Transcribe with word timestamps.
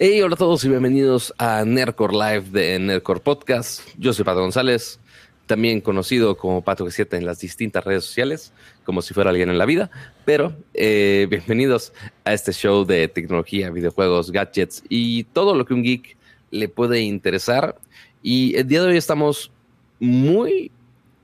Hey, 0.00 0.22
hola 0.22 0.34
a 0.34 0.38
todos 0.38 0.62
y 0.62 0.68
bienvenidos 0.68 1.34
a 1.38 1.64
Nerdcore 1.64 2.12
Live 2.12 2.50
de 2.50 2.78
Nerdcore 2.78 3.18
Podcast. 3.18 3.80
Yo 3.98 4.12
soy 4.12 4.24
Pato 4.24 4.40
González, 4.40 5.00
también 5.48 5.80
conocido 5.80 6.36
como 6.36 6.62
Pato 6.62 6.86
G7 6.86 7.16
en 7.16 7.26
las 7.26 7.40
distintas 7.40 7.82
redes 7.82 8.04
sociales, 8.04 8.52
como 8.84 9.02
si 9.02 9.14
fuera 9.14 9.30
alguien 9.30 9.48
en 9.48 9.58
la 9.58 9.66
vida. 9.66 9.90
Pero 10.24 10.54
eh, 10.74 11.26
bienvenidos 11.28 11.92
a 12.24 12.32
este 12.32 12.52
show 12.52 12.84
de 12.84 13.08
tecnología, 13.08 13.70
videojuegos, 13.70 14.30
gadgets 14.30 14.84
y 14.88 15.24
todo 15.24 15.56
lo 15.56 15.64
que 15.64 15.74
un 15.74 15.82
geek 15.82 16.16
le 16.52 16.68
puede 16.68 17.00
interesar. 17.00 17.76
Y 18.22 18.54
el 18.56 18.68
día 18.68 18.82
de 18.82 18.88
hoy 18.88 18.96
estamos 18.96 19.50
muy 19.98 20.70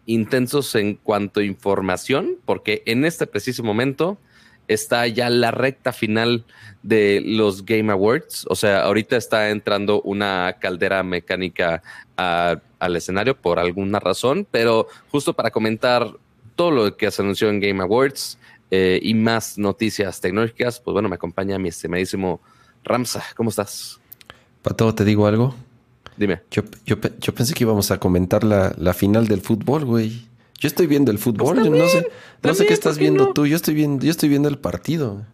intensos 0.07 0.75
en 0.75 0.95
cuanto 0.97 1.41
a 1.41 1.45
información, 1.45 2.37
porque 2.45 2.83
en 2.87 3.05
este 3.05 3.27
preciso 3.27 3.63
momento 3.63 4.19
está 4.69 5.07
ya 5.07 5.31
la 5.31 5.51
recta 5.51 5.93
final 5.93 6.45
de 6.83 7.23
los 7.25 7.65
Game 7.65 7.91
Awards. 7.93 8.47
O 8.49 8.55
sea, 8.55 8.83
ahorita 8.85 9.17
está 9.17 9.51
entrando 9.51 10.03
una 10.03 10.57
caldera 10.61 11.03
mecánica 11.03 11.83
al 12.17 12.97
escenario 12.97 13.37
por 13.37 13.59
alguna 13.59 13.99
razón, 13.99 14.47
pero 14.51 14.87
justo 15.11 15.33
para 15.33 15.51
comentar 15.51 16.13
todo 16.55 16.71
lo 16.71 16.97
que 16.97 17.11
se 17.11 17.23
anunció 17.23 17.49
en 17.49 17.61
Game 17.61 17.83
Awards 17.83 18.39
eh, 18.71 19.01
y 19.03 19.15
más 19.15 19.59
noticias 19.59 20.21
tecnológicas, 20.21 20.81
pues 20.81 20.93
bueno, 20.93 21.09
me 21.09 21.17
acompaña 21.17 21.59
mi 21.59 21.69
estimadísimo 21.69 22.41
Ramsa. 22.85 23.25
¿Cómo 23.37 23.51
estás? 23.51 24.01
Pato, 24.63 24.95
¿te 24.95 25.05
digo 25.05 25.27
algo? 25.27 25.55
Dime. 26.17 26.43
Yo, 26.51 26.63
yo, 26.87 27.01
pensé 27.01 27.55
que 27.55 27.65
íbamos 27.65 27.91
a 27.91 27.99
comentar 27.99 28.45
la, 28.45 28.73
la 28.79 28.95
final 28.95 29.27
del 29.27 29.41
fútbol, 29.41 29.85
güey. 29.85 30.29
Yo 30.59 30.69
estoy 30.69 30.87
viendo 30.87 31.11
el 31.11 31.19
fútbol, 31.19 31.57
pues 31.57 31.71
no 31.71 31.89
sé, 31.89 32.07
no 32.43 32.55
sé 32.55 32.67
qué 32.67 32.73
estás 32.75 32.99
viendo 32.99 33.33
tú, 33.33 33.47
yo 33.47 33.57
estoy 33.57 33.75
viendo, 33.75 34.05
yo 34.05 34.11
estoy 34.11 34.29
viendo 34.29 34.49
el 34.49 34.59
partido. 34.59 35.27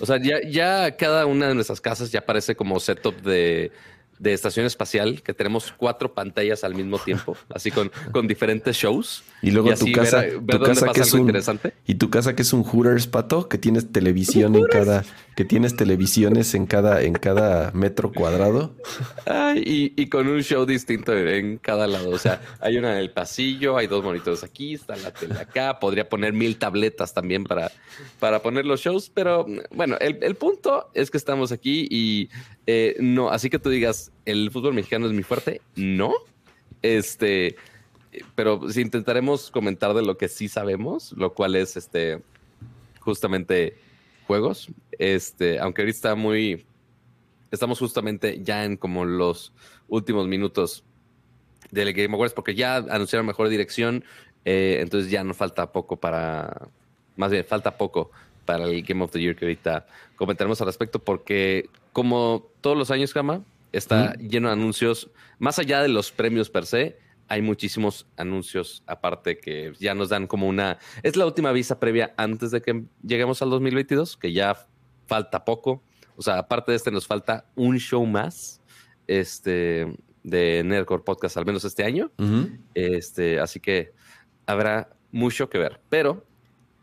O 0.00 0.06
sea, 0.06 0.20
ya, 0.22 0.38
ya 0.48 0.96
cada 0.96 1.26
una 1.26 1.48
de 1.48 1.54
nuestras 1.54 1.80
casas 1.80 2.12
ya 2.12 2.24
parece 2.24 2.54
como 2.54 2.78
setup 2.78 3.20
de 3.22 3.72
de 4.18 4.32
estación 4.32 4.66
espacial 4.66 5.22
que 5.22 5.32
tenemos 5.32 5.72
cuatro 5.76 6.12
pantallas 6.12 6.64
al 6.64 6.74
mismo 6.74 6.98
tiempo, 6.98 7.36
así 7.54 7.70
con, 7.70 7.90
con 8.12 8.26
diferentes 8.26 8.76
shows. 8.76 9.22
Y 9.40 9.50
luego 9.52 9.72
tu 9.74 9.90
casa, 9.92 10.24
tu 10.28 10.60
casa 10.60 10.88
que 10.92 11.00
es 11.00 11.12
un, 11.12 11.20
interesante. 11.20 11.72
Y 11.86 11.94
tu 11.94 12.10
casa 12.10 12.34
que 12.34 12.42
es 12.42 12.52
un 12.52 12.64
Hooters 12.64 13.06
pato, 13.06 13.48
que 13.48 13.58
tienes 13.58 13.92
televisión 13.92 14.56
en 14.56 14.64
cada, 14.64 15.04
que 15.36 15.44
tienes 15.44 15.76
televisiones 15.76 16.54
en 16.54 16.66
cada, 16.66 17.02
en 17.02 17.12
cada 17.14 17.70
metro 17.72 18.12
cuadrado. 18.12 18.74
y, 19.56 20.00
y, 20.00 20.08
con 20.08 20.26
un 20.28 20.42
show 20.42 20.66
distinto 20.66 21.16
en 21.16 21.58
cada 21.58 21.86
lado. 21.86 22.10
O 22.10 22.18
sea, 22.18 22.40
hay 22.60 22.78
una 22.78 22.92
en 22.92 22.98
el 22.98 23.10
pasillo, 23.10 23.76
hay 23.76 23.86
dos 23.86 24.02
monitores 24.02 24.42
aquí, 24.42 24.74
está 24.74 24.96
la 24.96 25.12
tele 25.12 25.38
acá. 25.38 25.78
Podría 25.78 26.08
poner 26.08 26.32
mil 26.32 26.58
tabletas 26.58 27.14
también 27.14 27.44
para, 27.44 27.70
para 28.18 28.42
poner 28.42 28.66
los 28.66 28.80
shows, 28.80 29.10
pero 29.12 29.46
bueno, 29.70 29.96
el, 30.00 30.18
el 30.22 30.34
punto 30.34 30.90
es 30.94 31.10
que 31.10 31.18
estamos 31.18 31.52
aquí 31.52 31.86
y 31.90 32.28
eh, 32.66 32.96
no, 33.00 33.30
así 33.30 33.48
que 33.48 33.58
tú 33.58 33.70
digas, 33.70 34.12
el 34.26 34.50
fútbol 34.50 34.74
mexicano 34.74 35.06
es 35.06 35.12
mi 35.12 35.22
fuerte, 35.22 35.62
no. 35.74 36.12
Este, 36.82 37.56
pero 38.34 38.70
sí 38.70 38.80
intentaremos 38.80 39.50
comentar 39.50 39.94
de 39.94 40.02
lo 40.02 40.16
que 40.16 40.28
sí 40.28 40.48
sabemos, 40.48 41.12
lo 41.12 41.34
cual 41.34 41.56
es 41.56 41.76
este, 41.76 42.22
justamente 43.00 43.76
juegos. 44.26 44.68
Este, 44.98 45.58
aunque 45.58 45.82
ahorita 45.82 45.96
está 45.96 46.14
muy, 46.14 46.66
estamos 47.50 47.78
justamente 47.78 48.42
ya 48.42 48.64
en 48.64 48.76
como 48.76 49.04
los 49.04 49.52
últimos 49.88 50.26
minutos 50.28 50.84
del 51.70 51.92
Game 51.92 52.14
Awards, 52.14 52.34
porque 52.34 52.54
ya 52.54 52.76
anunciaron 52.76 53.26
mejor 53.26 53.48
dirección, 53.48 54.04
eh, 54.44 54.78
entonces 54.80 55.10
ya 55.10 55.24
no 55.24 55.34
falta 55.34 55.72
poco 55.72 55.96
para, 55.96 56.68
más 57.16 57.30
bien 57.30 57.44
falta 57.44 57.76
poco 57.76 58.10
para 58.44 58.64
el 58.64 58.82
Game 58.82 59.04
of 59.04 59.10
the 59.10 59.20
Year 59.20 59.36
que 59.36 59.44
ahorita 59.44 59.86
comentaremos 60.16 60.60
al 60.60 60.66
respecto, 60.66 60.98
porque 60.98 61.68
como 61.92 62.46
todos 62.60 62.76
los 62.76 62.90
años, 62.90 63.12
Jama, 63.12 63.42
está 63.72 64.14
lleno 64.14 64.48
de 64.48 64.54
anuncios. 64.54 65.10
Más 65.38 65.58
allá 65.58 65.82
de 65.82 65.88
los 65.88 66.10
premios 66.10 66.48
per 66.48 66.64
se, 66.64 66.96
hay 67.28 67.42
muchísimos 67.42 68.06
anuncios 68.16 68.82
aparte 68.86 69.38
que 69.38 69.72
ya 69.78 69.94
nos 69.94 70.08
dan 70.08 70.26
como 70.26 70.48
una... 70.48 70.78
Es 71.02 71.16
la 71.16 71.26
última 71.26 71.52
visa 71.52 71.78
previa 71.78 72.14
antes 72.16 72.50
de 72.50 72.62
que 72.62 72.84
lleguemos 73.02 73.42
al 73.42 73.50
2022, 73.50 74.16
que 74.16 74.32
ya 74.32 74.66
falta 75.06 75.44
poco. 75.44 75.82
O 76.16 76.22
sea, 76.22 76.38
aparte 76.38 76.72
de 76.72 76.76
este, 76.76 76.90
nos 76.90 77.06
falta 77.06 77.46
un 77.54 77.78
show 77.78 78.04
más 78.06 78.60
este, 79.06 79.94
de 80.22 80.62
Nerdcore 80.64 81.02
Podcast, 81.02 81.36
al 81.36 81.46
menos 81.46 81.64
este 81.64 81.84
año. 81.84 82.10
este, 82.74 83.38
así 83.40 83.60
que 83.60 83.92
habrá 84.46 84.90
mucho 85.12 85.50
que 85.50 85.58
ver. 85.58 85.80
Pero 85.88 86.24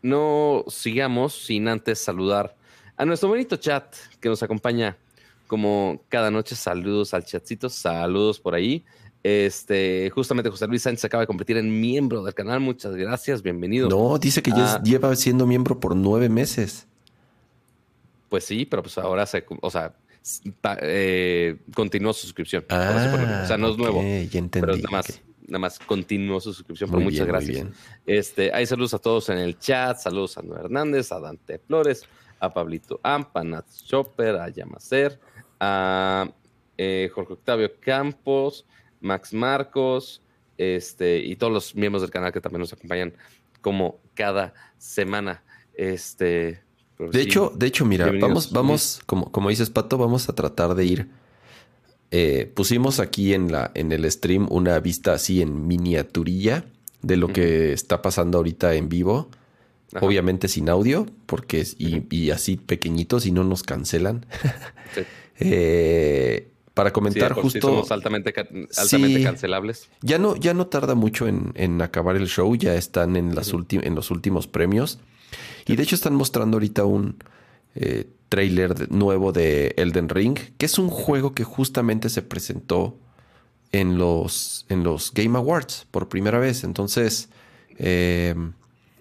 no 0.02 0.64
sigamos 0.68 1.34
sin 1.34 1.68
antes 1.68 1.98
saludar 1.98 2.56
a 2.96 3.04
nuestro 3.04 3.28
bonito 3.28 3.56
chat 3.56 3.94
que 4.20 4.28
nos 4.28 4.42
acompaña 4.42 4.96
como 5.46 6.04
cada 6.08 6.30
noche. 6.30 6.54
Saludos 6.54 7.14
al 7.14 7.24
chatcito, 7.24 7.68
saludos 7.68 8.40
por 8.40 8.54
ahí. 8.54 8.84
Este, 9.28 10.08
justamente 10.10 10.50
José 10.50 10.68
Luis 10.68 10.82
Sánchez 10.82 11.04
acaba 11.06 11.22
de 11.22 11.26
convertir 11.26 11.56
en 11.56 11.80
miembro 11.80 12.22
del 12.22 12.32
canal. 12.32 12.60
Muchas 12.60 12.94
gracias, 12.94 13.42
bienvenido. 13.42 13.88
No, 13.88 14.16
dice 14.18 14.40
que 14.40 14.52
ya 14.52 14.74
ah. 14.74 14.82
lleva 14.84 15.16
siendo 15.16 15.48
miembro 15.48 15.80
por 15.80 15.96
nueve 15.96 16.28
meses. 16.28 16.86
Pues 18.28 18.44
sí, 18.44 18.66
pero 18.66 18.84
pues 18.84 18.96
ahora 18.98 19.26
se, 19.26 19.44
o 19.48 19.68
sea, 19.68 19.96
eh, 20.80 21.56
continuó 21.74 22.12
su 22.12 22.20
suscripción. 22.20 22.66
Ah, 22.68 23.40
o 23.42 23.46
sea, 23.48 23.58
no 23.58 23.70
es 23.70 23.76
nuevo. 23.76 24.00
Ya 24.00 24.38
entendí. 24.38 24.60
Pero 24.60 24.76
nada 24.76 24.90
más 24.92 25.20
nada 25.48 25.58
más 25.58 25.80
continuó 25.80 26.40
su 26.40 26.52
suscripción. 26.52 26.88
Por 26.88 27.00
muchas 27.00 27.26
gracias. 27.26 27.66
Este, 28.06 28.54
hay 28.54 28.64
saludos 28.64 28.94
a 28.94 29.00
todos 29.00 29.28
en 29.30 29.38
el 29.38 29.58
chat. 29.58 29.98
Saludos 29.98 30.38
a 30.38 30.42
Noé 30.42 30.60
Hernández, 30.60 31.10
a 31.10 31.18
Dante 31.18 31.58
Flores, 31.58 32.04
a 32.38 32.54
Pablito 32.54 33.00
Ampa, 33.02 33.40
a 33.40 33.42
Nat 33.44 33.66
Chopper, 33.86 34.36
a 34.36 34.50
Yamacer, 34.50 35.18
a 35.58 36.30
eh, 36.78 37.10
Jorge 37.12 37.32
Octavio 37.32 37.72
Campos, 37.80 38.64
Max 39.00 39.32
Marcos, 39.32 40.22
este, 40.58 41.18
y 41.18 41.36
todos 41.36 41.52
los 41.52 41.74
miembros 41.74 42.02
del 42.02 42.10
canal 42.10 42.32
que 42.32 42.40
también 42.40 42.60
nos 42.60 42.72
acompañan 42.72 43.12
como 43.60 43.98
cada 44.14 44.54
semana. 44.78 45.42
Este, 45.74 46.62
de 46.98 47.20
hecho, 47.20 47.52
de 47.54 47.66
hecho, 47.66 47.84
mira, 47.84 48.10
vamos, 48.20 48.52
vamos, 48.52 49.00
como, 49.06 49.30
como 49.30 49.50
dices, 49.50 49.70
Pato, 49.70 49.98
vamos 49.98 50.28
a 50.28 50.34
tratar 50.34 50.74
de 50.74 50.84
ir 50.84 51.08
eh, 52.10 52.50
pusimos 52.54 53.00
aquí 53.00 53.34
en, 53.34 53.50
la, 53.50 53.72
en 53.74 53.92
el 53.92 54.10
stream 54.10 54.46
una 54.50 54.78
vista 54.80 55.14
así 55.14 55.42
en 55.42 55.66
miniaturilla 55.66 56.64
de 57.02 57.16
lo 57.16 57.28
que 57.28 57.72
está 57.72 58.00
pasando 58.02 58.38
ahorita 58.38 58.74
en 58.74 58.88
vivo. 58.88 59.28
Obviamente 60.00 60.48
sin 60.48 60.68
audio, 60.68 61.06
porque 61.26 61.60
es, 61.60 61.76
y, 61.78 62.30
así 62.30 62.56
pequeñitos 62.56 63.24
y 63.24 63.32
no 63.32 63.44
nos 63.44 63.62
cancelan. 63.62 64.26
Eh, 65.38 66.48
para 66.76 66.92
comentar 66.92 67.32
justo. 67.32 67.86
altamente, 67.88 68.34
altamente 68.76 69.22
cancelables. 69.22 69.88
Ya 70.02 70.18
no, 70.18 70.36
ya 70.36 70.52
no 70.52 70.66
tarda 70.66 70.94
mucho 70.94 71.26
en, 71.26 71.80
acabar 71.80 72.16
el 72.16 72.28
show, 72.28 72.54
ya 72.54 72.74
están 72.74 73.16
en, 73.16 73.34
las 73.34 73.50
en 73.50 73.94
los 73.94 74.10
últimos 74.10 74.46
premios. 74.46 74.98
Y 75.64 75.76
de 75.76 75.82
hecho 75.82 75.94
están 75.94 76.14
mostrando 76.14 76.56
ahorita 76.56 76.84
un 76.84 77.16
eh, 77.76 78.10
trailer 78.28 78.92
nuevo 78.92 79.32
de 79.32 79.72
Elden 79.78 80.10
Ring, 80.10 80.38
que 80.58 80.66
es 80.66 80.78
un 80.78 80.90
juego 80.90 81.32
que 81.32 81.44
justamente 81.44 82.10
se 82.10 82.20
presentó 82.20 82.98
en 83.72 83.96
los, 83.96 84.66
en 84.68 84.84
los 84.84 85.14
Game 85.14 85.38
Awards 85.38 85.86
por 85.90 86.10
primera 86.10 86.38
vez. 86.38 86.62
Entonces... 86.62 87.30
Em, 87.78 88.52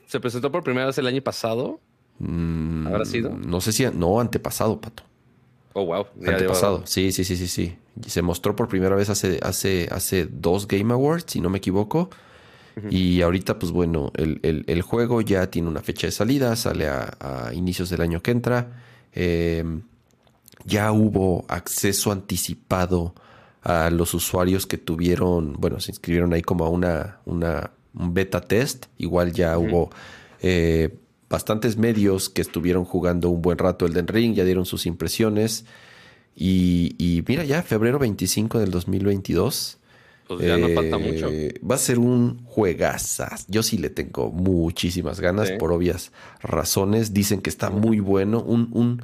¿Se 0.07 0.21
presentó 0.21 0.49
por 0.49 0.63
primera 0.63 0.85
vez 0.85 0.97
el 0.97 1.07
año 1.07 1.21
pasado? 1.21 1.81
Mm, 2.19 2.87
¿Habrá 2.87 3.03
sido? 3.03 3.31
No 3.31 3.59
sé 3.59 3.73
si... 3.73 3.85
No, 3.93 4.21
antepasado, 4.21 4.79
Pato. 4.79 5.03
Oh, 5.77 5.85
wow. 5.85 6.07
antepasado. 6.25 6.83
Sí, 6.85 7.11
sí, 7.11 7.23
sí, 7.23 7.35
sí, 7.35 7.47
sí. 7.47 7.77
Se 8.07 8.21
mostró 8.21 8.55
por 8.55 8.67
primera 8.67 8.95
vez 8.95 9.09
hace, 9.09 9.39
hace, 9.41 9.87
hace 9.91 10.25
dos 10.25 10.67
Game 10.67 10.93
Awards, 10.93 11.25
si 11.27 11.41
no 11.41 11.49
me 11.49 11.57
equivoco. 11.59 12.09
Y 12.89 13.21
ahorita, 13.21 13.57
pues 13.57 13.71
bueno, 13.71 14.11
el, 14.15 14.81
juego 14.81 15.21
ya 15.21 15.49
tiene 15.49 15.69
una 15.69 15.81
fecha 15.81 16.07
de 16.07 16.11
salida, 16.11 16.55
sale 16.57 16.89
a 16.89 17.51
inicios 17.53 17.89
del 17.89 18.01
año 18.01 18.21
que 18.21 18.31
entra. 18.31 18.83
Em, 19.15 19.83
ya 20.65 20.91
hubo 20.91 21.45
acceso 21.47 22.11
anticipado 22.11 23.15
a 23.63 23.89
los 23.89 24.13
usuarios 24.13 24.67
que 24.67 24.77
tuvieron, 24.77 25.53
bueno, 25.53 25.79
se 25.79 25.91
inscribieron 25.91 26.33
ahí 26.33 26.41
como 26.41 26.65
a 26.65 26.69
una, 26.69 27.19
una 27.25 27.71
un 27.93 28.13
beta 28.13 28.41
test. 28.41 28.87
Igual 28.97 29.31
ya 29.31 29.57
hubo 29.57 29.89
eh, 30.41 30.97
bastantes 31.35 31.75
medios 31.75 32.29
que 32.29 32.41
estuvieron 32.41 32.85
jugando 32.85 33.29
un 33.29 33.41
buen 33.41 33.57
rato 33.57 33.85
el 33.85 33.91
Den 33.91 34.07
Ring, 34.07 34.35
ya 34.35 34.45
dieron 34.45 34.65
sus 34.65 34.85
impresiones. 34.85 35.65
Y, 36.33 37.23
mira, 37.27 37.43
ya 37.43 37.61
febrero 37.61 37.99
25 37.99 38.57
del 38.57 38.71
2022. 38.71 39.77
Pues 40.29 40.39
ya 40.39 40.57
no 40.57 40.69
falta 40.69 40.97
mucho. 40.97 41.27
Eh, 41.29 41.59
va 41.59 41.75
a 41.75 41.77
ser 41.77 41.99
un 41.99 42.41
juegazas. 42.45 43.47
Yo 43.49 43.63
sí 43.63 43.77
le 43.77 43.89
tengo 43.89 44.31
muchísimas 44.31 45.19
ganas 45.19 45.51
por 45.51 45.73
obvias 45.73 46.13
razones. 46.41 47.13
Dicen 47.13 47.41
que 47.41 47.49
está 47.49 47.69
muy 47.69 47.99
bueno. 47.99 48.41
Un, 48.41 48.69
un, 48.71 49.03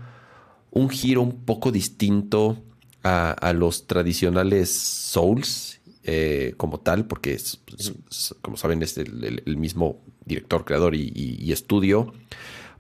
un 0.72 0.90
giro 0.90 1.22
un 1.22 1.44
poco 1.44 1.74
distinto 1.74 2.64
a, 3.04 3.52
los 3.54 3.88
tradicionales 3.88 4.72
Souls 4.72 5.81
eh, 6.04 6.54
como 6.58 6.80
tal, 6.80 7.06
porque 7.06 7.38
como 8.42 8.58
saben 8.58 8.82
es 8.82 8.98
el, 8.98 9.58
mismo 9.58 10.02
director, 10.26 10.66
creador 10.66 10.96
y, 10.96 11.52
estudio, 11.52 12.14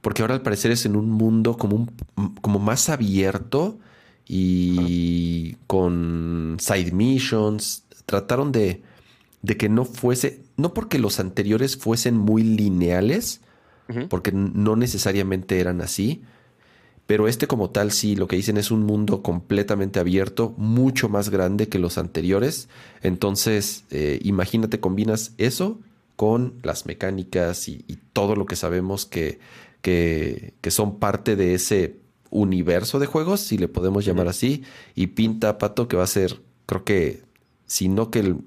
porque 0.01 0.23
ahora 0.23 0.35
al 0.35 0.41
parecer 0.41 0.71
es 0.71 0.85
en 0.85 0.95
un 0.95 1.11
mundo 1.11 1.57
como, 1.57 1.87
como 2.41 2.59
más 2.59 2.89
abierto 2.89 3.77
y 4.27 5.55
con 5.67 6.57
side 6.59 6.91
missions. 6.91 7.83
Trataron 8.05 8.51
de, 8.51 8.81
de 9.41 9.57
que 9.57 9.69
no 9.69 9.85
fuese, 9.85 10.41
no 10.57 10.73
porque 10.73 10.97
los 10.97 11.19
anteriores 11.19 11.77
fuesen 11.77 12.17
muy 12.17 12.43
lineales, 12.43 13.41
porque 14.09 14.31
no 14.31 14.77
necesariamente 14.77 15.59
eran 15.59 15.81
así, 15.81 16.23
pero 17.11 17.27
este 17.27 17.45
como 17.45 17.71
tal 17.71 17.91
sí, 17.91 18.15
lo 18.15 18.25
que 18.29 18.37
dicen 18.37 18.55
es 18.55 18.71
un 18.71 18.83
mundo 18.85 19.21
completamente 19.21 19.99
abierto, 19.99 20.53
mucho 20.55 21.09
más 21.09 21.27
grande 21.27 21.67
que 21.67 21.77
los 21.77 21.97
anteriores. 21.97 22.69
Entonces, 23.03 23.83
eh, 23.91 24.21
imagínate, 24.23 24.79
combinas 24.79 25.33
eso 25.37 25.77
con 26.15 26.53
las 26.63 26.85
mecánicas 26.85 27.67
y, 27.67 27.83
todo 28.13 28.37
lo 28.37 28.45
que 28.45 28.55
sabemos 28.55 29.05
que, 29.05 29.39
que, 29.81 30.53
son 30.69 30.99
parte 30.99 31.35
de 31.35 31.53
ese 31.53 31.97
universo 32.29 32.97
de 32.97 33.07
juegos, 33.07 33.41
si 33.41 33.57
le 33.57 33.67
podemos 33.67 34.05
llamar 34.05 34.29
así, 34.29 34.63
y 34.95 35.07
pinta 35.07 35.57
Pato 35.57 35.89
que 35.89 35.97
va 35.97 36.05
a 36.05 36.07
ser, 36.07 36.39
creo 36.65 36.85
que, 36.85 37.23
si 37.65 37.89
no 37.89 38.09
que 38.09 38.19
el... 38.19 38.37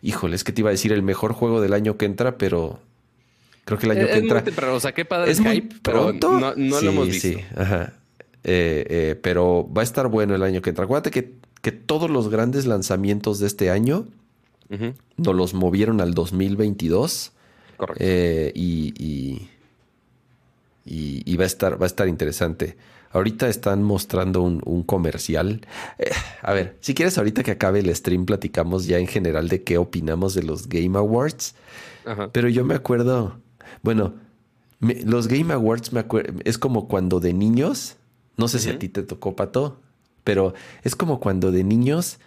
Híjole, 0.00 0.34
es 0.34 0.44
que 0.44 0.52
te 0.52 0.62
iba 0.62 0.70
a 0.70 0.72
decir 0.72 0.92
el 0.92 1.02
mejor 1.02 1.34
juego 1.34 1.60
del 1.60 1.74
año 1.74 1.98
que 1.98 2.06
entra, 2.06 2.38
pero 2.38 2.80
Creo 3.66 3.80
que 3.80 3.86
el 3.86 3.92
año 3.98 4.06
que 4.06 4.14
entra. 4.14 4.72
o 4.72 4.78
sea, 4.78 4.94
qué 4.94 5.04
padre 5.04 5.32
es 5.32 5.40
hype, 5.40 5.74
pero 5.82 6.12
no, 6.12 6.54
no 6.54 6.80
lo 6.80 6.88
hemos 6.88 7.08
visto. 7.08 7.28
Sí, 7.28 7.38
ajá. 7.56 7.94
Eh, 8.44 8.86
eh, 8.88 9.20
pero 9.20 9.68
va 9.76 9.80
a 9.80 9.84
estar 9.84 10.06
bueno 10.06 10.36
el 10.36 10.44
año 10.44 10.62
que 10.62 10.70
entra. 10.70 10.84
Acuérdate 10.84 11.10
que, 11.10 11.34
que 11.62 11.72
todos 11.72 12.08
los 12.08 12.28
grandes 12.28 12.64
lanzamientos 12.64 13.40
de 13.40 13.48
este 13.48 13.70
año 13.70 14.06
nos 15.16 15.34
los 15.34 15.52
movieron 15.52 16.00
al 16.00 16.14
2022. 16.14 17.32
Correcto. 17.76 18.04
Eh, 18.06 18.52
y, 18.54 19.48
y, 20.84 21.36
va, 21.36 21.42
a 21.42 21.46
estar, 21.48 21.82
va 21.82 21.86
a 21.86 21.88
estar 21.88 22.06
interesante. 22.06 22.76
Ahorita 23.10 23.48
están 23.48 23.82
mostrando 23.82 24.42
un, 24.42 24.62
un 24.64 24.84
comercial. 24.84 25.62
a 26.40 26.52
ver, 26.52 26.76
si 26.80 26.94
quieres, 26.94 27.18
ahorita 27.18 27.42
que 27.42 27.50
acabe 27.50 27.80
el 27.80 27.92
stream, 27.96 28.26
platicamos 28.26 28.86
ya 28.86 28.98
en 28.98 29.08
general 29.08 29.48
de 29.48 29.64
qué 29.64 29.76
opinamos 29.76 30.34
de 30.34 30.44
los 30.44 30.68
Game 30.68 30.96
Awards. 30.96 31.56
Ajá. 32.04 32.30
Pero 32.32 32.48
yo 32.48 32.64
me 32.64 32.76
acuerdo 32.76 33.40
bueno, 33.82 34.14
los 34.80 35.28
Game 35.28 35.52
Awards 35.52 35.92
me 35.92 36.04
es 36.44 36.58
como 36.58 36.88
cuando 36.88 37.20
de 37.20 37.32
niños, 37.32 37.96
no 38.36 38.48
sé 38.48 38.58
si 38.58 38.70
a 38.70 38.78
ti 38.78 38.88
te 38.88 39.02
tocó, 39.02 39.34
Pato, 39.36 39.80
pero 40.24 40.54
es 40.82 40.96
como 40.96 41.20
cuando 41.20 41.52
de 41.52 41.64
niños, 41.64 42.18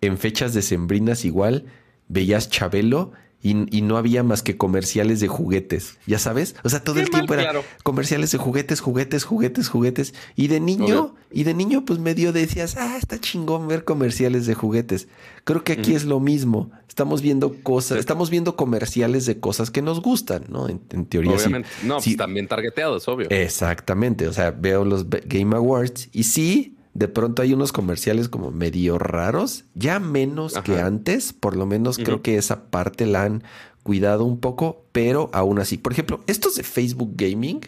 en 0.00 0.18
fechas 0.18 0.54
decembrinas 0.54 1.24
igual, 1.24 1.66
veías 2.08 2.48
Chabelo 2.50 3.12
y, 3.46 3.82
no 3.82 3.96
había 3.96 4.22
más 4.22 4.42
que 4.42 4.56
comerciales 4.56 5.20
de 5.20 5.28
juguetes, 5.28 5.98
ya 6.06 6.18
sabes. 6.18 6.56
O 6.64 6.68
sea, 6.68 6.82
todo 6.82 6.98
el 6.98 7.10
tiempo 7.10 7.34
era 7.34 7.52
comerciales 7.82 8.32
de 8.32 8.38
juguetes, 8.38 8.80
juguetes, 8.80 9.24
juguetes, 9.24 9.68
juguetes. 9.68 10.14
Y 10.34 10.48
de 10.48 10.60
niño, 10.60 11.14
y 11.30 11.44
de 11.44 11.54
niño, 11.54 11.84
pues 11.84 11.98
medio 11.98 12.32
decías, 12.32 12.76
ah, 12.76 12.96
está 12.96 13.20
chingón 13.20 13.68
ver 13.68 13.84
comerciales 13.84 14.46
de 14.46 14.54
juguetes. 14.54 15.08
Creo 15.44 15.62
que 15.62 15.72
aquí 15.74 15.94
es 15.94 16.04
lo 16.04 16.18
mismo. 16.18 16.70
Estamos 16.88 17.20
viendo 17.20 17.54
cosas, 17.62 17.98
estamos 17.98 18.30
viendo 18.30 18.56
comerciales 18.56 19.26
de 19.26 19.38
cosas 19.38 19.70
que 19.70 19.82
nos 19.82 20.00
gustan, 20.00 20.44
¿no? 20.48 20.68
En, 20.68 20.80
teoría. 21.06 21.32
Obviamente. 21.32 21.68
no, 21.84 21.98
pues 21.98 22.16
también 22.16 22.48
targeteados, 22.48 23.06
obvio. 23.06 23.28
Exactamente. 23.30 24.26
O 24.28 24.32
sea, 24.32 24.50
veo 24.50 24.84
los 24.84 25.08
Game 25.08 25.54
Awards 25.54 26.08
y 26.12 26.24
sí, 26.24 26.75
de 26.96 27.08
pronto 27.08 27.42
hay 27.42 27.52
unos 27.52 27.72
comerciales 27.72 28.30
como 28.30 28.50
medio 28.50 28.98
raros, 28.98 29.64
ya 29.74 30.00
menos 30.00 30.54
que 30.60 30.80
antes, 30.80 31.34
por 31.34 31.54
lo 31.54 31.66
menos 31.66 31.98
creo 31.98 32.22
que 32.22 32.38
esa 32.38 32.70
parte 32.70 33.04
la 33.04 33.24
han 33.24 33.42
cuidado 33.82 34.24
un 34.24 34.40
poco, 34.40 34.86
pero 34.92 35.28
aún 35.34 35.58
así, 35.58 35.76
por 35.76 35.92
ejemplo, 35.92 36.20
estos 36.26 36.54
de 36.54 36.62
Facebook 36.62 37.12
Gaming, 37.14 37.60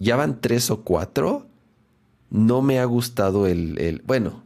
ya 0.00 0.16
van 0.16 0.40
tres 0.40 0.68
o 0.70 0.82
cuatro, 0.82 1.46
no 2.28 2.60
me 2.60 2.80
ha 2.80 2.84
gustado 2.86 3.46
el, 3.46 4.02
bueno. 4.04 4.42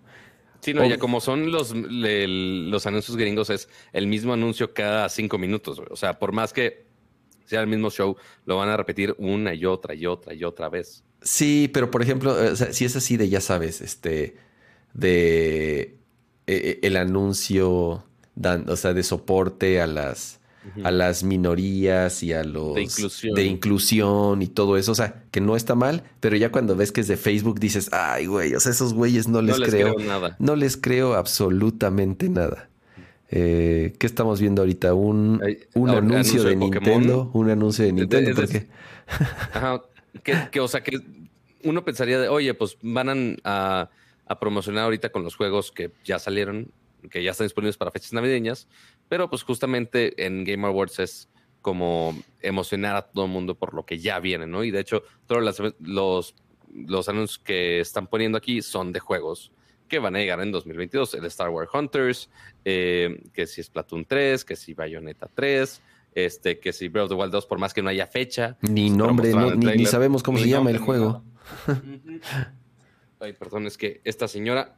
Sí, 0.61 0.75
no, 0.75 0.85
ya 0.85 0.99
como 0.99 1.21
son 1.21 1.51
los, 1.51 1.75
los 1.75 2.87
anuncios 2.87 3.17
gringos, 3.17 3.49
es 3.49 3.71
el 3.95 4.07
mismo 4.07 4.35
anuncio 4.35 4.75
cada 4.75 5.09
cinco 5.09 5.39
minutos. 5.39 5.81
O 5.91 5.97
sea, 5.97 6.19
por 6.19 6.33
más 6.33 6.53
que 6.53 6.85
sea 7.47 7.63
el 7.63 7.69
mismo 7.69 7.91
show, 7.91 8.17
lo 8.45 8.57
van 8.59 8.69
a 8.69 8.77
repetir 8.77 9.15
una 9.19 9.55
y 9.55 9.65
otra 9.65 9.95
y 9.95 10.05
otra 10.05 10.35
y 10.35 10.45
otra 10.45 10.69
vez. 10.69 11.05
Sí, 11.25 11.71
pero 11.73 11.91
por 11.91 12.03
ejemplo, 12.03 12.39
eh, 12.41 12.55
si 12.55 12.85
es 12.85 12.95
así 12.95 13.17
de, 13.17 13.31
ya 13.31 13.41
sabes, 13.41 13.81
este, 13.81 14.37
de 14.93 15.81
eh, 15.81 15.97
eh, 16.47 16.81
el 16.83 16.99
anuncio, 16.99 18.05
dan, 18.35 18.69
o 18.69 18.77
sea, 18.77 18.93
de 18.93 19.03
soporte 19.03 19.81
a 19.81 19.87
las, 19.87 20.41
a 20.85 20.91
las 20.91 21.25
minorías 21.25 22.23
y 22.23 22.35
a 22.35 22.45
los 22.45 22.75
de 22.75 23.45
inclusión. 23.45 24.43
y 24.43 24.49
todo 24.49 24.77
eso, 24.77 24.93
o 24.93 24.95
sea, 24.95 25.25
que 25.31 25.41
no 25.41 25.57
está 25.57 25.75
mal, 25.75 26.05
pero 26.21 26.37
ya 26.37 26.53
cuando 26.53 26.77
ves 26.77 26.93
que 26.93 27.01
es 27.01 27.09
de 27.09 27.17
Facebook 27.17 27.59
dices, 27.59 27.89
ay, 27.93 28.27
güey, 28.27 28.55
o 28.55 28.61
sea, 28.61 28.73
esos 28.73 28.93
güeyes 28.93 29.27
no 29.27 29.41
les, 29.41 29.59
creo, 29.59 29.95
nada. 29.99 30.37
No 30.39 30.57
les 30.57 30.77
creo 30.77 31.15
absolutamente 31.15 32.29
nada. 32.29 32.69
¿Qué 33.31 33.97
estamos 33.99 34.41
viendo 34.41 34.63
ahorita? 34.63 34.95
Un, 34.95 35.43
un 35.75 35.91
anuncio, 35.91 36.45
de, 36.45 36.55
Nintendo. 36.55 37.31
Un 37.33 37.51
anuncio 37.51 37.85
de 37.85 37.93
Nintendo. 37.93 38.45
Ajá, 39.53 39.83
que, 40.23 40.61
o 40.61 40.69
sea, 40.69 40.83
que 40.83 41.01
uno 41.63 41.85
pensaría 41.85 42.19
de, 42.19 42.29
oye, 42.29 42.55
pues 42.55 42.77
van 42.83 43.39
a, 43.45 43.91
promocionar 44.41 44.85
ahorita 44.85 45.11
con 45.11 45.23
los 45.23 45.37
juegos 45.37 45.71
que 45.71 45.93
ya 46.05 46.19
salieron, 46.19 46.73
que 47.11 47.23
ya 47.23 47.33
están 47.33 47.47
disponibles 47.47 47.77
para 47.77 47.91
fechas 47.91 48.13
navideñas, 48.13 48.69
pero 49.09 49.29
pues 49.29 49.43
justamente 49.43 50.25
en 50.25 50.45
Game 50.45 50.67
Awards 50.67 50.99
es 50.99 51.29
como 51.61 52.19
emocionar 52.41 52.97
a 52.97 53.03
todo 53.03 53.27
el 53.27 53.31
mundo 53.31 53.55
por 53.55 53.75
lo 53.75 53.85
que 53.85 53.99
ya 53.99 54.19
viene, 54.21 54.47
¿no? 54.47 54.65
Y 54.65 54.71
de 54.71 54.81
hecho, 54.81 55.03
todos 55.27 55.43
los, 55.81 56.35
los 56.71 57.09
anuncios 57.09 57.39
que 57.39 57.81
están 57.81 58.07
poniendo 58.07 58.39
aquí 58.39 58.63
son 58.63 58.93
de 58.93 59.01
juegos 59.01 59.53
que 59.89 59.99
van 59.99 60.17
a 60.17 60.19
llegar 60.19 60.41
en 60.41 60.53
2022. 60.53 61.15
El 61.15 61.25
Star 61.27 61.51
Wars 61.51 61.71
Hunters, 61.73 62.31
eh, 62.65 63.23
que 63.33 63.47
si 63.47 63.61
es 63.61 63.71
Platoon 63.71 64.05
3, 64.05 64.45
que 64.45 64.57
si 64.57 64.75
Bayonetta 64.75 65.29
3, 65.33 65.81
este, 66.15 66.61
que 66.61 66.73
si 66.73 66.89
Breath 66.89 67.05
of 67.05 67.11
the 67.11 67.15
Wild 67.17 67.33
2, 67.33 67.47
por 67.47 67.59
más 67.59 67.75
que 67.75 67.83
no 67.83 67.91
haya 67.91 68.07
fecha. 68.07 68.57
Ni 68.63 68.91
nombre, 68.91 69.33
ni, 69.57 69.87
sabemos 69.87 70.23
cómo 70.23 70.39
se 70.39 70.49
llama 70.49 70.71
el 70.71 70.79
juego. 70.79 71.25
Ay, 73.21 73.33
perdón, 73.33 73.67
es 73.67 73.79
que 73.79 74.01
esta 74.05 74.29
señora 74.29 74.77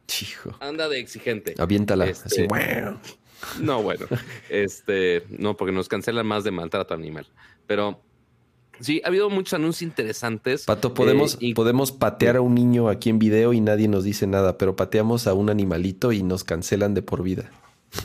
anda 0.59 0.87
de 0.89 0.99
exigente. 0.99 1.55
Aviéntala, 1.57 2.05
así, 2.05 2.21
este, 2.25 2.47
No, 3.61 3.83
bueno, 3.83 4.05
este, 4.49 5.23
no, 5.29 5.57
porque 5.57 5.73
nos 5.73 5.89
cancelan 5.89 6.25
más 6.25 6.43
de 6.43 6.51
maltrato 6.51 6.93
animal. 6.93 7.27
Pero 7.65 8.01
sí, 8.79 9.01
ha 9.03 9.09
habido 9.09 9.29
muchos 9.29 9.53
anuncios 9.53 9.81
interesantes. 9.81 10.65
Pato, 10.65 10.93
podemos, 10.93 11.37
eh, 11.41 11.53
podemos 11.53 11.91
patear 11.91 12.37
a 12.37 12.41
un 12.41 12.55
niño 12.55 12.89
aquí 12.89 13.09
en 13.09 13.19
video 13.19 13.53
y 13.53 13.59
nadie 13.59 13.87
nos 13.87 14.03
dice 14.03 14.27
nada, 14.27 14.57
pero 14.57 14.75
pateamos 14.75 15.27
a 15.27 15.33
un 15.33 15.49
animalito 15.49 16.13
y 16.13 16.23
nos 16.23 16.43
cancelan 16.43 16.93
de 16.93 17.01
por 17.01 17.23
vida. 17.23 17.51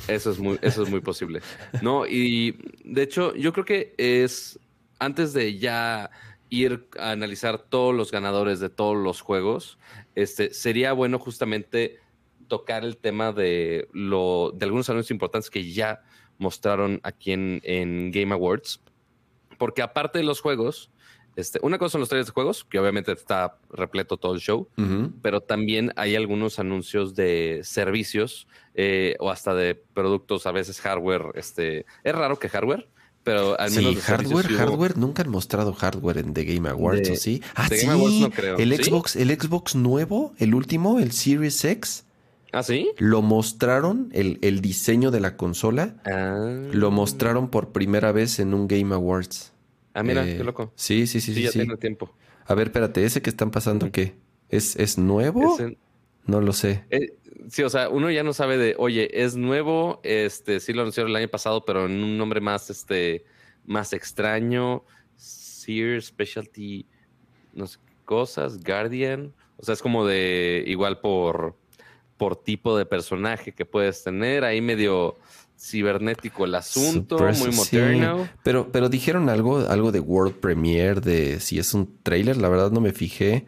Eso 0.08 0.30
es 0.30 0.38
muy, 0.38 0.58
eso 0.62 0.82
es 0.82 0.90
muy 0.90 1.00
posible. 1.00 1.40
No, 1.80 2.06
y 2.06 2.58
de 2.84 3.02
hecho, 3.02 3.34
yo 3.34 3.52
creo 3.52 3.64
que 3.64 3.94
es 3.98 4.58
antes 4.98 5.32
de 5.32 5.58
ya 5.58 6.10
ir 6.48 6.86
a 6.98 7.10
analizar 7.12 7.58
todos 7.58 7.94
los 7.94 8.12
ganadores 8.12 8.60
de 8.60 8.68
todos 8.68 8.96
los 8.96 9.20
juegos, 9.20 9.78
este 10.14 10.52
sería 10.52 10.92
bueno 10.92 11.18
justamente 11.18 11.98
tocar 12.46 12.84
el 12.84 12.98
tema 12.98 13.32
de 13.32 13.88
lo 13.92 14.52
de 14.54 14.66
algunos 14.66 14.88
anuncios 14.90 15.10
importantes 15.10 15.50
que 15.50 15.72
ya 15.72 16.02
mostraron 16.38 17.00
aquí 17.02 17.32
en, 17.32 17.60
en 17.64 18.10
Game 18.12 18.32
Awards. 18.34 18.80
Porque 19.58 19.82
aparte 19.82 20.18
de 20.18 20.24
los 20.24 20.40
juegos, 20.40 20.91
este, 21.36 21.58
una 21.62 21.78
cosa 21.78 21.92
son 21.92 22.00
los 22.00 22.08
trailers 22.08 22.28
de 22.28 22.32
juegos, 22.32 22.64
que 22.64 22.78
obviamente 22.78 23.12
está 23.12 23.56
repleto 23.70 24.16
todo 24.16 24.34
el 24.34 24.40
show, 24.40 24.68
pero 25.22 25.40
también 25.40 25.92
hay 25.96 26.14
algunos 26.16 26.58
anuncios 26.58 27.14
de 27.14 27.60
servicios 27.64 28.46
eh, 28.74 29.16
o 29.18 29.30
hasta 29.30 29.54
de 29.54 29.74
productos, 29.74 30.46
a 30.46 30.52
veces 30.52 30.80
hardware. 30.80 31.32
Este, 31.34 31.86
es 32.04 32.14
raro 32.14 32.38
que 32.38 32.48
hardware, 32.48 32.88
pero 33.24 33.58
al 33.58 33.70
menos. 33.70 33.94
Sí, 33.94 34.00
hardware, 34.00 34.46
hardware, 34.48 34.98
nunca 34.98 35.22
han 35.22 35.30
mostrado 35.30 35.72
hardware 35.72 36.18
en 36.18 36.34
The 36.34 36.44
Game 36.44 36.68
Awards, 36.68 37.10
¿o 37.10 37.16
sí? 37.16 37.42
Ah, 37.54 37.68
sí. 37.68 37.86
no 37.86 38.30
creo. 38.30 38.58
El 38.58 38.74
Xbox, 38.74 39.16
el 39.16 39.30
Xbox 39.30 39.74
nuevo, 39.74 40.34
el 40.38 40.54
último, 40.54 40.98
el 40.98 41.12
Series 41.12 41.64
X. 41.64 42.04
¿Ah, 42.52 42.62
sí? 42.62 42.90
Lo 42.98 43.22
mostraron, 43.22 44.10
el, 44.12 44.38
el 44.42 44.60
diseño 44.60 45.10
de 45.10 45.20
la 45.20 45.38
consola. 45.38 45.94
Ah. 46.04 46.36
Lo 46.70 46.90
mostraron 46.90 47.48
por 47.48 47.72
primera 47.72 48.12
vez 48.12 48.38
en 48.38 48.52
un 48.52 48.68
Game 48.68 48.94
Awards. 48.94 49.52
Ah, 49.94 50.02
mira, 50.02 50.24
qué 50.24 50.36
eh, 50.36 50.44
loco. 50.44 50.72
Sí, 50.74 51.06
sí, 51.06 51.20
sí. 51.20 51.34
Sí, 51.34 51.42
ya 51.42 51.50
tiene 51.50 51.76
tiempo. 51.76 52.14
A 52.46 52.54
ver, 52.54 52.68
espérate, 52.68 53.04
¿ese 53.04 53.22
que 53.22 53.30
están 53.30 53.50
pasando 53.50 53.90
qué? 53.92 54.14
¿Es, 54.48 54.76
¿Es 54.76 54.98
nuevo? 54.98 55.56
No 56.26 56.40
lo 56.40 56.52
sé. 56.52 56.84
Eh, 56.90 57.14
sí, 57.48 57.62
o 57.62 57.68
sea, 57.68 57.88
uno 57.88 58.10
ya 58.10 58.22
no 58.22 58.32
sabe 58.32 58.56
de, 58.58 58.74
oye, 58.78 59.22
es 59.24 59.36
nuevo, 59.36 60.00
este, 60.04 60.60
sí 60.60 60.72
lo 60.72 60.82
anunciaron 60.82 61.10
el 61.10 61.16
año 61.16 61.28
pasado, 61.28 61.64
pero 61.64 61.86
en 61.86 62.02
un 62.02 62.16
nombre 62.16 62.40
más, 62.40 62.70
este, 62.70 63.24
más 63.64 63.92
extraño. 63.92 64.84
Sears 65.16 66.06
Specialty, 66.06 66.86
no 67.52 67.66
sé, 67.66 67.78
cosas, 68.04 68.62
Guardian. 68.62 69.32
O 69.58 69.64
sea, 69.64 69.74
es 69.74 69.82
como 69.82 70.04
de 70.04 70.64
igual 70.66 70.98
por, 71.00 71.56
por 72.16 72.36
tipo 72.36 72.76
de 72.76 72.84
personaje 72.84 73.52
que 73.52 73.64
puedes 73.64 74.02
tener. 74.02 74.44
Ahí 74.44 74.60
medio 74.60 75.16
cibernético 75.62 76.44
el 76.44 76.56
asunto, 76.56 77.18
muy 77.18 77.52
moderno. 77.52 78.28
Pero, 78.42 78.72
pero 78.72 78.88
dijeron 78.88 79.28
algo, 79.28 79.58
algo 79.68 79.92
de 79.92 80.00
World 80.00 80.34
Premiere, 80.34 81.00
de 81.00 81.38
si 81.38 81.60
es 81.60 81.72
un 81.72 81.98
trailer, 82.02 82.36
la 82.36 82.48
verdad 82.48 82.72
no 82.72 82.80
me 82.80 82.92
fijé. 82.92 83.46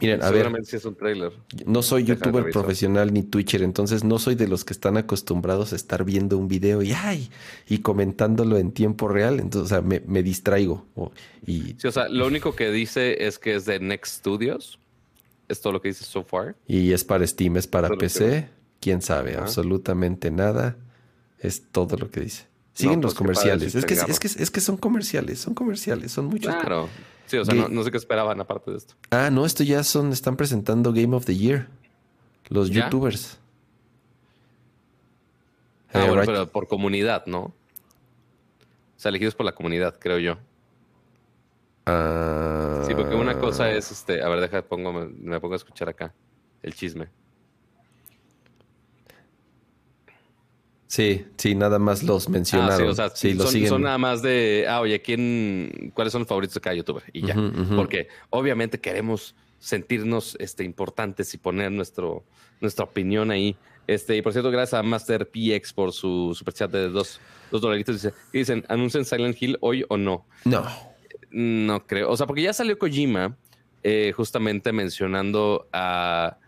Miren, 0.00 0.22
a 0.22 0.30
ver. 0.30 0.48
si 0.64 0.76
es 0.76 0.84
un 0.84 0.94
trailer. 0.94 1.32
No 1.66 1.82
soy 1.82 2.04
youtuber 2.04 2.50
profesional 2.50 3.12
ni 3.12 3.24
Twitcher, 3.24 3.62
entonces 3.62 4.04
no 4.04 4.20
soy 4.20 4.36
de 4.36 4.46
los 4.46 4.64
que 4.64 4.72
están 4.72 4.96
acostumbrados 4.96 5.72
a 5.72 5.76
estar 5.76 6.04
viendo 6.04 6.38
un 6.38 6.46
video 6.46 6.82
y 6.82 6.92
ay, 6.92 7.30
y 7.68 7.78
comentándolo 7.78 8.58
en 8.58 8.70
tiempo 8.70 9.08
real. 9.08 9.40
Entonces, 9.40 9.72
o 9.72 9.74
sea, 9.74 9.82
me, 9.82 10.00
me 10.06 10.22
distraigo. 10.22 10.86
Y... 11.44 11.74
Sí, 11.78 11.88
o 11.88 11.92
sea, 11.92 12.08
lo 12.08 12.28
único 12.28 12.54
que 12.54 12.70
dice 12.70 13.26
es 13.26 13.40
que 13.40 13.56
es 13.56 13.64
de 13.64 13.80
Next 13.80 14.20
Studios. 14.20 14.78
Es 15.48 15.60
todo 15.60 15.72
lo 15.72 15.82
que 15.82 15.88
dice 15.88 16.04
so 16.04 16.22
far. 16.22 16.54
Y 16.68 16.92
es 16.92 17.02
para 17.02 17.26
Steam, 17.26 17.56
es 17.56 17.66
para 17.66 17.88
PC. 17.88 18.48
Quién 18.80 19.02
sabe, 19.02 19.36
absolutamente 19.36 20.30
nada. 20.30 20.76
Es 21.38 21.70
todo 21.70 21.96
lo 21.96 22.10
que 22.10 22.20
dice. 22.20 22.46
Siguen 22.72 23.00
los 23.00 23.14
pues, 23.14 23.18
comerciales. 23.18 23.74
Es 23.74 23.84
que, 23.86 23.94
es, 23.94 24.20
que, 24.20 24.26
es 24.26 24.50
que 24.50 24.60
son 24.60 24.76
comerciales, 24.76 25.40
son 25.40 25.54
comerciales, 25.54 26.12
son 26.12 26.26
muchos. 26.26 26.54
Claro. 26.54 26.88
Sí, 27.26 27.38
o 27.38 27.44
sea, 27.44 27.54
no, 27.54 27.82
sé 27.82 27.90
qué 27.90 27.96
esperaban 27.96 28.40
aparte 28.40 28.70
de 28.70 28.76
esto. 28.76 28.94
Ah, 29.10 29.30
no, 29.30 29.46
esto 29.46 29.64
ya 29.64 29.82
son, 29.82 30.12
están 30.12 30.36
presentando 30.36 30.92
Game 30.92 31.14
of 31.16 31.24
the 31.24 31.34
Year. 31.34 31.68
Los 32.48 32.70
youtubers. 32.70 33.38
Ah, 35.92 36.04
eh, 36.04 36.08
bueno, 36.08 36.22
pero 36.24 36.52
por 36.52 36.68
comunidad, 36.68 37.26
¿no? 37.26 37.40
O 37.40 37.54
sea, 38.96 39.08
elegidos 39.08 39.34
por 39.34 39.46
la 39.46 39.52
comunidad, 39.52 39.98
creo 39.98 40.18
yo. 40.18 40.38
Ah. 41.86 42.84
sí, 42.86 42.94
porque 42.94 43.14
una 43.14 43.38
cosa 43.38 43.70
es, 43.70 43.90
este, 43.90 44.22
a 44.22 44.28
ver, 44.28 44.40
deja, 44.40 44.62
pongo, 44.62 44.92
me 44.92 45.40
pongo 45.40 45.54
a 45.54 45.56
escuchar 45.56 45.88
acá 45.88 46.14
el 46.62 46.74
chisme. 46.74 47.08
Sí, 50.86 51.26
sí, 51.36 51.54
nada 51.54 51.78
más 51.78 52.02
los 52.02 52.28
mencionaron. 52.28 52.90
Ah, 52.98 53.10
sí, 53.14 53.36
o 53.36 53.48
sea, 53.48 53.68
son, 53.68 53.82
nada 53.82 53.98
más 53.98 54.22
de, 54.22 54.66
ah, 54.68 54.80
oye, 54.80 55.02
¿quién, 55.02 55.90
¿cuáles 55.94 56.12
son 56.12 56.20
los 56.20 56.28
favoritos 56.28 56.54
de 56.54 56.60
cada 56.60 56.76
youtuber? 56.76 57.02
Y 57.12 57.26
ya. 57.26 57.34
Porque 57.74 58.08
obviamente 58.30 58.78
queremos 58.78 59.34
sentirnos 59.58 60.36
este, 60.38 60.64
importantes 60.64 61.34
y 61.34 61.38
poner 61.38 61.72
nuestro, 61.72 62.24
nuestra 62.60 62.84
opinión 62.84 63.30
ahí. 63.30 63.56
Este, 63.86 64.16
y 64.16 64.22
por 64.22 64.32
cierto, 64.32 64.50
gracias 64.50 64.78
a 64.78 64.82
Master 64.82 65.28
PX 65.28 65.72
por 65.72 65.92
su 65.92 66.34
superchat 66.36 66.70
de 66.70 66.88
dos, 66.88 67.20
dos 67.50 67.60
dolaritos. 67.60 67.96
Dice, 67.96 68.14
dicen, 68.32 68.64
¿anuncian 68.68 69.04
Silent 69.04 69.40
Hill 69.40 69.58
hoy 69.60 69.84
o 69.88 69.96
no? 69.96 70.26
No. 70.44 70.64
No 71.30 71.86
creo. 71.86 72.10
O 72.10 72.16
sea, 72.16 72.26
porque 72.26 72.42
ya 72.42 72.52
salió 72.52 72.78
Kojima 72.78 73.36
eh, 73.82 74.12
justamente 74.16 74.72
mencionando 74.72 75.68
a 75.72 76.38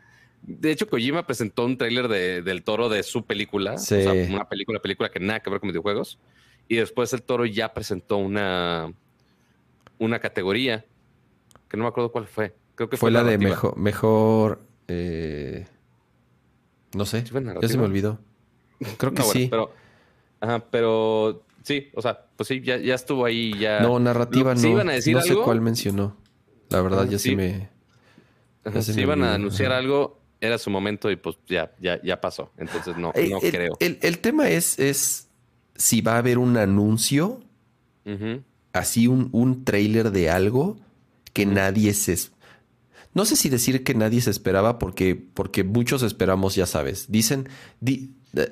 de 0.42 0.71
hecho, 0.71 0.88
Kojima 0.88 1.26
presentó 1.26 1.64
un 1.64 1.76
tráiler 1.76 2.09
de, 2.09 2.42
del 2.42 2.62
toro 2.62 2.88
de 2.88 3.02
su 3.02 3.25
película. 3.25 3.75
O 3.75 3.78
sea, 3.78 4.12
una 4.12 4.49
película, 4.49 4.80
película 4.80 5.11
que 5.11 5.21
nada 5.21 5.40
que 5.40 5.50
ver 5.50 5.61
con 5.61 5.68
videojuegos. 5.68 6.18
Y 6.68 6.76
después 6.76 7.12
el 7.12 7.23
toro 7.23 7.47
ya 7.47 7.73
presentó 7.73 8.18
una, 8.18 8.92
una 9.99 10.18
categoría 10.18 10.85
que 11.68 11.76
no 11.76 11.85
me 11.85 11.88
acuerdo 11.88 12.12
cuál 12.12 12.26
fue. 12.26 12.54
Creo 12.75 12.88
que 12.88 12.97
fue, 12.97 13.11
la 13.11 13.25
de 13.25 13.38
mejor, 13.38 13.76
mejor 13.76 14.61
eh, 14.87 15.66
no 16.95 17.04
sé, 17.04 17.23
ya 17.25 17.68
se 17.68 17.78
me 17.78 17.85
olvidó. 17.85 18.18
Creo 18.99 19.12
que 19.12 19.23
sí. 19.23 19.49
Pero, 19.50 19.73
ajá, 20.40 20.64
pero 20.71 21.45
sí, 21.62 21.88
o 21.95 22.02
sea, 22.02 22.26
pues 22.37 22.49
sí, 22.49 22.61
ya, 22.62 22.78
ya 22.78 22.95
estuvo 22.95 23.25
ahí. 23.25 23.52
Ya. 23.59 23.80
No, 23.80 23.99
narrativa 23.99 24.54
no. 24.54 24.68
Iban 24.68 24.88
a 24.88 24.92
decir 24.92 25.14
no 25.14 25.23
sé 25.23 25.35
cuál 25.37 25.61
mencionó. 25.61 26.16
La 26.71 26.80
verdad, 26.80 27.09
ya 27.09 27.18
sí, 27.18 27.37
me. 27.37 27.71
si 28.80 29.00
iban 29.00 29.23
a 29.23 29.35
anunciar 29.35 29.73
algo, 29.73 30.17
era 30.40 30.59
su 30.59 30.71
momento 30.71 31.11
y 31.11 31.16
pues 31.16 31.37
ya, 31.49 31.73
ya, 31.80 32.00
ya 32.02 32.21
pasó. 32.21 32.52
Entonces 32.57 32.97
no, 32.97 33.12
eh, 33.14 33.28
no 33.30 33.40
creo. 33.40 33.76
El, 33.80 34.18
tema 34.18 34.49
es, 34.49 34.78
es 34.78 35.28
si 35.75 36.00
va 36.00 36.14
a 36.14 36.18
haber 36.18 36.38
un 36.38 36.57
anuncio, 36.57 37.40
así 38.73 39.07
un, 39.07 39.28
un 39.33 39.64
trailer 39.64 40.11
de 40.11 40.30
algo 40.30 40.78
que 41.33 41.47
nadie 41.47 41.92
se... 41.95 42.16
No 43.14 43.25
sé 43.25 43.37
si 43.37 43.49
decir 43.49 43.85
que 43.85 43.95
nadie 43.95 44.21
se 44.21 44.30
esperaba 44.30 44.78
porque, 44.78 45.16
porque 45.16 45.64
muchos 45.64 46.02
esperamos, 46.02 46.54
ya 46.54 46.66
sabes. 46.66 47.11
Dicen, 47.11 47.49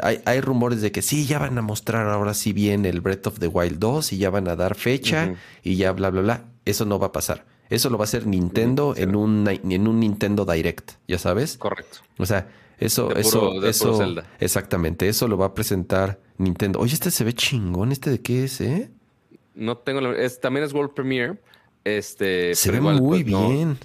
hay, 0.00 0.20
hay, 0.24 0.40
rumores 0.40 0.80
de 0.80 0.90
que 0.92 1.02
sí, 1.02 1.26
ya 1.26 1.38
van 1.38 1.56
a 1.56 1.62
mostrar 1.62 2.08
ahora 2.08 2.34
sí 2.34 2.52
bien 2.52 2.84
el 2.84 3.00
Breath 3.00 3.26
of 3.28 3.38
the 3.38 3.48
Wild 3.48 3.78
2 3.78 4.12
y 4.12 4.18
ya 4.18 4.30
van 4.30 4.48
a 4.48 4.56
dar 4.56 4.74
fecha 4.74 5.34
y 5.62 5.76
ya 5.76 5.92
bla, 5.92 6.10
bla, 6.10 6.22
bla. 6.22 6.44
Eso 6.64 6.84
no 6.84 6.98
va 6.98 7.08
a 7.08 7.12
pasar. 7.12 7.44
Eso 7.70 7.90
lo 7.90 7.98
va 7.98 8.04
a 8.04 8.06
hacer 8.06 8.26
Nintendo 8.26 8.94
en, 8.96 9.16
un, 9.16 9.48
en 9.48 9.88
un 9.88 10.00
Nintendo 10.00 10.44
Direct, 10.44 10.92
ya 11.08 11.18
sabes. 11.18 11.58
Correcto. 11.58 11.98
O 12.18 12.26
sea, 12.26 12.48
eso, 12.78 13.14
eso, 13.16 13.62
eso, 13.64 14.14
exactamente, 14.38 15.08
eso 15.08 15.28
lo 15.28 15.38
va 15.38 15.46
a 15.46 15.54
presentar 15.54 16.20
Nintendo. 16.38 16.78
Oye, 16.78 16.94
este 16.94 17.10
se 17.10 17.24
ve 17.24 17.32
chingón, 17.32 17.90
¿este 17.90 18.10
de 18.10 18.20
qué 18.20 18.44
es, 18.44 18.60
eh? 18.60 18.90
No 19.54 19.78
tengo 19.78 20.00
la, 20.00 20.12
es, 20.16 20.40
también 20.40 20.64
es 20.64 20.72
World 20.72 20.92
Premiere. 20.92 21.38
Este, 21.84 22.54
se 22.54 22.70
ve 22.70 22.80
muy 22.80 22.98
pues, 22.98 23.24
bien. 23.24 23.78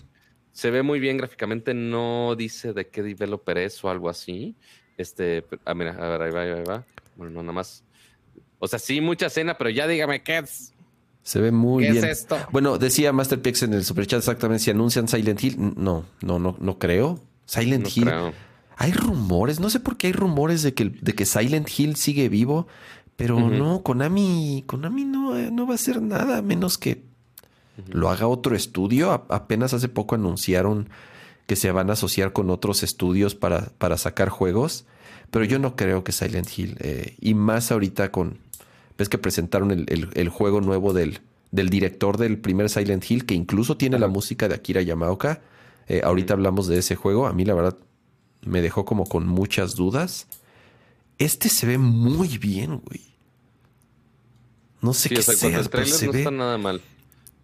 se 0.51 0.71
ve 0.71 0.83
muy 0.83 0.99
bien 0.99 1.17
gráficamente, 1.17 1.73
no 1.73 2.35
dice 2.35 2.73
de 2.73 2.87
qué 2.87 3.01
developer 3.01 3.57
es 3.59 3.83
o 3.83 3.89
algo 3.89 4.09
así. 4.09 4.55
Este, 4.97 5.45
ah, 5.65 5.73
mira, 5.73 5.91
a 5.91 6.17
ver, 6.17 6.21
ahí 6.23 6.31
va, 6.31 6.41
ahí 6.41 6.63
va. 6.63 6.85
Bueno, 7.15 7.33
no, 7.33 7.43
nada 7.43 7.53
más. 7.53 7.83
O 8.59 8.67
sea, 8.67 8.77
sí, 8.77 9.01
mucha 9.01 9.27
escena, 9.27 9.57
pero 9.57 9.69
ya 9.69 9.87
dígame 9.87 10.21
qué 10.21 10.39
es. 10.39 10.73
Se 11.23 11.39
ve 11.39 11.51
muy 11.51 11.83
bien. 11.83 12.03
Es 12.03 12.21
esto? 12.21 12.37
Bueno, 12.51 12.77
decía 12.77 13.13
Master 13.13 13.41
Pix 13.41 13.63
en 13.63 13.73
el 13.73 13.83
superchat 13.83 14.19
exactamente 14.19 14.63
si 14.63 14.71
anuncian 14.71 15.07
Silent 15.07 15.43
Hill. 15.43 15.55
No, 15.77 16.05
no, 16.21 16.39
no, 16.39 16.55
no 16.59 16.79
creo. 16.79 17.19
Silent 17.45 17.95
Hill. 17.95 18.09
Hay 18.77 18.93
rumores, 18.93 19.59
no 19.59 19.69
sé 19.69 19.79
por 19.79 19.97
qué 19.97 20.07
hay 20.07 20.13
rumores 20.13 20.63
de 20.63 20.73
que, 20.73 20.85
de 20.85 21.13
que 21.13 21.25
Silent 21.25 21.69
Hill 21.77 21.95
sigue 21.95 22.29
vivo, 22.29 22.67
pero 23.15 23.39
no, 23.39 23.83
Konami, 23.83 24.63
Konami 24.65 25.05
no, 25.05 25.35
no 25.51 25.67
va 25.67 25.73
a 25.73 25.75
hacer 25.75 26.01
nada 26.01 26.39
a 26.39 26.41
menos 26.41 26.79
que 26.79 27.03
lo 27.89 28.09
haga 28.09 28.27
otro 28.27 28.55
estudio. 28.55 29.11
apenas 29.11 29.73
hace 29.73 29.87
poco 29.87 30.15
anunciaron 30.15 30.89
que 31.45 31.55
se 31.55 31.71
van 31.71 31.89
a 31.89 31.93
asociar 31.93 32.33
con 32.33 32.49
otros 32.49 32.81
estudios 32.81 33.35
para, 33.35 33.71
para 33.77 33.97
sacar 33.97 34.29
juegos, 34.29 34.85
pero 35.29 35.45
yo 35.45 35.59
no 35.59 35.75
creo 35.75 36.03
que 36.03 36.11
Silent 36.11 36.49
Hill, 36.57 36.77
eh, 36.79 37.15
y 37.19 37.35
más 37.35 37.71
ahorita 37.71 38.11
con, 38.11 38.39
Ves 39.01 39.09
que 39.09 39.17
presentaron 39.17 39.71
el, 39.71 40.29
juego 40.29 40.61
nuevo 40.61 40.93
del, 40.93 41.21
del, 41.49 41.69
director 41.69 42.19
del 42.19 42.37
primer 42.37 42.69
Silent 42.69 43.09
Hill, 43.09 43.25
que 43.25 43.33
incluso 43.33 43.75
tiene 43.75 43.97
la 43.97 44.07
música 44.07 44.47
de 44.47 44.53
Akira 44.53 44.83
Yamaoka. 44.83 45.41
Eh, 45.87 46.01
ahorita 46.03 46.35
hablamos 46.35 46.67
de 46.67 46.77
ese 46.77 46.95
juego. 46.95 47.25
A 47.25 47.33
mí, 47.33 47.43
la 47.43 47.55
verdad, 47.55 47.75
me 48.45 48.61
dejó 48.61 48.85
como 48.85 49.07
con 49.07 49.25
muchas 49.25 49.73
dudas. 49.73 50.27
Este 51.17 51.49
se 51.49 51.65
ve 51.65 51.79
muy 51.79 52.37
bien, 52.37 52.77
güey. 52.85 53.01
No 54.81 54.93
sé 54.93 55.09
qué 55.09 55.23
sea, 55.23 55.59
el 55.59 55.67
pero 55.71 55.83
no 55.83 56.13
está 56.13 56.29
nada 56.29 56.59
mal. 56.59 56.79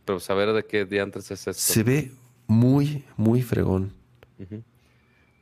Pero 0.06 0.20
saber 0.20 0.54
de 0.54 0.64
qué 0.64 0.86
diantres 0.86 1.32
es 1.32 1.48
esto. 1.48 1.74
Se 1.74 1.82
ve 1.82 2.12
muy, 2.46 3.04
muy 3.16 3.42
fregón. 3.42 3.94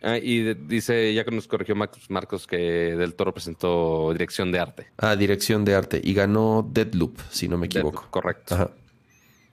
Ah, 0.08 0.20
y 0.20 0.54
dice, 0.54 1.16
ya 1.16 1.26
que 1.26 1.32
nos 1.32 1.48
corrigió 1.48 1.76
Marcos, 1.76 2.46
que 2.46 2.58
Del 2.58 3.16
Toro 3.16 3.34
presentó 3.34 4.14
dirección 4.14 4.52
de 4.52 4.60
arte. 4.60 4.88
Ah, 4.98 5.16
dirección 5.16 5.66
de 5.66 5.74
arte. 5.74 6.00
Y 6.04 6.14
ganó 6.14 6.70
Deadloop, 6.72 7.18
si 7.32 7.48
no 7.48 7.58
me 7.58 7.66
equivoco. 7.66 8.06
correcto. 8.12 8.72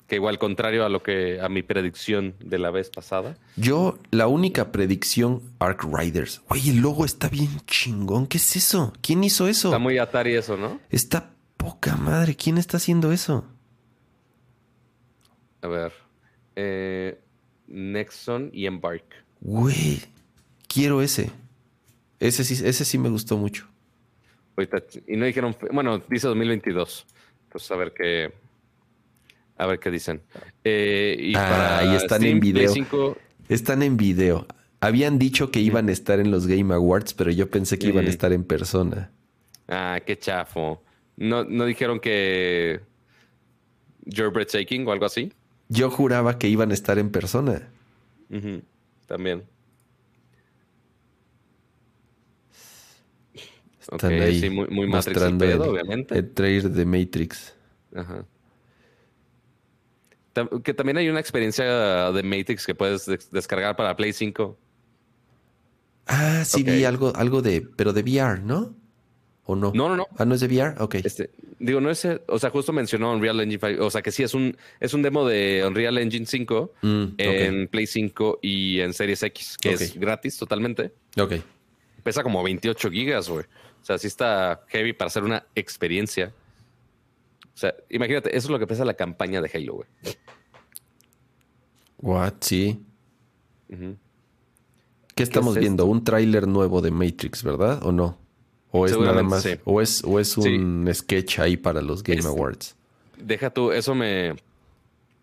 Que 0.06 0.16
igual 0.16 0.38
contrario 0.38 0.84
a 0.84 0.90
lo 0.90 1.02
que 1.02 1.40
a 1.40 1.48
mi 1.48 1.62
predicción 1.62 2.34
de 2.44 2.58
la 2.58 2.70
vez 2.70 2.90
pasada. 2.90 3.38
Yo, 3.56 3.98
la 4.10 4.26
única 4.26 4.72
predicción, 4.72 5.40
Ark 5.58 5.88
Riders. 5.90 6.42
Oye, 6.48 6.72
el 6.72 6.80
logo 6.82 7.06
está 7.06 7.30
bien 7.30 7.48
chingón. 7.66 8.26
¿Qué 8.26 8.36
es 8.36 8.54
eso? 8.54 8.92
¿Quién 9.00 9.24
hizo 9.24 9.48
eso? 9.48 9.68
Está 9.68 9.78
muy 9.78 9.96
Atari 9.96 10.34
eso, 10.34 10.58
¿no? 10.58 10.80
Está 10.90 11.30
poca 11.56 11.96
madre. 11.96 12.36
¿Quién 12.36 12.58
está 12.58 12.76
haciendo 12.76 13.10
eso? 13.10 13.46
A 15.62 15.68
ver. 15.68 15.92
Eh, 16.56 17.18
Nexon 17.68 18.50
y 18.52 18.66
Embark. 18.66 19.04
Güey, 19.40 20.02
quiero 20.72 21.02
ese. 21.02 21.30
Ese 22.20 22.44
sí, 22.44 22.54
ese 22.64 22.84
sí 22.84 22.98
me 22.98 23.08
gustó 23.08 23.36
mucho. 23.36 23.66
y 25.06 25.16
no 25.16 25.26
dijeron, 25.26 25.56
bueno, 25.72 25.98
dice 26.08 26.28
2022. 26.28 27.06
Entonces, 27.44 27.70
a 27.70 27.76
ver 27.76 27.92
qué, 27.92 28.32
a 29.56 29.66
ver 29.66 29.78
qué 29.78 29.90
dicen. 29.90 30.22
Eh, 30.64 31.16
y 31.18 31.34
ah, 31.36 31.78
ahí 31.78 31.96
están 31.96 32.24
en 32.24 32.40
video. 32.40 32.72
Están 33.48 33.82
en 33.82 33.96
video. 33.96 34.46
Habían 34.80 35.18
dicho 35.18 35.50
que 35.50 35.60
iban 35.60 35.88
a 35.88 35.92
estar 35.92 36.18
en 36.20 36.30
los 36.30 36.46
Game 36.46 36.72
Awards, 36.72 37.14
pero 37.14 37.30
yo 37.30 37.50
pensé 37.50 37.78
que 37.78 37.88
iban 37.88 38.06
a 38.06 38.10
estar 38.10 38.32
en 38.32 38.44
persona. 38.44 39.10
Ah, 39.68 40.00
qué 40.04 40.18
chafo. 40.18 40.82
¿No, 41.16 41.44
no 41.44 41.66
dijeron 41.66 42.00
que 42.00 42.80
You're 44.04 44.32
breathtaking 44.32 44.86
o 44.88 44.92
algo 44.92 45.06
así? 45.06 45.32
Yo 45.68 45.90
juraba 45.90 46.38
que 46.38 46.48
iban 46.48 46.70
a 46.70 46.74
estar 46.74 46.98
en 46.98 47.10
persona. 47.10 47.68
También. 49.06 49.44
Están 53.92 54.12
ahí 54.12 54.40
sí, 54.40 54.50
muy, 54.50 54.66
muy 54.68 54.86
mostrando 54.86 55.44
el, 55.44 55.60
obviamente. 55.60 56.18
el 56.18 56.32
trailer 56.32 56.70
de 56.70 56.84
Matrix. 56.84 57.54
Ajá. 57.94 58.24
Que 60.64 60.72
también 60.72 60.96
hay 60.96 61.08
una 61.10 61.20
experiencia 61.20 62.10
de 62.10 62.22
Matrix 62.22 62.64
que 62.64 62.74
puedes 62.74 63.06
descargar 63.30 63.76
para 63.76 63.94
Play 63.96 64.12
5. 64.12 64.58
Ah, 66.06 66.42
sí, 66.44 66.62
vi 66.62 66.84
algo, 66.84 67.12
algo 67.14 67.42
de, 67.42 67.60
pero 67.60 67.92
de 67.92 68.02
VR, 68.02 68.40
¿no? 68.40 68.74
¿O 69.44 69.56
no? 69.56 69.72
No, 69.74 69.88
no, 69.88 69.96
no. 69.96 70.06
Ah, 70.16 70.24
no 70.24 70.34
es 70.34 70.40
de 70.40 70.46
VR. 70.46 70.74
Ok. 70.80 70.96
Este, 70.96 71.30
digo, 71.58 71.80
no 71.80 71.90
es, 71.90 72.06
o 72.26 72.38
sea, 72.38 72.50
justo 72.50 72.72
mencionó 72.72 73.12
Unreal 73.12 73.40
Engine 73.40 73.60
5. 73.60 73.84
O 73.84 73.90
sea, 73.90 74.00
que 74.00 74.10
sí 74.10 74.22
es 74.22 74.34
un, 74.34 74.56
es 74.80 74.94
un 74.94 75.02
demo 75.02 75.26
de 75.26 75.64
Unreal 75.66 75.98
Engine 75.98 76.26
5 76.26 76.72
mm, 76.80 77.04
en 77.18 77.68
Play 77.68 77.86
5 77.86 78.38
y 78.40 78.80
en 78.80 78.94
Series 78.94 79.22
X, 79.22 79.58
que 79.60 79.72
es 79.72 79.98
gratis 79.98 80.38
totalmente. 80.38 80.92
Ok. 81.18 81.34
Pesa 82.02 82.22
como 82.22 82.42
28 82.42 82.90
gigas, 82.90 83.28
güey. 83.28 83.44
O 83.82 83.84
sea, 83.84 83.98
sí 83.98 84.06
está 84.06 84.64
heavy 84.68 84.92
para 84.92 85.08
hacer 85.08 85.24
una 85.24 85.44
experiencia. 85.54 86.32
O 87.54 87.58
sea, 87.58 87.74
imagínate, 87.90 88.30
eso 88.36 88.46
es 88.46 88.50
lo 88.50 88.58
que 88.58 88.66
pesa 88.66 88.84
la 88.84 88.94
campaña 88.94 89.40
de 89.40 89.50
Halo, 89.52 89.74
güey. 89.74 89.88
What? 91.98 92.34
Sí. 92.40 92.80
¿Qué 95.14 95.22
estamos 95.22 95.56
viendo? 95.56 95.86
Un 95.86 96.04
tráiler 96.04 96.46
nuevo 96.46 96.80
de 96.80 96.90
Matrix, 96.90 97.42
¿verdad? 97.42 97.84
¿O 97.84 97.92
no? 97.92 98.18
¿O 98.70 98.86
es 98.86 98.98
nada 98.98 99.22
más? 99.22 99.46
¿O 99.64 99.80
es, 99.80 100.02
o 100.04 100.18
es 100.18 100.36
un 100.36 100.88
sketch 100.92 101.40
ahí 101.40 101.56
para 101.56 101.82
los 101.82 102.02
Game 102.02 102.24
Awards? 102.24 102.76
Deja 103.18 103.50
tú, 103.50 103.70
eso 103.70 103.94
me, 103.94 104.34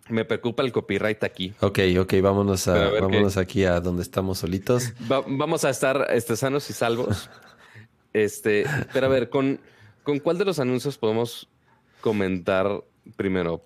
me 0.10 0.26
preocupa 0.26 0.64
el 0.64 0.72
copyright 0.72 1.24
aquí. 1.24 1.54
Ok, 1.62 1.80
ok, 2.00 2.14
vámonos, 2.22 2.68
a, 2.68 2.90
vámonos 2.92 3.38
aquí 3.38 3.64
a 3.64 3.80
donde 3.80 4.04
estamos 4.04 4.40
solitos. 4.40 4.94
vamos 5.00 5.66
a 5.66 5.70
estar 5.70 6.08
este, 6.12 6.36
sanos 6.36 6.70
y 6.70 6.74
salvos. 6.74 7.30
este, 8.14 8.66
pero 8.94 9.08
a 9.08 9.10
ver, 9.10 9.30
¿con, 9.30 9.60
¿con 10.04 10.20
cuál 10.20 10.38
de 10.38 10.46
los 10.46 10.60
anuncios 10.60 10.98
podemos 10.98 11.50
comentar 12.02 12.84
primero? 13.16 13.64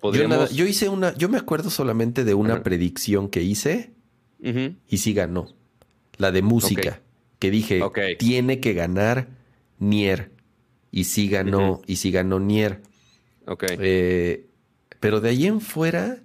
Yo, 0.52 0.66
hice 0.66 0.88
una, 0.88 1.14
yo 1.14 1.28
me 1.28 1.38
acuerdo 1.38 1.70
solamente 1.70 2.24
de 2.24 2.34
una 2.34 2.62
predicción 2.62 3.28
que 3.28 3.42
hice 3.42 3.92
y 4.40 4.98
sí 4.98 5.14
ganó. 5.14 5.54
La 6.16 6.30
de 6.30 6.42
música. 6.42 7.00
Que 7.38 7.50
dije, 7.50 7.82
tiene 8.18 8.60
que 8.60 8.72
ganar 8.72 9.28
Nier. 9.78 10.32
Y 10.90 11.04
sí 11.04 11.28
ganó, 11.28 11.82
y 11.86 11.96
sí 11.96 12.12
ganó 12.12 12.38
Nier. 12.38 12.82
Ok. 13.46 13.64
Eh, 13.78 14.46
pero 15.00 15.20
de 15.20 15.30
ahí 15.30 15.46
en 15.46 15.60
fuera, 15.60 16.18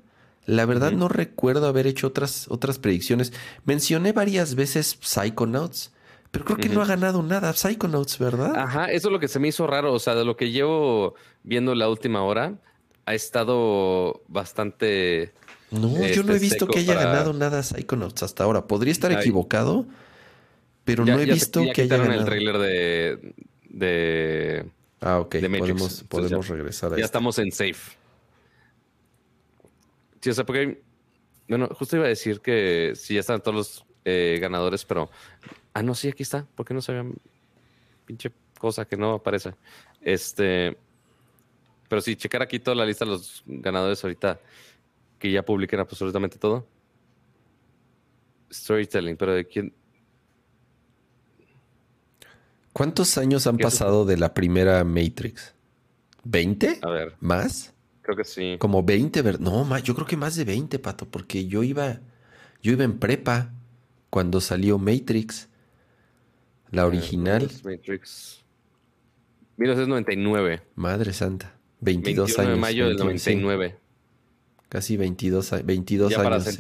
la 0.45 0.65
verdad 0.65 0.91
no 0.91 1.07
recuerdo 1.07 1.67
haber 1.67 1.87
hecho 1.87 2.07
otras, 2.07 2.47
otras 2.49 2.79
predicciones. 2.79 3.33
Mencioné 3.65 4.13
varias 4.13 4.55
veces 4.55 4.97
Psychonauts. 5.01 5.91
Pero 6.31 6.45
creo 6.45 6.57
que 6.57 6.69
no 6.69 6.81
ha 6.81 6.85
ganado 6.85 7.23
nada 7.23 7.51
Psychonauts, 7.53 8.19
¿verdad? 8.19 8.55
Ajá, 8.55 8.85
eso 8.91 9.07
es 9.07 9.11
lo 9.11 9.19
que 9.19 9.27
se 9.27 9.39
me 9.39 9.47
hizo 9.47 9.65
raro. 9.65 9.93
O 9.93 9.99
sea, 9.99 10.13
de 10.13 10.25
lo 10.25 10.37
que 10.37 10.51
llevo 10.51 11.15
viendo 11.43 11.73
la 11.73 11.89
última 11.89 12.23
hora, 12.23 12.59
ha 13.05 13.15
estado 13.15 14.21
bastante. 14.27 15.33
No, 15.71 15.89
yo 16.07 16.23
no 16.23 16.33
he 16.33 16.35
este, 16.35 16.39
visto 16.39 16.67
que 16.67 16.79
haya 16.79 16.93
ganado 16.93 17.33
nada 17.33 17.63
Psychonauts 17.63 18.21
hasta 18.21 18.43
ahora. 18.43 18.67
Podría 18.67 18.91
estar 18.91 19.11
equivocado, 19.11 19.87
pero 20.85 21.03
no 21.03 21.19
he 21.19 21.25
visto 21.25 21.63
que 21.73 21.83
haya 21.83 21.97
ganado. 21.97 22.19
el 22.19 22.25
trailer 22.25 22.57
de, 22.59 23.33
de. 23.69 24.65
Ah, 25.01 25.19
ok. 25.19 25.35
podemos, 25.57 26.03
podemos 26.03 26.47
regresar 26.47 26.93
a 26.93 26.97
Ya 26.97 27.05
estamos 27.05 27.39
en 27.39 27.51
safe. 27.51 27.97
Sí, 30.21 30.29
o 30.29 30.33
sea, 30.33 30.45
porque. 30.45 30.83
Bueno, 31.47 31.67
justo 31.73 31.95
iba 31.95 32.05
a 32.05 32.09
decir 32.09 32.41
que 32.41 32.93
sí, 32.95 33.15
ya 33.15 33.21
están 33.21 33.41
todos 33.41 33.55
los 33.55 33.85
eh, 34.05 34.37
ganadores, 34.39 34.85
pero 34.85 35.09
Ah, 35.79 35.81
no, 35.81 35.95
sí, 35.95 36.09
aquí 36.09 36.23
está. 36.23 36.45
¿Por 36.55 36.65
qué 36.65 36.73
no 36.73 36.81
se 36.81 36.91
ve? 36.91 37.09
Pinche 38.05 38.33
cosa 38.59 38.83
que 38.83 38.97
no 38.97 39.13
aparece. 39.13 39.55
Este. 40.01 40.77
Pero 41.87 42.01
sí, 42.01 42.17
checar 42.17 42.41
aquí 42.41 42.59
toda 42.59 42.75
la 42.75 42.85
lista 42.85 43.05
de 43.05 43.11
los 43.11 43.41
ganadores 43.45 44.03
ahorita 44.03 44.41
que 45.17 45.31
ya 45.31 45.45
publiquen 45.45 45.79
absolutamente 45.79 46.37
todo. 46.37 46.67
Storytelling, 48.51 49.15
pero 49.15 49.35
de 49.35 49.47
quién. 49.47 49.73
¿Cuántos 52.73 53.17
años 53.17 53.47
han 53.47 53.57
pasado 53.57 54.03
de 54.03 54.17
la 54.17 54.33
primera 54.33 54.83
Matrix? 54.83 55.53
¿20? 56.25 56.79
A 56.81 56.89
ver. 56.89 57.15
¿Más? 57.21 57.73
Creo 58.01 58.17
que 58.17 58.25
sí. 58.25 58.57
Como 58.59 58.83
20, 58.83 59.23
no, 59.39 59.63
más, 59.63 59.81
yo 59.83 59.95
creo 59.95 60.05
que 60.05 60.17
más 60.17 60.35
de 60.35 60.43
20, 60.43 60.77
Pato, 60.79 61.09
porque 61.09 61.47
yo 61.47 61.63
iba, 61.63 62.01
yo 62.61 62.73
iba 62.73 62.83
en 62.83 62.99
prepa 62.99 63.53
cuando 64.09 64.41
salió 64.41 64.77
Matrix. 64.77 65.48
La 66.71 66.85
original. 66.85 67.49
Matrix. 67.63 68.43
1999. 69.57 70.61
Madre 70.75 71.13
santa. 71.13 71.55
22 71.81 72.39
años. 72.39 72.51
de 72.51 72.55
mayo 72.57 72.87
del 72.87 72.97
99. 72.97 73.77
Casi 74.69 74.97
22, 74.97 75.65
22 75.65 76.11
ya 76.11 76.21
años. 76.21 76.57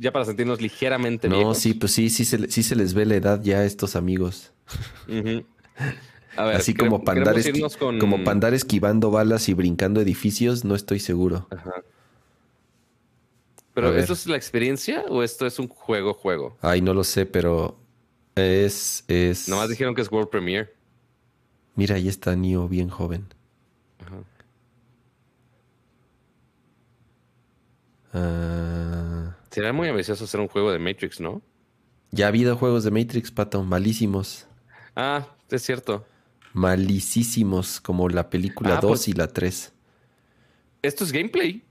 Ya 0.00 0.12
para 0.12 0.24
sentirnos 0.24 0.60
ligeramente 0.60 1.28
No, 1.28 1.54
sí, 1.54 1.74
pues 1.74 1.92
sí, 1.92 2.08
sí 2.08 2.24
se, 2.24 2.48
sí 2.50 2.62
se 2.62 2.76
les 2.76 2.94
ve 2.94 3.04
la 3.04 3.16
edad 3.16 3.42
ya 3.42 3.58
a 3.58 3.64
estos 3.64 3.96
amigos. 3.96 4.52
a 5.08 6.44
ver, 6.44 6.56
Así 6.56 6.72
como 6.74 7.02
pandar, 7.02 7.34
como 7.98 8.22
pandar 8.22 8.54
esquivando 8.54 9.10
balas 9.10 9.48
y 9.48 9.54
brincando 9.54 10.00
edificios, 10.00 10.64
no 10.64 10.76
estoy 10.76 11.00
seguro. 11.00 11.48
Ajá. 11.50 11.82
¿Pero 13.74 13.96
esto 13.96 14.12
es 14.12 14.26
la 14.26 14.36
experiencia 14.36 15.04
o 15.08 15.22
esto 15.22 15.46
es 15.46 15.58
un 15.58 15.68
juego, 15.68 16.12
juego? 16.12 16.58
Ay, 16.60 16.80
no 16.80 16.94
lo 16.94 17.04
sé, 17.04 17.26
pero 17.26 17.78
es, 18.40 19.04
es. 19.08 19.48
Nomás 19.48 19.68
dijeron 19.68 19.94
que 19.94 20.02
es 20.02 20.10
World 20.10 20.30
Premiere. 20.30 20.72
Mira, 21.74 21.96
ahí 21.96 22.08
está 22.08 22.34
Neo 22.34 22.68
bien 22.68 22.88
joven. 22.88 23.26
Ajá. 24.00 24.24
Ah. 28.12 29.36
Sería 29.50 29.72
muy 29.72 29.88
ambicioso 29.88 30.24
hacer 30.24 30.40
un 30.40 30.48
juego 30.48 30.72
de 30.72 30.78
Matrix, 30.78 31.20
¿no? 31.20 31.42
Ya 32.10 32.26
ha 32.26 32.28
habido 32.28 32.56
juegos 32.56 32.84
de 32.84 32.90
Matrix, 32.90 33.30
pato, 33.30 33.62
malísimos. 33.62 34.46
Ah, 34.96 35.28
es 35.50 35.62
cierto. 35.62 36.06
Malicísimos, 36.52 37.80
como 37.80 38.08
la 38.08 38.30
película 38.30 38.76
2 38.76 38.82
pues 38.82 39.08
y 39.08 39.12
la 39.12 39.28
3. 39.28 39.72
¿Esto 40.82 41.04
es 41.04 41.12
gameplay? 41.12 41.62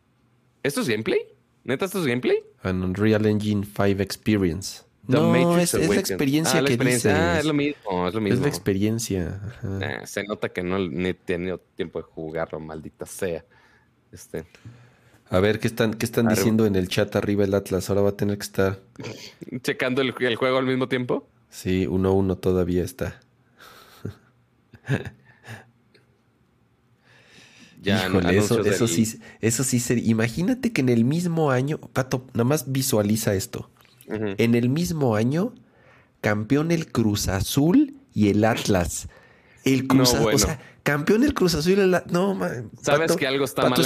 ¿Esto 0.64 0.82
es 0.82 0.88
gameplay? 0.88 1.20
¿Neta 1.64 1.86
esto 1.86 2.00
es 2.00 2.06
gameplay? 2.06 2.38
An 2.62 2.84
Unreal 2.84 3.26
Engine 3.26 3.66
5 3.66 4.02
Experience 4.02 4.87
no, 5.08 5.58
es, 5.58 5.74
la 5.74 5.96
experiencia 5.96 6.60
ah, 6.60 6.64
que 6.64 6.78
dices. 6.78 7.06
Ah, 7.14 7.40
es 7.40 7.46
lo 7.46 7.54
mismo, 7.54 8.08
es 8.08 8.14
lo 8.14 8.22
mismo. 8.22 8.36
Es 8.36 8.42
la 8.42 8.48
experiencia. 8.48 9.42
se 10.06 10.24
nota 10.24 10.50
que 10.50 10.64
no 10.64 10.78
he 10.78 11.14
tenido 11.14 11.60
tiempo 11.76 12.00
de 12.00 12.04
jugarlo, 12.04 12.60
maldita 12.60 13.06
sea. 13.06 13.46
Este. 14.12 14.46
A 15.30 15.40
ver, 15.40 15.60
¿qué 15.60 15.68
están, 15.68 15.94
qué 15.94 16.06
están 16.06 16.28
diciendo 16.30 16.66
en 16.66 16.76
el 16.76 16.88
chat 16.88 17.14
arriba 17.16 17.44
el 17.44 17.54
Atlas? 17.54 17.90
Ahora 17.90 18.02
va 18.02 18.10
a 18.10 18.18
tener 18.18 18.38
que 18.38 18.44
estar... 18.44 18.80
¿Checando 19.62 20.02
el, 20.02 20.12
juego 20.12 20.58
al 20.58 20.66
mismo 20.66 20.88
tiempo? 20.88 21.28
Sí, 21.50 21.86
1-1 21.86 22.40
todavía 22.40 22.84
está. 22.84 23.20
ya, 27.82 28.08
Híjole, 28.08 28.38
eso, 28.38 28.62
eso 28.62 28.88
sí, 28.88 29.20
eso 29.42 29.66
sí 29.66 29.82
sería... 29.82 30.10
Imagínate 30.10 30.72
que 30.72 30.80
en 30.80 30.88
el 30.90 31.04
mismo 31.04 31.52
año... 31.52 31.78
Pato, 31.78 32.26
nada 32.34 32.46
más 32.46 32.72
visualiza 32.72 33.34
esto. 33.34 33.70
En 34.08 34.56
el 34.56 34.70
mismo 34.70 35.16
año, 35.16 35.54
campeón 36.22 36.72
el 36.72 36.92
Cruz 36.92 37.28
Azul 37.28 37.96
y 38.14 38.30
el 38.30 38.46
Atlas. 38.46 39.10
El 39.66 39.88
Cruz 39.88 40.14
Azul, 40.14 40.34
o 40.34 40.38
sea, 40.38 40.60
campeón 40.84 41.24
el 41.26 41.34
Cruz 41.34 41.56
Azul 41.56 41.74
y 41.74 41.82
el 41.82 41.94
Atlas. 41.94 42.14
No, 42.14 42.34
man, 42.34 42.72
¿Sabes 42.82 43.18
que 43.18 43.28
algo 43.28 43.44
está 43.44 43.70
mal 43.70 43.80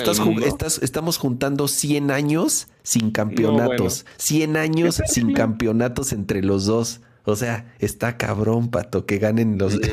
estamos 0.82 1.18
juntando 1.18 1.68
100 1.68 2.12
años 2.12 2.68
sin 2.84 3.10
campeonatos. 3.12 4.06
100 4.18 4.58
años 4.58 5.02
sin 5.08 5.34
campeonatos 5.34 6.14
entre 6.14 6.44
los 6.44 6.66
dos. 6.66 7.02
O 7.24 7.36
sea, 7.36 7.74
está 7.80 8.18
cabrón, 8.18 8.70
Pato, 8.72 9.06
que 9.06 9.18
ganen 9.20 9.58
los... 9.58 9.80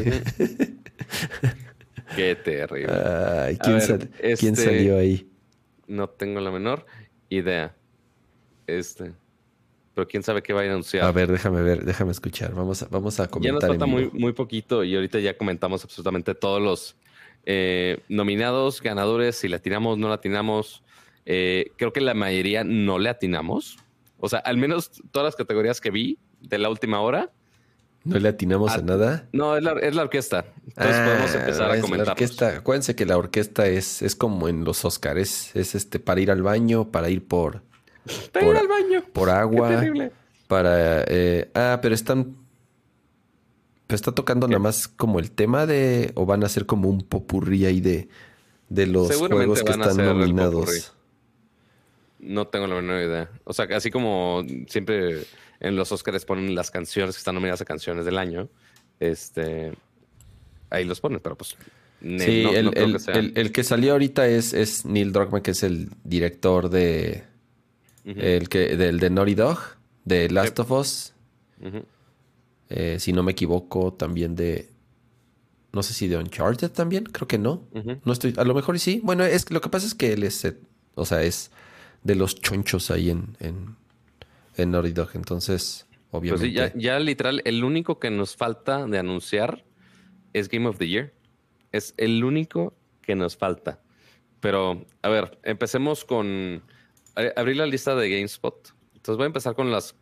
Qué 2.16 2.34
terrible. 2.36 2.90
¿quién, 3.62 3.80
¿quién 4.38 4.54
este, 4.54 4.56
salió 4.56 4.98
ahí? 4.98 5.30
No 5.86 6.08
tengo 6.08 6.40
la 6.40 6.50
menor 6.50 6.86
idea. 7.28 7.76
Este 8.66 9.12
pero 9.98 10.06
quién 10.06 10.22
sabe 10.22 10.44
qué 10.44 10.52
va 10.52 10.60
a 10.60 10.64
anunciar. 10.64 11.04
A 11.04 11.10
ver, 11.10 11.28
déjame 11.28 11.60
ver, 11.60 11.84
déjame 11.84 12.12
escuchar. 12.12 12.54
Vamos 12.54 12.84
a, 12.84 12.86
vamos 12.88 13.18
a 13.18 13.26
comentar. 13.26 13.60
Ya 13.60 13.66
nos 13.66 13.68
falta 13.68 13.86
muy, 13.86 14.08
muy 14.12 14.32
poquito 14.32 14.84
y 14.84 14.94
ahorita 14.94 15.18
ya 15.18 15.36
comentamos 15.36 15.82
absolutamente 15.82 16.36
todos 16.36 16.62
los 16.62 16.94
eh, 17.46 17.98
nominados, 18.08 18.80
ganadores, 18.80 19.34
si 19.34 19.48
le 19.48 19.56
atinamos, 19.56 19.98
no 19.98 20.06
le 20.06 20.14
atinamos. 20.14 20.84
Eh, 21.26 21.72
creo 21.76 21.92
que 21.92 22.00
la 22.00 22.14
mayoría 22.14 22.62
no 22.62 23.00
le 23.00 23.08
atinamos. 23.08 23.76
O 24.18 24.28
sea, 24.28 24.38
al 24.38 24.56
menos 24.56 24.92
todas 25.10 25.24
las 25.24 25.34
categorías 25.34 25.80
que 25.80 25.90
vi 25.90 26.20
de 26.42 26.58
la 26.58 26.70
última 26.70 27.00
hora. 27.00 27.32
¿No 28.04 28.20
le 28.20 28.28
atinamos 28.28 28.70
a, 28.70 28.74
ah, 28.76 28.82
nada? 28.82 29.28
No, 29.32 29.56
es 29.56 29.64
la, 29.64 30.02
orquesta. 30.02 30.44
Entonces 30.64 30.94
ah, 30.94 31.04
podemos 31.06 31.34
empezar 31.34 31.70
a 31.72 31.80
comentar. 31.80 32.54
Acuérdense 32.56 32.94
que 32.94 33.04
la 33.04 33.18
orquesta 33.18 33.66
es, 33.66 34.00
es 34.00 34.14
como 34.14 34.48
en 34.48 34.62
los 34.62 34.84
Oscars. 34.84 35.56
Es, 35.56 35.74
este 35.74 35.98
para 35.98 36.20
ir 36.20 36.30
al 36.30 36.42
baño, 36.42 36.92
para 36.92 37.10
ir 37.10 37.26
por 37.26 37.66
para 38.32 38.46
por, 38.46 38.54
ir 38.54 38.60
al 38.60 38.68
baño. 38.68 39.04
Por 39.12 39.30
agua. 39.30 39.82
Para. 40.46 41.04
Eh, 41.06 41.50
ah, 41.54 41.78
pero 41.82 41.94
están. 41.94 42.36
Pero 43.86 43.96
está 43.96 44.12
tocando 44.12 44.46
nada 44.46 44.58
más 44.58 44.88
como 44.88 45.18
el 45.18 45.30
tema 45.30 45.66
de. 45.66 46.12
O 46.14 46.26
van 46.26 46.44
a 46.44 46.48
ser 46.48 46.66
como 46.66 46.88
un 46.88 47.02
popurrí 47.02 47.66
ahí 47.66 47.80
de. 47.80 48.08
De 48.68 48.86
los 48.86 49.14
juegos 49.16 49.62
que 49.62 49.70
están 49.70 49.96
nominados. 49.96 50.92
No 52.18 52.48
tengo 52.48 52.66
la 52.66 52.74
menor 52.74 53.02
idea. 53.02 53.30
O 53.44 53.52
sea, 53.52 53.66
así 53.74 53.90
como 53.90 54.44
siempre 54.66 55.22
en 55.60 55.76
los 55.76 55.90
Oscars 55.92 56.24
ponen 56.24 56.54
las 56.54 56.70
canciones 56.70 57.14
que 57.14 57.18
están 57.18 57.34
nominadas 57.34 57.60
a 57.60 57.64
canciones 57.64 58.04
del 58.04 58.18
año, 58.18 58.48
este, 59.00 59.72
ahí 60.70 60.84
los 60.84 61.00
ponen, 61.00 61.20
pero 61.20 61.36
pues. 61.36 61.56
Sí, 62.00 62.44
el, 62.44 63.50
que 63.50 63.64
salió 63.64 63.92
ahorita 63.92 64.28
es, 64.28 64.52
es 64.52 64.84
Neil 64.84 65.12
Druckmann, 65.12 65.42
que 65.42 65.50
es 65.50 65.64
el 65.64 65.90
director 66.04 66.70
de. 66.70 67.24
El 68.04 68.48
que, 68.48 68.76
del 68.76 69.00
de 69.00 69.10
Naughty 69.10 69.34
Dog, 69.34 69.58
de 70.04 70.30
Last 70.30 70.58
of 70.58 70.70
Us. 70.70 71.14
Eh, 72.70 72.98
si 72.98 73.12
no 73.12 73.22
me 73.22 73.32
equivoco, 73.32 73.92
también 73.92 74.36
de. 74.36 74.70
No 75.72 75.82
sé 75.82 75.92
si 75.92 76.08
de 76.08 76.16
Uncharted 76.16 76.70
también, 76.70 77.04
creo 77.04 77.28
que 77.28 77.38
no. 77.38 77.62
No 78.04 78.12
estoy. 78.12 78.34
A 78.36 78.44
lo 78.44 78.54
mejor 78.54 78.78
sí. 78.78 79.00
Bueno, 79.02 79.24
es 79.24 79.50
lo 79.50 79.60
que 79.60 79.68
pasa 79.68 79.86
es 79.86 79.94
que 79.94 80.12
él 80.12 80.22
es. 80.22 80.46
O 80.94 81.04
sea, 81.04 81.22
es 81.22 81.50
de 82.02 82.14
los 82.14 82.40
chonchos 82.40 82.90
ahí 82.90 83.10
en, 83.10 83.36
en, 83.40 83.76
en 84.56 84.70
Naughty 84.70 84.92
Dog. 84.92 85.10
Entonces, 85.14 85.86
obviamente. 86.10 86.50
Pues 86.50 86.72
sí, 86.72 86.80
ya, 86.80 86.98
literal, 86.98 87.42
el 87.44 87.64
único 87.64 87.98
que 87.98 88.10
nos 88.10 88.36
falta 88.36 88.86
de 88.86 88.98
anunciar 88.98 89.64
es 90.32 90.48
Game 90.48 90.68
of 90.68 90.78
the 90.78 90.88
Year. 90.88 91.12
Es 91.72 91.94
el 91.96 92.24
único 92.24 92.74
que 93.02 93.14
nos 93.14 93.36
falta. 93.36 93.80
Pero, 94.40 94.86
a 95.02 95.08
ver, 95.08 95.38
empecemos 95.42 96.04
con. 96.04 96.62
Abrir 97.36 97.56
la 97.56 97.66
lista 97.66 97.94
de 97.94 98.08
GameSpot. 98.10 98.74
Entonces 98.94 99.16
voy 99.16 99.24
a 99.24 99.26
empezar 99.26 99.54
con 99.54 99.70
las 99.70 99.96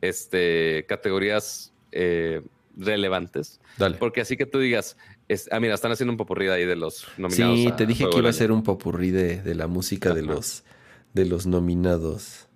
este, 0.00 0.84
categorías 0.88 1.72
eh, 1.92 2.42
relevantes. 2.76 3.60
Dale. 3.78 3.96
Porque 3.98 4.20
así 4.20 4.36
que 4.36 4.46
tú 4.46 4.58
digas, 4.58 4.96
ah, 5.50 5.60
mira, 5.60 5.74
están 5.74 5.92
haciendo 5.92 6.12
un 6.12 6.16
popurrí 6.16 6.48
ahí 6.48 6.64
de 6.64 6.76
los 6.76 7.06
nominados. 7.16 7.58
Sí, 7.58 7.72
te 7.76 7.86
dije 7.86 8.08
que 8.10 8.18
iba 8.18 8.30
a 8.30 8.32
ser 8.32 8.52
un 8.52 8.62
popurrí 8.62 9.10
de, 9.10 9.42
de 9.42 9.54
la 9.54 9.66
música 9.66 10.12
de 10.14 10.22
los, 10.22 10.64
de 11.14 11.24
los 11.24 11.46
nominados. 11.46 12.48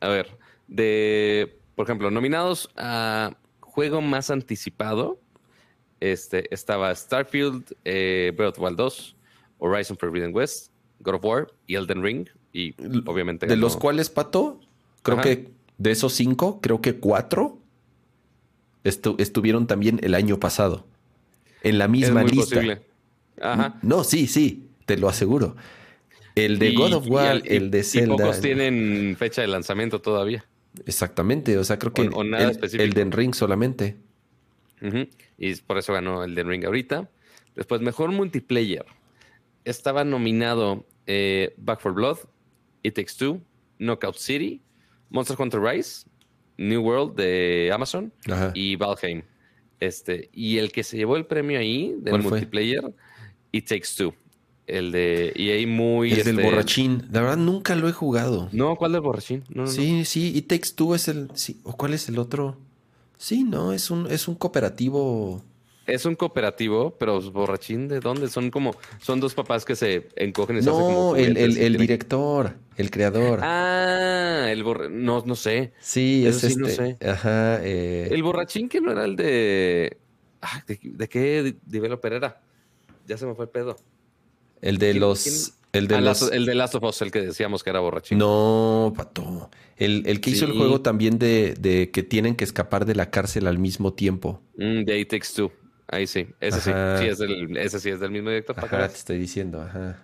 A 0.00 0.08
ver, 0.08 0.38
de, 0.66 1.60
por 1.76 1.86
ejemplo, 1.86 2.10
nominados 2.10 2.70
a 2.76 3.36
juego 3.60 4.00
más 4.00 4.30
anticipado, 4.30 5.20
este, 6.00 6.52
estaba 6.52 6.94
Starfield, 6.94 7.76
eh, 7.84 8.32
Breath 8.34 8.50
of 8.50 8.54
the 8.56 8.60
Wild 8.62 8.76
2, 8.76 9.16
Horizon 9.58 9.96
Forbidden 9.96 10.34
West, 10.34 10.72
God 11.00 11.16
of 11.16 11.24
War 11.24 11.52
y 11.66 11.76
Elden 11.76 12.02
Ring. 12.02 12.28
Y 12.52 12.74
obviamente. 13.06 13.46
De 13.46 13.56
los 13.56 13.76
cuales, 13.76 14.10
Pato, 14.10 14.60
creo 15.02 15.20
que 15.20 15.50
de 15.78 15.90
esos 15.90 16.12
cinco, 16.12 16.60
creo 16.60 16.80
que 16.80 16.96
cuatro 16.96 17.58
estuvieron 18.82 19.66
también 19.66 20.00
el 20.02 20.14
año 20.14 20.38
pasado. 20.40 20.86
En 21.62 21.78
la 21.78 21.88
misma 21.88 22.24
lista. 22.24 22.60
Ajá. 23.40 23.78
No, 23.82 24.04
sí, 24.04 24.26
sí, 24.26 24.68
te 24.86 24.96
lo 24.96 25.08
aseguro. 25.08 25.56
El 26.34 26.58
de 26.58 26.74
God 26.74 26.92
of 26.94 27.08
War, 27.08 27.42
el, 27.44 27.70
de 27.70 27.82
Zelda. 27.82 28.14
Y 28.14 28.18
pocos 28.18 28.40
tienen 28.40 29.16
fecha 29.18 29.42
de 29.42 29.48
lanzamiento 29.48 30.00
todavía. 30.00 30.44
Exactamente, 30.86 31.58
o 31.58 31.64
sea, 31.64 31.78
creo 31.78 31.92
que 31.92 32.02
el, 32.02 32.92
de 32.92 33.04
Ring 33.04 33.34
solamente. 33.34 33.96
Y 35.36 35.54
por 35.56 35.78
eso 35.78 35.92
ganó 35.92 36.24
el 36.24 36.34
de 36.34 36.44
Ring 36.44 36.64
ahorita. 36.64 37.10
Después, 37.54 37.80
mejor 37.80 38.12
multiplayer. 38.12 38.86
Estaba 39.64 40.04
nominado 40.04 40.86
eh, 41.06 41.54
Back 41.58 41.80
for 41.80 41.92
Blood, 41.92 42.18
It 42.82 42.94
Takes 42.94 43.14
Two, 43.18 43.40
Knockout 43.78 44.16
City, 44.16 44.60
Monster 45.10 45.36
Hunter 45.38 45.60
Rise, 45.60 46.06
New 46.56 46.82
World 46.82 47.16
de 47.16 47.70
Amazon 47.72 48.12
y 48.54 48.76
Valheim. 48.76 49.22
Este, 49.80 50.28
y 50.32 50.58
el 50.58 50.72
que 50.72 50.84
se 50.84 50.98
llevó 50.98 51.16
el 51.16 51.24
premio 51.24 51.58
ahí 51.58 51.96
del 51.98 52.22
multiplayer, 52.22 52.92
It 53.52 53.68
Takes 53.68 53.88
Two. 53.96 54.14
El 54.66 54.92
de 54.92 55.32
EA 55.34 55.66
muy. 55.66 56.12
Es 56.12 56.24
del 56.24 56.38
este, 56.38 56.48
borrachín. 56.48 57.08
La 57.10 57.22
verdad, 57.22 57.38
nunca 57.38 57.74
lo 57.74 57.88
he 57.88 57.92
jugado. 57.92 58.48
No, 58.52 58.76
¿cuál 58.76 58.92
del 58.92 59.00
borrachín? 59.00 59.42
sí, 59.66 60.04
sí. 60.04 60.32
Y 60.32 60.42
Takes 60.42 60.70
Two 60.76 60.94
es 60.94 61.08
el. 61.08 61.28
Sí. 61.34 61.60
¿O 61.64 61.76
cuál 61.76 61.92
es 61.92 62.08
el 62.08 62.18
otro? 62.18 62.56
Sí, 63.16 63.42
no, 63.42 63.72
es 63.72 63.90
un, 63.90 64.08
es 64.10 64.28
un 64.28 64.36
cooperativo. 64.36 65.42
Es 65.86 66.04
un 66.04 66.14
cooperativo, 66.14 66.96
pero 66.98 67.20
borrachín, 67.32 67.88
¿de 67.88 68.00
dónde? 68.00 68.28
Son 68.28 68.50
como. 68.50 68.76
Son 69.00 69.18
dos 69.18 69.34
papás 69.34 69.64
que 69.64 69.74
se 69.74 70.08
encogen 70.16 70.58
y 70.58 70.62
se 70.62 70.70
hacen 70.70 70.84
como. 70.84 71.12
No, 71.12 71.16
el, 71.16 71.36
el, 71.36 71.76
director, 71.76 72.54
el 72.76 72.90
creador. 72.90 73.40
Ah, 73.42 74.46
el 74.50 74.62
borrachín. 74.62 75.04
No, 75.04 75.22
no 75.26 75.34
sé. 75.34 75.72
Sí, 75.80 76.24
es 76.26 76.38
sí, 76.38 76.54
no 76.56 76.68
este, 76.68 76.96
sé. 76.98 77.06
Ajá. 77.08 77.64
Eh... 77.64 78.08
El 78.10 78.22
borrachín 78.22 78.68
que 78.68 78.80
no 78.80 78.92
era 78.92 79.04
el 79.04 79.16
de. 79.16 79.98
Ah, 80.42 80.62
¿de, 80.66 80.78
¿de, 80.82 81.08
qué 81.08 81.56
developer 81.66 82.12
era? 82.12 82.40
Ya 83.06 83.16
se 83.16 83.26
me 83.26 83.34
fue 83.34 83.46
el 83.46 83.50
pedo. 83.50 83.76
El 84.60 84.78
de 84.78 84.94
los. 84.94 85.54
El 85.72 85.86
de, 85.86 85.94
ah, 85.96 86.00
los... 86.00 86.30
el 86.32 86.46
de 86.46 86.54
Last 86.54 86.74
of 86.74 86.82
Us, 86.82 87.02
el 87.02 87.12
que 87.12 87.20
decíamos 87.20 87.62
que 87.62 87.70
era 87.70 87.80
borrachín. 87.80 88.18
No, 88.18 88.92
pato. 88.96 89.50
El, 89.76 90.02
el 90.06 90.20
que 90.20 90.30
hizo 90.30 90.44
el 90.44 90.52
juego 90.52 90.80
también 90.80 91.18
de, 91.18 91.54
de, 91.58 91.90
que 91.90 92.02
tienen 92.02 92.34
que 92.34 92.44
escapar 92.44 92.84
de 92.86 92.94
la 92.94 93.10
cárcel 93.10 93.46
al 93.46 93.58
mismo 93.58 93.92
tiempo. 93.92 94.42
Mm, 94.56 94.84
de 94.84 95.00
It 95.00 95.08
Takes 95.10 95.28
Two. 95.34 95.52
Ahí 95.90 96.06
sí. 96.06 96.28
Ese 96.40 96.60
sí. 96.60 96.70
sí 96.98 97.06
es 97.08 97.18
del, 97.18 97.56
ese 97.56 97.80
sí 97.80 97.90
es 97.90 98.00
del 98.00 98.10
mismo 98.10 98.30
director. 98.30 98.56
Ajá, 98.58 98.88
te 98.88 98.94
estoy 98.94 99.18
diciendo. 99.18 99.60
Ajá. 99.60 100.00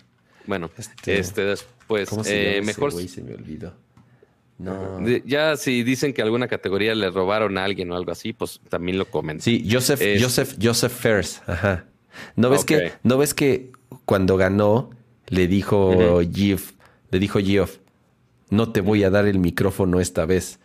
Bueno, 0.47 0.71
este, 0.77 1.19
este 1.19 1.45
después. 1.45 2.09
¿Cómo 2.09 2.25
se 2.25 2.59
eh, 2.59 2.63
mejor. 2.63 2.93
se 2.93 3.23
me 3.23 3.35
olvidó. 3.35 3.75
No. 4.59 5.07
Ya 5.25 5.57
si 5.57 5.83
dicen 5.83 6.15
que 6.15 6.23
alguna 6.23 6.49
categoría 6.49 6.95
le 6.95 7.11
robaron 7.11 7.59
a 7.59 7.65
alguien 7.65 7.91
o 7.93 7.97
algo 7.97 8.11
así, 8.11 8.33
pues 8.33 8.61
también 8.69 8.99
lo 8.99 9.05
comen. 9.11 9.41
Sí, 9.41 9.69
Joseph, 9.71 10.01
Joseph, 10.21 10.57
Joseph 10.61 10.93
Fairs. 10.93 11.43
Ajá. 11.47 11.85
¿No 12.35 12.49
ves, 12.49 12.65
que, 12.65 12.93
¿No 13.03 13.19
ves 13.19 13.35
que 13.35 13.73
cuando 14.07 14.39
ganó 14.39 14.91
le 15.29 15.47
dijo 15.47 16.21
Jeff, 16.33 16.73
le 17.11 17.19
dijo 17.19 17.39
Geoff, 17.41 17.79
no 18.49 18.73
te 18.73 18.81
voy 18.81 19.05
a 19.05 19.11
dar 19.11 19.27
el 19.27 19.39
micrófono 19.39 20.01
esta 20.01 20.25
vez? 20.25 20.59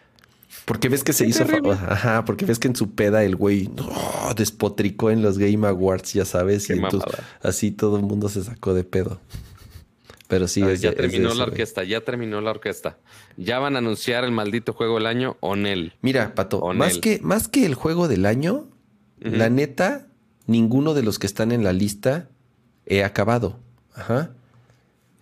Porque 0.65 0.89
ves 0.89 1.03
que 1.03 1.13
se 1.13 1.25
hizo... 1.25 1.45
Ajá, 1.87 2.25
porque 2.25 2.45
ves 2.45 2.59
que 2.59 2.67
en 2.67 2.75
su 2.75 2.91
peda 2.91 3.23
el 3.23 3.35
güey 3.35 3.69
despotricó 4.35 5.09
en 5.09 5.21
los 5.21 5.37
Game 5.37 5.67
Awards, 5.67 6.13
ya 6.13 6.25
sabes. 6.25 6.69
y 6.69 6.73
entonces, 6.73 7.13
así 7.41 7.71
todo 7.71 7.97
el 7.97 8.03
mundo 8.03 8.29
se 8.29 8.43
sacó 8.43 8.73
de 8.73 8.83
pedo. 8.83 9.19
Pero 10.31 10.47
sí, 10.47 10.63
ya 10.77 10.93
terminó 10.93 11.33
la 11.33 11.43
orquesta, 11.43 11.83
ya 11.83 11.99
terminó 12.01 12.39
la 12.39 12.51
orquesta. 12.51 12.97
Ya 13.35 13.59
van 13.59 13.75
a 13.75 13.79
anunciar 13.79 14.23
el 14.23 14.31
maldito 14.31 14.71
juego 14.71 14.95
del 14.95 15.05
año, 15.05 15.35
Onel. 15.41 15.93
Mira, 16.01 16.33
Pato, 16.35 16.73
más 16.73 16.99
que, 16.99 17.19
más 17.21 17.49
que 17.49 17.65
el 17.65 17.75
juego 17.75 18.07
del 18.07 18.25
año, 18.25 18.69
la 19.19 19.49
neta, 19.49 20.07
ninguno 20.47 20.93
de 20.93 21.03
los 21.03 21.19
que 21.19 21.27
están 21.27 21.51
en 21.51 21.65
la 21.65 21.73
lista 21.73 22.29
he 22.85 23.03
acabado. 23.03 23.59
Ajá. 23.93 24.31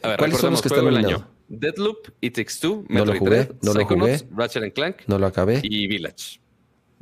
A 0.03 0.09
ver, 0.09 0.19
¿Cuáles 0.19 0.37
son 0.37 0.51
los 0.51 0.61
que 0.61 0.67
están 0.67 0.85
en 0.85 0.93
el 0.93 1.05
año? 1.05 1.27
Deadloop, 1.49 2.09
It 2.21 2.35
Takes 2.35 2.53
Two, 2.61 2.85
Metroid 2.87 2.99
no 2.99 3.05
lo 3.05 3.19
jugué, 3.19 3.49
no 3.63 3.73
lo 3.73 3.85
jugué. 3.85 4.27
Ratchet 4.31 4.73
Clank. 4.73 4.97
No 5.07 5.17
lo 5.17 5.25
acabé. 5.25 5.59
Y 5.63 5.87
Village. 5.87 6.39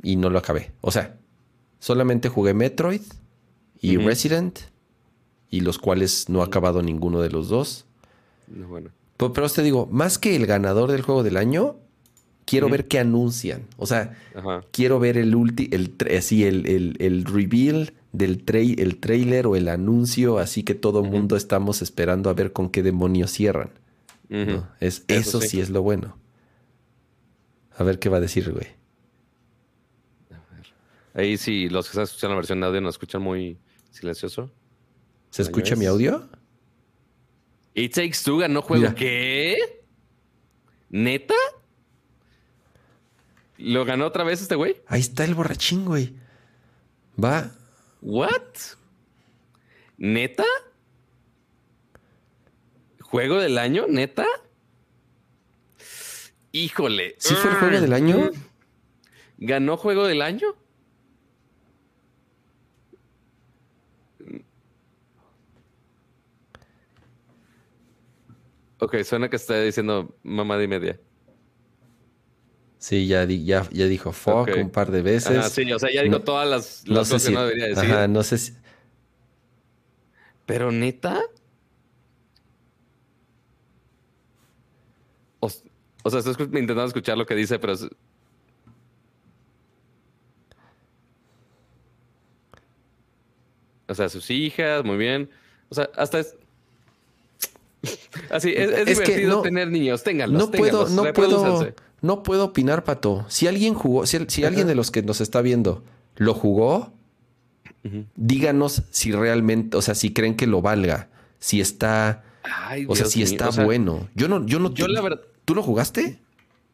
Y 0.02 0.16
no 0.16 0.30
lo 0.30 0.38
acabé. 0.38 0.72
O 0.80 0.90
sea, 0.90 1.18
solamente 1.78 2.28
jugué 2.28 2.54
Metroid 2.54 3.02
y 3.80 3.96
Resident, 3.98 4.58
y 5.50 5.60
los 5.60 5.78
cuales 5.78 6.28
no 6.28 6.40
he 6.40 6.44
acabado 6.44 6.82
ninguno 6.82 7.20
de 7.20 7.30
los 7.30 7.48
dos. 7.48 7.86
No, 8.48 8.66
bueno. 8.68 8.90
Pero, 9.18 9.32
pero, 9.32 9.48
te 9.48 9.62
digo, 9.62 9.86
más 9.90 10.18
que 10.18 10.34
el 10.34 10.46
ganador 10.46 10.90
del 10.90 11.02
juego 11.02 11.22
del 11.22 11.36
año, 11.36 11.76
quiero 12.46 12.68
ver 12.68 12.88
qué 12.88 12.98
anuncian. 12.98 13.66
O 13.76 13.86
sea, 13.86 14.16
quiero 14.70 14.98
ver 14.98 15.18
el 15.18 15.34
ulti, 15.34 15.68
el, 15.72 15.94
así, 16.16 16.44
el, 16.44 16.66
el, 16.66 16.96
el 17.00 17.24
reveal 17.24 17.92
del 18.12 18.44
el 18.78 18.96
trailer 18.98 19.46
o 19.46 19.56
el 19.56 19.68
anuncio, 19.68 20.38
así 20.38 20.62
que 20.62 20.74
todo 20.74 21.02
el 21.02 21.10
mundo 21.10 21.36
estamos 21.36 21.82
esperando 21.82 22.30
a 22.30 22.34
ver 22.34 22.52
con 22.52 22.70
qué 22.70 22.82
demonios 22.82 23.30
cierran. 23.32 23.70
Es, 24.28 25.04
eso, 25.08 25.40
sí. 25.40 25.60
es 25.60 25.70
lo 25.70 25.82
bueno. 25.82 26.18
A 27.76 27.84
ver 27.84 27.98
qué 27.98 28.08
va 28.08 28.18
a 28.18 28.20
decir, 28.20 28.50
güey. 28.52 28.66
Ahí 31.14 31.36
sí, 31.36 31.68
los 31.68 31.86
que 31.86 31.90
están 31.90 32.04
escuchando 32.04 32.34
la 32.34 32.38
versión 32.40 32.60
de 32.60 32.66
audio 32.66 32.80
nos 32.80 32.94
escuchan 32.94 33.22
muy 33.22 33.58
silencioso. 33.90 34.52
¿Se 35.30 35.42
escucha 35.42 35.74
mi 35.76 35.86
audio? 35.86 36.28
It 37.74 37.94
Takes 37.94 38.18
Two 38.24 38.38
ganó 38.38 38.62
juego. 38.62 38.94
¿Qué? 38.94 39.56
¿Neta? 40.90 41.34
¿Lo 43.56 43.84
ganó 43.84 44.06
otra 44.06 44.24
vez 44.24 44.40
este 44.40 44.54
güey? 44.54 44.76
Ahí 44.86 45.00
está 45.00 45.24
el 45.24 45.34
borrachín, 45.34 45.84
güey. 45.84 46.14
Va 47.22 47.50
¿What? 48.00 48.54
¿Neta? 49.96 50.44
¿Juego 53.10 53.40
del 53.40 53.56
año? 53.56 53.86
¿Neta? 53.88 54.26
Híjole. 56.52 57.14
¿Sí 57.18 57.34
fue 57.34 57.50
el 57.50 57.56
juego 57.56 57.80
del 57.80 57.92
año? 57.94 58.30
¿Ganó 59.38 59.78
juego 59.78 60.06
del 60.06 60.20
año? 60.20 60.54
Ok, 68.80 68.96
suena 69.04 69.30
que 69.30 69.36
está 69.36 69.60
diciendo 69.60 70.14
mamá 70.22 70.58
de 70.58 70.68
media. 70.68 71.00
Sí, 72.76 73.06
ya, 73.06 73.24
ya, 73.24 73.66
ya 73.70 73.86
dijo 73.86 74.12
fuck 74.12 74.50
un 74.56 74.70
par 74.70 74.90
de 74.90 75.00
veces. 75.02 75.36
Ah, 75.36 75.48
sí, 75.48 75.72
o 75.72 75.78
sea, 75.78 75.90
ya 75.90 76.02
dijo 76.02 76.20
todas 76.20 76.46
las, 76.46 76.84
cosas 76.86 77.24
que 77.24 77.32
no 77.32 77.42
debería 77.42 77.66
decir. 77.68 77.90
Ajá, 77.90 78.06
no 78.06 78.22
sé 78.22 78.36
si. 78.38 78.52
Pero 80.44 80.70
neta. 80.70 81.22
O, 85.40 85.48
o 86.08 86.22
sea, 86.22 86.30
estoy 86.30 86.46
intentando 86.46 86.84
escuchar 86.84 87.16
lo 87.18 87.26
que 87.26 87.34
dice, 87.34 87.58
pero 87.58 87.72
es- 87.74 87.88
O 93.88 93.94
sea, 93.94 94.08
sus 94.08 94.30
hijas, 94.30 94.84
muy 94.84 94.96
bien. 94.96 95.30
O 95.70 95.74
sea, 95.74 95.88
hasta 95.96 96.20
es. 96.20 96.34
Así, 98.30 98.52
es, 98.54 98.70
es 98.70 98.86
divertido 98.86 99.36
no- 99.36 99.42
tener 99.42 99.70
niños. 99.70 100.02
Ténganlos, 100.02 100.42
No 100.42 100.50
puedo, 100.50 100.88
no 100.88 101.12
puedo, 101.12 101.72
no 102.02 102.22
puedo 102.22 102.44
opinar, 102.46 102.84
Pato. 102.84 103.24
Si 103.28 103.46
alguien 103.46 103.74
jugó, 103.74 104.04
si, 104.06 104.18
si 104.28 104.44
alguien 104.44 104.66
de 104.66 104.74
los 104.74 104.90
que 104.90 105.02
nos 105.02 105.20
está 105.20 105.40
viendo 105.40 105.82
lo 106.16 106.34
jugó, 106.34 106.92
díganos 108.16 108.82
si 108.90 109.12
realmente, 109.12 109.76
o 109.76 109.82
sea, 109.82 109.94
si 109.94 110.12
creen 110.12 110.36
que 110.36 110.46
lo 110.46 110.60
valga, 110.60 111.08
si 111.38 111.60
está, 111.60 112.24
Ay, 112.42 112.84
o 112.88 112.94
sea, 112.94 113.06
si 113.06 113.20
mío. 113.20 113.26
está 113.26 113.48
O 113.48 113.52
sea, 113.52 113.64
bueno. 113.64 114.08
Yo 114.14 114.28
no, 114.28 114.44
yo 114.44 114.58
no. 114.58 114.74
yo 114.74 114.86
la 114.88 115.00
verdad- 115.00 115.22
¿Tú 115.48 115.54
lo 115.54 115.62
jugaste? 115.62 116.18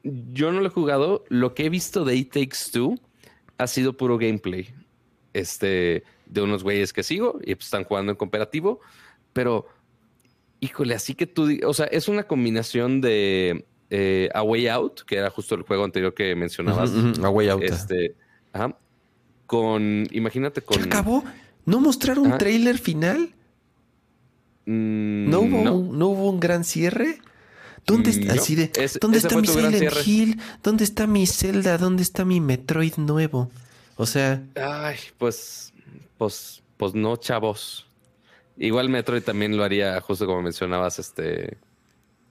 Yo 0.02 0.50
no 0.50 0.60
lo 0.60 0.66
he 0.66 0.70
jugado. 0.70 1.24
Lo 1.28 1.54
que 1.54 1.66
he 1.66 1.68
visto 1.68 2.04
de 2.04 2.16
It 2.16 2.32
Takes 2.32 2.72
Two 2.72 2.98
ha 3.56 3.68
sido 3.68 3.96
puro 3.96 4.18
gameplay. 4.18 4.74
Este, 5.32 6.02
de 6.26 6.42
unos 6.42 6.64
güeyes 6.64 6.92
que 6.92 7.04
sigo 7.04 7.38
y 7.44 7.54
pues, 7.54 7.66
están 7.66 7.84
jugando 7.84 8.10
en 8.10 8.16
cooperativo. 8.16 8.80
Pero, 9.32 9.68
híjole, 10.58 10.96
así 10.96 11.14
que 11.14 11.28
tú, 11.28 11.48
o 11.64 11.72
sea, 11.72 11.86
es 11.86 12.08
una 12.08 12.24
combinación 12.24 13.00
de 13.00 13.64
eh, 13.90 14.28
A 14.34 14.42
Way 14.42 14.66
Out, 14.66 15.02
que 15.02 15.18
era 15.18 15.30
justo 15.30 15.54
el 15.54 15.62
juego 15.62 15.84
anterior 15.84 16.12
que 16.12 16.34
mencionabas. 16.34 16.90
Ujú, 16.90 17.24
A 17.24 17.30
Way 17.30 17.48
Out. 17.50 17.62
Este, 17.62 18.16
ajá, 18.52 18.76
con, 19.46 20.08
imagínate 20.10 20.62
con. 20.62 20.78
¿Ya 20.78 20.86
acabó? 20.86 21.22
¿No 21.64 21.78
mostraron 21.78 22.24
un 22.24 22.30
Ajá. 22.30 22.38
trailer 22.38 22.78
final? 22.78 23.36
Mm, 24.66 25.30
¿No 25.30 25.40
hubo, 25.42 25.62
no. 25.62 25.74
Un, 25.76 25.96
¿No 25.96 26.08
hubo 26.08 26.28
un 26.28 26.40
gran 26.40 26.64
cierre? 26.64 27.20
¿Dónde 27.86 28.10
está? 28.10 28.34
no. 28.34 28.40
Así 28.40 28.54
de, 28.54 28.70
¿dónde 29.00 29.18
está 29.18 29.40
mi 29.40 29.46
Silent. 29.46 30.06
Hill? 30.06 30.40
¿Dónde 30.62 30.84
está 30.84 31.06
mi 31.06 31.26
Zelda? 31.26 31.78
¿Dónde 31.78 32.02
está 32.02 32.24
mi 32.24 32.40
Metroid 32.40 32.94
nuevo? 32.96 33.50
O 33.96 34.06
sea, 34.06 34.42
Ay, 34.56 34.96
pues, 35.18 35.72
pues, 36.18 36.62
pues 36.76 36.94
no, 36.94 37.16
chavos. 37.16 37.86
Igual 38.56 38.88
Metroid 38.88 39.22
también 39.22 39.56
lo 39.56 39.64
haría, 39.64 40.00
justo 40.00 40.26
como 40.26 40.42
mencionabas, 40.42 40.98
este. 40.98 41.56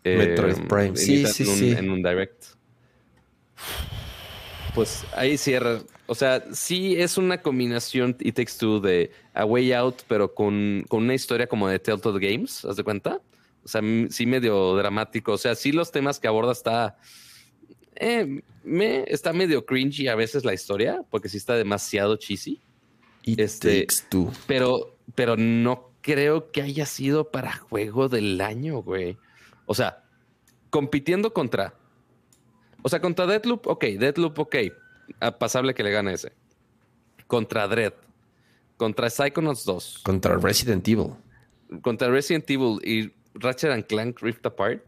Metroid 0.04 0.68
Prime. 0.68 0.96
Sí, 0.96 1.26
sí, 1.28 1.44
un, 1.44 1.58
sí. 1.58 1.72
En 1.72 1.89
un 1.89 2.02
direct. 2.02 2.44
Pues 4.76 5.06
ahí 5.16 5.38
cierra. 5.38 5.80
O 6.08 6.16
sea, 6.16 6.44
sí 6.52 6.96
es 6.98 7.18
una 7.18 7.42
combinación 7.42 8.16
It 8.20 8.36
Takes 8.36 8.54
Two 8.60 8.80
de 8.80 9.12
A 9.34 9.46
Way 9.46 9.72
Out, 9.74 10.02
pero 10.08 10.34
con, 10.34 10.84
con 10.89 11.04
una 11.04 11.13
historia 11.13 11.48
como 11.48 11.68
de 11.68 11.80
Telltale 11.80 12.20
Games, 12.20 12.66
¿haz 12.66 12.76
de 12.76 12.84
cuenta? 12.84 13.22
O 13.63 13.67
sea, 13.67 13.82
sí 14.10 14.26
medio 14.26 14.76
dramático. 14.76 15.34
O 15.34 15.38
sea, 15.38 15.56
sí 15.56 15.71
los 15.71 15.91
temas 15.91 16.19
que 16.19 16.28
aborda 16.28 16.52
está... 16.52 16.97
eh, 17.95 18.41
me, 18.63 19.04
está 19.08 19.34
medio 19.34 19.65
cringy 19.65 20.08
a 20.08 20.15
veces 20.15 20.45
la 20.45 20.54
historia, 20.54 21.04
porque 21.10 21.30
sí 21.30 21.38
está 21.38 21.56
demasiado 21.56 22.15
cheesy. 22.17 22.62
It 23.23 23.39
Este-. 23.39 23.88
Pero, 24.47 24.97
pero 25.15 25.38
no 25.38 25.91
creo 26.02 26.52
que 26.52 26.62
haya 26.62 26.86
sido 26.86 27.32
para 27.32 27.54
juego 27.54 28.10
del 28.10 28.39
año, 28.41 28.82
güey. 28.82 29.17
O 29.65 29.73
sea, 29.73 30.04
compitiendo 30.69 31.34
contra. 31.34 31.73
O 32.82 32.89
sea, 32.89 32.99
contra 32.99 33.26
Deadloop, 33.26 33.67
ok, 33.67 33.86
Deadloop, 33.97 34.39
ok. 34.39 34.56
Pasable 35.39 35.73
que 35.73 35.84
le 35.84 35.91
gane 35.91 36.13
ese. 36.13 36.34
Contra 37.28 37.67
Dread. 37.67 37.93
Contra 38.78 39.10
Psychonauts 39.10 39.63
2. 39.65 40.02
Contra 40.04 40.38
Resident 40.38 40.86
Evil. 40.88 41.13
Contra 41.82 42.10
Resident 42.10 42.49
Evil 42.49 42.80
y 42.84 43.13
Ratchet 43.36 43.72
and 43.72 43.86
Clank 43.86 44.19
Rift 44.22 44.46
Apart. 44.46 44.84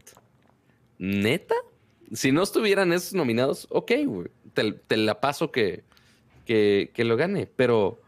¿Neta? 0.98 1.54
Si 2.12 2.32
no 2.32 2.42
estuvieran 2.42 2.92
esos 2.92 3.14
nominados, 3.14 3.66
ok, 3.70 3.92
güey. 4.06 4.28
Te, 4.54 4.72
te 4.72 4.96
la 4.96 5.20
paso 5.20 5.50
que, 5.50 5.84
que, 6.44 6.90
que 6.94 7.04
lo 7.04 7.16
gane. 7.16 7.46
Pero. 7.56 8.00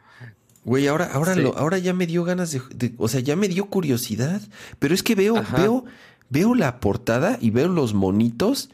Güey, 0.64 0.87
ahora, 0.87 1.11
ahora, 1.12 1.35
Sí. 1.35 1.40
lo, 1.40 1.57
ahora 1.57 1.79
ya 1.79 1.92
me 1.94 2.07
dio 2.07 2.24
ganas 2.24 2.53
de, 2.53 2.61
de- 2.74 2.94
O 2.98 3.09
sea, 3.09 3.20
ya 3.20 3.37
me 3.37 3.48
dio 3.48 3.66
curiosidad. 3.66 4.40
Pero 4.79 4.94
es 4.94 5.03
que 5.03 5.14
veo, 5.14 5.37
Ajá. 5.37 5.57
veo, 5.57 5.85
veo 6.31 6.55
la 6.55 6.81
portada 6.81 7.38
y 7.40 7.51
veo 7.51 7.68
los 7.68 7.94
monitos 7.94 8.70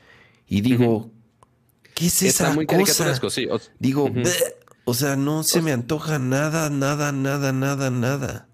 y 0.46 0.60
digo, 0.60 1.10
¿qué 1.94 2.06
es 2.06 2.22
Está 2.22 2.44
esa 2.48 2.54
muy 2.54 2.66
cosa? 2.66 3.14
sí. 3.30 3.46
O- 3.50 3.58
Digo, 3.78 4.10
o 4.84 4.94
sea, 4.94 5.16
no 5.16 5.42
se 5.42 5.62
me 5.62 5.72
antoja 5.72 6.18
nada, 6.18 6.68
nada, 6.70 7.12
nada, 7.12 7.52
nada, 7.52 7.90
nada. 7.90 8.48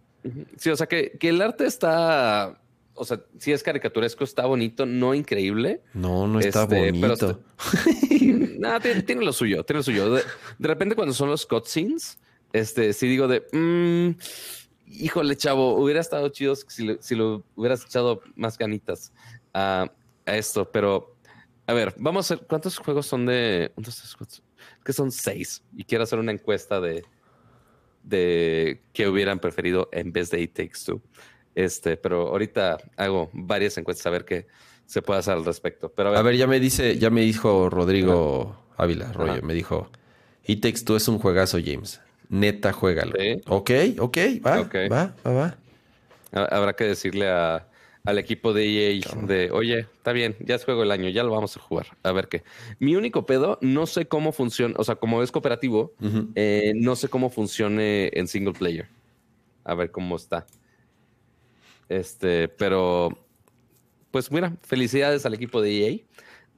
Sí, 0.59 0.71
o 0.71 0.77
sea 0.77 0.87
que, 0.87 1.17
que 1.19 1.31
el 1.31 1.41
arte 1.41 1.65
está, 1.67 2.61
o 3.01 3.05
sea, 3.05 3.21
sí 3.39 3.51
es 3.53 3.63
caricaturesco, 3.63 4.23
está 4.25 4.47
bonito, 4.47 4.87
no 4.87 5.15
increíble. 5.15 5.83
No, 5.95 6.27
no 6.29 6.39
está 6.41 6.63
Este, 6.65 6.93
pero 7.01 7.17
bonito. 7.17 7.41
Nada, 8.59 8.81
tiene, 8.81 9.03
tiene 9.03 9.25
lo 9.25 9.33
suyo, 9.33 9.65
tiene 9.65 9.79
lo 9.79 9.83
suyo. 9.83 10.11
De, 10.13 10.23
de 10.59 10.69
repente 10.69 10.95
cuando 10.95 11.15
son 11.15 11.31
los 11.31 11.47
cutscenes, 11.47 12.19
este, 12.53 12.93
sí 12.93 13.09
digo 13.09 13.27
de, 13.29 13.43
mm, 13.53 14.19
híjole, 15.03 15.37
chavo, 15.37 15.75
hubiera 15.83 16.01
estado 16.01 16.29
chido 16.29 16.55
si, 16.57 16.85
lo- 16.85 17.01
si 17.03 17.15
lo 17.15 17.45
hubieras 17.57 17.85
echado 17.85 18.21
más 18.37 18.59
ganitas 18.59 19.13
a, 19.55 19.91
a 20.27 20.37
esto, 20.37 20.71
pero 20.71 21.17
a 21.67 21.73
ver, 21.73 21.95
vamos 21.99 22.31
a 22.31 22.35
hacer, 22.35 22.47
¿cuántos 22.47 22.77
juegos 22.79 23.07
son 23.07 23.27
de, 23.27 23.73
cuatro? 23.75 24.45
que 24.85 24.93
son 24.93 25.11
seis 25.11 25.63
y 25.77 25.85
quiero 25.85 26.05
hacer 26.05 26.19
una 26.19 26.33
encuesta 26.33 26.81
de, 26.81 27.05
de 28.03 28.83
qué 28.93 29.09
hubieran 29.09 29.39
preferido 29.39 29.89
en 29.93 30.13
vez 30.13 30.31
de 30.31 30.41
It 30.41 30.55
Takes 30.55 30.81
Two. 30.87 31.01
Este, 31.65 31.97
pero 31.97 32.29
ahorita 32.29 32.79
hago 32.97 33.29
varias 33.33 33.77
encuestas 33.79 34.07
a 34.07 34.11
ver 34.11 34.25
qué 34.25 34.47
se 34.87 35.03
puede 35.03 35.21
hacer 35.21 35.35
al 35.35 35.45
respecto. 35.45 35.93
Pero 35.95 36.17
A 36.17 36.23
ver, 36.23 36.37
ya 36.37 36.47
me 36.47 36.59
dice, 36.59 36.99
ya 36.99 37.11
me 37.11 37.21
dijo 37.21 37.69
Rodrigo 37.71 38.57
Ávila, 38.77 39.13
Rollo, 39.13 39.33
Ajá. 39.33 39.43
me 39.43 39.55
dijo, 39.55 39.91
Takes 40.47 40.85
Two 40.85 40.97
es 40.97 41.07
un 41.09 41.19
juegazo, 41.19 41.59
James. 41.65 42.01
Neta, 42.29 42.73
juégalo. 42.73 43.13
Sí. 43.19 43.41
Ok, 43.47 43.71
ok, 43.99 44.17
va, 44.45 44.63
va, 44.91 45.15
va, 45.27 45.33
va. 45.33 45.57
Ha- 46.33 46.57
Habrá 46.57 46.73
que 46.75 46.85
decirle 46.85 47.29
a- 47.29 47.67
al 48.05 48.19
equipo 48.19 48.53
de 48.55 48.65
EA 48.65 49.01
de, 49.27 49.51
oye, 49.51 49.81
está 49.81 50.13
bien, 50.13 50.35
ya 50.41 50.55
es 50.55 50.65
juego 50.65 50.81
del 50.81 50.91
año, 50.93 51.09
ya 51.11 51.23
lo 51.23 51.31
vamos 51.33 51.57
a 51.57 51.61
jugar. 51.61 51.89
A 52.03 52.13
ver 52.13 52.29
qué. 52.29 52.43
Mi 52.79 52.97
único 52.97 53.27
pedo, 53.27 53.59
no 53.61 53.87
sé 53.87 54.07
cómo 54.07 54.33
funciona, 54.33 54.75
o 54.79 54.85
sea, 54.85 54.95
como 54.97 55.23
es 55.23 55.31
cooperativo, 55.31 55.93
eh, 56.35 56.73
no 56.77 56.97
sé 56.97 57.09
cómo 57.09 57.29
funcione 57.29 58.11
en 58.15 58.27
single 58.27 58.55
player. 58.55 58.87
A 59.65 59.75
ver 59.75 59.91
cómo 59.91 60.17
está. 60.17 60.47
Este, 61.91 62.49
pero, 62.49 63.11
pues 64.11 64.31
mira, 64.33 64.57
felicidades 64.63 65.27
al 65.27 65.35
equipo 65.35 65.61
de 65.61 65.87
EA 65.87 65.99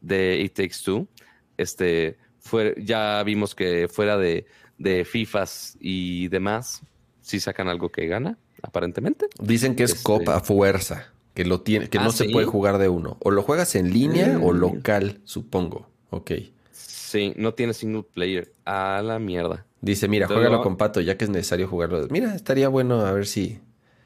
de 0.00 0.40
It 0.40 0.52
Takes 0.54 0.76
Two. 0.84 1.08
Este, 1.56 2.18
fue, 2.38 2.74
ya 2.78 3.22
vimos 3.24 3.54
que 3.54 3.88
fuera 3.88 4.16
de, 4.18 4.46
de 4.78 5.04
FIFAs 5.04 5.76
y 5.80 6.28
demás, 6.28 6.82
sí 7.22 7.40
sacan 7.40 7.68
algo 7.68 7.90
que 7.90 8.06
gana, 8.06 8.38
aparentemente. 8.62 9.26
Dicen 9.40 9.74
que 9.74 9.84
es 9.84 9.92
Este- 9.92 10.02
copa 10.04 10.38
fuerza, 10.40 11.12
que 11.34 11.44
lo 11.46 11.62
tiene, 11.62 11.88
que 11.88 11.96
Ah, 11.98 12.04
no 12.04 12.12
se 12.12 12.28
puede 12.28 12.46
jugar 12.46 12.76
de 12.78 12.88
uno. 12.90 13.16
O 13.20 13.30
lo 13.30 13.42
juegas 13.42 13.74
en 13.74 13.90
línea 13.90 14.38
o 14.42 14.52
Mm. 14.52 14.56
local, 14.58 15.20
supongo. 15.24 15.88
Ok. 16.10 16.32
Sí, 16.72 17.32
no 17.36 17.54
tiene 17.54 17.72
single 17.74 18.02
player. 18.04 18.52
A 18.66 19.00
la 19.02 19.18
mierda. 19.18 19.64
Dice, 19.80 20.08
mira, 20.08 20.24
Entonces, 20.24 20.44
juégalo 20.46 20.62
con 20.62 20.76
Pato, 20.76 21.00
ya 21.00 21.16
que 21.16 21.24
es 21.24 21.30
necesario 21.30 21.68
jugarlo. 21.68 22.06
Mira, 22.10 22.34
estaría 22.34 22.68
bueno 22.68 23.00
a 23.06 23.12
ver 23.12 23.26
si, 23.26 23.60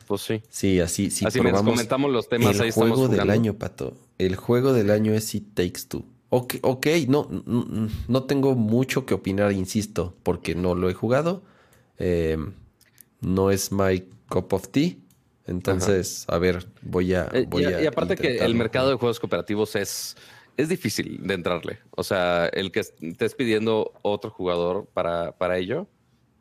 Pues 0.07 0.23
sí. 0.23 0.43
si 0.49 0.81
así, 0.81 1.11
si 1.11 1.27
Así 1.27 1.41
probamos 1.41 1.73
comentamos 1.73 2.13
los 2.13 2.29
temas, 2.29 2.55
el 2.57 2.63
ahí 2.63 2.69
estamos 2.69 2.97
juego 2.97 3.09
del 3.09 3.29
año, 3.31 3.55
Pato. 3.55 3.97
El 4.19 4.37
juego 4.37 4.73
del 4.73 4.91
año 4.91 5.13
es 5.13 5.35
It 5.35 5.55
Takes 5.55 5.83
Two. 5.89 6.05
Ok, 6.29 6.57
ok, 6.63 6.87
no, 7.09 7.29
no, 7.45 7.89
no 8.09 8.23
tengo 8.25 8.55
mucho 8.55 9.07
que 9.07 9.15
opinar, 9.15 9.53
insisto, 9.53 10.15
porque 10.23 10.55
no 10.55 10.75
lo 10.75 10.89
he 10.89 10.95
jugado. 10.95 11.43
Eh, 11.99 12.37
no 13.21 13.51
es 13.51 13.73
my 13.73 14.05
cup 14.29 14.53
of 14.53 14.69
tea. 14.69 14.97
Entonces, 15.47 16.25
a 16.29 16.39
ver, 16.39 16.67
voy 16.83 17.15
a. 17.15 17.29
Eh, 17.33 17.47
voy 17.49 17.63
y, 17.63 17.67
a 17.67 17.83
y 17.83 17.87
aparte 17.87 18.17
que 18.17 18.39
el 18.39 18.55
mercado 18.55 18.91
de 18.91 18.97
juegos 18.97 19.21
cooperativos 19.21 19.77
es, 19.77 20.17
es 20.57 20.69
difícil 20.69 21.25
de 21.27 21.35
entrarle. 21.35 21.79
O 21.93 22.03
sea, 22.03 22.47
el 22.47 22.73
que 22.73 22.81
estés 22.81 23.35
pidiendo 23.35 23.93
otro 24.03 24.31
jugador 24.31 24.87
para, 24.93 25.33
para 25.33 25.59
ello, 25.59 25.87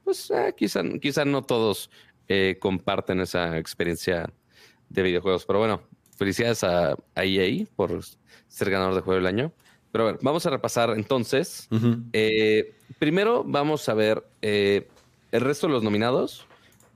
pues 0.04 0.32
eh, 0.32 0.54
quizá, 0.58 0.82
quizá 1.00 1.26
no 1.26 1.44
todos 1.44 1.92
eh, 2.28 2.58
comparten 2.60 3.20
esa 3.22 3.58
experiencia 3.58 4.30
de 4.90 5.02
videojuegos. 5.04 5.46
Pero 5.46 5.60
bueno, 5.60 5.82
felicidades 6.18 6.64
a, 6.64 6.96
a 7.16 7.24
EA 7.26 7.66
por 7.76 8.02
ser 8.48 8.70
ganador 8.70 8.96
de 8.96 9.02
juego 9.02 9.18
del 9.18 9.28
año. 9.28 9.52
Pero 9.92 10.10
a 10.10 10.12
ver, 10.12 10.20
vamos 10.22 10.46
a 10.46 10.50
repasar 10.50 10.90
entonces. 10.92 11.70
Eh, 12.12 12.74
primero 13.00 13.44
vamos 13.46 13.88
a 13.88 13.94
ver 13.94 14.24
eh, 14.42 14.88
el 15.32 15.42
resto 15.42 15.68
de 15.68 15.74
los 15.74 15.84
nominados 15.84 16.46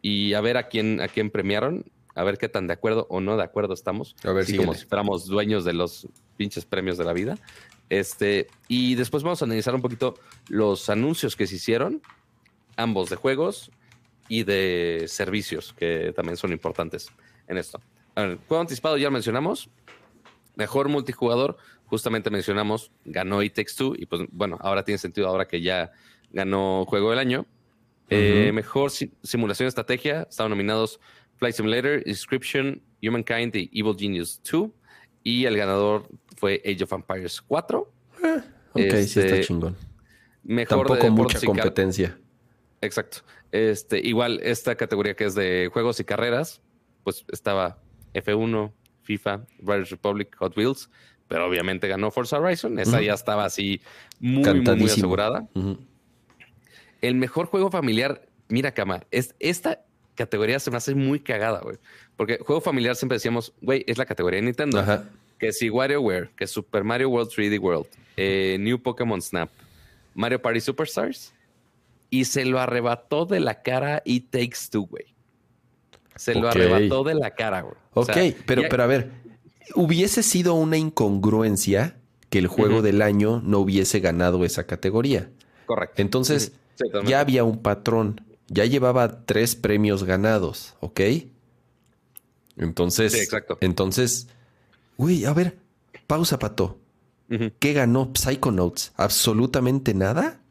y 0.01 0.33
a 0.33 0.41
ver 0.41 0.57
a 0.57 0.67
quién, 0.67 0.99
a 0.99 1.07
quién 1.07 1.29
premiaron, 1.29 1.85
a 2.15 2.23
ver 2.23 2.37
qué 2.37 2.49
tan 2.49 2.67
de 2.67 2.73
acuerdo 2.73 3.07
o 3.09 3.21
no 3.21 3.37
de 3.37 3.43
acuerdo 3.43 3.73
estamos. 3.73 4.15
A 4.23 4.31
ver, 4.33 4.43
Así 4.43 4.51
síguele. 4.51 4.65
como 4.65 4.77
si 4.77 4.85
fuéramos 4.85 5.27
dueños 5.27 5.63
de 5.63 5.73
los 5.73 6.09
pinches 6.35 6.65
premios 6.65 6.97
de 6.97 7.05
la 7.05 7.13
vida. 7.13 7.37
Este, 7.89 8.47
y 8.67 8.95
después 8.95 9.23
vamos 9.23 9.41
a 9.41 9.45
analizar 9.45 9.73
un 9.73 9.81
poquito 9.81 10.15
los 10.49 10.89
anuncios 10.89 11.35
que 11.37 11.47
se 11.47 11.55
hicieron, 11.55 12.01
ambos 12.75 13.09
de 13.09 13.15
juegos 13.15 13.71
y 14.29 14.43
de 14.43 15.05
servicios, 15.07 15.73
que 15.73 16.13
también 16.15 16.37
son 16.37 16.53
importantes 16.53 17.09
en 17.47 17.57
esto. 17.57 17.81
A 18.15 18.21
ver, 18.21 18.37
juego 18.47 18.61
anticipado 18.61 18.97
ya 18.97 19.05
lo 19.05 19.11
mencionamos. 19.11 19.69
Mejor 20.55 20.87
multijugador 20.87 21.57
justamente 21.85 22.29
mencionamos, 22.29 22.91
ganó 23.03 23.41
It 23.41 23.55
Takes 23.55 23.73
Two 23.75 23.95
y 23.97 24.05
pues 24.05 24.21
bueno, 24.31 24.57
ahora 24.61 24.83
tiene 24.83 24.99
sentido 24.99 25.27
ahora 25.27 25.47
que 25.47 25.61
ya 25.61 25.91
ganó 26.31 26.85
Juego 26.85 27.09
del 27.09 27.19
Año. 27.19 27.45
Eh, 28.11 28.51
mejor 28.53 28.91
simulación 28.91 29.65
de 29.65 29.69
estrategia, 29.69 30.27
estaban 30.29 30.49
nominados 30.49 30.99
Flight 31.37 31.55
Simulator, 31.55 32.01
Inscription, 32.05 32.81
Humankind 33.03 33.55
y 33.55 33.69
Evil 33.73 33.95
Genius 33.97 34.41
2. 34.49 34.69
Y 35.23 35.45
el 35.45 35.57
ganador 35.57 36.07
fue 36.37 36.61
Age 36.65 36.83
of 36.83 36.93
Empires 36.93 37.41
4. 37.41 37.91
Eh, 38.23 38.41
ok, 38.73 38.79
sí 38.79 39.19
está 39.19 39.21
este, 39.21 39.41
chingón. 39.41 39.75
Mejor 40.43 40.87
Tampoco 40.87 41.11
mucha 41.11 41.39
competencia. 41.39 42.17
Exacto. 42.81 43.19
Este, 43.51 43.99
igual, 43.99 44.39
esta 44.43 44.75
categoría 44.75 45.15
que 45.15 45.25
es 45.25 45.35
de 45.35 45.69
juegos 45.71 45.99
y 45.99 46.03
carreras, 46.03 46.61
pues 47.03 47.25
estaba 47.31 47.79
F1, 48.13 48.71
FIFA, 49.03 49.45
Riders 49.59 49.89
Republic, 49.89 50.35
Hot 50.37 50.55
Wheels, 50.55 50.89
pero 51.27 51.47
obviamente 51.47 51.87
ganó 51.87 52.11
Forza 52.11 52.39
Horizon. 52.39 52.79
Esa 52.79 53.01
ya 53.01 53.13
estaba 53.13 53.45
así 53.45 53.81
muy, 54.19 54.43
muy, 54.61 54.85
asegurada. 54.85 55.47
El 57.01 57.15
mejor 57.15 57.47
juego 57.47 57.71
familiar, 57.71 58.27
mira, 58.49 58.73
Cama, 58.73 59.03
es, 59.11 59.35
esta 59.39 59.85
categoría 60.15 60.59
se 60.59 60.69
me 60.69 60.77
hace 60.77 60.95
muy 60.95 61.19
cagada, 61.19 61.61
güey. 61.61 61.77
Porque 62.17 62.39
juego 62.39 62.61
familiar 62.61 62.95
siempre 62.95 63.15
decíamos, 63.15 63.53
güey, 63.61 63.83
es 63.87 63.97
la 63.97 64.05
categoría 64.05 64.39
de 64.39 64.45
Nintendo. 64.45 64.83
Que 65.37 65.53
si 65.53 65.69
WarioWare, 65.69 66.31
que 66.35 66.47
Super 66.47 66.83
Mario 66.83 67.09
World 67.09 67.31
3D 67.31 67.59
World, 67.59 67.87
eh, 68.17 68.57
New 68.59 68.81
Pokémon 68.81 69.21
Snap, 69.21 69.49
Mario 70.13 70.41
Party 70.41 70.59
Superstars, 70.59 71.33
y 72.09 72.25
se 72.25 72.45
lo 72.45 72.59
arrebató 72.59 73.25
de 73.25 73.39
la 73.39 73.61
cara 73.61 74.01
y 74.05 74.21
Takes 74.21 74.69
Two, 74.71 74.87
güey. 74.87 75.15
Se 76.15 76.35
lo 76.35 76.49
arrebató 76.49 77.03
de 77.03 77.15
la 77.15 77.31
cara, 77.31 77.61
güey. 77.61 77.75
Ok, 77.93 78.35
pero, 78.45 78.63
pero 78.69 78.83
a 78.83 78.87
ver, 78.87 79.11
hubiese 79.75 80.23
sido 80.23 80.53
una 80.53 80.77
incongruencia 80.77 81.97
que 82.29 82.39
el 82.39 82.47
juego 82.47 82.81
del 82.81 83.01
año 83.01 83.41
no 83.43 83.59
hubiese 83.59 83.99
ganado 83.99 84.43
esa 84.45 84.65
categoría. 84.65 85.29
Correcto. 85.65 86.01
Entonces, 86.01 86.51
ya 87.05 87.19
había 87.19 87.43
un 87.43 87.61
patrón. 87.61 88.21
Ya 88.47 88.65
llevaba 88.65 89.25
tres 89.25 89.55
premios 89.55 90.03
ganados, 90.03 90.75
¿ok? 90.79 91.01
Entonces, 92.57 93.13
sí, 93.13 93.19
exacto. 93.19 93.57
entonces, 93.61 94.27
uy, 94.97 95.25
a 95.25 95.33
ver, 95.33 95.57
pausa, 96.07 96.39
Pato. 96.39 96.79
¿Qué 97.59 97.73
ganó 97.73 98.11
Psychonauts? 98.15 98.91
¿Absolutamente 98.97 99.93
nada? 99.93 100.41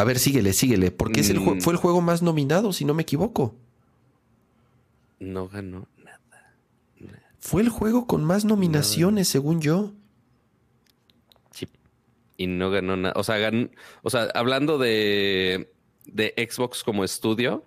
A 0.00 0.04
ver, 0.04 0.18
síguele, 0.18 0.52
síguele, 0.52 0.90
porque 0.90 1.20
es 1.20 1.30
el 1.30 1.40
mm. 1.40 1.60
fue 1.60 1.74
el 1.74 1.78
juego 1.78 2.00
más 2.00 2.22
nominado, 2.22 2.72
si 2.72 2.84
no 2.84 2.94
me 2.94 3.02
equivoco. 3.02 3.54
No 5.18 5.48
ganó 5.48 5.86
fue 7.40 7.62
el 7.62 7.70
juego 7.70 8.06
con 8.06 8.22
más 8.22 8.44
nominaciones, 8.44 9.26
según 9.26 9.60
yo. 9.60 9.92
Y 12.36 12.46
no 12.46 12.70
ganó 12.70 12.96
nada. 12.96 13.14
O 13.16 13.24
sea, 13.24 13.50
o 14.02 14.08
sea, 14.08 14.28
hablando 14.34 14.78
de, 14.78 15.72
de 16.06 16.32
Xbox 16.50 16.82
como 16.82 17.04
estudio, 17.04 17.66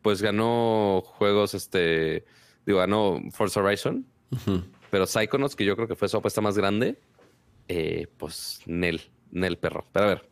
pues 0.00 0.22
ganó 0.22 1.02
juegos, 1.04 1.52
este, 1.52 2.24
digo, 2.64 2.78
ganó 2.78 3.20
Forza 3.32 3.60
Horizon, 3.60 4.06
pero 4.90 5.06
Psychonauts, 5.06 5.56
que 5.56 5.66
yo 5.66 5.76
creo 5.76 5.88
que 5.88 5.94
fue 5.94 6.08
su 6.08 6.16
apuesta 6.16 6.40
más 6.40 6.56
grande, 6.56 6.98
eh, 7.68 8.06
pues 8.16 8.60
Nel, 8.64 9.02
Nel 9.30 9.58
perro. 9.58 9.84
Pero 9.92 10.06
a 10.06 10.08
ver, 10.08 10.28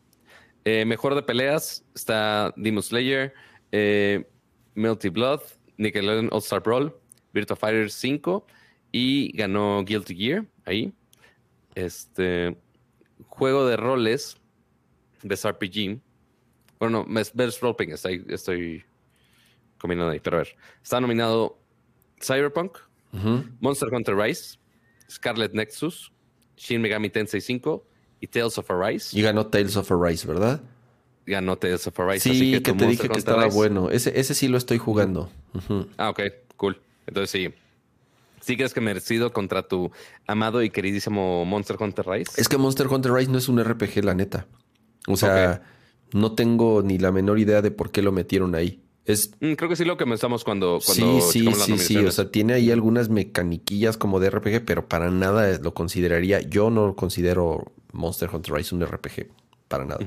eh, 0.67 0.85
mejor 0.85 1.15
de 1.15 1.23
peleas 1.23 1.85
está 1.95 2.53
Demon 2.57 2.83
Slayer, 2.83 3.33
eh, 3.71 4.29
Melty 4.75 5.11
Blood, 5.11 5.41
Nickelodeon 5.77 6.29
All 6.33 6.41
Star 6.41 6.61
Brawl, 6.61 6.93
Virtua 7.33 7.55
Fighter 7.55 7.89
5 7.89 8.45
y 8.91 9.31
ganó 9.37 9.85
Guilty 9.85 10.17
Gear 10.17 10.45
ahí. 10.65 10.93
Este 11.77 12.57
juego 13.29 13.65
de 13.69 13.77
roles, 13.77 14.39
Best 15.23 15.45
RPG. 15.45 16.01
Bueno, 16.81 17.07
no, 17.07 17.15
Best 17.15 17.63
Role 17.63 17.77
estoy, 17.93 18.25
estoy 18.29 18.85
combinando 19.79 20.11
ahí, 20.11 20.19
pero 20.19 20.39
a 20.39 20.41
ver. 20.41 20.57
Está 20.83 21.01
nominado 21.01 21.61
Cyberpunk, 22.21 22.79
Monster 23.61 23.95
Hunter 23.95 24.17
Rise, 24.17 24.59
Scarlet 25.09 25.53
Nexus, 25.53 26.13
Shin 26.57 26.83
Megami 26.83 27.09
Tensei 27.09 27.41
5 27.41 27.87
y 28.21 28.27
Tales 28.27 28.59
of 28.59 28.71
Arise. 28.71 29.17
Y 29.19 29.23
ganó 29.23 29.47
Tales 29.47 29.77
of 29.77 29.91
Arise, 29.91 30.27
¿verdad? 30.27 30.61
Ganó 31.27 31.57
Tales 31.57 31.87
of 31.87 31.99
Arise. 32.01 32.29
Sí, 32.29 32.61
que, 32.61 32.73
te 32.73 32.87
dije 32.87 33.09
que 33.09 33.19
estaba 33.19 33.47
bueno. 33.47 33.91
Ese, 33.91 34.19
ese 34.19 34.35
sí 34.35 34.49
lo 34.49 34.59
estoy 34.59 34.79
jugando. 34.79 35.31
Ah, 35.97 36.11
ok, 36.11 36.21
cool. 36.57 36.81
Entonces 37.07 37.31
sí, 37.31 37.55
¿Sí 38.47 38.57
crees 38.57 38.73
que 38.73 38.81
merecido 38.81 39.33
contra 39.33 39.67
tu 39.67 39.91
amado 40.29 40.63
y 40.63 40.71
queridísimo 40.71 41.45
Monster 41.45 41.77
Hunter 41.81 42.07
Rise? 42.07 42.31
Es 42.41 42.49
que 42.49 42.57
Monster 42.57 42.87
Hunter 42.87 43.11
Rise 43.13 43.29
no 43.29 43.39
es 43.39 43.49
un 43.49 43.61
RPG, 43.63 44.05
la 44.05 44.15
neta. 44.15 44.47
O 45.09 45.17
sea, 45.17 45.63
no 46.13 46.37
tengo 46.37 46.81
ni 46.83 46.97
la 46.97 47.11
menor 47.11 47.41
idea 47.41 47.61
de 47.61 47.73
por 47.73 47.91
qué 47.91 48.03
lo 48.03 48.13
metieron 48.13 48.55
ahí. 48.55 48.81
Es... 49.05 49.33
Mm, 49.41 49.55
creo 49.55 49.69
que 49.69 49.75
sí 49.75 49.85
lo 49.85 49.97
que 49.97 50.05
pensamos 50.05 50.45
cuando, 50.45 50.79
cuando 50.85 51.21
Sí, 51.23 51.49
sí, 51.49 51.55
sí, 51.55 51.79
sí. 51.79 51.97
O 51.97 52.13
sea, 52.13 52.31
tiene 52.31 52.53
ahí 52.53 52.71
algunas 52.71 53.09
mecaniquillas 53.09 53.97
como 53.97 54.21
de 54.21 54.31
RPG, 54.31 54.65
pero 54.65 54.89
para 54.89 55.11
nada 55.11 55.59
lo 55.59 55.75
consideraría. 55.75 56.41
Yo 56.41 56.71
no 56.71 56.95
considero 56.95 57.73
Monster 57.97 58.29
Hunter 58.33 58.55
Rise 58.55 58.75
un 58.75 58.87
RPG. 58.87 59.29
Para 59.69 59.85
nada. 59.85 60.05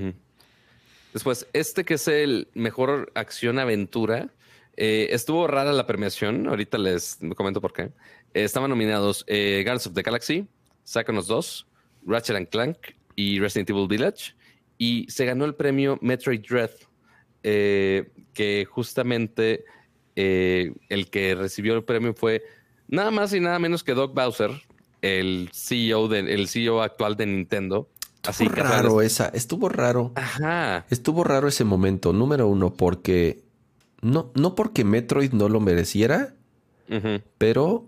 Después, 1.14 1.48
este 1.54 1.84
que 1.84 1.96
es 1.96 2.08
el 2.08 2.48
mejor 2.54 3.12
acción-aventura, 3.16 4.30
eh, 4.78 5.10
estuvo 5.12 5.48
rara 5.48 5.74
la 5.74 5.86
premiación. 5.86 6.48
Ahorita 6.48 6.78
les 6.78 7.20
comento 7.36 7.60
por 7.60 7.74
qué. 7.74 7.92
Eh, 8.34 8.44
estaban 8.44 8.70
nominados 8.70 9.26
eh, 9.28 9.62
Guardians 9.66 9.88
of 9.88 9.94
the 9.94 10.02
Galaxy, 10.02 10.48
Psychonauts 10.86 11.28
2, 11.28 11.68
Ratchet 12.06 12.36
and 12.38 12.48
Clank 12.48 12.78
y 13.16 13.40
Resident 13.40 13.70
Evil 13.72 13.88
Village. 13.88 14.36
Y 14.78 15.06
se 15.10 15.26
ganó 15.26 15.44
el 15.44 15.56
premio 15.56 16.00
Metroid 16.02 16.42
Dread, 16.48 16.72
eh, 17.44 18.12
que 18.34 18.66
justamente 18.70 19.66
el 20.16 21.10
que 21.10 21.34
recibió 21.34 21.76
el 21.76 21.86
premio 21.86 22.14
fue 22.14 22.44
nada 22.90 23.10
más 23.10 23.34
y 23.34 23.40
nada 23.40 23.58
menos 23.58 23.86
que 23.86 23.94
Doc 23.94 24.14
Bowser, 24.14 24.52
el 25.02 25.50
CEO, 25.54 26.14
el 26.14 26.48
CEO 26.48 26.82
actual 26.82 27.16
de 27.16 27.26
Nintendo. 27.26 27.90
Estuvo 28.28 28.50
raro 28.50 29.02
esa, 29.02 29.28
estuvo 29.30 29.70
raro. 29.70 30.12
Ajá. 30.16 30.86
Estuvo 30.90 31.24
raro 31.24 31.48
ese 31.48 31.64
momento, 31.64 32.12
número 32.14 32.48
uno, 32.48 32.74
porque 32.74 33.42
no, 34.02 34.32
no 34.36 34.56
porque 34.56 34.84
Metroid 34.84 35.32
no 35.32 35.50
lo 35.50 35.60
mereciera, 35.60 36.36
pero 37.38 37.86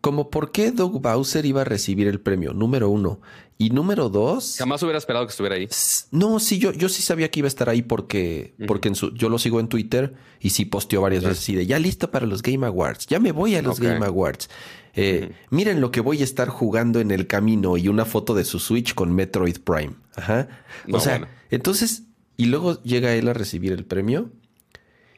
como 0.00 0.30
por 0.30 0.52
qué 0.52 0.70
Doug 0.70 1.00
Bowser 1.00 1.46
iba 1.46 1.62
a 1.62 1.64
recibir 1.64 2.08
el 2.08 2.20
premio, 2.20 2.52
número 2.52 2.88
uno. 2.88 3.20
Y 3.56 3.70
número 3.70 4.08
dos. 4.08 4.56
Jamás 4.58 4.82
hubiera 4.82 4.98
esperado 4.98 5.26
que 5.26 5.30
estuviera 5.30 5.56
ahí. 5.56 5.68
No, 6.10 6.40
sí, 6.40 6.58
yo, 6.58 6.72
yo 6.72 6.88
sí 6.88 7.02
sabía 7.02 7.30
que 7.30 7.40
iba 7.40 7.46
a 7.46 7.48
estar 7.48 7.68
ahí 7.68 7.82
porque, 7.82 8.54
porque 8.66 8.88
en 8.88 8.96
su, 8.96 9.14
yo 9.14 9.28
lo 9.28 9.38
sigo 9.38 9.60
en 9.60 9.68
Twitter 9.68 10.14
y 10.40 10.50
sí 10.50 10.64
posteó 10.64 11.00
varias 11.00 11.24
veces 11.24 11.48
y 11.48 11.54
de 11.54 11.66
ya 11.66 11.78
listo 11.78 12.10
para 12.10 12.26
los 12.26 12.42
Game 12.42 12.66
Awards, 12.66 13.06
ya 13.06 13.20
me 13.20 13.32
voy 13.32 13.54
a 13.54 13.62
los 13.62 13.78
Game 13.78 14.04
Awards. 14.04 14.50
Eh, 14.96 15.32
miren 15.50 15.80
lo 15.80 15.90
que 15.90 16.00
voy 16.00 16.20
a 16.20 16.24
estar 16.24 16.48
jugando 16.48 17.00
en 17.00 17.10
el 17.10 17.26
camino 17.26 17.76
y 17.76 17.88
una 17.88 18.04
foto 18.04 18.34
de 18.34 18.44
su 18.44 18.58
Switch 18.60 18.94
con 18.94 19.14
Metroid 19.14 19.58
Prime. 19.58 19.94
Ajá. 20.14 20.48
o 20.92 21.00
sea, 21.00 21.28
entonces, 21.50 22.04
y 22.36 22.46
luego 22.46 22.82
llega 22.82 23.14
él 23.14 23.28
a 23.28 23.32
recibir 23.32 23.72
el 23.72 23.84
premio 23.84 24.30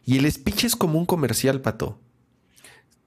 y 0.04 0.18
el 0.18 0.30
speech 0.30 0.64
es 0.64 0.76
como 0.76 0.98
un 0.98 1.04
comercial, 1.04 1.60
pato. 1.60 1.98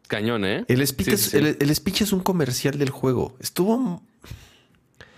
Cañón, 0.08 0.44
¿eh? 0.44 0.66
El 0.68 0.86
speech, 0.86 1.08
es, 1.10 1.34
El, 1.34 1.76
speech 1.76 2.02
es 2.02 2.12
un 2.12 2.20
comercial 2.20 2.78
del 2.78 2.90
juego. 2.90 3.38
Estuvo. 3.40 4.04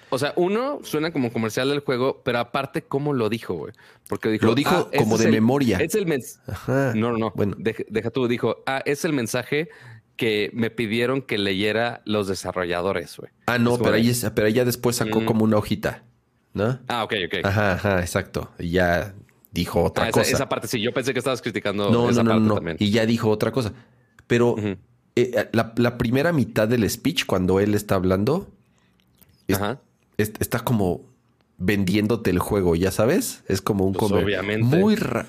O 0.09 0.19
sea, 0.19 0.33
uno 0.35 0.79
suena 0.83 1.11
como 1.11 1.31
comercial 1.31 1.69
del 1.69 1.79
juego, 1.79 2.21
pero 2.23 2.39
aparte, 2.39 2.81
¿cómo 2.81 3.13
lo 3.13 3.29
dijo, 3.29 3.53
güey? 3.53 3.73
Porque 4.09 4.29
dijo. 4.29 4.45
Lo 4.45 4.53
dijo 4.53 4.89
ah, 4.93 4.97
como 4.97 5.17
de 5.17 5.31
memoria. 5.31 5.77
Es 5.77 5.95
el 5.95 6.05
mensaje. 6.05 6.99
No, 6.99 7.13
no, 7.13 7.17
no. 7.17 7.31
Bueno. 7.33 7.55
Deja, 7.57 8.10
tú, 8.12 8.27
dijo, 8.27 8.58
ah, 8.67 8.83
es 8.85 9.06
el 9.06 9.13
mensaje 9.13 9.69
que 10.22 10.52
me 10.54 10.69
pidieron 10.69 11.24
que 11.24 11.40
leyera 11.40 12.04
los 12.06 12.28
desarrolladores, 12.28 13.17
güey. 13.17 13.32
Ah, 13.48 13.58
no, 13.58 13.80
pero, 13.80 13.96
ella, 13.96 14.36
pero 14.36 14.46
ella 14.46 14.63
después 14.65 14.98
sacó 14.98 15.22
mm. 15.22 15.26
como 15.26 15.44
una 15.44 15.58
hojita, 15.58 16.04
¿no? 16.54 16.78
Ah, 16.88 17.04
ok, 17.04 17.13
ok. 17.26 17.44
Ajá, 17.44 17.72
ajá, 17.74 18.02
exacto. 18.02 18.52
Y 18.60 18.69
ya 18.69 19.15
dijo 19.52 19.84
otra 19.84 20.06
ah, 20.06 20.12
cosa. 20.12 20.32
Esa, 20.32 20.48
parte 20.48 20.67
sí, 20.67 20.80
yo 20.80 20.94
pensé 20.94 21.13
que 21.13 21.17
estabas 21.17 21.42
criticando 21.42 21.90
no, 21.90 22.08
esa 22.08 22.22
no, 22.22 22.30
parte 22.30 22.46
no, 22.46 22.54
también. 22.54 22.78
Y 22.80 22.92
ya 22.92 23.08
dijo 23.08 23.32
otra 23.32 23.52
cosa. 23.52 23.74
Pero 24.28 24.58
eh, 25.15 25.50
la, 25.54 25.98
primera 25.98 26.32
mitad 26.32 26.67
del 26.67 26.88
speech, 26.88 27.26
cuando 27.26 27.60
él 27.60 27.74
está 27.74 27.96
hablando, 27.96 28.48
está 30.17 30.60
como 30.60 31.02
vendiéndote 31.58 32.30
el 32.30 32.38
juego, 32.38 32.76
ya 32.76 32.92
sabes. 32.92 33.44
Es 33.48 33.63
como 33.63 33.88
un 33.88 33.94
pues 33.94 34.12
muy 34.62 34.96
raro. 34.98 35.28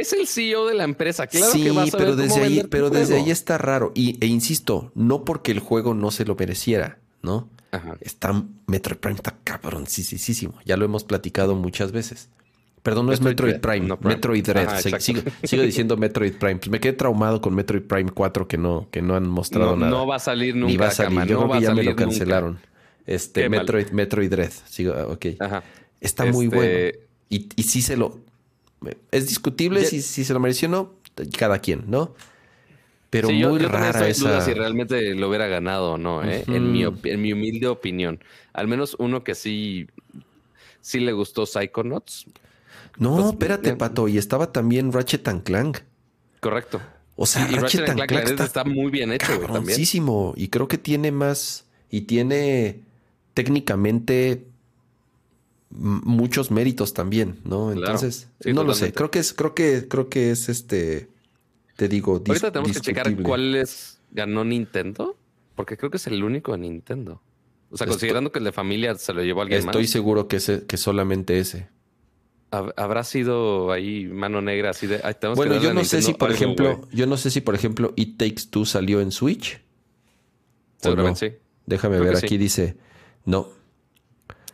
Es 0.00 0.12
el 0.12 0.26
CEO 0.26 0.66
de 0.66 0.74
la 0.74 0.84
empresa, 0.84 1.26
claro 1.26 1.52
que 1.52 1.70
a 1.70 1.96
pero 1.96 2.16
desde 2.16 2.42
ahí, 2.42 2.62
pero 2.70 2.90
desde 2.90 3.16
ahí 3.16 3.30
está 3.30 3.58
raro. 3.58 3.92
Y, 3.94 4.18
e 4.20 4.26
insisto, 4.26 4.92
no 4.94 5.24
porque 5.24 5.52
el 5.52 5.60
juego 5.60 5.94
no 5.94 6.10
se 6.10 6.24
lo 6.24 6.36
mereciera, 6.36 6.98
¿no? 7.22 7.48
Ajá. 7.70 7.96
Está 8.00 8.44
Metroid 8.66 8.98
Prime 8.98 9.16
está 9.16 9.36
cabroncísimo. 9.44 10.54
Ya 10.64 10.76
lo 10.76 10.84
hemos 10.84 11.04
platicado 11.04 11.54
muchas 11.54 11.92
veces. 11.92 12.28
Perdón, 12.82 13.06
no 13.06 13.12
es 13.12 13.20
Metroid 13.20 13.56
Prime, 13.56 13.96
Metroid 14.00 14.44
Dread. 14.44 15.00
sigo, 15.00 15.62
diciendo 15.62 15.96
Metroid 15.96 16.34
Prime. 16.34 16.56
Pues 16.56 16.70
me 16.70 16.78
quedé 16.78 16.92
traumado 16.92 17.40
con 17.40 17.52
Metroid 17.52 17.82
Prime 17.82 18.10
4 18.12 18.46
que 18.46 18.58
no, 18.58 18.86
que 18.92 19.02
no 19.02 19.16
han 19.16 19.28
mostrado 19.28 19.76
nada. 19.76 19.90
No 19.90 20.06
va 20.06 20.16
a 20.16 20.20
salir 20.20 20.54
nunca. 20.54 20.70
Ni 20.70 20.76
va 20.76 20.86
a 20.86 20.90
salir. 20.92 21.24
Yo 21.24 21.40
creo 21.40 21.50
que 21.50 21.60
ya 21.62 21.74
me 21.74 21.82
lo 21.82 21.96
cancelaron. 21.96 22.60
Este, 23.04 23.48
Metroid, 23.48 23.88
Metroid 23.90 24.30
Dread. 24.30 24.52
Sí, 24.66 24.86
ok. 24.86 25.26
Está 26.00 26.26
muy 26.26 26.46
este 26.46 26.56
bueno. 26.56 27.06
Y, 27.28 27.48
y 27.56 27.62
sí 27.64 27.82
se 27.82 27.96
lo. 27.96 28.20
Es 29.10 29.28
discutible 29.28 29.84
si, 29.84 30.02
si, 30.02 30.24
se 30.24 30.32
lo 30.32 30.40
mereció 30.40 30.68
o 30.68 30.70
no, 30.70 30.94
cada 31.38 31.58
quien, 31.58 31.84
¿no? 31.86 32.14
Pero 33.10 33.28
muy 33.28 33.38
yo, 33.38 33.58
yo 33.58 33.68
rara 33.68 34.08
esa. 34.08 34.40
si 34.42 34.52
realmente 34.52 35.14
lo 35.14 35.28
hubiera 35.28 35.46
ganado 35.46 35.92
o 35.92 35.98
no, 35.98 36.22
¿eh? 36.24 36.44
en, 36.46 36.72
mi 36.72 36.82
en 36.84 37.22
mi 37.22 37.32
humilde 37.32 37.68
opinión. 37.68 38.22
Al 38.52 38.68
menos 38.68 38.96
uno 38.98 39.24
que 39.24 39.34
sí, 39.34 39.86
sí 40.80 41.00
le 41.00 41.12
gustó 41.12 41.46
Psychonauts. 41.46 42.26
No, 42.98 43.16
pues, 43.16 43.26
espérate, 43.28 43.74
Pato. 43.76 44.08
Y 44.08 44.18
estaba 44.18 44.52
también 44.52 44.92
Ratchet 44.92 45.26
and 45.28 45.44
Clank. 45.44 45.78
Correcto. 46.40 46.80
O 47.14 47.26
sea, 47.26 47.46
Ratchet, 47.46 47.88
and 47.88 48.06
Clank, 48.06 48.40
está, 48.40 48.64
muy 48.64 48.90
bien 48.90 49.12
hecho, 49.12 49.38
también. 49.40 49.80
Y 50.36 50.48
creo 50.48 50.68
que 50.68 50.78
tiene 50.78 51.12
más. 51.12 51.64
Y 51.90 52.02
tiene 52.02 52.80
técnicamente 53.34 54.46
muchos 55.70 56.50
méritos 56.50 56.94
también, 56.94 57.40
¿no? 57.44 57.72
Entonces, 57.72 58.28
no 58.44 58.64
lo 58.64 58.74
sé. 58.74 58.92
Creo 58.92 59.10
que 59.10 59.18
es, 59.18 59.32
creo 59.32 59.54
que, 59.54 59.86
creo 59.88 60.08
que 60.08 60.30
es 60.30 60.48
este. 60.48 61.08
Te 61.76 61.88
digo, 61.88 62.22
Ahorita 62.26 62.50
tenemos 62.52 62.72
que 62.72 62.80
checar 62.80 63.14
cuáles 63.22 64.00
ganó 64.10 64.44
Nintendo, 64.44 65.16
porque 65.54 65.76
creo 65.76 65.90
que 65.90 65.98
es 65.98 66.06
el 66.06 66.24
único 66.24 66.52
de 66.52 66.58
Nintendo. 66.58 67.20
O 67.70 67.76
sea, 67.76 67.86
considerando 67.86 68.32
que 68.32 68.38
el 68.38 68.44
de 68.44 68.52
familia 68.52 68.94
se 68.94 69.12
lo 69.12 69.22
llevó 69.22 69.42
alguien 69.42 69.58
estoy 69.58 69.66
más. 69.66 69.74
Estoy 69.74 69.86
seguro 69.88 70.28
que, 70.28 70.36
ese, 70.36 70.66
que 70.66 70.76
solamente 70.76 71.38
ese. 71.38 71.68
Habrá 72.50 73.04
sido 73.04 73.72
ahí 73.72 74.06
mano 74.06 74.40
negra 74.40 74.70
así 74.70 74.86
de. 74.86 75.02
bueno, 75.34 75.60
yo 75.60 75.74
no 75.74 75.84
sé 75.84 76.00
si, 76.00 76.14
por 76.14 76.30
ejemplo, 76.30 76.80
yo 76.92 77.06
no 77.06 77.16
sé 77.16 77.30
si, 77.30 77.40
por 77.40 77.54
ejemplo, 77.54 77.92
It 77.96 78.16
Takes 78.16 78.44
Two 78.48 78.64
salió 78.64 79.00
en 79.00 79.10
Switch. 79.10 79.60
Seguramente 80.78 81.30
sí. 81.30 81.36
Déjame 81.66 81.98
ver, 81.98 82.16
aquí 82.16 82.38
dice. 82.38 82.76
No. 83.24 83.55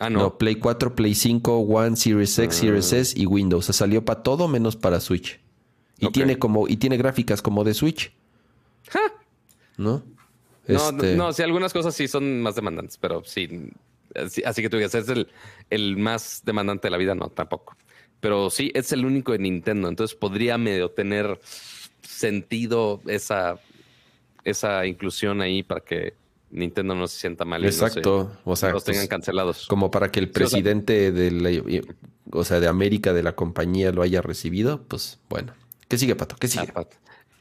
Ah, 0.02 0.10
no. 0.10 0.36
Play 0.36 0.56
4, 0.56 0.96
Play 0.96 1.14
5, 1.14 1.58
One, 1.58 1.94
Series 1.94 2.36
X, 2.36 2.56
Series 2.56 2.92
ah. 2.92 2.96
S 2.96 3.14
y 3.16 3.24
Windows. 3.24 3.60
O 3.60 3.72
sea, 3.72 3.86
salió 3.86 4.04
para 4.04 4.24
todo 4.24 4.48
menos 4.48 4.74
para 4.74 4.98
Switch. 4.98 5.38
Y 6.00 6.08
tiene 6.10 6.40
como, 6.40 6.66
y 6.66 6.76
tiene 6.76 6.96
gráficas 6.96 7.40
como 7.40 7.62
de 7.62 7.72
Switch. 7.72 8.12
¿No? 9.76 10.02
Este... 10.66 11.14
No, 11.14 11.32
sí, 11.32 11.44
algunas 11.44 11.72
cosas 11.72 11.94
sí 11.94 12.08
son 12.08 12.42
más 12.42 12.56
demandantes, 12.56 12.98
pero 12.98 13.22
sí. 13.24 13.70
Así, 14.44 14.60
que 14.60 14.68
tú 14.68 14.76
digas, 14.76 14.92
es 14.96 15.08
el, 15.08 15.28
el 15.70 15.96
más 15.96 16.42
demandante 16.44 16.88
de 16.88 16.90
la 16.90 16.98
vida, 16.98 17.14
no, 17.14 17.28
tampoco. 17.28 17.76
Pero 18.18 18.50
sí, 18.50 18.72
es 18.74 18.90
el 18.90 19.06
único 19.06 19.30
de 19.30 19.38
Nintendo. 19.38 19.88
Entonces 19.88 20.16
podría 20.16 20.58
medio 20.58 20.90
tener 20.90 21.38
sentido 22.00 23.00
esa, 23.06 23.60
esa 24.42 24.84
inclusión 24.84 25.40
ahí 25.40 25.62
para 25.62 25.80
que 25.80 26.14
Nintendo 26.52 26.94
no 26.94 27.08
se 27.08 27.18
sienta 27.18 27.44
mal. 27.44 27.64
Exacto. 27.64 28.30
o 28.44 28.56
sea, 28.56 28.70
los 28.70 28.84
tengan 28.84 29.02
pues, 29.02 29.08
cancelados. 29.08 29.66
Como 29.66 29.90
para 29.90 30.12
que 30.12 30.20
el 30.20 30.30
presidente 30.30 31.10
de 31.10 31.30
la, 31.30 31.50
o 32.30 32.44
sea, 32.44 32.60
de 32.60 32.68
América 32.68 33.12
de 33.12 33.22
la 33.22 33.34
compañía 33.34 33.90
lo 33.90 34.02
haya 34.02 34.20
recibido, 34.22 34.82
pues 34.84 35.18
bueno. 35.28 35.54
¿Qué 35.88 35.98
sigue, 35.98 36.14
Pato? 36.14 36.36
¿Qué 36.36 36.48
sigue? 36.48 36.72
Ah, 36.74 36.86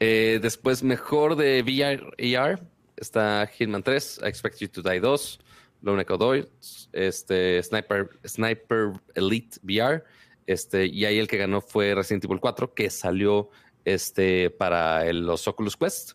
eh, 0.00 0.40
después, 0.42 0.82
mejor 0.82 1.36
de 1.36 1.62
VR 1.62 2.12
e 2.18 2.58
está 2.96 3.46
Hitman 3.46 3.82
3, 3.82 4.20
I 4.22 4.26
Expect 4.26 4.58
You 4.58 4.68
to 4.68 4.82
Die 4.82 5.00
2, 5.00 5.40
Lone 5.82 6.02
Echo 6.02 6.16
2, 6.16 6.88
este, 6.92 7.62
Sniper, 7.62 8.08
Sniper 8.26 8.92
Elite 9.14 9.58
VR, 9.62 10.02
este, 10.46 10.86
y 10.86 11.04
ahí 11.04 11.18
el 11.18 11.28
que 11.28 11.36
ganó 11.36 11.60
fue 11.60 11.94
Resident 11.94 12.24
Evil 12.24 12.40
4, 12.40 12.74
que 12.74 12.90
salió 12.90 13.50
este, 13.84 14.50
para 14.50 15.12
los 15.12 15.46
Oculus 15.46 15.76
Quest. 15.76 16.12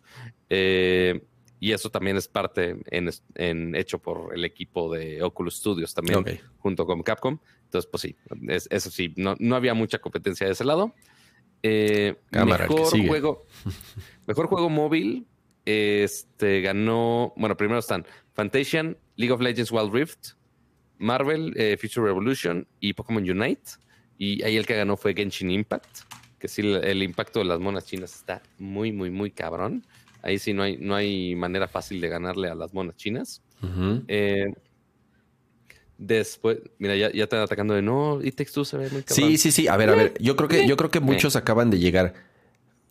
Eh, 0.50 1.22
y 1.60 1.72
eso 1.72 1.90
también 1.90 2.16
es 2.16 2.28
parte 2.28 2.76
en, 2.90 3.74
hecho 3.74 3.98
por 3.98 4.34
el 4.34 4.44
equipo 4.44 4.92
de 4.92 5.22
Oculus 5.22 5.56
Studios 5.56 5.92
también, 5.94 6.40
junto 6.58 6.86
con 6.86 7.02
Capcom. 7.02 7.38
Entonces, 7.64 7.88
pues 7.90 8.02
sí, 8.02 8.16
eso 8.70 8.90
sí, 8.90 9.12
no, 9.16 9.34
no, 9.38 9.56
había 9.56 9.74
mucha 9.74 9.98
competencia 9.98 10.46
de 10.46 10.52
ese 10.52 10.64
lado. 10.64 10.94
Eh, 11.62 12.16
mejor 12.30 12.90
juego, 13.06 13.46
mejor 14.26 14.46
juego 14.46 14.70
móvil. 14.70 15.26
Este 15.64 16.62
ganó. 16.62 17.34
Bueno, 17.36 17.56
primero 17.56 17.80
están 17.80 18.06
Fantasian, 18.32 18.96
League 19.16 19.32
of 19.32 19.40
Legends 19.40 19.70
Wild 19.70 19.92
Rift, 19.92 20.28
Marvel, 20.96 21.52
eh, 21.56 21.76
Future 21.78 22.06
Revolution 22.06 22.66
y 22.80 22.94
Pokémon 22.94 23.28
Unite. 23.28 23.72
Y 24.16 24.42
ahí 24.44 24.56
el 24.56 24.64
que 24.64 24.76
ganó 24.76 24.96
fue 24.96 25.14
Genshin 25.14 25.50
Impact. 25.50 25.98
Que 26.38 26.48
sí, 26.48 26.62
el 26.62 27.02
impacto 27.02 27.40
de 27.40 27.46
las 27.46 27.58
monas 27.58 27.84
chinas 27.84 28.14
está 28.14 28.42
muy, 28.58 28.92
muy, 28.92 29.10
muy 29.10 29.30
cabrón. 29.30 29.84
Ahí 30.22 30.38
sí 30.38 30.52
no 30.52 30.62
hay, 30.62 30.76
no 30.76 30.94
hay 30.94 31.34
manera 31.34 31.68
fácil 31.68 32.00
de 32.00 32.08
ganarle 32.08 32.48
a 32.48 32.54
las 32.54 32.74
monas 32.74 32.96
chinas. 32.96 33.42
Eh, 34.08 34.52
después, 35.96 36.58
mira, 36.78 36.96
ya, 36.96 37.10
ya 37.12 37.24
están 37.24 37.40
atacando 37.40 37.74
de 37.74 37.82
no, 37.82 38.20
y 38.22 38.32
Textu 38.32 38.64
se 38.64 38.76
ve 38.76 38.88
muy 38.90 39.02
cabrón. 39.02 39.30
Sí, 39.30 39.38
sí, 39.38 39.52
sí. 39.52 39.68
A 39.68 39.76
ver, 39.76 39.90
a 39.90 39.94
ver. 39.94 40.14
Yo 40.20 40.36
creo 40.36 40.48
que, 40.48 40.66
yo 40.66 40.76
creo 40.76 40.90
que 40.90 41.00
muchos 41.00 41.36
acaban 41.36 41.70
de 41.70 41.78
llegar. 41.78 42.14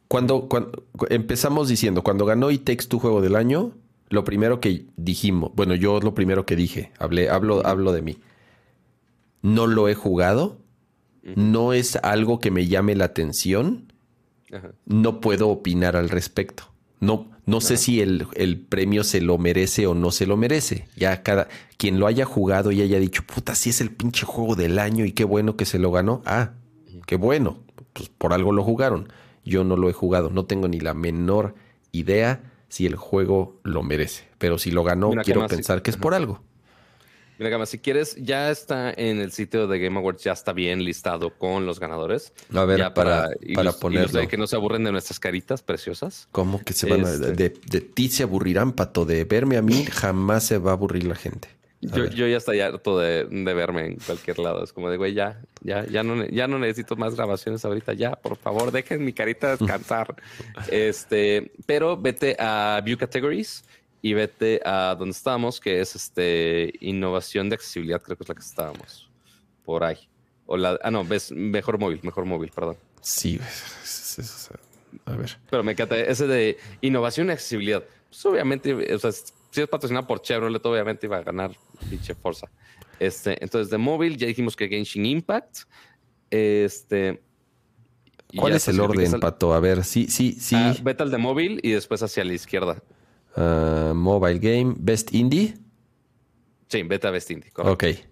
Cuando, 0.07 0.47
cuando 0.47 0.85
empezamos 1.09 1.67
diciendo, 1.67 2.01
cuando 2.01 2.25
ganó 2.25 2.49
y 2.51 2.59
tu 2.59 2.99
juego 2.99 3.21
del 3.21 3.35
año, 3.35 3.73
lo 4.09 4.23
primero 4.23 4.61
que 4.61 4.85
dijimos, 4.95 5.51
bueno, 5.53 5.75
yo 5.75 5.99
lo 5.99 6.13
primero 6.13 6.45
que 6.45 6.55
dije, 6.55 6.91
hablé, 6.97 7.29
hablo, 7.29 7.65
hablo 7.65 7.91
de 7.91 8.01
mí. 8.01 8.17
No 9.41 9.67
lo 9.67 9.89
he 9.89 9.95
jugado, 9.95 10.57
no 11.35 11.73
es 11.73 11.97
algo 11.97 12.39
que 12.39 12.51
me 12.51 12.67
llame 12.67 12.95
la 12.95 13.05
atención, 13.05 13.91
no 14.85 15.19
puedo 15.19 15.49
opinar 15.49 15.97
al 15.97 16.09
respecto. 16.09 16.71
No, 16.99 17.29
no 17.45 17.61
sé 17.61 17.77
si 17.77 18.01
el, 18.01 18.65
premio 18.69 19.03
se 19.03 19.21
lo 19.21 19.37
merece 19.37 19.87
o 19.87 19.93
no 19.93 20.11
se 20.11 20.25
lo 20.25 20.35
merece. 20.35 20.87
Ya 20.95 21.23
cada 21.23 21.47
quien 21.77 21.99
lo 21.99 22.07
haya 22.07 22.25
jugado 22.25 22.71
y 22.71 22.81
haya 22.81 22.99
dicho, 22.99 23.23
puta, 23.23 23.55
si 23.55 23.69
es 23.69 23.81
el 23.81 23.91
pinche 23.91 24.25
juego 24.25 24.55
del 24.55 24.79
año 24.79 25.05
y 25.05 25.11
qué 25.11 25.23
bueno 25.23 25.55
que 25.55 25.65
se 25.65 25.79
lo 25.79 25.91
ganó. 25.91 26.21
Ah, 26.25 26.51
qué 27.05 27.15
bueno. 27.15 27.59
Pues 27.93 28.09
por 28.09 28.33
algo 28.33 28.51
lo 28.51 28.63
jugaron. 28.63 29.11
Yo 29.45 29.63
no 29.63 29.77
lo 29.77 29.89
he 29.89 29.93
jugado. 29.93 30.29
No 30.29 30.45
tengo 30.45 30.67
ni 30.67 30.79
la 30.79 30.93
menor 30.93 31.55
idea 31.91 32.51
si 32.69 32.85
el 32.85 32.95
juego 32.95 33.59
lo 33.63 33.83
merece. 33.83 34.25
Pero 34.37 34.57
si 34.57 34.71
lo 34.71 34.83
ganó, 34.83 35.11
quiero 35.23 35.47
pensar 35.47 35.81
que 35.81 35.91
es 35.91 35.97
por 35.97 36.13
algo. 36.13 36.41
Mira, 37.37 37.51
Gama, 37.51 37.65
si 37.65 37.77
quieres, 37.77 38.15
ya 38.15 38.49
está 38.49 38.91
en 38.91 39.19
el 39.19 39.31
sitio 39.31 39.67
de 39.67 39.79
Game 39.79 39.97
Awards, 39.99 40.23
ya 40.23 40.31
está 40.31 40.53
bien 40.53 40.83
listado 40.83 41.29
con 41.37 41.65
los 41.65 41.79
ganadores. 41.79 42.33
A 42.53 42.65
ver, 42.65 42.79
para, 42.93 43.29
para, 43.53 43.71
ponerlo. 43.73 44.27
que 44.27 44.37
no 44.37 44.47
se 44.47 44.55
aburren 44.55 44.83
de 44.83 44.91
nuestras 44.91 45.19
caritas 45.19 45.61
preciosas. 45.61 46.27
¿Cómo 46.31 46.63
que 46.63 46.73
se 46.73 46.89
van 46.89 47.05
a, 47.05 47.11
este. 47.11 47.33
de, 47.33 47.49
de, 47.49 47.81
ti 47.81 48.09
se 48.09 48.23
aburrirán, 48.23 48.71
Pato? 48.71 49.05
De 49.05 49.23
verme 49.23 49.57
a 49.57 49.61
mí 49.61 49.85
jamás 49.85 50.45
se 50.45 50.57
va 50.57 50.71
a 50.71 50.73
aburrir 50.73 51.05
la 51.05 51.15
gente. 51.15 51.49
Yo, 51.79 52.05
yo, 52.05 52.25
ya 52.25 52.37
estoy 52.37 52.59
harto 52.59 52.97
de, 52.97 53.25
de, 53.25 53.53
verme 53.53 53.85
en 53.85 53.97
cualquier 53.97 54.39
lado. 54.39 54.63
Es 54.63 54.73
como 54.73 54.89
de, 54.89 54.97
güey, 54.97 55.13
ya, 55.13 55.39
ya, 55.61 55.85
ya 55.85 56.01
no, 56.01 56.25
ya 56.25 56.47
no 56.47 56.57
necesito 56.57 56.95
más 56.95 57.15
grabaciones 57.15 57.63
ahorita. 57.63 57.93
Ya, 57.93 58.15
por 58.15 58.35
favor, 58.35 58.71
dejen 58.71 59.05
mi 59.05 59.13
carita 59.13 59.55
descansar. 59.55 60.15
este, 60.71 61.51
pero 61.67 61.95
vete 61.95 62.35
a 62.39 62.81
View 62.83 62.97
Categories 62.97 63.63
y 64.07 64.13
vete 64.13 64.61
a 64.63 64.95
donde 64.97 65.11
estábamos, 65.11 65.59
que 65.59 65.81
es 65.81 65.93
este 65.93 66.73
innovación 66.79 67.49
de 67.49 67.55
accesibilidad, 67.55 68.01
creo 68.01 68.15
que 68.15 68.23
es 68.23 68.29
la 68.29 68.35
que 68.35 68.41
estábamos. 68.41 69.09
Por 69.65 69.83
ahí. 69.83 69.97
O 70.45 70.55
la, 70.55 70.79
ah, 70.81 70.89
no, 70.89 71.03
ves, 71.03 71.29
mejor 71.33 71.77
móvil, 71.77 71.99
mejor 72.03 72.23
móvil, 72.23 72.49
perdón. 72.55 72.77
Sí, 73.01 73.37
a 75.05 75.11
ver. 75.11 75.37
Pero 75.49 75.61
me 75.61 75.73
encanta 75.73 75.97
ese 75.99 76.25
de 76.25 76.57
innovación 76.79 77.27
y 77.27 77.31
accesibilidad. 77.31 77.83
Pues 78.07 78.25
obviamente, 78.25 78.73
o 78.93 78.99
sea, 78.99 79.11
si 79.11 79.61
es 79.61 79.67
patrocinado 79.67 80.07
por 80.07 80.21
Chevrolet, 80.21 80.65
obviamente 80.65 81.05
iba 81.05 81.17
a 81.17 81.23
ganar 81.23 81.51
pinche 81.89 82.15
Forza. 82.15 82.49
Este, 83.01 83.43
entonces, 83.43 83.69
de 83.69 83.77
móvil, 83.77 84.15
ya 84.15 84.27
dijimos 84.27 84.55
que 84.55 84.69
Genshin 84.69 85.05
Impact. 85.05 85.63
Este. 86.29 87.21
¿Cuál 88.37 88.53
es 88.53 88.69
el 88.69 88.79
orden, 88.79 89.19
Pato? 89.19 89.53
A 89.53 89.59
ver, 89.59 89.83
sí, 89.83 90.07
sí, 90.07 90.31
sí. 90.39 90.55
Ah, 90.55 90.73
vete 90.81 91.03
al 91.03 91.11
de 91.11 91.17
móvil 91.17 91.59
y 91.61 91.71
después 91.71 92.01
hacia 92.01 92.23
la 92.23 92.33
izquierda. 92.33 92.81
Uh, 93.37 93.93
mobile 93.93 94.39
Game, 94.39 94.73
Best 94.79 95.13
Indie. 95.13 95.53
Sí, 96.67 96.81
Beta 96.81 97.11
Best 97.11 97.29
Indie, 97.29 97.51
correcto. 97.51 97.87
Ok. 97.87 98.07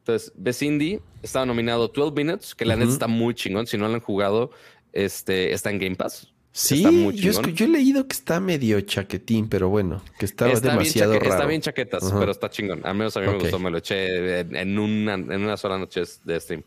Entonces, 0.00 0.32
Best 0.36 0.62
Indie 0.62 1.00
estaba 1.22 1.46
nominado 1.46 1.88
12 1.88 2.12
Minutes, 2.14 2.54
que 2.54 2.66
la 2.66 2.76
neta 2.76 2.92
está 2.92 3.06
muy 3.06 3.34
chingón. 3.34 3.66
Si 3.66 3.78
no 3.78 3.88
lo 3.88 3.94
han 3.94 4.00
jugado, 4.00 4.50
este, 4.92 5.52
está 5.52 5.70
en 5.70 5.78
Game 5.78 5.96
Pass. 5.96 6.32
Sí, 6.52 6.82
yo, 7.14 7.40
he 7.40 7.68
leído 7.68 8.06
que 8.08 8.12
está 8.12 8.40
medio 8.40 8.80
chaquetín, 8.80 9.48
pero 9.48 9.68
bueno, 9.68 10.02
que 10.18 10.24
está, 10.26 10.46
demasiado 10.46 11.12
raro. 11.12 11.30
Está 11.30 11.46
bien 11.46 11.60
chaquetas, 11.60 12.12
pero 12.12 12.32
está 12.32 12.50
chingón. 12.50 12.80
Al 12.84 12.96
menos 12.96 13.16
a 13.16 13.20
mí 13.20 13.26
me 13.28 13.38
gustó, 13.38 13.58
me 13.58 13.70
lo 13.70 13.78
eché 13.78 14.40
en, 14.40 14.78
una, 14.78 15.14
en 15.14 15.42
una 15.42 15.56
sola 15.56 15.78
noche 15.78 16.02
de 16.24 16.40
stream. 16.40 16.62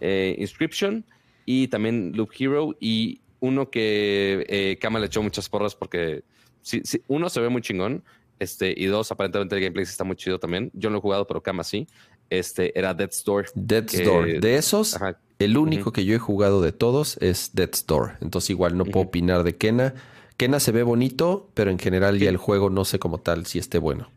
Eh, 0.00 0.36
Inscription 0.38 1.04
y 1.46 1.68
también 1.68 2.12
Loop 2.14 2.30
Hero 2.38 2.76
y 2.80 3.20
uno 3.40 3.70
que 3.70 4.44
eh, 4.48 4.78
Kama 4.80 4.98
le 4.98 5.06
echó 5.06 5.22
muchas 5.22 5.48
porras 5.48 5.74
porque 5.74 6.22
si, 6.62 6.82
uno 7.06 7.28
se 7.30 7.40
ve 7.40 7.48
muy 7.48 7.62
chingón, 7.62 8.04
este, 8.38 8.74
y 8.76 8.86
dos, 8.86 9.10
aparentemente 9.10 9.56
el 9.56 9.62
gameplay 9.62 9.82
está 9.82 10.04
muy 10.04 10.16
chido 10.16 10.38
también. 10.38 10.70
Yo 10.74 10.90
no 10.90 10.94
lo 10.94 10.98
he 10.98 11.02
jugado, 11.02 11.26
pero 11.26 11.42
Kama 11.42 11.64
sí. 11.64 11.88
Este 12.30 12.78
era 12.78 12.94
Death's 12.94 13.24
Door. 13.24 13.46
Death's 13.54 14.04
Door. 14.04 14.40
De 14.40 14.56
esos, 14.56 14.96
el 15.38 15.56
único 15.56 15.92
que 15.92 16.04
yo 16.04 16.14
he 16.14 16.18
jugado 16.18 16.60
de 16.60 16.72
todos 16.72 17.16
es 17.18 17.50
Death's 17.54 17.86
Door. 17.86 18.18
Entonces, 18.20 18.50
igual 18.50 18.76
no 18.76 18.84
puedo 18.84 19.06
opinar 19.06 19.44
de 19.44 19.56
Kena. 19.56 19.94
Kena 20.36 20.60
se 20.60 20.70
ve 20.70 20.82
bonito, 20.82 21.50
pero 21.54 21.70
en 21.70 21.78
general 21.78 22.18
ya 22.18 22.28
el 22.28 22.36
juego 22.36 22.70
no 22.70 22.84
sé 22.84 22.98
como 22.98 23.18
tal 23.18 23.46
si 23.46 23.58
esté 23.58 23.78
bueno. 23.78 24.10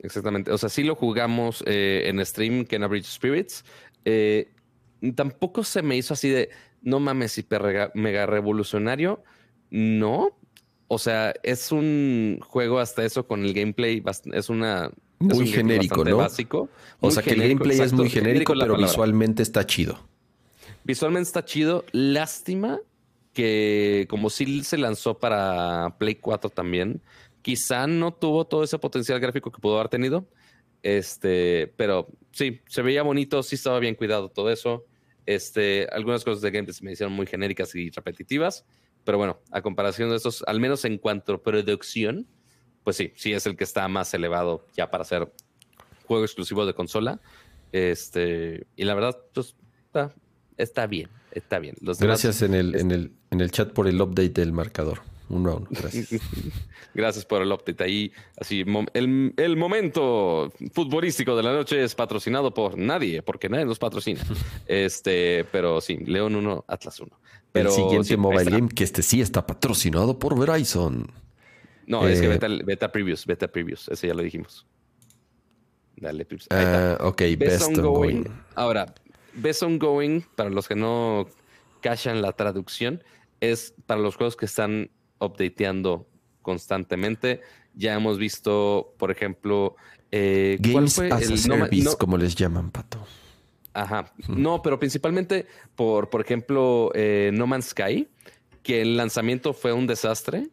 exactamente. 0.00 0.52
O 0.52 0.58
sea, 0.58 0.68
sí 0.68 0.84
lo 0.84 0.94
jugamos 0.94 1.64
eh, 1.66 2.04
en 2.06 2.24
stream, 2.24 2.66
Kena 2.66 2.86
Bridge 2.86 3.06
Spirits. 3.06 3.64
Eh, 4.04 4.52
tampoco 5.14 5.64
se 5.64 5.82
me 5.82 5.96
hizo 5.96 6.14
así 6.14 6.28
de, 6.28 6.50
no 6.86 7.00
mames, 7.00 7.36
hiper 7.36 7.90
mega 7.94 8.26
revolucionario. 8.26 9.22
No. 9.70 10.38
O 10.88 10.98
sea, 10.98 11.34
es 11.42 11.72
un 11.72 12.38
juego 12.40 12.78
hasta 12.78 13.04
eso 13.04 13.26
con 13.26 13.44
el 13.44 13.52
gameplay, 13.52 14.02
es 14.32 14.48
una... 14.48 14.90
Muy 15.18 15.48
genérico, 15.48 16.04
¿no? 16.04 16.18
Básico. 16.18 16.68
O 17.00 17.10
sea, 17.10 17.22
que 17.22 17.30
el 17.30 17.40
gameplay 17.40 17.80
es 17.80 17.92
muy 17.92 18.08
genérico, 18.08 18.54
pero 18.58 18.76
visualmente 18.76 19.42
está 19.42 19.66
chido. 19.66 19.98
Visualmente 20.84 21.26
está 21.26 21.44
chido. 21.44 21.84
Lástima 21.90 22.78
que 23.32 24.06
como 24.08 24.30
sí 24.30 24.62
se 24.62 24.78
lanzó 24.78 25.18
para 25.18 25.96
Play 25.98 26.14
4 26.16 26.50
también, 26.50 27.02
quizá 27.42 27.86
no 27.88 28.14
tuvo 28.14 28.46
todo 28.46 28.62
ese 28.62 28.78
potencial 28.78 29.18
gráfico 29.18 29.50
que 29.50 29.60
pudo 29.60 29.76
haber 29.76 29.88
tenido. 29.88 30.28
Este, 30.82 31.72
pero 31.76 32.06
sí, 32.30 32.60
se 32.68 32.82
veía 32.82 33.02
bonito, 33.02 33.42
sí 33.42 33.56
estaba 33.56 33.80
bien 33.80 33.96
cuidado 33.96 34.28
todo 34.28 34.50
eso. 34.50 34.84
Este, 35.26 35.88
algunas 35.90 36.24
cosas 36.24 36.40
de 36.40 36.50
gameplay 36.50 36.74
se 36.74 36.84
me 36.84 36.92
hicieron 36.92 37.12
muy 37.12 37.26
genéricas 37.26 37.74
y 37.74 37.90
repetitivas, 37.90 38.64
pero 39.04 39.18
bueno, 39.18 39.40
a 39.50 39.60
comparación 39.60 40.10
de 40.10 40.16
estos, 40.16 40.42
al 40.46 40.60
menos 40.60 40.84
en 40.84 40.98
cuanto 40.98 41.34
a 41.34 41.42
producción, 41.42 42.26
pues 42.84 42.96
sí, 42.96 43.12
sí 43.16 43.32
es 43.32 43.46
el 43.46 43.56
que 43.56 43.64
está 43.64 43.86
más 43.88 44.14
elevado 44.14 44.64
ya 44.76 44.90
para 44.90 45.04
ser 45.04 45.32
juego 46.06 46.24
exclusivo 46.24 46.64
de 46.64 46.74
consola. 46.74 47.20
Este, 47.72 48.66
y 48.76 48.84
la 48.84 48.94
verdad, 48.94 49.18
pues 49.34 49.56
está, 49.86 50.14
está 50.56 50.86
bien, 50.86 51.10
está 51.32 51.58
bien. 51.58 51.74
Gracias 51.80 52.42
en, 52.42 52.54
el, 52.54 52.76
en, 52.76 52.92
el, 52.92 53.12
en 53.30 53.40
el 53.40 53.50
chat 53.50 53.72
por 53.72 53.88
el 53.88 54.00
update 54.00 54.30
del 54.30 54.52
marcador. 54.52 55.00
Uno 55.28 55.50
a 55.50 55.54
uno. 55.56 55.66
Gracias. 55.70 56.08
Gracias 56.94 57.24
por 57.24 57.42
el 57.42 57.50
update. 57.50 57.82
Ahí, 57.82 58.12
así, 58.38 58.64
el, 58.94 59.34
el, 59.36 59.56
momento 59.56 60.52
futbolístico 60.72 61.36
de 61.36 61.42
la 61.42 61.52
noche 61.52 61.82
es 61.82 61.94
patrocinado 61.94 62.54
por 62.54 62.78
nadie, 62.78 63.22
porque 63.22 63.48
nadie 63.48 63.64
nos 63.64 63.78
patrocina. 63.78 64.20
este, 64.66 65.44
pero 65.50 65.80
sí, 65.80 65.96
León 65.98 66.36
1, 66.36 66.64
Atlas 66.68 67.00
1. 67.00 67.10
Pero, 67.52 67.70
el 67.70 67.74
siguiente 67.74 68.16
mobile 68.16 68.50
game, 68.50 68.68
que 68.68 68.84
este 68.84 69.02
sí 69.02 69.20
está 69.20 69.46
patrocinado 69.46 70.18
por 70.18 70.38
Verizon. 70.38 71.10
No, 71.86 72.06
es 72.06 72.20
que 72.20 72.28
beta, 72.28 72.46
eh, 72.46 72.62
beta 72.64 72.92
previews, 72.92 73.24
beta 73.26 73.48
previews. 73.48 73.88
Ese 73.88 74.08
ya 74.08 74.14
lo 74.14 74.22
dijimos. 74.22 74.66
Dale, 75.96 76.24
previews. 76.24 76.48
Uh, 76.50 77.02
ok, 77.04 77.22
best, 77.38 77.68
ongoing. 77.68 78.24
Ahora, 78.54 78.94
best 79.34 79.62
ongoing, 79.62 80.24
para 80.34 80.50
los 80.50 80.68
que 80.68 80.74
no 80.74 81.26
cachan 81.80 82.20
la 82.20 82.32
traducción, 82.32 83.02
es 83.40 83.74
para 83.86 84.00
los 84.00 84.16
juegos 84.16 84.36
que 84.36 84.46
están 84.46 84.90
updateando 85.20 86.06
constantemente. 86.42 87.40
Ya 87.74 87.94
hemos 87.94 88.18
visto, 88.18 88.94
por 88.98 89.10
ejemplo, 89.10 89.76
eh, 90.10 90.56
Games 90.60 90.98
as 90.98 91.30
a 91.30 91.36
service, 91.36 91.96
como 91.98 92.16
les 92.16 92.34
llaman, 92.34 92.70
Pato. 92.70 93.04
Ajá. 93.74 94.12
No, 94.28 94.62
pero 94.62 94.78
principalmente 94.78 95.46
por, 95.74 96.08
por 96.08 96.22
ejemplo, 96.22 96.90
eh, 96.94 97.30
No 97.34 97.46
Man's 97.46 97.66
Sky, 97.66 98.08
que 98.62 98.80
el 98.80 98.96
lanzamiento 98.96 99.52
fue 99.52 99.72
un 99.72 99.86
desastre 99.86 100.48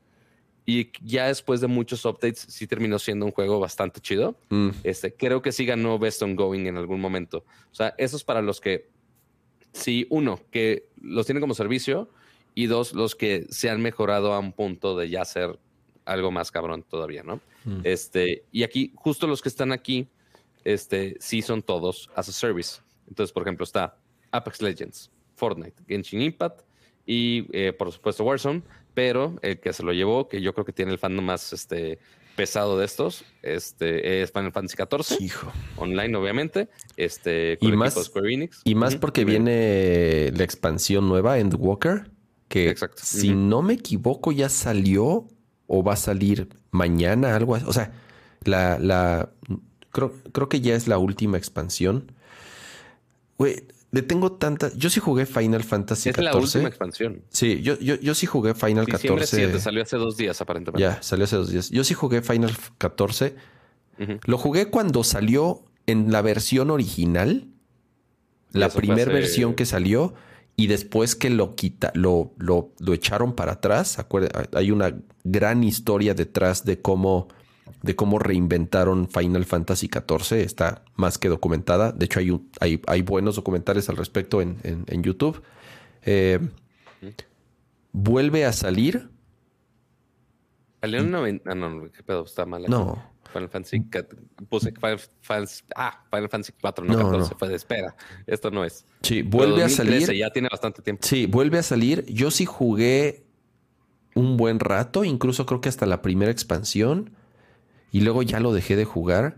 y 0.66 0.92
ya 1.02 1.28
después 1.28 1.62
de 1.62 1.68
muchos 1.68 2.06
updates 2.06 2.46
sí 2.50 2.68
terminó 2.68 3.00
siendo 3.00 3.26
un 3.26 3.32
juego 3.32 3.60
bastante 3.60 4.02
chido. 4.02 4.38
Mm. 4.50 4.70
Este, 4.84 5.14
creo 5.14 5.42
que 5.42 5.52
sí 5.52 5.66
ganó 5.66 6.00
Best 6.00 6.22
Ongoing 6.22 6.68
en 6.68 6.78
algún 6.78 7.02
momento. 7.02 7.46
O 7.72 7.76
sea, 7.76 7.96
eso 7.98 8.18
es 8.18 8.24
para 8.24 8.42
los 8.42 8.60
que, 8.60 8.90
sí, 9.72 10.06
uno, 10.10 10.40
que 10.52 10.90
los 11.02 11.26
tienen 11.26 11.42
como 11.42 11.54
servicio 11.54 12.10
y 12.56 12.68
dos, 12.68 12.94
los 12.94 13.16
que 13.16 13.46
se 13.50 13.70
han 13.70 13.82
mejorado 13.82 14.34
a 14.34 14.40
un 14.40 14.54
punto 14.54 14.98
de 14.98 15.10
ya 15.10 15.26
ser 15.26 15.60
algo 16.06 16.32
más 16.32 16.52
cabrón 16.52 16.84
todavía, 16.84 17.24
¿no? 17.24 17.40
Mm. 17.66 17.82
Este, 17.84 18.44
y 18.52 18.64
aquí, 18.64 18.92
justo 18.96 19.28
los 19.28 19.42
que 19.42 19.50
están 19.50 19.72
aquí, 19.72 20.08
este, 20.64 21.16
sí 21.20 21.42
son 21.42 21.62
todos 21.62 22.10
as 22.16 22.30
a 22.30 22.32
service. 22.32 22.82
Entonces, 23.08 23.34
por 23.34 23.44
ejemplo, 23.44 23.64
está 23.64 23.98
Apex 24.32 24.62
Legends, 24.62 25.12
Fortnite, 25.36 25.82
Genshin 25.88 26.22
Impact 26.22 26.62
y, 27.06 27.48
eh, 27.52 27.74
por 27.74 27.92
supuesto, 27.92 28.24
Warzone, 28.24 28.62
pero 28.94 29.38
el 29.42 29.60
que 29.60 29.74
se 29.74 29.84
lo 29.84 29.94
llevó, 29.94 30.28
que 30.28 30.42
yo 30.42 30.54
creo 30.54 30.66
que 30.66 30.74
tiene 30.74 30.92
el 30.92 30.98
fandom 30.98 31.26
más 31.26 31.52
este, 31.54 32.00
pesado 32.36 32.78
de 32.78 32.86
estos, 32.86 33.26
este, 33.42 34.22
es 34.22 34.32
Final 34.32 34.52
Fantasy 34.52 34.78
XIV. 34.78 35.22
Hijo. 35.22 35.52
Online, 35.78 36.16
obviamente. 36.16 36.70
Este, 36.96 37.58
y 37.60 37.72
más, 37.74 37.96
Square 37.96 38.34
Enix. 38.34 38.62
Y 38.64 38.76
más 38.76 38.96
porque 38.96 39.26
viene 39.26 40.32
la 40.36 40.44
expansión 40.44 41.08
nueva, 41.08 41.40
Endwalker 41.40 42.13
que 42.54 42.76
si 42.98 43.34
no 43.34 43.64
me 43.64 43.74
equivoco 43.74 44.32
ya 44.32 44.48
salió 44.48 45.28
o 45.66 45.84
va 45.84 45.94
a 45.94 45.96
salir 45.96 46.50
mañana, 46.70 47.36
algo 47.36 47.56
así. 47.56 47.66
O 47.68 47.74
sea, 47.74 47.92
la, 48.44 48.78
la 48.78 49.32
creo, 49.90 50.14
creo 50.32 50.50
que 50.50 50.62
ya 50.62 50.76
es 50.76 50.88
la 50.88 51.00
última 51.00 51.40
expansión. 51.40 52.12
Güey, 53.40 53.66
le 53.90 54.04
tengo 54.04 54.34
tanta. 54.34 54.72
Yo 54.76 54.92
sí 54.92 55.00
jugué 55.00 55.26
Final 55.26 55.64
Fantasy 55.64 56.12
XIV. 56.12 56.20
Es 56.20 56.24
la 56.26 56.38
última 56.38 56.68
expansión. 56.68 57.24
Sí, 57.30 57.64
yo, 57.64 57.80
yo, 57.80 57.96
yo 57.96 58.14
sí 58.14 58.28
jugué 58.28 58.54
Final 58.54 58.86
Diciembre 58.86 59.26
14. 59.26 59.60
salió 59.60 59.82
hace 59.82 59.98
dos 59.98 60.16
días, 60.16 60.40
aparentemente. 60.40 60.80
Ya, 60.80 61.02
salió 61.02 61.26
hace 61.26 61.38
dos 61.38 61.50
días. 61.50 61.72
Yo 61.72 61.84
sí 61.84 61.96
jugué 61.96 62.22
Final 62.22 62.56
14. 62.78 63.36
Lo 64.26 64.38
jugué 64.38 64.68
cuando 64.68 65.04
salió 65.04 65.64
en 65.88 66.12
la 66.12 66.22
versión 66.22 66.70
original. 66.70 67.48
La 68.52 68.70
primera 68.70 69.12
versión 69.12 69.56
que 69.56 69.66
salió 69.66 70.14
y 70.56 70.68
después 70.68 71.16
que 71.16 71.30
lo 71.30 71.56
quita, 71.56 71.92
lo, 71.96 72.34
lo, 72.38 72.72
echaron 72.94 73.34
para 73.34 73.54
atrás, 73.54 73.98
hay 74.54 74.72
una 74.72 74.96
gran 75.24 75.64
historia 75.64 76.14
detrás 76.14 76.64
de 76.64 76.80
cómo, 76.80 77.28
de 77.82 77.96
cómo 77.96 78.20
reinventaron 78.20 79.10
Final 79.10 79.46
Fantasy 79.46 79.90
XIV, 79.92 80.38
está 80.40 80.84
más 80.96 81.18
que 81.18 81.30
documentada, 81.30 81.92
de 81.92 82.06
hecho 82.06 82.20
hay, 82.20 82.40
hay, 82.60 82.82
hay 82.86 83.02
buenos 83.02 83.36
documentales 83.36 83.90
al 83.90 83.98
respecto 83.98 84.42
en, 84.42 85.04
YouTube. 85.04 85.42
Eh, 86.04 86.40
vuelve 87.92 88.46
a 88.46 88.54
salir. 88.54 89.10
Salió 90.82 91.00
en 91.00 91.12
90. 91.12 91.52
Ah, 91.52 91.56
no, 91.56 91.90
qué 91.92 92.04
pedo, 92.04 92.26
está 92.26 92.46
mal. 92.46 92.64
No. 92.68 93.13
Final 93.34 93.50
Fantasy 93.50 93.84
puse 94.48 94.72
Final 94.72 95.00
Fantasy, 95.22 95.64
ah, 95.76 96.06
Final 96.10 96.30
Fantasy 96.30 96.54
4, 96.62 96.86
no, 96.86 96.98
14, 96.98 97.36
fue 97.36 97.50
de 97.50 97.56
espera. 97.56 97.96
Esto 98.28 98.52
no 98.52 98.64
es. 98.64 98.86
Sí, 99.02 99.24
vuelve 99.24 99.64
a 99.64 99.70
salir. 99.70 100.12
Ya 100.14 100.30
tiene 100.30 100.48
bastante 100.50 100.82
tiempo. 100.82 101.06
Sí, 101.06 101.26
vuelve 101.26 101.58
a 101.58 101.64
salir. 101.64 102.06
Yo 102.06 102.32
sí 102.32 102.46
jugué 102.46 103.26
un 104.16 104.38
buen 104.38 104.60
rato, 104.60 105.04
incluso 105.04 105.46
creo 105.46 105.62
que 105.62 105.70
hasta 105.70 105.86
la 105.86 106.02
primera 106.02 106.32
expansión. 106.32 107.12
Y 107.92 108.02
luego 108.02 108.24
ya 108.24 108.40
lo 108.40 108.54
dejé 108.54 108.76
de 108.76 108.86
jugar. 108.86 109.38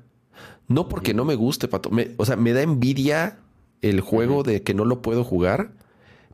No 0.67 0.87
porque 0.87 1.13
no 1.13 1.25
me 1.25 1.35
guste, 1.35 1.67
Pato. 1.67 1.89
o 2.17 2.25
sea, 2.25 2.35
me 2.35 2.53
da 2.53 2.61
envidia 2.61 3.39
el 3.81 4.01
juego 4.01 4.43
de 4.43 4.63
que 4.63 4.73
no 4.73 4.85
lo 4.85 5.01
puedo 5.01 5.23
jugar. 5.23 5.71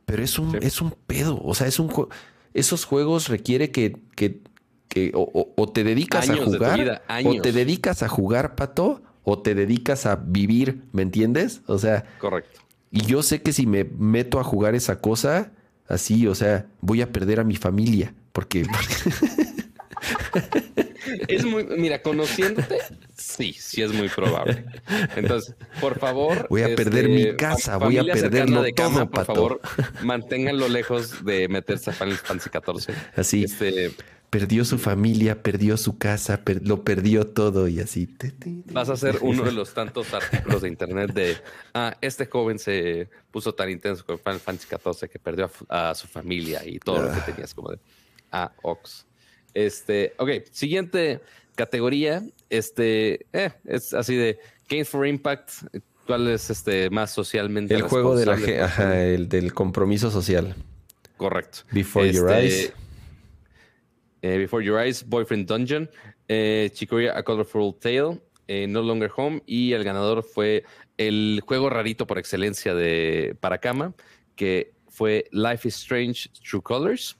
Pero 0.06 0.22
es 0.22 0.38
un, 0.38 0.56
es 0.62 0.80
un 0.80 0.94
pedo. 1.06 1.40
O 1.42 1.54
sea, 1.54 1.66
es 1.66 1.78
un 1.78 1.90
Esos 2.54 2.84
juegos 2.84 3.28
requiere 3.28 3.70
que, 3.70 3.96
que 4.16 4.40
o, 5.14 5.68
te 5.72 5.84
dedicas 5.84 6.28
a 6.30 6.36
jugar, 6.36 7.02
o 7.24 7.40
te 7.40 7.52
dedicas 7.52 8.02
a 8.02 8.08
jugar, 8.08 8.54
pato, 8.54 9.02
o 9.24 9.38
te 9.38 9.54
dedicas 9.54 10.06
a 10.06 10.16
vivir, 10.16 10.82
¿me 10.92 11.02
entiendes? 11.02 11.62
O 11.66 11.78
sea, 11.78 12.04
correcto. 12.18 12.60
Y 12.90 13.06
yo 13.06 13.22
sé 13.22 13.40
que 13.40 13.52
si 13.52 13.66
me 13.66 13.84
meto 13.84 14.38
a 14.38 14.44
jugar 14.44 14.74
esa 14.74 15.00
cosa, 15.00 15.52
así, 15.88 16.26
o 16.26 16.34
sea, 16.34 16.66
voy 16.80 17.00
a 17.00 17.10
perder 17.10 17.40
a 17.40 17.44
mi 17.44 17.56
familia, 17.56 18.14
porque... 18.32 18.66
es 21.28 21.44
muy, 21.44 21.64
mira, 21.64 22.02
conociéndote, 22.02 22.78
sí, 23.16 23.52
sí 23.52 23.82
es 23.82 23.92
muy 23.92 24.08
probable. 24.08 24.64
Entonces, 25.16 25.54
por 25.80 25.98
favor. 25.98 26.46
Voy 26.50 26.62
a 26.62 26.74
perder 26.74 27.08
mi 27.08 27.22
este, 27.22 27.36
casa, 27.36 27.76
voy 27.76 27.98
a 27.98 28.04
perderlo 28.04 28.62
de 28.62 28.72
todo, 28.72 29.10
Por 29.10 29.24
favor, 29.24 29.60
manténganlo 30.02 30.68
lejos 30.68 31.24
de 31.24 31.48
meterse 31.48 31.90
a 31.90 31.92
Final 31.92 32.16
Fantasy 32.16 32.50
XIV. 32.50 32.94
Así. 33.16 33.44
Este, 33.44 33.92
perdió 34.32 34.64
su 34.64 34.78
familia, 34.78 35.42
perdió 35.42 35.76
su 35.76 35.98
casa, 35.98 36.40
lo 36.62 36.84
perdió 36.84 37.26
todo 37.26 37.68
y 37.68 37.80
así. 37.80 38.08
Vas 38.72 38.88
a 38.88 38.96
ser 38.96 39.18
uno 39.20 39.42
de 39.42 39.52
los 39.52 39.74
tantos 39.74 40.14
artículos 40.14 40.62
de 40.62 40.68
internet 40.68 41.12
de, 41.12 41.36
ah, 41.74 41.94
este 42.00 42.24
joven 42.24 42.58
se 42.58 43.10
puso 43.30 43.54
tan 43.54 43.68
intenso 43.68 44.06
con 44.06 44.18
Final 44.18 44.40
Fantasy 44.40 44.68
XIV 44.68 45.10
que 45.10 45.18
perdió 45.18 45.50
a, 45.68 45.94
su 45.94 46.06
familia 46.06 46.64
y 46.64 46.78
todo 46.78 47.02
lo 47.02 47.12
que 47.12 47.18
ah. 47.20 47.26
tenías 47.26 47.52
como 47.52 47.72
de, 47.72 47.78
ah, 48.30 48.50
Ox. 48.62 49.04
Este, 49.54 50.14
ok, 50.18 50.30
siguiente 50.50 51.20
categoría, 51.54 52.22
este, 52.48 53.26
eh, 53.32 53.52
es 53.64 53.92
así 53.94 54.16
de 54.16 54.38
Games 54.68 54.88
for 54.88 55.06
Impact, 55.06 55.50
¿cuál 56.06 56.28
es 56.28 56.50
este 56.50 56.90
más 56.90 57.10
socialmente? 57.10 57.74
El 57.74 57.82
juego 57.82 58.16
de 58.16 58.26
la, 58.26 58.64
ajá, 58.64 59.04
el 59.04 59.28
del 59.28 59.52
compromiso 59.52 60.10
social. 60.10 60.54
Correcto. 61.16 61.60
Before 61.70 62.10
Your 62.10 62.30
este, 62.30 62.40
Eyes. 62.40 62.72
Eh, 64.22 64.38
Before 64.38 64.64
Your 64.64 64.80
Eyes, 64.80 65.04
Boyfriend 65.06 65.46
Dungeon, 65.46 65.90
eh, 66.28 66.70
Chicoria 66.72 67.16
A 67.16 67.22
Colorful 67.22 67.74
Tale, 67.78 68.20
eh, 68.48 68.66
No 68.68 68.82
Longer 68.82 69.10
Home 69.16 69.42
y 69.46 69.72
el 69.72 69.84
ganador 69.84 70.22
fue 70.22 70.64
el 70.96 71.40
juego 71.44 71.70
rarito 71.70 72.06
por 72.06 72.18
excelencia 72.18 72.74
de 72.74 73.36
para 73.40 73.58
cama, 73.58 73.94
que 74.36 74.72
fue 74.88 75.26
Life 75.32 75.68
is 75.68 75.76
Strange 75.76 76.30
True 76.48 76.62
Colors. 76.62 77.16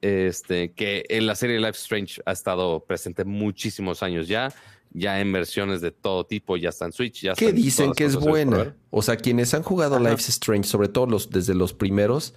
Este, 0.00 0.72
que 0.72 1.04
en 1.08 1.26
la 1.26 1.34
serie 1.34 1.58
Life 1.58 1.78
Strange 1.78 2.20
ha 2.24 2.32
estado 2.32 2.84
presente 2.84 3.24
muchísimos 3.24 4.02
años 4.02 4.28
ya. 4.28 4.52
ya 4.92 5.20
en 5.20 5.32
versiones 5.32 5.80
de 5.80 5.90
todo 5.90 6.24
tipo, 6.24 6.56
ya 6.56 6.68
está 6.68 6.86
en 6.86 6.92
Switch, 6.92 7.22
ya 7.22 7.34
¿Qué 7.34 7.52
dicen 7.52 7.92
que 7.92 8.04
es 8.04 8.16
buena? 8.16 8.76
O 8.90 9.02
sea, 9.02 9.16
quienes 9.16 9.54
han 9.54 9.62
jugado 9.62 9.98
Life's 9.98 10.28
Strange, 10.28 10.68
sobre 10.68 10.88
todo 10.88 11.06
los, 11.06 11.30
desde 11.30 11.54
los 11.54 11.74
primeros, 11.74 12.34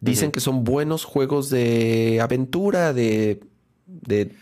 dicen 0.00 0.32
que 0.32 0.40
son 0.40 0.64
buenos 0.64 1.04
juegos 1.04 1.50
de 1.50 2.18
aventura, 2.20 2.92
de... 2.92 3.40
de 3.86 4.32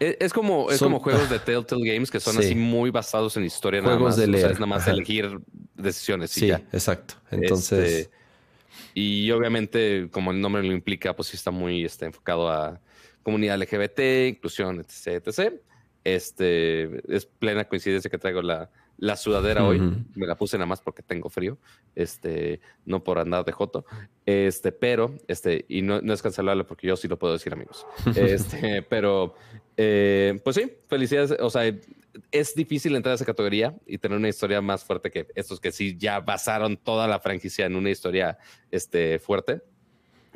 e, 0.00 0.16
es, 0.18 0.32
como, 0.32 0.70
es 0.70 0.80
como 0.80 0.98
juegos 1.00 1.28
de 1.30 1.38
Telltale 1.38 1.92
Games 1.92 2.10
que 2.10 2.20
son 2.20 2.38
así 2.38 2.54
muy 2.54 2.90
basados 2.90 3.36
en 3.36 3.44
historia. 3.44 3.82
Juegos 3.82 4.16
de 4.16 4.26
leer. 4.26 4.52
es 4.52 4.54
nada 4.54 4.66
más 4.66 4.88
elegir 4.88 5.38
decisiones. 5.74 6.30
sí, 6.30 6.50
exacto. 6.50 7.14
Entonces... 7.30 7.90
Este, 7.90 8.21
y 8.94 9.30
obviamente, 9.30 10.08
como 10.10 10.30
el 10.30 10.40
nombre 10.40 10.62
lo 10.62 10.72
implica, 10.72 11.14
pues 11.14 11.28
sí 11.28 11.36
está 11.36 11.50
muy 11.50 11.84
este, 11.84 12.06
enfocado 12.06 12.50
a 12.50 12.80
comunidad 13.22 13.58
LGBT, 13.58 14.28
inclusión, 14.28 14.80
etc, 14.80 15.26
etc. 15.26 15.54
Este, 16.04 17.14
es 17.14 17.26
plena 17.26 17.64
coincidencia 17.64 18.10
que 18.10 18.18
traigo 18.18 18.42
la, 18.42 18.70
la 18.98 19.16
sudadera 19.16 19.64
hoy. 19.64 19.80
Me 20.14 20.26
la 20.26 20.36
puse 20.36 20.56
nada 20.56 20.66
más 20.66 20.80
porque 20.80 21.02
tengo 21.02 21.28
frío. 21.28 21.58
Este, 21.94 22.60
no 22.84 23.02
por 23.02 23.18
andar 23.18 23.44
de 23.44 23.52
joto. 23.52 23.84
Este, 24.26 24.72
pero, 24.72 25.14
este, 25.26 25.64
y 25.68 25.82
no, 25.82 26.00
no 26.00 26.12
es 26.12 26.22
cancelable 26.22 26.64
porque 26.64 26.86
yo 26.86 26.96
sí 26.96 27.08
lo 27.08 27.18
puedo 27.18 27.32
decir, 27.32 27.52
amigos. 27.52 27.86
Este, 28.16 28.82
pero, 28.82 29.34
eh, 29.76 30.40
pues 30.44 30.56
sí, 30.56 30.72
felicidades. 30.88 31.36
O 31.40 31.50
sea, 31.50 31.64
es 32.30 32.54
difícil 32.54 32.94
entrar 32.96 33.12
a 33.12 33.16
esa 33.16 33.24
categoría 33.24 33.74
y 33.86 33.98
tener 33.98 34.18
una 34.18 34.28
historia 34.28 34.60
más 34.60 34.84
fuerte 34.84 35.10
que 35.10 35.26
estos 35.34 35.60
que 35.60 35.72
sí 35.72 35.96
ya 35.98 36.20
basaron 36.20 36.76
toda 36.76 37.08
la 37.08 37.20
franquicia 37.20 37.66
en 37.66 37.76
una 37.76 37.90
historia 37.90 38.38
este, 38.70 39.18
fuerte. 39.18 39.62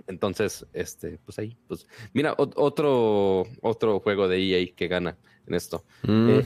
Entonces, 0.06 0.66
este, 0.72 1.18
pues 1.24 1.38
ahí, 1.38 1.56
pues 1.66 1.86
mira, 2.12 2.34
otro, 2.36 3.44
otro 3.62 4.00
juego 4.00 4.28
de 4.28 4.38
EA 4.38 4.74
que 4.74 4.88
gana 4.88 5.16
en 5.46 5.54
esto. 5.54 5.84
Mm. 6.02 6.30
Eh, 6.30 6.44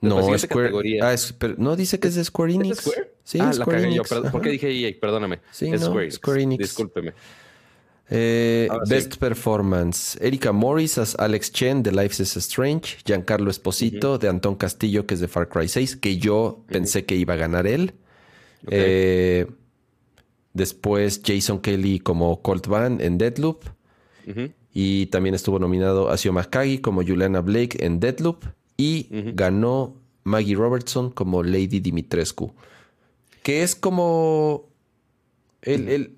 no, 0.00 0.38
Square. 0.38 1.00
Ah, 1.02 1.16
no, 1.56 1.76
dice 1.76 1.98
que 1.98 2.08
es 2.08 2.14
de 2.14 2.24
Square 2.24 2.54
Enix. 2.54 2.78
Square? 2.78 3.12
Sí, 3.24 3.38
ah, 3.40 3.52
Square 3.52 3.80
la 3.80 3.86
Enix. 3.88 4.10
Yo, 4.10 4.30
¿Por 4.30 4.40
qué 4.40 4.50
dije 4.50 4.70
EA? 4.70 4.94
Perdóname. 5.00 5.40
Sí, 5.50 5.70
es 5.72 5.82
Square, 5.82 6.42
Enix. 6.42 6.58
Discúlpeme. 6.58 7.14
Eh, 8.08 8.68
Best 8.88 9.16
Performance. 9.16 10.18
Erika 10.20 10.52
Morris 10.52 10.98
as 10.98 11.16
Alex 11.18 11.50
Chen 11.50 11.82
de 11.82 11.92
Life 11.92 12.22
is 12.22 12.36
Strange. 12.36 12.98
Giancarlo 13.04 13.50
Esposito 13.50 14.18
de 14.18 14.28
Antón 14.28 14.54
Castillo, 14.54 15.06
que 15.06 15.14
es 15.14 15.20
de 15.20 15.28
Far 15.28 15.48
Cry 15.48 15.68
6, 15.68 15.96
que 15.96 16.18
yo 16.18 16.64
pensé 16.68 17.04
que 17.04 17.16
iba 17.16 17.34
a 17.34 17.36
ganar 17.36 17.66
él. 17.66 17.94
Eh, 18.70 19.46
después 20.52 21.20
Jason 21.24 21.60
Kelly 21.60 22.00
como 22.00 22.42
Colt 22.42 22.66
Van 22.66 23.00
en 23.00 23.18
Deadloop. 23.18 23.64
Y 24.72 25.06
también 25.06 25.34
estuvo 25.34 25.58
nominado 25.58 26.10
Asio 26.10 26.32
Makagi 26.32 26.78
como 26.78 27.02
Juliana 27.02 27.40
Blake 27.40 27.84
en 27.84 27.98
Deadloop. 27.98 28.44
Y 28.76 29.08
ganó 29.34 29.96
Maggie 30.22 30.54
Robertson 30.54 31.10
como 31.10 31.42
Lady 31.42 31.80
Dimitrescu. 31.80 32.52
Que 33.42 33.62
es 33.62 33.74
como. 33.74 34.68
El, 35.62 36.15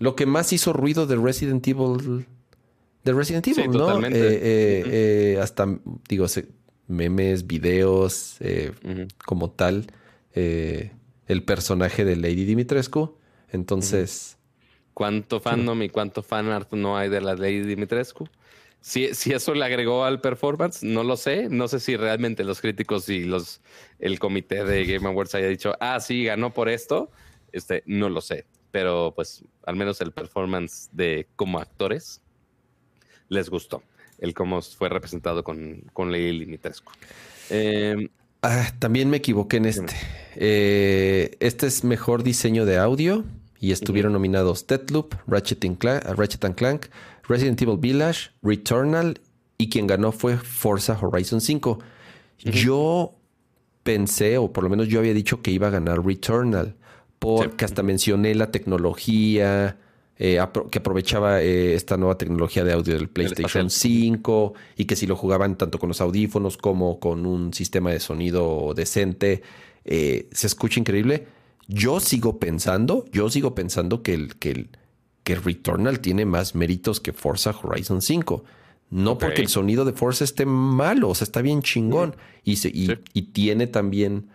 lo 0.00 0.16
que 0.16 0.26
más 0.26 0.52
hizo 0.52 0.72
ruido 0.72 1.06
de 1.06 1.14
Resident 1.16 1.66
Evil. 1.68 2.26
De 3.04 3.12
Resident 3.12 3.46
Evil, 3.46 3.70
¿no? 3.70 4.02
Eh, 4.06 4.10
eh, 4.12 4.82
eh, 4.86 5.38
hasta, 5.40 5.78
digo, 6.08 6.26
memes, 6.88 7.46
videos, 7.46 8.38
como 9.26 9.50
tal. 9.50 9.86
el 10.34 11.42
personaje 11.44 12.04
de 12.04 12.16
Lady 12.16 12.46
Dimitrescu. 12.46 13.14
Entonces. 13.50 14.38
¿Cuánto 14.94 15.38
fandom 15.38 15.82
y 15.82 15.90
cuánto 15.90 16.22
fanart 16.22 16.72
no 16.72 16.96
hay 16.96 17.10
de 17.10 17.20
la 17.20 17.34
Lady 17.34 17.60
Dimitrescu? 17.60 18.26
Si, 18.80 19.14
si, 19.14 19.32
eso 19.32 19.52
le 19.52 19.66
agregó 19.66 20.04
al 20.04 20.22
performance, 20.22 20.82
no 20.82 21.04
lo 21.04 21.18
sé. 21.18 21.50
No 21.50 21.68
sé 21.68 21.78
si 21.78 21.96
realmente 21.96 22.42
los 22.44 22.62
críticos 22.62 23.06
y 23.10 23.24
los 23.24 23.60
el 23.98 24.18
comité 24.18 24.64
de 24.64 24.86
Game 24.86 25.06
Awards 25.06 25.34
haya 25.34 25.48
dicho, 25.48 25.74
ah, 25.78 26.00
sí, 26.00 26.24
ganó 26.24 26.54
por 26.54 26.70
esto. 26.70 27.10
Este, 27.52 27.82
no 27.84 28.08
lo 28.08 28.22
sé. 28.22 28.46
Pero 28.70 29.12
pues 29.14 29.44
al 29.66 29.76
menos 29.76 30.00
el 30.00 30.12
performance 30.12 30.88
de 30.92 31.26
como 31.36 31.58
actores 31.58 32.22
les 33.28 33.48
gustó. 33.48 33.82
El 34.18 34.34
cómo 34.34 34.60
fue 34.60 34.88
representado 34.88 35.42
con, 35.42 35.84
con 35.92 36.12
Dimitrescu. 36.12 36.92
Em, 37.48 38.08
ah, 38.42 38.70
también 38.78 39.08
me 39.08 39.16
equivoqué 39.16 39.56
en 39.56 39.66
este. 39.66 39.94
Eh, 40.36 41.36
este 41.40 41.66
es 41.66 41.84
mejor 41.84 42.22
diseño 42.22 42.66
de 42.66 42.76
audio 42.78 43.24
y 43.58 43.72
estuvieron 43.72 44.12
nominados 44.12 44.66
Deathloop, 44.66 45.14
Ratchet, 45.26 45.64
Ratchet 46.16 46.44
and 46.44 46.54
Clank, 46.54 46.86
Resident 47.28 47.60
Evil 47.62 47.78
Village, 47.78 48.30
Returnal 48.42 49.20
y 49.58 49.68
quien 49.68 49.86
ganó 49.86 50.12
fue 50.12 50.36
Forza 50.36 50.98
Horizon 51.00 51.40
5. 51.40 51.78
Yo 52.38 53.14
pensé, 53.82 54.38
o 54.38 54.52
por 54.52 54.64
lo 54.64 54.70
menos 54.70 54.88
yo 54.88 54.98
había 54.98 55.12
dicho 55.12 55.42
que 55.42 55.50
iba 55.50 55.68
a 55.68 55.70
ganar 55.70 56.04
Returnal, 56.04 56.76
porque 57.20 57.66
hasta 57.66 57.84
mencioné 57.84 58.34
la 58.34 58.50
tecnología, 58.50 59.76
eh, 60.18 60.38
que 60.70 60.78
aprovechaba 60.80 61.40
eh, 61.42 61.74
esta 61.74 61.96
nueva 61.96 62.18
tecnología 62.18 62.64
de 62.64 62.72
audio 62.72 62.94
del 62.94 63.08
PlayStation 63.08 63.70
5 63.70 64.54
y 64.76 64.86
que 64.86 64.96
si 64.96 65.06
lo 65.06 65.16
jugaban 65.16 65.56
tanto 65.56 65.78
con 65.78 65.88
los 65.88 66.00
audífonos 66.00 66.56
como 66.56 66.98
con 66.98 67.26
un 67.26 67.54
sistema 67.54 67.90
de 67.90 68.00
sonido 68.00 68.72
decente, 68.74 69.42
eh, 69.84 70.28
se 70.32 70.46
escucha 70.46 70.80
increíble. 70.80 71.26
Yo 71.68 72.00
sigo 72.00 72.38
pensando, 72.38 73.04
yo 73.12 73.30
sigo 73.30 73.54
pensando 73.54 74.02
que 74.02 74.14
el, 74.14 74.36
que 74.36 74.50
el, 74.50 74.70
que 75.22 75.36
Returnal 75.36 76.00
tiene 76.00 76.24
más 76.24 76.54
méritos 76.54 77.00
que 77.00 77.12
Forza 77.12 77.54
Horizon 77.62 78.02
5. 78.02 78.44
No 78.90 79.18
porque 79.18 79.42
el 79.42 79.48
sonido 79.48 79.84
de 79.84 79.92
Forza 79.92 80.24
esté 80.24 80.46
malo, 80.46 81.10
o 81.10 81.14
sea, 81.14 81.24
está 81.24 81.42
bien 81.42 81.62
chingón. 81.62 82.16
Y, 82.44 82.58
y, 83.14 83.22
tiene 83.22 83.68
también. 83.68 84.28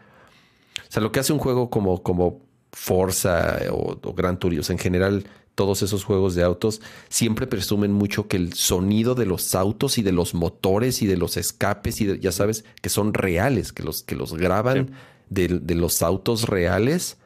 O 0.88 0.92
sea, 0.92 1.04
lo 1.04 1.12
que 1.12 1.20
hace 1.20 1.34
un 1.34 1.40
juego 1.40 1.70
como, 1.70 2.02
como 2.04 2.45
Forza 2.76 3.58
o, 3.72 4.14
Gran 4.14 4.38
Turismo, 4.38 4.74
en 4.74 4.78
general, 4.78 5.26
todos 5.56 5.82
esos 5.82 6.04
juegos 6.04 6.36
de 6.36 6.44
autos 6.44 6.82
siempre 7.08 7.48
presumen 7.48 7.94
mucho 7.94 8.28
que 8.28 8.36
el 8.36 8.52
sonido 8.52 9.16
de 9.16 9.26
los 9.26 9.56
autos 9.56 9.98
y 9.98 10.04
de 10.04 10.12
los 10.12 10.34
motores 10.34 11.02
y 11.02 11.08
de 11.08 11.16
los 11.16 11.38
escapes 11.38 12.02
y 12.02 12.20
ya 12.20 12.34
sabes 12.34 12.66
que 12.82 12.90
son 12.90 13.14
reales, 13.14 13.72
que 13.72 13.82
los, 13.82 14.04
que 14.04 14.16
los 14.16 14.34
graban 14.34 14.92
de, 15.30 15.48
de, 15.48 15.76
los 15.76 16.02
autos 16.02 16.50
reales. 16.50 17.18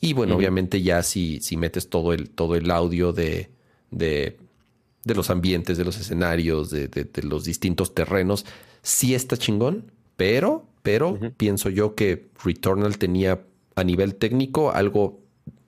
Y 0.00 0.14
bueno, 0.14 0.34
obviamente 0.34 0.82
ya 0.82 1.04
si, 1.04 1.40
si 1.42 1.56
metes 1.56 1.88
todo 1.88 2.12
el, 2.12 2.30
todo 2.30 2.56
el 2.56 2.68
audio 2.72 3.12
de, 3.12 3.50
de, 3.92 4.36
los 5.04 5.30
ambientes, 5.30 5.78
de 5.78 5.84
los 5.84 5.96
escenarios, 5.96 6.70
de, 6.70 7.08
los 7.22 7.44
distintos 7.44 7.94
terrenos, 7.94 8.44
sí 8.82 9.14
está 9.14 9.36
chingón, 9.36 9.92
pero, 10.16 10.66
pero 10.82 11.20
pienso 11.36 11.70
yo 11.70 11.94
que 11.94 12.26
Returnal 12.42 12.98
tenía 12.98 13.44
a 13.78 13.84
nivel 13.84 14.16
técnico 14.16 14.70
algo 14.70 15.20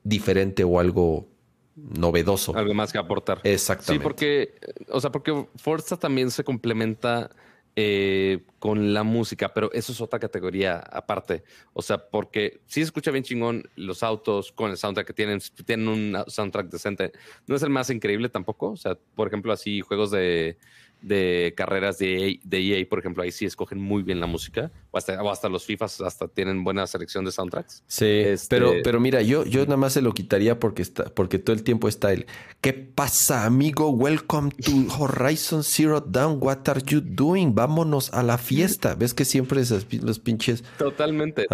diferente 0.02 0.64
o 0.64 0.80
algo 0.80 1.28
novedoso. 1.76 2.56
Algo 2.56 2.74
más 2.74 2.92
que 2.92 2.98
aportar. 2.98 3.40
Exactamente. 3.44 3.92
Sí, 3.92 3.98
porque, 4.02 4.54
o 4.88 5.00
sea, 5.00 5.10
porque 5.10 5.46
Forza 5.56 5.96
también 5.96 6.30
se 6.30 6.44
complementa 6.44 7.30
eh, 7.76 8.44
con 8.58 8.92
la 8.92 9.04
música, 9.04 9.54
pero 9.54 9.72
eso 9.72 9.92
es 9.92 10.00
otra 10.00 10.18
categoría 10.18 10.78
aparte. 10.78 11.44
O 11.72 11.82
sea, 11.82 12.10
porque 12.10 12.60
si 12.66 12.80
se 12.80 12.86
escucha 12.86 13.10
bien 13.10 13.24
chingón 13.24 13.62
los 13.76 14.02
autos 14.02 14.52
con 14.52 14.70
el 14.70 14.76
soundtrack 14.76 15.06
que 15.06 15.12
tienen, 15.12 15.40
tienen 15.64 15.88
un 15.88 16.16
soundtrack 16.26 16.68
decente. 16.68 17.12
No 17.46 17.56
es 17.56 17.62
el 17.62 17.70
más 17.70 17.88
increíble 17.90 18.28
tampoco. 18.28 18.72
O 18.72 18.76
sea, 18.76 18.98
por 19.14 19.28
ejemplo, 19.28 19.52
así 19.52 19.80
juegos 19.80 20.10
de 20.10 20.58
de 21.02 21.54
carreras 21.56 21.98
de, 21.98 22.40
de 22.42 22.78
EA, 22.78 22.86
por 22.88 22.98
ejemplo, 22.98 23.22
ahí 23.22 23.32
sí 23.32 23.46
escogen 23.46 23.80
muy 23.80 24.02
bien 24.02 24.20
la 24.20 24.26
música, 24.26 24.70
o 24.90 24.98
hasta, 24.98 25.20
hasta 25.20 25.48
los 25.48 25.64
FIFAs 25.64 26.00
hasta 26.00 26.28
tienen 26.28 26.64
buena 26.64 26.86
selección 26.86 27.24
de 27.24 27.32
soundtracks. 27.32 27.82
Sí, 27.86 28.06
este, 28.06 28.56
pero, 28.56 28.72
pero 28.82 29.00
mira, 29.00 29.22
yo, 29.22 29.44
yo 29.44 29.64
nada 29.64 29.76
más 29.76 29.92
se 29.92 30.02
lo 30.02 30.12
quitaría 30.12 30.58
porque 30.58 30.82
está, 30.82 31.04
porque 31.06 31.38
todo 31.38 31.54
el 31.54 31.62
tiempo 31.62 31.88
está 31.88 32.12
el 32.12 32.26
¿Qué 32.60 32.74
pasa, 32.74 33.46
amigo? 33.46 33.88
Welcome 33.88 34.50
to 34.50 34.94
Horizon 34.98 35.64
Zero 35.64 36.00
Dawn. 36.00 36.38
What 36.42 36.68
are 36.68 36.82
you 36.86 37.00
doing? 37.00 37.54
Vámonos 37.54 38.12
a 38.12 38.22
la 38.22 38.36
fiesta. 38.36 38.94
¿Ves 38.98 39.14
que 39.14 39.24
siempre 39.24 39.62
esos, 39.62 39.86
los 40.02 40.18
pinches? 40.18 40.62
Totalmente. 40.76 41.46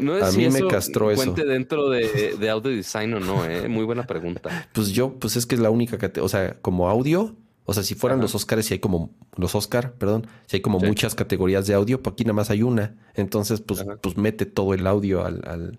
No 0.00 0.14
a 0.24 0.30
mí 0.30 0.48
me 0.48 0.68
castró 0.68 1.10
eso. 1.10 1.32
dentro 1.32 1.90
de, 1.90 2.36
de, 2.38 2.50
audio 2.50 2.70
design 2.70 3.14
o 3.14 3.20
no, 3.20 3.44
¿eh? 3.44 3.68
Muy 3.68 3.84
buena 3.84 4.06
pregunta. 4.06 4.68
Pues 4.74 4.90
yo, 4.90 5.14
pues 5.18 5.36
es 5.36 5.46
que 5.46 5.54
es 5.54 5.60
la 5.60 5.70
única 5.70 5.98
que, 5.98 6.20
o 6.20 6.28
sea, 6.28 6.56
como 6.60 6.88
audio, 6.88 7.36
o 7.66 7.72
sea, 7.72 7.82
si 7.82 7.94
fueran 7.94 8.20
los 8.20 8.34
Oscars, 8.34 8.66
si 8.66 8.74
hay 8.74 8.80
como, 8.80 9.10
los 9.36 9.54
Oscar, 9.54 9.94
perdón, 9.94 10.26
si 10.46 10.56
hay 10.56 10.60
como 10.60 10.78
muchas 10.80 11.14
categorías 11.14 11.66
de 11.66 11.74
audio, 11.74 12.02
pues 12.02 12.12
aquí 12.12 12.24
nada 12.24 12.34
más 12.34 12.50
hay 12.50 12.62
una. 12.62 12.94
Entonces, 13.14 13.62
pues, 13.62 13.84
pues 14.02 14.16
mete 14.18 14.44
todo 14.44 14.74
el 14.74 14.86
audio 14.86 15.24
al... 15.24 15.42
al... 15.46 15.78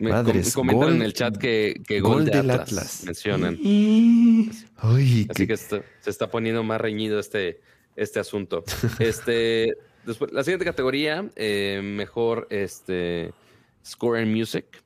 Madres, 0.00 0.54
comentan 0.54 0.96
en 0.96 1.02
el 1.02 1.12
chat 1.12 1.36
que, 1.36 1.82
que 1.86 2.00
Gol, 2.00 2.24
de 2.24 2.38
Atlas, 2.38 3.04
mencionan. 3.04 3.58
Así 4.78 5.46
que 5.46 5.56
se 5.56 5.82
está 6.06 6.30
poniendo 6.30 6.62
más 6.64 6.80
reñido 6.80 7.20
este, 7.20 7.60
este 7.94 8.18
asunto. 8.18 8.64
este, 8.98 9.76
después, 10.06 10.32
la 10.32 10.42
siguiente 10.42 10.64
categoría, 10.64 11.28
eh, 11.36 11.82
mejor 11.84 12.48
este, 12.50 13.32
Score 13.86 14.20
and 14.20 14.34
Music. 14.34 14.82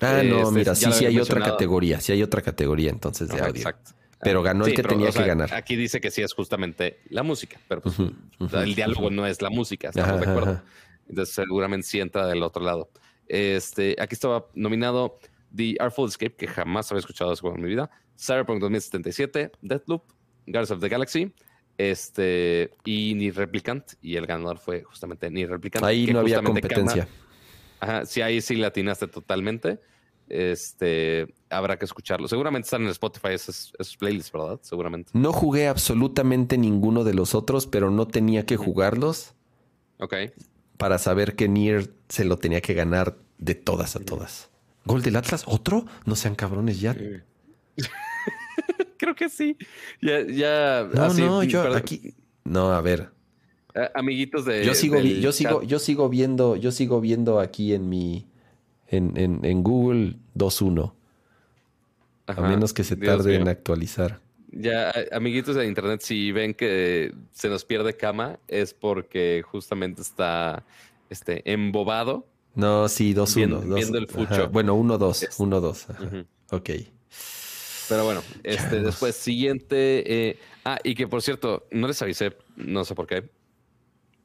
Ah, 0.00 0.22
no, 0.24 0.42
este, 0.42 0.54
mira, 0.54 0.74
sí, 0.76 0.92
sí 0.92 1.04
hay 1.04 1.18
otra 1.18 1.40
categoría, 1.40 2.00
sí 2.00 2.12
hay 2.12 2.22
otra 2.22 2.42
categoría 2.42 2.90
entonces 2.90 3.28
de 3.28 3.40
audio. 3.40 3.56
Exacto. 3.56 4.01
Pero 4.22 4.42
ganó 4.42 4.64
el 4.66 4.74
que 4.74 4.82
tenía 4.82 5.10
que 5.10 5.24
ganar. 5.24 5.52
Aquí 5.52 5.74
dice 5.74 6.00
que 6.00 6.10
sí 6.10 6.22
es 6.22 6.32
justamente 6.32 7.00
la 7.08 7.24
música, 7.24 7.58
pero 7.68 7.82
pues, 7.82 7.96
el 8.52 8.74
diálogo 8.74 9.10
no 9.10 9.26
es 9.26 9.42
la 9.42 9.50
música, 9.50 9.88
estamos 9.88 10.20
de 10.20 10.30
acuerdo. 10.30 10.62
Entonces 11.08 11.34
seguramente 11.34 11.86
sí 11.86 12.00
entra 12.00 12.26
del 12.26 12.42
otro 12.42 12.62
lado. 12.62 12.88
Este, 13.26 13.96
aquí 13.98 14.14
estaba 14.14 14.46
nominado 14.54 15.18
The 15.54 15.76
Artful 15.80 16.08
Escape, 16.08 16.36
que 16.36 16.46
jamás 16.46 16.90
había 16.92 17.00
escuchado 17.00 17.32
ese 17.32 17.40
juego 17.40 17.56
en 17.56 17.62
mi 17.62 17.68
vida, 17.68 17.90
Cyberpunk 18.18 18.60
2077, 18.60 19.50
Deathloop, 19.60 20.04
Guardians 20.46 20.70
of 20.70 20.80
the 20.80 20.88
Galaxy, 20.88 21.32
este, 21.78 22.70
y 22.84 23.14
Ni 23.14 23.30
Replicant, 23.30 23.94
y 24.00 24.16
el 24.16 24.26
ganador 24.26 24.58
fue 24.58 24.82
justamente 24.82 25.30
Ni 25.30 25.46
Replicant. 25.46 25.84
Ahí 25.84 26.06
no 26.06 26.20
había 26.20 26.42
competencia. 26.42 27.08
ajá, 27.80 28.06
sí, 28.06 28.22
ahí 28.22 28.40
sí 28.40 28.56
latinaste 28.56 29.08
totalmente. 29.08 29.80
Este, 30.28 31.34
habrá 31.50 31.78
que 31.78 31.84
escucharlo. 31.84 32.28
Seguramente 32.28 32.66
están 32.66 32.82
en 32.82 32.88
Spotify 32.88 33.34
esos, 33.34 33.72
playlists, 33.98 34.32
¿verdad? 34.32 34.60
Seguramente. 34.62 35.10
No 35.14 35.32
jugué 35.32 35.68
absolutamente 35.68 36.56
ninguno 36.56 37.04
de 37.04 37.14
los 37.14 37.34
otros, 37.34 37.66
pero 37.66 37.90
no 37.90 38.08
tenía 38.08 38.46
que 38.46 38.56
jugarlos. 38.56 39.34
Ok. 39.98 40.14
Para 40.78 40.98
saber 40.98 41.36
que 41.36 41.48
Nier 41.48 41.92
se 42.08 42.24
lo 42.24 42.38
tenía 42.38 42.60
que 42.60 42.74
ganar 42.74 43.18
de 43.38 43.54
todas 43.54 43.96
a 43.96 44.00
todas. 44.00 44.50
¿Gol 44.84 45.02
del 45.02 45.16
Atlas? 45.16 45.44
¿Otro? 45.46 45.84
No 46.06 46.16
sean 46.16 46.34
cabrones 46.34 46.80
ya. 46.80 46.96
Creo 48.98 49.14
que 49.14 49.28
sí. 49.28 49.56
Ya, 50.00 50.26
ya. 50.26 50.88
No, 50.92 51.12
no, 51.12 51.42
yo 51.42 51.74
aquí. 51.74 52.14
No, 52.44 52.72
a 52.72 52.80
ver. 52.80 53.10
amiguitos 53.94 54.44
de. 54.44 54.64
Yo 54.64 54.74
sigo, 54.74 54.98
yo 54.98 55.32
sigo, 55.32 55.62
yo 55.62 55.78
sigo 55.78 56.08
viendo, 56.08 56.56
yo 56.56 56.72
sigo 56.72 57.00
viendo 57.00 57.40
aquí 57.40 57.74
en 57.74 57.88
mi. 57.88 58.26
En, 58.92 59.16
en, 59.16 59.44
en 59.44 59.64
Google 59.64 60.16
2.1. 60.36 60.92
A 62.28 62.40
menos 62.42 62.72
que 62.72 62.84
se 62.84 62.96
tarde 62.96 63.34
en 63.34 63.48
actualizar. 63.48 64.20
Ya, 64.52 64.92
amiguitos 65.10 65.56
de 65.56 65.66
internet, 65.66 66.02
si 66.02 66.30
ven 66.30 66.54
que 66.54 67.12
se 67.32 67.48
nos 67.48 67.64
pierde 67.64 67.96
cama, 67.96 68.38
es 68.46 68.74
porque 68.74 69.42
justamente 69.44 70.02
está 70.02 70.64
este, 71.10 71.42
embobado 71.50 72.26
no, 72.54 72.88
sí, 72.88 73.14
2-1. 73.14 73.74
Viendo, 73.74 73.98
el 73.98 74.06
fucho. 74.06 74.48
Bueno, 74.50 74.76
1-2. 74.76 75.36
1-2. 75.38 76.26
Ok. 76.50 76.70
Pero 77.88 78.04
bueno, 78.04 78.22
este, 78.42 78.80
después, 78.80 79.14
siguiente. 79.16 80.28
Eh, 80.30 80.38
ah, 80.64 80.78
y 80.84 80.94
que 80.94 81.08
por 81.08 81.22
cierto, 81.22 81.66
no 81.70 81.88
les 81.88 82.00
avisé, 82.02 82.36
no 82.56 82.84
sé 82.84 82.94
por 82.94 83.06
qué. 83.06 83.30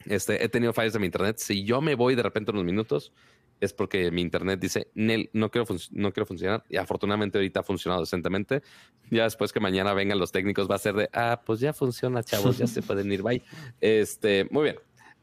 Este, 0.05 0.43
he 0.43 0.49
tenido 0.49 0.73
fallas 0.73 0.93
de 0.93 0.99
mi 0.99 1.05
internet. 1.05 1.37
Si 1.37 1.63
yo 1.63 1.81
me 1.81 1.95
voy 1.95 2.15
de 2.15 2.23
repente 2.23 2.51
unos 2.51 2.63
minutos, 2.63 3.13
es 3.59 3.73
porque 3.73 4.11
mi 4.11 4.21
internet 4.21 4.59
dice, 4.59 4.89
Nel, 4.93 5.29
no 5.33 5.49
quiero, 5.49 5.67
no 5.91 6.11
quiero 6.11 6.25
funcionar. 6.25 6.63
Y 6.69 6.77
afortunadamente 6.77 7.37
ahorita 7.37 7.61
ha 7.61 7.63
funcionado 7.63 8.01
decentemente. 8.01 8.61
Ya 9.09 9.23
después 9.23 9.51
que 9.51 9.59
mañana 9.59 9.93
vengan 9.93 10.19
los 10.19 10.31
técnicos, 10.31 10.69
va 10.69 10.75
a 10.75 10.79
ser 10.79 10.95
de, 10.95 11.09
ah, 11.13 11.41
pues 11.45 11.59
ya 11.59 11.73
funciona, 11.73 12.23
chavos, 12.23 12.57
ya 12.57 12.67
se 12.67 12.81
pueden 12.81 13.11
ir, 13.11 13.21
bye. 13.21 13.41
Este, 13.81 14.47
muy 14.51 14.63
bien. 14.63 14.75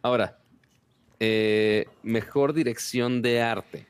Ahora, 0.03 0.39
eh, 1.21 1.87
mejor 2.03 2.53
dirección 2.53 3.23
de 3.23 3.41
arte. 3.41 3.87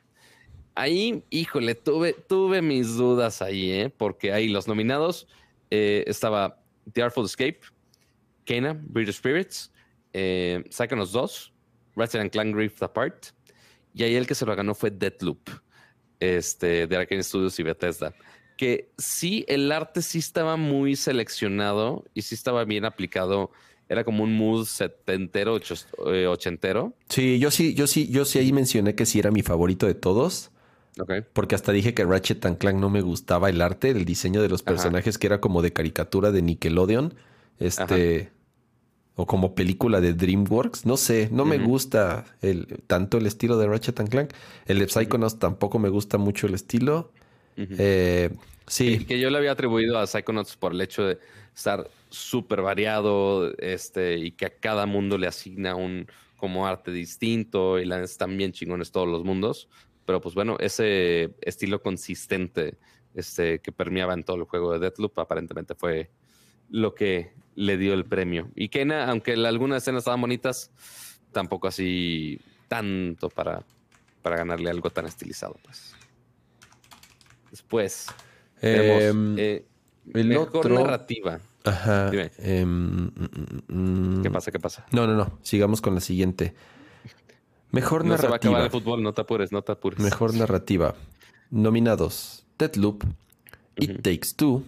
Ahí, 0.74 1.22
híjole, 1.30 1.74
tuve, 1.74 2.12
tuve 2.12 2.60
mis 2.60 2.96
dudas 2.96 3.42
ahí, 3.42 3.70
¿eh? 3.70 3.90
porque 3.96 4.32
ahí 4.32 4.48
los 4.48 4.66
nominados 4.66 5.28
eh, 5.70 6.04
estaba 6.06 6.60
The 6.92 7.02
Artful 7.02 7.26
Escape, 7.26 7.60
Kena, 8.44 8.78
British 8.80 9.16
Spirits, 9.16 9.72
eh, 10.12 10.64
Psychonauts 10.70 11.12
2, 11.12 11.52
Ratchet 11.96 12.20
and 12.20 12.30
Clank 12.30 12.56
Rift 12.56 12.82
Apart, 12.82 13.26
y 13.94 14.02
ahí 14.02 14.16
el 14.16 14.26
que 14.26 14.34
se 14.34 14.44
lo 14.44 14.54
ganó 14.54 14.74
fue 14.74 14.90
Deathloop, 14.90 15.48
este, 16.20 16.86
de 16.86 16.96
Arkane 16.96 17.22
Studios 17.22 17.58
y 17.58 17.62
Bethesda. 17.62 18.14
Que 18.56 18.92
sí, 18.98 19.44
el 19.48 19.70
arte 19.72 20.02
sí 20.02 20.18
estaba 20.18 20.56
muy 20.56 20.96
seleccionado 20.96 22.04
y 22.14 22.22
sí 22.22 22.34
estaba 22.34 22.64
bien 22.64 22.84
aplicado 22.84 23.50
era 23.88 24.04
como 24.04 24.24
un 24.24 24.36
mood 24.36 24.64
setentero, 24.64 25.58
eh, 26.06 26.26
ochentero. 26.26 26.94
Sí, 27.08 27.38
yo 27.38 27.50
sí, 27.50 27.74
yo 27.74 27.86
sí, 27.86 28.08
yo 28.08 28.24
sí 28.24 28.38
ahí 28.38 28.52
mencioné 28.52 28.94
que 28.94 29.06
sí 29.06 29.18
era 29.18 29.30
mi 29.30 29.42
favorito 29.42 29.86
de 29.86 29.94
todos. 29.94 30.50
Porque 31.32 31.56
hasta 31.56 31.72
dije 31.72 31.92
que 31.92 32.04
Ratchet 32.04 32.46
and 32.46 32.56
Clank 32.58 32.78
no 32.78 32.88
me 32.88 33.00
gustaba 33.00 33.50
el 33.50 33.60
arte, 33.60 33.90
el 33.90 34.04
diseño 34.04 34.40
de 34.40 34.48
los 34.48 34.62
personajes, 34.62 35.18
que 35.18 35.26
era 35.26 35.40
como 35.40 35.60
de 35.60 35.72
caricatura 35.72 36.30
de 36.30 36.40
Nickelodeon. 36.40 37.14
Este. 37.58 38.30
O 39.16 39.26
como 39.26 39.54
película 39.54 40.00
de 40.00 40.12
DreamWorks. 40.12 40.86
No 40.86 40.96
sé, 40.96 41.28
no 41.30 41.44
me 41.44 41.58
gusta 41.58 42.24
el, 42.42 42.82
tanto 42.86 43.18
el 43.18 43.26
estilo 43.26 43.56
de 43.58 43.68
Ratchet 43.68 44.00
and 44.00 44.08
Clank. 44.08 44.30
El 44.66 44.80
de 44.80 44.88
Psychonauts 44.88 45.38
tampoco 45.38 45.78
me 45.78 45.88
gusta 45.88 46.18
mucho 46.18 46.48
el 46.48 46.54
estilo. 46.54 47.12
Eh, 47.56 48.30
sí. 48.66 49.04
que 49.04 49.20
yo 49.20 49.30
le 49.30 49.38
había 49.38 49.52
atribuido 49.52 49.98
a 49.98 50.06
Psychonauts 50.08 50.56
por 50.56 50.72
el 50.72 50.80
hecho 50.80 51.04
de 51.04 51.18
estar 51.54 51.88
súper 52.10 52.62
variado 52.62 53.56
este, 53.58 54.18
y 54.18 54.32
que 54.32 54.46
a 54.46 54.50
cada 54.50 54.86
mundo 54.86 55.16
le 55.18 55.28
asigna 55.28 55.76
un 55.76 56.06
como 56.36 56.66
arte 56.66 56.90
distinto 56.90 57.78
y 57.78 57.84
la 57.84 58.02
están 58.02 58.36
bien 58.36 58.52
chingones 58.52 58.90
todos 58.90 59.08
los 59.08 59.24
mundos. 59.24 59.68
Pero 60.04 60.20
pues 60.20 60.34
bueno, 60.34 60.56
ese 60.60 61.34
estilo 61.40 61.80
consistente 61.82 62.76
este, 63.14 63.60
que 63.60 63.72
permeaba 63.72 64.12
en 64.12 64.24
todo 64.24 64.36
el 64.36 64.44
juego 64.44 64.72
de 64.72 64.80
Deathloop 64.80 65.18
aparentemente 65.18 65.74
fue 65.74 66.10
lo 66.68 66.94
que 66.94 67.32
le 67.54 67.76
dio 67.76 67.94
el 67.94 68.04
premio. 68.04 68.50
Y 68.54 68.68
Kena, 68.68 69.08
aunque 69.08 69.32
algunas 69.32 69.82
escenas 69.82 70.00
estaban 70.00 70.20
bonitas, 70.20 70.70
tampoco 71.32 71.68
así 71.68 72.40
tanto 72.68 73.28
para, 73.28 73.62
para 74.22 74.36
ganarle 74.36 74.70
algo 74.70 74.90
tan 74.90 75.06
estilizado. 75.06 75.56
Pues. 75.62 75.94
Después, 77.50 78.06
em, 78.60 79.36
eh, 79.38 79.64
mejor 80.04 80.70
narrativa. 80.70 81.40
Ajá. 81.64 82.10
Em, 82.38 82.68
mm, 82.68 83.12
mm, 83.68 84.18
mm, 84.18 84.22
¿Qué 84.22 84.30
pasa? 84.30 84.50
¿Qué 84.50 84.58
pasa? 84.58 84.86
No, 84.92 85.06
no, 85.06 85.14
no. 85.14 85.38
Sigamos 85.42 85.80
con 85.80 85.94
la 85.94 86.00
siguiente. 86.00 86.54
Mejor 87.70 88.04
narrativa. 88.04 88.20
Se 88.20 88.28
va 88.28 88.34
a 88.34 88.36
acabar 88.36 88.62
el 88.62 88.70
fútbol, 88.70 89.02
no 89.02 89.12
te 89.14 89.22
apures, 89.22 89.50
no 89.50 89.62
te 89.62 89.72
apures. 89.72 89.98
Mejor 89.98 90.34
narrativa. 90.34 90.94
Nominados: 91.50 92.44
Deadloop, 92.58 93.04
It 93.76 94.02
Takes 94.02 94.34
Two, 94.36 94.64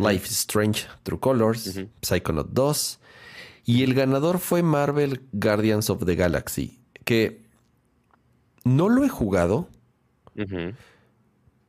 Life 0.00 0.26
is 0.26 0.38
Strange, 0.38 0.86
True 1.02 1.20
Colors, 1.20 1.80
Psychonaut 2.02 2.48
2. 2.52 2.98
Y 3.66 3.82
el 3.82 3.94
ganador 3.94 4.38
fue 4.38 4.62
Marvel 4.62 5.20
Guardians 5.32 5.90
of 5.90 6.04
the 6.04 6.16
Galaxy. 6.16 6.80
Que 7.04 7.42
no 8.64 8.88
lo 8.88 9.04
he 9.04 9.08
jugado 9.08 9.68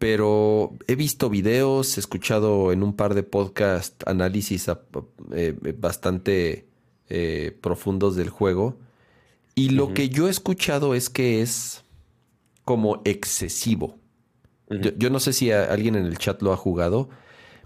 pero 0.02 0.76
he 0.88 0.96
visto 0.96 1.30
videos, 1.30 1.96
he 1.96 2.00
escuchado 2.00 2.72
en 2.72 2.82
un 2.82 2.96
par 2.96 3.14
de 3.14 3.22
podcast 3.22 4.02
análisis 4.08 4.68
eh, 5.32 5.56
bastante 5.78 6.66
eh, 7.08 7.56
profundos 7.62 8.16
del 8.16 8.32
juego. 8.32 8.80
Y 9.54 9.70
lo 9.70 9.94
que 9.94 10.10
yo 10.10 10.28
he 10.28 10.32
escuchado 10.32 10.96
es 10.96 11.12
que 11.12 11.44
es 11.44 11.84
como 12.66 13.04
excesivo. 13.06 14.00
yo, 14.70 15.12
no 15.12 15.20
sé 15.20 15.34
si 15.34 15.52
alguien 15.52 15.96
en 15.96 16.08
el 16.08 16.18
chat 16.18 16.42
lo 16.42 16.52
ha 16.52 16.58
jugado. 16.58 17.10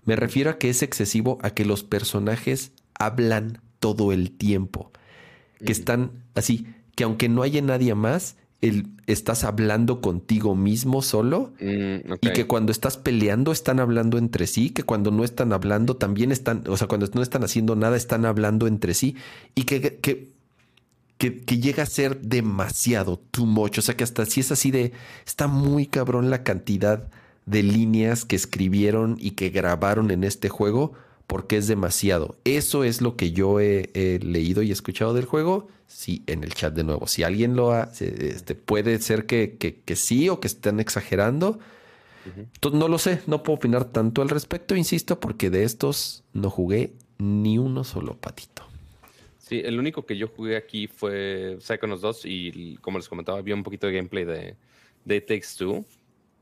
Me 0.06 0.16
refiero 0.16 0.52
a 0.52 0.58
que 0.58 0.70
es 0.70 0.82
excesivo 0.84 1.40
a 1.42 1.52
que 1.52 1.66
los 1.66 1.84
personajes 1.84 2.72
hablan 2.98 3.62
todo 3.80 4.12
el 4.12 4.32
tiempo. 4.32 4.92
Que 5.64 5.72
están 5.72 6.12
así, 6.36 6.68
que 6.96 7.04
aunque 7.04 7.30
no 7.30 7.42
haya 7.42 7.62
nadie 7.62 7.96
más, 7.96 8.38
estás 9.08 9.44
hablando 9.44 10.02
contigo 10.02 10.56
mismo 10.56 11.02
solo 11.02 11.54
mm, 11.60 12.14
y 12.22 12.30
que 12.34 12.48
cuando 12.48 12.72
estás 12.72 12.98
peleando 12.98 13.52
están 13.52 13.80
hablando 13.80 14.18
entre 14.18 14.48
sí, 14.48 14.72
que 14.72 14.84
cuando 14.84 15.12
no 15.12 15.24
están 15.24 15.54
hablando 15.54 15.96
también 15.96 16.32
están, 16.32 16.64
o 16.68 16.78
sea, 16.78 16.88
cuando 16.88 17.08
no 17.14 17.22
están 17.22 17.44
haciendo 17.44 17.76
nada 17.76 17.96
están 17.98 18.26
hablando 18.26 18.68
entre 18.68 18.94
sí 18.94 19.16
y 19.54 19.64
que, 19.64 20.00
que, 20.00 20.34
que, 21.18 21.60
llega 21.60 21.84
a 21.84 21.88
ser 21.88 22.22
demasiado, 22.22 23.18
too 23.32 23.46
much, 23.46 23.78
o 23.78 23.82
sea, 23.82 23.96
que 23.96 24.04
hasta 24.04 24.26
si 24.26 24.40
es 24.42 24.52
así 24.52 24.72
de, 24.72 24.94
está 25.26 25.48
muy 25.48 25.86
cabrón 25.86 26.30
la 26.30 26.44
cantidad 26.44 27.10
de 27.46 27.64
líneas 27.64 28.26
que 28.26 28.36
escribieron 28.36 29.18
y 29.20 29.32
que 29.32 29.50
grabaron 29.50 30.12
en 30.12 30.24
este 30.24 30.50
juego 30.50 30.94
porque 31.28 31.58
es 31.58 31.68
demasiado. 31.68 32.36
Eso 32.44 32.84
es 32.84 33.02
lo 33.02 33.16
que 33.16 33.32
yo 33.32 33.60
he, 33.60 34.20
leído 34.22 34.62
y 34.62 34.72
escuchado 34.72 35.14
del 35.14 35.26
juego. 35.26 35.68
Sí, 35.88 36.24
en 36.28 36.44
el 36.44 36.54
chat 36.54 36.74
de 36.74 36.84
nuevo. 36.84 37.08
Si 37.08 37.24
alguien 37.24 37.56
lo 37.56 37.72
ha, 37.72 37.92
este, 38.00 38.56
puede 38.56 39.00
ser 39.00 39.26
que, 39.26 39.58
que, 39.58 39.96
sí 39.96 40.30
o 40.30 40.40
que 40.40 40.48
estén 40.48 40.80
exagerando. 40.80 41.60
no 42.72 42.88
lo 42.88 42.98
sé, 42.98 43.22
no 43.28 43.44
puedo 43.44 43.58
opinar 43.58 43.86
tanto 43.86 44.22
al 44.22 44.30
respecto, 44.30 44.76
insisto, 44.76 45.20
porque 45.20 45.50
de 45.50 45.64
estos 45.64 46.24
no 46.34 46.50
jugué 46.50 46.94
ni 47.18 47.58
uno 47.58 47.84
solo 47.84 48.16
patito. 48.18 48.64
Sí, 49.38 49.62
el 49.64 49.78
único 49.80 50.08
que 50.08 50.18
yo 50.18 50.28
jugué 50.28 50.58
aquí 50.58 50.88
fue 50.88 51.58
Psychonauts 51.60 52.02
2 52.02 52.22
y 52.26 52.78
como 52.78 52.98
les 52.98 53.08
comentaba, 53.08 53.38
había 53.38 53.54
un 53.54 53.62
poquito 53.62 53.86
de 53.86 53.94
gameplay 53.94 54.26
de, 54.26 54.56
de 55.06 55.22
Takes 55.22 55.50
Two, 55.56 55.86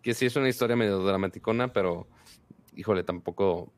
que 0.03 0.13
sí 0.13 0.27
es 0.27 0.35
una 0.35 0.49
historia 0.49 0.75
medio 0.75 0.99
dramaticona, 0.99 1.73
pero 1.73 2.07
híjole, 2.75 3.03
tampoco 3.03 3.73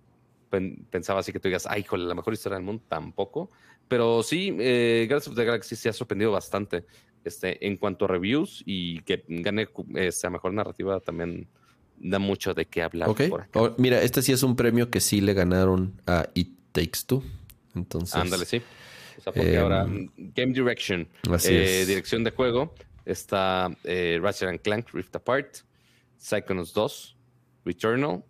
pensaba 0.90 1.20
así 1.20 1.32
que 1.32 1.40
tú 1.40 1.48
digas, 1.48 1.68
ay, 1.70 1.82
híjole, 1.82 2.06
la 2.06 2.16
mejor 2.16 2.34
historia 2.34 2.58
del 2.58 2.66
mundo, 2.66 2.84
tampoco. 2.88 3.52
Pero 3.88 4.24
sí, 4.24 4.56
eh, 4.60 5.06
Guardians 5.08 5.28
of 5.28 5.36
the 5.36 5.46
Galaxy 5.46 5.76
se 5.76 5.90
ha 5.90 5.94
sorprendido 5.94 6.32
bastante 6.32 6.86
este, 7.24 7.66
en 7.66 7.78
cuanto 7.78 8.06
a 8.06 8.08
reviews 8.08 8.64
y 8.66 9.02
que 9.02 9.24
gane 9.28 9.68
esa 9.96 10.30
mejor 10.30 10.54
narrativa 10.54 11.00
también 11.00 11.48
da 11.98 12.20
mucho 12.20 12.54
de 12.54 12.66
qué 12.66 12.84
hablar. 12.84 13.10
Ok. 13.10 13.22
mira, 13.78 14.02
este 14.02 14.22
sí 14.22 14.32
es 14.32 14.44
un 14.44 14.56
premio 14.56 14.90
que 14.90 15.00
sí 15.00 15.22
le 15.22 15.34
ganaron 15.34 16.02
a 16.08 16.28
It 16.34 16.50
Takes 16.72 17.00
Two. 17.06 17.24
Entonces. 17.76 18.16
Ándale, 18.16 18.46
sí. 18.46 18.62
O 19.18 19.22
sea, 19.22 19.34
porque 19.34 19.58
ahora 19.58 19.84
em, 19.84 20.10
Game 20.18 20.54
Direction, 20.54 21.08
eh, 21.46 21.86
dirección 21.88 22.24
de 22.24 22.32
juego, 22.32 22.74
está 23.06 23.70
eh, 23.84 24.20
Ratchet 24.22 24.62
Clank 24.62 24.90
Rift 24.94 25.16
Apart, 25.16 25.58
Psychonauts 26.26 26.74
2, 26.74 27.18
Returnal 27.66 28.24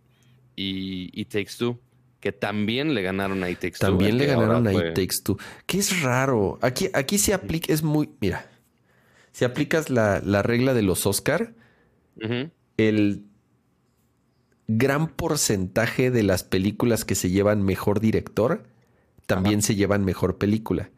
y 0.55 1.09
It 1.19 1.29
Takes 1.29 1.53
Two 1.57 1.79
que 2.19 2.31
también 2.31 2.95
le 2.95 3.03
ganaron 3.03 3.43
a 3.43 3.51
It 3.51 3.59
Takes 3.59 3.77
Two. 3.77 3.87
También 3.87 4.17
le 4.17 4.25
ganaron 4.25 4.65
a 4.65 4.73
It 4.73 4.95
Takes 4.95 5.21
Two. 5.23 5.37
Que 5.67 5.77
es 5.77 6.01
raro. 6.01 6.57
Aquí, 6.63 6.89
aquí 6.95 7.19
se 7.19 7.35
aplica, 7.35 7.71
es 7.71 7.83
muy, 7.83 8.09
mira, 8.19 8.49
si 9.31 9.45
aplicas 9.45 9.91
la, 9.91 10.19
regla 10.41 10.73
de 10.73 10.81
los 10.81 11.05
Oscar, 11.05 11.53
el 12.77 13.25
gran 14.67 15.07
porcentaje 15.07 16.09
de 16.09 16.23
las 16.23 16.43
películas 16.43 17.05
que 17.05 17.13
se 17.13 17.29
llevan 17.29 17.61
mejor 17.61 17.99
director 17.99 18.63
también 19.27 19.61
se 19.61 19.75
llevan 19.75 20.03
mejor 20.03 20.39
película. 20.39 20.89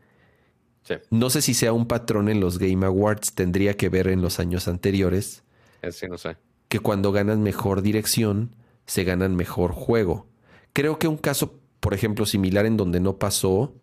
No 1.09 1.29
sé 1.29 1.41
si 1.41 1.53
sea 1.53 1.73
un 1.73 1.89
patrón 1.89 2.29
en 2.29 2.39
los 2.39 2.57
Game 2.57 2.85
Awards, 2.85 3.33
tendría 3.33 3.75
que 3.75 3.89
ver 3.89 4.07
en 4.07 4.21
los 4.21 4.39
años 4.39 4.69
anteriores. 4.69 5.43
Eh, 5.81 5.91
sí, 5.91 6.07
no 6.07 6.17
sé. 6.17 6.37
Que 6.67 6.79
cuando 6.79 7.11
ganan 7.11 7.43
mejor 7.43 7.81
dirección, 7.81 8.55
se 8.85 9.03
ganan 9.03 9.35
mejor 9.35 9.71
juego. 9.71 10.27
Creo 10.73 10.99
que 10.99 11.07
un 11.07 11.17
caso, 11.17 11.59
por 11.79 11.93
ejemplo, 11.93 12.25
similar 12.25 12.65
en 12.65 12.77
donde 12.77 12.99
no 12.99 13.17
pasó, 13.17 13.73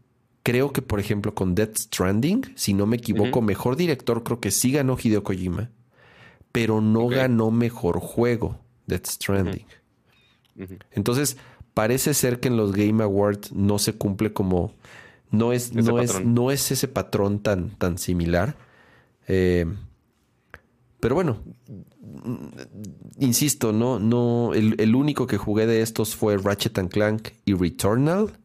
creo 0.42 0.72
que, 0.72 0.82
por 0.82 1.00
ejemplo, 1.00 1.34
con 1.34 1.54
Death 1.54 1.76
Stranding, 1.76 2.52
si 2.54 2.74
no 2.74 2.86
me 2.86 2.96
equivoco, 2.96 3.42
mejor 3.42 3.76
director 3.76 4.22
creo 4.22 4.40
que 4.40 4.50
sí 4.50 4.72
ganó 4.72 4.96
Hideo 5.02 5.24
Kojima, 5.24 5.70
pero 6.52 6.80
no 6.80 7.08
ganó 7.08 7.50
mejor 7.50 7.98
juego 8.00 8.60
Death 8.86 9.06
Stranding. 9.06 9.66
Entonces, 10.92 11.36
parece 11.74 12.14
ser 12.14 12.40
que 12.40 12.48
en 12.48 12.56
los 12.56 12.72
Game 12.72 13.02
Awards 13.02 13.52
no 13.52 13.78
se 13.78 13.94
cumple 13.94 14.32
como... 14.32 14.74
No 15.30 15.52
es, 15.52 15.72
no 15.74 15.98
es, 15.98 16.24
no 16.24 16.52
es, 16.52 16.70
ese 16.70 16.86
patrón 16.86 17.40
tan, 17.40 17.70
tan 17.70 17.98
similar. 17.98 18.56
Eh, 19.26 19.66
pero 21.00 21.16
bueno, 21.16 21.38
insisto, 23.18 23.72
no, 23.72 23.98
no, 23.98 24.54
el, 24.54 24.94
único 24.94 25.26
que 25.26 25.38
jugué 25.38 25.66
de 25.66 25.82
estos 25.82 26.16
fue 26.16 26.36
Ratchet 26.36 26.78
and 26.78 26.90
Clank 26.90 27.28
y 27.44 27.54
Returnal. 27.54 28.38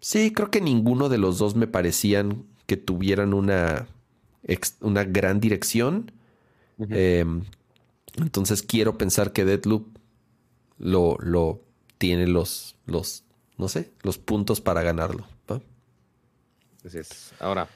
Sí, 0.00 0.32
creo 0.32 0.50
que 0.50 0.60
ninguno 0.60 1.08
de 1.08 1.18
los 1.18 1.38
dos 1.38 1.54
me 1.54 1.66
parecían 1.66 2.44
que 2.66 2.76
tuvieran 2.76 3.34
una, 3.34 3.86
una 4.80 5.04
gran 5.04 5.40
dirección. 5.40 6.12
Em, 6.78 7.44
entonces 8.16 8.62
quiero 8.62 8.98
pensar 8.98 9.32
que 9.32 9.44
Deadloop 9.44 9.86
lo, 10.78 11.16
lo 11.20 11.60
tiene 11.98 12.26
los, 12.26 12.76
los, 12.86 13.24
no 13.56 13.68
sé, 13.68 13.90
los 14.02 14.18
puntos 14.18 14.60
para 14.60 14.82
ganarlo. 14.82 15.26
Así 16.84 16.98
es. 16.98 17.32
Ahora, 17.40 17.68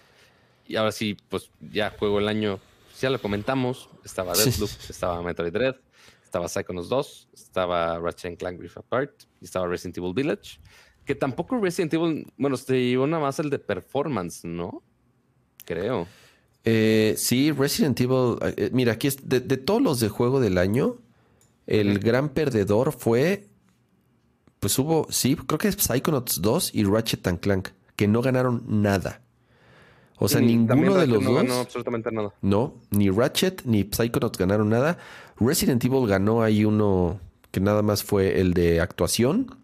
y 0.66 0.76
ahora 0.76 0.92
sí, 0.92 1.16
pues 1.28 1.50
ya 1.60 1.90
juego 1.90 2.18
el 2.18 2.28
año 2.28 2.60
ya 3.02 3.10
lo 3.10 3.20
comentamos, 3.20 3.90
estaba 4.04 4.32
Deathloop, 4.32 4.70
estaba 4.88 5.20
Metroid 5.22 5.52
Dread, 5.52 5.74
estaba 6.22 6.48
Psychonauts 6.48 6.88
2, 6.88 7.28
estaba 7.34 7.98
Ratchet 7.98 8.38
Clank 8.38 8.60
Rift 8.60 8.78
Apart 8.78 9.24
y 9.40 9.44
estaba 9.44 9.66
Resident 9.66 9.98
Evil 9.98 10.14
Village. 10.14 10.60
Que 11.04 11.16
tampoco 11.16 11.58
Resident 11.58 11.92
Evil, 11.94 12.32
bueno, 12.36 12.56
se 12.56 12.80
llevó 12.80 13.08
nada 13.08 13.20
más 13.20 13.40
el 13.40 13.50
de 13.50 13.58
performance, 13.58 14.44
¿no? 14.44 14.84
Creo. 15.64 16.06
Eh, 16.64 17.14
sí, 17.18 17.50
Resident 17.50 18.00
Evil. 18.00 18.36
Eh, 18.56 18.70
mira, 18.72 18.92
aquí 18.92 19.08
es 19.08 19.28
de, 19.28 19.40
todos 19.40 19.82
los 19.82 19.98
de 19.98 20.08
juego 20.08 20.38
del 20.38 20.58
año, 20.58 20.98
el 21.66 21.98
gran 21.98 22.28
perdedor 22.28 22.92
fue. 22.92 23.48
Pues 24.60 24.78
hubo, 24.78 25.08
sí, 25.10 25.34
creo 25.34 25.58
que 25.58 25.66
es 25.66 25.74
Psychonauts 25.74 26.40
2 26.40 26.72
y 26.72 26.84
Ratchet 26.84 27.26
and 27.26 27.40
Clank, 27.40 27.70
que 27.96 28.06
no 28.06 28.22
ganaron 28.22 28.62
nada. 28.68 29.21
O 30.18 30.28
sea, 30.28 30.40
ninguno 30.40 30.94
de 30.94 31.06
los 31.06 31.22
no 31.22 31.32
dos. 31.32 31.42
Ganó 31.42 31.60
absolutamente 31.60 32.12
nada. 32.12 32.32
No, 32.42 32.74
ni 32.90 33.10
Ratchet 33.10 33.62
ni 33.64 33.82
Psychonauts 33.84 34.38
ganaron 34.38 34.68
nada. 34.68 34.98
Resident 35.38 35.84
Evil 35.84 36.06
ganó 36.06 36.42
ahí 36.42 36.64
uno 36.64 37.20
que 37.50 37.60
nada 37.60 37.82
más 37.82 38.02
fue 38.02 38.40
el 38.40 38.54
de 38.54 38.80
actuación. 38.80 39.56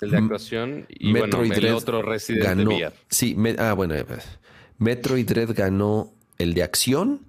El 0.00 0.10
de 0.10 0.16
actuación 0.16 0.86
y 0.88 1.12
Metroid 1.12 1.48
bueno, 1.48 1.68
el 1.68 1.74
otro 1.74 2.02
Resident 2.02 2.44
ganó, 2.44 2.70
Sí, 3.08 3.36
ah, 3.58 3.74
bueno. 3.74 3.94
Eh, 3.94 4.04
pues, 4.04 4.24
Metroid 4.78 5.26
Dread 5.26 5.54
ganó 5.54 6.12
el 6.38 6.54
de 6.54 6.62
acción. 6.62 7.20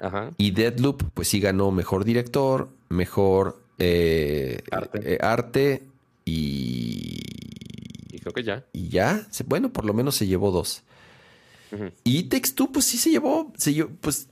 Ajá. 0.00 0.30
Y 0.36 0.52
Deadloop, 0.52 1.02
pues 1.12 1.28
sí 1.28 1.40
ganó 1.40 1.70
mejor 1.72 2.04
director, 2.04 2.68
mejor 2.88 3.60
eh, 3.78 4.62
arte. 5.20 5.72
Eh, 5.72 5.82
y. 6.24 7.20
Y 8.12 8.18
creo 8.20 8.32
que 8.32 8.42
ya. 8.44 8.64
Y 8.72 8.88
ya. 8.88 9.26
Bueno, 9.46 9.72
por 9.72 9.84
lo 9.84 9.92
menos 9.92 10.14
se 10.14 10.26
llevó 10.26 10.52
dos. 10.52 10.84
Y 12.04 12.24
Text 12.24 12.60
pues 12.72 12.84
sí 12.84 12.98
se 12.98 13.10
llevó, 13.10 13.52
se 13.56 13.84
pues 13.84 14.28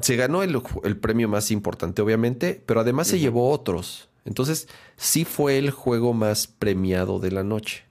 se 0.00 0.16
ganó 0.16 0.42
el, 0.42 0.96
premio 0.98 1.28
más 1.28 1.50
importante, 1.50 2.02
obviamente, 2.02 2.62
pero 2.66 2.80
además 2.80 3.08
se 3.08 3.18
llevó 3.18 3.50
otros. 3.50 4.08
Entonces, 4.24 4.68
sí 4.96 5.24
fue 5.24 5.56
el 5.58 5.70
juego 5.70 6.12
más 6.12 6.46
premiado 6.46 7.18
de 7.18 7.30
la 7.30 7.42
noche. 7.42 7.84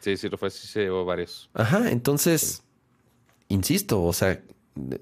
Sí, 0.00 0.16
sí 0.16 0.28
lo 0.28 0.38
fue, 0.38 0.50
sí 0.50 0.66
se 0.66 0.80
llevó 0.80 1.04
varios. 1.04 1.48
Ajá, 1.54 1.90
entonces, 1.90 2.62
insisto, 3.48 4.02
o 4.02 4.12
sea, 4.12 4.42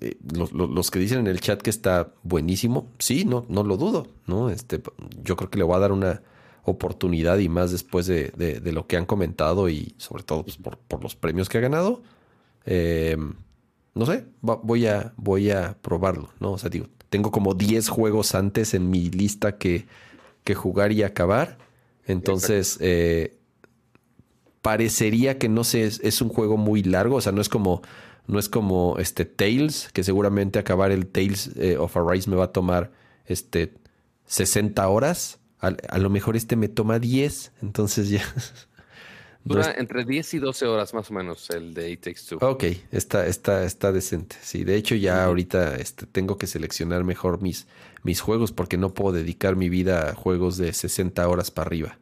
eh, 0.01 0.17
los, 0.35 0.91
que 0.91 0.99
dicen 0.99 1.21
en 1.21 1.27
el 1.27 1.41
chat 1.41 1.61
que 1.61 1.71
está 1.71 2.13
buenísimo, 2.23 2.91
sí, 2.99 3.25
no, 3.25 3.47
no 3.49 3.63
lo 3.63 3.77
dudo, 3.77 4.09
¿no? 4.27 4.51
Este, 4.51 4.83
yo 5.23 5.37
creo 5.37 5.51
que 5.51 5.59
le 5.59 5.65
voy 5.65 5.77
a 5.77 5.81
dar 5.81 5.93
una, 5.93 6.23
oportunidad 6.65 7.39
y 7.39 7.49
más 7.49 7.71
después 7.71 8.07
de, 8.07 8.31
de, 8.31 8.73
lo 8.73 8.87
que 8.87 8.97
han 8.97 9.07
comentado 9.07 9.69
y 9.69 9.95
sobre 9.99 10.23
todo 10.23 10.45
pues, 10.45 10.57
por, 10.57 10.79
por, 10.79 11.03
los 11.03 11.15
premios 11.15 11.49
que 11.49 11.59
ha 11.59 11.61
ganado. 11.61 12.03
Eh, 12.65 13.17
no 13.95 14.07
sé, 14.07 14.25
voy, 14.41 14.87
a, 14.87 15.13
voy 15.17 15.51
a 15.51 15.77
probarlo, 15.81 16.31
¿no? 16.41 16.53
O 16.53 16.59
sea, 16.59 16.71
digo, 16.71 16.87
tengo 17.11 17.31
como 17.31 17.55
10 17.55 17.89
juegos 17.89 18.35
antes 18.35 18.75
en 18.75 18.91
mi 18.91 19.09
lista 19.11 19.57
que, 19.57 19.87
que 20.43 20.55
jugar 20.55 20.91
y 20.93 21.03
acabar. 21.03 21.59
Entonces, 22.07 22.77
eh, 22.81 23.39
parecería 24.63 25.39
que 25.39 25.49
no 25.49 25.63
sé, 25.63 25.85
es, 25.85 26.23
un 26.23 26.29
juego 26.29 26.57
muy 26.57 26.83
largo, 26.83 27.17
o 27.17 27.21
sea, 27.21 27.33
no 27.33 27.41
es 27.41 27.49
como 27.49 27.83
no 28.27 28.39
es 28.39 28.49
como 28.49 28.97
este 28.99 29.27
Tales, 29.27 29.91
que 29.93 30.03
seguramente 30.03 30.59
acabar 30.59 30.91
el 30.91 31.07
Tales 31.07 31.51
eh, 31.57 31.77
of 31.77 31.95
Arise 31.95 32.31
me 32.31 32.37
va 32.37 32.45
a 32.45 32.53
tomar 32.53 32.91
este 33.27 33.75
60 34.25 34.89
horas. 34.89 35.39
A, 35.67 35.99
lo 35.99 36.11
mejor 36.11 36.37
este 36.37 36.57
me 36.57 36.69
toma 36.69 36.99
10, 36.99 37.53
entonces 37.63 38.11
ya. 38.11 38.23
Dura 39.45 39.75
entre 39.77 40.05
10 40.07 40.35
y 40.35 40.39
12 40.39 40.67
horas 40.67 40.95
más 40.95 41.11
o 41.11 41.15
menos 41.15 41.51
el 41.51 41.75
de 41.75 41.91
It 41.91 42.01
Takes 42.01 42.21
Two. 42.29 42.39
Ok, 42.41 42.65
está, 42.91 43.27
está, 43.27 43.65
está 43.65 43.93
decente. 43.93 44.37
Sí, 44.41 44.65
de 44.65 44.75
hecho 44.75 44.95
ya 44.95 45.23
ahorita 45.25 45.77
este, 45.77 46.07
tengo 46.07 46.39
que 46.39 46.47
seleccionar 46.47 47.05
mejor 47.05 47.43
mis, 47.43 47.67
mis 48.03 48.23
juegos 48.23 48.53
porque 48.53 48.79
no 48.79 48.95
puedo 48.95 49.13
dedicar 49.13 49.55
mi 49.55 49.69
vida 49.69 50.11
a 50.11 50.15
juegos 50.15 50.57
de 50.57 50.73
60 50.73 51.29
horas 51.29 51.51
para 51.51 51.67
arriba. 51.67 51.99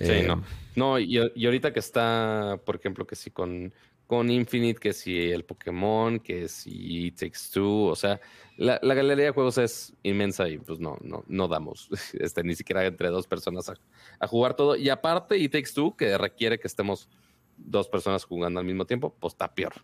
Sí, 0.00 0.22
no. 0.26 0.32
Em, 0.34 0.42
no, 0.74 0.98
y, 0.98 1.18
y, 1.34 1.46
ahorita 1.46 1.72
que 1.72 1.80
está, 1.80 2.60
por 2.64 2.76
ejemplo, 2.76 3.06
que 3.06 3.16
sí 3.16 3.30
con, 3.30 3.72
con 4.08 4.30
Infinite, 4.30 4.80
que 4.80 4.94
si 4.94 5.30
el 5.30 5.44
Pokémon, 5.44 6.18
que 6.18 6.48
si 6.48 7.12
Takes 7.12 7.40
Two, 7.52 7.84
o 7.84 7.94
sea, 7.94 8.18
la, 8.56 8.78
galería 8.80 9.26
de 9.26 9.30
juegos 9.32 9.58
es 9.58 9.92
inmensa 10.02 10.48
y 10.48 10.56
pues 10.56 10.80
no, 10.80 10.96
no, 11.02 11.24
no 11.28 11.46
damos 11.46 11.90
este, 12.18 12.42
ni 12.42 12.56
siquiera 12.56 12.86
entre 12.86 13.10
dos 13.10 13.26
personas 13.26 13.70
a, 14.18 14.26
jugar 14.26 14.54
todo. 14.54 14.76
Y 14.76 14.88
aparte, 14.88 15.36
y 15.36 15.50
Takes 15.50 15.72
Two, 15.74 15.94
que 15.94 16.16
requiere 16.16 16.58
que 16.58 16.66
estemos 16.66 17.10
dos 17.58 17.86
personas 17.88 18.24
jugando 18.24 18.58
al 18.58 18.66
mismo 18.66 18.86
tiempo, 18.86 19.14
pues 19.20 19.34
está 19.34 19.54
peor. 19.54 19.74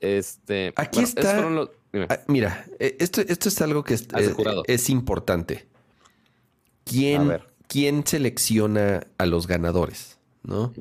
Este, 0.00 0.72
Aquí 0.76 1.00
está. 1.00 1.46
Ah, 2.08 2.20
mira, 2.28 2.64
e, 2.78 2.96
esto, 2.98 3.20
esto 3.20 3.50
es 3.50 3.60
algo 3.60 3.84
que 3.84 3.92
es, 3.92 4.08
es, 4.66 4.88
importante. 4.88 5.68
¿Quién, 6.84 7.42
¿Quién 7.68 8.06
selecciona 8.06 9.06
a 9.18 9.26
los 9.26 9.46
ganadores? 9.46 10.18
¿No? 10.42 10.72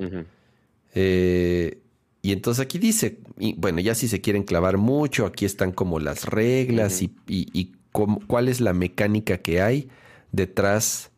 eh, 0.95 1.82
y 2.22 2.34
entonces 2.34 2.61
aquí 2.61 2.80
dice, 2.80 3.20
bueno, 3.57 3.80
ya 3.80 3.95
si 3.95 4.07
se 4.07 4.20
quieren 4.20 4.43
clavar 4.43 4.78
mucho, 4.78 5.26
aquí 5.26 5.45
están 5.45 5.72
como 5.72 5.99
las 5.99 6.26
reglas 6.26 7.01
y, 7.01 7.72
cuál 7.91 8.49
es 8.49 8.61
la 8.61 8.74
mecánica 8.74 9.38
que 9.38 9.61
hay 9.61 9.89
detrás 10.32 11.11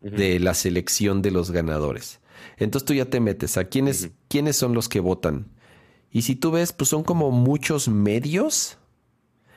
de 0.00 0.38
la 0.38 0.54
selección 0.54 1.22
de 1.22 1.32
los 1.32 1.50
ganadores. 1.50 2.20
Entonces 2.56 2.86
tú 2.86 2.94
ya 2.94 3.06
te 3.06 3.20
metes 3.20 3.56
a 3.56 3.64
quiénes, 3.64 4.10
quiénes 4.28 4.56
son 4.56 4.74
los 4.74 4.88
que 4.88 5.00
votan. 5.00 5.48
Y 6.10 6.22
si 6.22 6.36
tú 6.36 6.52
ves, 6.52 6.72
pues 6.72 6.90
son 6.90 7.02
como 7.02 7.32
muchos 7.32 7.88
medios 7.88 8.78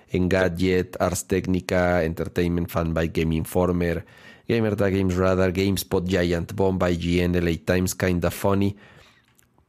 en 0.09 0.29
Gadget, 0.29 0.99
Ars 0.99 1.27
Technica, 1.27 2.03
Entertainment 2.03 2.69
Fan 2.69 2.93
by 2.93 3.09
Game 3.09 3.35
Informer, 3.35 4.05
Gamer 4.47 4.75
Games 4.75 5.15
Radar, 5.15 5.51
GameSpot, 5.51 6.07
Giant 6.07 6.53
Bomb, 6.53 6.81
IGN, 6.81 7.33
LA 7.33 7.57
Times, 7.63 7.93
Kinda 7.93 8.31
Funny 8.31 8.75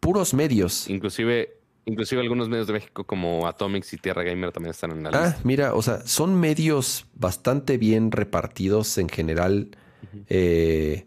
puros 0.00 0.34
medios. 0.34 0.88
Inclusive, 0.88 1.54
Inclusive 1.86 2.20
algunos 2.20 2.50
medios 2.50 2.66
de 2.66 2.74
México 2.74 3.04
como 3.04 3.46
Atomics 3.46 3.94
y 3.94 3.96
Tierra 3.96 4.22
Gamer 4.22 4.52
también 4.52 4.72
están 4.72 4.90
en 4.90 5.04
la 5.04 5.08
Ah, 5.10 5.24
lista. 5.28 5.40
mira, 5.44 5.74
o 5.74 5.80
sea, 5.80 6.06
son 6.06 6.38
medios 6.38 7.06
bastante 7.14 7.78
bien 7.78 8.12
repartidos 8.12 8.98
en 8.98 9.08
general 9.08 9.70
eh, 10.28 11.06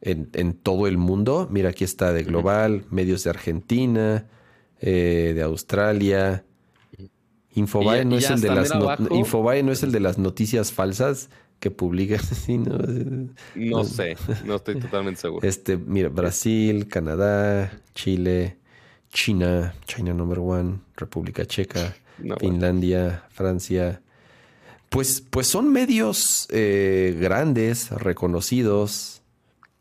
en, 0.00 0.30
en 0.32 0.54
todo 0.54 0.86
el 0.86 0.96
mundo. 0.96 1.46
Mira, 1.50 1.68
aquí 1.70 1.84
está 1.84 2.14
de 2.14 2.22
Global, 2.22 2.84
medios 2.90 3.22
de 3.24 3.30
Argentina, 3.30 4.26
eh, 4.80 5.32
de 5.34 5.42
Australia. 5.42 6.44
Infobae 7.54 8.04
no 8.06 8.16
es 8.16 8.30
el 8.30 8.40
de 8.40 8.48
las 8.54 8.74
no-. 8.74 8.96
Infobae 9.10 9.62
no 9.62 9.72
es 9.72 9.82
el 9.82 9.92
de 9.92 10.00
las 10.00 10.16
noticias 10.18 10.72
falsas 10.72 11.28
que 11.64 11.70
publica. 11.70 12.18
Sí, 12.44 12.58
no, 12.58 12.76
No 13.54 13.84
sé, 13.84 14.16
no 14.44 14.56
estoy 14.56 14.78
totalmente 14.78 15.20
seguro. 15.22 15.46
Este, 15.46 15.78
mira, 15.78 16.10
Brasil, 16.10 16.86
Canadá, 16.88 17.80
Chile, 17.94 18.58
China, 19.10 19.74
China 19.86 20.12
number 20.12 20.40
one, 20.40 20.80
República 20.94 21.46
Checa, 21.46 21.96
No, 22.18 22.34
bueno. 22.34 22.36
Finlandia, 22.38 23.24
Francia. 23.30 24.02
Pues, 24.90 25.22
pues 25.22 25.46
son 25.46 25.72
medios 25.72 26.46
eh, 26.50 27.16
grandes, 27.18 27.90
reconocidos. 27.90 29.22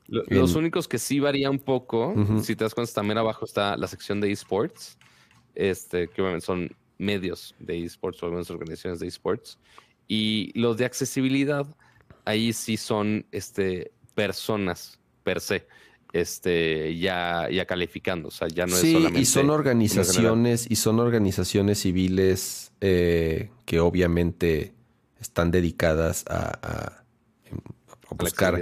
Lo-. 0.08 0.24
Los 0.30 0.56
únicos 0.56 0.88
que 0.88 1.00
sí 1.00 1.20
varía 1.20 1.50
un 1.50 1.60
poco, 1.60 2.16
si 2.42 2.56
te 2.56 2.64
das 2.64 2.74
cuenta, 2.74 2.94
también 2.94 3.18
abajo 3.18 3.44
está 3.44 3.76
la 3.76 3.88
sección 3.88 4.22
de 4.22 4.32
esports, 4.32 4.98
este, 5.54 6.08
que 6.08 6.22
obviamente 6.22 6.46
son 6.46 6.70
medios 6.98 7.56
de 7.60 7.84
esports 7.84 8.24
o 8.24 8.28
algunas 8.28 8.50
organizaciones 8.50 9.00
de 9.00 9.08
esports. 9.08 9.58
Y 10.14 10.52
los 10.60 10.78
de 10.78 10.86
accesibilidad, 10.86 11.66
ahí 12.26 12.54
sí 12.54 12.78
son 12.78 13.26
este, 13.32 13.92
personas 14.16 15.00
per 15.24 15.40
se, 15.42 15.66
este, 16.12 16.96
ya, 16.98 17.50
ya 17.50 17.66
calificando. 17.66 18.28
O 18.28 18.32
sea, 18.32 18.48
ya 18.48 18.66
no 18.68 18.76
es 18.76 18.92
solamente. 18.94 19.20
y 19.22 19.26
son 19.26 19.50
organizaciones, 19.50 20.68
y 20.70 20.76
son 20.76 21.00
organizaciones 21.00 21.80
civiles 21.82 22.72
eh, 22.82 23.50
que 23.66 23.80
obviamente 23.80 24.74
están 25.20 25.50
dedicadas 25.52 26.26
a, 26.28 26.36
a- 26.38 26.60
a 26.62 27.02
la 27.50 28.18
buscar 28.18 28.54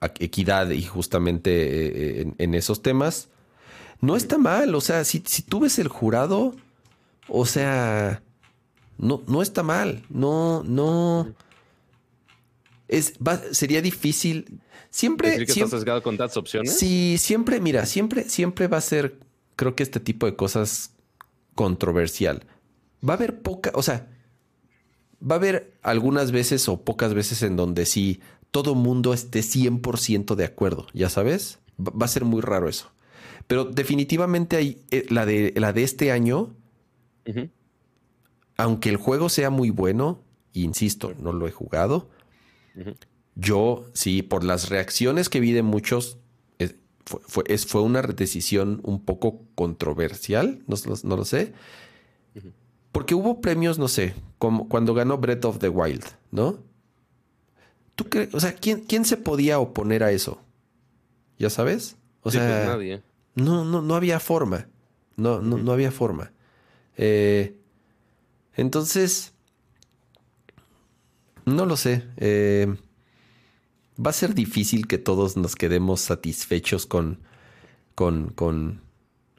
a- 0.00 0.06
equidad 0.20 0.70
y 0.70 0.82
justamente 0.82 1.50
eh, 1.50 2.20
en, 2.22 2.34
en 2.38 2.54
esos 2.54 2.80
temas. 2.82 3.28
No 4.00 4.16
está 4.16 4.38
mal, 4.38 4.74
o 4.74 4.80
sea, 4.80 5.04
si, 5.04 5.22
si 5.26 5.42
tú 5.42 5.60
ves 5.60 5.78
el 5.78 5.88
jurado, 5.88 6.54
o 7.28 7.46
sea, 7.46 8.22
no, 8.98 9.22
no 9.26 9.42
está 9.42 9.62
mal, 9.62 10.02
no, 10.08 10.62
no. 10.64 11.34
Es, 12.88 13.14
va- 13.26 13.40
sería 13.52 13.80
difícil. 13.82 14.60
Siempre, 14.90 15.30
Decir 15.30 15.46
que 15.46 15.52
siempre- 15.52 15.66
estás 15.66 15.80
sesgado 15.80 16.02
con 16.02 16.16
tantas 16.16 16.36
opciones. 16.36 16.78
Sí, 16.78 17.16
siempre, 17.18 17.60
mira, 17.60 17.86
siempre, 17.86 18.28
siempre 18.28 18.68
va 18.68 18.76
a 18.76 18.82
ser, 18.82 19.18
creo 19.56 19.74
que 19.74 19.82
este 19.82 20.00
tipo 20.00 20.26
de 20.26 20.36
cosas 20.36 20.92
controversial. 21.54 22.44
Va 23.06 23.14
a 23.14 23.16
haber 23.16 23.40
poca, 23.42 23.70
o 23.74 23.82
sea, 23.82 24.08
va 25.20 25.34
a 25.36 25.38
haber 25.38 25.74
algunas 25.82 26.30
veces 26.32 26.68
o 26.68 26.82
pocas 26.84 27.14
veces 27.14 27.42
en 27.42 27.56
donde 27.56 27.86
sí 27.86 28.20
todo 28.50 28.74
mundo 28.74 29.12
esté 29.14 29.40
100% 29.42 30.36
de 30.36 30.44
acuerdo, 30.44 30.86
ya 30.94 31.08
sabes. 31.08 31.58
Va 31.80 32.04
a 32.04 32.08
ser 32.08 32.24
muy 32.24 32.40
raro 32.40 32.68
eso. 32.68 32.92
Pero 33.48 33.64
definitivamente 33.64 34.56
hay, 34.56 34.82
eh, 34.90 35.04
la, 35.10 35.26
de, 35.26 35.52
la 35.56 35.72
de 35.72 35.82
este 35.82 36.12
año, 36.12 36.54
Ujú. 37.26 37.48
Aunque 38.56 38.88
el 38.90 38.96
juego 38.96 39.28
sea 39.28 39.50
muy 39.50 39.70
bueno, 39.70 40.20
insisto, 40.52 41.12
no 41.18 41.32
lo 41.32 41.46
he 41.48 41.50
jugado, 41.52 42.08
yo 43.34 43.86
sí, 43.94 44.22
por 44.22 44.44
las 44.44 44.68
reacciones 44.68 45.28
que 45.28 45.40
vi 45.40 45.52
de 45.52 45.62
muchos, 45.62 46.18
es- 46.58 46.76
fue, 47.04 47.20
fue- 47.26 47.44
es- 47.48 47.66
fue 47.66 47.82
una 47.82 48.02
decisión 48.02 48.80
un 48.84 49.04
poco 49.04 49.40
controversial, 49.54 50.62
no, 50.66 50.76
lo- 50.86 50.96
no 51.02 51.16
lo 51.16 51.24
sé. 51.24 51.52
Porque 52.92 53.16
hubo 53.16 53.40
premios, 53.40 53.76
no 53.78 53.88
sé, 53.88 54.14
como 54.38 54.68
cuando 54.68 54.94
ganó 54.94 55.18
Breath 55.18 55.44
of 55.46 55.58
the 55.58 55.68
Wild, 55.68 56.04
¿no? 56.30 56.58
¿Tú 57.96 58.04
crees? 58.04 58.32
O 58.34 58.40
sea, 58.40 58.54
¿quién, 58.54 58.80
¿quién 58.82 59.04
se 59.04 59.16
podía 59.16 59.58
oponer 59.58 60.04
a 60.04 60.12
eso? 60.12 60.40
¿Ya 61.38 61.50
sabes? 61.50 61.96
O 62.22 62.30
Sí, 62.30 62.38
pues 62.38 62.48
sea, 62.48 62.66
nadie. 62.66 63.02
no, 63.34 63.64
no, 63.64 63.82
no 63.82 63.94
había 63.96 64.20
forma. 64.20 64.68
No, 65.16 65.40
no, 65.40 65.58
no 65.58 65.72
había 65.72 65.90
forma. 65.90 66.32
Eh, 66.96 67.56
entonces, 68.56 69.32
no 71.44 71.66
lo 71.66 71.76
sé. 71.76 72.04
Eh, 72.16 72.74
va 74.04 74.10
a 74.10 74.12
ser 74.14 74.34
difícil 74.34 74.86
que 74.86 74.98
todos 74.98 75.36
nos 75.36 75.54
quedemos 75.56 76.00
satisfechos 76.00 76.86
con, 76.86 77.20
con, 77.94 78.30
con, 78.30 78.80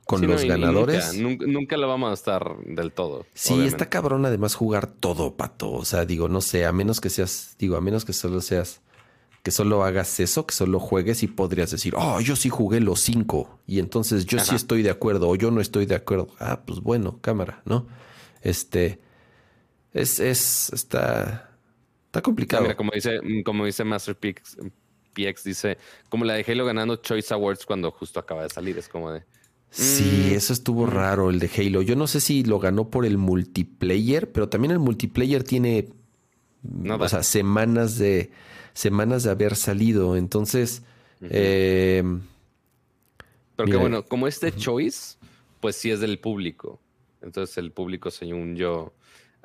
con 0.05 0.19
Sí, 0.19 0.27
los 0.27 0.43
ganadores. 0.43 1.13
Nunca, 1.15 1.45
nunca, 1.45 1.59
nunca 1.59 1.77
lo 1.77 1.87
vamos 1.87 2.11
a 2.11 2.13
estar 2.13 2.57
del 2.65 2.91
todo. 2.91 3.25
Sí, 3.33 3.53
obviamente. 3.53 3.75
está 3.75 3.89
cabrón 3.89 4.25
además 4.25 4.55
jugar 4.55 4.87
todo, 4.87 5.35
pato. 5.35 5.71
O 5.71 5.85
sea, 5.85 6.05
digo, 6.05 6.29
no 6.29 6.41
sé, 6.41 6.65
a 6.65 6.71
menos 6.71 7.01
que 7.01 7.09
seas, 7.09 7.55
digo, 7.59 7.75
a 7.75 7.81
menos 7.81 8.05
que 8.05 8.13
solo 8.13 8.41
seas, 8.41 8.81
que 9.43 9.51
solo 9.51 9.83
hagas 9.83 10.19
eso, 10.19 10.45
que 10.45 10.53
solo 10.55 10.79
juegues 10.79 11.23
y 11.23 11.27
podrías 11.27 11.71
decir, 11.71 11.93
oh, 11.97 12.19
yo 12.21 12.35
sí 12.35 12.49
jugué 12.49 12.79
los 12.81 12.99
cinco 13.01 13.59
y 13.67 13.79
entonces 13.79 14.25
yo 14.25 14.39
sí 14.39 14.55
estoy 14.55 14.83
de 14.83 14.89
acuerdo 14.89 15.29
o 15.29 15.35
yo 15.35 15.51
no 15.51 15.61
estoy 15.61 15.85
de 15.85 15.95
acuerdo. 15.95 16.29
Ah, 16.39 16.61
pues 16.65 16.79
bueno, 16.81 17.19
cámara, 17.21 17.61
¿no? 17.65 17.87
Este, 18.41 19.01
es, 19.95 20.19
es, 20.19 20.71
está, 20.73 21.49
está 22.05 22.21
complicado. 22.21 22.63
mira, 22.63 22.75
como 22.77 22.91
dice, 22.93 23.19
como 23.43 23.65
dice 23.65 23.83
Master 23.83 24.15
PX, 24.15 25.43
dice, 25.43 25.77
como 26.09 26.25
la 26.25 26.33
de 26.35 26.45
Halo 26.47 26.65
ganando 26.65 26.97
Choice 26.97 27.33
Awards 27.33 27.65
cuando 27.65 27.89
justo 27.91 28.19
acaba 28.19 28.43
de 28.43 28.49
salir. 28.49 28.77
Es 28.77 28.87
como 28.89 29.11
de. 29.11 29.23
Sí, 29.71 30.29
Mm. 30.31 30.35
eso 30.35 30.53
estuvo 30.53 30.85
raro 30.85 31.29
el 31.29 31.39
de 31.39 31.49
Halo. 31.57 31.81
Yo 31.81 31.95
no 31.95 32.07
sé 32.07 32.21
si 32.21 32.43
lo 32.43 32.59
ganó 32.59 32.89
por 32.89 33.05
el 33.05 33.17
multiplayer, 33.17 34.31
pero 34.31 34.47
también 34.47 34.71
el 34.71 34.79
multiplayer 34.79 35.43
tiene 35.43 35.89
Nada. 36.61 37.05
o 37.05 37.09
sea, 37.09 37.23
semanas 37.23 37.97
de 37.97 38.31
semanas 38.73 39.23
de 39.23 39.31
haber 39.31 39.55
salido. 39.55 40.15
Entonces, 40.17 40.83
eh, 41.21 42.03
Pero 43.55 43.67
Mira. 43.67 43.77
que 43.77 43.81
bueno, 43.81 44.05
como 44.05 44.27
este 44.27 44.53
Choice, 44.55 45.17
pues 45.61 45.75
sí 45.77 45.89
es 45.91 45.99
del 46.01 46.19
público. 46.19 46.79
Entonces 47.21 47.57
el 47.57 47.71
público, 47.71 48.11
según 48.11 48.55
yo, 48.55 48.93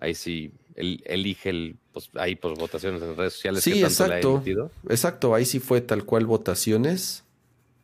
ahí 0.01 0.15
sí 0.15 0.53
el- 0.75 1.03
elige 1.07 1.51
el, 1.51 1.77
pues 1.93 2.11
ahí 2.15 2.35
pues 2.37 2.59
votaciones 2.59 3.01
en 3.03 3.17
redes 3.17 3.35
sociales. 3.35 3.63
sí, 3.63 3.75
que 3.75 3.81
tanto 3.83 4.39
exacto. 4.43 4.71
Exacto, 4.89 5.35
ahí 5.35 5.45
sí 5.45 5.61
fue 5.61 5.81
tal 5.81 6.05
cual 6.05 6.27
votaciones. 6.27 7.25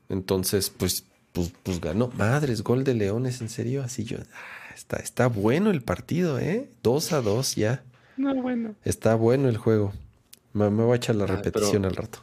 Entonces, 0.09 0.71
pues, 0.71 1.05
pues, 1.33 1.53
pues 1.63 1.81
ganó. 1.81 2.09
Madres, 2.17 2.63
gol 2.63 2.85
de 2.85 2.95
Leones, 2.95 3.41
en 3.41 3.49
serio. 3.49 3.83
Así 3.83 4.05
yo. 4.05 4.19
ah, 4.33 4.75
está, 4.75 4.97
está 4.99 5.27
bueno 5.29 5.71
el 5.71 5.83
partido, 5.83 6.39
¿eh? 6.39 6.69
Dos 6.83 7.13
a 7.13 7.21
dos 7.21 7.55
ya. 7.57 7.83
No, 8.17 8.35
bueno. 8.35 8.75
Está 8.85 9.15
bueno 9.15 9.49
el 9.49 9.57
juego. 9.59 9.93
Me, 10.53 10.71
me 10.71 10.85
voy 10.85 10.95
a 10.95 10.97
echar 10.97 11.17
la 11.17 11.25
Ah, 11.25 11.29
repetición 11.29 11.83
pero- 11.83 11.89
al 11.89 11.97
rato. 11.97 12.19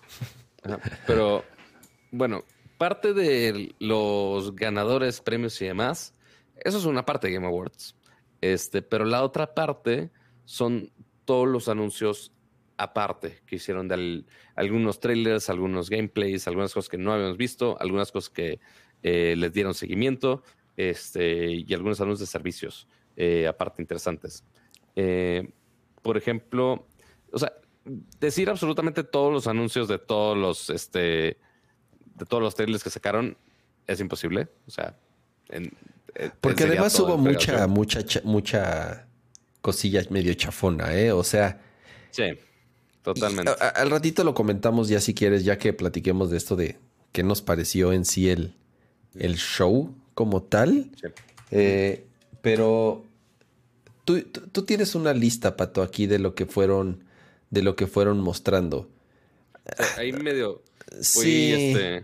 Ajá, 0.64 0.80
Pero 1.08 1.44
bueno, 2.12 2.46
parte 2.78 3.14
de 3.14 3.76
los 3.80 4.56
ganadores, 4.56 5.20
premios 5.20 5.62
y 5.62 5.66
demás, 5.66 6.14
eso 6.64 6.78
es 6.78 6.86
una 6.86 7.06
parte 7.06 7.28
de 7.28 7.34
Game 7.34 7.46
Awards. 7.48 7.96
Este, 8.44 8.82
pero 8.82 9.06
la 9.06 9.24
otra 9.24 9.54
parte 9.56 10.12
son 10.44 10.92
todos 11.24 11.48
los 11.48 11.70
anuncios 11.70 12.34
aparte 12.76 13.40
que 13.46 13.56
hicieron 13.56 13.88
de 13.88 13.94
al- 13.94 14.26
algunos 14.56 15.00
trailers, 15.00 15.50
algunos 15.50 15.90
gameplays, 15.90 16.46
algunas 16.48 16.74
cosas 16.74 16.90
que 16.90 16.98
no 16.98 17.14
habíamos 17.14 17.38
visto, 17.38 17.78
algunas 17.80 18.12
cosas 18.12 18.30
que 18.30 18.60
eh, 19.02 19.36
les 19.38 19.54
dieron 19.54 19.74
seguimiento, 19.74 20.44
este, 20.76 21.52
y 21.52 21.74
algunos 21.74 22.02
anuncios 22.02 22.28
de 22.28 22.32
servicios 22.32 22.88
eh, 23.16 23.48
aparte 23.48 23.82
interesantes. 23.82 24.44
Eh, 24.98 25.50
por 26.02 26.18
ejemplo, 26.18 26.86
o 27.32 27.40
sea, 27.40 27.54
decir 28.20 28.50
absolutamente 28.50 29.06
todos 29.06 29.32
los 29.32 29.48
anuncios 29.48 29.88
de 29.88 30.00
todos 30.00 30.38
los, 30.38 30.70
este, 30.70 31.38
de 32.16 32.26
todos 32.28 32.44
los 32.44 32.56
trailers 32.56 32.84
que 32.84 32.90
sacaron 32.90 33.38
es 33.88 34.02
imposible. 34.02 34.50
O 34.68 34.72
sea, 34.72 34.98
en- 35.48 35.72
Porque 36.42 36.64
sería 36.64 36.74
además 36.82 37.00
hubo 37.00 37.18
mucha, 37.18 37.68
mucha, 37.68 38.06
cha- 38.06 38.22
mucha 38.24 39.08
cosilla 39.62 40.02
medio 40.10 40.34
chafona, 40.34 40.94
¿eh? 40.96 41.12
O 41.12 41.24
sea, 41.24 41.62
Sí, 42.12 42.24
totalmente. 43.02 43.52
Y 43.52 43.64
a- 43.64 43.66
a- 43.66 43.70
al 43.70 43.90
ratito 43.90 44.24
lo 44.24 44.34
comentamos 44.34 44.88
ya 44.90 45.00
si 45.02 45.14
quieres, 45.14 45.44
ya 45.44 45.58
que 45.58 45.74
platiquemos 45.74 46.30
de 46.30 46.38
esto 46.38 46.56
de 46.56 46.78
qué 47.12 47.24
nos 47.24 47.42
pareció 47.42 47.94
en 47.94 48.06
sí 48.06 48.30
el, 48.30 48.56
el 49.16 49.36
show 49.38 49.96
como 50.14 50.44
tal. 50.44 50.92
Sí. 51.02 51.08
Eh, 51.52 52.06
pero 52.42 53.04
tú, 54.06 54.22
tú- 54.24 54.42
tú 54.52 54.64
tienes 54.64 54.96
una 54.96 55.14
lista, 55.14 55.56
Pato, 55.58 55.82
aquí 55.82 56.06
de 56.08 56.20
lo 56.20 56.36
que 56.36 56.46
fueron, 56.46 57.04
de 57.50 57.64
lo 57.64 57.76
que 57.76 57.88
fueron 57.88 58.20
mostrando. 58.20 58.90
Ahí 59.98 60.12
medio. 60.14 60.62
Fui, 61.02 61.24
Sí. 61.24 61.54
este, 61.54 62.04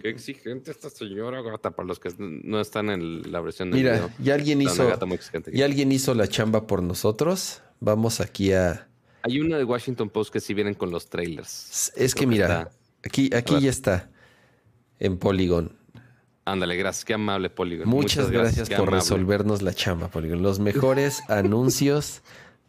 qué 0.00 0.08
exigente 0.08 0.70
esta 0.70 0.90
señora 0.90 1.42
gata 1.42 1.70
para 1.70 1.86
los 1.86 1.98
que 2.00 2.10
no 2.18 2.60
están 2.60 2.90
en 2.90 3.30
la 3.32 3.40
versión 3.40 3.70
de 3.70 3.76
Mira, 3.78 4.08
ya 4.18 4.34
alguien 4.34 4.60
Está 4.62 4.72
hizo, 4.72 4.88
gata 4.88 5.06
muy 5.06 5.16
exigente. 5.16 5.50
ya 5.54 5.64
alguien 5.64 5.92
hizo 5.92 6.14
la 6.14 6.28
chamba 6.28 6.66
por 6.66 6.82
nosotros. 6.82 7.62
Vamos 7.80 8.20
aquí 8.20 8.52
a. 8.52 8.88
Hay 9.22 9.40
una 9.40 9.58
de 9.58 9.64
Washington 9.64 10.08
Post 10.10 10.32
que 10.32 10.40
sí 10.40 10.54
vienen 10.54 10.74
con 10.74 10.90
los 10.90 11.08
trailers. 11.08 11.92
Es 11.96 12.14
que 12.14 12.20
Creo 12.20 12.30
mira, 12.30 12.46
está- 12.62 12.70
aquí, 13.04 13.30
aquí 13.34 13.60
ya 13.60 13.70
está 13.70 14.10
en 14.98 15.18
Polygon. 15.18 15.76
Ándale, 16.44 16.76
gracias. 16.76 17.04
Qué 17.04 17.14
amable, 17.14 17.50
Polygon. 17.50 17.88
Muchas, 17.88 18.30
gracias, 18.30 18.70
por 18.70 18.90
resolvernos 18.92 19.62
la 19.62 19.74
chamba, 19.74 20.08
Polygon. 20.08 20.42
Los 20.42 20.60
mejores 20.60 21.22
anuncios 21.28 22.22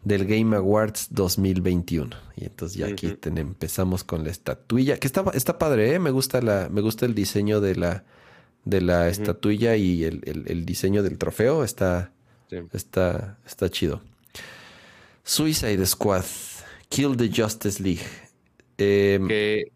del 0.08 0.26
Game 0.26 0.55
Awards 0.55 1.08
2021. 1.12 2.16
Y 2.38 2.45
entonces 2.45 2.78
ya 2.78 2.88
aquí 2.88 3.18
empezamos 3.24 4.05
con 4.05 4.24
la 4.24 4.32
estatuilla, 4.32 4.97
que 4.97 5.08
está, 5.08 5.26
está 5.34 5.58
padre, 5.58 5.93
¿eh? 5.93 5.99
Me 5.99 6.12
gusta, 6.12 6.41
la, 6.41 6.70
me 6.72 6.80
gusta 6.80 7.05
el 7.05 7.14
diseño 7.14 7.60
de 7.60 7.76
la, 7.76 8.05
de 8.64 8.82
la 8.82 9.10
estatuilla 9.10 9.76
y 9.76 10.05
el, 10.05 10.66
diseño 10.66 11.03
del 11.03 11.18
trofeo. 11.18 11.66
Está, 11.66 12.14
está, 12.72 13.38
está 13.45 13.70
chido. 13.70 14.01
Suicide 15.24 15.86
Squad, 15.86 16.24
Kill 16.88 17.18
the 17.18 17.30
Justice 17.30 17.84
League. 17.84 18.05
Em, 18.78 19.28
que... 19.28 19.72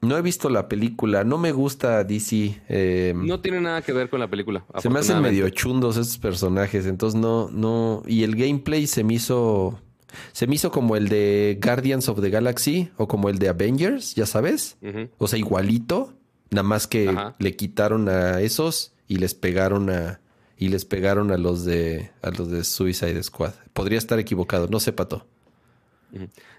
No 0.00 0.16
he 0.16 0.22
visto 0.22 0.48
la 0.48 0.68
película, 0.68 1.24
no 1.24 1.38
me 1.38 1.50
gusta 1.50 2.04
DC. 2.04 2.60
Em, 2.68 3.26
no 3.26 3.40
tiene 3.40 3.60
nada 3.60 3.82
que 3.82 3.92
ver 3.92 4.08
con 4.08 4.20
la 4.20 4.30
película. 4.30 4.64
Se 4.78 4.88
me 4.88 5.00
hacen 5.00 5.20
medio 5.20 5.48
chundos 5.50 5.96
estos 5.96 6.18
personajes, 6.18 6.86
entonces 6.86 7.20
no, 7.20 7.50
no. 7.50 8.02
Y 8.06 8.22
el 8.22 8.36
gameplay 8.36 8.86
se 8.86 9.02
me 9.02 9.14
hizo. 9.14 9.80
Se 10.32 10.46
me 10.46 10.54
hizo 10.54 10.70
como 10.70 10.96
el 10.96 11.08
de 11.08 11.58
Guardians 11.62 12.08
of 12.08 12.20
the 12.20 12.30
Galaxy 12.30 12.90
o 12.96 13.08
como 13.08 13.28
el 13.28 13.38
de 13.38 13.48
Avengers, 13.48 14.14
ya 14.14 14.26
sabes. 14.26 14.78
O 15.18 15.26
sea, 15.26 15.38
igualito. 15.38 16.14
Nada 16.50 16.62
más 16.62 16.86
que 16.86 17.14
le 17.38 17.56
quitaron 17.56 18.08
a 18.08 18.40
esos 18.40 18.92
y 19.08 19.16
les 19.16 19.34
pegaron 19.34 19.90
a. 19.90 20.20
Y 20.56 20.68
les 20.68 20.84
pegaron 20.84 21.30
a 21.32 21.38
los 21.38 21.64
de. 21.64 22.10
a 22.22 22.30
los 22.30 22.50
de 22.50 22.62
Suicide 22.62 23.20
Squad. 23.22 23.54
Podría 23.72 23.98
estar 23.98 24.18
equivocado, 24.18 24.68
no 24.68 24.78
sé, 24.78 24.92
Pato. 24.92 25.26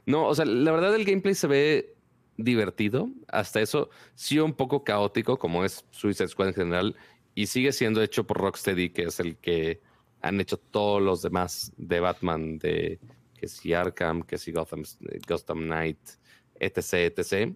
No, 0.06 0.28
o 0.28 0.36
sea, 0.36 0.46
la 0.46 0.72
verdad 0.72 0.94
el 0.94 1.06
gameplay 1.06 1.36
se 1.36 1.48
ve 1.48 1.96
divertido, 2.44 3.10
hasta 3.28 3.62
eso 3.62 3.90
sí 4.16 4.40
un 4.40 4.54
poco 4.54 4.84
caótico, 4.84 5.38
como 5.38 5.66
es 5.66 5.86
Suicide 5.92 6.30
Squad 6.30 6.50
en 6.50 6.54
general, 6.54 6.96
y 7.36 7.48
sigue 7.48 7.72
siendo 7.72 8.02
hecho 8.02 8.26
por 8.26 8.38
Rocksteady, 8.38 8.90
que 8.90 9.04
es 9.04 9.20
el 9.20 9.38
que 9.38 9.82
han 10.22 10.40
hecho 10.42 10.58
todos 10.58 11.02
los 11.02 11.22
demás 11.22 11.72
de 11.78 12.00
Batman, 12.00 12.58
de 12.60 13.00
que 13.38 13.48
si 13.48 13.74
Arkham, 13.74 14.24
que 14.24 14.38
si 14.38 14.52
Gotham, 14.52 14.84
Gotham 15.28 15.60
Knight, 15.60 16.00
etc, 16.60 17.18
etc. 17.18 17.54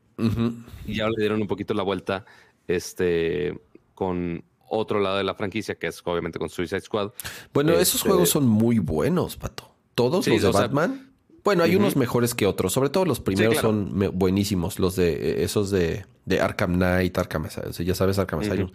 Y 0.85 0.95
ya 0.95 1.09
le 1.09 1.15
dieron 1.17 1.41
un 1.41 1.47
poquito 1.47 1.73
la 1.73 1.83
vuelta 1.83 2.25
este, 2.67 3.59
con 3.93 4.43
otro 4.69 4.99
lado 4.99 5.17
de 5.17 5.23
la 5.23 5.35
franquicia, 5.35 5.75
que 5.75 5.87
es 5.87 6.01
obviamente 6.05 6.39
con 6.39 6.49
Suicide 6.49 6.81
Squad. 6.81 7.11
Bueno, 7.53 7.73
esos 7.73 7.95
este 7.95 8.09
juegos 8.09 8.29
son 8.29 8.47
muy 8.47 8.79
buenos, 8.79 9.37
Pato. 9.37 9.75
Todos 9.95 10.27
los 10.27 10.41
de 10.41 10.51
Batman. 10.51 11.12
Bueno, 11.43 11.63
hay 11.63 11.75
unos 11.75 11.95
mejores 11.95 12.33
que 12.33 12.45
otros. 12.45 12.71
Sobre 12.73 12.89
todo 12.89 13.05
los 13.05 13.19
primeros 13.19 13.57
son 13.57 13.91
buenísimos. 14.13 14.79
Los 14.79 14.95
de 14.95 15.13
eh, 15.13 15.43
esos 15.43 15.71
de, 15.71 16.05
de 16.25 16.41
Arkham 16.41 16.75
Knight, 16.75 17.17
Arkham 17.17 17.45
Asylum. 17.45 17.71
ya 17.71 17.95
sabes, 17.95 18.17
Arkham 18.17 18.39
Asylum. 18.39 18.71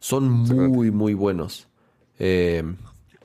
Son 0.00 0.28
muy, 0.28 0.90
muy 0.90 1.14
buenos. 1.14 1.68
Eh, 2.18 2.64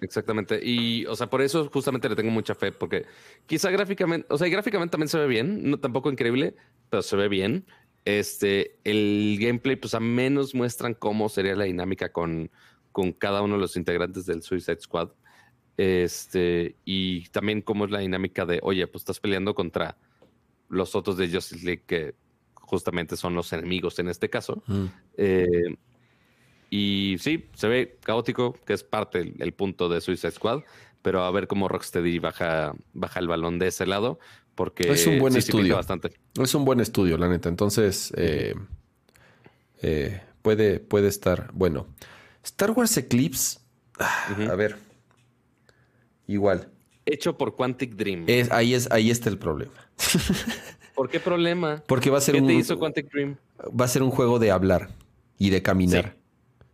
Exactamente. 0.04 0.60
Y, 0.62 1.06
o 1.06 1.16
sea, 1.16 1.30
por 1.30 1.41
eso 1.41 1.70
justamente 1.72 2.10
le 2.10 2.16
tengo 2.16 2.30
mucha 2.30 2.56
fe, 2.56 2.72
porque 2.74 3.06
quizá 3.46 3.72
gráficamente, 3.72 4.28
o 4.30 4.38
sea, 4.38 4.50
gráficamente 4.50 4.91
también 4.91 5.08
se 5.08 5.18
ve 5.18 5.28
bien, 5.28 5.70
no 5.70 5.80
tampoco 5.80 6.12
increíble, 6.12 6.56
pero 6.89 7.02
se 7.02 7.16
ve 7.16 7.30
bien. 7.30 7.66
Este, 8.06 8.78
el 8.84 9.38
gameplay, 9.39 9.78
pues 9.78 9.94
a 9.94 10.02
menos 10.02 10.54
muestran 10.54 10.94
cómo 10.94 11.30
sería 11.30 11.56
la 11.56 11.64
dinámica 11.64 12.12
con, 12.12 12.52
con 12.91 13.14
cada 13.14 13.41
uno 13.41 13.56
de 13.56 13.62
los 13.62 13.78
integrantes 13.78 14.26
del 14.26 14.44
Suicide 14.44 14.82
Squad. 14.82 15.10
Este, 15.78 16.76
y 16.86 17.28
también 17.30 17.61
cómo 17.61 17.86
es 17.86 17.91
la 17.91 17.99
dinámica 17.99 18.45
de, 18.45 18.59
oye, 18.61 18.86
pues 18.88 19.01
estás 19.01 19.19
peleando 19.19 19.55
contra 19.55 19.97
los 20.69 20.95
otros 20.95 21.17
de 21.17 21.30
Justice 21.30 21.65
League 21.65 21.84
que 21.86 22.15
justamente 22.53 23.17
son 23.17 23.36
los 23.36 23.51
enemigos 23.53 23.99
en 23.99 24.09
este 24.09 24.30
caso. 24.30 24.63
Mm. 24.67 24.86
Eh, 25.17 25.78
y 26.69 27.17
sí, 27.19 27.49
se 27.53 27.67
ve 27.67 27.97
caótico, 28.03 28.57
que 28.65 28.74
es 28.74 28.84
parte 28.84 29.24
del 29.24 29.53
punto 29.53 29.89
de 29.89 30.01
Suicide 30.01 30.32
Squad, 30.32 30.61
pero 31.03 31.24
a 31.24 31.32
ver 31.32 31.47
cómo 31.47 31.67
Rocksteady 31.67 32.17
baja, 32.17 32.74
baja 32.93 33.19
el 33.19 33.28
balón 33.28 33.59
de 33.59 33.67
ese 33.67 33.86
lado, 33.86 34.19
porque 34.55 34.91
es 34.91 35.05
un 35.05 35.19
buen 35.19 35.36
estudio. 35.36 35.76
bastante. 35.76 36.11
Es 36.41 36.55
un 36.55 36.65
buen 36.65 36.80
estudio, 36.80 37.17
la 37.17 37.30
neta. 37.30 37.49
Entonces, 37.49 38.11
eh, 38.17 38.55
eh, 39.82 40.21
puede, 40.41 40.80
puede 40.80 41.09
estar 41.09 41.51
bueno. 41.53 41.88
Star 42.43 42.71
Wars 42.71 42.97
Eclipse, 42.97 43.59
ah, 43.99 44.36
a 44.49 44.55
ver, 44.55 44.78
Igual. 46.34 46.67
Hecho 47.05 47.38
por 47.38 47.55
Quantic 47.55 47.93
Dream. 47.95 48.23
Es, 48.27 48.51
ahí, 48.51 48.73
es, 48.73 48.89
ahí 48.91 49.11
está 49.11 49.29
el 49.29 49.38
problema. 49.38 49.73
¿Por 50.95 51.09
qué 51.09 51.19
problema? 51.19 51.84
Porque 51.88 52.09
va 52.09 52.17
a 52.17 52.21
ser 52.21 52.34
¿Qué 52.36 52.41
un. 52.41 52.47
te 52.47 52.53
hizo 52.55 52.79
Quantic 52.79 53.11
Dream? 53.11 53.38
Va 53.79 53.86
a 53.86 53.88
ser 53.88 54.01
un 54.01 54.09
juego 54.09 54.39
de 54.39 54.49
hablar 54.49 54.89
y 55.38 55.51
de 55.51 55.61
caminar. 55.61 56.17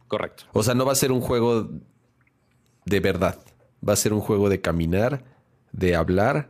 correcto. 0.08 0.46
O 0.54 0.64
sea, 0.64 0.76
no 0.76 0.86
va 0.86 0.94
a 0.94 0.96
ser 0.96 1.12
un 1.12 1.20
juego 1.20 1.70
de 2.86 3.00
verdad. 3.02 3.38
Va 3.86 3.94
a 3.94 3.98
ser 3.98 4.14
un 4.14 4.22
juego 4.22 4.48
de 4.48 4.62
caminar, 4.62 5.26
de 5.74 5.96
hablar. 5.96 6.50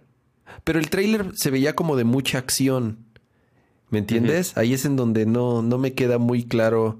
Pero 0.63 0.77
el 0.77 0.91
trailer 0.91 1.31
se 1.35 1.49
veía 1.49 1.75
como 1.75 1.95
de 1.95 2.03
mucha 2.03 2.37
acción. 2.37 3.05
¿Me 3.89 3.97
entiendes? 3.97 4.55
Ahí 4.55 4.73
es 4.73 4.85
en 4.85 4.95
donde 4.95 5.25
no, 5.25 5.63
no 5.63 5.79
me 5.79 5.93
queda 5.95 6.19
muy 6.19 6.43
claro 6.43 6.99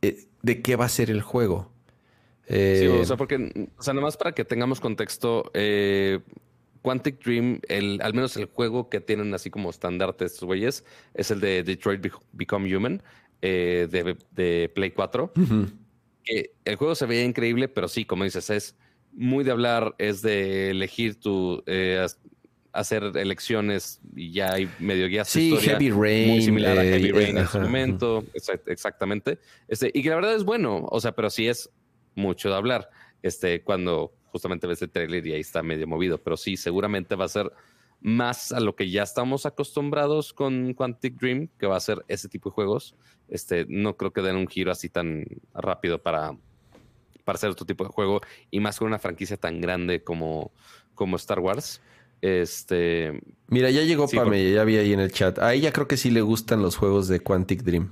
eh, 0.00 0.28
de 0.42 0.62
qué 0.62 0.76
va 0.76 0.84
a 0.84 0.88
ser 0.88 1.10
el 1.10 1.22
juego 1.22 1.71
sí, 2.48 2.86
o 2.86 3.02
eh, 3.02 3.04
sea, 3.04 3.16
porque, 3.16 3.70
o 3.76 3.82
sea, 3.82 3.94
nada 3.94 4.06
más 4.06 4.16
para 4.16 4.32
que 4.32 4.44
tengamos 4.44 4.80
contexto, 4.80 5.50
eh, 5.54 6.20
Quantic 6.82 7.22
Dream, 7.24 7.60
el, 7.68 8.00
al 8.02 8.14
menos 8.14 8.36
el 8.36 8.46
juego 8.46 8.88
que 8.88 9.00
tienen 9.00 9.32
así 9.34 9.50
como 9.50 9.70
estandarte 9.70 10.24
estos 10.24 10.44
güeyes, 10.44 10.84
es 11.14 11.30
el 11.30 11.40
de 11.40 11.62
Detroit 11.62 12.04
Become 12.32 12.76
Human 12.76 13.02
eh, 13.40 13.88
de, 13.90 14.68
Play 14.74 14.90
4. 14.90 15.32
el 16.64 16.76
juego 16.76 16.94
se 16.94 17.06
veía 17.06 17.24
increíble, 17.24 17.68
pero 17.68 17.88
sí, 17.88 18.04
como 18.04 18.24
dices, 18.24 18.50
es 18.50 18.76
muy 19.12 19.44
de 19.44 19.50
hablar, 19.50 19.94
es 19.98 20.22
de 20.22 20.70
elegir 20.70 21.16
tu. 21.16 21.62
hacer 22.72 23.12
elecciones 23.16 24.00
y 24.16 24.32
ya 24.32 24.54
hay 24.54 24.68
medio 24.78 25.06
guías. 25.06 25.28
Sí, 25.28 25.54
Heavy 25.60 25.90
Rain. 25.90 26.28
Muy 26.28 26.42
similar 26.42 26.78
a 26.78 26.82
Heavy 26.82 27.12
Rain 27.12 27.38
en 27.38 27.46
su 27.46 27.60
momento. 27.60 28.24
Exactamente. 28.66 29.38
Este, 29.68 29.90
y 29.92 30.02
que 30.02 30.08
la 30.08 30.16
verdad 30.16 30.34
es 30.34 30.44
bueno, 30.44 30.86
o 30.90 31.00
sea, 31.00 31.12
pero 31.12 31.28
sí 31.28 31.46
es 31.46 31.70
mucho 32.14 32.48
de 32.48 32.56
hablar. 32.56 32.88
Este, 33.22 33.62
cuando 33.62 34.12
justamente 34.26 34.66
ves 34.66 34.82
el 34.82 34.90
trailer 34.90 35.26
y 35.26 35.32
ahí 35.34 35.40
está 35.40 35.62
medio 35.62 35.86
movido, 35.86 36.18
pero 36.18 36.36
sí, 36.36 36.56
seguramente 36.56 37.14
va 37.14 37.26
a 37.26 37.28
ser 37.28 37.52
más 38.00 38.50
a 38.50 38.60
lo 38.60 38.74
que 38.74 38.90
ya 38.90 39.02
estamos 39.02 39.46
acostumbrados 39.46 40.32
con 40.32 40.74
Quantic 40.74 41.14
Dream, 41.14 41.48
que 41.58 41.66
va 41.66 41.76
a 41.76 41.80
ser 41.80 42.04
ese 42.08 42.28
tipo 42.28 42.50
de 42.50 42.54
juegos. 42.54 42.96
Este, 43.28 43.64
no 43.68 43.96
creo 43.96 44.12
que 44.12 44.22
den 44.22 44.36
un 44.36 44.48
giro 44.48 44.72
así 44.72 44.88
tan 44.88 45.24
rápido 45.54 46.02
para, 46.02 46.36
para 47.24 47.36
hacer 47.36 47.50
otro 47.50 47.64
tipo 47.64 47.84
de 47.84 47.90
juego 47.90 48.20
y 48.50 48.60
más 48.60 48.78
con 48.78 48.88
una 48.88 48.98
franquicia 48.98 49.36
tan 49.36 49.60
grande 49.60 50.02
como, 50.02 50.50
como 50.94 51.16
Star 51.16 51.38
Wars. 51.38 51.80
Este, 52.20 53.20
Mira, 53.48 53.70
ya 53.70 53.82
llegó 53.82 54.08
Pame, 54.08 54.52
ya 54.52 54.64
vi 54.64 54.76
ahí 54.78 54.92
en 54.92 55.00
el 55.00 55.12
chat. 55.12 55.38
A 55.38 55.54
ella 55.54 55.72
creo 55.72 55.86
que 55.86 55.96
sí 55.96 56.10
le 56.10 56.22
gustan 56.22 56.62
los 56.62 56.76
juegos 56.76 57.06
de 57.08 57.20
Quantic 57.20 57.62
Dream 57.62 57.90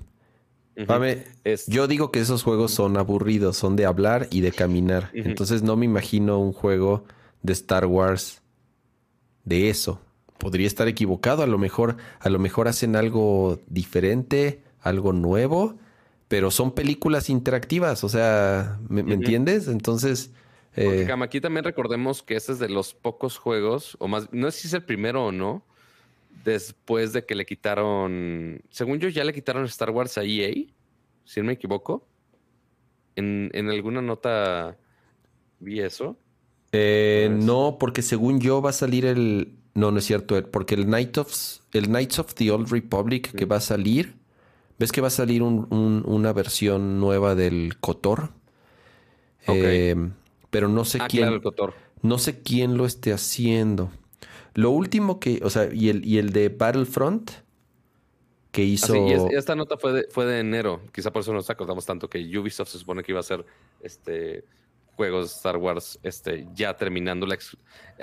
yo 1.67 1.87
digo 1.87 2.11
que 2.11 2.21
esos 2.21 2.43
juegos 2.43 2.73
son 2.73 2.97
aburridos, 2.97 3.57
son 3.57 3.77
de 3.77 3.87
hablar 3.87 4.29
y 4.31 4.41
de 4.41 4.53
caminar. 4.53 5.11
Entonces 5.13 5.63
no 5.63 5.77
me 5.77 5.87
imagino 5.87 6.39
un 6.39 6.53
juego 6.53 7.05
de 7.43 7.53
Star 7.53 7.87
Wars 7.87 8.43
de 9.45 9.71
eso. 9.71 10.01
Podría 10.39 10.67
estar 10.67 10.89
equivocado, 10.89 11.43
a 11.43 11.47
lo 11.47 11.59
mejor, 11.59 11.97
a 12.19 12.29
lo 12.31 12.39
mejor 12.39 12.69
hacen 12.69 12.97
algo 12.97 13.61
diferente, 13.69 14.63
algo 14.81 15.13
nuevo, 15.13 15.77
pero 16.29 16.51
son 16.51 16.73
películas 16.73 17.29
interactivas, 17.29 18.05
o 18.05 18.09
sea, 18.09 18.79
¿me, 18.89 19.01
entiendes? 19.01 19.69
Entonces. 19.69 20.31
Eh... 20.77 21.09
aquí 21.21 21.41
también 21.41 21.65
recordemos 21.65 22.23
que 22.23 22.37
este 22.37 22.53
es 22.53 22.59
de 22.59 22.69
los 22.69 22.95
pocos 22.95 23.37
juegos, 23.37 23.97
o 24.01 24.09
más, 24.09 24.29
no 24.33 24.51
sé 24.51 24.61
si 24.61 24.69
es 24.69 24.75
el 24.75 24.85
primero 24.85 25.27
o 25.27 25.33
no, 25.33 25.65
después 26.45 27.13
de 27.13 27.25
que 27.25 27.35
le 27.35 27.47
quitaron, 27.47 28.63
según 28.71 28.99
yo 28.99 29.09
ya 29.09 29.25
le 29.25 29.33
quitaron 29.33 29.65
Star 29.65 29.91
Wars 29.91 30.19
a 30.19 30.25
EA, 30.25 30.53
si 31.25 31.41
no 31.41 31.47
me 31.47 31.53
equivoco. 31.53 32.07
En, 33.17 33.51
alguna 33.69 34.01
nota 34.01 34.79
vi 35.59 35.81
eso. 35.81 36.17
Eh, 36.73 37.29
no, 37.31 37.77
porque 37.79 38.03
según 38.03 38.41
yo 38.41 38.63
va 38.63 38.71
a 38.71 38.75
salir 38.75 39.05
el... 39.05 39.57
No, 39.75 39.91
no 39.93 39.99
es 39.99 40.05
cierto, 40.05 40.43
porque 40.51 40.75
el, 40.75 40.89
Night 40.89 41.19
of, 41.19 41.33
el 41.73 41.87
Knights 41.87 42.19
of 42.19 42.35
the 42.35 42.51
Old 42.51 42.71
Republic 42.71 43.33
que 43.33 43.45
va 43.45 43.57
a 43.57 43.61
salir, 43.61 44.17
¿ves 44.79 44.91
que 44.91 45.01
va 45.01 45.09
a 45.09 45.11
salir 45.11 45.43
una 45.43 46.33
versión 46.33 46.99
nueva 46.99 47.35
del 47.35 47.79
Cotor? 47.79 48.31
Eh, 49.47 49.95
pero 50.51 50.69
no 50.69 50.85
sé 50.85 50.99
ah, 51.01 51.07
quién... 51.09 51.41
No 52.03 52.19
sé 52.19 52.41
quién 52.41 52.79
lo 52.79 52.87
esté 52.87 53.13
haciendo. 53.13 53.91
Lo 54.61 54.71
último 54.71 55.21
que, 55.21 55.41
o 55.43 55.51
sea, 55.51 55.71
y 55.73 55.89
el, 55.89 56.05
y 56.05 56.19
el 56.19 56.33
de 56.33 56.49
Battlefront 56.51 57.31
que 58.51 58.63
hizo. 58.63 58.95
y 58.95 59.35
esta 59.35 59.55
nota 59.55 59.77
fue 59.77 59.93
de, 59.93 60.07
fue 60.11 60.27
de 60.27 60.41
enero. 60.41 60.83
Quizá 60.93 61.13
por 61.13 61.23
eso 61.23 61.33
nos 61.33 61.49
acordamos 61.51 61.87
tanto 61.87 62.11
que 62.11 62.19
Ubisoft 62.39 62.71
se 62.71 62.79
supone 62.79 63.03
que 63.03 63.13
iba 63.13 63.19
a 63.19 63.21
hacer 63.21 63.45
este 63.81 64.45
juegos 65.01 65.35
Star 65.35 65.57
Wars 65.57 65.99
este, 66.03 66.47
ya 66.55 66.77
terminando 66.77 67.27
la. 67.27 67.39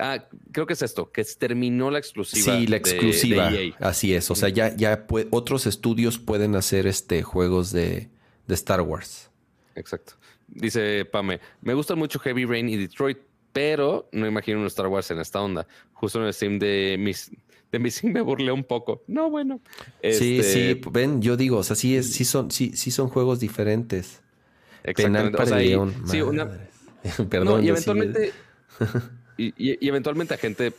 Ah, 0.00 0.26
creo 0.50 0.66
que 0.66 0.72
es 0.72 0.82
esto, 0.82 1.12
que 1.12 1.22
terminó 1.24 1.92
la 1.92 1.98
exclusiva. 1.98 2.58
Sí, 2.58 2.66
la 2.66 2.76
exclusiva. 2.76 3.52
E 3.52 3.72
Así 3.78 4.14
es. 4.14 4.28
O 4.32 4.34
sea, 4.34 4.48
ya, 4.48 4.74
ya 4.74 5.06
otros 5.30 5.66
estudios 5.66 6.18
pueden 6.18 6.56
hacer 6.56 6.88
este 6.88 7.22
juegos 7.22 7.70
de, 7.70 8.08
de 8.48 8.54
Star 8.54 8.80
Wars. 8.80 9.30
Exacto. 9.76 10.14
Dice 10.48 11.04
Pame, 11.04 11.40
me 11.60 11.74
gustan 11.74 11.98
mucho 11.98 12.18
Heavy 12.18 12.46
Rain 12.46 12.68
y 12.68 12.76
Detroit, 12.76 13.18
pero 13.58 14.08
no 14.12 14.24
imagino 14.24 14.60
un 14.60 14.66
Star 14.66 14.86
Wars 14.86 15.10
en 15.10 15.18
esta 15.18 15.42
onda. 15.42 15.66
Justo 15.92 16.20
en 16.20 16.26
el 16.26 16.32
stream 16.32 16.60
de 16.60 16.94
mis 16.96 17.28
de 17.72 17.80
Missing 17.80 18.12
me 18.12 18.20
burlé 18.20 18.52
un 18.52 18.62
poco. 18.62 19.02
No, 19.08 19.30
bueno. 19.30 19.60
Sí, 20.00 20.12
sí, 20.44 20.70
este, 20.70 20.80
ven, 20.92 21.20
yo 21.20 21.36
digo, 21.36 21.56
o 21.56 21.64
sea, 21.64 21.74
sí, 21.74 21.96
es, 21.96 22.12
sí, 22.12 22.24
son, 22.24 22.52
sí, 22.52 22.70
sí 22.76 22.92
son 22.92 23.08
juegos 23.08 23.40
diferentes. 23.40 24.22
Penal 24.94 25.32
para 25.32 25.56
o 25.56 25.90
Sí, 26.06 26.22
una... 26.22 26.48
Perdón. 27.28 27.64
y 27.64 27.68
eventualmente, 27.70 28.32
y, 29.36 29.88
eventualmente 29.88 30.34
a 30.34 30.36
gente 30.36 30.72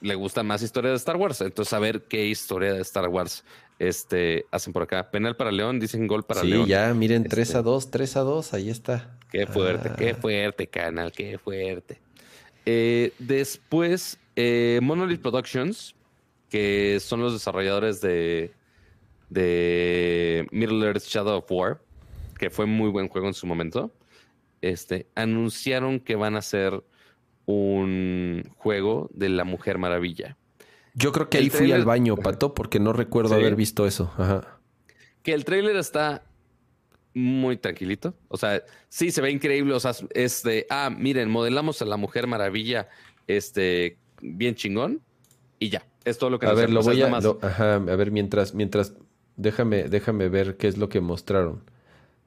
le 0.00 0.14
gusta 0.14 0.44
más 0.44 0.62
historia 0.62 0.90
de 0.90 0.96
Star 0.98 1.16
Wars. 1.16 1.40
Entonces, 1.40 1.72
a 1.72 1.80
ver 1.80 2.02
qué 2.02 2.28
historia 2.28 2.74
de 2.74 2.82
Star 2.82 3.08
Wars 3.08 3.42
este, 3.80 4.46
hacen 4.50 4.72
por 4.72 4.82
acá. 4.82 5.10
Penal 5.10 5.36
para 5.36 5.50
León, 5.50 5.80
dicen 5.80 6.06
gol 6.06 6.22
para 6.22 6.44
León. 6.44 6.64
Sí, 6.64 6.70
ya, 6.70 6.92
miren, 6.94 7.24
3 7.24 7.48
este, 7.48 7.58
a 7.58 7.62
2, 7.62 7.90
3 7.90 8.16
a 8.16 8.20
2, 8.20 8.54
ahí 8.54 8.70
está. 8.70 9.18
Qué 9.32 9.46
fuerte, 9.46 9.90
qué 9.96 10.10
ah. 10.10 10.14
fuerte, 10.14 10.66
canal, 10.66 11.10
qué 11.12 11.38
fuerte. 11.38 11.98
Eh, 12.66 13.12
después, 13.18 14.18
eh, 14.36 14.80
Monolith 14.82 15.22
Productions, 15.22 15.94
que 16.50 16.98
son 17.00 17.22
los 17.22 17.32
desarrolladores 17.32 18.02
de, 18.02 18.52
de 19.30 20.46
Middle 20.52 20.86
Earth 20.86 21.04
Shadow 21.04 21.38
of 21.38 21.50
War, 21.50 21.80
que 22.38 22.50
fue 22.50 22.66
muy 22.66 22.90
buen 22.90 23.08
juego 23.08 23.28
en 23.28 23.34
su 23.34 23.46
momento, 23.46 23.90
este, 24.60 25.06
anunciaron 25.14 26.00
que 26.00 26.16
van 26.16 26.34
a 26.34 26.40
hacer 26.40 26.84
un 27.46 28.44
juego 28.58 29.08
de 29.14 29.30
la 29.30 29.44
Mujer 29.44 29.78
Maravilla. 29.78 30.36
Yo 30.94 31.12
creo 31.12 31.28
que 31.28 31.38
ahí 31.38 31.50
fui 31.50 31.72
al 31.72 31.84
baño, 31.84 32.16
Pato, 32.16 32.54
porque 32.54 32.80
no 32.80 32.92
recuerdo 32.92 33.34
haber 33.34 33.56
visto 33.56 33.86
eso. 33.86 34.12
Que 35.22 35.32
el 35.32 35.44
trailer 35.44 35.76
está 35.76 36.22
muy 37.14 37.56
tranquilito. 37.56 38.14
O 38.28 38.36
sea, 38.36 38.62
sí 38.88 39.10
se 39.10 39.20
ve 39.20 39.30
increíble. 39.30 39.74
O 39.74 39.80
sea, 39.80 39.92
es 40.14 40.42
de, 40.42 40.66
ah, 40.70 40.90
miren, 40.90 41.30
modelamos 41.30 41.82
a 41.82 41.84
la 41.84 41.96
Mujer 41.96 42.26
Maravilla, 42.26 42.88
este, 43.26 43.98
bien 44.20 44.54
chingón, 44.54 45.00
y 45.58 45.70
ya. 45.70 45.84
Es 46.04 46.18
todo 46.18 46.30
lo 46.30 46.38
que 46.38 46.46
A 46.46 46.52
ver, 46.54 46.70
lo 46.70 46.82
voy 46.82 47.02
a, 47.02 47.08
ajá, 47.42 47.74
a 47.74 47.78
ver, 47.78 48.10
mientras, 48.10 48.54
mientras, 48.54 48.94
déjame, 49.36 49.84
déjame 49.84 50.28
ver 50.28 50.56
qué 50.56 50.68
es 50.68 50.78
lo 50.78 50.88
que 50.88 51.00
mostraron. 51.00 51.62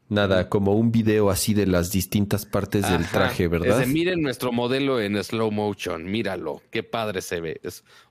Nada, 0.09 0.49
como 0.49 0.73
un 0.73 0.91
video 0.91 1.29
así 1.29 1.53
de 1.53 1.65
las 1.65 1.91
distintas 1.91 2.45
partes 2.45 2.87
del 2.89 3.07
traje, 3.07 3.47
¿verdad? 3.47 3.85
miren 3.87 4.21
nuestro 4.21 4.51
modelo 4.51 5.01
en 5.01 5.21
slow 5.23 5.49
motion, 5.49 6.03
míralo, 6.05 6.61
qué 6.69 6.83
padre 6.83 7.21
se 7.21 7.41
ve. 7.41 7.61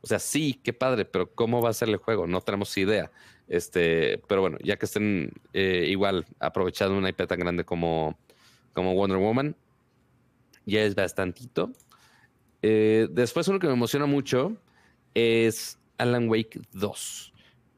o 0.00 0.06
sea, 0.06 0.18
sí, 0.18 0.58
qué 0.64 0.72
padre, 0.72 1.04
pero 1.04 1.32
¿cómo 1.32 1.60
va 1.60 1.70
a 1.70 1.74
ser 1.74 1.90
el 1.90 1.96
juego? 1.96 2.26
No 2.26 2.40
tenemos 2.40 2.76
idea. 2.76 3.10
Este, 3.46 4.18
pero 4.28 4.40
bueno, 4.40 4.56
ya 4.62 4.76
que 4.78 4.86
estén 4.86 5.32
eh, 5.52 5.86
igual 5.88 6.24
aprovechando 6.40 6.96
una 6.96 7.10
IP 7.10 7.26
tan 7.26 7.38
grande 7.38 7.64
como, 7.64 8.18
como 8.72 8.94
Wonder 8.94 9.18
Woman, 9.18 9.54
ya 10.64 10.82
es 10.82 10.94
bastantito. 10.94 11.70
Eh, 12.62 13.08
después 13.10 13.46
uno 13.48 13.58
que 13.58 13.66
me 13.66 13.74
emociona 13.74 14.06
mucho 14.06 14.56
es 15.14 15.78
Alan 15.98 16.28
Wake 16.28 16.60
2. 16.72 17.31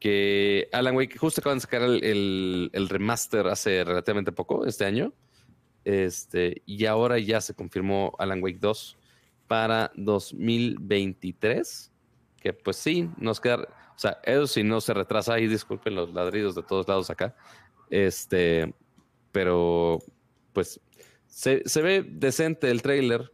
Que 0.05 0.69
Alan 0.71 0.95
Wake, 0.95 1.17
justo 1.17 1.41
acaban 1.41 1.57
de 1.57 1.61
sacar 1.61 1.81
el, 1.81 2.87
remaster 2.89 3.47
hace 3.47 3.83
relativamente 3.83 4.31
poco, 4.31 4.63
este 4.67 4.85
año. 4.85 5.11
Este, 5.83 6.61
y 6.67 6.85
ahora 6.85 7.17
ya 7.17 7.41
se 7.41 7.55
confirmó 7.55 8.13
Alan 8.19 8.39
Wake 8.43 8.59
2 8.59 8.97
para 9.47 9.91
2023. 9.95 11.91
Que 12.39 12.53
pues 12.53 12.77
sí, 12.77 13.09
nos 13.17 13.41
queda. 13.41 13.67
O 13.95 13.97
sea, 13.97 14.19
eso 14.23 14.45
si 14.45 14.61
no 14.61 14.79
se 14.79 14.93
retrasa 14.93 15.33
ahí, 15.33 15.47
disculpen 15.47 15.95
los 15.95 16.13
ladridos 16.13 16.53
de 16.53 16.61
todos 16.61 16.87
lados 16.87 17.09
acá. 17.09 17.35
Este, 17.89 18.75
pero 19.31 19.97
pues 20.53 20.79
se, 21.25 21.63
ve 21.81 22.05
decente 22.07 22.69
el 22.69 22.83
trailer. 22.83 23.31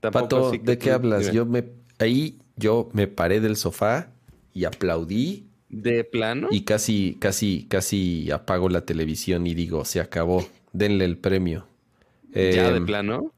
Pato, 0.00 0.50
¿de 0.50 0.78
qué 0.78 0.92
hablas? 0.92 1.30
Yo 1.30 1.44
me 1.44 1.62
ahí 1.98 2.38
yo 2.56 2.88
me 2.94 3.06
paré 3.06 3.42
del 3.42 3.56
sofá 3.56 4.14
y 4.54 4.64
aplaudí. 4.64 5.50
¿De 5.82 6.04
plano? 6.04 6.48
Y 6.50 6.62
casi, 6.62 7.16
casi, 7.18 7.66
casi 7.68 8.30
apago 8.30 8.68
la 8.68 8.84
televisión 8.84 9.46
y 9.46 9.54
digo, 9.54 9.84
se 9.84 10.00
acabó, 10.00 10.46
denle 10.72 11.04
el 11.04 11.18
premio. 11.18 11.66
¿Ya 12.32 12.70
de 12.70 12.76
em, 12.76 12.86
plano? 12.86 13.32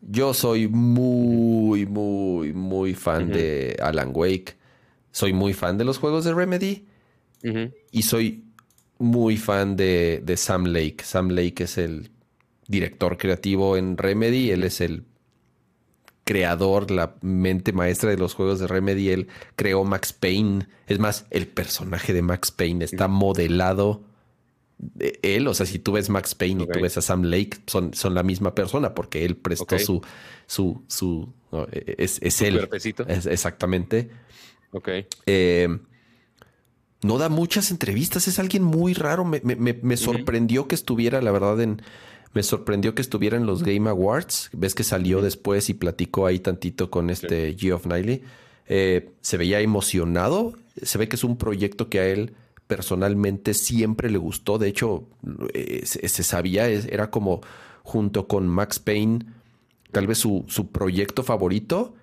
Yo 0.00 0.34
soy 0.34 0.68
muy, 0.68 1.86
muy, 1.86 2.52
muy 2.52 2.94
fan 2.94 3.30
de 3.30 3.76
Alan 3.80 4.10
Wake. 4.14 4.56
Soy 5.10 5.32
muy 5.32 5.52
fan 5.52 5.78
de 5.78 5.84
los 5.84 5.98
juegos 5.98 6.24
de 6.24 6.34
Remedy. 6.34 6.86
Y 7.90 8.02
soy 8.02 8.44
muy 8.98 9.36
fan 9.36 9.76
de, 9.76 10.22
de 10.24 10.36
Sam 10.36 10.66
Lake. 10.66 10.98
Sam 11.02 11.30
Lake 11.30 11.64
es 11.64 11.78
el 11.78 12.10
director 12.68 13.16
creativo 13.16 13.76
en 13.76 13.96
Remedy. 13.96 14.50
Él 14.50 14.64
es 14.64 14.80
el 14.80 15.04
creador, 16.24 16.90
la 16.90 17.14
mente 17.20 17.72
maestra 17.72 18.10
de 18.10 18.16
los 18.16 18.34
juegos 18.34 18.58
de 18.58 18.66
Remedy. 18.66 19.10
Él 19.10 19.28
creó 19.56 19.84
Max 19.84 20.12
Payne. 20.12 20.66
Es 20.86 20.98
más, 20.98 21.26
el 21.30 21.46
personaje 21.46 22.12
de 22.12 22.22
Max 22.22 22.50
Payne 22.50 22.84
está 22.84 23.08
modelado 23.08 24.02
de 24.78 25.18
él. 25.22 25.46
O 25.46 25.54
sea, 25.54 25.66
si 25.66 25.78
tú 25.78 25.92
ves 25.92 26.08
Max 26.10 26.34
Payne 26.34 26.64
y 26.64 26.66
tú 26.66 26.80
ves 26.80 26.96
a 26.96 27.02
Sam 27.02 27.24
Lake, 27.24 27.58
son, 27.66 27.94
son 27.94 28.14
la 28.14 28.22
misma 28.22 28.54
persona 28.54 28.94
porque 28.94 29.24
él 29.24 29.36
prestó 29.36 29.78
su, 29.78 30.02
su, 30.46 30.82
su, 30.88 31.32
es, 31.72 32.18
es 32.22 32.42
él. 32.42 32.68
Es, 33.06 33.26
exactamente. 33.26 34.10
Ok. 34.72 34.88
Eh, 35.26 35.68
no 37.02 37.18
da 37.18 37.28
muchas 37.28 37.70
entrevistas, 37.70 38.28
es 38.28 38.38
alguien 38.38 38.62
muy 38.62 38.94
raro. 38.94 39.26
Me, 39.26 39.40
me, 39.44 39.56
me 39.74 39.96
sorprendió 39.98 40.68
que 40.68 40.74
estuviera, 40.74 41.20
la 41.20 41.32
verdad, 41.32 41.60
en, 41.60 41.82
me 42.34 42.42
sorprendió 42.42 42.94
que 42.94 43.02
estuviera 43.02 43.36
en 43.36 43.46
los 43.46 43.62
Game 43.62 43.88
Awards. 43.88 44.50
Ves 44.52 44.74
que 44.74 44.82
salió 44.82 45.22
después 45.22 45.70
y 45.70 45.74
platicó 45.74 46.26
ahí 46.26 46.40
tantito 46.40 46.90
con 46.90 47.08
este 47.08 47.56
Geoff 47.56 47.86
Niley. 47.86 48.22
Eh, 48.66 49.10
se 49.20 49.36
veía 49.36 49.60
emocionado. 49.60 50.54
Se 50.82 50.98
ve 50.98 51.08
que 51.08 51.16
es 51.16 51.22
un 51.24 51.36
proyecto 51.36 51.88
que 51.88 52.00
a 52.00 52.06
él 52.06 52.34
personalmente 52.66 53.54
siempre 53.54 54.10
le 54.10 54.18
gustó. 54.18 54.58
De 54.58 54.68
hecho, 54.68 55.06
eh, 55.54 55.82
se, 55.84 56.22
sabía, 56.24 56.66
era 56.66 57.10
como 57.10 57.40
junto 57.84 58.26
con 58.26 58.48
Max 58.48 58.80
Payne, 58.80 59.26
tal 59.92 60.08
vez 60.08 60.18
su, 60.18 60.44
su 60.48 60.72
proyecto 60.72 61.22
favorito, 61.22 61.94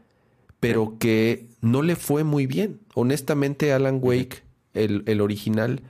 pero 0.62 0.98
que 0.98 1.48
no 1.60 1.82
le 1.82 1.98
fue 1.98 2.24
muy 2.24 2.46
bien. 2.48 2.80
Honestamente, 2.94 3.74
Alan 3.74 4.00
Wake, 4.02 4.44
el, 4.74 5.04
el 5.08 5.20
original, 5.20 5.82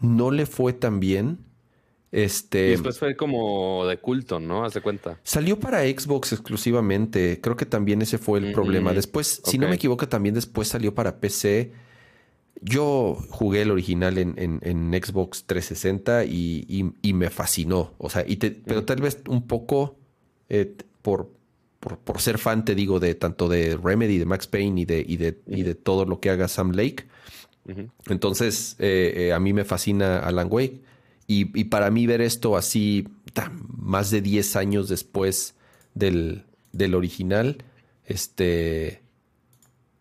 no 0.00 0.30
le 0.30 0.44
fue 0.44 0.74
tan 0.74 1.00
bien. 1.00 1.38
Este, 2.12 2.66
y 2.66 2.70
después 2.70 2.98
fue 2.98 3.16
como 3.16 3.86
de 3.86 3.98
culto, 3.98 4.40
¿no? 4.40 4.64
Haz 4.64 4.74
de 4.74 4.80
cuenta. 4.80 5.20
Salió 5.22 5.60
para 5.60 5.82
Xbox 5.82 6.32
exclusivamente. 6.32 7.40
Creo 7.40 7.56
que 7.56 7.66
también 7.66 8.02
ese 8.02 8.18
fue 8.18 8.40
el 8.40 8.52
problema. 8.52 8.92
Después, 8.92 9.40
si 9.44 9.58
no 9.58 9.68
me 9.68 9.76
equivoco, 9.76 10.08
también 10.08 10.34
después 10.34 10.68
salió 10.68 10.94
para 10.94 11.20
PC. 11.20 11.72
Yo 12.62 13.16
jugué 13.30 13.62
el 13.62 13.70
original 13.70 14.18
en, 14.18 15.02
Xbox 15.02 15.44
360 15.44 16.24
y, 16.24 17.12
me 17.14 17.30
fascinó. 17.30 17.94
O 17.98 18.10
sea, 18.10 18.24
y 18.26 18.36
pero 18.36 18.84
tal 18.84 19.00
vez 19.00 19.22
un 19.28 19.46
poco 19.46 19.96
eh, 20.48 20.76
por, 21.02 21.30
por, 21.78 22.20
ser 22.20 22.38
fan, 22.38 22.64
te 22.64 22.74
digo, 22.74 22.98
de 22.98 23.14
tanto 23.14 23.48
de 23.48 23.78
Remedy, 23.82 24.18
de 24.18 24.26
Max 24.26 24.48
Payne 24.48 24.80
y 24.80 24.84
de, 24.84 25.04
y 25.06 25.16
de, 25.16 25.38
y 25.46 25.62
de 25.62 25.74
todo 25.76 26.04
lo 26.04 26.20
que 26.20 26.30
haga 26.30 26.48
Sam 26.48 26.72
Lake. 26.72 27.06
Entonces, 28.08 28.74
eh, 28.80 29.12
eh, 29.14 29.32
a 29.32 29.38
mí 29.38 29.52
me 29.52 29.64
fascina 29.64 30.18
Alan 30.18 30.48
Wake. 30.50 30.80
Y, 31.32 31.64
para 31.64 31.92
mí 31.92 32.08
ver 32.08 32.22
esto 32.22 32.56
así, 32.56 33.06
más 33.78 34.10
de 34.10 34.20
10 34.20 34.56
años 34.56 34.88
después 34.88 35.54
del, 35.94 36.42
original, 36.92 37.58
este... 38.04 39.00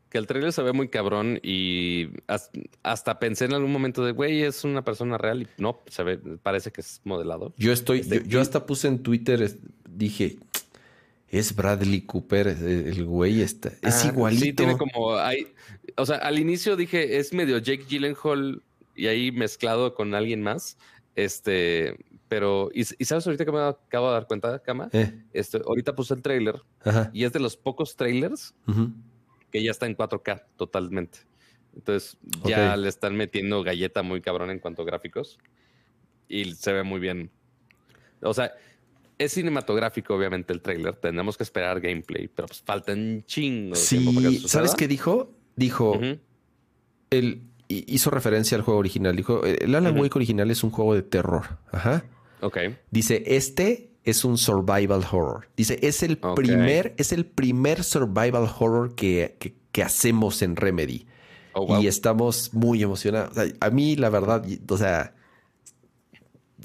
Que 0.09 0.17
el 0.17 0.25
trailer 0.25 0.51
se 0.51 0.63
ve 0.63 0.73
muy 0.73 0.87
cabrón 0.87 1.39
y 1.43 2.07
hasta, 2.81 3.19
pensé 3.19 3.45
en 3.45 3.53
algún 3.53 3.71
momento 3.71 4.03
de, 4.03 4.11
güey, 4.11 4.41
es 4.41 4.63
una 4.63 4.83
persona 4.83 5.19
real 5.19 5.43
y 5.43 5.47
no, 5.61 5.81
se 5.87 6.01
ve, 6.01 6.17
parece 6.17 6.71
que 6.71 6.81
es 6.81 6.99
modelado. 7.03 7.53
Yo 7.57 7.71
estoy, 7.71 7.99
este, 7.99 8.23
yo, 8.27 8.41
hasta 8.41 8.65
puse 8.65 8.87
en 8.87 9.03
Twitter, 9.03 9.55
dije, 9.87 10.39
es 11.27 11.55
Bradley 11.55 12.01
Cooper, 12.01 12.47
el 12.47 13.05
güey 13.05 13.41
está, 13.41 13.71
es 13.83 14.03
igualito. 14.03 14.45
Sí, 14.45 14.53
tiene 14.53 14.77
como, 14.77 15.13
hay, 15.15 15.45
o 15.95 16.07
sea, 16.07 16.15
al 16.15 16.39
inicio 16.39 16.75
dije, 16.75 17.19
es 17.19 17.33
medio 17.33 17.59
Jake 17.59 17.85
Gyllenhaal 17.87 18.63
y 18.95 19.05
ahí 19.05 19.31
mezclado 19.31 19.93
con 19.93 20.15
alguien 20.15 20.41
más. 20.41 20.75
Este, 21.23 21.97
pero, 22.27 22.69
¿y, 22.73 22.83
sabes 22.83 23.25
ahorita 23.25 23.45
que 23.45 23.51
me 23.51 23.59
acabo 23.59 24.07
de 24.07 24.13
dar 24.13 24.27
cuenta, 24.27 24.59
Cama? 24.59 24.89
Eh. 24.93 25.11
Este, 25.33 25.57
ahorita 25.65 25.95
puse 25.95 26.13
el 26.13 26.21
trailer 26.21 26.61
y 27.13 27.23
es 27.23 27.33
de 27.33 27.39
los 27.39 27.57
pocos 27.57 27.95
trailers 27.95 28.53
que 29.51 29.63
ya 29.63 29.71
está 29.71 29.85
en 29.85 29.97
4K 29.97 30.43
totalmente. 30.55 31.19
Entonces, 31.75 32.17
ya 32.43 32.75
le 32.77 32.89
están 32.89 33.15
metiendo 33.15 33.63
galleta 33.63 34.03
muy 34.03 34.21
cabrón 34.21 34.49
en 34.49 34.59
cuanto 34.59 34.81
a 34.83 34.85
gráficos 34.85 35.39
y 36.27 36.53
se 36.53 36.71
ve 36.71 36.83
muy 36.83 36.99
bien. 36.99 37.31
O 38.21 38.33
sea, 38.33 38.53
es 39.17 39.33
cinematográfico, 39.33 40.15
obviamente, 40.15 40.53
el 40.53 40.61
trailer. 40.61 40.95
Tenemos 40.95 41.37
que 41.37 41.43
esperar 41.43 41.81
gameplay, 41.81 42.27
pero 42.27 42.47
pues 42.47 42.61
falta 42.61 42.93
un 42.93 43.23
chingo 43.25 43.75
sí, 43.75 44.43
¿Sabes 44.47 44.75
qué 44.75 44.87
dijo? 44.87 45.33
Dijo: 45.55 45.99
el, 47.09 47.41
hizo 47.69 48.09
referencia 48.09 48.57
al 48.57 48.63
juego 48.63 48.79
original. 48.79 49.15
Dijo, 49.15 49.45
el 49.45 49.73
Alan 49.75 49.97
Wake 49.97 50.17
original 50.17 50.51
es 50.51 50.63
un 50.63 50.71
juego 50.71 50.95
de 50.95 51.03
terror. 51.03 51.59
Ajá. 51.71 52.03
Ok. 52.41 52.57
Dice, 52.91 53.23
este 53.27 53.91
es 54.03 54.25
un 54.25 54.37
survival 54.37 55.05
horror. 55.11 55.47
Dice, 55.55 55.79
es 55.81 56.03
el 56.03 56.17
primer, 56.17 56.95
es 56.97 57.11
el 57.11 57.25
primer 57.25 57.83
survival 57.83 58.49
horror 58.59 58.95
que, 58.95 59.37
que, 59.71 59.83
hacemos 59.83 60.41
en 60.41 60.55
Remedy. 60.57 61.07
Oh, 61.53 61.79
y 61.79 61.87
estamos 61.87 62.53
muy 62.53 62.83
emocionados. 62.83 63.37
a 63.59 63.69
mí, 63.69 63.95
la 63.95 64.09
verdad, 64.09 64.45
o 64.67 64.77
sea, 64.77 65.13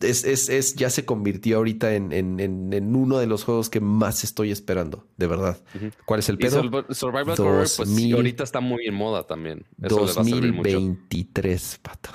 es, 0.01 0.25
es, 0.25 0.49
es, 0.49 0.75
ya 0.75 0.91
se 0.91 1.05
convirtió 1.05 1.59
ahorita 1.59 1.95
en, 1.95 2.13
en, 2.13 2.41
en, 2.41 2.97
uno 2.97 3.19
de 3.19 3.27
los 3.27 3.45
juegos 3.45 3.71
que 3.71 3.81
más 3.81 4.25
estoy 4.25 4.51
esperando, 4.51 5.07
de 5.17 5.27
verdad. 5.27 5.59
¿Cuál 6.05 6.21
es 6.21 6.29
el 6.29 6.39
pedo? 6.39 6.63
Survival 6.91 7.39
Horror, 7.39 7.69
pues 7.77 8.13
ahorita 8.13 8.45
está 8.45 8.61
muy 8.61 8.87
en 8.87 8.95
moda 8.95 9.27
también. 9.27 9.65
Eso 9.83 10.07
2023, 10.07 11.81
pato. 11.83 12.11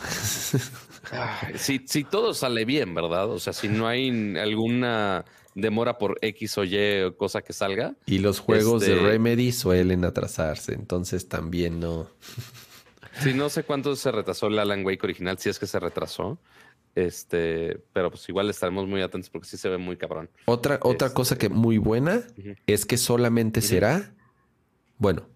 si, 1.56 1.82
si 1.86 2.04
todo 2.04 2.34
sale 2.34 2.66
bien, 2.66 2.94
¿verdad? 2.94 3.30
O 3.32 3.40
sea, 3.40 3.54
si 3.54 3.68
no 3.68 3.88
hay 3.88 4.38
alguna 4.38 5.26
demora 5.56 5.98
por 5.98 6.18
X 6.22 6.58
o 6.58 6.64
Y 6.64 7.14
cosa 7.18 7.42
que 7.42 7.54
salga. 7.54 7.96
Y 8.06 8.20
los 8.20 8.40
juegos 8.40 8.82
de 8.82 8.94
este 8.94 9.06
Remedy 9.06 9.52
suelen 9.52 10.06
atrasarse, 10.06 10.74
entonces 10.74 11.28
también 11.28 11.80
no. 11.80 12.08
Sí, 13.22 13.34
no 13.34 13.50
sé 13.50 13.64
cuánto 13.64 13.96
se 13.96 14.12
retrasó 14.12 14.48
el 14.48 14.60
Alan 14.60 14.86
Wake 14.86 15.04
original, 15.04 15.38
si 15.38 15.50
es 15.50 15.60
que 15.60 15.68
se 15.68 15.80
retrasó. 15.80 16.40
Este, 17.06 17.82
pero 17.94 18.12
pues 18.12 18.28
igual 18.28 18.50
estaremos 18.50 18.88
muy 18.88 19.02
atentos 19.02 19.30
porque 19.30 19.48
sí 19.48 19.58
se 19.58 19.70
ve 19.70 19.78
muy 19.78 19.96
cabrón. 19.96 20.30
Otra, 20.46 20.80
otra 20.84 21.14
cosa 21.14 21.38
que 21.38 21.48
muy 21.48 21.78
buena 21.78 22.24
es 22.68 22.86
que 22.86 22.98
solamente 22.98 23.62
será, 23.62 24.14
bueno, 24.98 25.28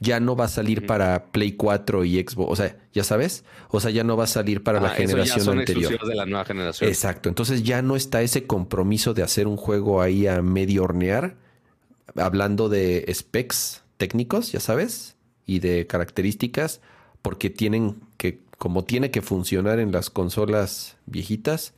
ya 0.00 0.20
no 0.20 0.36
va 0.36 0.44
a 0.44 0.48
salir 0.48 0.86
para 0.86 1.32
Play 1.32 1.52
4 1.52 2.04
y 2.04 2.20
Xbox, 2.22 2.52
o 2.52 2.56
sea, 2.56 2.76
ya 2.92 3.02
sabes, 3.02 3.44
o 3.70 3.80
sea, 3.80 3.90
ya 3.90 4.04
no 4.04 4.16
va 4.16 4.24
a 4.24 4.28
salir 4.28 4.62
para 4.62 4.80
la 4.80 4.90
generación 4.90 5.58
anterior. 5.58 6.06
de 6.06 6.14
la 6.14 6.26
nueva 6.26 6.44
generación. 6.44 6.88
Exacto, 6.88 7.28
entonces 7.28 7.64
ya 7.64 7.82
no 7.82 7.96
está 7.96 8.22
ese 8.22 8.46
compromiso 8.46 9.14
de 9.14 9.24
hacer 9.24 9.48
un 9.48 9.56
juego 9.56 10.00
ahí 10.00 10.28
a 10.28 10.42
medio 10.42 10.84
hornear, 10.84 11.36
hablando 12.14 12.68
de 12.68 13.04
specs 13.12 13.82
técnicos, 13.96 14.52
ya 14.52 14.60
sabes, 14.60 15.16
y 15.44 15.58
de 15.58 15.88
características, 15.88 16.80
porque 17.20 17.50
tienen 17.50 18.00
que 18.16 18.46
como 18.58 18.84
tiene 18.84 19.10
que 19.10 19.22
funcionar 19.22 19.78
en 19.78 19.92
las 19.92 20.10
consolas 20.10 20.96
viejitas, 21.06 21.74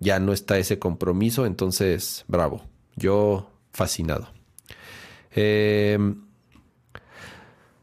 ya 0.00 0.20
no 0.20 0.32
está 0.32 0.58
ese 0.58 0.78
compromiso, 0.78 1.44
entonces, 1.44 2.24
bravo. 2.28 2.64
Yo 2.96 3.50
fascinado. 3.72 4.28
Eh, 5.34 5.98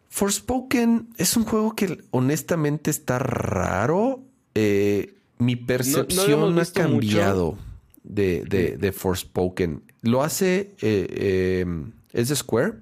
Forspoken 0.10 1.10
es 1.18 1.36
un 1.36 1.44
juego 1.44 1.76
que 1.76 2.02
honestamente 2.12 2.90
está 2.90 3.20
raro. 3.20 4.24
Eh, 4.54 5.14
mi 5.40 5.58
percepción 5.58 6.58
ha 6.58 6.66
cambiado 6.66 7.58
de, 8.04 8.46
de, 8.48 8.78
de, 8.78 8.92
Forspoken. 8.94 9.84
Lo 10.02 10.24
hace, 10.24 10.74
eh, 10.82 11.60
em, 11.62 11.92
es 12.14 12.30
de 12.30 12.36
Square. 12.38 12.76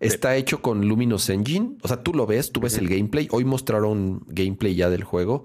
Está 0.00 0.34
hecho 0.36 0.62
con 0.62 0.88
Luminous 0.88 1.28
Engine. 1.28 1.76
O 1.82 1.88
sea, 1.88 2.02
tú 2.02 2.14
lo 2.14 2.26
ves, 2.26 2.52
tú 2.52 2.60
ves 2.60 2.78
el 2.78 2.88
gameplay. 2.88 3.28
Hoy 3.30 3.44
mostraron 3.44 4.24
gameplay 4.28 4.74
ya 4.74 4.88
del 4.88 5.04
juego. 5.04 5.44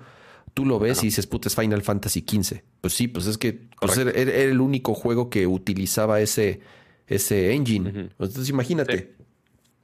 Tú 0.53 0.65
lo 0.65 0.79
ves 0.79 1.03
y 1.03 1.07
dices, 1.07 1.27
puta, 1.27 1.49
es 1.49 1.55
Final 1.55 1.81
Fantasy 1.81 2.23
XV. 2.25 2.61
Pues 2.79 2.93
sí, 2.93 3.09
pues 3.09 3.27
es 3.27 3.37
que 3.37 3.67
pues 3.81 3.97
era, 3.97 4.11
el 4.11 4.61
único 4.61 4.93
juego 4.93 5.29
que 5.29 5.45
utilizaba 5.45 6.21
ese, 6.21 6.61
ese 7.07 7.53
engine. 7.53 8.11
Entonces 8.17 8.47
imagínate. 8.47 9.13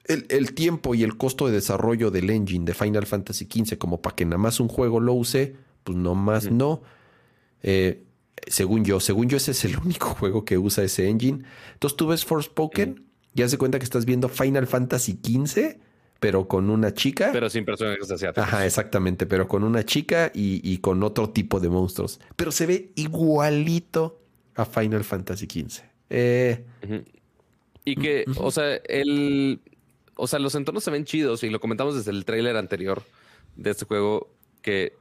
El, 0.06 0.54
tiempo 0.54 0.96
y 0.96 1.04
el 1.04 1.18
costo 1.18 1.48
de 1.48 1.54
desarrollo 1.54 2.10
del 2.10 2.30
engine 2.30 2.66
de 2.66 2.74
Final 2.74 3.06
Fantasy 3.06 3.46
XV 3.46 3.78
como 3.78 4.02
para 4.02 4.16
que 4.16 4.26
nada 4.26 4.38
más 4.38 4.60
un 4.60 4.68
juego 4.68 5.00
lo 5.00 5.14
use, 5.14 5.56
pues 5.84 5.98
nomás 5.98 6.50
no. 6.50 6.82
Eh, 7.62 8.04
según 8.48 8.84
yo, 8.84 9.00
según 9.00 9.30
yo 9.30 9.38
ese 9.38 9.52
es 9.52 9.64
el 9.66 9.78
único 9.86 10.08
juego 10.08 10.46
que 10.46 10.58
usa 10.58 10.84
ese 10.86 11.10
engine. 11.10 11.44
Entonces 11.74 11.98
tú 11.98 12.08
ves 12.08 12.26
Forspoken 12.26 13.11
ya 13.34 13.48
se 13.48 13.58
cuenta 13.58 13.80
que 13.80 13.86
estás 13.86 14.06
viendo 14.06 14.30
Final 14.30 14.68
Fantasy 14.68 15.20
XV, 15.24 15.78
pero 16.20 16.48
con 16.48 16.70
una 16.70 16.94
chica. 16.94 17.30
Pero 17.32 17.50
sin 17.50 17.66
personajes 17.66 18.10
asiáticos. 18.12 18.44
Ajá, 18.44 18.66
exactamente, 18.66 19.26
pero 19.26 19.48
con 19.48 19.64
una 19.64 19.86
chica 19.86 20.32
y, 20.34 20.78
con 20.80 21.02
otro 21.04 21.30
tipo 21.30 21.60
de 21.60 21.70
monstruos. 21.70 22.20
Pero 22.36 22.52
se 22.52 22.66
ve 22.66 22.92
igualito 22.96 24.20
a 24.56 24.66
Final 24.66 25.04
Fantasy 25.04 25.46
XV. 25.46 25.84
Eh, 26.10 26.64
y 27.86 27.96
que, 27.96 28.26
o 28.38 28.52
sea, 28.52 28.76
el. 28.76 29.60
O 30.16 30.28
sea, 30.28 30.40
los 30.40 30.54
entornos 30.54 30.84
se 30.84 30.92
ven 30.92 31.06
chidos 31.06 31.44
y 31.44 31.50
lo 31.50 31.60
comentamos 31.60 31.96
desde 31.96 32.12
el 32.12 32.26
tráiler 32.26 32.56
anterior 32.58 33.02
de 33.56 33.72
este 33.72 33.86
juego 33.86 34.30
que 34.62 34.94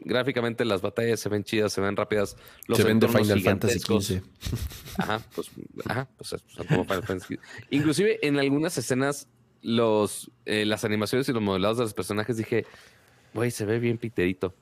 gráficamente 0.00 0.64
las 0.64 0.80
batallas 0.80 1.20
se 1.20 1.28
ven 1.28 1.44
chidas, 1.44 1.72
se 1.72 1.80
ven 1.80 1.96
rápidas. 1.96 2.36
Los 2.66 2.78
se 2.78 2.84
ven 2.84 2.98
de 2.98 3.08
Final 3.08 3.40
Fantasy 3.40 3.78
XV. 3.78 4.22
Ajá, 4.98 5.20
pues, 5.34 5.50
ajá, 5.86 6.08
pues 6.16 6.36
como 6.68 6.84
Final 6.84 7.02
Fantasy. 7.04 7.38
Inclusive 7.70 8.18
en 8.26 8.38
algunas 8.38 8.76
escenas, 8.78 9.28
los, 9.62 10.30
eh, 10.46 10.64
las 10.64 10.84
animaciones 10.84 11.28
y 11.28 11.32
los 11.32 11.42
modelados 11.42 11.78
de 11.78 11.84
los 11.84 11.94
personajes 11.94 12.36
dije, 12.36 12.64
güey, 13.34 13.50
se 13.50 13.64
ve 13.64 13.78
bien 13.78 13.98
piterito. 13.98 14.54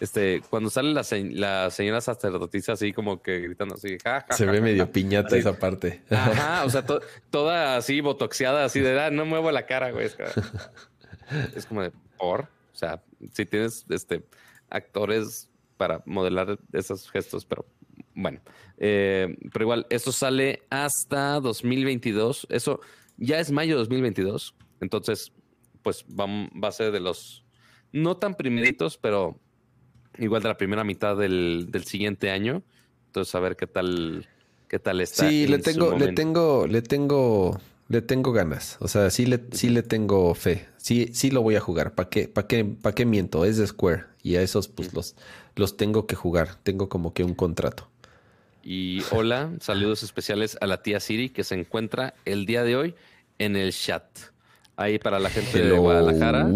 Este, 0.00 0.42
cuando 0.50 0.70
sale 0.70 0.92
la, 0.92 1.04
la 1.30 1.70
señora 1.70 2.00
sacerdotisa 2.00 2.72
así 2.72 2.92
como 2.92 3.22
que 3.22 3.38
gritando 3.38 3.76
así, 3.76 3.96
ja, 4.02 4.26
Se 4.30 4.44
ve 4.44 4.60
medio 4.60 4.90
piñata 4.90 5.36
esa 5.36 5.56
parte. 5.58 6.02
Ajá, 6.10 6.64
o 6.64 6.70
sea, 6.70 6.84
toda 7.30 7.76
así 7.76 8.00
botoxeada, 8.00 8.64
así 8.64 8.80
de, 8.80 9.00
ah, 9.00 9.10
no 9.10 9.24
muevo 9.24 9.52
la 9.52 9.66
cara, 9.66 9.92
güey. 9.92 10.06
Es, 10.06 10.16
es 11.54 11.66
como 11.66 11.82
de, 11.82 11.92
por, 12.18 12.42
o 12.42 12.76
sea, 12.76 13.02
si 13.32 13.46
tienes, 13.46 13.86
este, 13.88 14.24
actores 14.70 15.50
para 15.76 16.02
modelar 16.06 16.58
esos 16.72 17.10
gestos, 17.10 17.44
pero 17.44 17.66
bueno. 18.14 18.40
Eh, 18.78 19.36
pero 19.52 19.64
igual, 19.64 19.86
esto 19.90 20.12
sale 20.12 20.62
hasta 20.70 21.40
2022. 21.40 22.46
Eso 22.50 22.80
ya 23.16 23.40
es 23.40 23.50
mayo 23.50 23.74
de 23.74 23.80
2022. 23.80 24.54
Entonces, 24.80 25.32
pues 25.82 26.04
va, 26.04 26.26
va, 26.26 26.68
a 26.68 26.72
ser 26.72 26.92
de 26.92 27.00
los 27.00 27.44
no 27.92 28.16
tan 28.16 28.34
primeritos, 28.34 28.98
pero 28.98 29.38
igual 30.18 30.42
de 30.42 30.48
la 30.48 30.56
primera 30.56 30.84
mitad 30.84 31.16
del, 31.16 31.68
del 31.70 31.84
siguiente 31.84 32.30
año. 32.30 32.62
Entonces, 33.06 33.34
a 33.34 33.40
ver 33.40 33.56
qué 33.56 33.66
tal, 33.66 34.28
qué 34.68 34.78
tal 34.78 35.00
está. 35.00 35.28
Sí, 35.28 35.46
le 35.46 35.58
tengo, 35.58 35.96
le 35.96 36.12
tengo, 36.12 36.66
le 36.66 36.82
tengo 36.82 37.60
le 37.88 38.02
tengo 38.02 38.32
ganas. 38.32 38.76
O 38.80 38.88
sea, 38.88 39.10
sí 39.10 39.26
le, 39.26 39.44
sí 39.52 39.68
le 39.68 39.82
tengo 39.82 40.34
fe. 40.34 40.66
Sí, 40.76 41.10
sí 41.12 41.30
lo 41.30 41.42
voy 41.42 41.56
a 41.56 41.60
jugar. 41.60 41.94
¿Para 41.94 42.08
qué, 42.08 42.28
para 42.28 42.46
qué, 42.46 42.64
para 42.64 42.94
qué 42.94 43.04
miento? 43.04 43.44
Es 43.44 43.56
de 43.56 43.66
Square. 43.66 44.04
Y 44.22 44.36
a 44.36 44.42
esos, 44.42 44.68
pues, 44.68 44.94
los, 44.94 45.16
los 45.56 45.76
tengo 45.76 46.06
que 46.06 46.16
jugar. 46.16 46.56
Tengo 46.62 46.88
como 46.88 47.12
que 47.12 47.24
un 47.24 47.34
contrato. 47.34 47.88
Y 48.62 49.02
hola, 49.10 49.52
saludos 49.60 50.02
especiales 50.02 50.56
a 50.60 50.66
la 50.66 50.82
tía 50.82 50.98
Siri 50.98 51.28
que 51.28 51.44
se 51.44 51.54
encuentra 51.54 52.14
el 52.24 52.46
día 52.46 52.64
de 52.64 52.76
hoy 52.76 52.94
en 53.38 53.56
el 53.56 53.72
chat. 53.72 54.04
Ahí 54.76 54.98
para 54.98 55.18
la 55.18 55.28
gente 55.28 55.62
de 55.62 55.78
Guadalajara. 55.78 56.48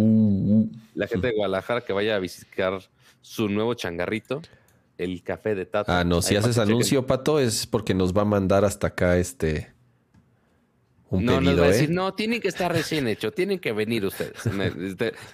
La 0.95 1.07
gente 1.07 1.27
de 1.29 1.35
Guadalajara 1.35 1.83
que 1.83 1.93
vaya 1.93 2.17
a 2.17 2.19
visitar 2.19 2.81
su 3.21 3.51
nuevo 3.51 3.75
changarrito, 3.75 4.41
el 4.97 5.23
café 5.23 5.55
de 5.55 5.67
Tato. 5.67 5.93
Ah, 5.93 6.03
no, 6.03 6.23
si 6.23 6.35
haces 6.35 6.57
anuncio, 6.57 7.07
Pato, 7.07 7.39
es 7.39 7.67
porque 7.67 7.93
nos 7.93 8.17
va 8.17 8.23
a 8.23 8.25
mandar 8.25 8.65
hasta 8.65 8.89
acá 8.89 9.19
este 9.19 9.71
no, 11.11 11.41
no 11.41 11.57
va 11.57 11.65
a 11.65 11.69
decir, 11.69 11.91
¿eh? 11.91 11.93
no, 11.93 12.15
tienen 12.15 12.41
que 12.41 12.49
estar 12.49 12.71
recién 12.71 13.09
hecho, 13.09 13.33
tienen 13.33 13.59
que 13.59 13.73
venir 13.73 14.05
ustedes. 14.05 14.43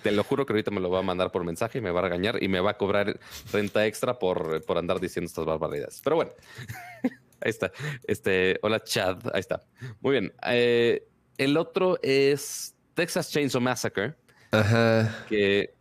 te, 0.03 0.13
lo 0.13 0.23
juro 0.23 0.47
que 0.47 0.53
ahorita 0.53 0.71
me 0.71 0.81
lo 0.81 0.91
va 0.91 1.01
a 1.01 1.03
mandar 1.03 1.33
por 1.33 1.45
mensaje 1.45 1.79
y 1.79 1.81
me 1.81 1.91
va 1.91 2.01
a 2.01 2.03
regañar 2.05 2.43
y 2.43 2.49
me 2.49 2.61
va 2.61 2.73
a 2.73 2.77
cobrar 2.77 3.19
renta 3.53 3.85
extra 3.87 4.19
por, 4.19 4.65
por 4.65 4.79
andar 4.79 5.01
diciendo 5.01 5.27
estas 5.27 5.45
barbaridades. 5.45 6.01
Pero 6.05 6.17
bueno, 6.17 6.33
ahí 7.41 7.51
está. 7.51 7.73
Este, 8.05 8.59
hola 8.63 8.83
Chad, 8.85 9.19
ahí 9.33 9.41
está. 9.41 9.63
Muy 10.01 10.13
bien. 10.13 10.33
Eh, 10.47 11.07
el 11.39 11.57
otro 11.57 11.99
es 12.03 12.77
Texas 12.95 13.31
Chainsaw 13.31 13.61
Massacre. 13.61 14.15
Ajá. 14.53 15.25
Que, 15.29 15.75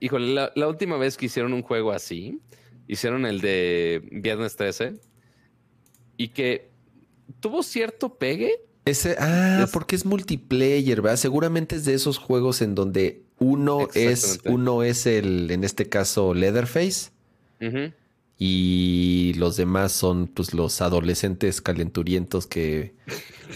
híjole, 0.00 0.32
la, 0.32 0.52
la 0.54 0.68
última 0.68 0.96
vez 0.96 1.18
que 1.18 1.26
hicieron 1.26 1.52
un 1.52 1.62
juego 1.62 1.92
así, 1.92 2.40
hicieron 2.88 3.26
el 3.26 3.42
de 3.42 4.08
Viernes 4.10 4.56
13 4.56 4.94
y 6.16 6.28
que 6.28 6.70
tuvo 7.40 7.62
cierto 7.62 8.16
pegue 8.16 8.62
ese, 8.86 9.16
ah, 9.18 9.66
porque 9.72 9.96
es 9.96 10.06
multiplayer, 10.06 11.02
¿verdad? 11.02 11.16
Seguramente 11.18 11.74
es 11.74 11.84
de 11.84 11.94
esos 11.94 12.18
juegos 12.18 12.62
en 12.62 12.76
donde 12.76 13.22
uno 13.38 13.88
es, 13.94 14.38
uno 14.44 14.84
es 14.84 15.06
el, 15.06 15.50
en 15.50 15.64
este 15.64 15.88
caso, 15.88 16.34
Leatherface. 16.34 17.10
Y 18.38 19.32
los 19.38 19.56
demás 19.56 19.92
son 19.92 20.28
pues 20.28 20.54
los 20.54 20.80
adolescentes 20.82 21.60
calenturientos 21.60 22.46
que, 22.46 22.94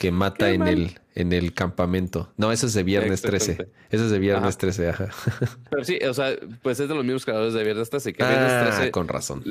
que 0.01 0.11
mata 0.11 0.51
en 0.51 0.67
el, 0.67 0.99
en 1.15 1.33
el 1.33 1.55
campamento. 1.55 2.33
No, 2.37 2.51
ese 2.51 2.67
es 2.67 2.75
de 2.75 2.83
viernes 2.83 3.23
13. 3.23 3.69
Ese 3.91 4.05
es 4.05 4.11
de 4.11 4.19
viernes 4.19 4.59
13, 4.59 4.89
ajá. 4.89 5.11
Pero 5.71 5.85
sí, 5.85 5.99
o 6.09 6.13
sea, 6.13 6.35
pues 6.63 6.81
es 6.81 6.89
de 6.89 6.95
los 6.95 7.05
mismos 7.05 7.25
creadores 7.25 7.55
de 7.55 7.63
viernes 7.63 7.89
13. 7.89 8.13
Que 8.15 8.25
viernes 8.25 8.67
13 8.69 8.83
ah, 8.83 8.91
con 8.91 9.07
razón. 9.07 9.45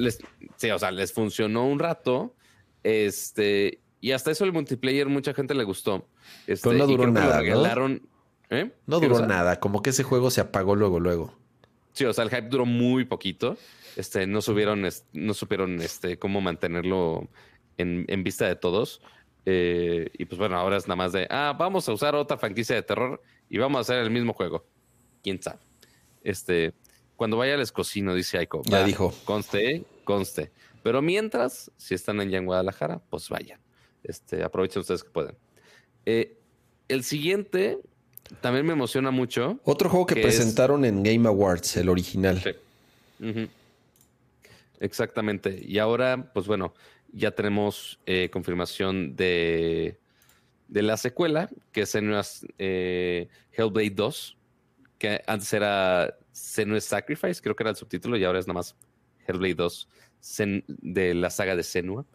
sí, 0.57 0.71
o 0.71 0.79
sea, 0.79 0.91
les 0.91 1.13
funcionó 1.13 1.65
un 1.67 1.79
rato. 1.79 2.35
Este, 2.83 3.79
y 4.01 4.11
hasta 4.11 4.31
eso 4.31 4.45
el 4.45 4.53
multiplayer 4.53 5.07
mucha 5.07 5.33
gente 5.33 5.53
le 5.53 5.63
gustó. 5.63 6.07
Este, 6.47 6.73
no 6.73 6.87
duró 6.87 7.11
nada, 7.11 7.39
regalaron, 7.39 8.01
¿Eh? 8.49 8.71
No 8.87 8.99
¿Qué 8.99 9.07
duró 9.07 9.25
nada, 9.27 9.59
como 9.59 9.81
que 9.83 9.91
ese 9.91 10.03
juego 10.03 10.31
se 10.31 10.41
apagó 10.41 10.75
luego, 10.75 10.99
luego. 10.99 11.35
Sí, 11.93 12.05
o 12.05 12.13
sea, 12.13 12.23
el 12.23 12.29
hype 12.31 12.49
duró 12.49 12.65
muy 12.65 13.05
poquito. 13.05 13.57
Este, 13.95 14.25
no 14.25 14.41
supieron, 14.41 14.85
es- 14.85 15.05
no 15.13 15.33
supieron 15.33 15.81
este, 15.81 16.17
cómo 16.17 16.41
mantenerlo 16.41 17.27
en, 17.77 18.05
en 18.07 18.23
vista 18.23 18.47
de 18.47 18.55
todos. 18.55 19.01
Eh, 19.45 20.09
y 20.17 20.25
pues 20.25 20.37
bueno, 20.39 20.57
ahora 20.57 20.77
es 20.77 20.87
nada 20.87 20.95
más 20.95 21.11
de, 21.11 21.27
ah, 21.29 21.55
vamos 21.57 21.87
a 21.89 21.93
usar 21.93 22.15
otra 22.15 22.37
franquicia 22.37 22.75
de 22.75 22.83
terror 22.83 23.21
y 23.49 23.57
vamos 23.57 23.77
a 23.77 23.81
hacer 23.81 23.97
el 24.03 24.09
mismo 24.11 24.33
juego. 24.33 24.65
¿Quién 25.21 25.41
sabe? 25.41 25.59
Este, 26.23 26.73
cuando 27.15 27.37
vaya 27.37 27.53
al 27.55 27.61
escocino, 27.61 28.13
dice 28.15 28.37
Aiko. 28.37 28.61
Ya 28.65 28.83
dijo. 28.83 29.13
Conste, 29.25 29.83
conste. 30.05 30.51
Pero 30.83 31.01
mientras, 31.01 31.71
si 31.77 31.93
están 31.93 32.21
en 32.21 32.45
Guadalajara, 32.45 33.01
pues 33.09 33.29
vayan. 33.29 33.59
Este, 34.03 34.43
aprovechen 34.43 34.79
ustedes 34.81 35.03
que 35.03 35.09
pueden. 35.09 35.35
Eh, 36.05 36.37
el 36.87 37.03
siguiente 37.03 37.79
también 38.41 38.65
me 38.65 38.73
emociona 38.73 39.11
mucho. 39.11 39.59
Otro 39.63 39.89
juego 39.89 40.05
que 40.05 40.15
Que 40.15 40.21
es- 40.21 40.25
presentaron 40.27 40.85
en 40.85 41.03
Game 41.03 41.27
Awards, 41.27 41.77
el 41.77 41.89
original. 41.89 42.41
Sí. 42.41 42.51
Exactamente. 44.79 45.59
Y 45.65 45.79
ahora, 45.79 46.31
pues 46.33 46.47
bueno, 46.47 46.73
ya 47.11 47.31
tenemos 47.31 47.99
eh, 48.05 48.29
confirmación 48.31 49.15
de, 49.15 49.97
de 50.67 50.81
la 50.81 50.95
secuela, 50.97 51.49
que 51.71 51.81
es 51.81 51.89
Senua's 51.89 52.45
eh, 52.57 53.27
Hellblade 53.51 53.89
2, 53.91 54.37
que 54.97 55.21
antes 55.27 55.51
era 55.53 56.15
Senua's 56.31 56.85
Sacrifice, 56.85 57.41
creo 57.41 57.55
que 57.55 57.63
era 57.63 57.71
el 57.71 57.75
subtítulo, 57.75 58.17
y 58.17 58.23
ahora 58.23 58.39
es 58.39 58.47
nada 58.47 58.59
más 58.59 58.75
Hellblade 59.27 59.55
2 59.55 59.87
Sen- 60.21 60.63
de 60.67 61.13
la 61.13 61.29
saga 61.29 61.55
de 61.55 61.63
Senua. 61.63 62.05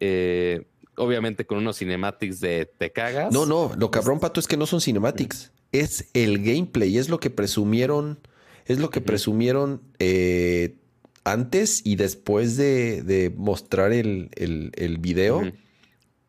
Eh, 0.00 0.64
obviamente 0.98 1.46
con 1.46 1.58
unos 1.58 1.78
cinematics 1.78 2.40
de 2.40 2.66
te 2.66 2.92
cagas. 2.92 3.32
No, 3.32 3.46
no, 3.46 3.72
lo 3.76 3.90
cabrón, 3.90 4.20
Pato, 4.20 4.40
es 4.40 4.46
que 4.46 4.56
no 4.56 4.66
son 4.66 4.80
cinematics. 4.80 5.52
Es 5.72 6.08
el 6.14 6.42
gameplay, 6.44 6.98
es 6.98 7.08
lo 7.08 7.20
que 7.20 7.30
presumieron, 7.30 8.18
es 8.66 8.78
lo 8.78 8.90
que 8.90 9.00
presumieron 9.00 9.82
eh, 9.98 10.76
antes 11.24 11.82
y 11.84 11.96
después 11.96 12.56
de, 12.56 13.02
de 13.02 13.30
mostrar 13.36 13.92
el, 13.92 14.30
el- 14.36 14.72
el 14.76 14.98
video, 14.98 15.42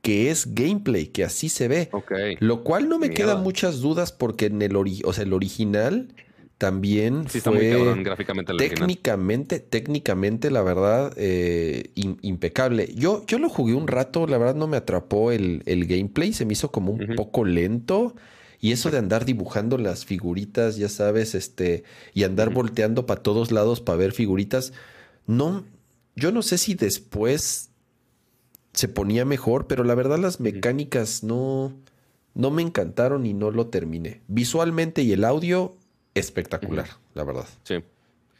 que 0.01 0.31
es 0.31 0.53
gameplay, 0.55 1.07
que 1.07 1.23
así 1.23 1.49
se 1.49 1.67
ve. 1.67 1.89
Ok. 1.91 2.11
Lo 2.39 2.63
cual 2.63 2.87
no 2.89 2.97
me 2.99 3.07
Mierda. 3.09 3.25
quedan 3.25 3.43
muchas 3.43 3.79
dudas 3.81 4.11
porque 4.11 4.45
en 4.47 4.61
el, 4.61 4.73
ori- 4.73 5.01
o 5.05 5.11
sea, 5.13 5.23
el 5.25 5.33
original 5.33 6.13
también 6.59 7.23
Sí, 7.29 7.39
está 7.39 7.49
fue 7.49 7.59
muy 7.63 7.71
cabrón 7.71 8.03
gráficamente 8.03 8.53
técnicamente, 8.55 9.59
técnicamente, 9.59 10.51
la 10.51 10.61
verdad, 10.61 11.13
eh, 11.17 11.89
im- 11.95 12.17
impecable. 12.21 12.93
Yo, 12.93 13.25
yo 13.25 13.39
lo 13.39 13.49
jugué 13.49 13.73
un 13.73 13.87
rato, 13.87 14.27
la 14.27 14.37
verdad 14.37 14.55
no 14.55 14.67
me 14.67 14.77
atrapó 14.77 15.31
el, 15.31 15.63
el 15.65 15.87
gameplay, 15.87 16.33
se 16.33 16.45
me 16.45 16.53
hizo 16.53 16.69
como 16.71 16.91
un 16.91 17.15
poco 17.15 17.45
lento. 17.45 18.15
Y 18.61 18.73
eso 18.73 18.91
de 18.91 18.97
andar 18.97 19.23
dibujando 19.23 19.77
las 19.77 20.03
figuritas, 20.05 20.75
ya 20.75 20.89
sabes, 20.89 21.33
este, 21.33 21.83
y 22.13 22.23
andar 22.25 22.49
volteando 22.53 23.05
para 23.05 23.23
todos 23.23 23.51
lados 23.53 23.79
para 23.79 23.97
ver 23.97 24.11
figuritas, 24.11 24.73
no, 25.27 25.63
yo 26.17 26.33
no 26.33 26.41
sé 26.41 26.57
si 26.57 26.73
después 26.75 27.69
se 28.73 28.89
ponía 28.89 29.23
mejor, 29.23 29.67
pero 29.67 29.85
la 29.85 29.95
verdad 29.95 30.19
las 30.19 30.41
mecánicas 30.41 31.23
no, 31.23 31.73
no 32.33 32.51
me 32.51 32.61
encantaron 32.61 33.25
y 33.25 33.33
no 33.33 33.49
lo 33.49 33.67
terminé. 33.67 34.21
Visualmente 34.27 35.01
y 35.03 35.13
el 35.13 35.23
audio, 35.23 35.77
espectacular, 36.19 36.87
la 37.13 37.23
verdad. 37.23 37.47
Sí. 37.63 37.75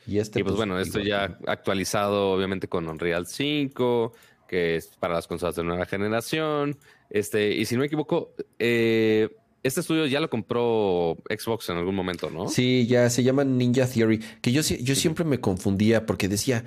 Y 0.08 0.20
este, 0.20 0.40
y 0.40 0.44
pues, 0.44 0.56
bueno, 0.56 0.80
esto 0.80 1.00
ya 1.00 1.38
actualizado 1.46 2.32
obviamente 2.32 2.68
con 2.68 2.88
Unreal 2.88 3.28
5, 3.28 4.14
que 4.48 4.76
es 4.76 4.88
para 4.88 5.14
las 5.14 5.28
consolas 5.28 5.56
de 5.56 5.64
nueva 5.64 5.86
generación. 5.86 6.78
Este, 7.10 7.56
y 7.56 7.66
si 7.66 7.76
no 7.76 7.82
me 7.82 7.88
equivoco, 7.88 8.34
eh, 8.58 9.30
este 9.62 9.82
estudio 9.82 10.06
ya 10.08 10.20
lo 10.20 10.30
compró 10.30 11.18
Xbox 11.30 11.70
en 11.70 11.78
algún 11.78 11.96
momento, 11.96 12.30
¿no? 12.30 12.48
Sí, 12.48 12.88
ya 12.88 13.10
se 13.10 13.24
llaman 13.24 13.58
Ninja 13.58 13.86
Theory. 13.88 14.20
Que 14.42 14.52
yo, 14.52 14.62
yo 14.62 14.96
siempre 14.96 15.26
me 15.26 15.40
confundía 15.40 16.06
porque 16.06 16.28
decía, 16.28 16.64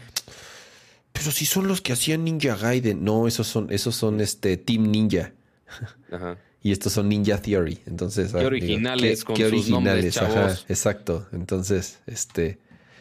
pero 1.12 1.30
si 1.30 1.44
son 1.46 1.68
los 1.68 1.80
que 1.80 1.92
hacían 1.92 2.24
Ninja 2.24 2.56
Gaiden. 2.56 3.04
No, 3.04 3.26
esos 3.26 3.46
son, 3.46 3.70
esos 3.70 3.94
son 3.94 4.20
este 4.20 4.56
Team 4.56 4.90
Ninja. 4.90 5.32
Ajá. 6.10 6.38
Y 6.62 6.70
estos 6.72 6.92
son 6.92 7.08
Ninja 7.08 7.38
Theory. 7.42 7.80
Entonces, 7.86 8.34
ah, 8.34 8.38
originales 8.38 9.24
con 9.24 9.36
sus 9.36 9.68
nombres, 9.68 9.94
originales, 10.04 10.16
ajá, 10.18 10.32
chavos. 10.34 10.66
exacto. 10.68 11.26
Entonces, 11.32 11.98
este, 12.06 12.58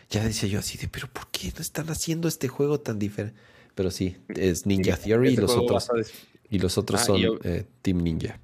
ya 0.10 0.24
decía 0.24 0.50
yo 0.50 0.60
así 0.60 0.78
de, 0.78 0.88
pero 0.88 1.08
¿por 1.08 1.28
qué 1.32 1.52
no 1.56 1.62
están 1.62 1.90
haciendo 1.90 2.28
este 2.28 2.48
juego 2.48 2.80
tan 2.80 2.98
diferente? 2.98 3.40
Pero 3.76 3.92
sí, 3.92 4.18
es 4.30 4.66
Ninja 4.66 4.98
Theory 4.98 5.28
y 5.28 5.30
Este 5.32 5.42
los 5.44 5.52
otros, 5.52 5.88
va 5.90 5.98
a 5.98 6.02
estar- 6.02 6.16
y 6.50 6.60
los 6.60 6.78
otros 6.78 7.02
Ah, 7.02 7.06
son 7.06 7.18
y 7.18 7.22
yo- 7.22 7.40
eh, 7.44 7.66
Team 7.82 8.00
Ninja. 8.04 8.40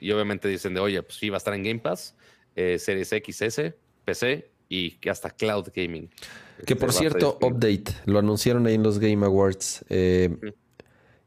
Y 0.00 0.10
obviamente 0.12 0.48
dicen 0.48 0.72
de, 0.72 0.80
oye, 0.80 1.02
pues 1.02 1.18
sí, 1.18 1.28
va 1.28 1.36
a 1.36 1.38
estar 1.38 1.52
en 1.52 1.62
Game 1.64 1.80
Pass, 1.80 2.14
eh, 2.56 2.78
Series 2.78 3.08
XS, 3.10 3.74
PC 4.04 4.50
y 4.70 4.92
que 4.92 5.10
hasta 5.10 5.30
Cloud 5.30 5.68
Gaming. 5.74 6.08
Que 6.08 6.14
Este, 6.60 6.76
por 6.76 6.88
estar 6.88 7.00
cierto, 7.02 7.38
update, 7.42 7.84
lo 8.06 8.18
anunciaron 8.20 8.66
ahí 8.66 8.74
en 8.74 8.82
los 8.82 8.98
Game 8.98 9.26
Awards. 9.26 9.84
eh, 9.90 10.34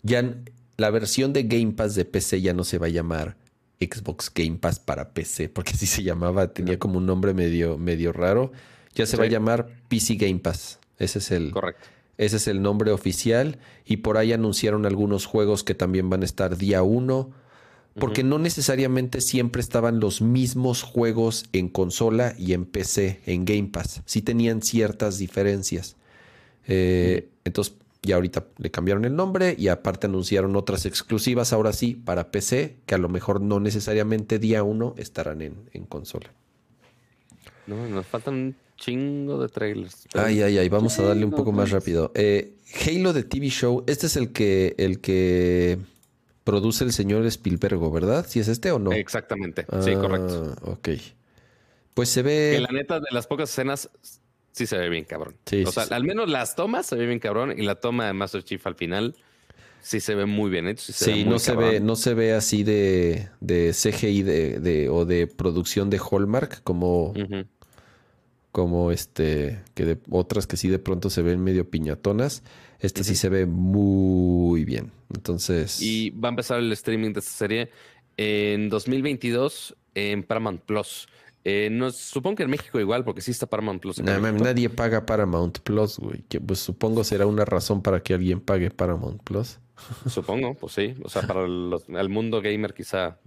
ya 0.02 0.34
la 0.82 0.90
versión 0.90 1.32
de 1.32 1.44
Game 1.44 1.74
Pass 1.74 1.96
de 1.96 2.06
PC 2.06 2.42
ya 2.42 2.54
no 2.54 2.64
se 2.64 2.80
va 2.80 2.88
a 2.88 2.90
llamar 2.90 3.38
Xbox 3.80 4.32
Game 4.34 4.58
Pass 4.58 4.80
para 4.80 5.14
PC, 5.14 5.48
porque 5.48 5.72
así 5.76 5.86
se 5.86 6.04
llamaba, 6.04 6.54
tenía 6.54 6.80
como 6.80 6.98
un 6.98 7.06
nombre 7.06 7.34
medio, 7.34 7.78
medio 7.78 8.12
raro. 8.12 8.52
Ya 8.96 9.06
se 9.06 9.16
va 9.16 9.24
a 9.24 9.28
llamar 9.28 9.70
PC 9.88 10.16
Game 10.16 10.40
Pass. 10.40 10.80
Ese 10.98 11.20
es 11.20 11.32
el, 11.32 11.52
Correcto. 11.52 11.88
ese 12.18 12.36
es 12.38 12.48
el 12.48 12.62
nombre 12.62 12.92
oficial. 12.92 13.60
Y 13.86 13.98
por 13.98 14.18
ahí 14.18 14.34
anunciaron 14.34 14.86
algunos 14.86 15.26
juegos 15.26 15.64
que 15.64 15.76
también 15.76 16.10
van 16.10 16.24
a 16.24 16.26
estar 16.26 16.58
día 16.58 16.84
uno. 16.84 17.32
Porque 17.94 18.24
no 18.24 18.40
necesariamente 18.40 19.20
siempre 19.20 19.62
estaban 19.62 20.00
los 20.00 20.22
mismos 20.22 20.82
juegos 20.82 21.46
en 21.52 21.68
consola 21.68 22.34
y 22.38 22.54
en 22.54 22.66
PC, 22.66 23.20
en 23.26 23.44
Game 23.44 23.68
Pass. 23.68 24.02
Sí 24.06 24.22
tenían 24.22 24.62
ciertas 24.62 25.18
diferencias. 25.18 25.98
Eh, 26.68 27.28
Entonces, 27.44 27.76
ya 28.02 28.16
ahorita 28.16 28.48
le 28.58 28.72
cambiaron 28.72 29.06
el 29.06 29.16
nombre 29.16 29.56
y 29.58 29.68
aparte 29.68 30.08
anunciaron 30.08 30.56
otras 30.56 30.86
exclusivas, 30.86 31.54
ahora 31.54 31.72
sí, 31.74 31.94
para 31.96 32.32
PC, 32.32 32.78
que 32.86 32.96
a 32.96 32.98
lo 32.98 33.10
mejor 33.10 33.42
no 33.42 33.60
necesariamente 33.60 34.40
día 34.40 34.64
uno 34.64 34.96
estarán 34.98 35.42
en, 35.42 35.70
en 35.74 35.86
consola. 35.86 36.32
No, 37.68 37.88
nos 37.88 38.08
faltan 38.08 38.34
un 38.34 38.56
chingo 38.78 39.40
de 39.40 39.48
trailers. 39.50 40.08
Ay, 40.16 40.42
ay, 40.42 40.58
ay, 40.58 40.70
vamos 40.70 40.98
a 40.98 41.04
darle 41.04 41.26
un 41.26 41.32
poco 41.32 41.52
más 41.52 41.70
pues. 41.70 41.74
rápido. 41.74 42.12
Eh, 42.16 42.56
Halo 42.86 43.14
de 43.14 43.24
TV 43.24 43.50
Show, 43.50 43.84
este 43.88 44.08
es 44.08 44.16
el 44.16 44.32
que, 44.32 44.74
el 44.78 45.00
que 45.00 45.78
produce 46.44 46.84
el 46.84 46.92
señor 46.94 47.26
Spielberg, 47.28 47.80
¿verdad? 47.92 48.26
¿Si 48.28 48.40
es 48.40 48.48
este 48.48 48.72
o 48.72 48.80
no? 48.80 48.92
Exactamente. 48.92 49.66
Sí, 49.84 49.92
Ah, 49.92 50.00
correcto. 50.02 50.56
Ok. 50.64 50.90
Pues 51.94 52.10
se 52.10 52.24
ve. 52.24 52.54
Que 52.56 52.62
la 52.62 52.72
neta, 52.72 53.00
de 53.00 53.08
las 53.12 53.28
pocas 53.28 53.50
escenas, 53.50 53.90
sí 54.52 54.66
se 54.68 54.78
ve 54.78 54.90
bien 54.90 55.06
cabrón. 55.06 55.36
Sí, 55.46 55.64
o 55.66 55.72
sea, 55.72 55.86
sí. 55.86 55.94
al 55.94 56.04
menos 56.04 56.30
las 56.30 56.56
tomas 56.56 56.86
se 56.86 56.96
ve 56.96 57.06
bien 57.06 57.20
cabrón 57.20 57.54
y 57.58 57.64
la 57.64 57.76
toma 57.76 58.08
de 58.08 58.14
Master 58.14 58.44
Chief 58.44 58.66
al 58.68 58.76
final 58.76 59.16
sí 59.82 60.00
se 60.00 60.14
ve 60.16 60.26
muy 60.26 60.50
bien 60.52 60.68
hecho. 60.68 60.92
Sí, 60.92 60.94
se 60.94 61.12
ve 61.14 61.26
no 61.26 61.40
se 61.40 61.52
cabrón. 61.54 61.70
ve, 61.72 61.80
no 61.80 61.96
se 61.96 62.14
ve 62.14 62.34
así 62.34 62.64
de, 62.64 63.30
de 63.40 63.72
CGI 63.74 64.22
de, 64.24 64.60
de- 64.60 64.90
o 64.90 65.06
de 65.06 65.28
producción 65.28 65.90
de 65.90 66.00
Hallmark 66.00 66.62
como, 66.64 67.14
como 68.52 68.92
este, 68.92 69.60
que 69.74 69.86
de 69.86 69.98
otras 70.10 70.46
que 70.46 70.58
sí 70.58 70.68
de 70.68 70.80
pronto 70.80 71.10
se 71.10 71.22
ven 71.22 71.42
medio 71.44 71.70
piñatonas. 71.70 72.44
Este 72.80 73.04
sí 73.04 73.16
se 73.16 73.30
ve 73.30 73.46
muy 73.46 74.66
bien. 74.66 74.92
Entonces. 75.14 75.82
Y 75.82 76.10
va 76.12 76.30
a 76.30 76.32
empezar 76.32 76.60
el 76.60 76.72
streaming 76.74 77.14
de 77.14 77.20
esta 77.20 77.32
serie 77.32 77.70
en 78.18 78.70
2022 78.70 79.76
en 79.96 80.24
Paramount 80.24 80.62
Plus. 80.62 81.08
Eh, 81.44 81.70
no, 81.72 81.92
supongo 81.92 82.38
que 82.38 82.44
en 82.44 82.50
México 82.50 82.80
igual, 82.80 83.04
porque 83.04 83.22
sí 83.22 83.32
está 83.32 83.48
Paramount 83.48 83.82
Plus. 83.82 84.00
en 84.00 84.06
Nah, 84.06 84.20
nadie 84.20 84.70
paga 84.70 85.06
Paramount 85.06 85.60
Plus, 85.60 85.98
güey. 85.98 86.24
Que 86.30 86.40
pues 86.40 86.60
supongo 86.60 87.04
será 87.04 87.26
una 87.26 87.46
razón 87.46 87.82
para 87.82 88.02
que 88.02 88.14
alguien 88.14 88.40
pague 88.40 88.70
Paramount 88.70 89.24
Plus. 89.24 89.60
Supongo, 90.08 90.54
pues 90.54 90.74
sí. 90.74 90.96
O 91.04 91.10
sea, 91.10 91.24
para 91.24 91.44
el 91.44 92.10
mundo 92.10 92.42
gamer 92.42 92.74
quizá 92.74 93.18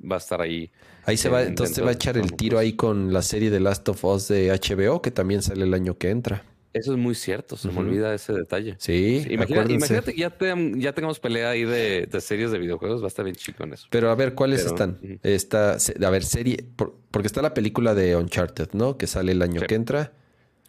va 0.00 0.16
a 0.16 0.18
estar 0.18 0.40
ahí. 0.40 0.70
Ahí 1.04 1.16
se 1.16 1.28
va, 1.28 1.42
entonces 1.42 1.74
se 1.74 1.82
va 1.82 1.90
a 1.90 1.94
echar 1.94 2.16
el 2.16 2.32
tiro 2.32 2.58
ahí 2.58 2.74
con 2.74 3.12
la 3.12 3.22
serie 3.22 3.50
de 3.50 3.60
Last 3.60 3.88
of 3.88 4.04
Us 4.04 4.28
de 4.28 4.50
HBO, 4.50 5.02
que 5.02 5.10
también 5.10 5.42
sale 5.42 5.64
el 5.64 5.74
año 5.74 5.96
que 5.98 6.10
entra. 6.10 6.42
Eso 6.76 6.92
es 6.92 6.98
muy 6.98 7.14
cierto, 7.14 7.56
se 7.56 7.68
me 7.70 7.78
olvida 7.78 8.14
ese 8.14 8.32
detalle. 8.32 8.76
Sí, 8.78 9.24
Imagina- 9.30 9.64
imagínate 9.68 10.12
que 10.14 10.20
ya, 10.20 10.30
te- 10.30 10.72
ya 10.76 10.92
tengamos 10.92 11.18
pelea 11.20 11.50
ahí 11.50 11.64
de, 11.64 12.06
de 12.06 12.20
series 12.20 12.50
de 12.50 12.58
videojuegos, 12.58 13.00
va 13.00 13.06
a 13.06 13.08
estar 13.08 13.24
bien 13.24 13.34
chico 13.36 13.64
en 13.64 13.72
eso. 13.72 13.86
Pero 13.90 14.10
a 14.10 14.14
ver, 14.14 14.34
¿cuáles 14.34 14.62
Pero, 14.62 14.74
están? 14.74 15.78
se- 15.80 16.04
a 16.04 16.10
ver, 16.10 16.24
serie, 16.24 16.64
por- 16.76 16.94
porque 17.10 17.26
está 17.26 17.42
la 17.42 17.54
película 17.54 17.94
de 17.94 18.14
Uncharted, 18.16 18.68
¿no? 18.72 18.98
Que 18.98 19.06
sale 19.06 19.32
el 19.32 19.42
año 19.42 19.60
Sí. 19.60 19.66
que 19.66 19.74
entra. 19.74 20.12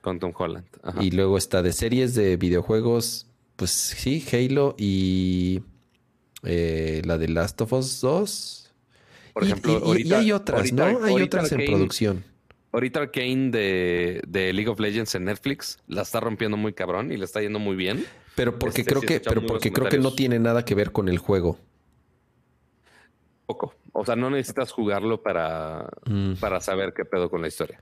Con 0.01 0.19
Tom 0.19 0.31
Holland. 0.37 0.65
Ajá. 0.83 1.03
Y 1.03 1.11
luego 1.11 1.37
está 1.37 1.61
de 1.61 1.73
series 1.73 2.15
de 2.15 2.37
videojuegos, 2.37 3.27
pues 3.57 3.71
sí, 3.71 4.23
Halo 4.31 4.75
y 4.77 5.61
eh, 6.43 7.01
la 7.05 7.17
de 7.17 7.27
Last 7.27 7.59
of 7.61 7.73
Us 7.73 7.99
2. 8.01 8.71
Por 9.33 9.43
Y- 9.43 9.47
ejemplo, 9.47 9.95
y, 9.97 10.13
hay 10.13 10.31
otras, 10.31 10.59
ahorita- 10.59 10.91
¿no? 10.93 11.03
Hay 11.03 11.21
otras 11.21 11.51
en 11.51 11.65
producción. 11.65 12.23
Ahorita 12.71 12.99
Arcane 12.99 13.49
de, 13.49 14.21
de 14.27 14.53
League 14.53 14.69
of 14.69 14.79
Legends 14.79 15.15
en 15.15 15.25
Netflix 15.25 15.79
la 15.87 16.01
está 16.01 16.19
rompiendo 16.19 16.57
muy 16.57 16.73
cabrón 16.73 17.11
y 17.11 17.17
le 17.17 17.25
está 17.25 17.41
yendo 17.41 17.59
muy 17.59 17.75
bien. 17.75 18.05
Pero 18.35 18.59
porque 18.59 18.81
Este, 18.81 18.91
creo 18.93 19.01
que, 19.01 19.19
pero 19.19 19.45
porque 19.45 19.71
creo 19.71 19.89
que 19.89 19.97
no 19.97 20.13
tiene 20.13 20.37
nada 20.37 20.63
que 20.65 20.75
ver 20.75 20.91
con 20.91 21.07
el 21.09 21.17
juego. 21.17 21.57
Poco. 23.45 23.73
O 23.93 24.05
sea, 24.05 24.15
no 24.15 24.29
necesitas 24.29 24.71
jugarlo 24.71 25.23
para, 25.23 25.89
Mm. 26.05 26.33
para 26.33 26.59
saber 26.59 26.93
qué 26.95 27.05
pedo 27.05 27.29
con 27.29 27.41
la 27.41 27.47
historia. 27.47 27.81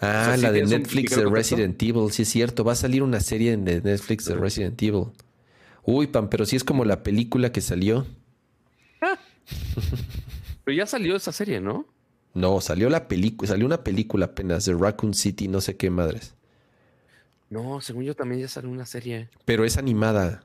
Ah, 0.00 0.22
O 0.22 0.24
sea, 0.26 0.36
si 0.36 0.42
la 0.42 0.52
de 0.52 0.62
Netflix 0.64 1.14
de. 1.16 1.26
Resident 1.28 1.82
Evil, 1.82 2.10
sí 2.10 2.22
es 2.22 2.28
cierto. 2.28 2.64
Va 2.64 2.72
a 2.72 2.76
salir 2.76 3.02
una 3.02 3.20
serie 3.20 3.56
de 3.56 3.80
Netflix 3.82 4.24
de 4.24 4.34
Resident 4.36 4.80
Evil. 4.82 5.06
Uy, 5.84 6.06
Pam, 6.06 6.28
pero 6.30 6.46
sí 6.46 6.56
es 6.56 6.64
como 6.64 6.84
la 6.84 7.02
película 7.02 7.50
que 7.52 7.60
salió. 7.60 8.06
Pero 10.64 10.76
ya 10.76 10.86
salió 10.86 11.16
esa 11.16 11.32
serie, 11.32 11.60
¿no? 11.60 11.86
No, 12.34 12.60
salió 12.60 12.88
la 12.88 13.08
película, 13.08 13.48
salió 13.48 13.66
una 13.66 13.84
película 13.84 14.26
apenas 14.26 14.64
de 14.64 14.74
Raccoon 14.74 15.14
City, 15.14 15.48
no 15.48 15.60
sé 15.60 15.76
qué 15.76 15.90
madres. 15.90 16.34
No, 17.50 17.80
según 17.80 18.04
yo 18.04 18.14
también 18.16 18.40
ya 18.40 18.48
salió 18.48 18.70
una 18.70 18.86
serie. 18.86 19.28
Pero 19.44 19.64
es 19.64 19.76
animada. 19.76 20.42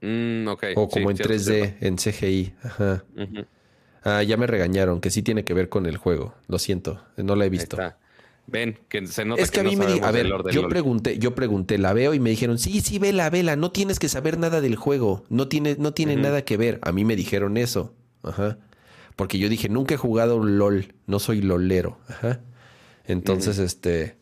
Mm, 0.00 0.48
ok. 0.48 0.64
O 0.76 0.84
sí, 0.84 0.90
como 0.90 1.10
en 1.10 1.16
cierto, 1.16 1.34
3D, 1.34 1.76
en 1.80 1.98
CGI. 1.98 2.54
Ajá. 2.62 3.04
Ah, 4.04 4.22
ya 4.22 4.36
me 4.36 4.46
regañaron, 4.46 5.00
que 5.00 5.10
sí 5.10 5.22
tiene 5.22 5.44
que 5.44 5.54
ver 5.54 5.68
con 5.68 5.86
el 5.86 5.96
juego. 5.96 6.34
Lo 6.48 6.58
siento, 6.58 7.04
no 7.16 7.36
la 7.36 7.44
he 7.44 7.46
Ahí 7.46 7.50
visto. 7.50 7.76
está. 7.76 7.98
Ven, 8.48 8.78
que 8.88 9.06
se 9.06 9.24
nota 9.24 9.40
Es 9.40 9.50
que 9.52 9.60
a 9.60 9.62
no 9.62 9.70
mí 9.70 9.76
me 9.76 9.86
di- 9.86 10.00
a 10.02 10.10
ver, 10.10 10.26
yo 10.26 10.62
LOL. 10.62 10.68
pregunté, 10.68 11.18
yo 11.18 11.34
pregunté, 11.36 11.78
la 11.78 11.92
veo 11.92 12.12
y 12.12 12.18
me 12.20 12.30
dijeron, 12.30 12.58
sí, 12.58 12.80
sí, 12.80 12.98
vela, 12.98 13.30
vela, 13.30 13.54
no 13.54 13.70
tienes 13.70 14.00
que 14.00 14.08
saber 14.08 14.36
nada 14.38 14.60
del 14.60 14.74
juego, 14.74 15.24
no 15.28 15.46
tiene, 15.46 15.76
no 15.78 15.94
tiene 15.94 16.16
nada 16.16 16.44
que 16.44 16.56
ver. 16.56 16.80
A 16.82 16.90
mí 16.90 17.04
me 17.04 17.14
dijeron 17.14 17.56
eso, 17.56 17.94
ajá, 18.24 18.58
porque 19.16 19.38
yo 19.38 19.48
dije 19.48 19.68
nunca 19.68 19.94
he 19.94 19.98
jugado 19.98 20.42
LOL, 20.42 20.94
no 21.06 21.18
soy 21.18 21.42
lolero, 21.42 21.98
ajá. 22.08 22.40
Entonces, 23.04 23.58
este, 23.58 24.16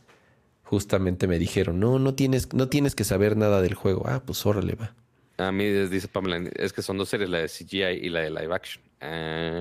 justamente 0.63 1.27
me 1.27 1.39
dijeron, 1.39 1.81
no, 1.81 1.99
no 1.99 2.15
tienes, 2.15 2.53
no 2.55 2.69
tienes 2.69 2.95
que 2.95 3.05
saber 3.05 3.37
nada 3.37 3.61
del 3.63 3.75
juego. 3.75 4.05
Ah, 4.07 4.23
pues 4.25 4.45
órale 4.47 4.75
va. 4.75 4.95
A 5.39 5.53
mí 5.53 5.65
dice 5.67 6.07
Pamela, 6.09 6.51
es 6.55 6.73
que 6.73 6.83
son 6.83 6.99
dos 6.99 7.09
series, 7.09 7.29
la 7.31 7.39
de 7.39 7.49
CGI 7.49 8.07
y 8.07 8.09
la 8.11 8.21
de 8.21 8.31
live 8.31 8.55
action. 8.55 8.83
Ah. 9.01 9.61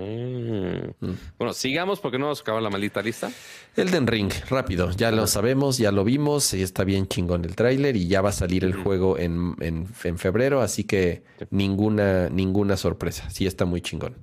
Mm. 0.99 1.11
Bueno, 1.37 1.53
sigamos 1.53 1.99
porque 1.99 2.17
no 2.19 2.27
nos 2.27 2.41
acaba 2.41 2.59
la 2.59 2.69
maldita 2.69 3.01
lista. 3.01 3.31
Elden 3.77 4.05
Ring, 4.07 4.29
rápido, 4.49 4.91
ya 4.91 5.11
lo 5.11 5.25
sabemos, 5.27 5.77
ya 5.77 5.91
lo 5.91 6.03
vimos, 6.03 6.53
y 6.53 6.61
está 6.61 6.83
bien 6.83 7.07
chingón 7.07 7.45
el 7.45 7.55
tráiler 7.55 7.95
y 7.95 8.07
ya 8.07 8.21
va 8.21 8.29
a 8.29 8.33
salir 8.33 8.63
el 8.65 8.73
juego 8.73 9.17
en, 9.17 9.55
en- 9.61 9.87
en 10.03 10.17
febrero, 10.17 10.61
así 10.61 10.83
que 10.83 11.23
ninguna, 11.49 12.29
ninguna 12.29 12.75
sorpresa, 12.75 13.29
sí 13.29 13.45
está 13.47 13.63
muy 13.65 13.79
chingón. 13.81 14.15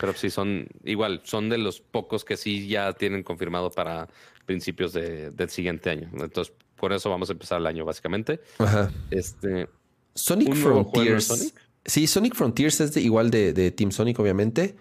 Pero 0.00 0.14
sí 0.14 0.30
son, 0.30 0.66
igual, 0.84 1.20
son 1.24 1.48
de 1.50 1.58
los 1.58 1.80
pocos 1.80 2.24
que 2.24 2.36
sí 2.36 2.66
ya 2.68 2.92
tienen 2.94 3.22
confirmado 3.22 3.70
para 3.70 4.08
principios 4.46 4.92
de- 4.92 5.30
del 5.30 5.50
siguiente 5.50 5.90
año. 5.90 6.10
Entonces, 6.14 6.52
por 6.76 6.92
eso 6.92 7.10
vamos 7.10 7.28
a 7.28 7.32
empezar 7.32 7.60
el 7.60 7.66
año, 7.66 7.84
básicamente. 7.84 8.40
Ajá. 8.58 8.90
Este, 9.10 9.68
Sonic 10.14 10.48
¿Un 10.48 10.60
nuevo 10.60 10.84
juego 10.84 11.00
de 11.04 11.20
Frontiers. 11.20 11.24
Sonic? 11.26 11.54
Sí, 11.84 12.06
Sonic 12.06 12.34
Frontiers 12.34 12.80
es 12.80 12.94
de- 12.94 13.00
igual 13.02 13.30
de, 13.30 13.52
de 13.52 13.70
Team 13.70 13.92
Sonic, 13.92 14.18
obviamente. 14.18 14.74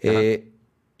Eh, 0.00 0.51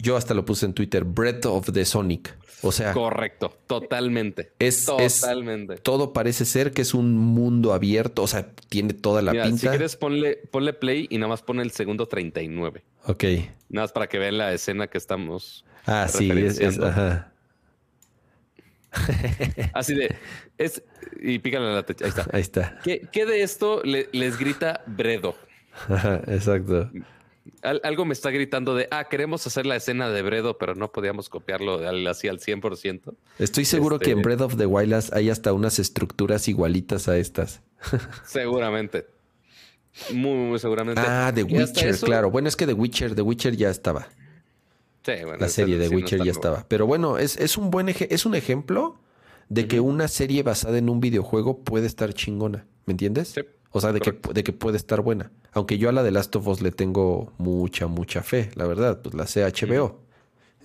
yo 0.02 0.16
hasta 0.16 0.34
lo 0.34 0.44
puse 0.44 0.66
en 0.66 0.74
Twitter, 0.74 1.04
Breath 1.04 1.46
of 1.46 1.72
the 1.72 1.84
Sonic. 1.86 2.36
O 2.64 2.70
sea, 2.70 2.92
correcto, 2.92 3.56
totalmente. 3.66 4.52
Es- 4.60 4.86
es- 5.00 5.20
totalmente. 5.20 5.76
todo 5.78 6.12
parece 6.12 6.44
ser 6.44 6.72
que 6.72 6.82
es 6.82 6.94
un 6.94 7.16
mundo 7.16 7.72
abierto, 7.72 8.22
o 8.22 8.26
sea, 8.28 8.50
tiene 8.68 8.92
toda 8.94 9.20
la 9.22 9.32
Mira, 9.32 9.44
si 9.46 9.50
pinta. 9.52 9.70
quieres, 9.70 9.96
ponle, 9.96 10.36
ponle 10.50 10.72
play 10.72 11.06
y 11.10 11.18
nada 11.18 11.28
más 11.28 11.42
pon 11.42 11.58
el 11.58 11.70
segundo 11.72 12.06
39. 12.06 12.84
Ok. 13.06 13.24
Nada 13.68 13.84
más 13.84 13.92
para 13.92 14.08
que 14.08 14.18
vean 14.18 14.38
la 14.38 14.52
escena 14.52 14.86
que 14.86 14.98
estamos. 14.98 15.64
Ah, 15.86 16.06
sí, 16.08 16.30
es, 16.30 16.60
ajá. 16.78 17.32
Así 19.74 19.94
de. 19.94 20.14
Es, 20.58 20.82
y 21.20 21.38
pícale 21.38 21.72
la 21.74 21.82
techa. 21.84 22.04
Ahí 22.04 22.10
está. 22.10 22.26
Ahí 22.32 22.40
está. 22.40 22.78
¿Qué, 22.84 23.08
qué 23.10 23.26
de 23.26 23.42
esto 23.42 23.82
le- 23.84 24.08
les 24.12 24.38
grita 24.38 24.82
Bredo? 24.86 25.34
Ajá, 25.88 26.20
exacto. 26.28 26.90
Al- 27.62 27.80
algo 27.84 28.04
me 28.04 28.12
está 28.12 28.30
gritando 28.30 28.74
de, 28.74 28.86
ah, 28.90 29.08
queremos 29.08 29.46
hacer 29.46 29.66
la 29.66 29.74
escena 29.76 30.08
de 30.10 30.22
Bredo, 30.22 30.58
pero 30.58 30.74
no 30.74 30.92
podíamos 30.92 31.28
copiarlo 31.28 31.74
al- 31.88 32.06
así 32.06 32.28
al 32.28 32.38
100%. 32.38 33.14
Estoy 33.38 33.64
seguro 33.64 33.98
que 33.98 34.12
en 34.12 34.18
Este- 34.18 34.28
Breath 34.28 34.40
of 34.42 34.56
the 34.56 34.66
Wild 34.66 35.10
hay 35.12 35.28
hasta 35.30 35.52
unas 35.52 35.78
estructuras 35.78 36.46
igualitas 36.48 37.08
a 37.08 37.16
estas. 37.18 37.60
Seguramente. 38.24 39.06
Muy, 40.12 40.32
muy 40.34 40.58
seguramente. 40.58 41.00
Ah, 41.04 41.30
The 41.34 41.42
Witcher, 41.42 41.96
claro. 41.98 42.30
Bueno, 42.30 42.48
es 42.48 42.56
que 42.56 42.66
The 42.66 42.72
Witcher, 42.72 43.14
The 43.14 43.22
Witcher 43.22 43.56
ya 43.56 43.68
estaba. 43.70 44.08
Sí, 45.04 45.12
bueno, 45.24 45.38
La 45.40 45.48
serie 45.48 45.76
de 45.78 45.88
sí 45.88 45.94
Witcher 45.96 46.24
ya 46.24 46.30
estaba. 46.30 46.64
Pero 46.68 46.86
bueno, 46.86 47.18
es, 47.18 47.36
es 47.36 47.58
un 47.58 47.70
buen 47.70 47.88
eje- 47.88 48.06
es 48.10 48.24
un 48.24 48.34
ejemplo 48.34 48.96
de 49.48 49.66
que 49.68 49.80
una 49.80 50.08
serie 50.08 50.42
basada 50.42 50.78
en 50.78 50.88
un 50.88 51.00
videojuego 51.00 51.58
puede 51.62 51.86
estar 51.86 52.14
chingona. 52.14 52.66
¿Me 52.86 52.92
entiendes? 52.92 53.28
Sí, 53.28 53.40
o 53.72 53.80
sea, 53.80 53.92
de 53.92 54.00
que, 54.00 54.12
de 54.32 54.44
que 54.44 54.52
puede 54.52 54.76
estar 54.76 55.00
buena. 55.00 55.30
Aunque 55.52 55.78
yo 55.78 55.88
a 55.88 55.92
la 55.92 56.02
de 56.02 56.10
Last 56.10 56.36
of 56.36 56.46
Us 56.46 56.60
le 56.62 56.70
tengo 56.70 57.32
mucha, 57.38 57.86
mucha 57.86 58.22
fe, 58.22 58.50
la 58.54 58.66
verdad. 58.66 59.00
Pues 59.02 59.14
la 59.14 59.26
sé 59.26 59.44
HBO. 59.44 60.00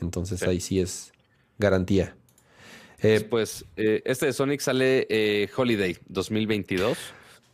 Entonces 0.01 0.39
Sí. 0.41 0.45
ahí 0.45 0.59
sí 0.59 0.79
es 0.79 1.11
garantía. 1.57 2.15
Eh, 3.01 3.25
Pues 3.29 3.65
eh, 3.75 4.01
este 4.05 4.25
de 4.27 4.33
Sonic 4.33 4.59
sale 4.59 5.07
eh, 5.09 5.49
Holiday 5.55 5.97
2022. 6.09 6.97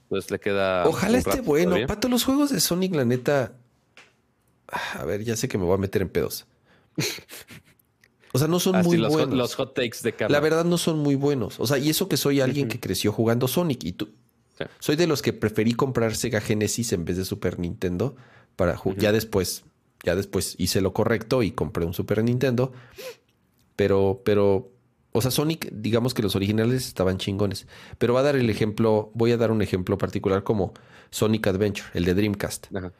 Pues 0.09 0.29
le 0.31 0.39
queda. 0.39 0.87
Ojalá 0.87 1.17
esté 1.17 1.41
bueno. 1.41 1.69
todavía. 1.71 1.87
Pato, 1.87 2.07
los 2.09 2.23
juegos 2.23 2.51
de 2.51 2.59
Sonic, 2.59 2.93
la 2.95 3.05
neta. 3.05 3.53
A 4.95 5.05
ver, 5.05 5.23
ya 5.23 5.35
sé 5.35 5.47
que 5.47 5.57
me 5.57 5.65
voy 5.65 5.75
a 5.75 5.77
meter 5.77 6.01
en 6.01 6.09
pedos. 6.09 6.45
O 8.33 8.39
sea, 8.39 8.47
no 8.47 8.59
son 8.59 8.75
Así 8.77 8.87
muy 8.87 8.97
Ah, 8.97 9.01
los, 9.01 9.11
buenos. 9.11 9.29
hot, 9.29 9.37
los 9.37 9.55
hot 9.55 9.73
takes 9.75 9.97
de 10.03 10.13
Carla. 10.13 10.37
La 10.37 10.41
verdad 10.41 10.65
no 10.65 10.77
son 10.77 10.99
muy 10.99 11.15
buenos. 11.15 11.59
O 11.59 11.67
sea, 11.67 11.77
y 11.77 11.89
eso 11.89 12.07
que 12.09 12.17
soy 12.17 12.41
alguien 12.41 12.67
que 12.67 12.79
creció 12.79 13.11
jugando 13.11 13.47
Sonic 13.47 13.83
y 13.83 13.91
tú. 13.93 14.09
Sí. 14.63 14.75
Soy 14.79 14.95
de 14.95 15.07
los 15.07 15.21
que 15.21 15.33
preferí 15.33 15.73
comprar 15.73 16.15
Sega 16.15 16.41
Genesis 16.41 16.93
en 16.93 17.05
vez 17.05 17.17
de 17.17 17.25
Super 17.25 17.59
Nintendo 17.59 18.15
para 18.55 18.75
ju- 18.77 18.95
ya 18.97 19.11
después 19.11 19.63
ya 20.03 20.15
después 20.15 20.55
hice 20.57 20.81
lo 20.81 20.91
correcto 20.93 21.43
y 21.43 21.51
compré 21.51 21.85
un 21.85 21.93
Super 21.93 22.23
Nintendo. 22.23 22.73
Pero 23.75 24.21
pero 24.23 24.69
o 25.15 25.21
sea, 25.21 25.29
Sonic, 25.31 25.69
digamos 25.71 26.13
que 26.15 26.23
los 26.23 26.35
originales 26.35 26.87
estaban 26.87 27.17
chingones, 27.19 27.67
pero 27.99 28.13
va 28.15 28.21
a 28.21 28.23
dar 28.23 28.35
el 28.35 28.49
ejemplo, 28.49 29.11
voy 29.13 29.31
a 29.31 29.37
dar 29.37 29.51
un 29.51 29.61
ejemplo 29.61 29.97
particular 29.97 30.43
como 30.43 30.73
Sonic 31.11 31.45
Adventure, 31.47 31.87
el 31.93 32.05
de 32.05 32.15
Dreamcast. 32.15 32.75
Ajá. 32.75 32.91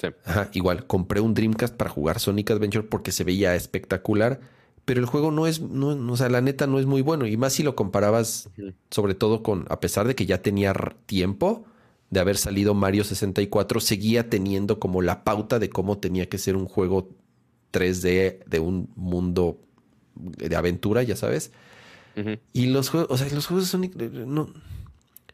Sí. 0.00 0.08
Ajá, 0.24 0.48
igual, 0.52 0.86
compré 0.86 1.20
un 1.20 1.34
Dreamcast 1.34 1.74
para 1.74 1.90
jugar 1.90 2.20
Sonic 2.20 2.50
Adventure 2.52 2.86
porque 2.86 3.10
se 3.12 3.24
veía 3.24 3.54
espectacular, 3.56 4.40
pero 4.86 5.00
el 5.00 5.06
juego 5.06 5.32
no 5.32 5.48
es, 5.48 5.60
no, 5.60 5.88
o 5.88 6.16
sea, 6.16 6.28
la 6.28 6.40
neta 6.40 6.68
no 6.68 6.78
es 6.78 6.86
muy 6.86 7.02
bueno. 7.02 7.26
Y 7.26 7.36
más 7.36 7.54
si 7.54 7.64
lo 7.64 7.74
comparabas, 7.74 8.48
sobre 8.88 9.16
todo 9.16 9.42
con, 9.42 9.66
a 9.68 9.80
pesar 9.80 10.06
de 10.06 10.14
que 10.14 10.26
ya 10.26 10.42
tenía 10.42 10.72
tiempo 11.06 11.64
de 12.10 12.20
haber 12.20 12.36
salido 12.36 12.72
Mario 12.72 13.02
64, 13.02 13.80
seguía 13.80 14.30
teniendo 14.30 14.78
como 14.78 15.02
la 15.02 15.24
pauta 15.24 15.58
de 15.58 15.70
cómo 15.70 15.98
tenía 15.98 16.28
que 16.28 16.38
ser 16.38 16.54
un 16.54 16.66
juego 16.66 17.10
3D 17.72 18.44
de 18.46 18.60
un 18.60 18.88
mundo 18.94 19.58
de 20.14 20.54
aventura, 20.54 21.02
ya 21.02 21.16
sabes. 21.16 21.50
Y 22.52 22.66
los 22.66 22.88
juegos, 22.88 23.10
o 23.10 23.16
sea, 23.18 23.28
los 23.34 23.48
juegos 23.48 23.74
no, 23.74 24.54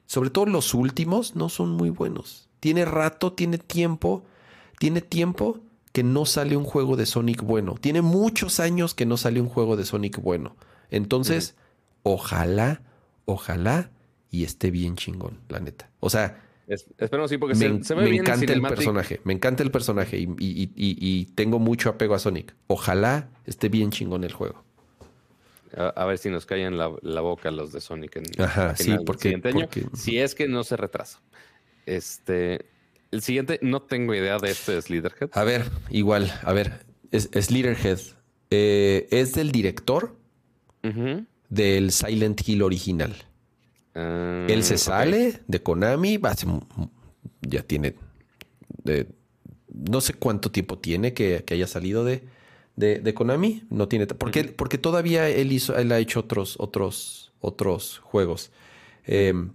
sobre 0.07 0.31
todo 0.31 0.47
los 0.47 0.73
últimos, 0.73 1.37
no 1.37 1.51
son 1.51 1.73
muy 1.73 1.91
buenos. 1.91 2.49
Tiene 2.59 2.87
rato, 2.87 3.35
tiene 3.35 3.59
tiempo, 3.59 4.25
tiene 4.79 5.03
tiempo 5.03 5.61
que 5.93 6.03
no 6.03 6.25
sale 6.25 6.57
un 6.57 6.65
juego 6.65 6.97
de 6.97 7.07
Sonic 7.07 7.43
bueno. 7.43 7.75
Tiene 7.81 8.01
muchos 8.03 8.61
años 8.61 8.95
que 8.95 9.07
no 9.07 9.17
sale 9.17 9.41
un 9.41 9.49
juego 9.49 9.77
de 9.77 9.85
Sonic 9.85 10.19
bueno. 10.21 10.57
Entonces, 10.91 11.55
ojalá, 12.03 12.83
ojalá 13.25 13.91
y 14.31 14.45
esté 14.45 14.71
bien 14.71 14.97
chingón, 14.97 15.39
la 15.49 15.61
neta. 15.61 15.91
O 16.01 16.09
sea, 16.11 16.43
Es- 16.67 16.87
esperemos 16.99 17.29
sí, 17.31 17.37
porque 17.39 17.55
me, 17.57 17.79
se, 17.79 17.85
se 17.85 17.95
ve 17.95 18.05
me 18.05 18.11
bien 18.11 18.23
encanta 18.23 18.53
el 18.53 18.63
personaje, 18.63 19.21
me 19.25 19.33
encanta 19.35 19.63
el 19.63 19.71
personaje 19.71 20.19
y, 20.19 20.23
y- 20.23 20.63
y- 20.63 20.73
y- 20.77 20.97
y 21.01 21.25
tengo 21.35 21.59
mucho 21.59 21.91
apego 21.91 22.15
a 22.15 22.19
Sonic. 22.19 22.55
Ojalá 22.69 23.29
esté 23.45 23.69
bien 23.69 23.91
chingón 23.91 24.25
el 24.25 24.33
juego. 24.33 24.65
A, 25.77 25.89
a 25.89 26.05
ver 26.07 26.19
si 26.19 26.31
nos 26.31 26.47
callan 26.47 26.79
la, 26.79 26.91
la 27.03 27.21
boca 27.21 27.51
los 27.51 27.73
de 27.73 27.81
Sonic 27.81 28.17
en 28.17 28.25
Ajá, 28.43 28.71
a 28.71 28.77
sí, 28.77 28.95
porque- 29.05 29.25
siguiente 29.25 29.49
año. 29.49 29.61
porque- 29.61 29.87
Si 29.95 30.19
es 30.19 30.35
que 30.35 30.49
no 30.49 30.65
se 30.65 30.77
retrasa. 30.77 31.21
Este, 31.85 32.67
el 33.13 33.23
siguiente, 33.23 33.59
no 33.63 33.83
tengo 33.83 34.15
idea 34.15 34.39
de 34.39 34.51
este 34.51 34.73
de 34.73 34.83
Slitherhead. 34.83 35.31
A 35.33 35.45
ver, 35.45 35.71
igual, 35.91 36.33
a 36.43 36.53
ver, 36.53 36.85
es, 37.11 37.31
Slitherhead. 37.33 37.99
Eh, 38.51 39.07
es 39.11 39.33
del 39.35 39.53
director 39.53 40.17
del 41.49 41.93
Silent 41.93 42.47
Hill 42.47 42.63
original. 42.63 43.15
Ah, 43.95 44.47
Él 44.49 44.65
se 44.65 44.79
sale 44.79 45.41
de 45.47 45.63
Konami, 45.63 46.19
hace 46.23 46.47
ya 47.43 47.63
tiene, 47.63 47.95
de- 48.83 49.07
no 49.73 50.01
sé 50.01 50.15
cuánto 50.15 50.51
tiempo 50.51 50.79
tiene 50.79 51.13
que, 51.15 51.45
que 51.45 51.55
haya 51.55 51.67
salido 51.67 52.05
de, 52.05 52.25
de, 52.77 52.99
de 53.01 53.15
Konami, 53.15 53.65
no 53.71 53.87
tiene, 53.89 54.07
porque, 54.07 54.45
porque 54.45 54.79
todavía 54.79 55.29
él 55.29 55.53
hizo, 55.53 55.77
él 55.77 55.93
ha 55.93 55.99
hecho 55.99 56.21
otros, 56.21 56.57
otros, 56.59 57.33
otros 57.41 57.99
juegos, 58.03 58.51
Em, 59.05 59.53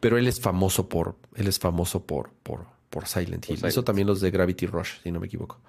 pero 0.00 0.16
él 0.18 0.26
es 0.26 0.40
famoso 0.40 0.88
por, 0.88 1.16
él 1.36 1.48
es 1.48 1.58
famoso 1.58 2.06
por, 2.06 2.30
por, 2.42 2.66
por 2.96 3.06
Silent 3.06 3.44
Por 3.44 3.50
Hill. 3.50 3.56
Silent 3.58 3.72
Hizo 3.74 3.84
también 3.84 4.08
los 4.08 4.22
de 4.22 4.30
Gravity 4.30 4.64
Rush, 4.64 5.02
si 5.02 5.12
no 5.12 5.20
me 5.20 5.26
equivoco. 5.26 5.60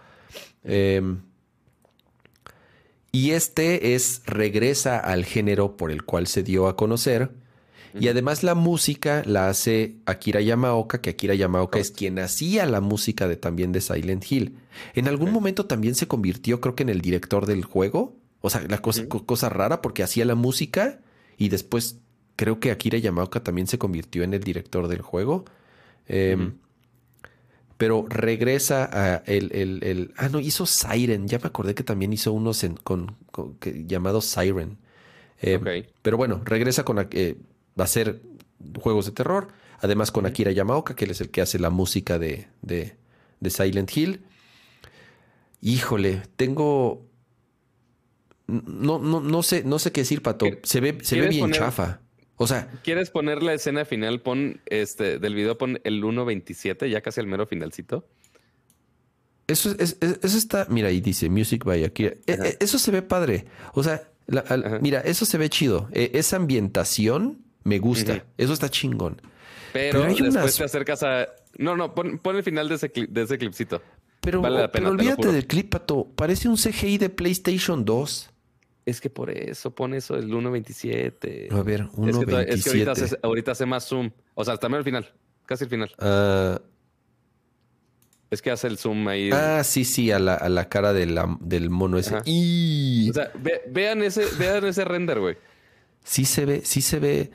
Em, 0.63 1.19
y 3.11 3.31
este 3.31 3.95
es 3.95 4.21
regresa 4.25 4.97
al 4.97 5.25
género 5.25 5.75
por 5.75 5.91
el 5.91 6.03
cual 6.03 6.27
se 6.27 6.41
dio 6.41 6.69
a 6.69 6.77
conocer 6.77 7.31
Y 7.99 8.07
además 8.07 8.43
la 8.43 8.55
música 8.55 9.23
la 9.25 9.49
hace 9.49 9.97
Akira 10.05 10.39
Yamaoka, 10.39 11.01
que 11.01 11.09
Akira 11.09 11.35
Yamaoka 11.35 11.79
es 11.79 11.91
quien 11.91 12.17
hacía 12.19 12.65
la 12.65 12.79
música 12.79 13.27
de 13.27 13.35
también 13.35 13.73
de 13.73 13.81
Silent 13.81 14.31
Hill. 14.31 14.55
En 14.93 15.09
algún 15.09 15.31
momento 15.31 15.65
también 15.65 15.95
se 15.95 16.07
convirtió, 16.07 16.61
creo 16.61 16.75
que 16.75 16.83
en 16.83 16.89
el 16.89 17.01
director 17.01 17.45
del 17.45 17.65
juego. 17.65 18.15
O 18.39 18.49
sea, 18.49 18.61
la 18.69 18.77
cosa, 18.77 19.05
cosa 19.09 19.49
rara 19.49 19.81
porque 19.81 20.01
hacía 20.01 20.23
la 20.23 20.35
música 20.35 21.01
y 21.37 21.49
después 21.49 21.99
creo 22.37 22.61
que 22.61 22.71
Akira 22.71 22.99
Yamaoka 22.99 23.43
también 23.43 23.67
se 23.67 23.77
convirtió 23.77 24.23
en 24.23 24.33
el 24.33 24.43
director 24.43 24.87
del 24.87 25.01
juego. 25.01 25.43
Em, 26.07 26.53
pero 27.77 28.05
regresa 28.09 28.89
a 28.91 29.23
el, 29.25 29.51
el, 29.53 30.13
Ah, 30.17 30.29
no, 30.29 30.39
hizo 30.39 30.65
Siren. 30.65 31.27
Ya 31.27 31.39
me 31.39 31.47
acordé 31.47 31.75
que 31.75 31.83
también 31.83 32.11
hizo 32.11 32.33
unos 32.33 32.63
en, 32.63 32.75
con, 32.75 33.15
llamados 33.85 34.25
Siren. 34.25 34.77
Em, 35.39 35.61
pero 36.01 36.17
bueno, 36.17 36.41
regresa 36.43 36.83
con... 36.83 37.07
Eh, 37.11 37.37
va 37.79 37.83
a 37.83 37.87
ser 37.87 38.21
juegos 38.79 39.05
de 39.05 39.11
terror. 39.11 39.49
Además 39.79 40.11
con 40.11 40.25
Akira 40.25 40.51
Yamaoka, 40.51 40.95
que 40.95 41.05
él 41.05 41.11
es 41.11 41.21
el 41.21 41.29
que 41.29 41.41
hace 41.41 41.59
la 41.59 41.69
música 41.69 42.17
de, 42.17 42.47
de, 42.63 42.95
Silent 43.49 43.95
Hill. 43.95 44.25
Híjole, 45.61 46.23
tengo... 46.35 47.05
No, 48.47 48.97
no, 48.97 49.19
no, 49.19 49.43
sé, 49.43 49.63
no 49.63 49.77
sé 49.77 49.91
qué 49.91 50.01
decir, 50.01 50.23
Pato. 50.23 50.47
Se 50.63 50.79
ve, 50.79 50.97
se 51.03 51.19
ve 51.19 51.27
bien 51.27 51.51
chafa. 51.51 52.01
O 52.37 52.47
sea. 52.47 52.69
¿Quieres 52.83 53.09
poner 53.09 53.43
la 53.43 53.53
escena 53.53 53.83
final? 53.83 54.21
Pon 54.21 54.61
este 54.67 55.19
del 55.19 55.35
video, 55.35 55.57
pon 55.57 55.81
el 55.83 56.03
1.27, 56.03 56.89
ya 56.89 57.01
casi 57.01 57.19
el 57.19 57.27
mero 57.27 57.45
finalcito. 57.47 58.07
Eso, 59.47 59.75
es, 59.79 59.97
eso 60.01 60.37
está. 60.37 60.67
Mira, 60.69 60.89
ahí 60.89 61.01
dice 61.01 61.29
Music 61.29 61.63
by 61.63 61.83
Akira. 61.83 62.11
E, 62.27 62.33
e, 62.33 62.57
eso 62.59 62.77
se 62.77 62.91
ve 62.91 63.01
padre. 63.01 63.45
O 63.73 63.83
sea, 63.83 64.03
mira, 64.81 64.99
eso 65.01 65.25
se 65.25 65.37
ve 65.37 65.49
chido. 65.49 65.89
E, 65.93 66.11
esa 66.13 66.35
ambientación 66.35 67.39
me 67.63 67.79
gusta. 67.79 68.25
Eso 68.37 68.53
está 68.53 68.69
chingón. 68.69 69.21
Pero, 69.73 70.03
después 70.03 70.55
te 70.55 70.63
acercas 70.63 71.03
a. 71.03 71.27
No, 71.57 71.75
no, 71.75 71.95
pon, 71.95 72.19
el 72.35 72.43
final 72.43 72.69
de 72.69 72.75
ese, 72.75 72.91
de 73.09 73.21
ese 73.21 73.37
clipcito. 73.37 73.81
Pero, 74.21 74.41
pero 74.71 74.89
olvídate 74.89 75.31
del 75.31 75.47
clip, 75.47 75.69
Pato. 75.69 76.07
Parece 76.15 76.49
un 76.49 76.57
CGI 76.57 76.97
de 76.97 77.09
PlayStation 77.09 77.85
2. 77.85 78.29
Es 78.87 79.01
que 79.01 79.09
por 79.09 79.29
eso 79.29 79.75
pone 79.75 79.97
eso 79.97 80.15
el 80.15 80.29
1.27. 80.31 81.51
A 81.51 81.61
ver, 81.61 81.87
1.27. 81.89 82.45
Es 82.47 82.63
que, 82.63 83.19
ahorita, 83.21 83.51
hace, 83.51 83.65
más 83.65 83.85
zoom. 83.85 84.11
O 84.33 84.45
sea, 84.45 84.55
también 84.55 84.79
al 84.79 84.85
final. 84.85 85.13
Casi 85.45 85.65
al 85.65 85.69
final. 85.69 85.91
Ah. 85.99 86.61
es 88.31 88.41
que 88.41 88.49
hace 88.49 88.67
el 88.67 88.77
zoom 88.77 89.05
ahí. 89.09 89.29
Ah, 89.33 89.63
sí, 89.65 89.83
sí, 89.83 90.09
a 90.11 90.19
la, 90.19 90.69
cara 90.69 90.93
del 90.93 91.69
mono 91.69 91.97
ese. 91.97 92.15
O 92.15 93.13
sea, 93.13 93.31
vean, 93.69 94.03
ese, 94.03 94.25
vean 94.39 94.63
ese 94.63 94.85
render, 94.85 95.19
güey. 95.19 95.37
Sí 96.05 96.23
se 96.23 96.45
ve, 96.45 96.61
sí 96.63 96.81
se 96.81 96.99
ve 96.99 97.31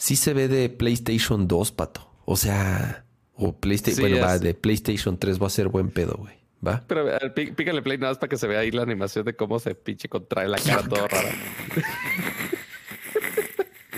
sí 0.00 0.16
se 0.16 0.32
ve 0.32 0.48
de 0.48 0.70
PlayStation 0.70 1.46
2, 1.46 1.72
pato. 1.72 2.10
O 2.24 2.36
sea, 2.36 3.04
o 3.34 3.56
PlayStation, 3.56 4.10
bueno, 4.10 4.26
va, 4.26 4.38
de 4.38 4.54
PlayStation 4.54 5.16
3 5.16 5.40
va 5.40 5.46
a 5.46 5.50
ser 5.50 5.68
buen 5.68 5.90
pedo, 5.90 6.16
güey. 6.18 6.39
¿Va? 6.66 6.84
Pero 6.86 7.06
pícale 7.34 7.80
play 7.82 7.96
nada 7.96 8.12
más 8.12 8.18
para 8.18 8.28
que 8.28 8.36
se 8.36 8.46
vea 8.46 8.60
ahí 8.60 8.70
la 8.70 8.82
animación 8.82 9.24
de 9.24 9.34
cómo 9.34 9.58
se 9.58 9.74
pinche 9.74 10.08
contrae 10.08 10.46
la 10.46 10.58
cara 10.58 10.82
todo 10.82 11.08
rara. 11.08 11.30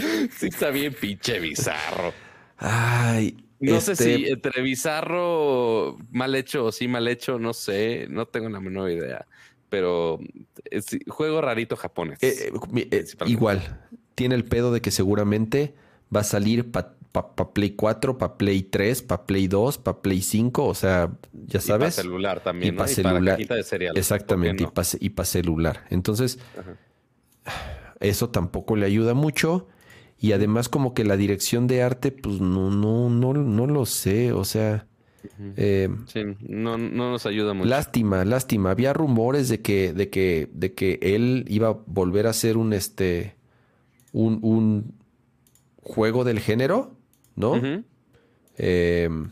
sí 0.39 0.47
está 0.47 0.71
bien 0.71 0.95
pinche 0.95 1.41
bizarro. 1.41 2.13
Ay. 2.59 3.37
No 3.59 3.81
sé 3.81 3.95
si 3.95 4.11
este 4.11 4.33
entre 4.33 4.63
bizarro 4.63 5.97
mal 6.11 6.35
hecho 6.35 6.67
o 6.67 6.73
sí 6.73 6.89
mal 6.89 7.07
hecho, 7.07 7.39
no 7.39 7.53
sé, 7.53 8.07
no 8.09 8.27
tengo 8.27 8.49
la 8.49 8.61
menor 8.61 8.91
idea. 8.91 9.27
Pero 9.69 10.19
es 10.65 10.87
juego 11.09 11.41
rarito 11.41 11.77
japonés. 11.77 12.19
Eh, 12.23 12.53
eh, 12.75 12.89
eh, 12.91 13.05
igual, 13.27 13.81
tiene 14.15 14.35
el 14.35 14.45
pedo 14.45 14.73
de 14.73 14.81
que 14.81 14.91
seguramente 14.91 15.75
va 16.15 16.21
a 16.21 16.25
salir 16.25 16.71
para 17.13 17.53
Play 17.53 17.71
4, 17.73 18.17
para 18.17 18.39
Play 18.39 18.63
3, 18.63 19.03
para 19.03 19.27
Play 19.27 19.47
2, 19.47 19.79
para 19.79 20.01
Play 20.01 20.23
5, 20.23 20.65
o 20.65 20.75
sea, 20.75 21.13
ya 21.33 21.61
sabes. 21.61 21.95
Y 21.95 21.97
para 21.97 22.03
celular 22.09 22.43
también, 22.43 22.75
y 22.75 22.77
para 22.77 22.89
celular. 22.89 23.39
de 23.39 23.63
cereal. 23.63 23.97
Exactamente, 23.97 24.67
y 25.01 25.11
para 25.11 25.27
celular. 25.27 25.85
Entonces, 25.91 26.39
eso 28.01 28.31
tampoco 28.31 28.77
le 28.77 28.87
ayuda 28.87 29.15
mucho. 29.15 29.69
Y 30.19 30.33
además 30.33 30.69
como 30.69 30.95
que 30.95 31.05
la 31.05 31.17
dirección 31.17 31.67
de 31.67 31.83
arte, 31.83 32.13
pues 32.13 32.41
no, 32.41 32.71
no, 32.71 33.11
no, 33.11 33.33
no 33.35 33.67
lo 33.67 33.87
sé, 33.87 34.33
o 34.33 34.45
sea... 34.45 34.87
Eh, 35.57 35.89
sí, 36.07 36.21
no, 36.41 36.79
no, 36.79 37.11
nos 37.11 37.27
ayuda 37.27 37.55
mucho. 37.55 37.69
Lástima, 37.69 38.25
lástima. 38.25 38.71
Había 38.71 38.93
rumores 38.93 39.49
de 39.49 39.61
que, 39.61 39.93
de 39.93 40.11
que, 40.11 40.49
de 40.53 40.75
que 40.75 40.99
él 41.01 41.45
iba 41.49 41.69
a 41.69 41.77
volver 41.87 42.27
a 42.27 42.33
ser 42.33 42.57
un 42.57 42.73
este 42.73 43.37
un, 44.13 44.41
un, 44.43 44.95
juego 45.83 46.25
del 46.25 46.41
género, 46.41 46.97
¿no? 47.37 47.61
Em, 48.57 49.31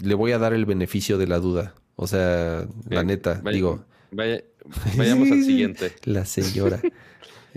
le 0.00 0.14
voy 0.14 0.32
a 0.32 0.38
dar 0.38 0.52
el 0.52 0.66
beneficio 0.66 1.18
de 1.18 1.26
la 1.26 1.38
duda. 1.38 1.74
O 1.96 2.06
sea, 2.06 2.66
la 2.88 3.04
neta, 3.04 3.42
digo. 3.50 3.84
vayamos 4.10 5.30
al 5.30 5.42
siguiente. 5.44 5.92
La 6.04 6.24
señora. 6.24 6.80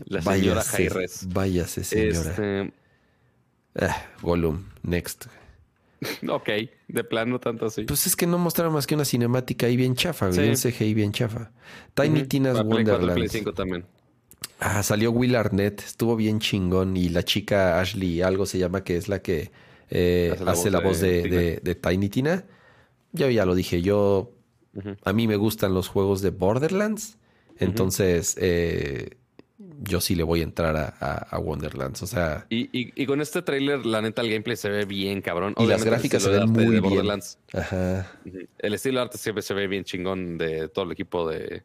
la 0.06 0.22
señora 0.22 0.64
Jaires. 0.64 1.28
Váyase, 1.32 1.84
señora. 1.84 2.30
Este... 2.32 2.74
Ah, 3.76 4.06
next. 4.84 5.28
ok, 6.28 6.50
de 6.88 7.04
plano 7.04 7.40
tanto 7.40 7.68
así. 7.68 7.84
Pues 7.84 8.08
es 8.08 8.16
que 8.16 8.26
no 8.26 8.38
mostraron 8.38 8.74
más 8.74 8.88
que 8.88 8.96
una 8.96 9.06
cinemática 9.06 9.68
ahí 9.68 9.78
bien 9.78 9.96
chafa, 9.96 10.30
bien 10.30 10.56
CGI 10.56 10.94
bien 10.94 11.12
chafa. 11.12 11.52
Tiny 11.94 12.24
Tina's 12.24 12.62
Wonderland. 12.64 13.54
también. 13.54 13.86
Ah, 14.64 14.84
salió 14.84 15.12
Will 15.12 15.36
Arnett, 15.36 15.82
estuvo 15.82 16.16
bien 16.16 16.40
chingón. 16.40 16.96
Y 16.96 17.10
la 17.10 17.24
chica 17.24 17.80
Ashley, 17.80 18.22
algo 18.22 18.46
se 18.46 18.60
llama, 18.60 18.84
que 18.84 18.96
es 18.96 19.10
la 19.10 19.20
que 19.20 19.52
eh, 19.90 20.36
hace 20.46 20.70
la, 20.70 20.80
voz, 20.80 21.00
de, 21.02 21.80
Tiny 21.82 22.10
Tina. 22.10 22.46
Ya, 23.12 23.30
ya 23.32 23.44
lo 23.46 23.56
dije, 23.56 23.82
yo. 23.82 24.32
A 25.04 25.14
mí 25.14 25.28
me 25.28 25.36
gustan 25.36 25.74
los 25.74 25.88
juegos 25.88 26.22
de 26.22 26.30
Borderlands. 26.30 27.18
Entonces, 27.58 28.38
eh, 28.40 29.18
yo 29.82 30.00
sí 30.00 30.14
le 30.14 30.22
voy 30.22 30.42
a 30.42 30.44
entrar 30.44 30.96
a, 31.00 31.40
Wonderlands. 31.40 32.04
O 32.04 32.08
sea. 32.08 32.46
Y, 32.50 33.06
con 33.08 33.20
este 33.20 33.42
tráiler, 33.42 33.84
la 33.84 34.04
neta, 34.04 34.22
el 34.22 34.30
gameplay 34.30 34.58
se 34.58 34.70
ve 34.70 34.86
bien, 34.86 35.22
cabrón. 35.22 35.56
Y 35.58 35.66
las 35.66 35.84
gráficas 35.84 36.22
se 36.22 36.30
ven 36.30 36.52
muy 36.52 36.68
bien. 36.68 36.84
Borderlands. 36.84 37.40
Ajá. 37.52 38.12
El 38.60 38.76
estilo 38.76 39.00
de 39.00 39.06
arte 39.06 39.18
siempre 39.18 39.42
se 39.42 39.56
ve 39.56 39.66
bien 39.66 39.86
chingón 39.86 40.38
de 40.38 40.70
todo 40.70 40.86
el 40.86 40.92
equipo 40.92 41.28
de, 41.28 41.64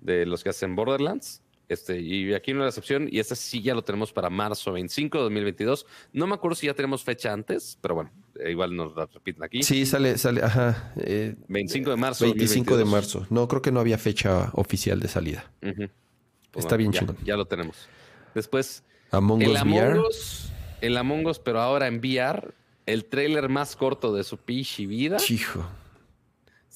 de 0.00 0.26
los 0.26 0.42
que 0.42 0.50
hacen 0.50 0.74
Borderlands. 0.74 1.40
Este, 1.72 2.00
y 2.00 2.34
aquí 2.34 2.52
no 2.52 2.60
es 2.60 2.64
la 2.64 2.68
excepción. 2.68 3.08
Y 3.10 3.18
este 3.18 3.34
sí 3.34 3.62
ya 3.62 3.74
lo 3.74 3.82
tenemos 3.82 4.12
para 4.12 4.30
marzo 4.30 4.72
25 4.72 5.18
de 5.18 5.24
2022. 5.24 5.86
No 6.12 6.26
me 6.26 6.34
acuerdo 6.34 6.54
si 6.54 6.66
ya 6.66 6.74
tenemos 6.74 7.02
fecha 7.02 7.32
antes, 7.32 7.78
pero 7.80 7.94
bueno, 7.94 8.10
eh, 8.38 8.50
igual 8.50 8.76
nos 8.76 8.94
la 8.94 9.06
repiten 9.06 9.42
aquí. 9.42 9.62
Sí, 9.62 9.86
sale, 9.86 10.18
sale, 10.18 10.42
ajá. 10.42 10.92
25 10.96 11.88
eh, 11.88 11.90
de 11.90 11.96
marzo. 11.96 12.24
25 12.24 12.76
de 12.76 12.84
marzo. 12.84 13.26
No, 13.30 13.48
creo 13.48 13.62
que 13.62 13.72
no 13.72 13.80
había 13.80 13.98
fecha 13.98 14.50
oficial 14.54 15.00
de 15.00 15.08
salida. 15.08 15.50
Pues 15.60 16.64
Está 16.66 16.76
bien 16.76 16.92
ya, 16.92 17.06
Ya 17.24 17.36
lo 17.36 17.46
tenemos. 17.46 17.88
Después, 18.34 18.84
Among 19.10 19.42
Us 19.46 19.62
VR. 19.62 20.00
el 20.80 20.96
Among 20.96 21.26
Us, 21.26 21.38
pero 21.38 21.60
ahora 21.60 21.86
en 21.86 21.98
VR, 21.98 22.52
el 22.86 23.06
trailer 23.06 23.48
más 23.48 23.76
corto 23.76 24.14
de 24.14 24.24
su 24.24 24.36
pichi 24.36 24.86
vida. 24.86 25.16
Chijo. 25.16 25.64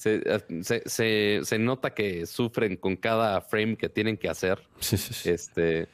Eh, 0.05 0.39
se, 0.61 0.83
se, 0.85 1.39
se, 1.43 1.59
nota 1.59 1.93
que 1.93 2.25
sufren 2.25 2.77
con 2.77 2.95
cada 2.95 3.41
frame 3.41 3.75
que 3.75 3.89
tienen 3.89 4.17
que 4.17 4.29
hacer. 4.29 4.61
Sí, 4.79 4.97
sí, 4.97 5.13
sí. 5.13 5.29
Este, 5.29 5.87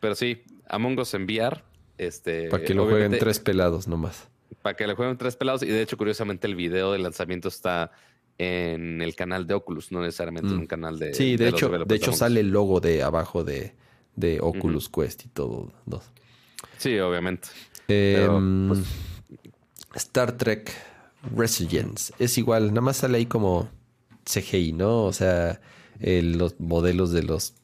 pero 0.00 0.14
sí, 0.14 0.42
Among 0.68 0.98
Us 0.98 1.14
enviar. 1.14 1.64
Este, 1.98 2.48
para 2.48 2.64
que 2.64 2.74
lo 2.74 2.86
jueguen 2.86 3.18
tres 3.18 3.38
pelados 3.38 3.88
nomás. 3.88 4.28
Para 4.62 4.76
que 4.76 4.86
lo 4.86 4.96
jueguen 4.96 5.16
tres 5.16 5.36
pelados. 5.36 5.62
Y 5.62 5.66
de 5.66 5.82
hecho, 5.82 5.96
curiosamente, 5.96 6.46
el 6.46 6.54
video 6.54 6.92
de 6.92 6.98
lanzamiento 6.98 7.48
está 7.48 7.92
en 8.38 9.00
el 9.00 9.14
canal 9.14 9.46
de 9.46 9.54
Oculus, 9.54 9.92
no 9.92 10.00
necesariamente 10.00 10.48
en 10.48 10.56
mm. 10.56 10.60
un 10.60 10.66
canal 10.66 10.98
de. 10.98 11.14
Sí, 11.14 11.36
de, 11.36 11.48
hecho, 11.48 11.70
de 11.70 11.94
hecho 11.94 12.12
sale 12.12 12.40
el 12.40 12.50
logo 12.50 12.80
de 12.80 13.02
abajo 13.02 13.44
de, 13.44 13.74
de 14.16 14.40
Oculus 14.40 14.88
Quest 14.88 15.26
y 15.26 15.28
todo. 15.28 15.72
Dos. 15.86 16.10
Sí, 16.78 16.98
obviamente. 16.98 17.48
Em, 17.88 18.68
pues, 18.68 18.80
Star 19.94 20.36
Trek 20.36 20.72
Resurgence. 21.34 22.12
Es 22.18 22.38
igual, 22.38 22.68
nada 22.68 22.80
más 22.80 22.98
sale 22.98 23.18
ahí 23.18 23.26
como 23.26 23.68
CGI, 24.24 24.72
¿no? 24.72 25.04
O 25.04 25.12
sea, 25.12 25.60
los 26.00 26.58
modelos 26.60 27.12
de 27.12 27.22
los 27.22 27.54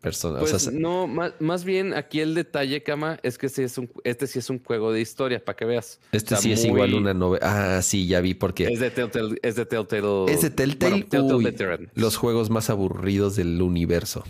personas. 0.00 0.40
Pues 0.40 0.72
no, 0.72 1.06
más, 1.06 1.64
bien 1.64 1.94
aquí 1.94 2.20
el 2.20 2.34
detalle, 2.34 2.82
Cama, 2.82 3.18
es 3.22 3.38
que 3.38 3.46
este, 3.46 3.64
es 3.64 3.78
un, 3.78 3.90
este 4.04 4.26
sí 4.26 4.38
es 4.38 4.50
un 4.50 4.62
juego 4.62 4.92
de 4.92 5.00
historia, 5.00 5.44
para 5.44 5.56
que 5.56 5.64
veas. 5.64 6.00
Este 6.12 6.36
sí 6.36 6.52
es 6.52 6.64
igual 6.64 6.94
una 6.94 7.14
novela. 7.14 7.76
Ah, 7.76 7.82
sí, 7.82 8.06
ya 8.06 8.20
vi 8.20 8.34
porque. 8.34 8.64
Es 8.64 8.80
de 8.80 8.90
Telltale. 8.90 9.38
Es 9.42 9.56
de 9.56 9.66
Telltale. 9.66 10.26
Es 10.28 10.40
de 10.40 10.50
Telltale. 10.50 11.90
los 11.94 12.16
juegos 12.16 12.50
más 12.50 12.70
aburridos 12.70 13.36
del 13.36 13.60
universo. 13.60 14.24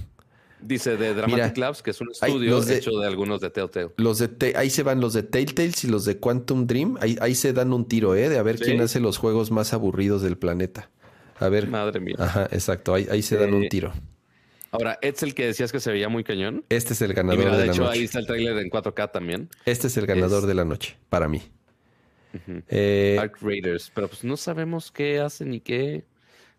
Dice 0.60 0.96
de 0.96 1.14
Dramatic 1.14 1.56
Labs, 1.56 1.82
que 1.82 1.90
es 1.92 2.00
un 2.00 2.10
estudio 2.10 2.60
hecho 2.68 2.90
de 2.98 3.06
algunos 3.06 3.40
de 3.40 3.50
Telltale. 3.50 3.90
Los 3.96 4.18
de 4.18 4.54
ahí 4.56 4.70
se 4.70 4.82
van 4.82 5.00
los 5.00 5.12
de 5.12 5.22
Telltales 5.22 5.84
y 5.84 5.88
los 5.88 6.04
de 6.04 6.18
Quantum 6.18 6.66
Dream. 6.66 6.96
Ahí, 7.00 7.16
ahí 7.20 7.34
se 7.34 7.52
dan 7.52 7.72
un 7.72 7.86
tiro, 7.86 8.14
¿eh? 8.16 8.28
De 8.28 8.38
a 8.38 8.42
ver 8.42 8.58
quién 8.58 8.80
hace 8.80 8.98
los 9.00 9.18
juegos 9.18 9.50
más 9.50 9.72
aburridos 9.72 10.22
del 10.22 10.36
planeta. 10.36 10.90
A 11.38 11.48
ver. 11.48 11.68
Madre 11.68 12.00
mía. 12.00 12.16
Ajá, 12.18 12.48
exacto. 12.50 12.92
Ahí, 12.94 13.06
ahí 13.10 13.22
se 13.22 13.36
dan 13.36 13.54
un 13.54 13.68
tiro. 13.68 13.92
Ahora, 14.70 14.98
¿es 15.00 15.22
el 15.22 15.34
que 15.34 15.46
decías 15.46 15.72
que 15.72 15.80
se 15.80 15.90
veía 15.92 16.08
muy 16.08 16.24
cañón? 16.24 16.64
Este 16.68 16.92
es 16.92 17.00
el 17.00 17.14
ganador 17.14 17.38
mira, 17.38 17.52
de, 17.52 17.58
de, 17.60 17.66
la 17.68 17.72
hecho, 17.72 17.84
noche. 17.84 17.98
ahí 17.98 18.04
está 18.04 18.18
el 18.18 18.26
tráiler 18.26 18.58
en 18.58 18.68
4K 18.68 19.12
también. 19.12 19.48
Este 19.64 19.86
es 19.86 19.96
el 19.96 20.06
ganador 20.06 20.40
Es- 20.42 20.46
de 20.48 20.54
la 20.54 20.64
noche, 20.64 20.96
para 21.08 21.28
mí. 21.28 21.40
Eh, 22.68 23.16
Ark 23.18 23.38
Raiders. 23.40 23.90
Pero 23.94 24.08
pues 24.08 24.24
no 24.24 24.36
sabemos 24.36 24.90
qué 24.92 25.20
hacen 25.20 25.50
ni 25.50 25.60
qué. 25.60 26.04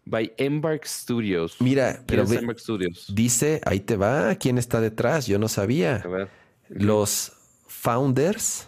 By 0.10 0.34
Embark 0.38 0.86
Studios. 0.86 1.58
Mira, 1.60 1.94
¿Quién 1.94 2.06
pero 2.08 2.26
ve- 2.26 2.38
Embark 2.38 2.60
Studios? 2.60 3.06
dice, 3.14 3.62
ahí 3.66 3.80
te 3.80 3.96
va, 3.96 4.34
¿quién 4.36 4.58
está 4.58 4.82
detrás? 4.82 5.28
Yo 5.28 5.38
no 5.40 5.48
sabía. 5.48 5.98
A 6.04 6.08
ver. 6.08 6.30
Los 6.70 7.32
founders 7.68 8.68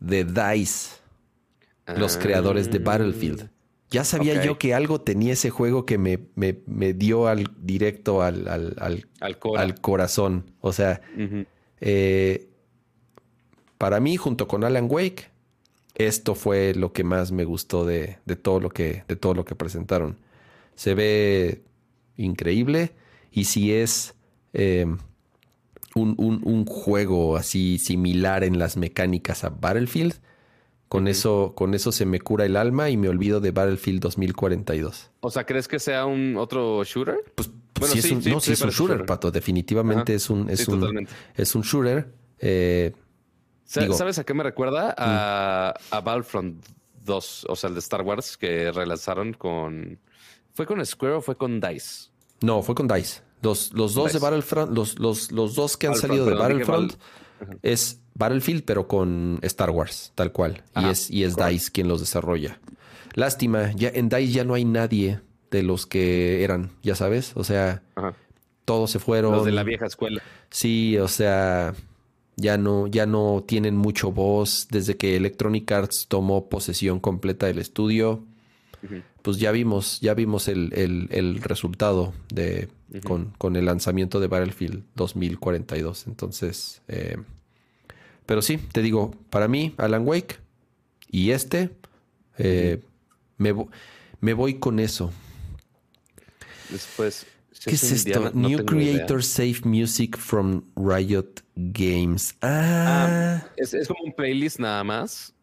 de 0.00 0.24
DICE, 0.24 0.96
los 1.96 2.16
Ah. 2.16 2.20
creadores 2.20 2.70
de 2.70 2.78
Battlefield. 2.78 3.50
Ya 3.90 4.04
sabía 4.04 4.44
yo 4.44 4.58
que 4.58 4.74
algo 4.74 5.00
tenía 5.00 5.32
ese 5.32 5.48
juego 5.48 5.86
que 5.86 5.96
me, 5.96 6.18
me- 6.34 6.58
me 6.66 6.92
dio 6.92 7.26
al 7.26 7.48
directo 7.58 8.20
al, 8.22 8.46
al- 8.48 8.76
al- 8.80 9.08
Al 9.20 9.38
Cora. 9.38 9.62
al 9.62 9.80
corazón. 9.80 10.44
O 10.60 10.72
sea, 10.74 11.00
eh, 11.80 12.48
para 13.78 14.00
mí, 14.00 14.16
junto 14.18 14.46
con 14.46 14.64
Alan 14.64 14.88
Wake, 14.90 15.30
esto 15.98 16.34
fue 16.34 16.74
lo 16.74 16.92
que 16.92 17.04
más 17.04 17.32
me 17.32 17.44
gustó 17.44 17.84
de, 17.84 18.18
de 18.24 18.36
todo, 18.36 18.60
lo 18.60 18.70
que, 18.70 19.04
de 19.08 19.16
todo 19.16 19.34
lo 19.34 19.44
que 19.44 19.54
presentaron. 19.54 20.16
Se 20.74 20.94
ve 20.94 21.62
increíble 22.16 22.92
y 23.30 23.44
si 23.44 23.72
es 23.72 24.14
eh, 24.52 24.86
un, 25.94 26.14
un- 26.18 26.40
un 26.44 26.64
juego 26.64 27.36
así 27.36 27.78
similar 27.78 28.44
en 28.44 28.58
las 28.58 28.76
mecánicas 28.76 29.44
a 29.44 29.50
Battlefield, 29.50 30.14
con, 30.88 31.06
eso, 31.06 31.52
con 31.54 31.74
eso 31.74 31.92
se 31.92 32.06
me 32.06 32.18
cura 32.20 32.46
el 32.46 32.56
alma 32.56 32.88
y 32.88 32.96
me 32.96 33.08
olvido 33.10 33.40
de 33.40 33.50
Battlefield 33.50 34.00
2042. 34.00 35.10
O 35.20 35.30
sea, 35.30 35.44
¿crees 35.44 35.68
que 35.68 35.78
sea 35.78 36.06
un 36.06 36.36
otro 36.38 36.82
shooter? 36.84 37.16
Pues, 37.34 37.50
Bueno, 37.78 37.92
sí 37.92 37.98
es 37.98 38.10
un, 38.10 38.22
sí, 38.22 38.30
no, 38.30 38.40
sí 38.40 38.52
es 38.52 38.62
un 38.62 38.70
shooter, 38.70 38.96
shooter. 38.96 39.06
Pato. 39.06 39.30
Definitivamente 39.30 40.12
Ajá. 40.12 40.16
es 40.16 40.30
un, 40.30 40.48
es 40.48 40.66
un, 40.66 40.80
totalmente. 40.80 41.12
es 41.36 41.54
un 41.54 41.62
shooter. 41.62 42.08
Eh, 42.38 42.92
Digo- 43.74 43.94
¿Sabes 43.94 44.18
a 44.18 44.24
qué 44.24 44.34
me 44.34 44.42
recuerda? 44.42 44.90
Mm. 44.90 44.94
A, 44.98 45.74
a 45.90 46.00
Battlefront 46.00 46.64
2, 47.04 47.46
o 47.48 47.56
sea, 47.56 47.68
el 47.68 47.74
de 47.74 47.80
Star 47.80 48.02
Wars 48.02 48.36
que 48.36 48.70
relanzaron 48.72 49.32
con... 49.34 49.98
¿Fue 50.54 50.66
con 50.66 50.84
Square 50.84 51.14
o 51.14 51.20
fue 51.20 51.36
con 51.36 51.60
DICE? 51.60 52.10
No, 52.40 52.62
fue 52.62 52.74
con 52.74 52.88
DICE. 52.88 53.22
Los, 53.42 53.72
los 53.72 53.94
dos 53.94 54.12
de. 54.12 54.18
Battlefront, 54.18 54.72
los, 54.76 54.98
los, 54.98 55.30
los 55.30 55.54
dos 55.54 55.76
que 55.76 55.86
han 55.86 55.94
salido 55.94 56.26
de 56.26 56.34
Battlefront 56.34 56.94
es 57.62 58.00
Battlefield, 58.14 58.64
pero 58.64 58.88
con 58.88 59.38
Star 59.42 59.70
Wars, 59.70 60.10
tal 60.16 60.32
cual. 60.32 60.64
y 60.74 60.86
es, 60.88 61.08
y 61.08 61.22
es 61.22 61.34
correcto. 61.34 61.52
DICE 61.52 61.70
quien 61.70 61.86
los 61.88 62.00
desarrolla. 62.00 62.58
Lástima, 63.14 63.70
ya 63.72 63.90
en 63.94 64.08
DICE 64.08 64.32
ya 64.32 64.42
no 64.44 64.54
hay 64.54 64.64
nadie 64.64 65.20
de 65.52 65.62
los 65.62 65.86
que 65.86 66.42
eran, 66.42 66.70
ya 66.82 66.96
sabes. 66.96 67.32
O 67.36 67.44
sea, 67.44 67.82
Ajá. 67.94 68.14
todos 68.64 68.90
se 68.90 68.98
fueron. 68.98 69.30
Los 69.32 69.44
de 69.44 69.52
la 69.52 69.62
vieja 69.62 69.86
escuela. 69.86 70.20
Sí, 70.50 70.98
o 70.98 71.06
sea, 71.06 71.74
ya 72.40 72.56
no, 72.56 72.86
ya 72.86 73.04
no 73.04 73.44
tienen 73.46 73.76
mucho 73.76 74.12
voz. 74.12 74.68
Desde 74.70 74.96
que 74.96 75.16
Electronic 75.16 75.70
Arts 75.72 76.06
tomó 76.08 76.48
posesión 76.48 77.00
completa 77.00 77.46
del 77.46 77.58
estudio, 77.58 78.24
pues 79.22 79.38
ya 79.38 79.50
vimos, 79.52 80.00
ya 80.00 80.14
vimos 80.14 80.46
el, 80.48 80.72
el- 80.72 81.08
el 81.10 81.42
resultado 81.42 82.14
de 82.32 82.68
con, 83.02 83.32
con 83.36 83.56
el 83.56 83.64
lanzamiento 83.66 84.20
de 84.20 84.28
Battlefield 84.28 84.82
2042. 84.94 86.06
Entonces, 86.06 86.80
eh, 86.88 87.16
pero 88.24 88.40
sí, 88.40 88.56
te 88.56 88.80
digo, 88.82 89.14
para 89.30 89.48
mí, 89.48 89.74
Alan 89.76 90.06
Wake 90.06 90.36
y 91.10 91.32
este, 91.32 91.70
eh, 92.38 92.80
me, 93.36 93.52
me 94.20 94.32
voy 94.32 94.54
con 94.54 94.78
eso. 94.80 95.10
Después... 96.70 97.26
¿Qué 97.64 97.74
es 97.74 97.82
esto? 97.92 98.30
New 98.34 98.64
Creator 98.64 99.22
Save 99.22 99.60
Music 99.64 100.16
from 100.16 100.62
Riot 100.76 101.42
Games. 101.56 102.36
Ah, 102.42 103.42
Es, 103.56 103.74
es 103.74 103.88
como 103.88 104.02
un 104.04 104.12
playlist 104.12 104.58
nada 104.60 104.84
más 104.84 105.34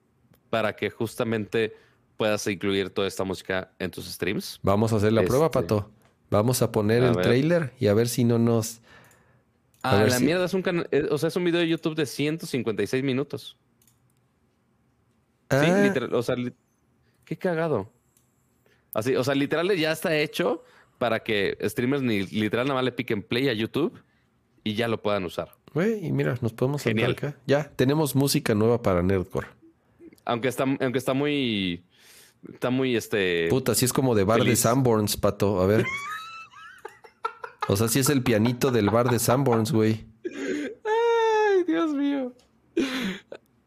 para 0.49 0.75
que 0.75 0.89
justamente 0.89 1.75
puedas 2.17 2.47
incluir 2.47 2.89
toda 2.89 3.07
esta 3.07 3.23
música 3.23 3.71
en 3.79 3.91
tus 3.91 4.05
streams. 4.05 4.59
vamos 4.63 4.93
a 4.93 4.97
hacer 4.97 5.11
la 5.13 5.23
prueba, 5.23 5.45
este- 5.47 5.59
Pato. 5.61 5.91
Vamos 6.31 6.61
a 6.61 6.71
poner 6.71 7.03
A 7.03 7.09
el 7.09 7.15
ver. 7.15 7.25
trailer 7.25 7.73
y 7.79 7.87
a 7.87 7.93
ver 7.93 8.07
si 8.07 8.23
no 8.23 8.39
nos. 8.39 8.79
A 9.83 9.99
Ah, 9.99 10.03
la 10.05 10.17
si- 10.17 10.25
mierda 10.25 10.45
es 10.45 10.53
un 10.55 10.61
canal, 10.63 10.87
eh, 10.91 11.07
o 11.11 11.17
sea, 11.17 11.27
es 11.27 11.35
un 11.35 11.43
video 11.43 11.59
de 11.59 11.67
YouTube 11.67 11.95
de 11.95 12.05
156 12.07 13.03
minutos. 13.03 13.57
Sí, 15.51 15.57
Ah, 15.57 15.81
literal, 15.83 16.13
o 16.13 16.23
sea, 16.23 16.35
li- 16.35 16.53
qué 17.23 17.37
cagado. 17.37 17.91
Así, 18.93 19.15
o 19.15 19.23
sea, 19.23 19.35
literal 19.35 19.75
ya 19.77 19.91
está 19.91 20.15
hecho 20.17 20.63
para 20.97 21.21
que 21.23 21.57
streamers 21.63 22.01
ni 22.03 22.23
literal 22.27 22.65
nada 22.65 22.75
más 22.75 22.85
le 22.85 22.91
piquen 22.91 23.21
play 23.23 23.49
a 23.49 23.53
YouTube 23.53 23.99
y 24.63 24.73
ya 24.75 24.87
lo 24.87 25.01
puedan 25.01 25.23
usar. 25.25 25.51
güey, 25.73 26.05
y 26.05 26.11
mira, 26.11 26.37
nos 26.41 26.53
podemos 26.53 26.81
Genial. 26.83 27.11
acá. 27.11 27.37
Ya, 27.45 27.69
tenemos 27.75 28.15
música 28.15 28.55
nueva 28.55 28.81
para 28.81 29.03
Nerdcore. 29.03 29.47
Aunque 30.25 30.47
está, 30.47 30.63
aunque 30.63 30.97
está 30.97 31.13
muy, 31.13 31.83
está 32.51 32.69
muy 32.71 32.95
este. 32.95 33.47
Puta, 33.49 33.75
si 33.75 33.85
es 33.85 33.93
como 33.93 34.15
de 34.15 34.23
bar 34.23 34.39
de 34.39 34.45
feliz. 34.45 34.59
Sanborns, 34.59 35.17
Pato. 35.17 35.61
A 35.61 35.67
ver. 35.67 35.85
o 37.67 37.75
sea, 37.77 37.87
si 37.87 37.99
es 37.99 38.09
el 38.09 38.23
pianito 38.23 38.71
del 38.71 38.89
bar 38.89 39.09
de 39.09 39.19
Sanborns, 39.19 39.71
güey. 39.71 40.05
Ay, 40.23 41.63
Dios 41.67 41.93
mío. 41.93 42.33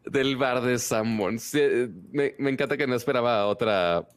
Del 0.05 0.37
bar 0.37 0.63
de 0.63 0.79
Sanborns. 0.79 1.43
Sí, 1.43 1.59
eh, 1.61 1.89
me, 2.11 2.35
me 2.39 2.51
encanta 2.51 2.77
que 2.77 2.87
no 2.87 2.95
esperaba 2.97 3.47
otra. 3.47 4.09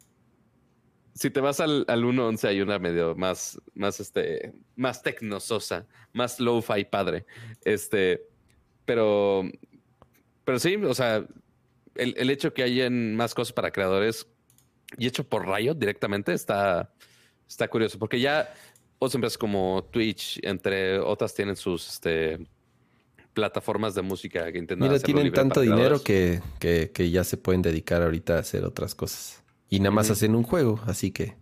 Si 1.13 1.29
te 1.29 1.41
vas 1.41 1.59
al, 1.59 1.85
al 1.87 2.03
1.11 2.03 2.47
hay 2.47 2.61
una 2.61 2.79
medio 2.79 3.15
más, 3.15 3.59
más 3.73 3.99
este, 3.99 4.53
más 4.75 5.03
tecnososa, 5.03 5.87
más 6.13 6.39
lo-fi 6.39 6.85
padre. 6.85 7.25
Este, 7.65 8.21
pero, 8.85 9.43
pero 10.45 10.59
sí, 10.59 10.75
o 10.75 10.93
sea, 10.93 11.25
el, 11.95 12.13
el 12.17 12.29
hecho 12.29 12.53
que 12.53 12.63
hayan 12.63 13.15
más 13.15 13.33
cosas 13.33 13.53
para 13.53 13.71
creadores 13.71 14.27
y 14.97 15.07
hecho 15.07 15.23
por 15.23 15.47
Riot 15.47 15.75
directamente 15.75 16.33
está, 16.33 16.93
está 17.47 17.67
curioso, 17.67 17.97
porque 17.99 18.19
ya 18.19 18.53
otras 18.99 19.15
empresas 19.15 19.37
como 19.37 19.87
Twitch, 19.91 20.39
entre 20.43 20.99
otras, 20.99 21.33
tienen 21.33 21.55
sus 21.55 21.87
este, 21.89 22.39
plataformas 23.33 23.95
de 23.95 24.01
música 24.01 24.51
que 24.51 24.57
intentan 24.59 24.87
Mira, 24.87 24.99
tienen 24.99 25.31
tanto 25.31 25.61
dinero 25.61 26.03
que, 26.03 26.41
que, 26.59 26.91
que 26.93 27.09
ya 27.09 27.23
se 27.23 27.37
pueden 27.37 27.61
dedicar 27.61 28.01
ahorita 28.01 28.35
a 28.35 28.39
hacer 28.39 28.65
otras 28.65 28.93
cosas. 28.93 29.40
Y 29.71 29.79
nada 29.79 29.89
más 29.91 30.11
hacen 30.11 30.35
un 30.35 30.43
juego, 30.43 30.79
así 30.85 31.09
que. 31.11 31.33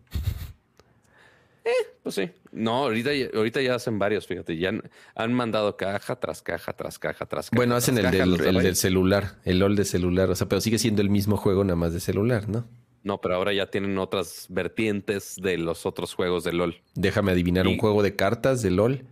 Pues 2.03 2.15
sí. 2.15 2.31
No, 2.51 2.83
ahorita, 2.85 3.13
ya- 3.13 3.29
ahorita 3.35 3.61
ya 3.61 3.75
hacen 3.75 3.99
varios, 3.99 4.25
fíjate. 4.25 4.57
Ya 4.57 4.69
han, 4.69 4.83
han 5.15 5.33
mandado 5.33 5.75
caja 5.77 6.15
tras 6.19 6.41
caja, 6.41 6.71
tras 6.73 6.97
caja, 6.97 7.25
tras 7.25 7.49
caja. 7.49 7.57
Bueno, 7.57 7.75
hacen 7.75 7.97
el 7.97 8.05
caja, 8.05 8.17
del, 8.25 8.65
el 8.65 8.75
celular, 8.75 9.35
el 9.43 9.59
LOL 9.59 9.75
de 9.75 9.83
celular. 9.83 10.29
O 10.29 10.35
sea, 10.35 10.47
pero 10.47 10.61
sigue 10.61 10.79
siendo 10.79 11.01
el 11.01 11.09
mismo 11.09 11.35
juego, 11.37 11.63
nada 11.65 11.75
más 11.75 11.91
de 11.93 11.99
celular, 11.99 12.47
¿no? 12.47 12.65
No, 13.03 13.19
pero 13.21 13.35
ahora 13.35 13.53
ya 13.53 13.69
tienen 13.69 13.97
otras 13.97 14.45
vertientes 14.49 15.35
de 15.41 15.57
los 15.57 15.85
otros 15.85 16.13
juegos 16.13 16.43
de 16.43 16.53
LOL. 16.53 16.81
Déjame 16.95 17.31
adivinar, 17.31 17.67
un 17.67 17.77
juego 17.77 18.01
de 18.03 18.15
cartas 18.15 18.61
de 18.61 18.71
LOL. 18.71 19.05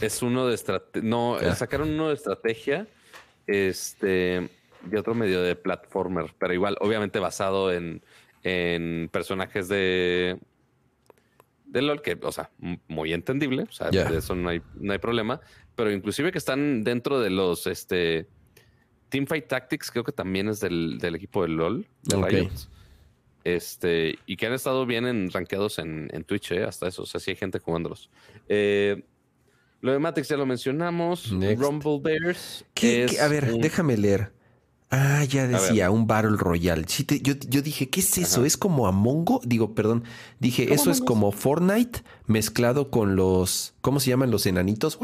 Es 0.00 0.22
uno 0.22 0.46
de 0.46 0.54
estrategia. 0.54 1.08
No, 1.08 1.40
Ya. 1.40 1.54
sacaron 1.54 1.90
uno 1.90 2.08
de 2.08 2.14
estrategia. 2.14 2.86
Este. 3.46 4.48
Y 4.90 4.96
otro 4.96 5.14
medio 5.14 5.42
de 5.42 5.56
platformer. 5.56 6.34
Pero 6.38 6.52
igual, 6.54 6.76
obviamente 6.80 7.18
basado 7.18 7.72
en, 7.72 8.02
en 8.42 9.08
personajes 9.12 9.68
de. 9.68 10.38
De 11.66 11.82
LOL, 11.82 12.02
que, 12.02 12.16
o 12.22 12.30
sea, 12.30 12.50
muy 12.88 13.12
entendible. 13.12 13.64
O 13.64 13.72
sea, 13.72 13.90
de 13.90 14.18
eso 14.18 14.34
no 14.36 14.48
hay, 14.48 14.62
no 14.74 14.92
hay 14.92 14.98
problema. 14.98 15.40
Pero 15.74 15.90
inclusive 15.90 16.30
que 16.30 16.38
están 16.38 16.84
dentro 16.84 17.20
de 17.20 17.30
los 17.30 17.66
este. 17.66 18.28
Teamfight 19.08 19.46
Tactics, 19.46 19.90
creo 19.90 20.02
que 20.04 20.12
también 20.12 20.48
es 20.48 20.60
del, 20.60 20.98
del 20.98 21.14
equipo 21.14 21.42
de 21.42 21.48
LOL, 21.48 21.86
de 22.02 22.16
Ok. 22.16 22.28
Riot. 22.30 22.50
Este, 23.44 24.18
y 24.26 24.36
que 24.36 24.46
han 24.46 24.52
estado 24.54 24.86
bien 24.86 25.06
en, 25.06 25.30
rankeados 25.30 25.78
en, 25.78 26.08
en 26.12 26.24
Twitch, 26.24 26.52
eh, 26.52 26.64
hasta 26.64 26.88
eso. 26.88 27.02
O 27.02 27.06
sea, 27.06 27.20
sí 27.20 27.30
hay 27.30 27.36
gente 27.36 27.58
jugándolos. 27.58 28.10
Eh, 28.48 29.04
lo 29.82 29.92
de 29.92 29.98
Matrix 29.98 30.28
ya 30.28 30.36
lo 30.36 30.46
mencionamos. 30.46 31.30
Next. 31.32 31.62
Rumble 31.62 32.00
Bears. 32.02 32.64
¿Qué- 32.74 33.04
es 33.04 33.12
qué? 33.16 33.20
A 33.20 33.28
ver, 33.28 33.52
un- 33.52 33.60
déjame 33.60 33.96
leer. 33.96 34.32
Ah, 34.90 35.24
ya 35.24 35.48
decía, 35.48 35.90
un 35.90 36.06
Battle 36.06 36.36
Royale. 36.36 36.84
Sí, 36.86 37.02
te- 37.04 37.20
yo, 37.20 37.34
yo 37.48 37.62
dije, 37.62 37.90
¿qué 37.90 37.98
es 38.00 38.16
eso? 38.18 38.40
Ajá. 38.40 38.46
¿Es 38.46 38.56
como 38.56 38.86
Among 38.86 39.24
Us? 39.28 39.40
Digo, 39.44 39.74
perdón. 39.74 40.04
Dije, 40.38 40.66
¿Cómo 40.66 40.74
eso 40.74 40.90
es 40.92 41.00
como 41.00 41.32
Fortnite 41.32 42.02
mezclado 42.26 42.90
con 42.90 43.16
los. 43.16 43.74
¿Cómo 43.80 43.98
se 43.98 44.10
llaman 44.10 44.30
los 44.30 44.46
enanitos? 44.46 44.98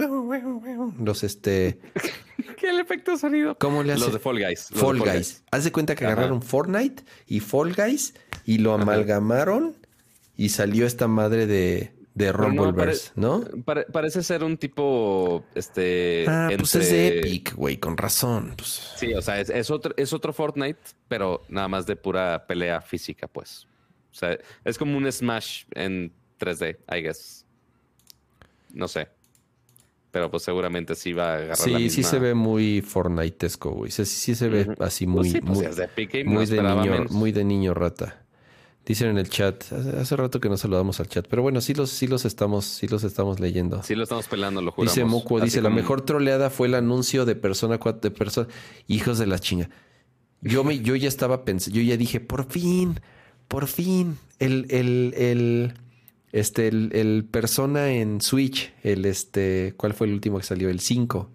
Los 0.99 1.25
este. 1.25 1.81
¿Qué 2.59 2.71
el 2.71 2.79
efecto 2.79 3.11
de 3.13 3.19
sonido? 3.19 3.57
¿Cómo 3.59 3.83
le 3.83 3.95
hace? 3.95 4.03
Los 4.05 4.13
de 4.13 4.19
Fall 4.21 4.39
Guys. 4.39 4.69
Fall 4.73 4.99
Guys. 5.01 5.43
Haz 5.51 5.65
de 5.65 5.73
cuenta 5.73 5.95
que 5.97 6.05
Ajá. 6.05 6.13
agarraron 6.13 6.43
Fortnite 6.43 7.03
y 7.27 7.41
Fall 7.41 7.75
Guys 7.75 8.15
y 8.45 8.59
lo 8.59 8.75
amalgamaron 8.75 9.77
y 10.37 10.51
salió 10.51 10.87
esta 10.87 11.09
madre 11.09 11.47
de, 11.47 11.93
de 12.21 12.33
no, 12.33 12.33
Rumbleverse, 12.39 13.13
¿no? 13.17 13.45
Pare- 13.65 13.87
parece 13.93 14.23
ser 14.23 14.45
un 14.45 14.57
tipo. 14.57 15.45
Este. 15.55 16.25
Ah, 16.29 16.51
pues 16.57 16.75
es 16.77 16.91
de 16.91 17.19
Epic, 17.19 17.55
güey, 17.55 17.79
con 17.79 17.97
razón. 17.97 18.55
Pues, 18.57 18.93
Sí, 18.97 19.13
o 19.15 19.23
sea, 19.23 19.41
es, 19.41 19.51
es 19.51 19.71
otro, 19.71 19.93
es 19.97 20.13
otro 20.13 20.33
Fortnite, 20.33 20.79
pero 21.09 21.43
nada 21.49 21.69
más 21.69 21.87
de 21.87 21.97
pura 21.97 22.47
pelea 22.47 22.81
física, 22.81 23.27
pues. 23.29 23.67
O 24.13 24.15
sea, 24.15 24.39
es 24.65 24.77
como 24.79 24.97
un 24.97 25.11
Smash 25.11 25.65
en 25.75 26.13
3D, 26.39 26.79
I 26.97 27.03
guess. 27.03 27.45
no 28.73 28.87
sé. 28.89 29.09
Pero 30.13 30.29
pues 30.29 30.43
seguramente 30.43 30.97
sí 30.97 31.13
va 31.13 31.35
a 31.35 31.35
agarrar 31.37 31.57
Sí, 31.57 31.71
la 31.71 31.79
sí 31.91 32.03
se 32.03 32.19
ve 32.19 32.35
muy 32.35 32.81
Fortniteesco, 32.83 33.71
güey. 33.71 33.93
Sí, 33.93 34.05
sí 34.05 34.35
se 34.35 34.49
ve 34.49 34.67
así 34.81 35.07
Pues 35.07 35.15
muy, 35.17 35.31
sí, 35.31 35.41
pues 35.41 35.59
muy, 35.59 35.67
es 35.67 35.77
de 35.77 35.85
Epic 35.85 36.13
Games, 36.13 36.27
muy 36.27 36.47
no 36.47 36.51
de 36.51 36.63
niño, 36.63 36.91
menos. 36.93 37.11
muy 37.13 37.31
de 37.31 37.45
niño 37.45 37.75
rata. 37.75 38.25
Dicen 38.87 39.09
en 39.09 39.19
el 39.19 39.29
chat, 39.29 39.63
hace, 39.73 40.17
rato 40.17 40.41
que 40.41 40.49
no 40.49 40.57
saludamos 40.57 41.01
al 41.01 41.09
chat, 41.09 41.27
pero 41.29 41.43
bueno, 41.43 41.61
sí 41.61 41.75
los, 41.75 41.91
sí 41.91 42.07
los 42.07 42.25
estamos, 42.25 42.65
sí 42.65 42.89
los 42.89 43.05
estamos 43.05 43.39
leyendo. 43.39 43.83
Sí 43.83 43.95
lo 43.95 44.03
estamos 44.05 44.27
pelando, 44.27 44.63
lo 44.63 44.73
juramos. 44.73 44.95
dice 44.95 45.05
Moco, 45.05 45.39
dice, 45.39 45.61
la 45.61 45.71
mejor 45.71 46.01
troleada 46.01 46.51
fue 46.51 46.67
el 46.67 46.75
anuncio 46.75 47.25
de 47.27 47.37
persona 47.37 47.79
4 47.79 48.01
de 48.01 48.11
persona. 48.11 48.49
Hijos 48.89 49.19
de 49.19 49.27
la 49.27 49.39
chinga. 49.39 49.69
Yo 50.41 50.65
me, 50.65 50.81
yo 50.81 50.97
ya 50.97 51.09
estaba 51.09 51.45
pensando, 51.45 51.79
yo 51.79 51.85
ya 51.85 51.97
dije, 51.99 52.21
por 52.21 52.51
fin, 52.51 53.01
por 53.49 53.67
fin, 53.67 54.19
el, 54.39 54.67
el, 54.71 55.15
el, 55.17 55.75
este, 56.33 56.69
el, 56.69 56.91
el 56.95 57.27
persona 57.31 57.91
en 57.91 58.23
Switch, 58.23 58.73
el 58.83 59.05
este, 59.05 59.75
¿cuál 59.77 59.93
fue 59.93 60.07
el 60.07 60.15
último 60.15 60.39
que 60.39 60.45
salió? 60.45 60.71
El 60.71 60.81
5 60.81 61.31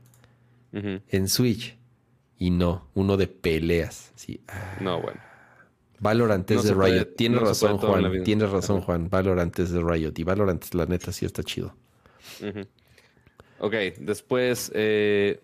Ujú. 0.73 1.01
en 1.07 1.29
Switch. 1.29 1.77
Y 2.37 2.49
no, 2.49 2.89
uno 2.95 3.15
de 3.15 3.27
peleas. 3.27 4.11
Sí. 4.15 4.41
ah. 4.47 4.77
No, 4.81 5.01
bueno. 5.01 5.21
Valorant 6.05 6.49
es 6.51 6.57
No 6.57 6.61
de 6.63 6.69
se 6.69 6.75
puede- 6.75 6.91
Riot. 6.93 7.05
Tienes 7.17 7.41
no 7.41 7.47
razón, 7.47 7.77
Juan. 7.79 8.23
Tienes 8.23 8.49
razón, 8.49 8.77
Ajá. 8.77 8.85
Juan. 8.85 9.09
Valorant 9.09 9.59
es 9.59 9.71
de 9.71 9.81
Riot. 9.81 10.13
Y 10.17 10.23
Valorant, 10.23 10.63
la 10.73 10.85
neta, 10.85 11.11
sí 11.11 11.25
está 11.25 11.43
chido. 11.43 11.75
Ok, 13.59 13.73
después. 13.99 14.71
Eh, 14.75 15.39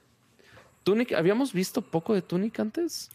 Tunic, 0.84 1.14
¿habíamos 1.14 1.54
visto 1.54 1.82
poco 1.82 2.14
de 2.14 2.22
Tunic 2.22 2.60
antes? 2.60 3.10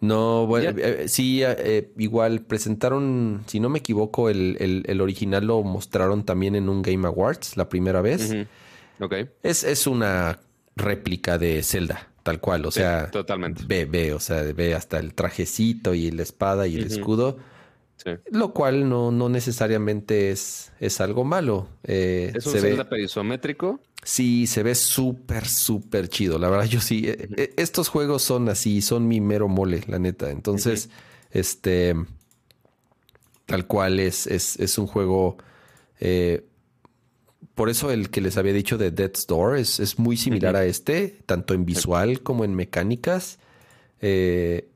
No, 0.00 0.46
bueno, 0.46 0.72
eh, 0.78 1.04
sí, 1.08 1.42
eh, 1.44 1.90
igual 1.98 2.40
presentaron, 2.40 3.42
si 3.46 3.60
no 3.60 3.68
me 3.68 3.78
equivoco, 3.80 4.30
el, 4.30 4.56
el- 4.58 4.84
el 4.86 5.00
original 5.02 5.46
lo 5.46 5.62
mostraron 5.62 6.24
también 6.24 6.54
en 6.56 6.68
un 6.70 6.80
Game 6.82 7.06
Awards 7.06 7.56
la 7.58 7.68
primera 7.68 8.00
vez. 8.00 8.34
Ok. 9.00 9.14
es, 9.42 9.64
es 9.64 9.86
una 9.86 10.40
réplica 10.76 11.36
de 11.38 11.62
Zelda, 11.62 12.08
tal 12.22 12.40
cual. 12.40 12.66
O 12.66 12.70
Sí, 12.70 12.80
sea, 12.80 13.10
totalmente. 13.10 13.62
ve, 13.66 13.84
ve, 13.86 14.12
o 14.12 14.20
sea, 14.20 14.42
ve 14.42 14.74
hasta 14.74 14.98
el 14.98 15.14
trajecito 15.14 15.94
y 15.94 16.10
la 16.10 16.22
espada 16.22 16.66
y 16.66 16.76
el 16.76 16.86
escudo. 16.86 17.38
Sí. 17.96 18.12
Lo 18.30 18.52
cual 18.54 18.88
no, 18.88 19.10
no 19.12 19.28
necesariamente 19.28 20.30
es, 20.30 20.72
es 20.80 21.00
algo 21.02 21.22
malo. 21.24 21.68
Eh, 21.84 22.32
Es 22.34 22.46
un 22.46 22.52
se 22.52 22.60
ve- 22.60 22.84
perisométrico. 22.86 23.80
Sí, 24.02 24.46
se 24.46 24.62
ve 24.62 24.74
súper, 24.74 25.46
súper 25.46 26.08
chido. 26.08 26.38
La 26.38 26.48
verdad, 26.48 26.64
yo 26.64 26.80
sí. 26.80 27.06
eh, 27.06 27.28
eh, 27.36 27.52
Estos 27.58 27.88
juegos 27.90 28.22
son 28.22 28.48
así, 28.48 28.80
son 28.80 29.06
mi 29.06 29.20
mero 29.20 29.48
mole, 29.48 29.82
la 29.86 29.98
neta. 29.98 30.30
Entonces, 30.30 30.88
este. 31.30 31.94
Tal 33.46 33.66
cual 33.66 33.98
es, 34.00 34.26
es, 34.26 34.58
es 34.60 34.78
un 34.78 34.86
juego. 34.86 35.36
eh, 35.98 36.44
por 37.54 37.68
eso 37.68 37.90
el 37.90 38.10
que 38.10 38.20
les 38.20 38.36
había 38.36 38.52
dicho 38.52 38.78
de 38.78 38.90
Death's 38.90 39.26
Door 39.26 39.58
es, 39.58 39.80
es 39.80 39.98
muy 39.98 40.16
similar 40.16 40.56
a 40.56 40.64
este, 40.64 41.18
tanto 41.26 41.54
en 41.54 41.64
visual 41.64 42.22
como 42.22 42.44
en 42.44 42.54
mecánicas. 42.54 43.38
Eh, 44.00 44.68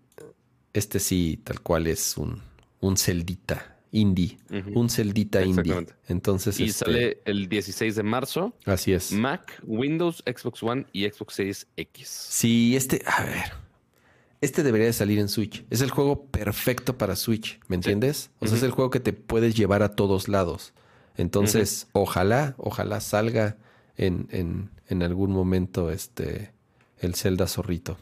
este 0.73 0.99
sí, 0.99 1.41
tal 1.43 1.61
cual 1.61 1.87
es 1.87 2.17
un, 2.17 2.43
un 2.81 2.97
celdita 2.97 3.77
indie. 3.93 4.39
Un 4.75 4.91
celdita 4.91 5.43
indie. 5.45 5.87
Entonces, 6.09 6.59
Y 6.59 6.65
este, 6.65 6.85
sale 6.85 7.19
el 7.25 7.49
16 7.49 7.95
de 7.95 8.03
marzo. 8.03 8.57
así 8.65 8.93
es. 8.93 9.13
Mac, 9.13 9.61
Windows, 9.65 10.23
Xbox 10.27 10.63
One 10.63 10.87
y 10.93 11.09
Xbox 11.09 11.35
Series 11.35 11.67
X. 11.77 12.09
Sí, 12.09 12.75
este, 12.77 13.03
a 13.07 13.25
ver. 13.25 13.53
Este 14.41 14.63
debería 14.63 14.89
de 14.89 14.93
salir 14.93 15.19
en 15.21 15.29
Switch. 15.29 15.65
Es 15.71 15.81
el 15.81 15.91
juego 15.91 16.27
perfecto 16.27 16.99
para 16.99 17.17
Switch, 17.17 17.61
¿me 17.69 17.77
entiendes? 17.77 18.31
O 18.41 18.47
sea, 18.47 18.59
es 18.59 18.63
el 18.63 18.73
juego 18.73 18.91
que 18.91 19.01
te 19.01 19.13
puedes 19.15 19.55
llevar 19.55 19.83
a 19.83 19.95
todos 19.95 20.29
lados. 20.29 20.75
Entonces, 21.17 21.89
ojalá, 21.93 22.55
ojalá 22.59 23.01
salga 23.01 23.57
en, 23.97 24.29
en, 24.31 24.71
en 24.89 25.03
algún 25.03 25.31
momento 25.33 25.91
este 25.91 26.53
el 26.99 27.15
Zelda 27.15 27.47
Zorrito. 27.47 27.97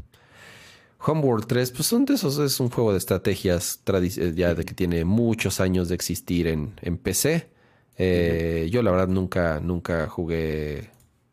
Homeworld 1.04 1.46
3, 1.46 1.72
pues 1.72 1.86
son 1.86 2.04
de 2.04 2.14
esos, 2.14 2.38
es 2.38 2.60
un 2.60 2.70
juego 2.70 2.92
de 2.92 2.98
estrategias 2.98 3.80
eh, 3.86 4.32
ya 4.36 4.54
de 4.54 4.64
que 4.64 4.74
tiene 4.74 5.04
muchos 5.04 5.60
años 5.60 5.88
de 5.88 5.96
existir 5.96 6.46
en, 6.46 6.74
en 6.80 6.96
PC. 6.96 7.50
Eh, 7.98 8.68
Yo 8.70 8.82
la 8.82 8.92
verdad 8.92 9.08
nunca, 9.08 9.60
nunca 9.60 10.08
jugué 10.08 10.90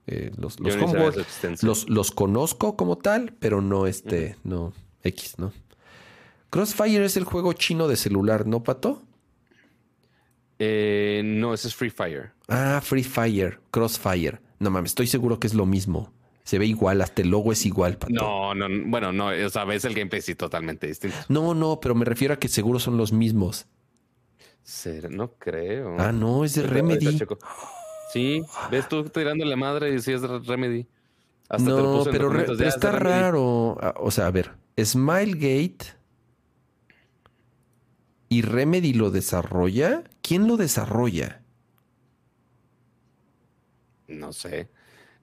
eh, 0.08 0.32
los, 0.38 0.60
los 0.60 0.76
Homeworld. 0.76 1.24
los 1.88 2.12
conozco 2.12 2.76
como 2.76 2.98
tal, 2.98 3.34
pero 3.40 3.62
no 3.62 3.86
este, 3.86 4.38
no, 4.44 4.74
X, 5.04 5.36
¿no? 5.38 5.54
Crossfire 6.50 7.06
es 7.06 7.16
el 7.16 7.26
juego 7.26 7.54
chino 7.54 7.88
de 7.88 7.96
celular, 7.96 8.48
¿no, 8.48 8.64
Pato? 8.64 9.04
Eh, 10.60 11.22
no, 11.24 11.54
ese 11.54 11.70
es 11.70 11.76
Free 11.76 11.90
Fire. 11.90 12.32
Ah, 12.48 12.82
Free 12.84 13.04
Fire, 13.04 13.60
Crossfire. 13.72 14.40
No 14.60 14.70
mames, 14.70 14.92
estoy 14.92 15.08
seguro 15.08 15.40
que 15.40 15.48
es 15.48 15.54
lo 15.54 15.66
mismo. 15.66 16.12
Se 16.44 16.58
ve 16.60 16.66
igual, 16.66 17.02
hasta 17.02 17.22
el 17.22 17.30
logo 17.30 17.52
es 17.52 17.66
igual, 17.66 17.98
Pato. 17.98 18.12
No, 18.14 18.54
no, 18.56 18.68
bueno, 18.90 19.12
no, 19.14 19.28
o 19.28 19.50
sea, 19.50 19.66
ves 19.66 19.86
el 19.86 19.94
gameplay 19.94 20.22
sí 20.22 20.36
totalmente 20.36 20.88
distinto. 20.88 21.16
No, 21.30 21.54
no, 21.54 21.80
pero 21.80 21.96
me 21.96 22.06
refiero 22.06 22.34
a 22.34 22.38
que 22.38 22.48
seguro 22.48 22.80
son 22.80 22.98
los 22.98 23.14
mismos. 23.14 23.68
No 25.10 25.34
creo. 25.36 25.96
Ah, 26.00 26.12
no, 26.12 26.44
es 26.44 26.56
de 26.56 26.64
Remedy. 26.64 27.18
Sí, 28.14 28.44
ves 28.70 28.88
tú 28.90 29.04
tirando 29.06 29.46
la 29.46 29.56
madre 29.56 29.94
y 29.94 30.00
sí 30.00 30.12
es 30.12 30.22
de 30.22 30.40
Remedy. 30.40 30.88
Hasta 31.48 31.64
te 31.66 31.72
lo 31.72 31.84
No, 31.84 31.98
puse 32.00 32.12
pero, 32.12 32.30
re- 32.30 32.44
pero 32.46 32.68
está 32.68 32.92
raro. 32.92 33.78
Ah, 33.82 33.96
O 33.98 34.12
sea, 34.12 34.28
a 34.28 34.32
ver, 34.32 34.52
Smilegate 34.80 35.86
y 38.30 38.44
Remedy 38.44 38.94
lo 38.94 39.10
desarrolla. 39.10 40.04
¿Quién 40.22 40.48
lo 40.48 40.56
desarrolla? 40.56 41.42
No 44.08 44.32
sé. 44.32 44.70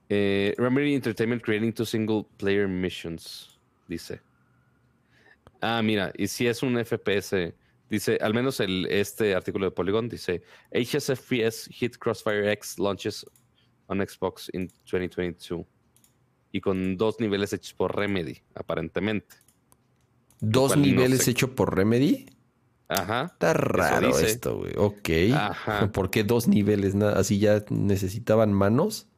Eh, 0.09 0.55
Remedy 0.59 0.95
Entertainment 0.95 1.43
creating 1.43 1.73
two 1.73 1.85
single 1.87 2.27
player 2.37 2.69
missions, 2.69 3.59
dice. 3.89 4.21
Ah, 5.61 5.81
mira, 5.83 6.13
y 6.17 6.27
si 6.27 6.47
es 6.47 6.63
un 6.63 6.77
FPS, 6.85 7.55
dice, 7.89 8.19
al 8.21 8.35
menos 8.35 8.61
el, 8.61 8.87
este 8.87 9.35
artículo 9.35 9.67
de 9.67 9.71
Polygon 9.71 10.09
dice, 10.09 10.43
HSFPS 10.73 11.69
hit 11.73 11.97
Crossfire 11.97 12.51
X 12.53 12.79
launches 12.79 13.25
on 13.87 14.01
Xbox 14.01 14.51
in 14.53 14.69
2022. 14.85 15.65
Y 16.53 16.61
con 16.61 16.97
dos 16.97 17.21
niveles 17.21 17.53
hechos 17.53 17.75
por 17.75 17.97
Remedy, 17.97 18.43
aparentemente. 18.55 19.37
¿Dos 20.41 20.77
no 20.77 20.83
niveles 20.83 21.25
sé. 21.25 21.33
hechos 21.33 21.51
por 21.51 21.75
Remedy? 21.75 22.27
Ajá. 22.89 23.31
Está 23.33 23.53
raro 23.53 24.19
esto, 24.19 24.59
güey. 24.59 24.73
Ok. 24.77 25.35
Ajá. 25.35 25.91
¿Por 25.93 26.11
qué 26.11 26.25
dos 26.25 26.47
niveles? 26.47 26.95
¿Así 26.95 27.39
ya 27.39 27.65
necesitaban 27.71 28.53
manos? 28.53 29.09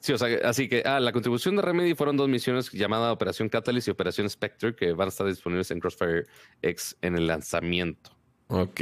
Sí, 0.00 0.12
o 0.12 0.18
sea, 0.18 0.28
así 0.48 0.68
que, 0.68 0.82
ah, 0.84 1.00
la 1.00 1.10
contribución 1.10 1.56
de 1.56 1.62
Remedy 1.62 1.96
fueron 1.96 2.16
dos 2.16 2.28
misiones 2.28 2.70
llamada 2.70 3.10
Operación 3.10 3.48
Catalyst 3.48 3.88
y 3.88 3.90
Operación 3.90 4.30
Spectre 4.30 4.76
que 4.76 4.92
van 4.92 5.06
a 5.06 5.08
estar 5.08 5.26
disponibles 5.26 5.72
en 5.72 5.80
Crossfire 5.80 6.26
X 6.62 6.96
en 7.02 7.16
el 7.16 7.26
lanzamiento. 7.26 8.10
Ok. 8.46 8.80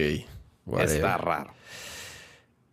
whatever. 0.67 0.97
Está 0.97 1.17
raro. 1.17 1.55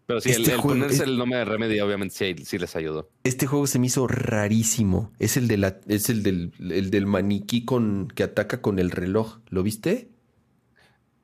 Pero 0.06 0.20
sí, 0.20 0.32
el, 0.32 0.42
Este 0.42 0.52
el 0.52 0.60
juego 0.60 0.80
ponerse 0.82 1.04
el 1.06 1.18
nombre 1.18 1.40
de 1.40 1.46
Remedy 1.46 1.80
obviamente 1.80 2.14
sí, 2.14 2.44
sí 2.44 2.58
les 2.58 2.76
ayudó. 2.76 3.10
Este 3.24 3.48
juego 3.48 3.68
se 3.68 3.80
me 3.80 3.88
hizo 3.88 4.06
rarísimo. 4.08 5.14
Es 5.20 5.38
el 5.38 5.48
de 5.48 5.56
la, 5.56 5.80
es 5.88 6.10
el 6.10 6.22
del, 6.22 6.52
el 6.60 6.92
del 6.92 7.06
maniquí 7.06 7.64
con 7.64 8.10
que 8.14 8.24
ataca 8.24 8.62
con 8.62 8.80
el 8.80 8.92
reloj. 8.92 9.38
¿Lo 9.48 9.64
viste? 9.64 10.10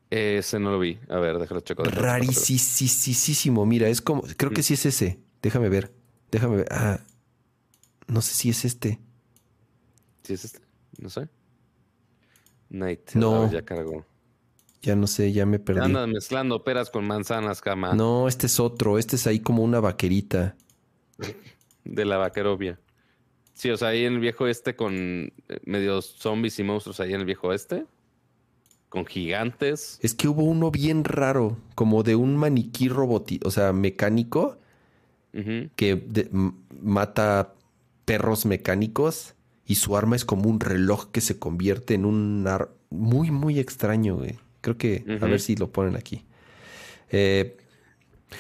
Ese 0.10 0.60
no 0.60 0.72
lo 0.72 0.80
vi. 0.80 1.00
A 1.10 1.18
ver, 1.18 1.38
déjalo 1.38 1.62
checo. 1.62 1.84
Rarísimo. 1.84 3.66
Mira, 3.66 3.90
es 3.90 4.02
como. 4.02 4.24
Creo 4.38 4.52
que 4.52 4.64
sí 4.64 4.76
es 4.76 4.86
ese. 4.86 5.20
Déjame 5.42 5.70
ver. 5.70 5.92
Déjame 6.32 6.58
ver. 6.58 6.68
Ah. 6.72 7.00
No 8.08 8.22
sé 8.22 8.34
si 8.34 8.50
es 8.50 8.64
este. 8.64 9.00
¿Sí 10.24 10.34
es 10.34 10.46
este? 10.46 10.60
No 11.00 11.10
sé. 11.10 11.28
Night. 12.70 13.12
No. 13.16 13.42
Ver, 13.44 13.52
ya 13.52 13.62
cargó. 13.64 14.06
Ya 14.82 14.96
no 14.96 15.08
sé, 15.08 15.34
ya 15.34 15.46
me 15.46 15.60
perdí. 15.60 15.82
Andas 15.82 16.08
mezclando 16.08 16.64
peras 16.64 16.90
con 16.90 17.06
manzanas, 17.06 17.62
cama. 17.62 17.94
No, 17.94 18.28
este 18.28 18.46
es 18.46 18.60
otro. 18.60 18.98
Este 18.98 19.18
es 19.18 19.28
ahí 19.28 19.40
como 19.40 19.64
una 19.64 19.80
vaquerita. 19.80 20.56
De 21.84 22.06
la 22.06 22.18
vaquerovia. 22.18 22.80
Sí, 23.54 23.70
o 23.72 23.78
sea, 23.78 23.90
ahí 23.90 24.06
en 24.06 24.14
el 24.14 24.20
viejo 24.20 24.48
este 24.48 24.76
con 24.76 24.94
eh, 24.96 25.32
medios 25.66 26.16
zombies 26.20 26.60
y 26.60 26.64
monstruos 26.64 27.00
ahí 27.00 27.14
en 27.14 27.22
el 27.22 27.26
viejo 27.26 27.52
este. 27.54 27.86
Con 28.90 29.06
gigantes. 29.06 30.00
Es 30.02 30.14
que 30.14 30.28
hubo 30.28 30.44
uno 30.44 30.72
bien 30.72 31.04
raro, 31.04 31.58
como 31.76 32.04
de 32.04 32.16
un 32.16 32.38
maniquí 32.38 32.88
roboti, 32.90 33.40
o 33.44 33.52
sea, 33.52 33.74
mecánico, 33.74 34.58
que 35.76 35.96
de- 35.96 36.30
mata 36.82 37.54
perros 38.06 38.48
mecánicos 38.48 39.36
y 39.68 39.76
su 39.76 39.96
arma 39.96 40.16
es 40.16 40.26
como 40.26 40.50
un 40.50 40.60
reloj 40.60 41.12
que 41.12 41.22
se 41.22 41.38
convierte 41.38 41.94
en 41.94 42.06
un 42.06 42.48
ar 42.48 42.70
muy, 42.90 43.30
muy 43.30 43.60
extraño, 43.60 44.16
güey. 44.16 44.40
Creo 44.62 44.78
que, 44.80 45.04
a 45.22 45.26
ver 45.26 45.40
si 45.40 45.56
lo 45.56 45.70
ponen 45.72 45.96
aquí. 45.96 46.24
Eh, 47.12 47.56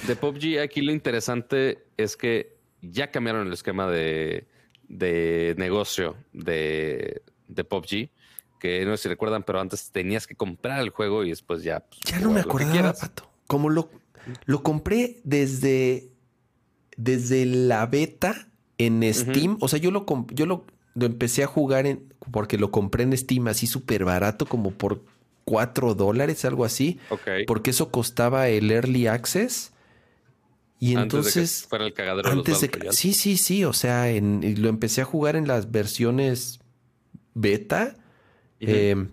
De 0.07 0.15
PUBG, 0.15 0.59
aquí 0.59 0.81
lo 0.81 0.91
interesante 0.91 1.83
es 1.97 2.17
que 2.17 2.55
ya 2.81 3.11
cambiaron 3.11 3.45
el 3.47 3.53
esquema 3.53 3.87
de, 3.91 4.47
de 4.87 5.53
negocio 5.57 6.15
de, 6.33 7.21
de 7.47 7.63
PUBG. 7.63 8.09
Que 8.59 8.85
no 8.85 8.97
sé 8.97 9.03
si 9.03 9.09
recuerdan, 9.09 9.43
pero 9.43 9.59
antes 9.59 9.91
tenías 9.91 10.27
que 10.27 10.35
comprar 10.35 10.81
el 10.81 10.89
juego 10.89 11.23
y 11.23 11.29
después 11.29 11.63
ya. 11.63 11.81
pues, 11.81 12.01
ya 12.03 12.19
no 12.19 12.31
me 12.31 12.41
acordaba. 12.41 12.93
Pato. 12.93 13.29
Como 13.47 13.69
lo, 13.69 13.89
lo 14.45 14.63
compré 14.63 15.19
desde 15.23 16.09
desde 16.97 17.45
la 17.45 17.85
beta 17.85 18.49
en 18.77 19.01
Steam. 19.13 19.57
O 19.61 19.67
sea, 19.67 19.79
yo 19.79 19.91
lo, 19.91 20.05
yo 20.31 20.45
lo, 20.45 20.65
empecé 20.99 21.43
a 21.43 21.47
jugar 21.47 21.85
en, 21.85 22.13
porque 22.31 22.57
lo 22.57 22.71
compré 22.71 23.03
en 23.03 23.15
Steam 23.15 23.47
así 23.47 23.67
súper 23.67 24.03
barato, 24.03 24.45
como 24.45 24.71
por 24.71 25.03
4 25.45 25.95
dólares, 25.95 26.43
algo 26.43 26.65
así. 26.65 26.99
Porque 27.45 27.69
eso 27.69 27.89
costaba 27.89 28.49
el 28.49 28.69
Early 28.69 29.07
Access. 29.07 29.71
Y 30.79 30.95
entonces. 30.95 31.65
fuera 31.67 31.85
el 31.85 31.93
cagadero 31.93 32.29
antes 32.29 32.61
de 32.61 32.91
Sí, 32.91 33.13
sí, 33.13 33.37
sí. 33.37 33.63
O 33.63 33.73
sea, 33.73 34.09
en, 34.09 34.61
lo 34.61 34.69
empecé 34.69 35.01
a 35.01 35.05
jugar 35.05 35.35
en 35.35 35.47
las 35.47 35.71
versiones 35.71 36.59
beta. 37.33 37.95
Em, 38.59 39.09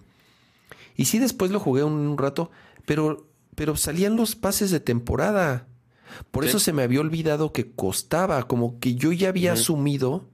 y 0.97 1.07
sí, 1.07 1.19
después 1.19 1.51
lo 1.51 1.61
jugué 1.61 1.85
un, 1.85 2.17
rato. 2.19 2.51
Pero, 2.87 3.27
pero 3.55 3.77
salían 3.77 4.17
los 4.17 4.37
pases 4.37 4.71
de 4.71 4.81
temporada. 4.81 5.67
Por 6.31 6.45
eso 6.45 6.59
se 6.59 6.73
me 6.73 6.83
había 6.83 7.01
olvidado 7.01 7.53
que 7.53 7.73
costaba. 7.73 8.43
Como 8.45 8.79
que 8.79 8.95
yo 8.95 9.13
ya 9.13 9.31
había 9.31 9.53
asumido 9.53 10.29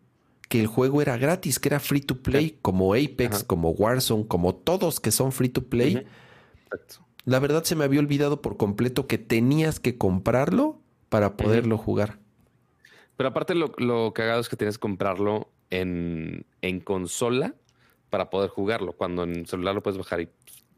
que 0.49 0.61
el 0.61 0.67
juego 0.67 1.01
era 1.01 1.17
gratis, 1.17 1.59
que 1.59 1.69
era 1.69 1.81
free 1.81 2.01
to 2.01 2.23
play, 2.23 2.59
como 2.61 2.95
Apex, 2.95 3.45
como 3.45 3.71
Warzone, 3.71 4.27
como 4.27 4.55
todos 4.55 5.01
que 5.01 5.13
son 5.13 5.33
free 5.33 5.49
to 5.49 5.65
play. 5.65 6.05
La 7.25 7.39
verdad 7.39 7.65
se 7.65 7.77
me 7.77 7.85
había 7.85 8.01
olvidado 8.01 8.43
por 8.43 8.57
completo 8.57 9.07
que 9.07 9.19
tenías 9.19 9.79
que 9.79 9.97
comprarlo 9.97 10.81
para 11.09 11.37
poderlo 11.37 11.79
jugar. 11.79 12.19
Pero 13.17 13.29
aparte 13.29 13.55
lo, 13.55 13.73
lo 13.77 14.13
cagado 14.13 14.41
es 14.41 14.49
que 14.49 14.57
tienes 14.57 14.77
que 14.77 14.83
comprarlo 14.83 15.51
en, 15.71 16.47
consola 16.85 17.55
para 18.11 18.29
poder 18.29 18.51
jugarlo. 18.51 18.93
Cuando 18.93 19.25
en 19.25 19.47
celular 19.47 19.75
lo 19.75 19.83
puedes 19.83 19.99
bajar 19.99 20.21
y 20.21 20.29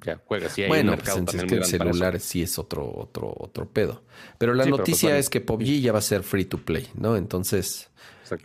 ya 0.04 0.20
juegas. 0.24 0.56
Y 0.58 0.62
hay 0.62 0.68
bueno, 0.68 0.92
mercado 0.92 1.24
pues, 1.24 1.36
es 1.36 1.44
que 1.44 1.54
el 1.56 1.64
celular 1.64 2.20
sí 2.20 2.42
es 2.42 2.58
otro, 2.58 2.92
otro, 2.94 3.34
otro 3.36 3.68
pedo. 3.68 4.02
Pero 4.38 4.54
la 4.54 4.64
pues, 4.64 4.78
noticia 4.78 5.18
es 5.18 5.30
que 5.30 5.40
PUBG 5.40 5.80
ya 5.80 5.92
va 5.92 5.98
a 5.98 6.02
ser 6.02 6.22
free 6.22 6.44
to 6.44 6.58
play, 6.58 6.88
¿no? 6.94 7.16
Entonces, 7.16 7.90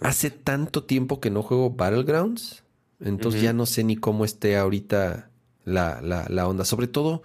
hace 0.02 0.32
tanto 0.32 0.84
tiempo 0.84 1.20
que 1.20 1.30
no 1.30 1.44
juego 1.44 1.72
Battlegrounds. 1.72 2.64
Entonces 3.00 3.44
ya 3.44 3.54
no 3.54 3.68
sé 3.68 3.84
ni 3.84 3.96
cómo 3.96 4.26
esté 4.26 4.58
ahorita 4.58 5.30
la, 5.66 6.02
la, 6.02 6.26
la 6.30 6.48
onda. 6.48 6.66
Sobre 6.66 6.88
todo, 6.88 7.22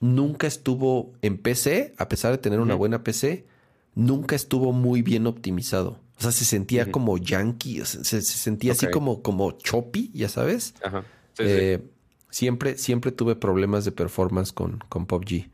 nunca 0.00 0.48
estuvo 0.48 1.12
en 1.22 1.38
PC, 1.38 1.94
a 1.96 2.08
pesar 2.08 2.32
de 2.32 2.38
tener 2.38 2.58
una 2.58 2.74
buena 2.74 3.04
PC, 3.04 3.46
nunca 3.94 4.34
estuvo 4.34 4.72
muy 4.72 5.02
bien 5.02 5.28
optimizado. 5.28 6.00
O 6.18 6.22
sea, 6.22 6.32
se 6.32 6.44
sentía 6.44 6.90
como 6.90 7.16
yankee, 7.16 7.84
se, 7.84 8.22
sentía 8.22 8.72
así 8.72 8.90
como, 8.90 9.22
como 9.22 9.52
choppy, 9.52 10.10
ya 10.12 10.28
sabes. 10.28 10.74
Ajá. 10.82 11.04
Eh, 11.38 11.80
siempre, 12.28 12.76
siempre 12.76 13.12
tuve 13.12 13.36
problemas 13.36 13.84
de 13.84 13.92
performance 13.92 14.52
con, 14.52 14.78
con 14.88 15.06
PUBG. 15.06 15.48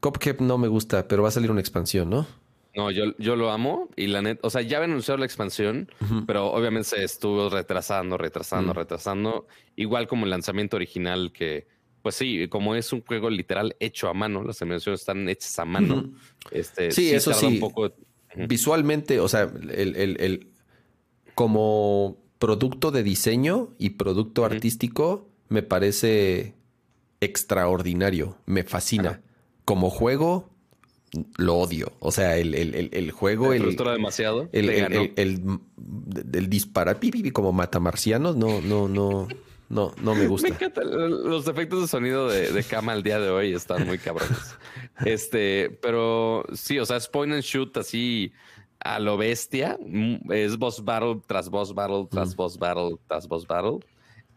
Cuphead 0.00 0.40
no 0.40 0.56
me 0.56 0.68
gusta, 0.68 1.08
pero 1.08 1.22
va 1.22 1.28
a 1.28 1.32
salir 1.32 1.50
una 1.50 1.60
expansión, 1.60 2.08
¿no? 2.10 2.26
No, 2.74 2.90
yo, 2.90 3.16
yo 3.18 3.36
lo 3.36 3.50
amo 3.50 3.88
y 3.96 4.08
la 4.08 4.20
net, 4.20 4.38
o 4.42 4.50
sea, 4.50 4.60
ya 4.62 4.78
había 4.78 4.86
anunciado 4.86 5.18
la 5.18 5.26
expansión, 5.26 5.88
pero 6.26 6.46
obviamente 6.52 6.88
se 6.88 7.04
estuvo 7.04 7.48
retrasando, 7.48 8.18
retrasando, 8.18 8.72
retrasando, 8.72 9.46
igual 9.76 10.08
como 10.08 10.24
el 10.24 10.30
lanzamiento 10.30 10.76
original 10.76 11.30
que, 11.32 11.68
pues 12.02 12.16
sí, 12.16 12.48
como 12.48 12.74
es 12.74 12.92
un 12.92 13.02
juego 13.02 13.30
literal 13.30 13.76
hecho 13.78 14.08
a 14.08 14.14
mano, 14.14 14.42
las 14.42 14.60
animaciones 14.60 15.00
están 15.00 15.28
hechas 15.28 15.56
a 15.60 15.64
mano. 15.64 16.10
este, 16.50 16.90
sí, 16.90 17.12
eso 17.12 17.32
sí. 17.32 17.46
Un 17.46 17.60
poco... 17.60 17.92
Visualmente, 18.36 19.20
o 19.20 19.28
sea, 19.28 19.50
el, 19.70 20.48
como 21.34 22.16
producto 22.38 22.90
de 22.90 23.02
diseño 23.02 23.70
y 23.78 23.90
producto 23.90 24.44
artístico, 24.44 25.28
me 25.48 25.62
parece 25.62 26.54
extraordinario. 27.20 28.36
Me 28.46 28.64
fascina. 28.64 29.20
Como 29.64 29.90
juego, 29.90 30.50
lo 31.36 31.56
odio. 31.56 31.92
O 32.00 32.12
sea, 32.12 32.36
el, 32.36 32.54
el, 32.54 33.10
juego. 33.10 33.52
El, 33.52 33.76
demasiado. 33.76 34.48
El, 34.52 34.68
el, 34.68 35.12
el, 35.16 36.50
disparar 36.50 36.98
como 37.32 37.52
matamarcianos, 37.52 38.36
no, 38.36 38.60
no, 38.60 38.88
no. 38.88 39.28
No, 39.74 39.92
no 40.00 40.14
me 40.14 40.28
gusta. 40.28 40.48
Me 40.84 41.08
los 41.08 41.48
efectos 41.48 41.82
de 41.82 41.88
sonido 41.88 42.28
de, 42.28 42.52
de 42.52 42.62
cama 42.62 42.92
al 42.92 43.02
día 43.02 43.18
de 43.18 43.28
hoy 43.28 43.52
están 43.52 43.84
muy 43.84 43.98
cabrones. 43.98 44.56
este, 45.04 45.76
pero 45.82 46.44
sí, 46.52 46.78
o 46.78 46.86
sea, 46.86 46.96
es 46.96 47.08
point 47.08 47.32
and 47.32 47.42
shoot 47.42 47.76
así 47.76 48.32
a 48.78 49.00
lo 49.00 49.16
bestia. 49.16 49.76
Mm, 49.84 50.30
es 50.30 50.56
boss 50.56 50.84
battle 50.84 51.20
tras 51.26 51.48
boss 51.48 51.74
battle, 51.74 52.06
tras 52.08 52.36
boss 52.36 52.56
battle, 52.56 52.98
tras 53.08 53.26
boss 53.26 53.48
battle. 53.48 53.80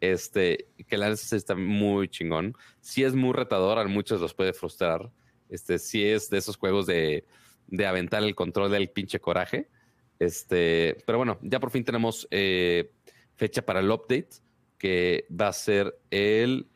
Este, 0.01 0.69
que 0.87 0.97
la 0.97 1.09
neta 1.09 1.35
está 1.35 1.53
muy 1.53 2.09
chingón. 2.09 2.55
Sí 2.81 3.03
es 3.03 3.13
muy 3.13 3.33
retador, 3.33 3.77
a 3.77 3.87
muchos 3.87 4.19
los 4.19 4.33
puede 4.33 4.53
frustrar. 4.53 5.11
Este, 5.49 5.77
sí 5.77 6.03
es 6.03 6.31
de 6.31 6.39
esos 6.39 6.57
juegos 6.57 6.87
de, 6.87 7.25
de 7.67 7.85
aventar 7.85 8.23
el 8.23 8.33
control 8.33 8.71
del 8.71 8.89
pinche 8.89 9.19
coraje. 9.19 9.69
Este, 10.17 10.97
pero 11.05 11.19
bueno, 11.19 11.37
ya 11.43 11.59
por 11.59 11.69
fin 11.69 11.83
tenemos 11.83 12.27
eh, 12.31 12.91
fecha 13.35 13.63
para 13.63 13.81
el 13.81 13.91
update 13.91 14.46
que 14.77 15.25
va 15.29 15.47
a 15.47 15.53
ser 15.53 15.99
el 16.11 16.67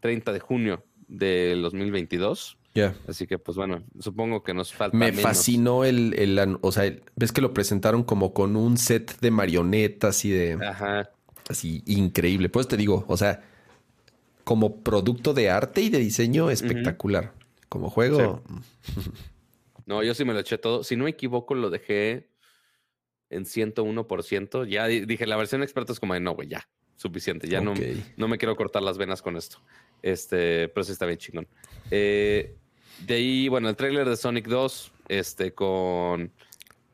30 0.00 0.32
de 0.32 0.40
junio 0.40 0.84
del 1.08 1.62
2022. 1.62 2.58
Ya. 2.74 2.94
Así 3.08 3.26
que, 3.26 3.38
pues 3.38 3.56
bueno, 3.56 3.82
supongo 3.98 4.42
que 4.42 4.54
nos 4.54 4.72
falta. 4.72 4.96
Me 4.96 5.12
fascinó 5.12 5.84
el, 5.84 6.14
el, 6.14 6.58
O 6.60 6.72
sea, 6.72 6.94
ves 7.16 7.32
que 7.32 7.40
lo 7.40 7.52
presentaron 7.52 8.04
como 8.04 8.32
con 8.32 8.56
un 8.56 8.78
set 8.78 9.18
de 9.20 9.30
marionetas 9.30 10.24
y 10.24 10.30
de. 10.30 10.52
Ajá. 10.64 11.10
Así, 11.48 11.82
increíble. 11.86 12.48
Pues 12.48 12.68
te 12.68 12.76
digo, 12.76 13.04
o 13.08 13.16
sea, 13.16 13.42
como 14.44 14.82
producto 14.82 15.34
de 15.34 15.50
arte 15.50 15.80
y 15.80 15.90
de 15.90 15.98
diseño, 15.98 16.50
espectacular. 16.50 17.32
Como 17.68 17.90
juego. 17.90 18.42
no, 19.86 20.02
yo 20.04 20.14
sí 20.14 20.24
me 20.24 20.32
lo 20.32 20.38
eché 20.38 20.58
todo. 20.58 20.84
Si 20.84 20.96
no 20.96 21.04
me 21.04 21.10
equivoco, 21.10 21.56
lo 21.56 21.70
dejé 21.70 22.30
en 23.30 23.44
101%. 23.44 24.66
Ya 24.68 24.86
dije, 24.86 25.26
la 25.26 25.36
versión 25.36 25.62
experta 25.64 25.92
es 25.92 25.98
como 25.98 26.14
de 26.14 26.20
no, 26.20 26.34
güey, 26.34 26.48
ya 26.48 26.68
suficiente. 27.00 27.48
Ya 27.48 27.62
no, 27.62 27.72
no 28.16 28.28
me 28.28 28.36
quiero 28.36 28.54
cortar 28.56 28.82
las 28.82 28.98
venas 28.98 29.22
con 29.22 29.36
esto. 29.36 29.58
Este, 30.02 30.68
pero 30.68 30.84
sí 30.84 30.92
está 30.92 31.06
bien 31.06 31.18
chingón. 31.18 31.48
Eh, 31.90 32.54
de 33.06 33.14
ahí, 33.14 33.48
bueno, 33.48 33.70
el 33.70 33.76
tráiler 33.76 34.06
de 34.06 34.16
Sonic 34.16 34.46
2, 34.46 34.92
este, 35.08 35.54
con 35.54 36.30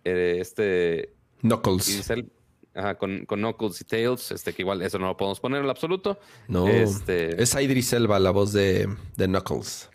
eh, 0.04 0.38
este 0.40 1.12
Knuckles. 1.40 2.08
ajá, 2.74 2.94
con, 2.96 3.26
con, 3.26 3.40
Knuckles 3.40 3.80
y 3.80 3.84
Tails, 3.84 4.30
este, 4.30 4.52
que 4.52 4.62
igual 4.62 4.80
eso 4.82 4.98
no 5.00 5.06
lo 5.06 5.16
podemos 5.16 5.40
poner 5.40 5.64
en 5.64 5.70
absoluto. 5.70 6.20
No. 6.46 6.68
Este, 6.68 7.42
es 7.42 7.54
Idris 7.54 7.92
Elba, 7.92 8.20
la 8.20 8.30
voz 8.30 8.52
de, 8.52 8.88
de 9.16 9.26
Knuckles. 9.26 9.90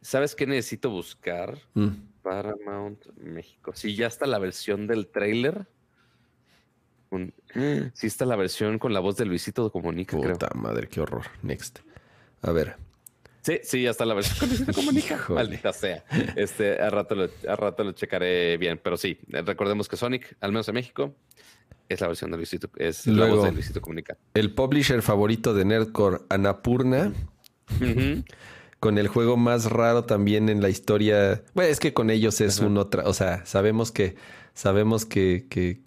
¿Sabes 0.00 0.34
qué 0.34 0.46
necesito 0.46 0.90
buscar? 0.90 1.56
Mm. 1.74 1.88
Paramount 2.22 3.06
México. 3.18 3.72
Sí, 3.76 3.94
ya 3.94 4.08
está 4.08 4.26
la 4.26 4.40
versión 4.40 4.88
del 4.88 5.06
tráiler 5.06 5.68
Sí 7.94 8.06
está 8.06 8.26
la 8.26 8.36
versión 8.36 8.78
con 8.78 8.92
la 8.92 9.00
voz 9.00 9.16
de 9.16 9.24
Luisito 9.24 9.70
Comunica, 9.70 10.16
Puta 10.16 10.50
madre, 10.54 10.88
qué 10.88 11.00
horror. 11.00 11.24
Next. 11.42 11.80
A 12.42 12.52
ver. 12.52 12.76
Sí, 13.42 13.60
sí, 13.62 13.82
ya 13.82 13.90
está 13.90 14.04
la 14.04 14.14
versión 14.14 14.38
con 14.38 14.48
Luisito 14.48 14.72
Comunica. 14.72 15.24
Maldita 15.28 15.72
sea. 15.72 16.04
Este, 16.36 16.80
a 16.80 16.90
rato, 16.90 17.14
lo, 17.14 17.28
a 17.48 17.56
rato 17.56 17.84
lo 17.84 17.92
checaré 17.92 18.56
bien. 18.56 18.80
Pero 18.82 18.96
sí, 18.96 19.18
recordemos 19.28 19.88
que 19.88 19.96
Sonic, 19.96 20.36
al 20.40 20.52
menos 20.52 20.68
en 20.68 20.74
México, 20.74 21.14
es 21.88 22.00
la 22.00 22.08
versión 22.08 22.30
de 22.30 22.36
Luisito, 22.36 22.68
es 22.76 23.06
la 23.06 23.26
voz 23.26 23.44
de 23.44 23.52
Luisito 23.52 23.80
Comunica. 23.80 24.16
El 24.34 24.52
publisher 24.52 25.02
favorito 25.02 25.54
de 25.54 25.64
Nerdcore, 25.64 26.18
Anapurna. 26.28 27.12
Con 28.78 28.98
el 28.98 29.08
juego 29.08 29.36
más 29.36 29.70
raro 29.70 30.04
también 30.04 30.48
en 30.48 30.60
la 30.60 30.68
historia. 30.68 31.42
Bueno, 31.54 31.70
es 31.70 31.80
que 31.80 31.94
con 31.94 32.10
ellos 32.10 32.40
es 32.40 32.60
un 32.60 32.76
otra. 32.76 33.04
O 33.08 33.14
sea, 33.14 33.44
sabemos 33.46 33.90
que. 33.90 34.16
Sabemos 34.52 35.04
que, 35.04 35.46
que, 35.50 35.80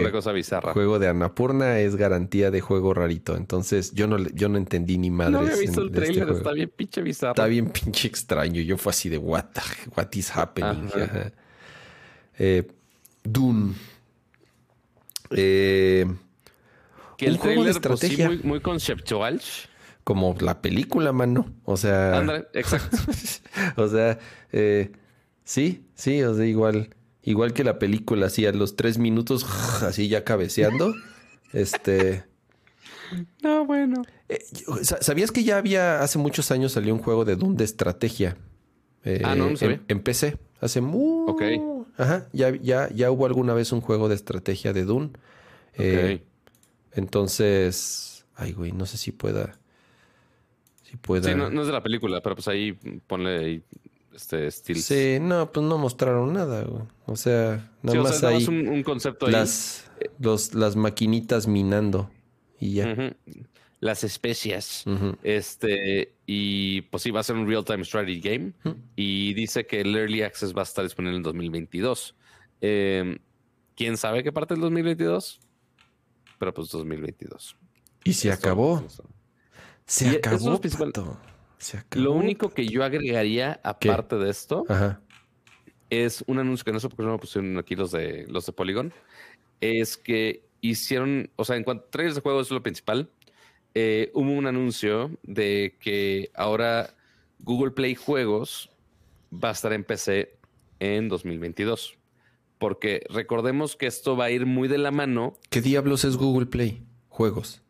una 0.00 0.10
cosa 0.10 0.32
bizarra. 0.32 0.72
Juego 0.72 0.98
de 0.98 1.08
Anapurna 1.08 1.78
es 1.80 1.96
garantía 1.96 2.50
de 2.50 2.60
juego 2.60 2.94
rarito. 2.94 3.36
Entonces 3.36 3.92
yo 3.92 4.06
no, 4.06 4.18
yo 4.18 4.48
no 4.48 4.58
entendí 4.58 4.98
ni 4.98 5.10
madre. 5.10 5.32
No 5.32 5.38
había 5.40 5.56
visto 5.56 5.82
el 5.82 5.88
este 5.88 6.00
trailer, 6.00 6.28
está 6.30 6.52
bien 6.52 6.72
pinche 6.74 7.02
bizarro. 7.02 7.32
Está 7.32 7.46
bien 7.46 7.70
pinche 7.70 8.08
extraño. 8.08 8.62
Yo 8.62 8.78
fue 8.78 8.90
así 8.90 9.08
de 9.08 9.18
what, 9.18 9.46
what 9.96 10.08
is 10.12 10.34
happening. 10.34 10.88
Eh, 12.38 12.66
Dune. 13.22 13.74
Eh, 15.30 16.06
que 17.16 17.26
el 17.26 17.38
trailer, 17.38 17.80
pues, 17.80 18.00
sí, 18.00 18.16
muy, 18.22 18.38
muy 18.38 18.60
conceptual. 18.60 19.40
Como 20.04 20.34
la 20.40 20.60
película, 20.60 21.12
mano. 21.12 21.52
O 21.64 21.76
sea. 21.76 22.18
Ándale, 22.18 22.46
exacto. 22.54 22.96
o 23.76 23.88
sea, 23.88 24.18
eh, 24.50 24.90
sí, 25.44 25.86
sí, 25.94 26.22
o 26.22 26.34
sea, 26.34 26.44
igual. 26.44 26.94
Igual 27.24 27.52
que 27.52 27.62
la 27.64 27.78
película, 27.78 28.26
así 28.26 28.46
a 28.46 28.52
los 28.52 28.76
tres 28.76 28.98
minutos, 28.98 29.44
así 29.82 30.08
ya 30.08 30.24
cabeceando. 30.24 30.94
este. 31.52 32.24
No, 33.42 33.64
bueno. 33.66 34.02
Eh, 34.28 34.42
¿Sabías 34.82 35.30
que 35.30 35.44
ya 35.44 35.58
había, 35.58 36.00
hace 36.00 36.18
muchos 36.18 36.50
años 36.50 36.72
salió 36.72 36.94
un 36.94 37.00
juego 37.00 37.24
de 37.24 37.36
Dune 37.36 37.56
de 37.56 37.64
estrategia? 37.64 38.36
Eh, 39.04 39.22
ah, 39.24 39.34
no, 39.34 39.50
no 39.50 39.56
en, 39.60 39.82
en, 39.88 40.00
PC. 40.00 40.38
Hace 40.60 40.80
muy. 40.80 41.30
Ok. 41.30 41.42
Ajá. 41.96 42.28
Ya, 42.32 42.50
ya, 42.50 42.88
ya 42.90 43.10
hubo 43.10 43.26
alguna 43.26 43.54
vez 43.54 43.72
un 43.72 43.80
juego 43.80 44.08
de 44.08 44.14
estrategia 44.14 44.72
de 44.72 44.84
Dune. 44.84 45.10
Eh, 45.74 46.22
entonces. 46.92 48.24
Ay, 48.34 48.52
güey, 48.52 48.72
no 48.72 48.86
sé 48.86 48.96
si 48.96 49.12
pueda. 49.12 49.58
Si 50.84 50.96
pueda. 50.96 51.28
Sí, 51.28 51.34
no, 51.34 51.48
es 51.60 51.66
de 51.66 51.72
la 51.72 51.82
película, 51.82 52.20
pero 52.20 52.36
pues 52.36 52.48
ahí 52.48 52.72
ponle 53.06 53.62
este 54.14 54.50
Steels. 54.50 54.84
Sí, 54.84 55.18
no, 55.20 55.50
pues 55.52 55.64
no 55.66 55.78
mostraron 55.78 56.32
nada, 56.32 56.62
güey. 56.64 56.82
O 57.06 57.16
sea, 57.16 57.70
nada 57.82 57.92
Sí, 57.92 57.98
o 57.98 58.02
más 58.02 58.18
sea, 58.18 58.28
ahí 58.30 58.44
un, 58.46 58.68
un 58.68 58.82
concepto 58.82 59.26
ahí. 59.26 59.32
las, 59.32 59.90
los, 60.18 60.54
las 60.54 60.76
maquinitas 60.76 61.46
minando 61.46 62.10
y 62.60 62.74
ya. 62.74 63.14
Las 63.80 64.04
especias. 64.04 64.84
Este, 65.24 66.14
y 66.24 66.82
pues 66.82 67.02
sí, 67.02 67.10
va 67.10 67.18
a 67.20 67.24
ser 67.24 67.34
un 67.36 67.48
real-time 67.48 67.84
strategy 67.84 68.20
game. 68.20 68.52
Y 68.94 69.34
dice 69.34 69.66
que 69.66 69.80
el 69.80 69.94
Early 69.96 70.22
Access 70.22 70.54
va 70.54 70.60
a 70.60 70.64
estar 70.64 70.84
disponible 70.84 71.16
en 71.16 71.22
2022. 71.24 72.14
Eh, 72.60 73.18
¿Quién 73.74 73.96
sabe 73.96 74.22
qué 74.22 74.30
parte 74.30 74.54
del 74.54 74.60
2022? 74.60 75.40
Pero 76.38 76.54
pues 76.54 76.68
2022. 76.70 77.56
Y 78.04 78.12
se 78.12 78.28
Esto- 78.28 78.46
acabó. 78.48 78.86
Se 79.84 80.06
Y 80.06 80.08
eso 80.32 80.60
es 80.62 80.76
lo 81.94 82.12
único 82.12 82.50
que 82.50 82.66
yo 82.66 82.84
agregaría, 82.84 83.60
aparte 83.62 84.16
de 84.16 84.30
esto, 84.30 84.64
Ajá. 84.68 85.00
es 85.90 86.24
un 86.26 86.38
anuncio 86.38 86.64
que 86.64 86.72
no 86.72 86.80
sé 86.80 86.88
por 86.88 86.96
qué 86.98 87.02
no 87.04 87.10
lo 87.10 87.20
pusieron 87.20 87.56
aquí 87.58 87.74
los 87.76 87.90
de 87.92 88.26
los 88.28 88.46
de 88.46 88.52
Polygon. 88.52 88.92
Es 89.60 89.96
que 89.96 90.44
hicieron, 90.60 91.30
o 91.36 91.44
sea, 91.44 91.56
en 91.56 91.64
cuanto 91.64 91.84
a 91.86 91.90
trailers 91.90 92.14
de 92.16 92.20
juegos 92.22 92.46
es 92.48 92.50
lo 92.52 92.62
principal. 92.62 93.10
eh, 93.74 94.10
hubo 94.14 94.30
un 94.30 94.46
anuncio 94.46 95.10
de 95.22 95.76
que 95.80 96.30
ahora 96.34 96.94
Google 97.40 97.70
Play 97.70 97.94
Juegos 97.94 98.68
va 99.32 99.48
a 99.48 99.52
estar 99.52 99.72
en 99.72 99.82
PC 99.84 100.36
en 100.80 101.08
2022. 101.08 101.96
Porque 102.58 103.02
recordemos 103.08 103.74
que 103.74 103.86
esto 103.86 104.16
va 104.16 104.26
a 104.26 104.30
ir 104.30 104.46
muy 104.46 104.68
de 104.68 104.78
la 104.78 104.90
mano. 104.90 105.34
¿Qué 105.50 105.60
diablos 105.60 106.04
es 106.04 106.16
Google 106.16 106.46
Play? 106.46 106.82
Juegos. 107.08 107.62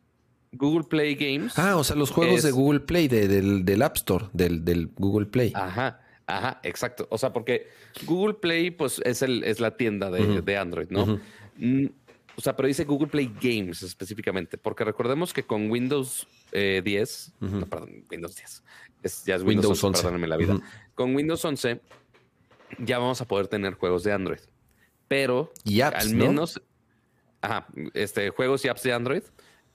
Google 0.53 0.85
Play 0.87 1.15
Games. 1.15 1.57
Ah, 1.57 1.75
o 1.75 1.83
sea, 1.83 1.95
los 1.95 2.11
juegos 2.11 2.37
Es- 2.37 2.43
de 2.43 2.51
Google 2.51 2.79
Play, 2.81 3.07
de- 3.07 3.27
del, 3.27 3.65
del 3.65 3.81
App 3.81 3.97
Store, 3.97 4.25
del, 4.33 4.63
del 4.63 4.87
Google 4.97 5.25
Play. 5.27 5.51
Ajá, 5.55 5.99
ajá, 6.27 6.59
exacto. 6.63 7.07
O 7.11 7.17
sea, 7.17 7.33
porque 7.33 7.67
Google 8.05 8.35
Play, 8.35 8.71
pues, 8.71 9.01
es 9.03 9.21
el, 9.21 9.43
es 9.43 9.59
la 9.59 9.75
tienda 9.77 10.09
de, 10.11 10.41
de 10.41 10.57
Android, 10.57 10.87
¿no? 10.89 11.19
Mm, 11.57 11.85
o 12.35 12.41
sea, 12.41 12.55
pero 12.55 12.67
dice 12.67 12.83
Google 12.85 13.07
Play 13.09 13.31
Games 13.41 13.83
específicamente, 13.83 14.57
porque 14.57 14.83
recordemos 14.83 15.33
que 15.33 15.43
con 15.43 15.69
Windows 15.69 16.27
eh, 16.51 16.81
10, 16.83 17.33
Ujú. 17.41 17.55
no, 17.57 17.65
perdón, 17.67 18.05
Windows 18.11 18.35
10, 18.35 18.63
es, 19.03 19.23
ya 19.25 19.35
es 19.35 19.41
Windows, 19.43 19.65
Windows 19.65 19.83
11, 19.83 19.87
11. 19.87 20.01
perdónenme 20.01 20.27
la 20.27 20.37
vida. 20.37 20.59
Con 20.95 21.15
Windows 21.15 21.43
11 21.45 21.79
ya 22.79 22.97
vamos 22.99 23.21
a 23.21 23.27
poder 23.27 23.47
tener 23.47 23.73
juegos 23.75 24.03
de 24.03 24.11
Android, 24.13 24.39
pero 25.07 25.51
Y 25.63 25.81
apps, 25.81 26.05
al 26.05 26.17
¿no? 26.17 26.25
menos, 26.27 26.61
ajá, 27.41 27.67
este, 27.93 28.29
juegos 28.31 28.63
y 28.65 28.67
apps 28.67 28.83
de 28.83 28.93
Android, 28.93 29.23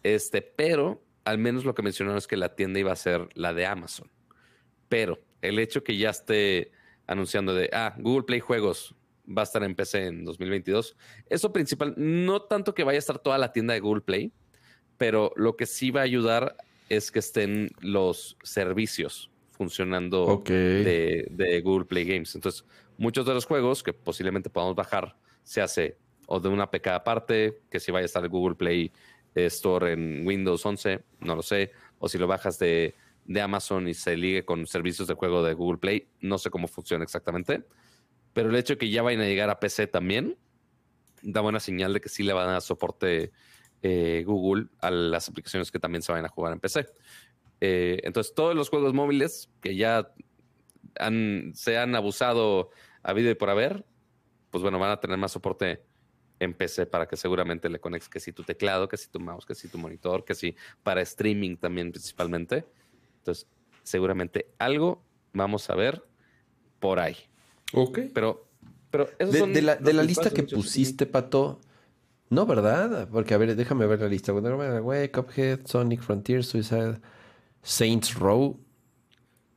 este, 0.02 0.42
pero 0.42 1.02
al 1.24 1.38
menos 1.38 1.64
lo 1.64 1.74
que 1.74 1.82
mencionaron 1.82 2.18
es 2.18 2.26
que 2.26 2.36
la 2.36 2.54
tienda 2.54 2.80
iba 2.80 2.92
a 2.92 2.96
ser 2.96 3.28
la 3.34 3.52
de 3.52 3.66
Amazon. 3.66 4.10
Pero 4.88 5.20
el 5.42 5.58
hecho 5.58 5.84
que 5.84 5.96
ya 5.96 6.10
esté 6.10 6.72
anunciando 7.06 7.54
de, 7.54 7.70
ah, 7.72 7.94
Google 7.98 8.24
Play 8.24 8.40
Juegos 8.40 8.94
va 9.26 9.42
a 9.42 9.44
estar 9.44 9.62
en 9.62 9.74
PC 9.74 10.06
en 10.06 10.24
2022, 10.24 10.96
eso 11.28 11.52
principal, 11.52 11.94
no 11.96 12.42
tanto 12.42 12.74
que 12.74 12.84
vaya 12.84 12.96
a 12.96 13.00
estar 13.00 13.18
toda 13.18 13.36
la 13.36 13.52
tienda 13.52 13.74
de 13.74 13.80
Google 13.80 14.00
Play, 14.00 14.32
pero 14.96 15.32
lo 15.36 15.56
que 15.56 15.66
sí 15.66 15.90
va 15.90 16.00
a 16.00 16.04
ayudar 16.04 16.56
es 16.88 17.10
que 17.10 17.18
estén 17.18 17.70
los 17.80 18.38
servicios 18.42 19.30
funcionando 19.50 20.42
de, 20.46 21.26
de 21.30 21.60
Google 21.60 21.84
Play 21.84 22.04
Games. 22.04 22.34
Entonces, 22.34 22.64
muchos 22.96 23.26
de 23.26 23.34
los 23.34 23.44
juegos 23.44 23.82
que 23.82 23.92
posiblemente 23.92 24.48
podamos 24.48 24.74
bajar 24.74 25.16
se 25.42 25.60
hace 25.60 25.98
o 26.26 26.40
de 26.40 26.48
una 26.48 26.64
APK 26.64 26.88
aparte, 26.88 27.62
que 27.70 27.80
si 27.80 27.90
vaya 27.90 28.04
a 28.04 28.06
estar 28.06 28.28
Google 28.28 28.54
Play 28.54 28.92
Store 29.46 29.92
en 29.92 30.26
Windows 30.26 30.64
11, 30.64 31.04
no 31.20 31.36
lo 31.36 31.42
sé, 31.42 31.72
o 31.98 32.08
si 32.08 32.18
lo 32.18 32.26
bajas 32.26 32.58
de, 32.58 32.94
de 33.24 33.40
Amazon 33.40 33.88
y 33.88 33.94
se 33.94 34.16
ligue 34.16 34.44
con 34.44 34.66
servicios 34.66 35.08
de 35.08 35.14
juego 35.14 35.42
de 35.42 35.54
Google 35.54 35.78
Play, 35.78 36.08
no 36.20 36.38
sé 36.38 36.50
cómo 36.50 36.68
funciona 36.68 37.04
exactamente, 37.04 37.64
pero 38.32 38.50
el 38.50 38.56
hecho 38.56 38.74
de 38.74 38.78
que 38.78 38.90
ya 38.90 39.02
vayan 39.02 39.22
a 39.22 39.26
llegar 39.26 39.50
a 39.50 39.60
PC 39.60 39.86
también 39.86 40.36
da 41.22 41.40
buena 41.40 41.60
señal 41.60 41.92
de 41.92 42.00
que 42.00 42.08
sí 42.08 42.22
le 42.22 42.32
van 42.32 42.48
a 42.48 42.52
dar 42.52 42.62
soporte 42.62 43.32
eh, 43.82 44.24
Google 44.26 44.66
a 44.80 44.90
las 44.90 45.28
aplicaciones 45.28 45.70
que 45.70 45.78
también 45.78 46.02
se 46.02 46.12
vayan 46.12 46.26
a 46.26 46.28
jugar 46.28 46.52
en 46.52 46.60
PC. 46.60 46.86
Eh, 47.60 48.00
entonces, 48.04 48.34
todos 48.34 48.54
los 48.54 48.70
juegos 48.70 48.94
móviles 48.94 49.50
que 49.60 49.76
ya 49.76 50.12
se 51.54 51.78
han 51.78 51.94
abusado 51.94 52.70
a 53.02 53.12
vida 53.12 53.30
y 53.30 53.34
por 53.34 53.50
haber, 53.50 53.84
pues 54.50 54.62
bueno, 54.62 54.78
van 54.78 54.90
a 54.90 55.00
tener 55.00 55.16
más 55.16 55.32
soporte 55.32 55.82
en 56.40 56.54
PC 56.54 56.86
para 56.86 57.06
que 57.06 57.16
seguramente 57.16 57.68
le 57.68 57.80
conectes 57.80 58.08
que 58.08 58.20
si 58.20 58.32
tu 58.32 58.42
teclado, 58.44 58.88
que 58.88 58.96
si 58.96 59.08
tu 59.08 59.18
mouse, 59.20 59.44
que 59.46 59.54
si 59.54 59.68
tu 59.68 59.78
monitor, 59.78 60.24
que 60.24 60.34
si 60.34 60.54
para 60.82 61.00
streaming 61.02 61.56
también 61.56 61.90
principalmente. 61.90 62.64
Entonces, 63.18 63.46
seguramente 63.82 64.52
algo 64.58 65.02
vamos 65.32 65.68
a 65.70 65.74
ver 65.74 66.02
por 66.78 67.00
ahí. 67.00 67.16
Ok. 67.72 67.98
Pero, 68.14 68.46
pero 68.90 69.08
esos 69.18 69.32
De, 69.34 69.38
son 69.40 69.52
de 69.52 69.62
la, 69.62 69.76
de 69.76 69.92
la 69.92 70.02
lista 70.02 70.30
que 70.30 70.42
pusiste, 70.44 71.06
Pato. 71.06 71.60
No, 72.30 72.44
¿verdad? 72.46 73.08
Porque, 73.10 73.34
a 73.34 73.38
ver, 73.38 73.56
déjame 73.56 73.86
ver 73.86 74.00
la 74.00 74.08
lista. 74.08 74.32
Güey, 74.32 75.10
Cuphead, 75.10 75.66
Sonic 75.66 76.02
Frontier, 76.02 76.44
Suicide, 76.44 77.00
Saints 77.62 78.14
Row. 78.14 78.60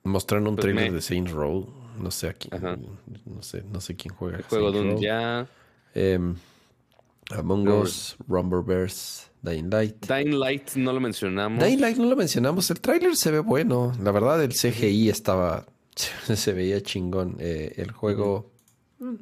Mostraron 0.03 0.47
un 0.47 0.55
Pues 0.55 0.63
trailer 0.63 0.89
me- 0.89 0.95
de 0.95 1.01
Saints 1.01 1.31
Row. 1.31 1.67
No 1.99 2.09
sé 2.09 2.27
aquí. 2.29 2.49
Ajá. 2.51 2.77
No 3.25 3.43
sé, 3.43 3.63
no 3.63 3.79
sé 3.81 3.95
quién 3.95 4.15
juega. 4.15 4.37
El 4.37 4.43
juego 4.43 4.71
de 4.71 4.79
Saints 4.79 4.85
un 4.89 4.97
Row. 4.97 5.01
ya. 5.03 5.47
Em, 5.93 6.35
Among 7.37 7.63
No. 7.63 7.79
Us, 7.81 8.17
Rumberverse, 8.27 9.29
Dying 9.41 9.69
Light. 9.69 10.05
Dying 10.07 10.39
Light 10.39 10.75
no 10.75 10.93
lo 10.93 10.99
mencionamos. 10.99 11.63
Dying 11.63 11.79
Light 11.81 11.97
no 11.97 12.05
lo 12.05 12.15
mencionamos. 12.15 12.69
El 12.69 12.81
tráiler 12.81 13.15
se 13.15 13.31
ve 13.31 13.39
bueno. 13.39 13.93
La 14.01 14.11
verdad, 14.11 14.43
el 14.43 14.51
CGI 14.53 15.09
estaba. 15.09 15.65
Se 16.35 16.53
veía 16.53 16.81
chingón. 16.81 17.35
Eh, 17.39 17.73
el 17.77 17.91
juego. 17.91 18.51
mm, 18.99 19.15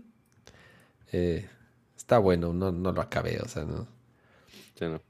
eh, 1.11 1.49
está 1.97 2.19
bueno. 2.19 2.53
No, 2.53 2.71
no 2.71 2.91
lo 2.91 3.01
acabé. 3.01 3.39
O 3.39 3.47
sea, 3.47 3.63
no. 3.65 3.87
Sí, 4.77 4.85
no. 4.85 5.01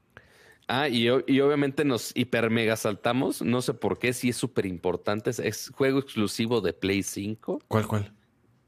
Ah, 0.68 0.88
y, 0.88 1.08
y 1.26 1.40
obviamente 1.40 1.84
nos 1.84 2.16
hiper 2.16 2.48
mega 2.50 2.76
saltamos. 2.76 3.42
No 3.42 3.60
sé 3.60 3.74
por 3.74 3.98
qué, 3.98 4.12
si 4.12 4.28
es 4.28 4.36
súper 4.36 4.66
importante. 4.66 5.30
Es, 5.30 5.38
es 5.40 5.70
juego 5.74 5.98
exclusivo 5.98 6.60
de 6.60 6.72
Play 6.72 7.02
5, 7.02 7.60
¿Cuál, 7.66 7.86
cuál? 7.88 8.12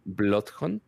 Blood 0.04 0.46
Hunt. 0.60 0.82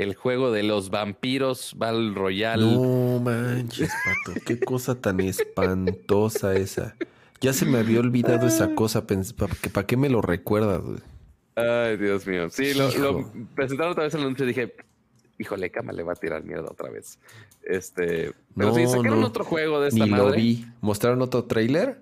El 0.00 0.14
juego 0.14 0.50
de 0.50 0.62
los 0.62 0.88
vampiros 0.88 1.74
Battle 1.76 2.12
Royale. 2.14 2.64
No 2.64 3.20
manches, 3.20 3.90
pato. 4.24 4.40
Qué 4.46 4.58
cosa 4.58 4.94
tan 4.98 5.20
espantosa 5.20 6.54
esa. 6.54 6.96
Ya 7.42 7.52
se 7.52 7.66
me 7.66 7.78
había 7.78 8.00
olvidado 8.00 8.46
esa 8.46 8.74
cosa. 8.74 9.06
¿Para 9.06 9.54
qué, 9.60 9.68
pa' 9.68 9.86
qué 9.86 9.98
me 9.98 10.08
lo 10.08 10.22
recuerdas? 10.22 10.80
güey? 10.80 10.98
Ay, 11.54 11.98
Dios 11.98 12.26
mío. 12.26 12.48
Sí, 12.48 12.72
lo, 12.72 13.30
presentaron 13.54 13.92
otra 13.92 14.04
vez 14.04 14.14
el 14.14 14.22
anuncio 14.22 14.46
y 14.46 14.48
dije, 14.48 14.74
híjole, 15.38 15.70
cama 15.70 15.92
le 15.92 16.02
va 16.02 16.12
a 16.12 16.16
tirar 16.16 16.44
mierda 16.44 16.70
otra 16.70 16.88
vez. 16.88 17.18
Este, 17.62 18.32
pero 18.56 18.68
No, 18.70 18.74
sí, 18.74 18.86
sacaron 18.86 19.20
no. 19.20 19.26
otro 19.26 19.44
juego 19.44 19.82
de 19.82 19.88
esta 19.88 20.02
Ni 20.04 20.10
madre. 20.10 20.24
lo 20.24 20.32
vi. 20.32 20.64
¿Mostraron 20.80 21.20
otro 21.20 21.44
trailer? 21.44 22.00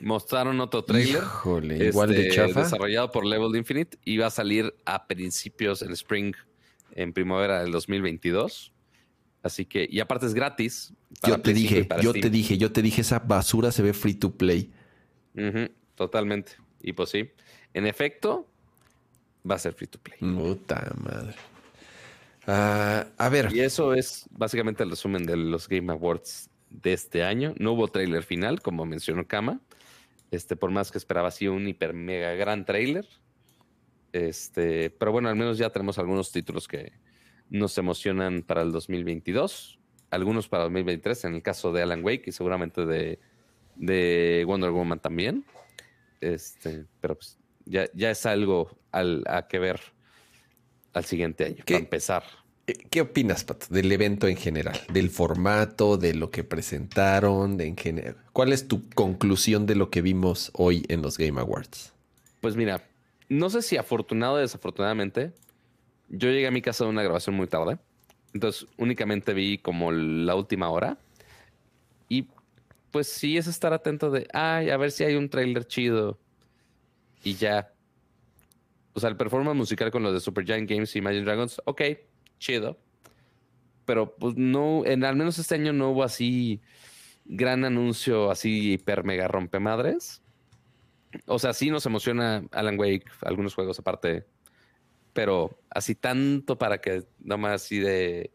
Mostraron 0.00 0.58
otro 0.60 0.84
trailer. 0.84 1.22
Híjole, 1.22 1.84
igual 1.88 2.08
de 2.08 2.28
este, 2.28 2.34
chafa. 2.36 2.62
Desarrollado 2.62 3.10
por 3.12 3.26
Level 3.26 3.54
Infinite 3.56 3.98
y 4.06 4.16
va 4.16 4.28
a 4.28 4.30
salir 4.30 4.74
a 4.86 5.06
principios 5.06 5.82
en 5.82 5.92
Spring, 5.92 6.34
en 6.94 7.12
primavera 7.12 7.60
del 7.62 7.72
2022. 7.72 8.72
Así 9.42 9.64
que, 9.64 9.86
y 9.90 10.00
aparte 10.00 10.26
es 10.26 10.34
gratis. 10.34 10.92
Yo 11.26 11.40
te 11.40 11.52
Play 11.52 11.56
5 11.56 11.58
y 11.58 11.62
dije, 11.62 11.88
yo 12.02 12.10
Steam. 12.10 12.22
te 12.22 12.30
dije, 12.30 12.58
yo 12.58 12.72
te 12.72 12.82
dije, 12.82 13.00
esa 13.00 13.18
basura 13.20 13.72
se 13.72 13.82
ve 13.82 13.92
free 13.92 14.14
to 14.14 14.36
play. 14.36 14.70
Totalmente. 15.94 16.52
Y 16.82 16.92
pues 16.92 17.10
sí, 17.10 17.30
en 17.72 17.86
efecto, 17.86 18.48
va 19.48 19.54
a 19.54 19.58
ser 19.58 19.72
free 19.72 19.86
to 19.86 19.98
play. 19.98 20.18
Puta 20.18 20.92
madre. 21.02 21.34
Ah, 22.46 23.06
a 23.16 23.28
ver, 23.28 23.54
Y 23.54 23.60
eso 23.60 23.94
es 23.94 24.26
básicamente 24.30 24.82
el 24.82 24.90
resumen 24.90 25.24
de 25.24 25.36
los 25.36 25.68
Game 25.68 25.92
Awards 25.92 26.50
de 26.70 26.92
este 26.92 27.22
año. 27.22 27.54
No 27.58 27.72
hubo 27.72 27.88
tráiler 27.88 28.22
final, 28.22 28.60
como 28.60 28.84
mencionó 28.86 29.26
Kama. 29.26 29.60
Este, 30.30 30.56
por 30.56 30.70
más 30.70 30.90
que 30.90 30.98
esperaba 30.98 31.28
así 31.28 31.48
un 31.48 31.66
hiper 31.66 31.92
mega 31.92 32.32
gran 32.34 32.64
tráiler. 32.64 33.06
Este, 34.12 34.90
pero 34.90 35.12
bueno, 35.12 35.28
al 35.28 35.36
menos 35.36 35.58
ya 35.58 35.70
tenemos 35.70 35.98
algunos 35.98 36.32
títulos 36.32 36.66
que 36.66 36.92
nos 37.48 37.76
emocionan 37.78 38.42
para 38.42 38.62
el 38.62 38.72
2022, 38.72 39.78
algunos 40.10 40.48
para 40.48 40.64
el 40.64 40.68
2023, 40.70 41.24
en 41.24 41.34
el 41.36 41.42
caso 41.42 41.72
de 41.72 41.82
Alan 41.82 42.04
Wake 42.04 42.24
y 42.26 42.32
seguramente 42.32 42.86
de, 42.86 43.18
de 43.76 44.44
Wonder 44.46 44.70
Woman 44.70 45.00
también. 45.00 45.44
Este, 46.20 46.84
pero 47.00 47.14
pues 47.16 47.38
ya, 47.64 47.88
ya 47.94 48.10
es 48.10 48.26
algo 48.26 48.76
al, 48.92 49.24
a 49.26 49.46
que 49.48 49.58
ver 49.58 49.80
al 50.92 51.04
siguiente 51.04 51.44
año, 51.44 51.62
¿Qué? 51.64 51.74
para 51.74 51.84
empezar. 51.84 52.24
eh, 52.66 52.74
¿qué 52.90 53.00
opinas, 53.00 53.44
Pato, 53.44 53.66
del 53.70 53.90
evento 53.92 54.26
en 54.26 54.36
general? 54.36 54.78
Del 54.92 55.08
formato, 55.10 55.96
de 55.96 56.14
lo 56.14 56.30
que 56.30 56.42
presentaron, 56.44 57.56
de 57.56 57.66
en 57.68 57.76
general. 57.76 58.16
¿Cuál 58.32 58.52
es 58.52 58.66
tu 58.68 58.88
conclusión 58.90 59.66
de 59.66 59.76
lo 59.76 59.90
que 59.90 60.02
vimos 60.02 60.50
hoy 60.54 60.84
en 60.88 61.00
los 61.02 61.16
Game 61.16 61.40
Awards? 61.40 61.92
Pues 62.40 62.56
mira, 62.56 62.82
no 63.30 63.48
sé 63.48 63.62
si 63.62 63.78
afortunado 63.78 64.34
o 64.34 64.38
desafortunadamente, 64.38 65.32
yo 66.08 66.28
llegué 66.28 66.48
a 66.48 66.50
mi 66.50 66.60
casa 66.60 66.84
de 66.84 66.90
una 66.90 67.02
grabación 67.02 67.36
muy 67.36 67.46
tarde, 67.46 67.78
entonces 68.34 68.68
únicamente 68.76 69.32
vi 69.32 69.56
como 69.56 69.92
la 69.92 70.34
última 70.34 70.68
hora 70.68 70.98
y 72.08 72.26
pues 72.90 73.06
sí 73.06 73.38
es 73.38 73.46
estar 73.46 73.72
atento 73.72 74.10
de, 74.10 74.26
ay, 74.32 74.70
a 74.70 74.76
ver 74.76 74.90
si 74.90 75.04
hay 75.04 75.14
un 75.14 75.30
trailer 75.30 75.64
chido 75.64 76.18
y 77.22 77.34
ya. 77.34 77.72
O 78.94 79.00
sea, 79.00 79.08
el 79.08 79.16
performance 79.16 79.56
musical 79.56 79.92
con 79.92 80.02
los 80.02 80.12
de 80.12 80.18
Super 80.18 80.44
Giant 80.44 80.68
Games 80.68 80.94
y 80.96 80.98
Imagine 80.98 81.24
Dragons, 81.24 81.62
ok, 81.64 81.82
chido. 82.40 82.76
Pero 83.84 84.16
pues 84.16 84.34
no, 84.36 84.84
en, 84.84 85.04
al 85.04 85.14
menos 85.14 85.38
este 85.38 85.54
año 85.54 85.72
no 85.72 85.90
hubo 85.90 86.02
así 86.02 86.60
gran 87.26 87.64
anuncio 87.64 88.28
así 88.32 88.72
hiper 88.72 89.04
mega 89.04 89.28
rompemadres. 89.28 90.20
O 91.26 91.38
sea, 91.38 91.52
sí 91.52 91.70
nos 91.70 91.86
emociona 91.86 92.44
Alan 92.52 92.78
Wake, 92.78 93.04
algunos 93.22 93.54
juegos 93.54 93.78
aparte, 93.78 94.26
pero 95.12 95.58
así 95.70 95.94
tanto 95.94 96.58
para 96.58 96.80
que 96.80 97.04
nomás 97.18 97.62
así 97.62 97.78
de, 97.78 98.32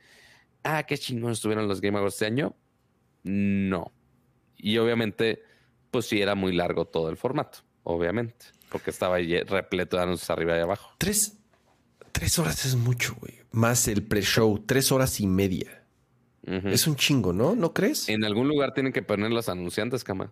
ah, 0.64 0.84
qué 0.84 0.98
chingón 0.98 1.32
estuvieron 1.32 1.68
los 1.68 1.82
Game 1.82 1.98
Awards 1.98 2.16
este 2.16 2.26
año, 2.26 2.56
no. 3.24 3.92
Y 4.58 4.78
obviamente, 4.78 5.44
pues 5.92 6.06
sí 6.06 6.22
era 6.22 6.36
muy 6.36 6.54
largo 6.54 6.86
todo 6.86 7.10
el 7.10 7.18
formato, 7.18 7.60
obviamente, 7.84 8.48
porque 8.70 8.92
estaba 8.92 9.18
repleto 9.18 9.98
de 9.98 10.04
anuncios 10.04 10.30
arriba 10.30 10.58
y 10.58 10.62
abajo. 10.62 10.92
Tres, 10.98 11.38
tres 12.12 12.38
horas 12.40 12.66
es 12.66 12.76
mucho, 12.76 13.16
güey. 13.20 13.40
Más 13.52 13.88
el 13.88 14.04
pre-show, 14.04 14.64
tres 14.66 14.92
horas 14.92 15.20
y 15.20 15.28
media. 15.28 15.82
Es 16.46 16.86
un 16.86 16.96
chingo, 16.96 17.34
¿no? 17.34 17.56
¿No 17.56 17.74
crees? 17.74 18.08
En 18.08 18.24
algún 18.24 18.48
lugar 18.48 18.74
tienen 18.76 18.94
que 18.94 19.02
poner 19.02 19.32
los 19.32 19.50
anunciantes, 19.50 20.04
cama. 20.04 20.32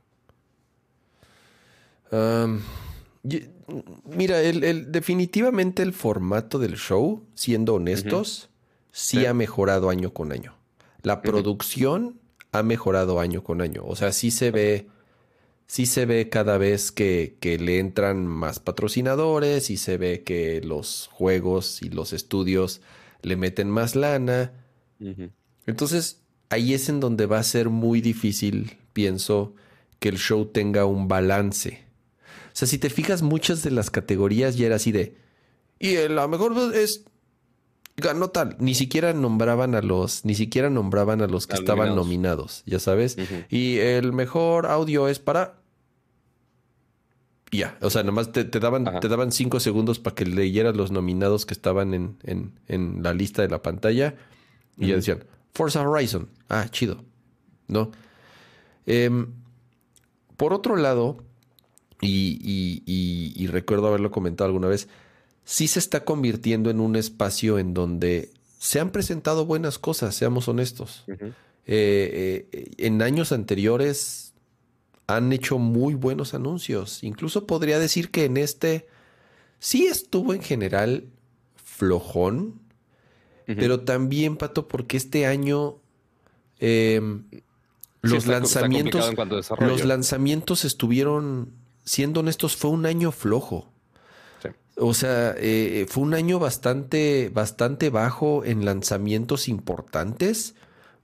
Mira, 4.06 4.42
el, 4.42 4.92
definitivamente 4.92 5.82
el 5.84 5.94
formato 5.94 6.60
del 6.60 6.76
show, 6.76 7.24
siendo 7.34 7.76
honestos, 7.76 8.50
sí, 8.92 9.26
ha 9.26 9.34
mejorado 9.34 9.90
año 9.90 10.14
con 10.14 10.32
año. 10.32 10.56
La 11.02 11.22
producción 11.22 12.20
ha 12.52 12.64
mejorado 12.64 13.20
año 13.20 13.44
con 13.44 13.62
año. 13.62 13.84
O 13.86 13.96
sea, 13.96 14.12
sí 14.12 14.32
se 14.32 14.52
ve, 14.52 14.88
sí 15.68 15.86
se 15.86 16.06
ve 16.06 16.30
cada 16.30 16.58
vez 16.58 16.92
que, 16.92 17.38
que 17.40 17.58
le 17.58 17.80
entran 17.80 18.28
más 18.28 18.60
patrocinadores 18.60 19.70
y 19.70 19.78
se 19.78 19.98
ve 19.98 20.24
que 20.24 20.62
los 20.62 21.10
juegos 21.12 21.82
y 21.82 21.90
los 21.90 22.14
estudios 22.14 22.82
le 23.22 23.36
meten 23.36 23.70
más 23.70 23.96
lana. 23.96 24.54
Entonces, 25.66 26.22
ahí 26.50 26.74
es 26.74 26.88
en 26.88 27.00
donde 27.00 27.26
va 27.26 27.40
a 27.40 27.44
ser 27.44 27.70
muy 27.70 28.00
difícil, 28.00 28.78
pienso, 28.94 29.56
que 30.00 30.10
el 30.10 30.18
show 30.18 30.46
tenga 30.46 30.86
un 30.86 31.08
balance. 31.08 31.84
O 32.54 32.56
sea, 32.56 32.68
si 32.68 32.78
te 32.78 32.92
fijas, 32.92 33.24
muchas 33.24 33.64
de 33.64 33.72
las 33.72 33.90
categorías 33.90 34.56
ya 34.58 34.68
era 34.68 34.76
así 34.76 34.92
de. 34.92 35.18
Y 35.80 35.96
la 36.08 36.28
mejor 36.28 36.54
es. 36.76 37.04
Ganó 37.98 38.30
tal. 38.30 38.56
Ni 38.60 38.76
siquiera 38.76 39.14
nombraban 39.14 39.74
a 39.74 39.82
los. 39.82 40.24
Ni 40.24 40.36
siquiera 40.36 40.70
nombraban 40.70 41.22
a 41.22 41.28
los 41.28 41.48
que 41.48 41.56
estaban 41.56 41.96
nominados, 41.96 42.62
ya 42.68 42.78
sabes. 42.78 43.18
Y 43.50 43.80
el 43.80 44.14
mejor 44.14 44.68
audio 44.68 45.08
es 45.08 45.18
para. 45.18 45.60
Ya. 47.52 47.78
O 47.82 47.90
sea, 47.90 48.04
nomás 48.04 48.32
te, 48.32 48.46
daban, 48.46 49.00
te 49.00 49.08
daban 49.08 49.32
cinco 49.32 49.60
segundos 49.60 50.00
para 50.00 50.16
que 50.16 50.26
leyeras 50.26 50.76
los 50.76 50.92
nominados 50.92 51.46
que 51.46 51.54
estaban 51.54 51.94
en, 51.94 52.18
en, 52.24 52.60
en 52.68 53.04
la 53.04 53.14
lista 53.14 53.42
de 53.42 53.50
la 53.50 53.62
pantalla. 53.62 54.16
Y 54.78 54.88
ya 54.88 54.96
decían, 54.96 55.24
Forza 55.54 55.88
Horizon. 55.88 56.30
Ah, 56.50 56.68
chido. 56.70 57.04
¿No? 57.68 57.92
Em, 58.86 59.34
por 60.38 60.54
otro 60.54 60.76
lado, 60.76 61.24
y, 62.06 63.48
recuerdo 63.48 63.88
haberlo 63.88 64.12
comentado 64.12 64.48
alguna 64.48 64.68
vez, 64.68 64.88
sí 65.46 65.68
se 65.68 65.80
está 65.80 66.06
convirtiendo 66.06 66.70
en 66.70 66.80
un 66.80 66.96
espacio 66.96 67.60
en 67.60 67.74
donde 67.74 68.32
se 68.60 68.80
han 68.80 68.92
presentado 68.92 69.46
buenas 69.46 69.80
cosas, 69.80 70.16
seamos 70.16 70.48
honestos. 70.48 71.04
Eh, 71.08 72.48
eh, 72.52 72.72
en 72.78 73.02
años 73.02 73.32
anteriores 73.32 74.34
han 75.08 75.34
hecho 75.34 75.58
muy 75.58 75.94
buenos 75.94 76.34
anuncios. 76.34 77.04
Incluso 77.04 77.46
podría 77.46 77.80
decir 77.80 78.10
que 78.12 78.26
en 78.26 78.38
este 78.38 78.88
sí 79.60 79.88
estuvo 79.88 80.34
en 80.34 80.42
general 80.42 81.06
flojón, 81.56 82.62
pero 83.46 83.82
también, 83.82 84.38
Pato, 84.38 84.68
porque 84.68 84.96
este 84.96 85.26
año 85.26 85.80
em, 86.60 87.26
los 88.02 88.26
lanzamientos. 88.26 89.12
los 89.60 89.86
lanzamientos 89.86 90.66
estuvieron, 90.66 91.54
siendo 91.84 92.22
honestos, 92.22 92.56
fue 92.56 92.72
un 92.72 92.86
año 92.86 93.12
flojo. 93.12 93.70
O 94.76 94.96
sea, 94.96 95.36
eh, 95.38 95.86
fue 95.88 96.02
un 96.02 96.16
año 96.16 96.40
bastante, 96.40 97.30
bastante 97.32 97.92
bajo 97.92 98.44
en 98.44 98.66
lanzamientos 98.66 99.48
importantes. 99.48 100.56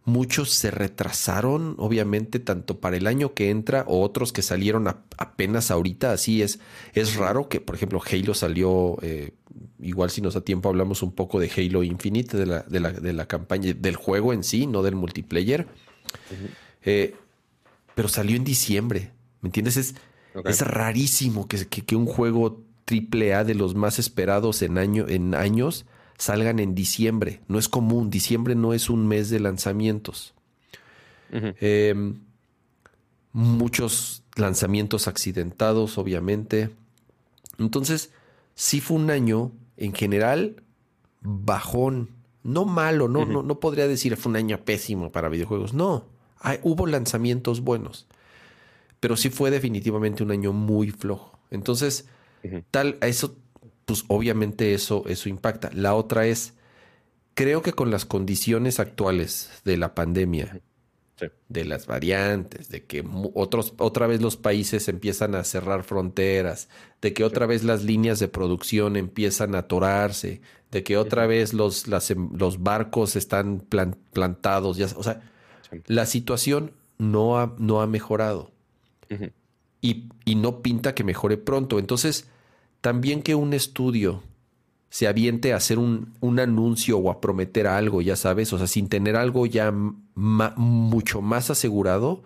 Muchos 0.05 0.49
se 0.49 0.71
retrasaron, 0.71 1.75
obviamente, 1.77 2.39
tanto 2.39 2.79
para 2.79 2.97
el 2.97 3.05
año 3.05 3.35
que 3.35 3.51
entra 3.51 3.83
o 3.87 4.01
otros 4.01 4.33
que 4.33 4.41
salieron 4.41 4.87
apenas 4.87 5.69
ahorita. 5.69 6.11
Así 6.13 6.41
es. 6.41 6.59
Es 6.95 7.15
raro 7.15 7.47
que, 7.47 7.61
por 7.61 7.75
ejemplo, 7.75 8.01
Halo 8.11 8.33
salió 8.33 8.97
eh, 9.03 9.33
igual 9.81 10.09
si 10.09 10.21
nos 10.21 10.33
da 10.33 10.41
tiempo 10.41 10.69
hablamos 10.69 11.03
un 11.03 11.11
poco 11.11 11.39
de 11.39 11.49
Halo 11.55 11.83
Infinite, 11.83 12.37
de 12.37 12.45
la, 12.45 12.61
de 12.61 12.79
la, 12.79 12.91
de 12.91 13.13
la 13.13 13.27
campaña, 13.27 13.73
del 13.73 13.95
juego 13.95 14.33
en 14.33 14.43
sí, 14.43 14.67
no 14.67 14.83
del 14.83 14.95
multiplayer. 14.95 15.67
Eh, 16.83 17.15
pero 17.95 18.07
salió 18.07 18.35
en 18.35 18.43
diciembre, 18.43 19.11
¿me 19.41 19.47
entiendes? 19.47 19.77
Es, 19.77 19.95
es 20.45 20.61
rarísimo 20.61 21.47
que, 21.47 21.65
que, 21.65 21.95
un 21.95 22.05
juego 22.05 22.61
triple 22.85 23.33
A 23.33 23.43
de 23.43 23.55
los 23.55 23.75
más 23.75 23.99
esperados 23.99 24.61
en, 24.61 24.77
año, 24.77 25.07
en 25.07 25.35
años 25.35 25.85
salgan 26.17 26.59
en 26.59 26.75
diciembre. 26.75 27.41
No 27.47 27.57
es 27.57 27.69
común, 27.69 28.09
diciembre 28.09 28.55
no 28.55 28.73
es 28.73 28.89
un 28.89 29.07
mes 29.07 29.29
de 29.29 29.39
lanzamientos. 29.39 30.33
Em, 31.31 32.19
muchos 33.33 34.23
lanzamientos 34.35 35.07
accidentados, 35.07 35.97
obviamente. 35.97 36.69
Entonces, 37.57 38.11
sí 38.55 38.81
fue 38.81 38.97
un 38.97 39.11
año 39.11 39.51
en 39.77 39.93
general, 39.93 40.63
bajón. 41.21 42.09
No 42.43 42.65
malo, 42.65 43.07
no, 43.07 43.25
no, 43.25 43.43
no 43.43 43.59
podría 43.59 43.87
decir 43.87 44.15
fue 44.15 44.31
un 44.31 44.37
año 44.37 44.59
pésimo 44.63 45.11
para 45.11 45.29
videojuegos. 45.29 45.73
No, 45.73 46.05
hubo 46.63 46.87
lanzamientos 46.87 47.61
buenos. 47.61 48.07
Pero 48.99 49.15
sí 49.15 49.29
fue 49.29 49.51
definitivamente 49.51 50.23
un 50.23 50.31
año 50.31 50.53
muy 50.53 50.91
flojo. 50.91 51.39
Entonces, 51.51 52.07
tal, 52.71 52.97
eso, 53.01 53.37
pues 53.85 54.03
obviamente 54.07 54.73
eso, 54.73 55.03
eso 55.07 55.29
impacta. 55.29 55.69
La 55.73 55.95
otra 55.95 56.27
es, 56.27 56.53
creo 57.33 57.61
que 57.61 57.73
con 57.73 57.91
las 57.91 58.05
condiciones 58.05 58.79
actuales 58.79 59.49
de 59.63 59.77
la 59.77 59.95
pandemia, 59.95 60.61
de 61.49 61.65
las 61.65 61.87
variantes, 61.87 62.69
de 62.69 62.85
que 62.85 63.03
otros, 63.33 63.73
otra 63.77 64.07
vez 64.07 64.21
los 64.21 64.37
países 64.37 64.87
empiezan 64.87 65.35
a 65.35 65.43
cerrar 65.43 65.83
fronteras, 65.83 66.69
de 67.01 67.13
que 67.13 67.23
otra 67.23 67.45
vez 67.45 67.63
las 67.63 67.83
líneas 67.83 68.19
de 68.19 68.27
producción 68.27 68.95
empiezan 68.95 69.55
a 69.55 69.59
atorarse, 69.59 70.41
de 70.71 70.83
que 70.83 70.97
otra 70.97 71.27
vez 71.27 71.53
los, 71.53 71.85
em, 72.09 72.29
los 72.37 72.61
barcos 72.63 73.15
están 73.15 73.59
plantados, 73.59 74.77
ya, 74.77 74.87
o 74.95 75.03
sea, 75.03 75.21
la 75.87 76.05
situación 76.05 76.71
no 76.97 77.39
ha, 77.39 77.55
no 77.57 77.81
ha 77.81 77.87
mejorado 77.87 78.51
y, 79.81 80.09
y 80.25 80.35
no 80.35 80.61
pinta 80.61 80.93
que 80.93 81.03
mejore 81.03 81.37
pronto. 81.37 81.79
Entonces, 81.79 82.27
también 82.81 83.21
que 83.21 83.35
un 83.35 83.53
estudio 83.53 84.23
se 84.89 85.07
aviente 85.07 85.53
a 85.53 85.57
hacer 85.57 85.77
un, 85.77 86.13
un, 86.19 86.39
anuncio 86.39 86.97
o 86.97 87.11
a 87.11 87.21
prometer 87.21 87.67
algo, 87.67 88.01
ya 88.01 88.15
sabes, 88.15 88.51
o 88.53 88.57
sea, 88.57 88.67
sin 88.67 88.89
tener 88.89 89.15
algo 89.15 89.45
ya 89.45 89.71
mucho 90.15 91.21
más 91.21 91.49
asegurado. 91.49 92.23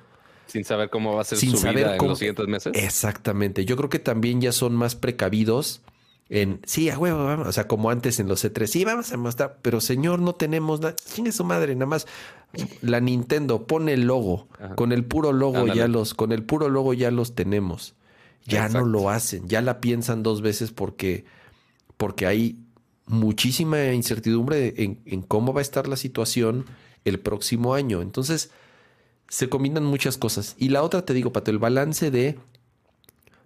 Sin 0.47 0.63
saber 0.63 0.89
cómo 0.89 1.15
va 1.15 1.21
a 1.21 1.25
ser 1.25 1.37
su 1.39 1.51
vida 1.67 1.95
en 1.95 2.07
los 2.07 2.19
siguientes 2.19 2.47
meses. 2.47 2.73
Exactamente. 2.75 3.65
Yo 3.65 3.75
creo 3.75 3.89
que 3.89 3.99
también 3.99 4.39
ya 4.39 4.51
son 4.51 4.75
más 4.75 4.95
precavidos 4.95 5.81
en, 6.29 6.61
sí, 6.65 6.89
a 6.89 6.97
huevo, 6.97 7.25
vamos, 7.25 7.47
o 7.47 7.51
sea, 7.51 7.67
como 7.67 7.89
antes 7.89 8.19
en 8.19 8.27
los 8.27 8.43
C3, 8.43 8.65
sí, 8.65 8.85
vamos 8.85 9.11
a 9.11 9.17
mostrar, 9.17 9.59
pero 9.61 9.81
señor, 9.81 10.19
no 10.19 10.33
tenemos 10.33 10.79
nada. 10.79 10.95
¿Quién 11.13 11.27
es 11.27 11.35
su 11.35 11.43
madre? 11.43 11.75
Nada 11.75 11.85
más 11.85 12.07
la 12.81 12.99
Nintendo 12.99 13.65
pone 13.65 13.93
el 13.93 14.03
logo, 14.03 14.47
con 14.75 14.91
el 14.91 15.05
puro 15.05 15.33
logo 15.33 15.67
ya 15.67 15.87
los, 15.87 16.13
con 16.13 16.31
el 16.31 16.43
puro 16.43 16.69
logo 16.69 16.93
ya 16.93 17.11
los 17.11 17.35
tenemos. 17.35 17.95
Ya 18.45 18.67
no 18.67 18.83
lo 18.85 19.09
hacen, 19.09 19.47
ya 19.47 19.61
la 19.61 19.79
piensan 19.79 20.21
dos 20.21 20.41
veces 20.41 20.71
porque 20.71 21.23
porque 21.97 22.27
hay 22.27 22.59
muchísima 23.05 23.93
incertidumbre 23.93 24.73
en, 24.77 25.21
cómo 25.21 25.53
va 25.53 25.59
a 25.59 25.61
estar 25.61 25.87
la 25.87 25.95
situación 25.95 26.65
el 27.05 27.19
próximo 27.19 27.73
año. 27.73 28.01
Entonces, 28.01 28.51
se 29.29 29.49
combinan 29.49 29.85
muchas 29.85 30.17
cosas. 30.17 30.55
Y 30.57 30.69
la 30.69 30.83
otra, 30.83 31.05
te 31.05 31.13
digo, 31.13 31.31
Pato, 31.31 31.51
el 31.51 31.59
balance 31.59 32.11
de, 32.11 32.37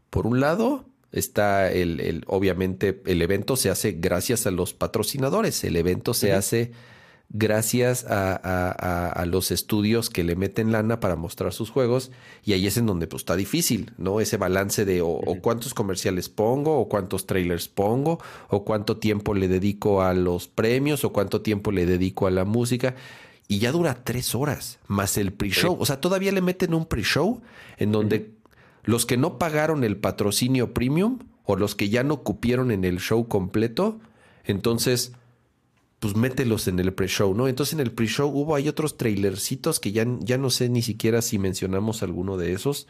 por 0.10 0.28
un 0.28 0.40
lado, 0.40 0.86
está 1.12 1.72
el, 1.72 2.24
obviamente, 2.28 3.02
el 3.06 3.22
evento 3.22 3.56
se 3.56 3.70
hace 3.70 3.94
gracias 3.94 4.48
a 4.48 4.52
los 4.52 4.74
patrocinadores, 4.74 5.64
el 5.64 5.76
evento 5.76 6.14
se 6.14 6.34
hace 6.34 6.72
gracias 7.30 8.06
a, 8.08 9.26
los 9.28 9.52
estudios 9.52 10.10
que 10.10 10.24
le 10.24 10.36
meten 10.36 10.72
lana 10.72 11.00
para 11.00 11.18
mostrar 11.18 11.54
sus 11.54 11.70
juegos 11.70 12.12
y 12.44 12.54
ahí 12.54 12.68
es 12.68 12.78
en 12.78 12.86
donde 12.86 13.08
pues 13.08 13.22
está 13.22 13.36
difícil, 13.36 13.92
¿no? 13.98 14.22
Ese 14.22 14.38
balance 14.38 14.86
de 14.86 15.02
o, 15.02 15.20
cuántos 15.42 15.74
comerciales 15.74 16.30
pongo 16.30 16.80
o 16.80 16.88
cuántos 16.88 17.26
trailers 17.26 17.68
pongo 17.68 18.20
o 18.50 18.64
cuánto 18.64 18.98
tiempo 18.98 19.34
le 19.34 19.48
dedico 19.48 20.02
a 20.02 20.14
los 20.14 20.48
premios 20.48 21.04
o 21.04 21.12
cuánto 21.12 21.42
tiempo 21.42 21.72
le 21.72 21.86
dedico 21.86 22.28
a 22.28 22.32
la 22.32 22.46
música 22.46 22.96
y 23.50 23.60
ya 23.60 23.72
dura 23.72 24.04
tres 24.04 24.36
horas 24.36 24.80
más 24.88 25.18
el 25.18 25.32
pre-show, 25.32 25.78
o 25.80 25.86
sea, 25.86 26.02
todavía 26.02 26.32
le 26.32 26.42
meten 26.42 26.74
un 26.74 26.86
pre-show 26.86 27.42
en 27.78 27.92
donde 27.92 28.34
los 28.88 29.06
que 29.06 29.18
no 29.18 29.38
pagaron 29.38 29.84
el 29.84 29.98
patrocinio 29.98 30.74
premium 30.74 31.20
o 31.44 31.58
los 31.58 31.76
que 31.76 31.90
ya 31.90 32.04
no 32.04 32.24
cupieron 32.24 32.72
en 32.72 32.86
el 32.86 33.00
show 33.00 33.28
completo, 33.28 34.00
entonces 34.46 35.12
pues 36.00 36.16
mételos 36.16 36.70
en 36.70 36.80
el 36.80 36.94
pre-show, 36.94 37.36
¿no? 37.36 37.50
Entonces 37.50 37.74
en 37.74 37.82
el 37.82 37.92
pre-show 37.92 38.30
hubo, 38.30 38.56
hay 38.56 38.70
otros 38.70 38.96
trailercitos 38.96 39.82
que 39.82 39.92
ya, 39.92 40.06
ya 40.20 40.38
no 40.38 40.50
sé 40.50 40.70
ni 40.70 40.82
siquiera 40.82 41.22
si 41.22 41.38
mencionamos 41.38 42.02
alguno 42.02 42.38
de 42.38 42.54
esos. 42.54 42.88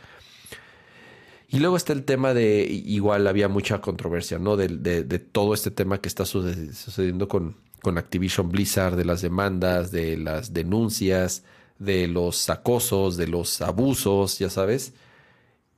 Y 1.48 1.60
luego 1.60 1.78
está 1.78 1.94
el 1.94 2.04
tema 2.04 2.36
de, 2.36 2.68
igual 2.70 3.26
había 3.26 3.48
mucha 3.48 3.82
controversia, 3.82 4.38
¿no? 4.38 4.56
De, 4.56 4.68
de, 4.68 5.20
todo 5.20 5.56
este 5.56 5.72
tema 5.72 6.00
que 6.00 6.10
está 6.10 6.26
sucediendo 6.26 7.28
con, 7.28 7.56
con 7.82 7.98
Activision 7.98 8.50
Blizzard, 8.50 8.98
de 8.98 9.06
las 9.06 9.24
demandas, 9.24 9.90
de 9.90 10.16
las 10.18 10.54
denuncias, 10.54 11.44
de 11.80 12.08
los 12.08 12.52
acosos, 12.52 13.18
de 13.18 13.28
los 13.28 13.62
abusos, 13.62 14.38
ya 14.38 14.52
sabes. 14.52 14.94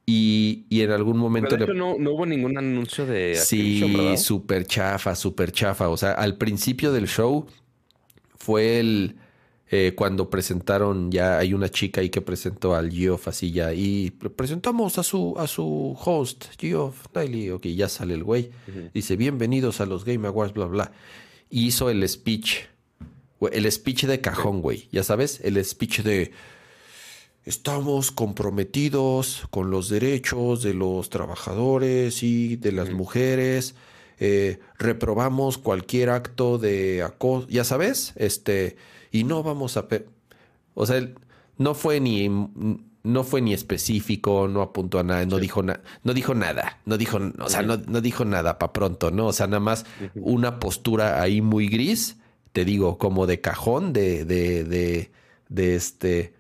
Y, 0.10 0.66
y 0.70 0.82
en 0.82 0.90
algún 0.90 1.18
momento... 1.18 1.56
Pero 1.56 1.76
no, 1.76 1.96
no, 2.00 2.14
hubo 2.14 2.26
ningún 2.26 2.58
anuncio 2.58 3.06
de... 3.06 3.36
sí, 3.36 4.18
súper 4.18 4.66
chafa, 4.66 5.14
súper 5.14 5.52
chafa. 5.52 5.88
O 5.88 5.98
sea, 5.98 6.14
al 6.14 6.36
principio 6.36 6.92
del 6.92 7.08
show 7.08 7.46
fue 8.36 8.80
el... 8.80 9.18
Eh, 9.72 9.94
cuando 9.96 10.32
presentaron, 10.32 11.12
ya 11.12 11.38
hay 11.38 11.54
una 11.54 11.70
chica 11.70 12.02
ahí 12.02 12.10
que 12.10 12.22
presentó 12.22 12.74
al 12.74 12.92
Geoff 12.92 13.28
así 13.28 13.52
ya, 13.52 13.72
y 13.72 14.10
presentamos 14.10 14.98
a 14.98 15.04
su, 15.04 15.36
a 15.38 15.46
su 15.46 15.96
host, 16.04 16.46
Geoff 16.60 17.06
Daily, 17.14 17.52
ok, 17.52 17.68
ya 17.68 17.88
sale 17.88 18.16
el 18.16 18.24
güey, 18.24 18.50
dice, 18.96 19.16
bienvenidos 19.16 19.80
a 19.80 19.86
los 19.86 20.06
Game 20.06 20.28
Awards, 20.28 20.56
bla, 20.56 20.66
bla, 20.66 20.92
y 21.52 21.68
hizo 21.68 21.92
el 21.92 22.10
speech, 22.10 22.62
el 23.52 23.72
speech 23.72 24.06
de 24.06 24.20
cajón, 24.22 24.64
güey, 24.64 24.88
ya 24.92 25.04
sabes, 25.04 25.40
el 25.44 25.64
speech 25.64 26.02
de, 26.02 26.32
estamos 27.46 28.12
comprometidos 28.12 29.48
con 29.50 29.72
los 29.72 29.90
derechos 29.90 30.64
de 30.64 30.74
los 30.74 31.10
trabajadores 31.10 32.24
y 32.24 32.56
de 32.58 32.72
las 32.72 32.92
mujeres. 32.92 33.76
Eh, 34.20 34.60
reprobamos 34.78 35.58
cualquier 35.58 36.10
acto 36.10 36.58
de 36.58 37.04
acoso, 37.04 37.48
ya 37.48 37.64
sabes, 37.64 38.14
este, 38.18 38.76
y 39.12 39.24
no 39.24 39.44
vamos 39.44 39.78
a, 39.78 39.88
o 40.74 40.86
sea, 40.86 41.10
no 41.58 41.74
fue 41.74 42.02
ni, 42.02 42.30
no 43.04 43.24
fue 43.24 43.42
ni 43.42 43.54
específico, 43.54 44.48
no 44.50 44.62
apuntó 44.62 45.00
a 45.00 45.04
nada, 45.04 45.26
no 45.26 45.38
dijo 45.40 45.64
nada, 45.64 45.82
no 46.04 46.14
dijo 46.14 46.36
nada, 46.36 46.80
no 46.86 46.98
dijo, 46.98 47.20
o 47.40 47.50
sea, 47.50 47.62
no, 47.62 47.78
dijo 47.78 48.26
nada 48.26 48.60
para 48.60 48.74
pronto, 48.74 49.10
¿no? 49.12 49.28
O 49.28 49.34
sea, 49.34 49.48
nada 49.48 49.62
más 49.62 49.86
una 50.16 50.60
postura 50.60 51.22
ahí 51.22 51.42
muy 51.42 51.68
gris, 51.68 52.18
te 52.52 52.66
digo, 52.66 52.98
como 52.98 53.26
de 53.26 53.40
cajón, 53.40 53.94
de, 53.94 54.26
de, 54.26 54.66
de, 54.66 55.12
de 55.48 55.76
este, 55.76 56.34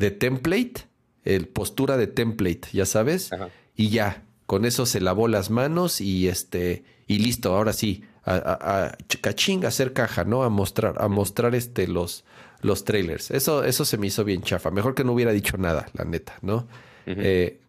de 0.00 0.10
template, 0.10 0.86
el 1.24 1.46
postura 1.46 1.98
de 1.98 2.06
template, 2.06 2.62
ya 2.72 2.86
sabes, 2.86 3.30
y 3.76 3.90
ya, 3.90 4.24
con 4.46 4.64
eso 4.64 4.86
se 4.86 5.00
lavó 5.00 5.28
las 5.28 5.50
manos 5.50 6.00
y 6.00 6.26
este, 6.26 6.84
y 7.06 7.18
listo, 7.18 7.54
ahora 7.54 7.74
sí, 7.74 8.02
a, 8.24 8.34
a, 8.34 8.96
cachín, 9.20 9.66
a 9.66 9.68
hacer 9.68 9.92
caja, 9.92 10.24
¿no? 10.24 10.42
A 10.42 10.48
mostrar, 10.48 10.94
a 10.98 11.08
mostrar 11.08 11.54
este 11.54 11.86
los, 11.86 12.24
los 12.62 12.84
trailers. 12.84 13.30
Eso, 13.30 13.62
eso 13.62 13.84
se 13.84 13.98
me 13.98 14.06
hizo 14.06 14.24
bien 14.24 14.40
chafa. 14.40 14.70
Mejor 14.70 14.94
que 14.94 15.04
no 15.04 15.12
hubiera 15.12 15.32
dicho 15.32 15.58
nada, 15.58 15.86
la 15.92 16.04
neta, 16.06 16.38
¿no? 16.40 16.66
Eh, 17.06 17.60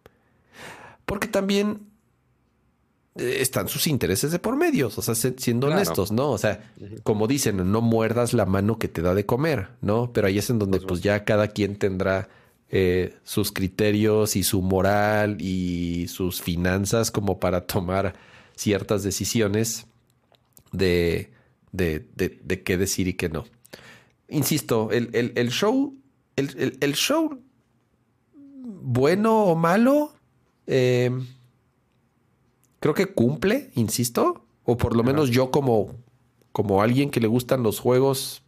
porque 1.04 1.28
también 1.28 1.80
están 3.14 3.68
sus 3.68 3.86
intereses 3.86 4.32
de 4.32 4.38
por 4.38 4.56
medios, 4.56 4.96
o 4.96 5.02
sea, 5.02 5.14
siendo 5.14 5.66
honestos, 5.66 6.12
¿no? 6.12 6.30
O 6.30 6.38
sea, 6.38 6.72
como 7.02 7.26
dicen, 7.26 7.70
no 7.70 7.80
muerdas 7.80 8.32
la 8.32 8.46
mano 8.46 8.78
que 8.78 8.88
te 8.88 9.02
da 9.02 9.14
de 9.14 9.26
comer, 9.26 9.68
¿no? 9.82 10.12
Pero 10.12 10.28
ahí 10.28 10.38
es 10.38 10.48
en 10.48 10.58
donde 10.58 10.80
pues, 10.80 11.02
ya 11.02 11.24
cada 11.24 11.48
quien 11.48 11.76
tendrá 11.76 12.28
eh, 12.70 13.14
sus 13.22 13.52
criterios 13.52 14.34
y 14.34 14.42
su 14.42 14.62
moral 14.62 15.36
y 15.40 16.06
sus 16.08 16.40
finanzas 16.40 17.10
como 17.10 17.38
para 17.38 17.66
tomar 17.66 18.14
ciertas 18.56 19.02
decisiones 19.02 19.86
de, 20.72 21.30
de, 21.72 22.06
de, 22.16 22.62
qué 22.62 22.78
decir 22.78 23.08
y 23.08 23.14
qué 23.14 23.28
no. 23.28 23.44
Insisto, 24.28 24.90
el, 24.90 25.10
el, 25.12 25.50
show, 25.50 25.94
el, 26.36 26.78
el, 26.80 26.94
show 26.94 27.38
bueno 28.62 29.44
o 29.44 29.54
malo, 29.54 30.14
eh, 30.66 31.10
creo 32.82 32.94
que 32.94 33.06
cumple, 33.06 33.70
insisto, 33.74 34.44
o 34.64 34.76
por 34.76 34.96
lo 34.96 35.04
menos 35.04 35.30
yo 35.30 35.52
como, 35.52 35.94
como 36.50 36.82
alguien 36.82 37.10
que 37.10 37.20
le 37.20 37.28
gustan 37.28 37.62
los 37.62 37.78
juegos, 37.78 38.42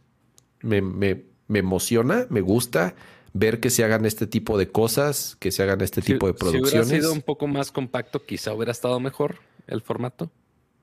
me, 0.61 0.81
me, 0.81 1.23
me, 1.47 1.59
emociona, 1.59 2.27
me 2.29 2.41
gusta 2.41 2.95
ver 3.31 3.61
que 3.61 3.69
se 3.69 3.85
hagan 3.85 4.05
este 4.05 4.27
tipo 4.27 4.57
de 4.57 4.69
cosas, 4.69 5.37
que 5.39 5.51
se 5.53 5.63
hagan 5.63 5.79
este 5.79 6.01
tipo 6.01 6.27
de 6.27 6.33
producciones. 6.33 6.69
Si 6.69 6.77
hubiera 6.77 7.01
sido 7.01 7.13
un 7.13 7.21
poco 7.21 7.47
más 7.47 7.71
compacto, 7.71 8.25
quizá 8.25 8.53
hubiera 8.53 8.73
estado 8.73 8.99
mejor 8.99 9.37
el 9.67 9.81
formato. 9.81 10.29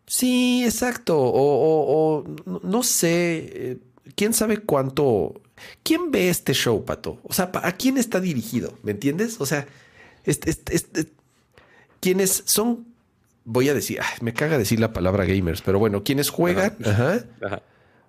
Sí, 0.06 0.64
exacto. 0.64 1.18
O, 1.18 1.30
o, 1.30 2.24
o 2.24 2.60
no 2.62 2.82
sé, 2.82 3.50
eh, 3.52 3.78
quién 4.16 4.32
sabe 4.32 4.58
cuánto. 4.58 5.42
¿Quién 5.82 6.10
ve 6.10 6.30
este 6.30 6.54
show, 6.54 6.82
Pato? 6.86 7.18
O 7.22 7.34
sea, 7.34 7.50
¿a 7.52 7.72
quién 7.72 7.98
está 7.98 8.18
dirigido? 8.18 8.78
¿Me 8.82 8.92
entiendes? 8.92 9.42
O 9.42 9.46
sea, 9.46 9.66
este, 10.24 10.50
este, 10.50 10.74
este, 10.74 11.08
quienes 12.00 12.44
son 12.46 12.91
voy 13.44 13.68
a 13.68 13.74
decir, 13.74 14.00
me 14.20 14.32
caga 14.32 14.58
decir 14.58 14.80
la 14.80 14.92
palabra 14.92 15.24
gamers, 15.24 15.62
pero 15.62 15.78
bueno, 15.78 16.04
quienes 16.04 16.30
juegan, 16.30 16.76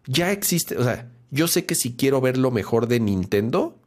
ya 0.06 0.32
existe, 0.32 0.78
o 0.78 0.84
sea, 0.84 1.10
yo 1.32 1.48
sé 1.48 1.66
que 1.66 1.76
si 1.76 1.96
quiero 1.96 2.22
ver 2.22 2.38
lo 2.38 2.52
mejor 2.52 2.88
de 2.88 3.00
Nintendo, 3.00 3.78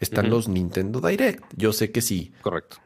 están 0.00 0.30
los 0.30 0.48
Nintendo 0.48 1.00
Direct. 1.00 1.44
Yo 1.56 1.72
sé 1.72 1.90
que 1.90 2.00
si 2.00 2.32
Correcto. 2.40 2.78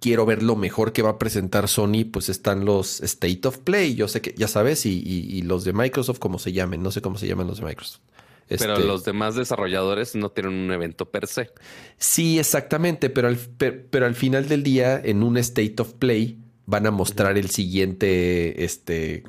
quiero 0.00 0.26
ver 0.26 0.42
lo 0.42 0.56
mejor 0.56 0.92
que 0.92 1.02
va 1.02 1.10
a 1.10 1.18
presentar 1.18 1.68
Sony, 1.68 2.04
pues 2.10 2.28
están 2.28 2.64
los 2.64 3.00
State 3.00 3.46
of 3.46 3.58
Play. 3.58 3.94
Yo 3.94 4.08
sé 4.08 4.20
que, 4.20 4.34
ya 4.36 4.48
sabes, 4.48 4.86
y, 4.86 5.42
los 5.42 5.64
de 5.64 5.72
Microsoft, 5.72 6.18
como 6.18 6.38
se 6.38 6.52
llamen, 6.52 6.82
no 6.82 6.90
sé 6.90 7.00
cómo 7.00 7.18
se 7.18 7.26
llaman 7.26 7.46
los 7.46 7.60
de 7.60 7.66
Microsoft. 7.66 8.00
Pero 8.48 8.72
este 8.74 8.84
los 8.84 9.04
demás 9.04 9.36
desarrolladores 9.36 10.16
no 10.16 10.30
tienen 10.30 10.52
un 10.52 10.72
evento 10.72 11.08
per 11.08 11.28
se. 11.28 11.52
Sí, 11.98 12.40
exactamente, 12.40 13.08
pero 13.08 13.28
al, 13.28 13.38
pero 13.38 14.06
al 14.06 14.16
final 14.16 14.48
del 14.48 14.64
día, 14.64 15.00
en 15.00 15.22
un 15.22 15.36
State 15.36 15.76
of 15.78 15.92
Play, 15.94 16.38
van 16.70 16.86
a 16.86 16.90
mostrar 16.90 17.36
el 17.36 17.50
siguiente 17.50 18.64
este 18.64 19.24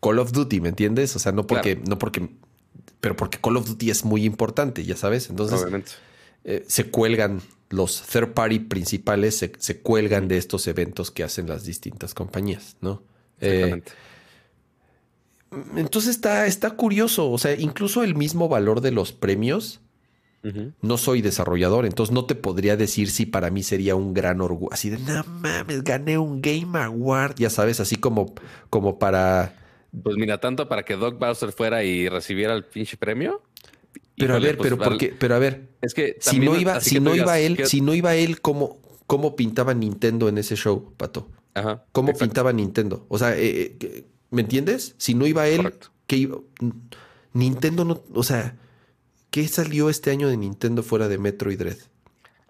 Call 0.00 0.18
of 0.20 0.32
Duty, 0.32 0.60
¿me 0.60 0.68
entiendes? 0.68 1.16
O 1.16 1.18
sea, 1.18 1.32
no 1.32 1.46
porque, 1.46 1.76
no 1.76 1.98
porque, 1.98 2.28
pero 3.00 3.16
porque 3.16 3.38
Call 3.38 3.56
of 3.56 3.66
Duty 3.66 3.90
es 3.90 4.04
muy 4.04 4.24
importante, 4.24 4.84
ya 4.84 4.96
sabes. 4.96 5.28
Entonces, 5.28 5.66
eh, 6.44 6.64
se 6.68 6.90
cuelgan 6.90 7.42
los 7.68 8.02
third 8.02 8.32
party 8.32 8.60
principales, 8.60 9.36
se, 9.58 9.80
cuelgan 9.80 10.28
de 10.28 10.38
estos 10.38 10.68
eventos 10.68 11.10
que 11.10 11.24
hacen 11.24 11.48
las 11.48 11.64
distintas 11.64 12.14
compañías, 12.14 12.76
¿no? 12.80 13.02
Eh, 13.40 13.82
entonces 15.74 16.10
está, 16.10 16.46
está 16.46 16.70
curioso. 16.70 17.30
O 17.30 17.38
sea, 17.38 17.54
incluso 17.54 18.04
el 18.04 18.14
mismo 18.14 18.48
valor 18.48 18.80
de 18.80 18.92
los 18.92 19.12
premios 19.12 19.80
no 20.80 20.98
soy 20.98 21.22
desarrollador, 21.22 21.86
entonces 21.86 22.12
no 22.12 22.24
te 22.24 22.34
podría 22.34 22.76
decir 22.76 23.10
si 23.10 23.26
para 23.26 23.50
mí 23.50 23.62
sería 23.62 23.94
un 23.96 24.14
gran 24.14 24.40
orgullo. 24.40 24.72
Así 24.72 24.90
de, 24.90 24.98
no 24.98 25.24
mames, 25.24 25.82
gané 25.82 26.18
un 26.18 26.40
Game 26.40 26.78
Award, 26.78 27.36
ya 27.36 27.50
sabes, 27.50 27.80
así 27.80 27.96
como, 27.96 28.34
como 28.70 28.98
para... 28.98 29.54
Pues 30.02 30.16
mira, 30.16 30.38
tanto 30.38 30.68
para 30.68 30.84
que 30.84 30.96
Doc 30.96 31.18
Bowser 31.18 31.52
fuera 31.52 31.82
y 31.84 32.08
recibiera 32.08 32.54
el 32.54 32.64
pinche 32.64 32.96
premio. 32.96 33.42
Pero 34.16 34.34
a 34.34 34.38
ver, 34.38 34.56
pues, 34.56 34.70
pero 34.70 34.82
porque, 34.82 35.14
pero 35.18 35.34
a 35.34 35.38
ver, 35.38 35.68
es 35.82 35.94
que 35.94 36.16
si 36.20 36.38
no 36.38 36.58
iba, 36.58 36.80
si 36.80 37.00
no 37.00 37.14
iba 37.14 37.38
él, 37.38 37.66
si 37.66 37.80
no 37.80 37.94
iba 37.94 38.14
él, 38.14 38.40
¿cómo, 38.40 38.80
cómo 39.06 39.36
pintaba 39.36 39.74
Nintendo 39.74 40.28
en 40.28 40.38
ese 40.38 40.56
show, 40.56 40.92
Pato? 40.96 41.28
Ajá. 41.54 41.84
¿Cómo 41.92 42.12
pintaba 42.14 42.52
Nintendo? 42.52 43.04
O 43.08 43.18
sea, 43.18 43.36
eh, 43.36 43.76
eh, 43.80 44.04
¿me 44.30 44.42
entiendes? 44.42 44.94
Si 44.98 45.14
no 45.14 45.26
iba 45.26 45.48
él, 45.48 45.74
que 46.06 46.16
iba, 46.16 46.38
Nintendo 47.32 47.84
no, 47.84 48.02
o 48.14 48.22
sea, 48.22 48.56
¿Qué 49.36 49.46
salió 49.48 49.90
este 49.90 50.10
año 50.10 50.30
de 50.30 50.38
Nintendo 50.38 50.82
fuera 50.82 51.08
de 51.08 51.18
Metroid 51.18 51.58
Dread? 51.58 51.76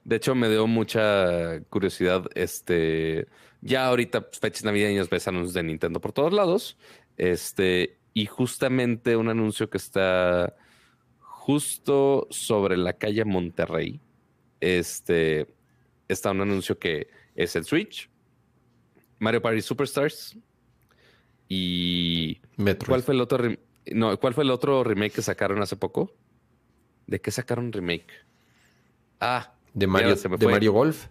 De 0.04 0.14
hecho, 0.14 0.36
me 0.36 0.48
dio 0.48 0.68
mucha 0.68 1.60
curiosidad. 1.62 2.26
Este, 2.36 3.26
ya 3.60 3.88
ahorita 3.88 4.20
pues, 4.20 4.38
fechas 4.38 4.62
navideñas 4.62 5.10
ves 5.10 5.26
anuncios 5.26 5.54
de 5.54 5.64
Nintendo 5.64 6.00
por 6.00 6.12
todos 6.12 6.32
lados. 6.32 6.78
Este, 7.16 7.98
y 8.14 8.26
justamente 8.26 9.16
un 9.16 9.28
anuncio 9.28 9.68
que 9.68 9.78
está 9.78 10.54
justo 11.18 12.28
sobre 12.30 12.76
la 12.76 12.92
calle 12.92 13.24
Monterrey. 13.24 14.00
Este, 14.60 15.52
está 16.06 16.30
un 16.30 16.42
anuncio 16.42 16.78
que 16.78 17.08
es 17.34 17.56
el 17.56 17.64
Switch, 17.64 18.08
Mario 19.18 19.42
Party 19.42 19.60
Superstars 19.60 20.38
y 21.48 22.40
Metroid. 22.56 22.90
¿Cuál 22.90 23.02
fue 23.02 23.14
el 23.14 23.20
otro? 23.22 23.44
No, 23.92 24.16
¿cuál 24.20 24.34
fue 24.34 24.44
el 24.44 24.52
otro 24.52 24.84
remake 24.84 25.14
que 25.14 25.22
sacaron 25.22 25.60
hace 25.62 25.74
poco? 25.74 26.14
¿De 27.06 27.20
qué 27.20 27.30
sacaron 27.30 27.72
remake? 27.72 28.12
Ah, 29.20 29.52
de 29.74 29.86
Mario, 29.86 30.14
de 30.14 30.46
Mario 30.46 30.72
Golf. 30.72 31.06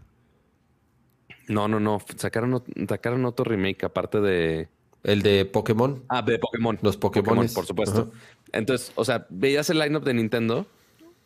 No, 1.48 1.68
no, 1.68 1.80
no. 1.80 2.00
Sacaron, 2.16 2.64
sacaron 2.88 3.26
otro 3.26 3.46
remake 3.46 3.86
aparte 3.86 4.20
de. 4.20 4.70
El 5.04 5.22
de 5.22 5.46
Pokémon. 5.46 6.04
Ah, 6.10 6.22
de 6.22 6.40
Pokémon. 6.40 6.80
Los 6.82 6.98
Pokémon, 6.98 7.48
por 7.54 7.66
supuesto. 7.66 8.12
Entonces, 8.52 8.92
o 8.96 9.06
sea, 9.06 9.28
veías 9.30 9.70
el 9.70 9.80
lineup 9.80 10.04
de 10.04 10.14
Nintendo. 10.16 10.68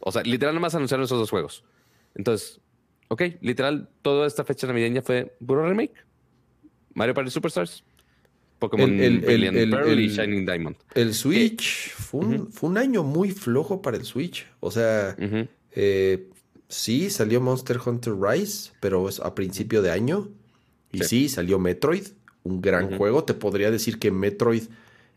O 0.01 0.11
sea, 0.11 0.21
literal 0.23 0.53
nomás 0.53 0.75
anunciaron 0.75 1.05
esos 1.05 1.17
dos 1.17 1.29
juegos. 1.29 1.63
Entonces, 2.15 2.59
ok, 3.07 3.21
literal, 3.41 3.89
toda 4.01 4.27
esta 4.27 4.43
fecha 4.43 4.67
navideña 4.67 5.01
fue 5.01 5.35
puro 5.45 5.67
remake. 5.67 5.93
Mario 6.93 7.13
Party 7.13 7.31
Superstars 7.31 7.83
Pokémon 8.59 8.89
El- 8.91 9.01
el- 9.01 9.19
Brilliant 9.21 9.57
el- 9.57 9.69
Pearl 9.71 9.99
y 9.99 10.07
Shining 10.09 10.45
Diamond. 10.45 10.75
El 10.93 11.13
Switch 11.13 11.91
fue, 11.93 12.19
un, 12.25 12.51
fue 12.51 12.69
un 12.69 12.77
año 12.77 13.03
muy 13.03 13.31
flojo 13.31 13.81
para 13.81 13.97
el 13.97 14.03
Switch. 14.05 14.45
O 14.59 14.69
sea, 14.69 15.15
eh, 15.71 16.27
sí, 16.67 17.09
salió 17.09 17.39
Monster 17.41 17.79
Hunter 17.85 18.13
Rise, 18.19 18.71
pero 18.79 19.07
es 19.09 19.19
a 19.21 19.33
principio 19.33 19.81
de 19.81 19.91
año. 19.91 20.27
Y 20.91 20.99
sí, 20.99 21.05
Sí. 21.27 21.29
salió 21.29 21.57
Metroid, 21.59 22.07
un 22.43 22.61
gran 22.61 22.97
juego. 22.97 23.23
Te 23.23 23.33
podría 23.33 23.71
decir 23.71 23.97
que 23.99 24.11
Metroid 24.11 24.63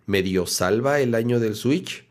medio 0.06 0.46
salva 0.46 1.00
el 1.00 1.14
año 1.14 1.40
del 1.40 1.54
Switch, 1.54 2.04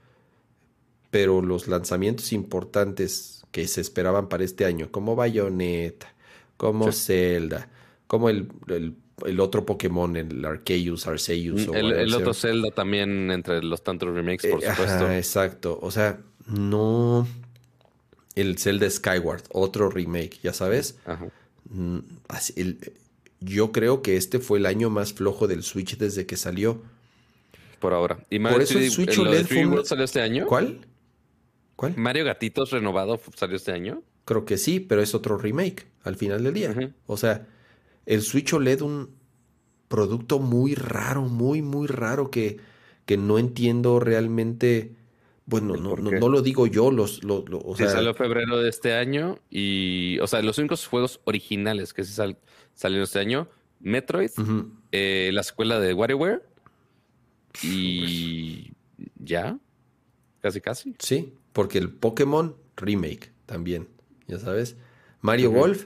pero 1.11 1.41
los 1.41 1.67
lanzamientos 1.67 2.31
importantes 2.33 3.43
que 3.51 3.67
se 3.67 3.81
esperaban 3.81 4.29
para 4.29 4.43
este 4.43 4.65
año, 4.65 4.89
como 4.91 5.15
Bayonetta, 5.15 6.13
como 6.57 6.91
Sí. 6.91 7.05
Zelda, 7.05 7.69
como 8.07 8.29
el, 8.29 8.47
el- 8.67 8.95
el 9.25 9.39
otro 9.39 9.65
Pokémon, 9.65 10.15
el 10.17 10.43
Arceus, 10.45 11.07
Arceus. 11.07 11.67
o 11.67 11.73
El, 11.73 12.13
otro. 12.13 12.33
Zelda 12.33 12.71
también 12.71 13.31
entre 13.31 13.63
los 13.63 13.83
tantos 13.83 14.13
remakes, 14.13 14.49
por 14.51 14.63
Eh, 14.63 14.69
supuesto. 14.69 15.05
Ajá, 15.05 15.17
exacto. 15.17 15.79
O 15.81 15.91
sea, 15.91 16.19
no. 16.47 17.27
El 18.35 18.57
Zelda 18.57 18.89
Skyward, 18.89 19.43
otro 19.51 19.89
remake, 19.89 20.39
ya 20.41 20.53
sabes. 20.53 20.97
Ajá. 21.05 21.27
Mm, 21.69 21.99
así- 22.29 22.53
el- 22.55 22.77
yo 23.39 23.71
creo 23.71 24.01
que 24.01 24.17
este 24.17 24.39
fue 24.39 24.59
el 24.59 24.65
año 24.65 24.89
más 24.89 25.13
flojo 25.13 25.47
del 25.47 25.63
Switch 25.63 25.97
desde 25.97 26.25
que 26.25 26.37
salió. 26.37 26.81
Por 27.79 27.93
ahora. 27.93 28.19
¿Y 28.29 28.39
Por 28.39 28.61
eso 28.61 28.77
el 28.77 28.85
3D 28.85 28.89
Switch 28.91 29.17
OLED 29.17 29.45
fue 29.45 29.57
3D 29.57 29.65
un- 29.65 29.71
World 29.73 29.85
salió 29.87 30.05
este 30.05 30.21
año? 30.21 30.45
¿Cuál? 30.45 30.85
¿Cuál? 31.75 31.95
¿Mario 31.97 32.23
Gatitos 32.25 32.69
renovado 32.71 33.19
salió 33.35 33.55
este 33.55 33.71
año? 33.71 34.03
Creo 34.25 34.45
que 34.45 34.57
sí, 34.57 34.79
pero 34.79 35.01
es 35.01 35.15
otro 35.15 35.37
remake 35.37 35.87
al 36.03 36.15
final 36.15 36.43
del 36.43 36.53
día. 36.53 36.93
O 37.07 37.17
sea, 37.17 37.47
el 38.05 38.21
Switch 38.21 38.53
OLED, 38.53 38.81
un 38.81 39.09
producto 39.87 40.39
muy 40.39 40.73
raro, 40.75 41.23
muy, 41.23 41.61
muy 41.61 41.87
raro 41.87 42.31
que, 42.31 42.59
que 43.05 43.17
no 43.17 43.37
entiendo 43.39 43.99
realmente. 43.99 44.95
Bueno, 45.45 45.75
¿El 45.75 45.83
no, 45.83 45.95
no, 45.97 46.29
lo 46.29 46.41
digo 46.41 46.65
yo, 46.67 46.91
los, 46.91 47.23
lo- 47.23 47.43
lo- 47.47 47.59
o 47.59 47.75
Sí, 47.75 47.83
sea, 47.83 47.93
salió 47.93 48.13
febrero 48.13 48.57
de 48.59 48.69
este 48.69 48.93
año 48.93 49.37
y, 49.49 50.17
o 50.19 50.27
sea, 50.27 50.41
los 50.41 50.57
únicos 50.59 50.87
juegos 50.87 51.19
originales 51.25 51.93
que 51.93 52.03
sí 52.05 52.13
sal- 52.13 52.37
salieron 52.73 53.03
este 53.03 53.19
año, 53.19 53.49
Metroid, 53.81 54.29
eh, 54.91 55.31
la 55.33 55.43
secuela 55.43 55.79
de 55.79 55.93
WarioWare 55.93 56.41
y 57.63 58.71
ya, 59.17 59.57
casi 60.41 60.61
casi. 60.61 60.95
Sí, 60.99 61.33
porque 61.53 61.77
el 61.79 61.89
Pokémon 61.91 62.55
Remake 62.77 63.31
también, 63.45 63.87
ya 64.27 64.39
sabes. 64.39 64.77
Mario 65.21 65.49
Ujú. 65.49 65.59
Golf. 65.59 65.85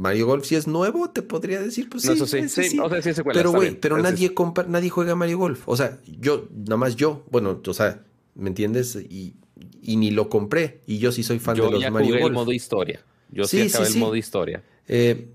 Mario 0.00 0.26
Golf 0.26 0.46
si 0.46 0.54
es 0.54 0.66
nuevo, 0.66 1.10
te 1.10 1.20
podría 1.20 1.60
decir, 1.60 1.90
pues 1.90 2.04
sí, 2.04 2.08
No, 2.08 2.14
eso 2.14 2.26
sí, 2.26 2.38
ese 2.38 2.64
sí, 2.64 2.78
o 2.78 2.88
sea, 2.88 3.02
sí 3.02 3.12
secuela, 3.12 3.38
pero 3.38 3.52
güey, 3.52 3.78
pero 3.78 3.98
nadie 3.98 4.32
compra, 4.32 4.64
nadie 4.66 4.88
juega 4.88 5.14
Mario 5.14 5.36
Golf. 5.36 5.60
O 5.66 5.76
sea, 5.76 5.98
yo, 6.18 6.48
nada 6.54 6.78
más 6.78 6.96
yo, 6.96 7.22
bueno, 7.30 7.60
o 7.64 7.74
sea, 7.74 8.02
¿me 8.34 8.48
entiendes? 8.48 8.96
Y, 8.96 9.34
y 9.82 9.96
ni 9.96 10.10
lo 10.10 10.30
compré. 10.30 10.80
Y 10.86 10.98
yo 11.00 11.12
sí 11.12 11.22
soy 11.22 11.38
fan 11.38 11.54
Yo 11.56 11.66
de 11.66 11.72
los 11.72 11.82
ya 11.82 11.90
Mario 11.90 12.08
jugué 12.08 12.16
el 12.18 12.22
Golf. 12.22 12.34
modo 12.34 12.52
historia. 12.52 13.04
Yo 13.30 13.44
sí, 13.44 13.58
Sí, 13.58 13.68
sí, 13.68 13.74
acabé 13.74 13.86
sí. 13.88 13.92
el 13.92 14.00
modo 14.00 14.16
historia. 14.16 14.62
Eh, 14.88 15.28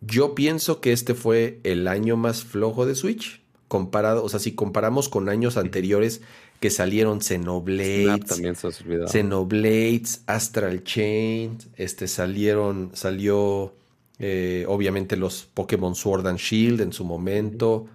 yo 0.00 0.34
pienso 0.34 0.80
que 0.80 0.92
este 0.92 1.14
fue 1.14 1.60
el 1.64 1.86
año 1.86 2.16
más 2.16 2.42
flojo 2.42 2.86
de 2.86 2.94
Switch. 2.94 3.42
Comparado, 3.68 4.24
o 4.24 4.28
sea, 4.30 4.40
si 4.40 4.52
comparamos 4.52 5.10
con 5.10 5.28
años 5.28 5.58
anteriores 5.58 6.22
que 6.58 6.70
salieron 6.70 7.20
Xenoblade, 7.20 8.04
Snap 8.04 8.24
también 8.24 8.56
se. 8.56 8.70
Xenoblades, 9.08 10.22
Astral 10.26 10.84
Chain, 10.84 11.58
este 11.76 12.08
salieron, 12.08 12.90
salió 12.94 13.74
eh, 14.20 14.64
obviamente 14.68 15.16
los 15.16 15.48
Pokémon 15.52 15.94
Sword 15.96 16.26
and 16.28 16.38
Shield 16.38 16.80
en 16.82 16.92
su 16.92 17.04
momento. 17.04 17.86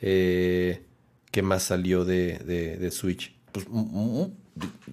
Eh, 0.00 0.82
¿Qué 1.30 1.42
más 1.42 1.62
salió 1.62 2.04
de, 2.04 2.38
de- 2.38 2.76
de 2.76 2.90
Switch? 2.90 3.34
Pues, 3.52 3.66
mm, 3.68 3.78
mm, 3.78 4.32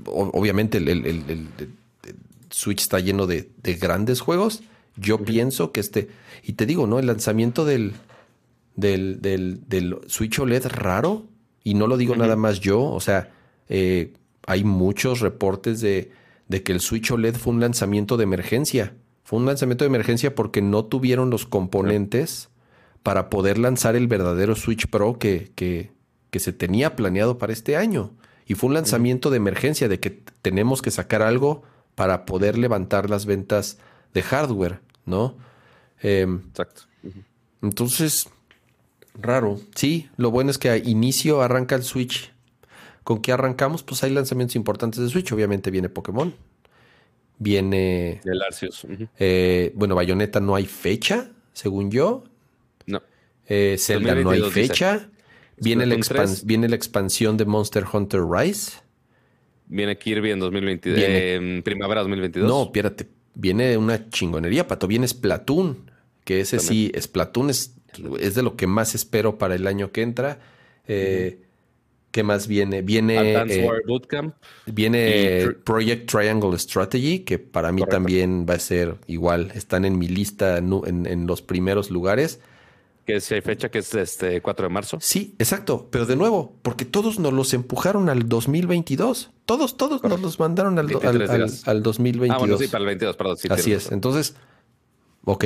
o- 0.05 0.31
obviamente 0.33 0.77
el, 0.77 0.87
el- 0.87 1.05
el- 1.05 1.23
el- 1.29 1.47
el 1.59 2.15
Switch 2.49 2.81
está 2.81 2.99
lleno 2.99 3.25
de, 3.27 3.49
de 3.63 3.73
grandes 3.75 4.21
juegos. 4.21 4.61
Yo 4.97 5.17
pienso 5.17 5.71
que 5.71 5.79
este, 5.81 6.07
y 6.43 6.53
te 6.53 6.65
digo, 6.65 6.87
¿no? 6.87 6.99
El 6.99 7.07
lanzamiento 7.07 7.65
del, 7.65 7.93
del, 8.75 9.21
del, 9.21 9.61
del 9.67 9.97
Switch 10.07 10.39
OLED 10.39 10.67
raro, 10.67 11.25
y 11.63 11.73
no 11.73 11.87
lo 11.87 11.97
digo 11.97 12.15
nada 12.15 12.35
más 12.35 12.59
yo, 12.59 12.81
o 12.83 12.99
sea, 12.99 13.31
eh, 13.69 14.13
hay 14.47 14.63
muchos 14.63 15.19
reportes 15.21 15.81
de, 15.81 16.11
de 16.47 16.61
que 16.63 16.71
el 16.71 16.79
Switch 16.79 17.09
OLED 17.11 17.35
fue 17.35 17.53
un 17.53 17.59
lanzamiento 17.59 18.17
de 18.17 18.23
emergencia. 18.23 18.93
Fue 19.25 19.39
un 19.39 19.45
lanzamiento 19.45 19.83
de 19.83 19.87
emergencia 19.87 20.35
porque 20.35 20.61
no 20.61 20.85
tuvieron 20.85 21.31
los 21.31 21.47
componentes 21.47 22.49
para 23.01 23.29
poder 23.29 23.57
lanzar 23.57 23.95
el 23.95 24.07
verdadero 24.07 24.55
Switch 24.55 24.87
Pro 24.87 25.17
que, 25.17 25.51
que, 25.55 25.91
que 26.29 26.39
se 26.39 26.53
tenía 26.53 26.95
planeado 26.95 27.39
para 27.39 27.51
este 27.51 27.75
año. 27.75 28.11
Y 28.45 28.53
fue 28.53 28.67
un 28.67 28.75
lanzamiento 28.75 29.31
de 29.31 29.37
emergencia 29.37 29.89
de 29.89 29.99
que 29.99 30.11
tenemos 30.43 30.83
que 30.83 30.91
sacar 30.91 31.23
algo 31.23 31.63
para 31.95 32.25
poder 32.25 32.55
levantar 32.57 33.09
las 33.09 33.25
ventas 33.25 33.79
de 34.13 34.21
hardware, 34.21 34.79
¿no? 35.05 35.35
Em, 36.01 36.41
Exacto. 36.49 36.83
Entonces, 37.63 38.29
raro. 39.15 39.59
Sí, 39.73 40.07
lo 40.17 40.29
bueno 40.29 40.51
es 40.51 40.59
que 40.59 40.69
a 40.69 40.77
inicio 40.77 41.41
arranca 41.41 41.75
el 41.75 41.83
Switch. 41.83 42.31
¿Con 43.03 43.23
qué 43.23 43.31
arrancamos? 43.31 43.81
Pues 43.81 44.03
hay 44.03 44.11
lanzamientos 44.11 44.55
importantes 44.55 44.99
de 44.99 45.09
Switch. 45.09 45.31
Obviamente 45.31 45.71
viene 45.71 45.89
Pokémon. 45.89 46.35
Viene. 47.37 48.21
El 48.23 48.41
Arceus. 48.41 48.85
eh, 49.19 49.71
bueno, 49.75 49.95
Bayonetta 49.95 50.39
no 50.39 50.55
hay 50.55 50.65
fecha, 50.65 51.31
según 51.53 51.91
yo. 51.91 52.23
No. 52.85 53.01
Eh, 53.47 53.75
Zelda 53.79 54.15
no 54.15 54.31
hay 54.31 54.39
2022 54.39 54.53
dice. 54.55 54.67
fecha. 54.67 55.09
Viene 55.57 55.85
la, 55.85 55.95
Splatoon 55.95 56.25
expan- 56.27 56.31
3. 56.35 56.45
viene 56.45 56.69
la 56.69 56.75
expansión 56.75 57.37
de 57.37 57.45
Monster 57.45 57.85
Hunter 57.91 58.21
Rise. 58.29 58.77
Viene 59.67 59.97
Kirby 59.97 60.31
en 60.31 60.39
2022. 60.39 60.97
Viene- 60.97 61.33
en 61.35 61.63
primavera 61.63 62.01
2022. 62.01 62.47
No, 62.47 62.63
espérate. 62.63 63.07
Viene 63.33 63.75
una 63.77 64.09
chingonería, 64.09 64.67
pato. 64.67 64.87
Viene 64.87 65.07
Splatoon. 65.07 65.91
Que 66.23 66.39
ese 66.41 66.59
sí, 66.59 66.91
Splatoon 66.99 67.49
es, 67.51 67.75
es 68.19 68.33
de 68.35 68.41
lo 68.43 68.55
que 68.55 68.65
más 68.65 68.95
espero 68.95 69.37
para 69.37 69.53
el 69.55 69.67
año 69.67 69.91
que 69.91 70.01
entra. 70.01 70.39
Eh, 70.87 71.39
¿Qué 72.15 72.23
más 72.23 72.47
viene? 72.47 72.81
Viene, 72.81 73.33
eh, 73.33 73.69
Bootcamp. 73.85 74.35
viene 74.67 75.41
y 75.43 75.53
Project 75.65 76.09
Triangle 76.09 76.57
Strategy, 76.57 77.19
que 77.25 77.39
para 77.39 77.73
mí 77.73 77.81
Correcto. 77.81 77.97
también 77.97 78.45
va 78.49 78.53
a 78.53 78.59
ser 78.59 78.95
igual. 79.07 79.51
Están 79.53 79.83
en 79.83 79.99
mi 79.99 80.07
lista 80.07 80.57
en, 80.59 81.05
en 81.07 81.27
los 81.27 81.41
primeros 81.41 81.91
lugares. 81.91 82.39
Que 83.05 83.19
si 83.19 83.33
hay 83.33 83.41
fecha 83.41 83.69
que 83.69 83.79
es 83.79 83.93
este 83.95 84.41
4 84.41 84.67
de 84.67 84.73
marzo. 84.73 84.97
Sí, 85.01 85.35
exacto. 85.39 85.89
Pero 85.91 86.05
de 86.05 86.15
nuevo, 86.15 86.55
porque 86.61 86.85
todos 86.85 87.19
nos 87.19 87.33
los 87.33 87.53
empujaron 87.53 88.07
al 88.07 88.29
2022. 88.29 89.31
Todos, 89.43 89.75
todos 89.75 90.01
nos 90.01 90.21
los 90.21 90.39
mandaron 90.39 90.79
al, 90.79 90.85
al, 90.87 91.17
23 91.17 91.67
al- 91.67 91.75
al 91.77 91.83
2022. 91.83 92.33
Ah, 92.33 92.39
bueno, 92.39 92.57
sí, 92.57 92.67
para 92.69 92.79
el 92.83 92.85
22, 92.87 93.17
perdón. 93.17 93.35
sí, 93.35 93.47
Así 93.51 93.73
es. 93.73 93.91
Entonces, 93.91 94.37
ok, 95.25 95.45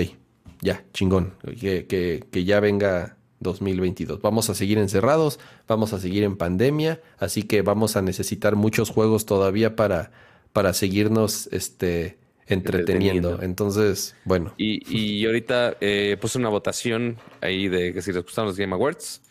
ya, 0.61 0.85
chingón. 0.93 1.33
Que, 1.59 1.87
que- 1.87 2.23
que 2.29 2.43
ya 2.45 2.59
venga 2.59 3.17
2022. 3.39 4.21
Vamos 4.21 4.49
a 4.49 4.55
seguir 4.55 4.77
encerrados, 4.77 5.39
vamos 5.67 5.93
a 5.93 5.99
seguir 5.99 6.23
en 6.23 6.37
pandemia, 6.37 7.01
así 7.17 7.43
que 7.43 7.61
vamos 7.61 7.95
a 7.95 8.01
necesitar 8.01 8.55
muchos 8.55 8.89
juegos 8.89 9.25
todavía 9.25 9.75
para, 9.75 10.11
para 10.53 10.73
seguirnos 10.73 11.47
este, 11.51 12.17
entreteniendo. 12.47 13.29
Entreteniendo. 13.29 13.41
Entonces, 13.43 14.15
bueno, 14.25 14.53
Y, 14.57 14.81
y 14.95 15.25
ahorita 15.25 15.77
eh, 15.81 16.17
puse 16.19 16.37
una 16.37 16.49
votación 16.49 17.17
ahí 17.41 17.67
de 17.67 17.93
que 17.93 18.01
si 18.01 18.11
les 18.11 18.23
gustaron 18.23 18.47
los 18.47 18.57
Game 18.57 18.73
Awards. 18.73 19.21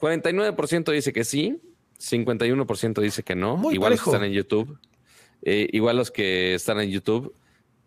49% 0.00 0.92
dice 0.92 1.12
que 1.12 1.24
sí, 1.24 1.58
51% 1.98 3.00
dice 3.00 3.22
que 3.22 3.34
no. 3.34 3.56
Muy 3.56 3.74
igual 3.74 3.92
los 3.92 4.02
que 4.02 4.10
están 4.10 4.24
en 4.24 4.32
YouTube. 4.32 4.78
Eh, 5.42 5.68
igual 5.72 5.96
los 5.96 6.10
que 6.10 6.54
están 6.54 6.80
en 6.80 6.90
YouTube. 6.90 7.34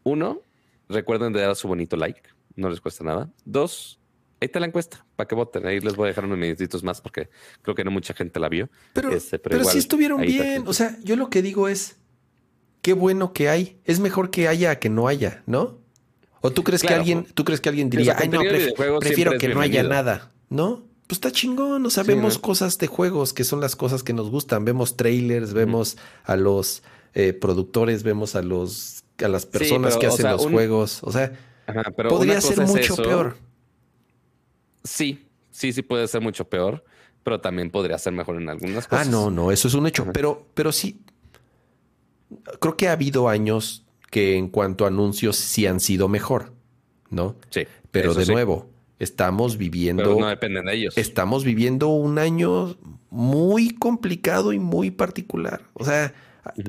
Uno, 0.04 0.42
recuerden 0.88 1.34
de 1.34 1.42
dar 1.42 1.56
su 1.56 1.68
bonito 1.68 1.96
like. 1.98 2.22
No 2.56 2.70
les 2.70 2.82
cuesta 2.82 3.04
nada. 3.04 3.32
Dos, 3.46 3.99
ahí 4.42 4.46
está 4.46 4.60
la 4.60 4.66
encuesta 4.68 5.06
para 5.16 5.28
que 5.28 5.36
voten. 5.36 5.66
Ahí 5.66 5.80
les 5.80 5.96
voy 5.96 6.06
a 6.06 6.08
dejar 6.10 6.26
unos 6.26 6.38
minutitos 6.38 6.84
más 6.84 7.02
porque 7.02 7.30
creo 7.62 7.76
que 7.76 7.84
no 7.84 7.92
mucha 7.92 8.14
gente 8.14 8.40
la 8.40 8.50
vio. 8.50 8.70
pero, 8.94 9.12
Este, 9.12 9.40
pero 9.40 9.52
pero 9.54 9.62
igual, 9.62 9.74
sí 9.74 9.80
estuvieron 9.80 10.22
bien. 10.22 10.64
O 10.68 10.74
sea, 10.74 10.98
yo 11.04 11.16
lo 11.16 11.30
que 11.30 11.42
digo 11.42 11.68
es, 11.68 11.98
qué 12.82 12.94
bueno 12.94 13.34
que 13.34 13.50
hay. 13.50 13.80
Es 13.86 14.00
mejor 14.00 14.30
que 14.30 14.48
haya 14.48 14.72
a 14.72 14.80
que 14.80 14.90
no 14.90 15.08
haya, 15.08 15.44
¿no? 15.46 15.78
¿O 16.42 16.52
tú 16.52 16.64
crees 16.64 16.82
que 16.84 16.94
alguien, 16.94 17.26
tú 17.34 17.44
crees 17.44 17.60
que 17.60 17.68
alguien 17.70 17.90
diría, 17.90 18.16
ay 18.18 18.30
no, 18.30 18.42
pref- 18.42 19.00
prefiero 19.00 19.38
que 19.38 19.50
no 19.50 19.60
haya 19.60 19.82
bienvenido". 19.82 19.90
nada, 19.90 20.32
¿no? 20.50 20.86
Pues 21.06 21.18
está 21.18 21.32
chingón, 21.32 21.86
o 21.86 21.90
sea, 21.90 22.04
Sí, 22.04 22.10
vemos 22.12 22.36
¿no? 22.36 22.42
cosas 22.42 22.78
de 22.78 22.88
juegos 22.88 23.34
que 23.34 23.44
son 23.44 23.60
las 23.60 23.76
cosas 23.76 24.04
que 24.04 24.14
nos 24.14 24.30
gustan, 24.30 24.64
vemos 24.64 24.96
trailers, 24.96 25.54
vemos 25.54 25.98
a 26.24 26.36
los 26.38 26.82
eh, 27.16 27.34
productores, 27.34 28.04
vemos 28.04 28.36
a 28.36 28.42
los 28.44 29.04
a 29.22 29.28
las 29.28 29.46
personas 29.46 29.98
pero, 29.98 30.00
que 30.00 30.08
o 30.08 30.10
hacen 30.12 30.22
sea, 30.24 30.32
los 30.34 30.46
un- 30.46 30.54
juegos, 30.54 31.00
o 31.04 31.12
sea, 31.12 31.34
Ajá, 31.68 31.84
pero 31.98 32.10
podría 32.10 32.40
ser 32.40 32.62
es 32.62 32.70
mucho 32.70 32.96
peor. 32.96 33.36
Sí, 34.84 35.26
sí, 35.52 35.74
sí 35.74 35.82
puede 35.82 36.08
ser 36.08 36.22
mucho 36.22 36.48
peor, 36.50 36.84
pero 37.24 37.42
también 37.42 37.70
podría 37.70 37.98
ser 37.98 38.14
mejor 38.14 38.38
en 38.42 38.50
algunas 38.50 38.86
Ah, 38.86 38.90
cosas. 38.90 39.10
no, 39.10 39.30
no, 39.30 39.52
eso 39.52 39.68
es 39.68 39.74
un 39.74 39.88
hecho, 39.88 40.04
Ajá. 40.04 40.14
pero 40.14 40.46
pero 40.54 40.72
sí 40.72 41.02
creo 42.60 42.78
que 42.78 42.88
ha 42.88 42.94
habido 42.94 43.28
años 43.30 43.86
que 44.12 44.38
en 44.38 44.50
cuanto 44.50 44.86
a 44.86 44.88
anuncios 44.88 45.36
sí 45.36 45.66
han 45.68 45.80
sido 45.80 46.08
mejor, 46.08 46.54
¿no? 47.10 47.36
Sí, 47.50 47.62
Pero 47.92 48.14
de 48.14 48.26
sí. 48.26 48.32
nuevo, 48.32 48.68
estamos 49.00 49.58
viviendo. 49.58 50.04
Pero 50.04 50.20
no 50.20 50.28
dependen 50.28 50.66
de 50.66 50.76
ellos. 50.76 50.98
Estamos 50.98 51.44
viviendo 51.44 51.88
un 51.90 52.18
año 52.20 52.76
muy 53.10 53.72
complicado 53.76 54.54
y 54.54 54.60
muy 54.60 54.92
particular. 54.92 55.62
O 55.74 55.86
sea, 55.86 56.14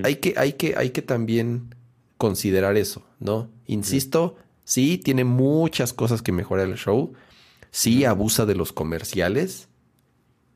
hay, 0.03 0.17
que, 0.17 0.35
hay, 0.37 0.55
que, 0.55 0.75
hay 0.77 0.91
que 0.91 1.03
también 1.03 1.75
considerar 2.19 2.77
eso, 2.77 3.07
¿no? 3.19 3.49
Insisto, 3.67 4.37
sí, 4.65 4.99
tiene 4.99 5.25
muchas 5.25 5.93
cosas 5.93 6.21
que 6.23 6.33
mejorar 6.33 6.69
el 6.69 6.77
show. 6.77 7.13
Sí, 7.71 8.05
abusa 8.05 8.47
de 8.47 8.55
los 8.55 8.73
comerciales. 8.73 9.69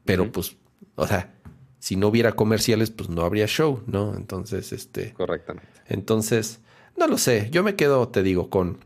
Pero 0.05 0.31
pues, 0.31 0.57
o 0.97 1.07
sea, 1.07 1.35
si 1.79 1.97
no 1.97 2.09
hubiera 2.09 2.33
comerciales, 2.33 2.91
pues 2.91 3.09
no 3.09 3.23
habría 3.23 3.47
show, 3.47 3.83
¿no? 3.87 4.15
Entonces, 4.17 4.73
este. 4.73 5.13
Correctamente. 5.13 5.69
Entonces, 5.87 6.61
no 6.97 7.07
lo 7.07 7.19
sé. 7.19 7.49
Yo 7.51 7.63
me 7.63 7.75
quedo, 7.75 8.09
te 8.09 8.23
digo, 8.23 8.51
con. 8.51 8.79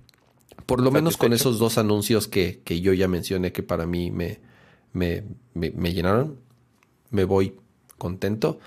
Por 0.66 0.82
lo 0.82 0.90
menos 0.90 1.16
con 1.16 1.32
esos 1.32 1.58
dos 1.58 1.78
anuncios 1.78 2.28
que, 2.28 2.60
que, 2.62 2.80
yo 2.80 2.92
ya 2.92 3.08
mencioné 3.08 3.52
que 3.52 3.62
para 3.62 3.86
mí 3.86 4.10
me, 4.10 4.40
me, 4.92 5.24
me, 5.54 5.92
llenaron. 5.94 6.38
Me 7.10 7.24
voy 7.24 7.54
contento. 7.96 8.58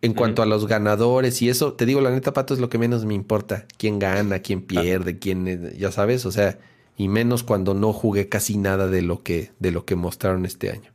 En 0.00 0.14
cuanto 0.14 0.42
a 0.42 0.46
los 0.46 0.68
ganadores 0.68 1.42
y 1.42 1.48
eso, 1.48 1.72
te 1.72 1.84
digo, 1.84 2.00
la 2.00 2.10
neta, 2.10 2.32
Pato, 2.32 2.54
es 2.54 2.60
lo 2.60 2.68
que 2.68 2.78
menos 2.78 3.04
me 3.04 3.14
importa. 3.14 3.66
Quién 3.76 3.98
gana, 3.98 4.38
quién 4.38 4.62
pierde, 4.62 5.18
quién, 5.18 5.72
ya 5.76 5.90
sabes, 5.90 6.26
o 6.26 6.30
sea, 6.30 6.58
y 6.98 7.08
menos 7.08 7.44
cuando 7.44 7.72
no 7.74 7.92
jugué 7.92 8.28
casi 8.28 8.58
nada 8.58 8.88
de 8.88 9.02
lo 9.02 9.22
que, 9.22 9.52
de 9.60 9.70
lo 9.70 9.86
que 9.86 9.94
mostraron 9.94 10.44
este 10.44 10.70
año. 10.70 10.92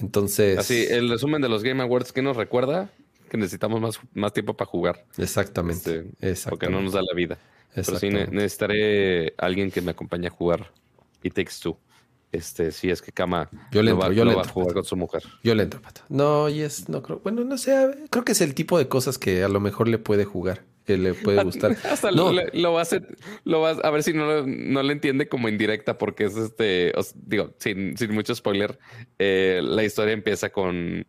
Entonces. 0.00 0.58
Así, 0.58 0.86
el 0.88 1.10
resumen 1.10 1.42
de 1.42 1.50
los 1.50 1.62
Game 1.62 1.82
Awards, 1.82 2.12
¿qué 2.12 2.22
nos 2.22 2.36
recuerda? 2.36 2.90
Que 3.28 3.36
necesitamos 3.36 3.80
más, 3.80 4.00
más 4.14 4.32
tiempo 4.32 4.56
para 4.56 4.68
jugar. 4.68 5.04
Exactamente, 5.18 6.06
este, 6.20 6.48
Porque 6.48 6.68
no 6.68 6.80
nos 6.80 6.94
da 6.94 7.02
la 7.02 7.14
vida. 7.14 7.38
Pero 7.74 7.98
sí 7.98 8.08
necesitaré 8.08 9.34
alguien 9.36 9.70
que 9.70 9.82
me 9.82 9.90
acompañe 9.90 10.28
a 10.28 10.30
jugar 10.30 10.70
y 11.22 11.30
Takes 11.30 11.54
Two. 11.60 11.76
Este, 12.32 12.72
si 12.72 12.90
es 12.90 13.02
que 13.02 13.12
Kama 13.12 13.48
yo 13.70 13.82
le 13.82 13.90
entro, 13.90 14.08
va, 14.08 14.14
yo 14.14 14.24
le 14.24 14.34
va 14.34 14.42
a 14.42 14.48
jugar 14.48 14.72
con 14.72 14.84
su 14.84 14.96
mujer. 14.96 15.22
Yo 15.42 15.54
le 15.54 15.64
entro, 15.64 15.80
pato. 15.80 16.00
No, 16.08 16.48
y 16.48 16.62
es, 16.62 16.88
no 16.88 17.02
creo, 17.02 17.20
bueno, 17.22 17.44
no 17.44 17.58
sé, 17.58 17.94
creo 18.10 18.24
que 18.24 18.32
es 18.32 18.40
el 18.40 18.54
tipo 18.54 18.78
de 18.78 18.88
cosas 18.88 19.18
que 19.18 19.44
a 19.44 19.48
lo 19.48 19.60
mejor 19.60 19.88
le 19.88 19.98
puede 19.98 20.24
jugar 20.24 20.62
que 20.84 20.96
le 20.96 21.14
puede 21.14 21.42
gustar. 21.42 21.76
Hasta 21.90 22.10
no. 22.10 22.32
lo, 22.32 22.72
va 22.72 22.80
a 22.80 22.82
hacer, 22.82 23.16
lo 23.44 23.60
va 23.60 23.70
a 23.70 23.90
ver 23.90 24.02
si 24.02 24.12
no, 24.12 24.46
no 24.46 24.82
le 24.82 24.92
entiende 24.92 25.28
como 25.28 25.48
indirecta, 25.48 25.98
porque 25.98 26.24
es 26.24 26.36
este, 26.36 26.92
digo, 27.14 27.54
sin, 27.58 27.96
sin 27.96 28.12
mucho 28.12 28.34
spoiler, 28.34 28.78
eh, 29.18 29.60
la 29.62 29.84
historia 29.84 30.12
empieza 30.12 30.50
con 30.50 31.06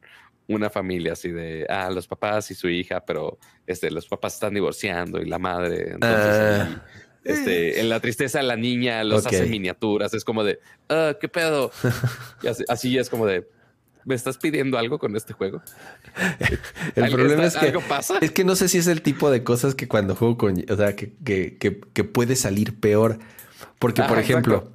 una 0.47 0.69
familia 0.69 1.14
así 1.14 1.30
de, 1.30 1.65
ah, 1.69 1.89
los 1.91 2.07
papás 2.07 2.52
y 2.52 2.56
su 2.56 2.69
hija, 2.69 3.03
pero 3.06 3.38
este, 3.65 3.91
los 3.91 4.07
papás 4.07 4.35
están 4.35 4.53
divorciando 4.53 5.22
y 5.22 5.26
la 5.26 5.39
madre. 5.39 5.91
Entonces, 5.93 6.68
ah. 6.69 6.85
este, 7.23 7.80
en 7.80 7.89
la 7.89 7.99
tristeza 7.99 8.41
la 8.43 8.56
niña 8.56 9.03
los 9.03 9.26
hace 9.26 9.45
miniaturas, 9.47 10.14
es 10.14 10.23
como 10.23 10.43
de, 10.43 10.60
ah, 10.89 11.15
¿qué 11.19 11.27
pedo? 11.27 11.72
y 12.43 12.47
así, 12.47 12.64
así 12.68 12.97
es 12.97 13.10
como 13.10 13.26
de, 13.26 13.47
¿Me 14.06 14.14
estás 14.14 14.38
pidiendo 14.38 14.77
algo 14.77 14.99
con 14.99 15.15
este 15.15 15.34
juego? 15.34 15.64
el 16.95 17.11
problema 17.11 17.45
es 17.45 17.57
que 17.57 17.73
pasa? 17.90 18.19
es 18.22 18.32
que 18.32 18.44
no 18.44 18.56
sé 18.56 18.69
si 18.69 18.77
es 18.77 18.86
el 18.86 19.02
tipo 19.02 19.32
de 19.32 19.44
cosas 19.44 19.73
que 19.73 19.88
cuando 19.88 20.15
juego 20.15 20.38
con, 20.38 20.64
o 20.69 20.76
sea, 20.76 20.95
que, 20.95 21.14
que, 21.23 21.57
que, 21.57 22.03
puede 22.03 22.36
salir 22.36 22.80
peor. 22.80 23.18
Porque, 23.80 24.03
por 24.03 24.19
ejemplo, 24.19 24.72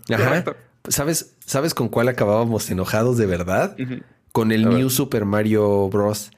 ¿sabes, 0.89 1.37
¿sabes 1.47 1.75
con 1.75 1.89
cuál 1.89 2.09
acabábamos 2.09 2.69
enojados 2.71 3.19
de 3.19 3.27
verdad? 3.27 3.77
Con 4.33 4.51
el 4.51 4.69
New 4.69 4.91
Super 4.91 5.25
Mario 5.25 5.89
Bros. 5.89 6.33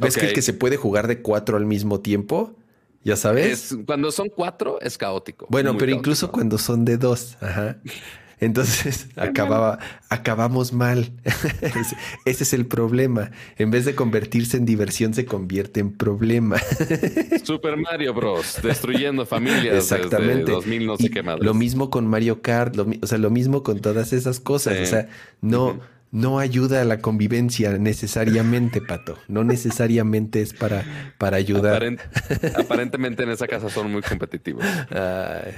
¿Ves 0.00 0.16
que 0.16 0.28
el 0.28 0.32
que 0.32 0.42
se 0.42 0.54
puede 0.54 0.78
jugar 0.78 1.08
de 1.08 1.20
cuatro 1.20 1.58
al 1.58 1.66
mismo 1.66 2.00
tiempo? 2.00 2.56
Ya 3.02 3.16
sabes. 3.16 3.76
cuando 3.84 4.10
son 4.10 4.30
cuatro 4.30 4.80
es 4.80 4.96
caótico. 4.96 5.46
Bueno, 5.50 5.76
pero 5.76 5.92
incluso 5.92 6.32
cuando 6.32 6.56
son 6.56 6.86
de 6.86 6.96
dos. 6.96 7.36
Ajá. 7.42 7.76
Entonces 8.44 9.08
acababa, 9.16 9.78
acabamos 10.08 10.72
mal. 10.72 11.12
ese, 12.24 12.44
es 12.44 12.52
el 12.52 12.66
problema. 12.66 13.30
En 13.56 13.70
vez 13.70 13.84
de 13.84 13.94
convertirse 13.94 14.56
en 14.56 14.66
diversión, 14.66 15.14
se 15.14 15.24
convierte 15.24 15.80
en 15.80 15.92
problema. 15.92 16.56
Super 17.42 17.76
Mario 17.76 18.14
Bros. 18.14 18.58
Destruyendo 18.62 19.24
familias. 19.26 19.76
Exactamente. 19.76 20.38
Desde 20.38 20.52
2000 20.52 20.86
no 20.86 20.96
sé 20.96 21.10
qué 21.10 21.22
Lo 21.22 21.54
mismo 21.54 21.90
con 21.90 22.06
Mario 22.06 22.42
Kart, 22.42 22.76
o 22.78 23.06
sea, 23.06 23.18
lo 23.18 23.30
mismo 23.30 23.62
con 23.62 23.80
todas 23.80 24.12
esas 24.12 24.40
cosas. 24.40 24.78
O 24.80 24.86
sea, 24.86 25.08
no, 25.40 25.80
no 26.10 26.38
ayuda 26.38 26.82
a 26.82 26.84
la 26.84 26.98
convivencia 27.00 27.78
necesariamente, 27.78 28.80
Pato. 28.80 29.18
No 29.26 29.42
necesariamente 29.42 30.42
es 30.42 30.52
para, 30.52 30.84
para 31.18 31.38
ayudar. 31.38 31.82
aparentemente 32.58 33.22
en 33.22 33.30
esa 33.30 33.46
casa 33.46 33.70
son 33.70 33.90
muy 33.90 34.02
competitivos. 34.02 34.64
Ay. 34.90 35.54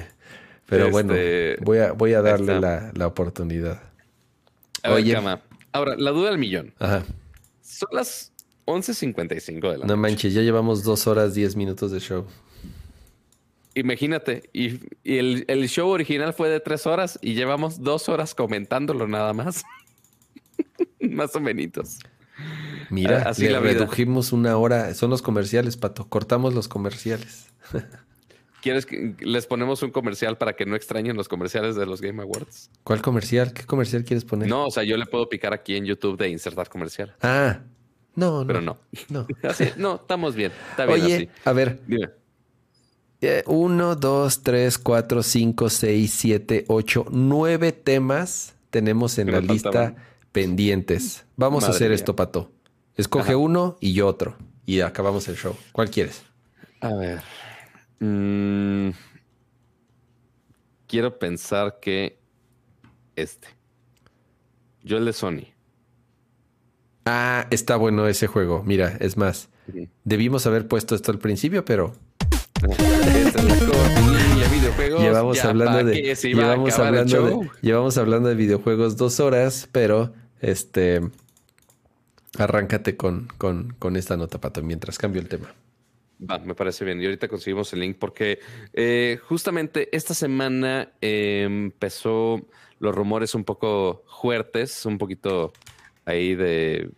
Pero 0.66 0.90
bueno, 0.90 1.14
este, 1.14 1.62
voy 1.64 1.78
a, 1.78 1.92
voy 1.92 2.14
a 2.14 2.22
darle 2.22 2.60
la, 2.60 3.06
oportunidad. 3.06 3.82
Oye. 4.84 5.16
Ahora, 5.72 5.94
la 5.96 6.10
duda 6.10 6.30
del 6.30 6.38
millón. 6.38 6.74
Ajá. 6.78 7.04
Son 7.60 7.88
las 7.92 8.32
11.55 8.66 9.70
de 9.70 9.78
la 9.78 9.86
No 9.86 9.96
manches, 9.96 10.34
ya 10.34 10.42
llevamos 10.42 10.82
dos 10.82 11.06
horas, 11.06 11.34
diez 11.34 11.54
minutos 11.54 11.92
de 11.92 12.00
show. 12.00 12.26
Imagínate, 13.74 14.48
y, 14.52 14.80
el, 15.04 15.68
show 15.68 15.88
original 15.90 16.32
fue 16.32 16.48
de 16.48 16.60
tres 16.60 16.86
horas 16.86 17.18
y 17.20 17.34
llevamos 17.34 17.82
dos 17.82 18.08
horas 18.08 18.34
comentándolo 18.34 19.06
nada 19.06 19.34
más. 19.34 19.64
más 21.00 21.36
o 21.36 21.40
menos. 21.40 21.98
Mira, 22.90 23.22
así 23.28 23.48
le 23.48 23.60
redujimos 23.60 24.32
una 24.32 24.56
hora. 24.56 24.94
Son 24.94 25.10
los 25.10 25.20
comerciales, 25.20 25.76
Pato. 25.76 26.08
Cortamos 26.08 26.54
los 26.54 26.68
comerciales. 26.68 27.48
¿Quieres 28.66 28.84
que 28.84 29.14
les 29.20 29.46
ponemos 29.46 29.80
un 29.84 29.92
comercial 29.92 30.38
para 30.38 30.56
que 30.56 30.66
no 30.66 30.74
extrañen 30.74 31.16
los 31.16 31.28
comerciales 31.28 31.76
de 31.76 31.86
los 31.86 32.00
Game 32.00 32.20
Awards? 32.20 32.68
¿Cuál 32.82 33.00
comercial? 33.00 33.52
¿Qué 33.52 33.62
comercial 33.62 34.02
quieres 34.02 34.24
poner? 34.24 34.48
No, 34.48 34.66
o 34.66 34.70
sea, 34.72 34.82
yo 34.82 34.96
le 34.96 35.06
puedo 35.06 35.28
picar 35.28 35.54
aquí 35.54 35.76
en 35.76 35.84
YouTube 35.84 36.18
de 36.18 36.30
insertar 36.30 36.68
comercial. 36.68 37.14
Ah, 37.22 37.60
no, 38.16 38.40
no. 38.40 38.46
Pero 38.48 38.60
no. 38.62 38.76
No, 39.08 39.28
no 39.76 39.94
estamos 39.94 40.34
bien. 40.34 40.50
Está 40.70 40.84
bien 40.84 41.00
Oye, 41.00 41.28
a 41.44 41.52
ver. 41.52 41.80
Dime. 41.86 42.10
Eh, 43.20 43.44
uno, 43.46 43.94
dos, 43.94 44.42
tres, 44.42 44.78
cuatro, 44.78 45.22
cinco, 45.22 45.70
seis, 45.70 46.12
siete, 46.12 46.64
ocho, 46.66 47.06
nueve 47.12 47.70
temas 47.70 48.56
tenemos 48.70 49.16
en 49.18 49.30
la 49.30 49.38
lista 49.38 49.94
pendientes. 50.32 51.24
Vamos 51.36 51.62
a 51.62 51.68
hacer 51.68 51.92
esto, 51.92 52.16
Pato. 52.16 52.50
Escoge 52.96 53.36
uno 53.36 53.76
y 53.78 53.92
yo 53.92 54.08
otro. 54.08 54.36
Y 54.64 54.80
acabamos 54.80 55.28
el 55.28 55.36
show. 55.36 55.54
¿Cuál 55.70 55.88
quieres? 55.88 56.24
A 56.80 56.92
ver. 56.94 57.22
Mm, 58.00 58.90
quiero 60.86 61.18
pensar 61.18 61.78
que 61.80 62.18
este. 63.16 63.48
Yo 64.82 64.98
el 64.98 65.04
de 65.04 65.12
Sony. 65.12 65.46
Ah, 67.06 67.46
está 67.50 67.76
bueno 67.76 68.06
ese 68.06 68.26
juego. 68.26 68.62
Mira, 68.64 68.96
es 69.00 69.16
más, 69.16 69.48
debimos 70.04 70.46
haber 70.46 70.68
puesto 70.68 70.94
esto 70.94 71.12
al 71.12 71.18
principio, 71.18 71.64
pero. 71.64 71.94
llevamos 74.98 75.44
hablando 75.44 75.84
de 75.84 76.14
llevamos 76.14 76.78
hablando 76.78 77.22
de 77.22 77.50
llevamos 77.60 77.98
hablando 77.98 78.28
de 78.28 78.34
videojuegos 78.34 78.96
dos 78.96 79.20
horas, 79.20 79.68
pero 79.70 80.12
este 80.40 81.02
arráncate 82.38 82.96
con, 82.96 83.28
con, 83.38 83.74
con 83.78 83.96
esta 83.96 84.16
nota, 84.16 84.40
Pato, 84.40 84.62
mientras 84.62 84.98
cambio 84.98 85.20
el 85.20 85.28
tema. 85.28 85.54
Va, 86.18 86.38
me 86.38 86.54
parece 86.54 86.84
bien. 86.84 87.00
Y 87.00 87.04
ahorita 87.04 87.28
conseguimos 87.28 87.72
el 87.72 87.80
link 87.80 87.96
porque 87.98 88.40
eh, 88.72 89.18
justamente 89.22 89.94
esta 89.94 90.14
semana 90.14 90.92
empezó 91.00 92.46
los 92.78 92.94
rumores 92.94 93.34
un 93.34 93.44
poco 93.44 94.04
fuertes, 94.06 94.86
un 94.86 94.98
poquito 94.98 95.52
ahí 96.04 96.34
de, 96.34 96.90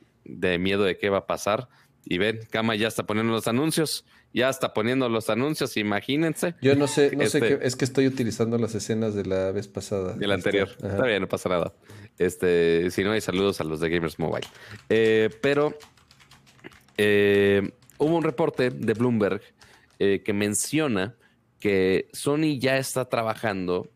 miedo 0.59 0.85
de 0.85 0.97
qué 0.97 1.09
va 1.11 1.19
a 1.19 1.27
pasar. 1.27 1.69
Y 2.05 2.19
ven, 2.19 2.41
Kama 2.51 2.75
ya 2.77 2.89
está 2.89 3.05
poniendo 3.05 3.33
los 3.33 3.49
anuncios. 3.49 4.05
Ya 4.33 4.51
está 4.51 4.75
poniendo 4.75 5.09
los 5.09 5.31
anuncios, 5.31 5.77
imagínense. 5.79 6.55
Yo 6.61 6.77
no 6.77 6.87
sé, 6.87 7.17
no 7.17 7.27
sé 7.27 7.39
este 7.39 7.41
qué, 7.41 7.67
es 7.67 7.77
que 7.77 7.85
estoy 7.87 8.07
utilizando 8.07 8.59
las 8.59 8.75
escenas 8.75 9.15
de 9.15 9.25
la 9.25 9.53
vez 9.53 9.69
pasada. 9.69 10.15
De 10.15 10.27
la 10.27 10.35
anterior. 10.35 10.69
Está 10.83 11.07
bien, 11.07 11.23
no 11.23 11.29
pasa 11.29 11.49
nada. 11.49 11.73
Este, 12.19 12.91
si 12.91 13.03
no 13.05 13.13
hay 13.13 13.23
saludos 13.23 13.61
a 13.63 13.65
los 13.65 13.81
de 13.81 13.89
Gamers 13.89 14.19
Mobile. 14.19 14.47
Eh, 14.91 15.31
pero 15.41 15.79
eh, 16.99 17.71
hubo 17.99 18.17
un 18.17 18.23
reporte 18.23 18.71
de 18.71 18.95
Bloomberg 18.95 19.43
eh, 19.99 20.23
que 20.25 20.33
menciona 20.33 21.15
que 21.61 22.09
Sony 22.13 22.59
ya 22.59 22.79
está 22.79 23.05
trabajando 23.05 23.91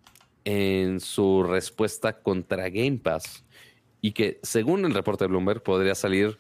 en 0.45 1.01
su 1.01 1.45
respuesta 1.45 2.21
contra 2.21 2.69
Game 2.69 2.99
Pass 2.99 3.45
y 4.01 4.13
que 4.13 4.41
según 4.43 4.85
el 4.85 4.95
reporte 4.95 5.25
de 5.25 5.29
Bloomberg 5.29 5.63
podría 5.63 5.95
salir 5.95 6.39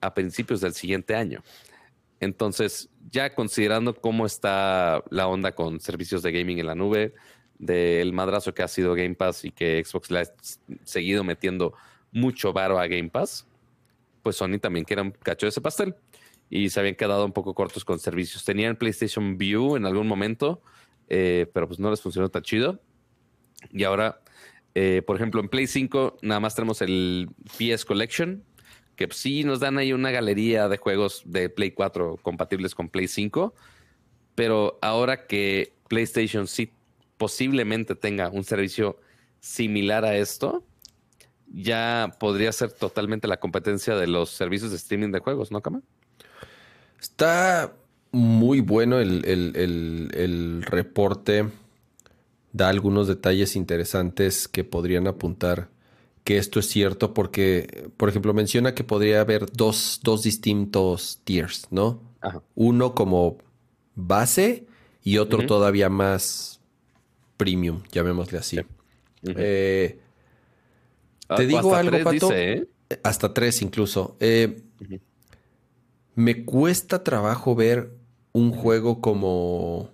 a 0.00 0.14
principios 0.14 0.60
del 0.60 0.74
siguiente 0.74 1.14
año. 1.14 1.42
Entonces, 2.20 2.90
ya 3.10 3.34
considerando 3.34 3.94
cómo 3.94 4.26
está 4.26 5.04
la 5.10 5.28
onda 5.28 5.54
con 5.54 5.78
servicios 5.78 6.22
de 6.22 6.32
gaming 6.32 6.58
en 6.58 6.66
la 6.66 6.74
nube, 6.74 7.14
del 7.58 8.12
madrazo 8.12 8.54
que 8.54 8.62
ha 8.62 8.68
sido 8.68 8.94
Game 8.94 9.14
Pass 9.14 9.44
y 9.44 9.50
que 9.50 9.82
Xbox 9.84 10.10
le 10.10 10.20
ha 10.20 10.24
seguido 10.84 11.24
metiendo 11.24 11.74
mucho 12.10 12.52
varo 12.52 12.78
a 12.78 12.86
Game 12.86 13.10
Pass, 13.10 13.46
pues 14.22 14.36
Sony 14.36 14.58
también 14.60 14.84
quiere 14.84 15.02
un 15.02 15.10
cacho 15.10 15.46
de 15.46 15.50
ese 15.50 15.60
pastel 15.60 15.94
y 16.50 16.70
se 16.70 16.80
habían 16.80 16.94
quedado 16.94 17.24
un 17.24 17.32
poco 17.32 17.54
cortos 17.54 17.84
con 17.84 17.98
servicios. 17.98 18.44
Tenían 18.44 18.76
PlayStation 18.76 19.36
View 19.38 19.76
en 19.76 19.86
algún 19.86 20.06
momento, 20.06 20.62
eh, 21.08 21.46
pero 21.52 21.66
pues 21.66 21.78
no 21.78 21.90
les 21.90 22.00
funcionó 22.00 22.28
tan 22.28 22.42
chido. 22.42 22.80
Y 23.72 23.84
ahora 23.84 24.20
Eh, 24.74 25.02
por 25.02 25.16
ejemplo, 25.16 25.40
en 25.40 25.48
Play 25.48 25.66
5 25.66 26.18
nada 26.22 26.38
más 26.38 26.54
tenemos 26.54 26.82
el 26.82 27.30
PS 27.58 27.84
Collection, 27.84 28.44
que 28.94 29.08
sí 29.10 29.42
nos 29.42 29.58
dan 29.58 29.76
ahí 29.76 29.92
una 29.92 30.12
galería 30.12 30.68
de 30.68 30.76
juegos 30.76 31.22
de 31.24 31.48
Play 31.48 31.72
4 31.72 32.18
compatibles 32.22 32.76
con 32.76 32.88
Play 32.88 33.08
5, 33.08 33.54
pero 34.36 34.78
ahora 34.80 35.26
que 35.26 35.74
PlayStation 35.88 36.46
sí 36.46 36.70
posiblemente 37.16 37.96
tenga 37.96 38.28
un 38.30 38.44
servicio 38.44 39.00
similar 39.40 40.04
a 40.04 40.16
esto, 40.16 40.64
ya 41.48 42.14
podría 42.20 42.52
ser 42.52 42.70
totalmente 42.70 43.26
la 43.26 43.38
competencia 43.38 43.96
de 43.96 44.06
los 44.06 44.30
servicios 44.30 44.70
de 44.70 44.76
streaming 44.76 45.10
de 45.10 45.18
juegos, 45.20 45.50
¿no, 45.50 45.60
Kama? 45.60 45.82
Está 47.00 47.74
muy 48.12 48.60
bueno 48.60 48.98
el, 48.98 49.24
el, 49.24 50.62
reporte. 50.62 51.48
Da 52.52 52.68
algunos 52.68 53.08
detalles 53.08 53.56
interesantes 53.56 54.48
que 54.48 54.64
podrían 54.64 55.06
apuntar 55.06 55.68
que 56.24 56.38
esto 56.38 56.60
es 56.60 56.66
cierto 56.66 57.14
porque, 57.14 57.90
por 57.96 58.08
ejemplo, 58.08 58.34
menciona 58.34 58.74
que 58.74 58.84
podría 58.84 59.20
haber 59.20 59.50
dos, 59.52 60.00
dos 60.02 60.22
distintos 60.22 61.20
tiers, 61.24 61.68
¿no? 61.70 62.02
Uno 62.54 62.94
como 62.94 63.38
base 63.94 64.66
y 65.02 65.18
otro 65.18 65.46
todavía 65.46 65.88
más 65.88 66.60
premium, 67.36 67.82
llamémosle 67.92 68.38
así. 68.38 68.60
Eh, 69.22 69.98
ah, 71.28 71.36
te 71.36 71.46
digo 71.46 71.74
algo, 71.74 71.98
Pato. 72.02 72.30
¿eh? 72.32 72.68
Hasta 73.02 73.32
tres 73.32 73.62
incluso. 73.62 74.16
Eh, 74.20 74.62
me 76.18 76.44
cuesta 76.44 77.04
trabajo 77.04 77.54
ver 77.54 77.92
un 78.32 78.50
juego 78.50 79.00
como 79.00 79.92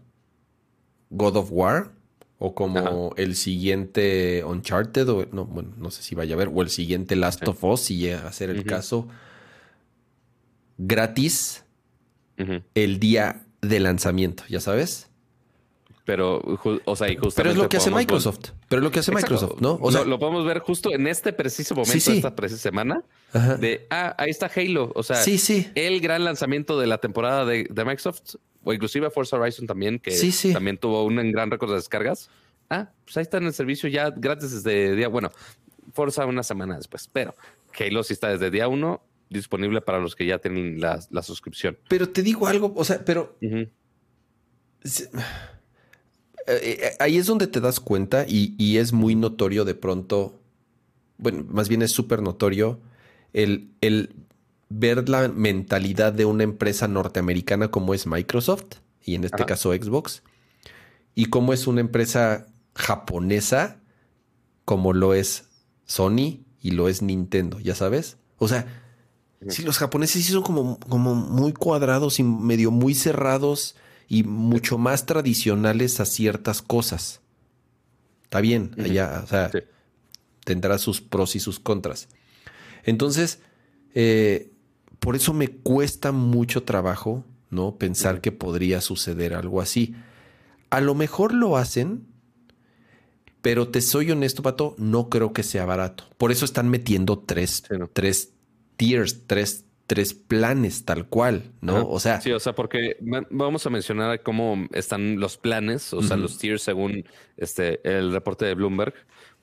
God 1.10 1.36
of 1.36 1.48
War 1.52 1.92
o 2.38 2.54
como 2.54 3.12
el 3.18 3.36
siguiente 3.36 4.42
Uncharted 4.42 5.06
o 5.10 5.26
no, 5.32 5.44
bueno, 5.44 5.74
no 5.76 5.90
sé 5.90 6.02
si 6.02 6.14
vaya 6.14 6.34
a 6.34 6.38
ver 6.38 6.50
o 6.50 6.62
el 6.62 6.70
siguiente 6.70 7.14
Last 7.14 7.46
of 7.46 7.62
Us 7.62 7.80
si 7.80 7.98
llega 7.98 8.26
a 8.26 8.32
ser 8.32 8.48
el 8.48 8.64
caso 8.64 9.06
gratis 10.78 11.62
el 12.74 12.98
día 12.98 13.44
de 13.60 13.80
lanzamiento, 13.80 14.44
ya 14.48 14.60
sabes. 14.60 15.10
Pero, 16.04 16.42
o 16.84 16.96
sea, 16.96 17.10
y 17.10 17.16
justamente 17.16 17.34
Pero 17.36 17.50
es 17.50 17.56
lo 17.56 17.68
que 17.68 17.78
hace 17.78 17.90
Microsoft. 17.90 18.50
Pero 18.68 18.80
es 18.80 18.84
lo 18.84 18.90
que 18.90 18.98
hace 18.98 19.10
Microsoft, 19.10 19.60
¿no? 19.60 19.78
O 19.80 19.90
sea, 19.90 20.04
lo, 20.04 20.18
podemos 20.18 20.44
ver 20.44 20.58
justo 20.58 20.92
en 20.92 21.06
este 21.06 21.32
preciso 21.32 21.74
momento, 21.74 22.12
esta 22.12 22.36
precisa 22.36 22.60
semana, 22.60 23.02
de, 23.58 23.86
ah, 23.88 24.14
ahí 24.18 24.28
está 24.28 24.50
Halo. 24.54 24.92
O 24.94 25.02
sea, 25.02 25.16
sí, 25.16 25.38
sí. 25.38 25.70
el 25.74 26.00
gran 26.00 26.22
lanzamiento 26.22 26.78
de 26.78 26.86
la 26.86 26.98
temporada 26.98 27.46
de, 27.46 27.66
Microsoft, 27.70 28.34
o 28.62 28.74
inclusive 28.74 29.08
Forza 29.10 29.38
Horizon 29.38 29.66
también, 29.66 29.98
que 29.98 30.12
también 30.52 30.76
tuvo 30.76 31.04
un 31.04 31.16
gran 31.32 31.50
récord 31.50 31.70
de 31.70 31.76
descargas. 31.76 32.28
Ah, 32.68 32.90
pues 33.04 33.16
ahí 33.16 33.22
está 33.22 33.38
en 33.38 33.44
el 33.44 33.54
servicio 33.54 33.88
ya 33.88 34.10
gratis 34.10 34.50
desde 34.50 34.94
día, 34.94 35.08
bueno, 35.08 35.30
Forza 35.92 36.26
una 36.26 36.42
semana 36.42 36.76
después, 36.76 37.08
pero 37.10 37.34
Halo 37.78 38.02
sí 38.02 38.12
está 38.12 38.28
desde 38.28 38.50
día 38.50 38.68
uno 38.68 39.02
disponible 39.30 39.80
para 39.80 40.00
los 40.00 40.14
que 40.14 40.26
ya 40.26 40.38
tienen 40.38 40.80
la, 40.80 41.00
suscripción. 41.22 41.78
Pero 41.88 42.10
te 42.10 42.22
digo 42.22 42.46
algo, 42.46 42.74
o 42.76 42.84
sea, 42.84 43.02
pero... 43.04 43.38
Eh, 43.40 43.70
eh, 46.46 46.96
ahí 46.98 47.16
es 47.16 47.26
donde 47.26 47.46
te 47.46 47.60
das 47.60 47.80
cuenta 47.80 48.26
y, 48.28 48.76
es 48.78 48.92
muy 48.92 49.14
notorio 49.14 49.64
de 49.64 49.74
pronto, 49.74 50.40
bueno, 51.18 51.44
más 51.48 51.68
bien 51.68 51.82
es 51.82 51.92
súper 51.92 52.22
notorio 52.22 52.80
el, 53.32 53.70
el, 53.80 54.14
ver 54.68 55.08
la 55.08 55.28
mentalidad 55.28 56.12
de 56.12 56.24
una 56.24 56.44
empresa 56.44 56.88
norteamericana 56.88 57.68
como 57.68 57.94
es 57.94 58.06
Microsoft 58.06 58.76
y 59.02 59.14
en 59.14 59.24
este 59.24 59.44
caso 59.44 59.72
Xbox 59.72 60.22
y 61.14 61.26
como 61.26 61.52
es 61.52 61.66
una 61.66 61.80
empresa 61.80 62.46
japonesa 62.74 63.80
como 64.64 64.92
lo 64.92 65.14
es 65.14 65.44
Sony 65.84 66.44
y 66.60 66.70
lo 66.70 66.88
es 66.88 67.02
Nintendo, 67.02 67.60
ya 67.60 67.74
sabes. 67.74 68.16
O 68.38 68.48
sea, 68.48 68.66
si 69.48 69.62
los 69.62 69.78
japoneses 69.78 70.24
sí 70.24 70.32
son 70.32 70.42
como, 70.42 70.78
como 70.80 71.14
muy 71.14 71.52
cuadrados 71.52 72.18
y 72.18 72.22
medio 72.22 72.70
muy 72.70 72.94
cerrados 72.94 73.76
y 74.08 74.22
mucho 74.22 74.78
más 74.78 75.06
tradicionales 75.06 76.00
a 76.00 76.04
ciertas 76.04 76.62
cosas. 76.62 77.20
Está 78.24 78.40
bien, 78.40 78.72
allá, 78.78 79.20
o 79.22 79.26
sea, 79.26 79.50
tendrá 80.44 80.78
sus 80.78 81.00
pros 81.00 81.36
y 81.36 81.40
sus 81.40 81.60
contras. 81.60 82.08
Entonces, 82.84 83.40
eh, 83.94 84.50
por 84.98 85.16
eso 85.16 85.32
me 85.32 85.48
cuesta 85.48 86.12
mucho 86.12 86.64
trabajo, 86.64 87.24
¿no? 87.50 87.76
Pensar 87.76 88.20
que 88.20 88.32
podría 88.32 88.80
suceder 88.80 89.34
algo 89.34 89.60
así. 89.60 89.94
A 90.70 90.80
lo 90.80 90.94
mejor 90.94 91.32
lo 91.32 91.56
hacen, 91.56 92.06
pero 93.40 93.68
te 93.68 93.80
soy 93.80 94.10
honesto, 94.10 94.42
Pato, 94.42 94.74
no 94.78 95.08
creo 95.10 95.32
que 95.32 95.42
sea 95.42 95.64
barato. 95.66 96.04
Por 96.18 96.32
eso 96.32 96.44
están 96.44 96.68
metiendo 96.68 97.18
tres, 97.18 97.62
tres 97.92 98.32
tiers, 98.76 99.26
tres 99.26 99.64
tres 99.86 100.14
planes 100.14 100.84
tal 100.84 101.06
cual, 101.06 101.52
¿no? 101.60 101.86
O 101.88 102.00
sea. 102.00 102.20
Sí, 102.20 102.32
o 102.32 102.40
sea, 102.40 102.54
porque 102.54 102.96
vamos 103.30 103.66
a 103.66 103.70
mencionar 103.70 104.22
cómo 104.22 104.66
están 104.72 105.20
los 105.20 105.36
planes, 105.36 105.92
o 105.92 106.02
sea, 106.02 106.16
los 106.16 106.38
tiers 106.38 106.62
según 106.62 107.04
este 107.36 107.80
el 107.84 108.12
reporte 108.12 108.44
de 108.44 108.54
Bloomberg, 108.54 108.94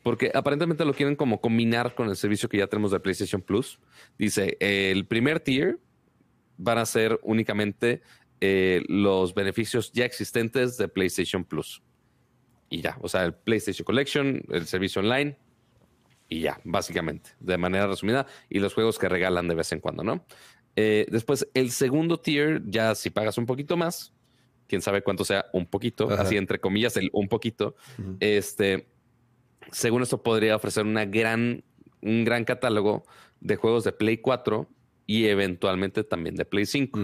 porque 0.03 0.31
aparentemente 0.33 0.85
lo 0.85 0.93
quieren 0.93 1.15
como 1.15 1.41
combinar 1.41 1.93
con 1.93 2.09
el 2.09 2.15
servicio 2.15 2.49
que 2.49 2.57
ya 2.57 2.67
tenemos 2.67 2.91
de 2.91 2.99
PlayStation 2.99 3.41
Plus. 3.41 3.79
Dice, 4.17 4.57
el 4.59 5.05
primer 5.05 5.39
tier 5.39 5.79
van 6.57 6.79
a 6.79 6.85
ser 6.85 7.19
únicamente 7.23 8.01
eh, 8.39 8.81
los 8.87 9.35
beneficios 9.35 9.91
ya 9.91 10.05
existentes 10.05 10.77
de 10.77 10.87
PlayStation 10.87 11.43
Plus. 11.43 11.83
Y 12.69 12.81
ya, 12.81 12.97
o 13.01 13.09
sea, 13.09 13.25
el 13.25 13.33
PlayStation 13.33 13.85
Collection, 13.85 14.43
el 14.49 14.65
servicio 14.65 15.01
online, 15.01 15.37
y 16.31 16.39
ya, 16.39 16.61
básicamente, 16.63 17.31
de 17.41 17.57
manera 17.57 17.87
resumida, 17.87 18.25
y 18.49 18.59
los 18.59 18.73
juegos 18.73 18.97
que 18.97 19.09
regalan 19.09 19.49
de 19.49 19.53
vez 19.53 19.73
en 19.73 19.81
cuando, 19.81 20.01
¿no? 20.01 20.25
Eh, 20.77 21.05
después, 21.11 21.45
el 21.53 21.71
segundo 21.71 22.21
tier, 22.21 22.61
ya 22.65 22.95
si 22.95 23.09
pagas 23.09 23.37
un 23.37 23.45
poquito 23.45 23.75
más, 23.75 24.13
quién 24.65 24.81
sabe 24.81 25.03
cuánto 25.03 25.25
sea 25.25 25.47
un 25.51 25.65
poquito, 25.65 26.09
así 26.09 26.37
entre 26.37 26.61
comillas, 26.61 26.95
el 26.95 27.09
un 27.11 27.27
poquito, 27.27 27.75
este, 28.21 28.87
según 29.73 30.03
esto 30.03 30.23
podría 30.23 30.55
ofrecer 30.55 30.85
una 30.85 31.03
gran, 31.03 31.65
un 32.01 32.23
gran 32.23 32.45
catálogo 32.45 33.03
de 33.41 33.57
juegos 33.57 33.83
de 33.83 33.91
Play 33.91 34.19
4 34.19 34.69
y 35.07 35.25
eventualmente 35.25 36.05
también 36.05 36.35
de 36.35 36.45
Play 36.45 36.65
5. 36.65 36.97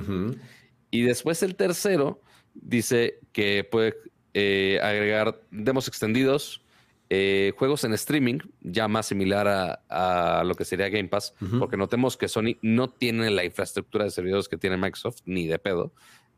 Y 0.90 1.02
después 1.02 1.44
el 1.44 1.58
tercero 1.58 2.22
dice 2.54 3.20
que 3.34 3.68
puede 3.70 3.94
eh, 4.34 4.80
agregar 4.82 5.42
demos 5.52 5.90
extendidos, 5.90 6.64
eh, 7.10 7.54
juegos 7.58 7.86
en 7.86 7.94
streaming, 7.94 8.40
ya 8.62 8.88
más 8.90 9.06
similar 9.06 9.48
a, 9.90 10.44
lo 10.44 10.56
que 10.56 10.66
sería 10.66 10.90
Game 10.90 11.08
Pass, 11.08 11.34
porque 11.58 11.78
notemos 11.78 12.18
que 12.18 12.28
Sony 12.28 12.58
no 12.62 12.90
tiene 12.90 13.30
la 13.32 13.46
infraestructura 13.46 14.04
de 14.04 14.12
servidores 14.12 14.50
que 14.50 14.58
tiene 14.58 14.76
Microsoft, 14.76 15.22
ni 15.26 15.48
de 15.48 15.58
pedo. 15.58 15.94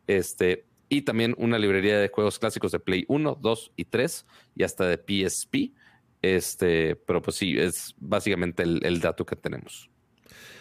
Este, 0.05 0.65
y 0.87 1.01
también 1.01 1.33
una 1.37 1.57
librería 1.57 1.97
de 1.99 2.09
juegos 2.09 2.37
clásicos 2.37 2.71
de 2.71 2.79
Play 2.79 3.05
1, 3.07 3.39
2 3.41 3.71
y 3.77 3.85
3, 3.85 4.25
y 4.55 4.63
hasta 4.63 4.85
de 4.85 4.97
PSP. 4.97 5.73
Este, 6.21 6.95
pero 6.95 7.21
pues 7.21 7.37
sí, 7.37 7.57
es 7.57 7.95
básicamente 7.99 8.63
el, 8.63 8.99
dato 8.99 9.25
que 9.25 9.35
tenemos. 9.35 9.89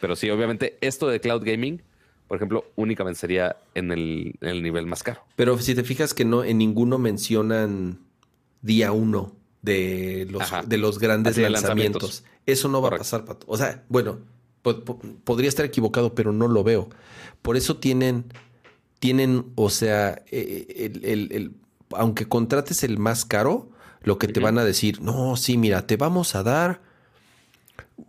Pero 0.00 0.16
sí, 0.16 0.30
obviamente, 0.30 0.78
esto 0.80 1.08
de 1.08 1.20
cloud 1.20 1.42
gaming, 1.44 1.82
por 2.28 2.36
ejemplo, 2.36 2.64
únicamente 2.76 3.18
sería 3.18 3.56
en 3.74 3.90
el, 3.90 4.34
en 4.40 4.48
el 4.48 4.62
nivel 4.62 4.86
más 4.86 5.02
caro. 5.02 5.22
Pero 5.36 5.58
si 5.58 5.74
te 5.74 5.84
fijas 5.84 6.14
que 6.14 6.24
no, 6.24 6.44
en 6.44 6.58
ninguno 6.58 6.98
mencionan 6.98 8.00
día 8.62 8.92
1 8.92 9.37
de 9.62 10.26
los, 10.30 10.42
de 10.66 10.78
los 10.78 10.98
grandes 10.98 11.36
lanzamientos. 11.36 12.24
Eso 12.46 12.68
no 12.68 12.80
va 12.80 12.88
a 12.88 12.98
pasar, 12.98 13.24
Pato. 13.24 13.46
O 13.48 13.56
sea, 13.56 13.84
bueno, 13.88 14.18
podría 15.24 15.48
estar 15.48 15.64
equivocado, 15.64 16.14
pero 16.14 16.32
no 16.32 16.48
lo 16.48 16.64
veo. 16.64 16.88
Por 17.42 17.56
eso 17.56 17.76
tienen, 17.76 18.32
tienen, 18.98 19.46
o 19.54 19.70
sea, 19.70 20.22
eh, 20.30 20.92
el, 21.02 21.52
aunque 21.90 22.26
contrates 22.26 22.82
el 22.82 22.98
más 22.98 23.24
caro, 23.24 23.70
lo 24.02 24.18
que 24.18 24.28
te 24.28 24.40
van 24.40 24.58
a 24.58 24.64
decir, 24.64 25.00
no, 25.00 25.36
sí, 25.36 25.56
mira, 25.56 25.86
te 25.86 25.96
vamos 25.96 26.34
a 26.34 26.42
dar 26.42 26.80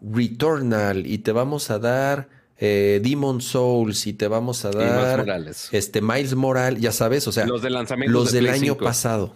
Returnal 0.02 1.08
y 1.08 1.20
te 1.20 1.32
vamos 1.32 1.72
a 1.72 1.80
dar 1.80 2.30
eh, 2.58 3.02
Demon 3.04 3.42
Souls 3.42 4.06
y 4.06 4.14
te 4.14 4.28
vamos 4.28 4.66
a 4.66 4.72
dar 4.72 5.26
este 5.72 6.02
Miles 6.02 6.36
Morales, 6.36 6.82
ya 6.82 6.92
sabes, 6.92 7.28
o 7.28 7.32
sea, 7.32 7.46
los, 7.48 7.62
de 7.62 7.70
los 7.70 8.32
del 8.32 8.50
año 8.50 8.78
pasado. 8.78 9.34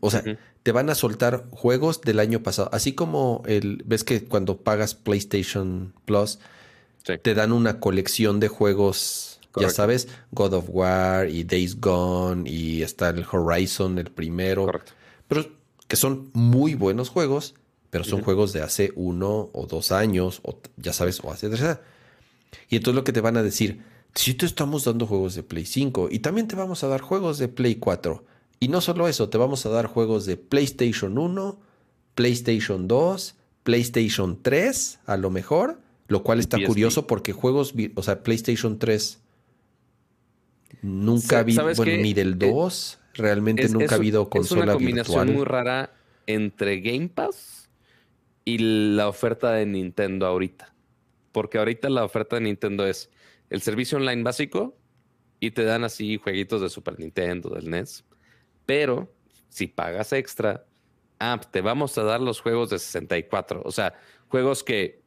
O 0.00 0.10
sea, 0.10 0.22
te 0.62 0.72
van 0.72 0.90
a 0.90 0.94
soltar 0.94 1.46
juegos 1.50 2.00
del 2.00 2.20
año 2.20 2.42
pasado. 2.42 2.68
Así 2.72 2.92
como 2.92 3.42
el, 3.46 3.82
ves 3.86 4.04
que 4.04 4.24
cuando 4.24 4.58
pagas 4.58 4.94
PlayStation 4.94 5.94
Plus, 6.04 6.38
te 7.22 7.34
dan 7.34 7.52
una 7.52 7.80
colección 7.80 8.40
de 8.40 8.48
juegos, 8.48 9.40
ya 9.56 9.70
sabes, 9.70 10.08
God 10.32 10.54
of 10.54 10.64
War 10.68 11.28
y 11.28 11.44
Days 11.44 11.80
Gone 11.80 12.48
y 12.48 12.82
está 12.82 13.08
el 13.10 13.24
Horizon, 13.30 13.98
el 13.98 14.10
primero. 14.10 14.66
Correcto. 14.66 14.92
Pero 15.28 15.46
que 15.88 15.96
son 15.96 16.30
muy 16.32 16.74
buenos 16.74 17.08
juegos, 17.08 17.54
pero 17.90 18.04
son 18.04 18.22
juegos 18.22 18.52
de 18.52 18.62
hace 18.62 18.92
uno 18.94 19.50
o 19.52 19.66
dos 19.66 19.90
años, 19.90 20.40
o 20.44 20.58
ya 20.76 20.92
sabes, 20.92 21.20
o 21.24 21.32
hace 21.32 21.48
tres. 21.48 21.78
Y 22.68 22.76
entonces 22.76 22.94
lo 22.96 23.04
que 23.04 23.12
te 23.12 23.20
van 23.20 23.36
a 23.36 23.42
decir, 23.42 23.82
si 24.14 24.34
te 24.34 24.46
estamos 24.46 24.84
dando 24.84 25.06
juegos 25.06 25.34
de 25.34 25.42
Play 25.42 25.64
5 25.64 26.08
y 26.10 26.20
también 26.20 26.48
te 26.48 26.56
vamos 26.56 26.84
a 26.84 26.88
dar 26.88 27.00
juegos 27.00 27.38
de 27.38 27.48
Play 27.48 27.76
4 27.76 28.24
y 28.60 28.68
no 28.68 28.82
solo 28.82 29.08
eso, 29.08 29.30
te 29.30 29.38
vamos 29.38 29.64
a 29.64 29.70
dar 29.70 29.86
juegos 29.86 30.26
de 30.26 30.36
PlayStation 30.36 31.16
1, 31.16 31.58
PlayStation 32.14 32.86
2, 32.86 33.36
PlayStation 33.62 34.42
3, 34.42 35.00
a 35.06 35.16
lo 35.16 35.30
mejor, 35.30 35.80
lo 36.08 36.22
cual 36.22 36.40
está 36.40 36.58
curioso 36.66 37.06
porque 37.06 37.32
juegos, 37.32 37.74
o 37.94 38.02
sea, 38.02 38.22
PlayStation 38.22 38.78
3 38.78 39.22
nunca 40.82 41.38
ha 41.38 41.40
habido, 41.40 41.74
bueno, 41.74 42.02
ni 42.02 42.12
del 42.12 42.38
2, 42.38 42.98
eh, 43.02 43.06
realmente 43.14 43.68
nunca 43.70 43.94
ha 43.94 43.98
habido 43.98 44.28
consola. 44.28 44.60
Es 44.60 44.64
una 44.64 44.72
combinación 44.74 45.32
muy 45.32 45.44
rara 45.44 45.94
entre 46.26 46.80
Game 46.80 47.08
Pass 47.08 47.70
y 48.44 48.58
la 48.94 49.08
oferta 49.08 49.52
de 49.52 49.66
Nintendo 49.66 50.26
ahorita. 50.26 50.74
Porque 51.32 51.58
ahorita 51.58 51.88
la 51.88 52.04
oferta 52.04 52.36
de 52.36 52.42
Nintendo 52.42 52.86
es 52.86 53.08
el 53.48 53.62
servicio 53.62 53.98
online 53.98 54.22
básico 54.22 54.76
y 55.38 55.52
te 55.52 55.64
dan 55.64 55.84
así 55.84 56.18
jueguitos 56.18 56.60
de 56.60 56.68
Super 56.68 56.98
Nintendo, 56.98 57.50
del 57.50 57.70
NES. 57.70 58.04
Pero 58.70 59.12
si 59.48 59.66
pagas 59.66 60.12
extra, 60.12 60.64
ah, 61.18 61.40
te 61.50 61.60
vamos 61.60 61.98
a 61.98 62.04
dar 62.04 62.20
los 62.20 62.40
juegos 62.40 62.70
de 62.70 62.78
64. 62.78 63.62
O 63.64 63.72
sea, 63.72 63.94
juegos 64.28 64.62
que 64.62 65.02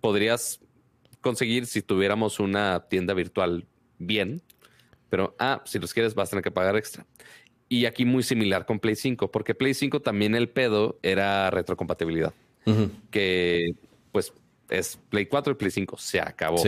podrías 0.00 0.58
conseguir 1.20 1.66
si 1.66 1.82
tuviéramos 1.82 2.40
una 2.40 2.86
tienda 2.88 3.12
virtual 3.12 3.66
bien. 3.98 4.40
Pero, 5.10 5.36
ah, 5.38 5.62
si 5.66 5.78
los 5.78 5.92
quieres 5.92 6.14
vas 6.14 6.28
a 6.28 6.30
tener 6.30 6.44
que 6.44 6.50
pagar 6.50 6.76
extra. 6.76 7.04
Y 7.68 7.84
aquí 7.84 8.06
muy 8.06 8.22
similar 8.22 8.64
con 8.64 8.80
Play 8.80 8.96
5, 8.96 9.30
porque 9.30 9.54
Play 9.54 9.74
5 9.74 10.00
también 10.00 10.34
el 10.34 10.48
pedo 10.48 10.98
era 11.02 11.50
retrocompatibilidad. 11.50 12.32
Que 13.10 13.74
pues 14.12 14.32
es 14.70 14.98
Play 15.10 15.26
4 15.26 15.52
y 15.52 15.56
Play 15.56 15.70
5, 15.70 15.98
se 15.98 16.20
acabó. 16.20 16.62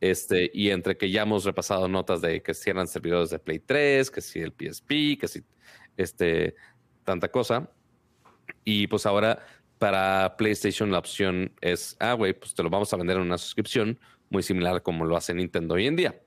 Este, 0.00 0.52
y 0.54 0.70
entre 0.70 0.96
que 0.96 1.10
ya 1.10 1.22
hemos 1.22 1.44
repasado 1.44 1.88
notas 1.88 2.20
de 2.20 2.42
que 2.42 2.54
si 2.54 2.70
eran 2.70 2.86
servidores 2.86 3.30
de 3.30 3.40
Play 3.40 3.58
3, 3.58 4.08
que 4.12 4.20
si 4.20 4.38
el 4.38 4.52
PSP, 4.52 5.18
que 5.18 5.26
si 5.26 5.42
este, 5.96 6.54
tanta 7.04 7.30
cosa. 7.30 7.70
Y 8.64 8.86
pues 8.86 9.06
ahora 9.06 9.44
para 9.78 10.36
PlayStation 10.36 10.90
la 10.90 10.98
opción 10.98 11.52
es, 11.60 11.96
ah, 12.00 12.14
güey, 12.14 12.32
pues 12.32 12.54
te 12.54 12.62
lo 12.62 12.70
vamos 12.70 12.92
a 12.92 12.96
vender 12.96 13.16
en 13.16 13.22
una 13.22 13.38
suscripción 13.38 13.98
muy 14.30 14.42
similar 14.42 14.82
como 14.82 15.04
lo 15.04 15.16
hace 15.16 15.34
Nintendo 15.34 15.74
hoy 15.74 15.86
en 15.86 15.96
día. 15.96 16.20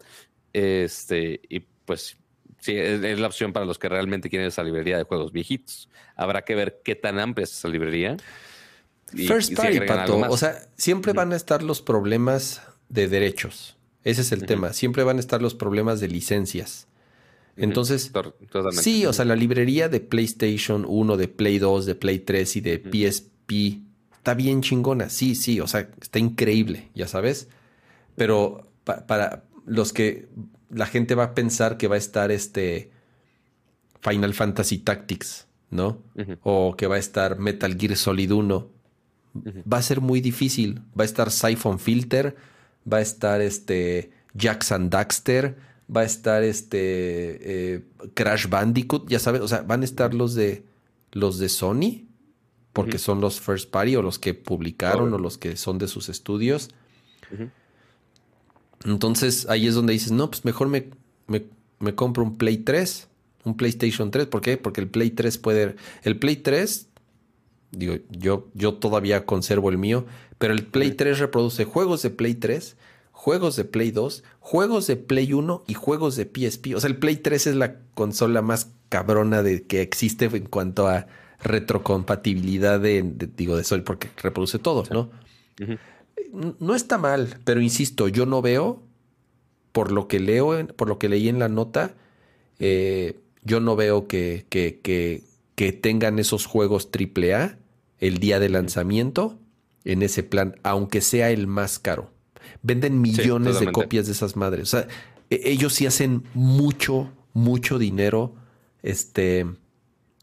Este, 0.54 1.42
y 1.50 1.62
pues 1.86 2.18
sí, 2.60 2.78
es, 2.78 3.20
la 3.20 3.28
opción 3.28 3.54
para 3.54 3.66
los 3.66 3.80
que 3.80 3.90
realmente 3.90 4.30
quieren 4.30 4.48
esa 4.48 4.64
librería 4.64 4.98
de 4.98 5.04
juegos 5.04 5.32
viejitos. 5.32 5.90
Habrá 6.16 6.44
que 6.44 6.56
ver 6.56 6.82
qué 6.84 6.96
tan 6.96 7.20
amplia 7.20 7.44
es 7.44 7.52
esa 7.52 7.68
librería. 7.68 8.18
First 9.08 9.56
party, 9.56 9.82
Pato. 9.82 10.18
O 10.30 10.38
sea, 10.38 10.68
siempre 10.76 11.14
van 11.14 11.32
a 11.32 11.36
estar 11.36 11.64
los 11.64 11.82
problemas 11.82 12.62
de 12.90 13.08
derechos. 13.08 13.78
Ese 14.04 14.22
es 14.22 14.32
el 14.32 14.46
tema. 14.46 14.74
Siempre 14.74 15.04
van 15.04 15.18
a 15.18 15.20
estar 15.20 15.42
los 15.42 15.54
problemas 15.54 16.00
de 16.00 16.08
licencias. 16.08 16.88
Entonces, 17.58 18.12
sí, 18.72 19.06
o 19.06 19.14
sea, 19.14 19.26
la 19.26 19.36
librería 19.36 19.90
de 19.90 20.00
PlayStation 20.00 20.86
1, 20.88 21.18
de 21.18 21.28
Play 21.28 21.60
2, 21.60 21.86
de 21.86 21.96
Play 21.96 22.20
3 22.20 22.56
y 22.56 22.62
de 22.62 22.78
PSP 22.80 23.88
está 24.28 24.34
bien 24.34 24.62
chingona. 24.62 25.10
Sí, 25.10 25.36
sí, 25.36 25.60
o 25.60 25.68
sea, 25.68 25.90
está 26.02 26.20
increíble, 26.20 26.90
ya 26.94 27.08
sabes. 27.08 27.48
Pero 28.16 28.70
para 28.84 29.44
los 29.66 29.94
que 29.94 30.28
la 30.70 30.86
gente 30.86 31.16
va 31.16 31.24
a 31.24 31.34
pensar 31.34 31.78
que 31.78 31.88
va 31.88 31.96
a 31.96 31.98
estar 31.98 32.30
este 32.32 32.92
Final 34.02 34.34
Fantasy 34.34 34.80
Tactics, 34.80 35.48
¿no? 35.70 36.02
O 36.44 36.76
que 36.76 36.88
va 36.88 36.96
a 36.96 37.00
estar 37.00 37.40
Metal 37.40 37.78
Gear 37.78 37.96
Solid 37.96 38.32
1. 38.32 38.70
Va 39.72 39.78
a 39.78 39.82
ser 39.82 40.02
muy 40.02 40.20
difícil. 40.20 40.82
Va 40.98 41.04
a 41.04 41.06
estar 41.06 41.32
Siphon 41.32 41.80
Filter, 41.80 42.36
va 42.92 42.98
a 42.98 43.02
estar 43.02 43.42
este 43.42 44.12
Jackson 44.34 44.90
Daxter, 44.90 45.58
va 45.96 46.02
a 46.02 46.06
estar 46.06 46.44
este 46.44 47.76
eh, 47.76 47.84
Crash 48.14 48.48
Bandicoot, 48.48 49.10
ya 49.10 49.20
sabes, 49.20 49.42
o 49.42 49.48
sea, 49.48 49.62
van 49.62 49.82
a 49.82 49.86
estar 49.86 50.14
los 50.14 50.36
de 50.36 50.64
los 51.12 51.40
de 51.40 51.50
Sony, 51.50 52.08
porque 52.74 53.00
son 53.00 53.22
los 53.22 53.40
first 53.40 53.72
party 53.72 53.96
o 53.96 54.02
los 54.02 54.20
que 54.20 54.34
publicaron 54.34 55.14
o 55.14 55.18
los 55.18 55.38
que 55.38 55.58
son 55.58 55.78
de 55.78 55.88
sus 55.88 56.10
estudios. 56.10 56.70
Entonces 58.86 59.48
ahí 59.50 59.68
es 59.68 59.74
donde 59.74 59.94
dices, 59.94 60.12
no, 60.12 60.30
pues 60.30 60.46
mejor 60.46 60.68
me, 60.68 60.90
me, 61.80 61.96
compro 61.96 62.24
un 62.24 62.38
Play 62.38 62.58
3, 62.60 63.08
un 63.46 63.58
PlayStation 63.58 64.12
3. 64.12 64.28
¿Por 64.28 64.42
qué? 64.42 64.58
Porque 64.58 64.82
el 64.82 64.88
Play 64.90 65.10
3 65.10 65.38
puede... 65.40 65.76
El 66.04 66.20
Play 66.20 66.36
3, 66.36 66.88
digo, 67.72 67.96
yo, 68.12 68.48
yo 68.54 68.76
todavía 68.76 69.26
conservo 69.26 69.70
el 69.70 69.80
mío, 69.80 70.06
pero 70.38 70.54
el 70.54 70.66
Play 70.66 70.92
3 70.92 71.18
reproduce 71.18 71.66
juegos 71.66 72.04
de 72.04 72.12
Play 72.12 72.36
3, 72.36 72.78
juegos 73.18 73.56
de 73.56 73.66
Play 73.66 73.90
2, 73.90 74.24
juegos 74.40 74.86
de 74.86 74.96
Play 74.96 75.34
1 75.34 75.64
y 75.68 75.74
juegos 75.74 76.16
de 76.16 76.26
PSP. 76.26 76.76
O 76.76 76.80
sea, 76.80 76.88
el 76.88 76.98
Play 76.98 77.16
3 77.18 77.48
es 77.48 77.56
la 77.56 77.80
consola 77.96 78.44
más 78.44 78.72
cabrona 78.90 79.42
de 79.42 79.64
que 79.64 79.82
existe 79.82 80.26
en 80.26 80.46
cuanto 80.46 80.88
a 80.88 81.08
retrocompatibilidad 81.42 82.80
de, 82.80 83.04
digo, 83.36 83.58
de 83.58 83.64
Sol, 83.64 83.84
porque 83.84 84.10
reproduce 84.22 84.60
todo, 84.60 84.84
¿no? 84.92 85.10
no 86.60 86.76
está 86.76 87.00
mal, 87.00 87.40
pero 87.44 87.60
insisto, 87.60 88.08
yo 88.08 88.28
no 88.28 88.44
veo, 88.44 88.84
por 89.72 89.92
lo 89.92 90.08
que 90.08 90.20
leo, 90.20 90.68
por 90.76 90.88
lo 90.88 91.00
que 91.00 91.10
leí 91.10 91.28
en 91.28 91.40
la 91.40 91.50
nota, 91.50 91.96
eh, 92.60 93.20
yo 93.42 93.60
no 93.60 93.76
veo 93.76 94.08
que, 94.08 94.46
que, 94.50 94.80
que, 95.56 95.72
tengan 95.74 96.20
esos 96.20 96.46
juegos 96.46 96.88
AAA 96.94 97.58
el 98.00 98.20
día 98.20 98.40
de 98.40 98.50
lanzamiento 98.50 99.40
en 99.86 100.04
ese 100.04 100.22
plan, 100.22 100.56
aunque 100.62 101.02
sea 101.02 101.32
el 101.32 101.48
más 101.48 101.80
caro. 101.80 102.12
Venden 102.62 103.02
millones 103.02 103.60
de 103.60 103.72
copias 103.72 104.06
de 104.08 104.12
esas 104.14 104.36
madres. 104.36 104.64
O 104.64 104.66
sea, 104.66 104.88
e, 105.30 105.42
ellos 105.46 105.74
sí 105.74 105.86
hacen 105.86 106.24
mucho, 106.34 107.12
mucho 107.34 107.80
dinero. 107.80 108.36
Este 108.84 109.46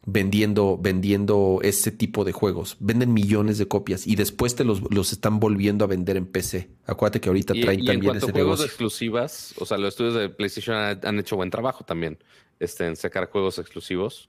vendiendo, 0.06 0.78
vendiendo 0.78 1.60
ese 1.62 1.90
tipo 1.90 2.24
de 2.24 2.32
juegos. 2.32 2.76
Venden 2.80 3.12
millones 3.12 3.58
de 3.58 3.66
copias 3.66 4.06
y 4.06 4.16
después 4.16 4.54
te 4.54 4.64
los, 4.64 4.82
los 4.92 5.12
están 5.12 5.40
volviendo 5.40 5.84
a 5.84 5.88
vender 5.88 6.16
en 6.16 6.26
PC. 6.26 6.70
Acuérdate 6.86 7.20
que 7.20 7.28
ahorita 7.28 7.54
traen 7.54 7.80
y 7.80 7.86
también 7.86 8.16
en 8.16 8.24
a 8.24 8.32
juegos 8.32 8.64
exclusivas, 8.64 9.54
o 9.58 9.66
sea, 9.66 9.78
los 9.78 9.88
estudios 9.88 10.14
de 10.14 10.28
PlayStation 10.28 10.76
han, 10.76 11.18
hecho 11.18 11.36
buen 11.36 11.50
trabajo 11.50 11.84
también 11.84 12.18
este, 12.60 12.86
en 12.86 12.96
sacar 12.96 13.30
juegos 13.30 13.58
exclusivos. 13.58 14.28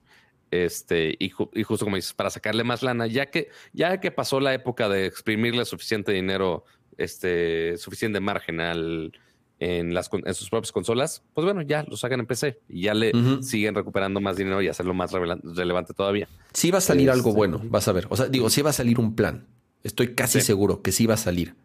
Este, 0.52 1.16
y, 1.20 1.32
y, 1.54 1.64
justo 1.64 1.86
como 1.86 1.96
dices, 1.98 2.14
para 2.14 2.30
sacarle 2.30 2.64
más 2.64 2.84
lana, 2.84 3.08
ya 3.08 3.26
que, 3.26 3.50
ya 3.74 4.00
que 4.00 4.12
pasó 4.12 4.40
la 4.40 4.54
época 4.54 4.88
de 4.88 5.08
exprimirle 5.08 5.66
suficiente 5.66 6.12
dinero, 6.12 6.64
este, 6.98 7.78
suficiente 7.78 8.20
margen 8.20 8.60
al, 8.60 9.12
en, 9.60 9.94
las, 9.94 10.10
en 10.12 10.34
sus 10.34 10.50
propias 10.50 10.72
consolas, 10.72 11.24
pues 11.34 11.46
bueno, 11.46 11.62
ya 11.62 11.84
lo 11.84 11.98
sacan 11.98 12.20
en 12.20 12.26
PC 12.26 12.60
y 12.68 12.84
ya 12.84 12.94
le 12.94 13.12
siguen 13.42 13.76
recuperando 13.76 14.20
más 14.22 14.38
dinero 14.38 14.62
y 14.62 14.68
hacerlo 14.68 14.94
más 14.94 15.12
relevante 15.12 15.94
todavía. 15.94 16.28
Sí 16.54 16.72
va 16.72 16.80
a 16.80 16.82
salir 16.82 17.10
algo 17.10 17.30
este, 17.30 17.38
bueno, 17.38 17.62
vas 17.66 17.88
a 17.88 17.92
ver. 17.92 18.08
O 18.10 18.18
sea, 18.18 18.28
digo, 18.28 18.50
sí 18.50 18.62
va 18.62 18.72
a 18.72 18.74
salir 18.74 19.00
un 19.00 19.16
plan. 19.16 19.48
Estoy 19.84 20.16
casi 20.16 20.42
seguro 20.42 20.82
que 20.82 20.92
sí 20.92 21.06
va 21.06 21.14
a 21.14 21.18
salir. 21.18 21.56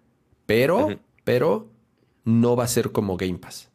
Pero, 0.47 1.01
pero 1.25 1.71
no 2.25 2.57
va 2.57 2.65
a 2.65 2.69
ser 2.69 2.93
como 2.93 3.17
Game 3.17 3.39
Pass. 3.39 3.71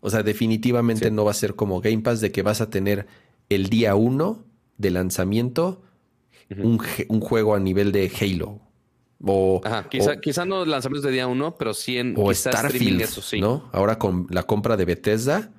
O 0.00 0.10
sea, 0.10 0.22
definitivamente 0.22 1.10
no 1.10 1.24
va 1.24 1.32
a 1.32 1.34
ser 1.34 1.54
como 1.54 1.80
Game 1.80 2.02
Pass 2.02 2.20
de 2.20 2.30
que 2.30 2.42
vas 2.42 2.60
a 2.60 2.70
tener 2.70 3.06
el 3.48 3.68
día 3.68 3.94
uno 3.94 4.44
de 4.76 4.90
lanzamiento 4.90 5.82
un, 6.50 6.80
un, 7.08 7.20
juego 7.20 7.54
a 7.54 7.60
nivel 7.60 7.92
de 7.92 8.10
Halo 8.20 8.60
o, 9.24 9.60
quizá, 10.22 10.44
no 10.44 10.64
lanzamientos 10.64 11.04
de 11.04 11.12
día 11.12 11.26
uno, 11.26 11.56
pero 11.56 11.74
sí 11.74 11.98
en 11.98 12.14
o 12.16 12.32
Starfield, 12.32 13.00
eso 13.00 13.20
sí. 13.20 13.40
¿no? 13.40 13.68
Ahora 13.72 13.98
con 13.98 14.26
la 14.30 14.44
compra 14.44 14.76
de 14.76 14.84
Bethesda, 14.84 15.50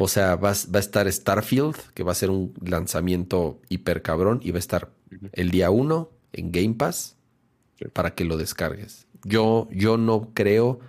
o 0.00 0.08
sea, 0.08 0.34
va, 0.34 0.52
va, 0.52 0.78
a 0.78 0.78
estar 0.78 1.10
Starfield, 1.10 1.76
que 1.94 2.02
va 2.02 2.12
a 2.12 2.14
ser 2.14 2.30
un 2.30 2.52
lanzamiento 2.64 3.60
hiper 3.68 4.02
cabrón 4.02 4.40
y 4.42 4.50
va 4.50 4.56
a 4.56 4.58
estar 4.58 4.90
el 5.32 5.50
día 5.50 5.70
uno 5.70 6.10
en 6.32 6.50
Game 6.50 6.74
Pass 6.74 7.16
para 7.92 8.14
que 8.14 8.24
lo 8.24 8.36
descargues. 8.36 9.06
Yo, 9.24 9.68
yo 9.70 9.96
no 9.96 10.30
creo 10.34 10.80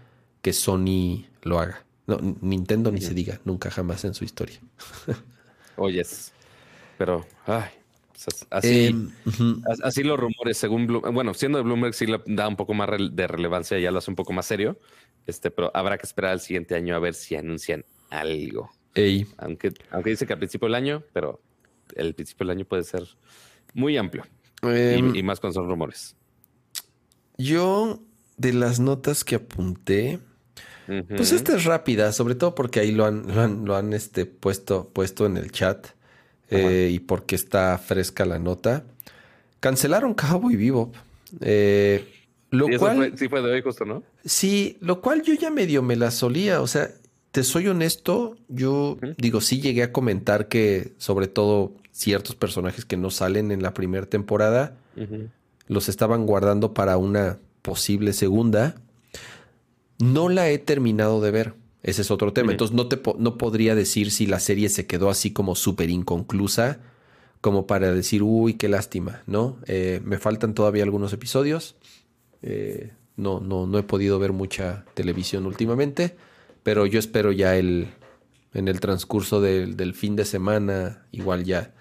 que 0.42 0.54
Sony 0.54 1.26
lo 1.44 1.60
haga. 1.60 1.86
No, 2.08 2.18
Nintendo 2.42 2.92
ni 2.92 3.02
se 3.02 3.14
diga, 3.14 3.40
nunca 3.46 3.70
jamás 3.70 4.04
en 4.06 4.14
su 4.14 4.24
historia. 4.24 4.60
Oyes. 5.76 6.34
Pero, 6.98 7.26
ay, 7.46 7.70
así, 8.50 8.88
em, 8.88 9.12
así 9.84 10.04
los 10.04 10.20
rumores, 10.20 10.58
según 10.58 10.88
bueno, 10.88 11.34
siendo 11.34 11.58
de 11.58 11.64
Bloomberg, 11.64 11.94
sí 11.94 12.06
le 12.06 12.22
da 12.26 12.48
un 12.48 12.56
poco 12.56 12.74
más 12.74 12.90
de 13.12 13.28
relevancia, 13.28 13.80
ya 13.80 13.92
lo 13.92 14.00
hace 14.00 14.12
un 14.12 14.16
poco 14.16 14.34
más 14.34 14.46
serio. 14.46 14.80
Este, 15.26 15.52
pero 15.52 15.72
habrá 15.74 15.98
que 15.98 16.06
esperar 16.06 16.32
al 16.32 16.40
siguiente 16.40 16.76
año 16.76 16.96
a 16.96 17.00
ver 17.00 17.14
si 17.14 17.36
anuncian 17.36 17.86
algo. 18.10 18.72
Aunque, 19.38 19.72
aunque 19.92 20.10
dice 20.10 20.26
que 20.26 20.34
al 20.34 20.40
principio 20.40 20.68
del 20.68 20.76
año, 20.76 21.04
pero 21.14 21.42
el 21.96 22.14
principio 22.16 22.48
del 22.48 22.58
año 22.58 22.66
puede 22.66 22.84
ser 22.84 23.04
muy 23.74 23.98
amplio. 23.98 24.26
y, 24.64 24.68
em, 25.20 25.26
más 25.26 25.40
con 25.40 25.54
son 25.54 25.70
rumores. 25.70 26.16
Yo, 27.38 28.02
de 28.38 28.54
las 28.54 28.80
notas 28.80 29.24
que 29.24 29.36
apunté, 29.36 30.20
pues 31.16 31.32
esta 31.32 31.56
es 31.56 31.66
rápida, 31.66 32.12
sobre 32.12 32.36
todo 32.36 32.56
porque 32.56 32.80
ahí 32.80 32.92
lo 32.92 33.06
han, 33.06 33.34
lo 33.34 33.42
han, 33.42 33.66
lo 33.66 33.76
han 33.76 33.94
este, 33.94 34.26
puesto, 34.26 34.90
puesto 34.90 35.26
en 35.26 35.38
el 35.38 35.52
chat. 35.52 35.88
Eh, 36.50 36.90
y 36.92 37.00
porque 37.00 37.36
está 37.36 37.78
fresca 37.78 38.26
la 38.26 38.40
nota. 38.40 38.84
Cancelaron 39.60 40.14
Cowboy 40.14 40.56
Bebop. 40.56 40.96
Eh, 41.42 42.06
lo 42.50 42.68
cual, 42.80 43.14
sí 43.16 43.28
fue 43.28 43.42
de 43.42 43.52
hoy 43.52 43.62
justo, 43.62 43.86
¿no? 43.86 44.04
Sí, 44.26 44.78
lo 44.82 45.02
cual 45.02 45.22
yo 45.22 45.34
ya 45.36 45.52
medio 45.52 45.84
me 45.84 45.96
la 45.96 46.12
solía. 46.12 46.62
O 46.62 46.68
sea, 46.68 46.90
te 47.32 47.44
soy 47.44 47.68
honesto, 47.68 48.38
yo 48.48 48.98
digo, 49.18 49.42
sí 49.42 49.62
llegué 49.62 49.84
a 49.84 49.92
comentar 49.92 50.48
que 50.48 50.94
sobre 50.98 51.28
todo 51.28 51.74
ciertos 51.92 52.36
personajes 52.36 52.86
que 52.86 52.98
no 52.98 53.12
salen 53.12 53.52
en 53.52 53.62
la 53.62 53.74
primera 53.74 54.06
temporada, 54.06 54.78
Los 55.68 55.88
estaban 55.88 56.26
guardando 56.26 56.74
para 56.74 56.98
una 56.98 57.38
posible 57.62 58.14
segunda. 58.14 58.76
No 60.00 60.28
la 60.30 60.50
he 60.50 60.58
terminado 60.58 61.22
de 61.22 61.32
ver. 61.32 61.54
Ese 61.82 62.02
es 62.02 62.12
otro 62.12 62.34
tema. 62.34 62.52
Entonces 62.52 62.76
no, 62.76 62.88
te 62.88 63.02
no 63.18 63.38
podría 63.38 63.76
decir 63.76 64.12
si 64.12 64.26
la 64.26 64.40
serie 64.40 64.70
se 64.70 64.86
quedó 64.86 65.10
así 65.10 65.32
como 65.32 65.56
súper 65.56 65.90
inconclusa, 65.90 66.80
como 67.42 67.68
para 67.68 67.94
decir, 67.94 68.22
uy, 68.22 68.56
qué 68.56 68.68
lástima, 68.68 69.24
¿no? 69.26 69.58
Eh, 69.66 70.02
me 70.04 70.18
faltan 70.18 70.54
todavía 70.54 70.84
algunos 70.84 71.14
episodios. 71.14 71.76
Eh, 72.42 72.92
no, 73.16 73.40
no, 73.40 73.66
no 73.66 73.78
he 73.78 73.84
podido 73.84 74.20
ver 74.20 74.34
mucha 74.34 74.86
televisión 74.94 75.46
últimamente, 75.46 76.18
pero 76.64 76.86
yo 76.86 77.00
espero 77.00 77.32
ya 77.32 77.56
el, 77.56 77.90
en 78.54 78.68
el 78.68 78.80
transcurso 78.80 79.42
del, 79.42 79.94
fin 79.94 80.16
de 80.16 80.26
semana, 80.26 81.06
igual 81.12 81.44
ya, 81.44 81.74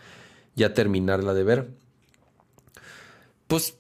ya 0.55 0.75
terminarla 0.75 1.35
de 1.35 1.45
ver. 1.45 1.71
Pues, 3.47 3.75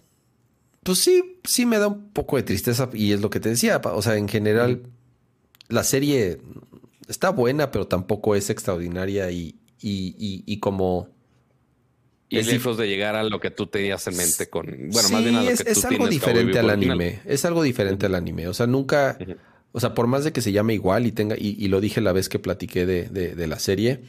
pues 0.83 0.99
sí, 0.99 1.39
sí 1.45 1.67
me 1.67 1.79
da 1.79 1.89
un 1.89 2.11
poco 2.11 2.37
de 2.37 2.43
tristeza 2.43 2.89
y 2.93 3.13
es 3.13 3.21
lo 3.21 3.31
que 3.31 3.41
te 3.41 3.51
decía, 3.51 3.81
o 3.85 4.03
sea, 4.03 4.17
en 4.17 4.29
general 4.29 4.83
la 5.69 5.85
serie 5.85 6.41
está 7.09 7.31
buena, 7.31 7.71
pero 7.71 7.87
tampoco 7.87 8.35
es 8.35 8.51
extraordinaria 8.51 9.31
y, 9.31 9.57
y, 9.81 10.59
como... 10.61 11.09
Y 12.31 12.39
es 12.39 12.47
lejos 12.47 12.77
de 12.77 12.87
llegar 12.87 13.17
a 13.17 13.23
lo 13.23 13.41
que 13.41 13.51
tú 13.51 13.67
tenías 13.67 14.07
en 14.07 14.17
mente 14.17 14.51
con... 14.51 14.67
Bueno, 14.67 15.09
más 15.09 15.23
bien 15.23 15.37
a 15.37 15.43
lo 15.43 15.51
es, 15.51 15.65
que 15.65 15.71
es 15.71 15.85
algo 15.85 16.09
diferente 16.09 16.59
al 16.59 16.69
anime. 16.69 17.21
Es 17.25 17.45
algo 17.47 17.63
diferente 17.63 18.07
al 18.07 18.15
anime. 18.15 18.49
O 18.49 18.55
sea, 18.55 18.67
nunca... 18.67 19.19
O 19.73 19.81
sea, 19.81 19.95
por 19.95 20.07
más 20.07 20.25
de 20.25 20.33
que 20.33 20.41
se 20.41 20.53
llame 20.53 20.75
igual 20.75 21.07
y 21.07 21.13
tenga... 21.13 21.37
Y, 21.39 21.67
lo 21.69 21.81
dije 21.81 22.01
la 22.01 22.13
vez 22.13 22.29
que 22.29 22.39
platiqué 22.39 22.85
de, 22.87 23.47
la 23.47 23.59
serie, 23.59 24.01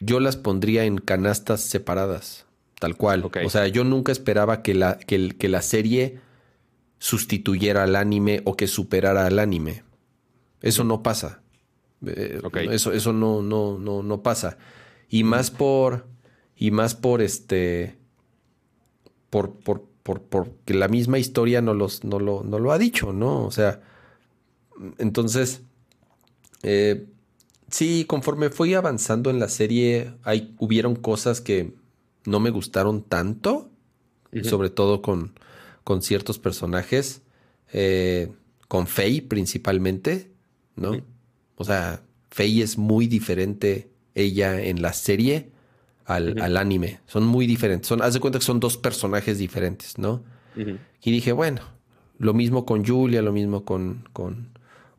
yo 0.00 0.20
las 0.20 0.36
pondría 0.36 0.84
en 0.84 0.98
canastas 0.98 1.60
separadas, 1.60 2.46
tal 2.80 2.96
cual. 2.96 3.30
O 3.44 3.50
sea, 3.50 3.68
yo 3.68 3.84
nunca 3.84 4.10
esperaba 4.10 4.62
que 4.62 4.74
la, 4.74 4.98
que, 4.98 5.36
que 5.36 5.48
la 5.48 5.62
serie 5.62 6.18
sustituyera 6.98 7.84
al 7.84 7.94
anime 7.94 8.42
o 8.44 8.56
que 8.56 8.66
superara 8.66 9.26
al 9.26 9.38
anime. 9.38 9.85
Eso 10.66 10.84
no 10.84 11.02
pasa. 11.02 11.42
Eh, 12.04 12.40
eso, 12.70 12.92
eso 12.92 13.12
no, 13.12 13.42
no, 13.42 13.78
no, 13.78 14.02
no 14.02 14.22
pasa. 14.22 14.58
Y 15.08 15.24
más 15.24 15.50
por. 15.50 16.06
Y 16.56 16.70
más 16.70 16.94
por 16.94 17.22
este. 17.22 17.96
Por, 19.30 19.54
por, 19.60 19.84
por, 20.02 20.22
porque 20.22 20.74
la 20.74 20.88
misma 20.88 21.18
historia 21.18 21.62
no, 21.62 21.74
los, 21.74 22.04
no, 22.04 22.18
lo, 22.18 22.42
no 22.42 22.58
lo 22.58 22.72
ha 22.72 22.78
dicho, 22.78 23.12
¿no? 23.12 23.44
O 23.44 23.50
sea. 23.50 23.80
Entonces. 24.98 25.62
Eh, 26.62 27.06
sí, 27.70 28.04
conforme 28.06 28.50
fui 28.50 28.74
avanzando 28.74 29.30
en 29.30 29.38
la 29.38 29.48
serie, 29.48 30.14
hay, 30.24 30.54
hubieron 30.58 30.96
cosas 30.96 31.40
que 31.40 31.74
no 32.24 32.40
me 32.40 32.50
gustaron 32.50 33.02
tanto. 33.02 33.70
Sobre 34.42 34.68
todo 34.68 35.00
con, 35.00 35.32
con 35.82 36.02
ciertos 36.02 36.38
personajes. 36.38 37.22
Eh, 37.72 38.32
con 38.68 38.86
Faye 38.86 39.22
principalmente. 39.22 40.35
¿No? 40.76 40.92
O 41.56 41.64
sea, 41.64 42.02
Faye 42.30 42.62
es 42.62 42.78
muy 42.78 43.06
diferente 43.06 43.90
ella 44.14 44.60
en 44.60 44.82
la 44.82 44.92
serie 44.92 45.50
al, 46.04 46.56
anime. 46.56 47.00
Son 47.06 47.26
muy 47.26 47.46
diferentes. 47.46 47.88
Son, 47.88 48.02
haz 48.02 48.14
de 48.14 48.20
cuenta 48.20 48.38
que 48.38 48.44
son 48.44 48.60
dos 48.60 48.76
personajes 48.76 49.38
diferentes, 49.38 49.98
¿no? 49.98 50.22
Y 51.02 51.10
dije, 51.10 51.32
bueno, 51.32 51.60
lo 52.18 52.32
mismo 52.32 52.64
con 52.64 52.84
Julia, 52.84 53.20
lo 53.20 53.32
mismo 53.32 53.64
con, 53.64 54.08
con, 54.12 54.48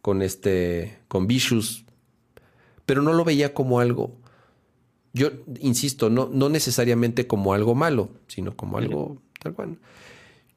con 0.02 0.22
este, 0.22 1.00
con 1.08 1.26
Vicious, 1.26 1.84
pero 2.86 3.02
no 3.02 3.14
lo 3.14 3.24
veía 3.24 3.56
como 3.56 3.80
algo. 3.80 4.16
Yo 5.14 5.32
insisto, 5.60 6.12
no, 6.12 6.30
no 6.32 6.50
necesariamente 6.50 7.26
como 7.26 7.54
algo 7.54 7.74
malo, 7.74 8.12
sino 8.28 8.56
como 8.56 8.78
algo 8.78 9.20
tal 9.42 9.54
cual. 9.54 9.78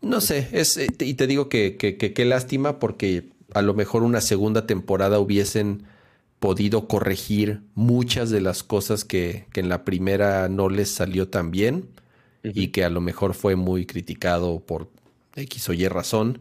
No 0.02 0.20
sé, 0.20 0.49
es, 0.52 0.76
eh, 0.76 0.89
y 0.99 1.15
te 1.15 1.26
digo 1.26 1.49
que 1.49 1.76
qué 1.78 2.24
lástima 2.26 2.78
porque 2.78 3.31
a 3.55 3.62
lo 3.62 3.75
mejor 3.75 4.03
una 4.03 4.20
segunda 4.20 4.67
temporada 4.67 5.19
hubiesen 5.19 5.85
podido 6.39 6.89
corregir 6.89 7.62
muchas 7.75 8.31
de 8.31 8.41
las 8.41 8.62
cosas 8.62 9.05
que, 9.05 9.47
en 9.55 9.69
la 9.69 9.85
primera 9.85 10.49
no 10.49 10.69
les 10.69 10.91
salió 10.91 11.29
tan 11.29 11.51
bien 11.51 11.89
y 12.43 12.69
que 12.69 12.85
a 12.85 12.91
lo 12.91 13.03
mejor 13.03 13.35
fue 13.35 13.57
muy 13.57 13.85
criticado 13.85 14.61
por 14.61 14.89
X 15.37 15.69
o 15.69 15.73
Y 15.75 15.87
razón. 15.89 16.41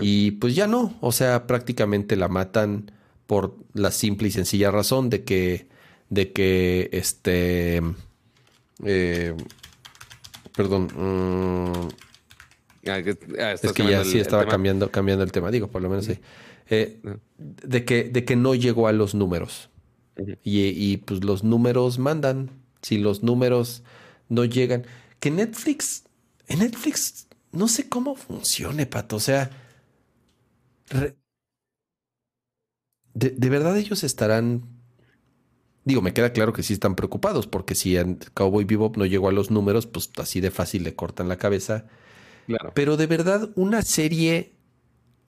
Y 0.00 0.32
pues 0.32 0.54
ya 0.56 0.66
no, 0.66 0.96
o 1.00 1.12
sea, 1.12 1.46
prácticamente 1.46 2.16
la 2.16 2.28
matan 2.28 2.90
por 3.26 3.56
la 3.74 3.90
simple 3.90 4.28
y 4.28 4.30
sencilla 4.30 4.70
razón 4.70 5.10
de 5.10 5.24
que, 5.24 5.68
de 6.08 6.32
que 6.32 6.88
este, 6.92 7.82
eh, 8.84 9.34
perdón, 10.56 10.88
mm, 10.94 11.88
Ah, 12.86 13.00
ah, 13.38 13.52
es 13.52 13.72
que 13.72 13.88
ya 13.88 14.04
sí 14.04 14.18
estaba 14.18 14.46
cambiando, 14.46 14.90
cambiando 14.90 15.24
el 15.24 15.32
tema, 15.32 15.50
digo, 15.50 15.68
por 15.68 15.82
lo 15.82 15.88
menos 15.88 16.04
sí. 16.04 16.18
Eh, 16.68 17.00
de, 17.38 17.84
que, 17.84 18.04
de 18.04 18.24
que 18.24 18.36
no 18.36 18.54
llegó 18.54 18.88
a 18.88 18.92
los 18.92 19.14
números. 19.14 19.70
y, 20.42 20.96
pues 20.98 21.24
los 21.24 21.44
números 21.44 21.98
mandan. 21.98 22.50
Si 22.82 22.98
los 22.98 23.22
números 23.22 23.82
no 24.28 24.44
llegan. 24.44 24.86
Que 25.20 25.30
Netflix, 25.30 26.04
en 26.48 26.60
Netflix, 26.60 27.28
no 27.52 27.68
sé 27.68 27.88
cómo 27.88 28.14
funcione, 28.14 28.86
Pato. 28.86 29.16
O 29.16 29.20
sea, 29.20 29.50
de, 33.14 33.30
de, 33.30 33.48
verdad 33.48 33.76
ellos 33.78 34.04
estarán. 34.04 34.64
Digo, 35.84 36.00
me 36.02 36.14
queda 36.14 36.32
claro 36.32 36.52
que 36.52 36.62
sí 36.62 36.72
están 36.72 36.94
preocupados, 36.96 37.46
porque 37.46 37.74
si 37.74 37.96
en 37.96 38.18
Cowboy 38.34 38.64
Bebop 38.64 38.96
no 38.96 39.06
llegó 39.06 39.28
a 39.28 39.32
los 39.32 39.50
números, 39.50 39.86
pues 39.86 40.10
así 40.16 40.40
de 40.40 40.50
fácil 40.50 40.84
le 40.84 40.94
cortan 40.94 41.28
la 41.28 41.36
cabeza 41.36 41.86
pero 42.74 42.96
de 42.96 43.06
verdad, 43.06 43.50
una 43.54 43.82
serie 43.82 44.52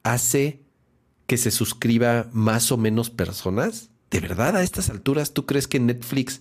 hace 0.02 0.60
que 1.26 1.36
se 1.36 1.50
suscriba 1.50 2.28
más 2.32 2.70
o 2.72 2.76
menos 2.76 3.10
personas. 3.10 3.90
¿De 4.10 4.20
verdad 4.20 4.56
a 4.56 4.62
estas 4.62 4.90
alturas 4.90 5.32
tú 5.32 5.46
crees 5.46 5.66
que 5.66 5.80
Netflix 5.80 6.40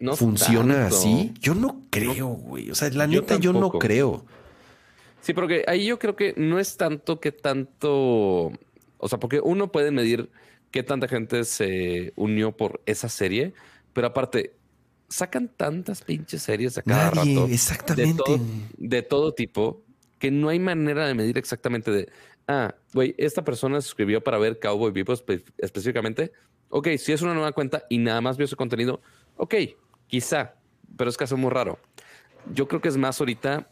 no 0.00 0.16
funciona 0.16 0.86
así? 0.86 1.32
Yo 1.40 1.54
no 1.54 1.82
creo, 1.90 2.28
güey. 2.28 2.70
O 2.70 2.74
sea, 2.74 2.90
la 2.90 3.06
neta 3.06 3.36
yo 3.36 3.52
no 3.52 3.70
creo. 3.70 4.26
Sí, 5.20 5.34
porque 5.34 5.64
ahí 5.68 5.86
yo 5.86 5.98
creo 5.98 6.16
que 6.16 6.34
no 6.36 6.58
es 6.58 6.76
tanto 6.76 7.20
que 7.20 7.30
tanto, 7.30 8.52
o 8.98 9.08
sea, 9.08 9.20
porque 9.20 9.40
uno 9.40 9.70
puede 9.70 9.90
medir 9.90 10.30
qué 10.70 10.82
tanta 10.82 11.08
gente 11.08 11.44
se 11.44 12.12
unió 12.16 12.56
por 12.56 12.80
esa 12.86 13.08
serie, 13.08 13.52
pero 13.92 14.08
aparte 14.08 14.54
sacan 15.08 15.48
tantas 15.48 16.02
pinches 16.02 16.42
series 16.42 16.78
a 16.78 16.82
cada 16.82 17.10
rato, 17.10 17.46
exactamente, 17.48 18.40
de 18.78 19.02
todo 19.02 19.34
tipo 19.34 19.82
que 20.20 20.30
no 20.30 20.50
hay 20.50 20.60
manera 20.60 21.08
de 21.08 21.14
medir 21.14 21.38
exactamente 21.38 21.90
de, 21.90 22.12
ah, 22.46 22.74
güey, 22.92 23.14
esta 23.18 23.42
persona 23.42 23.80
se 23.80 23.88
suscribió 23.88 24.22
para 24.22 24.38
ver 24.38 24.60
Cowboy 24.60 24.92
Vivo 24.92 25.14
específicamente. 25.58 26.30
Ok, 26.68 26.88
si 26.98 27.12
es 27.12 27.22
una 27.22 27.34
nueva 27.34 27.52
cuenta 27.52 27.84
y 27.88 27.98
nada 27.98 28.20
más 28.20 28.36
vio 28.36 28.46
su 28.46 28.54
contenido, 28.54 29.00
ok, 29.36 29.54
quizá, 30.06 30.54
pero 30.96 31.10
es 31.10 31.16
caso 31.16 31.36
muy 31.36 31.50
raro. 31.50 31.80
Yo 32.52 32.68
creo 32.68 32.82
que 32.82 32.88
es 32.88 32.98
más 32.98 33.18
ahorita 33.18 33.68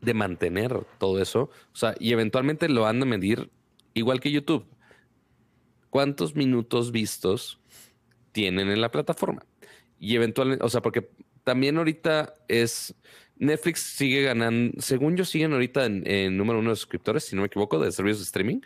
de 0.00 0.14
mantener 0.14 0.86
todo 0.98 1.20
eso, 1.20 1.50
o 1.72 1.76
sea, 1.76 1.94
y 1.98 2.12
eventualmente 2.12 2.68
lo 2.68 2.86
han 2.86 3.00
de 3.00 3.06
medir 3.06 3.50
igual 3.92 4.20
que 4.20 4.30
YouTube. 4.30 4.66
¿Cuántos 5.90 6.36
minutos 6.36 6.92
vistos 6.92 7.60
tienen 8.30 8.68
en 8.70 8.80
la 8.80 8.92
plataforma? 8.92 9.44
Y 9.98 10.14
eventualmente, 10.14 10.64
o 10.64 10.68
sea, 10.68 10.80
porque 10.80 11.10
también 11.42 11.76
ahorita 11.76 12.34
es 12.48 12.94
Netflix 13.38 13.80
sigue 13.80 14.22
ganando, 14.22 14.80
según 14.80 15.16
yo, 15.16 15.24
siguen 15.24 15.52
ahorita 15.52 15.86
en, 15.86 16.36
número 16.36 16.58
uno 16.58 16.70
de 16.70 16.76
suscriptores, 16.76 17.24
si 17.24 17.36
no 17.36 17.42
me 17.42 17.46
equivoco, 17.46 17.78
de 17.78 17.92
servicios 17.92 18.20
de 18.20 18.24
streaming. 18.24 18.60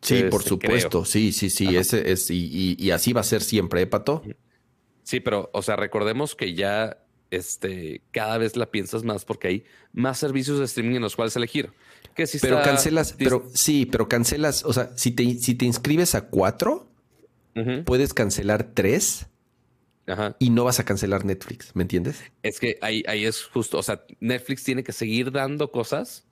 Sí, 0.00 0.24
por 0.24 0.40
este, 0.40 0.48
supuesto, 0.48 1.04
sí, 1.04 1.32
sí, 1.32 1.48
sí, 1.48 1.76
ese 1.76 2.10
es, 2.10 2.28
y, 2.30 2.90
así 2.90 3.12
va 3.12 3.20
a 3.20 3.24
ser 3.24 3.42
siempre, 3.42 3.82
¿eh, 3.82 3.86
Pato? 3.86 4.22
Sí, 5.04 5.20
pero, 5.20 5.50
o 5.52 5.62
sea, 5.62 5.76
recordemos 5.76 6.34
que 6.34 6.54
ya 6.54 6.98
este, 7.30 8.02
cada 8.10 8.38
vez 8.38 8.56
la 8.56 8.70
piensas 8.70 9.04
más 9.04 9.24
porque 9.24 9.48
hay 9.48 9.64
más 9.92 10.18
servicios 10.18 10.58
de 10.58 10.64
streaming 10.64 10.96
en 10.96 11.02
los 11.02 11.16
cuales 11.16 11.34
elegir. 11.36 11.70
Que 12.14 12.26
si 12.26 12.38
pero 12.38 12.62
cancelas, 12.62 13.14
pero 13.16 13.48
sí, 13.54 13.86
pero 13.86 14.08
cancelas, 14.08 14.64
o 14.64 14.72
sea, 14.72 14.90
si 14.96 15.12
te, 15.12 15.34
si 15.36 15.54
te 15.54 15.64
inscribes 15.64 16.14
a 16.14 16.28
cuatro, 16.28 16.90
puedes 17.84 18.12
cancelar 18.12 18.72
tres 18.74 19.26
y 20.38 20.50
no 20.50 20.64
vas 20.64 20.80
a 20.80 20.84
cancelar 20.84 21.24
Netflix, 21.24 21.74
¿me 21.74 21.82
entiendes? 21.82 22.22
Es 22.42 22.58
que 22.58 22.78
ahí, 22.82 23.02
ahí 23.06 23.24
es 23.24 23.44
justo, 23.44 23.78
o 23.78 23.82
sea, 23.82 24.04
Netflix 24.20 24.64
tiene 24.64 24.82
que 24.82 24.92
seguir 24.92 25.30
dando 25.30 25.70
cosas 25.70 26.26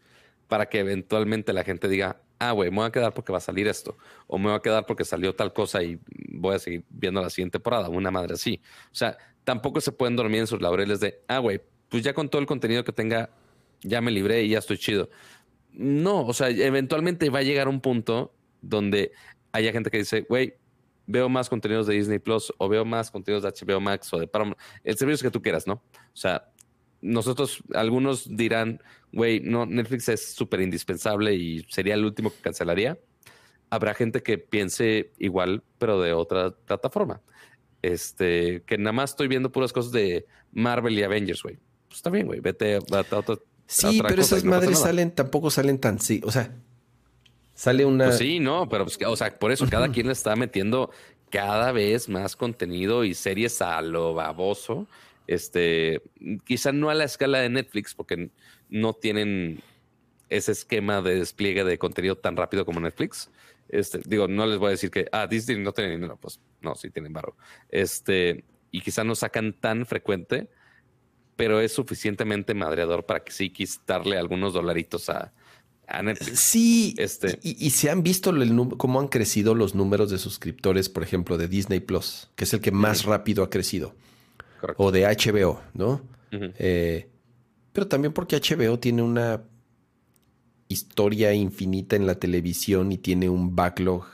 para 0.49 0.69
que 0.69 0.81
eventualmente 0.81 1.53
la 1.53 1.63
gente 1.63 1.89
diga, 1.89 2.21
ah, 2.41 2.53
güey, 2.53 2.71
me 2.71 2.79
voy 2.79 2.87
a 2.87 2.91
quedar 2.91 3.15
porque 3.15 3.33
va 3.33 3.39
a 3.39 3.43
salir 3.43 3.69
esto, 3.69 3.97
o 4.27 4.39
me 4.39 4.47
voy 4.47 4.57
a 4.57 4.61
quedar 4.61 4.87
porque 4.87 5.05
salió 5.05 5.35
tal 5.35 5.53
cosa 5.53 5.83
y 5.83 6.01
voy 6.31 6.57
a 6.57 6.59
seguir 6.59 6.85
viendo 6.89 7.23
la 7.23 7.31
siguiente 7.31 7.59
temporada, 7.59 7.89
una 7.89 8.11
madre 8.11 8.35
así. 8.35 8.61
O 8.87 8.95
sea, 8.95 9.17
tampoco 9.45 9.81
se 9.81 9.93
pueden 9.93 10.17
dormir 10.17 10.41
en 10.41 10.47
sus 10.47 10.61
laureles 10.61 11.01
de, 11.01 11.23
ah, 11.29 11.39
güey, 11.39 11.61
pues 11.89 12.03
ya 12.03 12.15
con 12.15 12.29
todo 12.29 12.41
el 12.41 12.47
contenido 12.47 12.83
que 12.83 12.93
tenga, 12.93 13.31
ya 13.83 14.01
me 14.01 14.11
libré 14.11 14.43
y 14.43 14.51
ya 14.51 14.59
estoy 14.59 14.79
chido. 14.79 15.11
No, 15.73 16.27
o 16.27 16.33
sea, 16.33 16.49
eventualmente 16.49 17.31
va 17.31 17.41
a 17.41 17.43
llegar 17.43 17.69
un 17.69 17.81
punto 17.81 18.35
donde 18.63 19.13
haya 19.53 19.73
gente 19.73 19.91
que 19.91 19.99
dice, 19.99 20.23
güey, 20.23 20.55
veo 21.11 21.29
más 21.29 21.49
contenidos 21.49 21.87
de 21.87 21.95
Disney 21.95 22.19
Plus 22.19 22.53
o 22.59 22.69
veo 22.69 22.85
más 22.85 23.11
contenidos 23.11 23.43
de 23.43 23.67
HBO 23.67 23.81
Max 23.81 24.13
o 24.13 24.19
de 24.19 24.27
Paramount, 24.27 24.59
el 24.85 24.97
servicio 24.97 25.29
que 25.29 25.33
tú 25.33 25.43
quieras, 25.43 25.67
¿no? 25.67 25.75
O 25.75 26.17
sea, 26.17 26.51
nosotros, 27.01 27.63
algunos 27.75 28.37
dirán, 28.37 28.83
güey, 29.13 29.41
no, 29.41 29.67
Netflix 29.67 30.09
es 30.09 30.35
súper 30.35 30.61
indispensable 30.61 31.35
y 31.35 31.65
sería 31.69 31.95
el 31.95 32.05
último 32.05 32.31
que 32.31 32.41
cancelaría. 32.41 32.99
Habrá 33.71 33.95
gente 33.95 34.23
que 34.23 34.39
piense 34.39 35.13
igual, 35.19 35.63
pero 35.79 36.01
de 36.01 36.13
otra 36.13 36.51
plataforma. 36.51 37.21
Este, 37.83 38.63
que 38.67 38.77
nada 38.77 38.93
más 38.93 39.11
estoy 39.11 39.29
viendo 39.29 39.51
puras 39.51 39.73
cosas 39.73 39.93
de 39.93 40.27
Marvel 40.53 40.99
y 40.99 41.03
Avengers, 41.03 41.43
güey. 41.43 41.59
Pues 41.89 41.99
está 41.99 42.11
bien, 42.11 42.27
güey, 42.27 42.41
vete 42.41 42.77
a, 42.77 42.79
otra. 42.79 43.37
Sí, 43.67 44.01
pero 44.07 44.21
esas 44.21 44.45
madres 44.45 44.79
salen, 44.79 45.13
tampoco 45.13 45.51
salen 45.51 45.79
tan, 45.79 46.01
sí, 46.01 46.21
o 46.25 46.31
sea, 46.31 46.55
sale 47.61 47.85
una. 47.85 48.07
Pues 48.07 48.19
sí, 48.19 48.41
no, 48.41 48.69
pero 48.69 48.85
pues, 48.85 48.99
o 49.07 49.17
sea, 49.17 49.39
por 49.39 49.53
eso 49.53 49.69
cada 49.69 49.91
quien 49.91 50.07
le 50.07 50.15
está 50.15 50.35
metiendo 50.35 50.91
cada 51.29 51.73
vez 51.73 52.09
más 52.09 52.35
contenido 52.35 53.05
y 53.05 53.13
series 53.13 53.61
a 53.61 53.83
lo 53.83 54.15
baboso. 54.15 54.87
Este, 55.27 56.03
quizá 56.45 56.73
no 56.73 56.89
a 56.89 56.95
la 56.95 57.05
escala 57.05 57.39
de 57.39 57.51
Netflix, 57.51 57.95
porque 57.95 58.31
no 58.71 58.95
tienen 58.95 59.63
ese 60.31 60.53
esquema 60.53 61.03
de 61.03 61.17
despliegue 61.17 61.63
de 61.65 61.79
contenido 61.79 62.17
tan 62.17 62.35
rápido 62.35 62.65
como 62.65 62.81
Netflix. 62.81 63.31
Este, 63.69 64.01
digo, 64.07 64.27
no 64.27 64.47
les 64.47 64.59
voy 64.59 64.69
a 64.69 64.71
decir 64.71 64.91
que, 64.91 65.07
ah, 65.13 65.27
Disney 65.27 65.59
no 65.59 65.73
tiene 65.73 65.91
dinero, 65.91 66.17
pues 66.17 66.41
no, 66.63 66.75
sí 66.75 66.91
tienen 66.91 67.13
barro. 67.13 67.37
Este, 67.69 68.45
y 68.71 68.81
quizá 68.81 69.05
no 69.05 69.15
sacan 69.15 69.53
tan 69.53 69.85
frecuente, 69.85 70.49
pero 71.37 71.61
es 71.61 71.73
suficientemente 71.73 72.55
madreador 72.55 73.05
para 73.05 73.21
que 73.21 73.33
sí 73.33 73.51
quitarle 73.51 74.17
algunos 74.17 74.55
dolaritos 74.55 75.11
a. 75.11 75.35
Sí, 76.35 76.95
este. 76.99 77.39
y, 77.43 77.71
se 77.71 77.91
han 77.91 78.03
visto 78.03 78.33
cómo 78.77 79.01
han 79.01 79.09
crecido 79.09 79.55
los 79.55 79.75
números 79.75 80.11
de 80.11 80.19
suscriptores, 80.19 80.89
por 80.89 81.03
ejemplo, 81.03 81.37
de 81.37 81.49
Disney 81.49 81.81
Plus, 81.81 82.29
que 82.37 82.45
es 82.45 82.55
el 82.55 82.61
que 82.61 82.71
más 82.71 83.05
rápido 83.05 83.43
ha 83.43 83.51
crecido. 83.51 83.95
O 84.77 84.93
de 84.93 85.05
HBO, 85.05 85.61
¿no? 85.75 86.03
Eh, 86.33 87.09
pero 87.73 87.89
también 87.89 88.13
porque 88.13 88.37
HBO 88.37 88.79
tiene 88.79 89.03
una 89.03 89.43
historia 90.69 91.33
infinita 91.33 91.97
en 91.97 92.07
la 92.07 92.15
televisión 92.15 92.93
y 92.93 92.99
tiene 92.99 93.29
un 93.29 93.57
backlog 93.57 94.05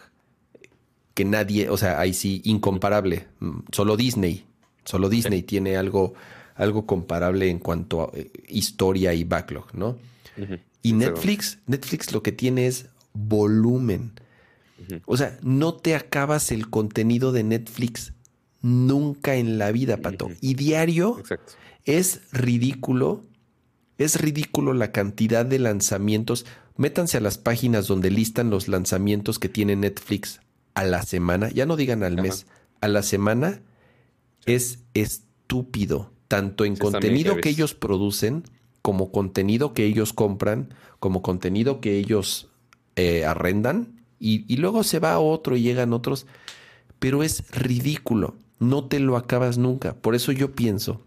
que 1.13 1.25
nadie, 1.25 1.69
o 1.69 1.77
sea, 1.77 2.01
ahí 2.01 2.15
sí, 2.15 2.41
incomparable. 2.45 3.27
Mm, 3.41 3.61
solo 3.73 3.97
Disney, 3.97 4.45
solo 4.85 5.09
Disney 5.09 5.43
tiene 5.43 5.77
algo, 5.77 6.15
algo 6.55 6.87
comparable 6.87 7.51
en 7.51 7.59
cuanto 7.59 8.03
a 8.03 8.11
eh, 8.17 8.31
historia 8.49 9.13
y 9.15 9.25
backlog, 9.25 9.75
¿no? 9.75 9.99
Y 10.87 10.93
Netflix, 10.93 11.59
Netflix 11.67 12.13
lo 12.13 12.23
que 12.23 12.33
tiene 12.33 12.67
es 12.67 12.87
volumen. 13.13 14.13
O 15.07 15.17
sea, 15.17 15.39
no 15.43 15.75
te 15.75 15.95
acabas 15.95 16.53
el 16.53 16.69
contenido 16.69 17.33
de 17.33 17.43
Netflix 17.43 18.13
nunca 18.63 19.37
en 19.37 19.59
la 19.59 19.73
vida, 19.73 19.97
Pato. 19.99 20.31
Y 20.41 20.55
diario 20.55 21.23
es 21.85 22.21
ridículo 22.33 23.25
es 23.99 24.21
ridículo 24.21 24.75
la 24.75 24.93
cantidad 24.93 25.47
de 25.47 25.59
lanzamientos. 25.59 26.45
Métanse 26.77 27.17
a 27.17 27.21
las 27.21 27.39
páginas 27.39 27.87
donde 27.87 28.11
listan 28.11 28.51
los 28.51 28.69
lanzamientos 28.69 29.39
que 29.39 29.49
tiene 29.49 29.77
Netflix 29.77 30.41
a 30.75 30.85
la 30.85 31.03
semana. 31.03 31.49
Ya 31.51 31.67
no 31.67 31.77
digan 31.77 32.03
al 32.03 32.17
mes, 32.17 32.47
a 32.81 32.89
la 32.89 33.03
semana. 33.03 33.63
Es 34.45 34.81
estúpido. 34.95 36.13
Tanto 36.29 36.65
en 36.65 36.77
contenido 36.77 37.37
que 37.37 37.49
ellos 37.49 37.75
producen, 37.75 38.43
como 38.87 39.11
contenido 39.11 39.75
que 39.75 39.85
ellos 39.85 40.13
compran, 40.13 40.73
como 41.01 41.21
contenido 41.21 41.81
que 41.81 41.99
ellos 41.99 42.51
eh, 42.95 43.25
arrendan. 43.25 44.01
Y, 44.21 44.45
y 44.47 44.59
luego 44.59 44.85
se 44.85 45.01
va 45.01 45.15
a 45.15 45.19
otro 45.19 45.57
y 45.57 45.63
llegan 45.63 45.93
otros. 45.93 46.29
Pero 47.01 47.25
es 47.25 47.51
ridículo. 47.51 48.37
No 48.61 48.85
te 48.85 49.01
lo 49.01 49.17
acabas 49.17 49.59
nunca. 49.59 49.97
Por 49.97 50.15
eso 50.15 50.31
yo 50.31 50.53
pienso 50.53 51.01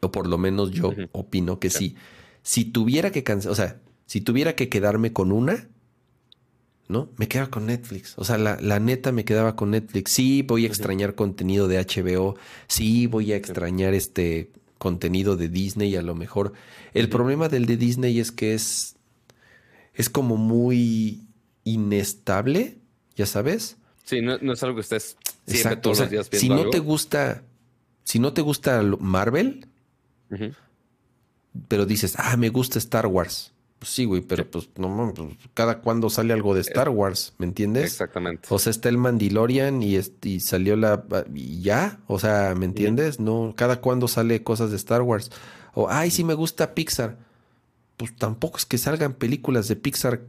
o 0.00 0.10
por 0.10 0.26
lo 0.26 0.38
menos 0.38 0.72
yo 0.72 0.92
opino 1.12 1.60
que 1.60 1.70
sí. 1.70 1.94
Si 2.42 2.64
tuviera 2.64 3.12
que 3.12 3.22
cancelar, 3.22 3.52
o 3.52 3.54
sea, 3.54 3.80
si 4.06 4.20
tuviera 4.20 4.56
que 4.56 4.68
quedarme 4.68 5.12
con 5.12 5.30
una, 5.30 5.68
¿no? 6.88 7.10
Me 7.16 7.28
quedaba 7.28 7.48
con 7.48 7.66
Netflix. 7.66 8.14
O 8.16 8.24
sea, 8.24 8.38
la, 8.38 8.80
neta 8.80 9.12
me 9.12 9.24
quedaba 9.24 9.54
con 9.54 9.70
Netflix. 9.70 10.10
Sí, 10.10 10.42
voy 10.42 10.64
a 10.64 10.66
extrañar 10.66 11.14
contenido 11.14 11.68
de 11.68 11.78
HBO. 11.78 12.34
Sí, 12.66 13.06
voy 13.06 13.32
a 13.32 13.36
extrañar 13.36 13.94
este 13.94 14.50
contenido 14.78 15.36
de 15.36 15.48
Disney 15.48 15.94
a 15.96 16.02
lo 16.02 16.14
mejor. 16.14 16.52
El 16.94 17.08
problema 17.08 17.48
del 17.48 17.66
de 17.66 17.76
Disney 17.76 18.18
es 18.20 18.32
que 18.32 18.54
es, 18.54 18.96
es 19.94 20.08
como 20.08 20.36
muy 20.36 21.26
inestable, 21.64 22.78
ya 23.16 23.26
sabes. 23.26 23.76
Sí, 24.04 24.22
no, 24.22 24.34
es 24.34 24.62
algo 24.62 24.76
que 24.76 24.82
estés 24.82 25.16
siempre 25.46 25.76
todos 25.76 26.00
los 26.00 26.10
días 26.10 26.30
viendo 26.30 26.56
Si 26.56 26.64
no 26.64 26.70
te 26.70 26.78
gusta, 26.78 27.42
si 28.04 28.18
no 28.18 28.32
te 28.32 28.40
gusta 28.40 28.82
Marvel, 29.00 29.66
pero 31.68 31.84
dices, 31.84 32.14
ah, 32.16 32.36
me 32.36 32.48
gusta 32.48 32.78
Star 32.78 33.06
Wars. 33.06 33.52
Pues 33.78 33.92
sí, 33.92 34.04
güey, 34.04 34.22
pero 34.22 34.50
pues 34.50 34.68
no 34.76 35.12
pues, 35.14 35.28
cada 35.54 35.80
cuando 35.80 36.10
sale 36.10 36.32
algo 36.32 36.54
de 36.54 36.62
Star 36.62 36.88
Wars, 36.88 37.34
¿me 37.38 37.46
entiendes? 37.46 37.84
Exactamente. 37.84 38.48
O 38.50 38.58
sea, 38.58 38.70
está 38.70 38.88
el 38.88 38.98
Mandalorian 38.98 39.82
y, 39.82 39.98
y 40.22 40.40
salió 40.40 40.74
la 40.76 41.04
y 41.32 41.60
ya, 41.60 42.00
o 42.08 42.18
sea, 42.18 42.54
¿me 42.56 42.64
entiendes? 42.64 43.20
No, 43.20 43.54
cada 43.56 43.80
cuando 43.80 44.08
sale 44.08 44.42
cosas 44.42 44.70
de 44.70 44.76
Star 44.76 45.02
Wars. 45.02 45.30
O 45.74 45.88
ay, 45.88 46.10
sí 46.10 46.24
me 46.24 46.34
gusta 46.34 46.74
Pixar. 46.74 47.18
Pues 47.96 48.14
tampoco 48.16 48.58
es 48.58 48.66
que 48.66 48.78
salgan 48.78 49.14
películas 49.14 49.68
de 49.68 49.76
Pixar 49.76 50.22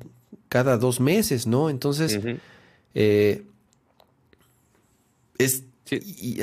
cada 0.48 0.78
dos 0.78 1.00
meses, 1.00 1.48
¿no? 1.48 1.72
Entonces, 1.72 2.20
eh, 2.94 3.44
es 5.40 5.64
y, 5.92 6.42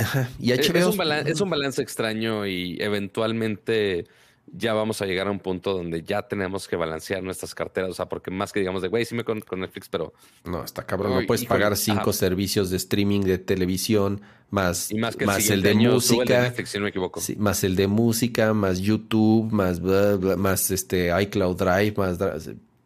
Es, 0.50 0.86
un 0.86 0.96
balance, 0.96 1.30
es 1.30 1.40
un 1.40 1.50
balance 1.50 1.80
extraño 1.80 2.46
y 2.46 2.78
eventualmente 2.80 4.06
ya 4.52 4.72
vamos 4.74 5.02
a 5.02 5.06
llegar 5.06 5.26
a 5.28 5.30
un 5.30 5.40
punto 5.40 5.72
donde 5.72 6.02
ya 6.02 6.22
tenemos 6.22 6.68
que 6.68 6.76
balancear 6.76 7.22
nuestras 7.22 7.54
carteras. 7.54 7.90
O 7.90 7.94
sea, 7.94 8.08
porque 8.08 8.30
más 8.30 8.52
que 8.52 8.60
digamos 8.60 8.82
de, 8.82 8.88
güey, 8.88 9.04
sí 9.04 9.14
me 9.14 9.24
con, 9.24 9.40
con 9.40 9.60
Netflix, 9.60 9.88
pero... 9.88 10.12
No, 10.44 10.64
está 10.64 10.84
cabrón. 10.84 11.14
No 11.14 11.26
puedes 11.26 11.44
pagar 11.44 11.76
cinco 11.76 12.12
servicios 12.12 12.70
de 12.70 12.76
streaming 12.76 13.22
de 13.22 13.38
televisión, 13.38 14.20
más, 14.50 14.90
más, 14.94 15.50
el, 15.50 15.62
de 15.62 15.74
música. 15.74 16.54
si 16.64 16.78
no 16.78 16.84
me 16.84 16.90
equivoco. 16.90 17.20
más 17.38 17.64
el 17.64 17.76
de 17.76 17.86
música, 17.86 18.54
más 18.54 18.78
YouTube, 18.80 19.50
más, 19.50 19.80
más 19.80 20.70
este 20.70 21.10
iCloud 21.22 21.56
Drive, 21.56 21.94
más... 21.96 22.18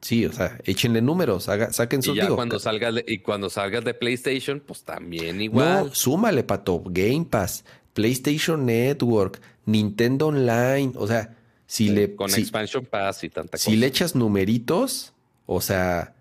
Sí, 0.00 0.24
o 0.24 0.32
sea, 0.32 0.58
échenle 0.64 1.02
números, 1.02 1.44
saquen 1.72 2.02
su 2.02 2.12
Y 2.12 2.16
ya 2.16 2.28
cuando 2.30 2.58
salgas 2.58 2.94
de, 2.94 3.04
y 3.06 3.18
cuando 3.18 3.50
salgas 3.50 3.84
de 3.84 3.92
PlayStation, 3.92 4.58
pues 4.60 4.82
también 4.82 5.42
igual. 5.42 5.88
No, 5.88 5.94
súmale, 5.94 6.42
pato. 6.42 6.82
Game 6.86 7.26
Pass, 7.28 7.66
PlayStation 7.92 8.64
Network, 8.64 9.42
Nintendo 9.66 10.28
Online. 10.28 10.92
O 10.94 11.06
sea, 11.06 11.36
si 11.70 11.88
le. 11.88 12.16
Con 12.16 12.34
Expansion 12.34 12.84
Pass 12.84 13.22
y 13.22 13.28
tanta 13.28 13.56
Si 13.56 13.76
le 13.76 13.86
echas 13.86 14.16
numeritos, 14.16 15.12
o 15.46 15.60
sea, 15.60 16.14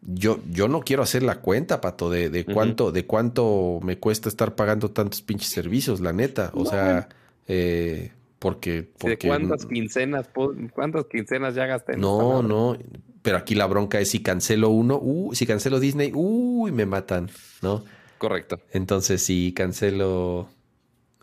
yo, 0.00 0.38
yo 0.48 0.68
no 0.68 0.82
quiero 0.82 1.02
hacer 1.02 1.24
la 1.24 1.40
cuenta, 1.40 1.80
pato, 1.80 2.08
de, 2.08 2.30
de 2.30 2.44
cuánto, 2.44 2.92
de 2.92 3.04
cuánto 3.04 3.80
me 3.82 3.98
cuesta 3.98 4.28
estar 4.28 4.54
pagando 4.54 4.92
tantos 4.92 5.22
pinches 5.22 5.50
servicios, 5.50 5.98
la 5.98 6.12
neta. 6.12 6.52
O 6.54 6.64
sea, 6.64 7.08
eh, 7.48 8.12
porque, 8.38 8.88
porque, 8.96 9.26
cuántas 9.26 9.66
quincenas, 9.66 10.30
cuántas 10.72 11.06
quincenas 11.06 11.56
ya 11.56 11.66
gasté? 11.66 11.96
no, 11.96 12.40
no, 12.44 12.78
pero 13.22 13.38
aquí 13.38 13.56
la 13.56 13.66
bronca 13.66 13.98
es 13.98 14.10
si 14.10 14.22
cancelo 14.22 14.68
uno, 14.68 15.00
uh, 15.02 15.34
si 15.34 15.46
cancelo 15.46 15.80
Disney, 15.80 16.12
uy, 16.14 16.70
me 16.70 16.86
matan, 16.86 17.28
¿no? 17.60 17.82
Correcto. 18.18 18.60
Entonces, 18.70 19.20
si 19.20 19.52
cancelo 19.52 20.48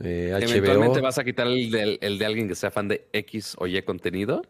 eh, 0.03 0.32
HBO. 0.33 0.49
Eventualmente 0.49 1.01
vas 1.01 1.17
a 1.17 1.23
quitar 1.23 1.48
el 1.48 1.72
de, 1.72 1.98
el 2.01 2.17
de 2.17 2.25
alguien 2.25 2.48
que 2.48 2.56
sea 2.56 2.72
fan 2.72 2.88
de 2.88 3.07
X 3.14 3.56
o 3.57 3.67
Y 3.67 3.82
contenido 3.83 4.43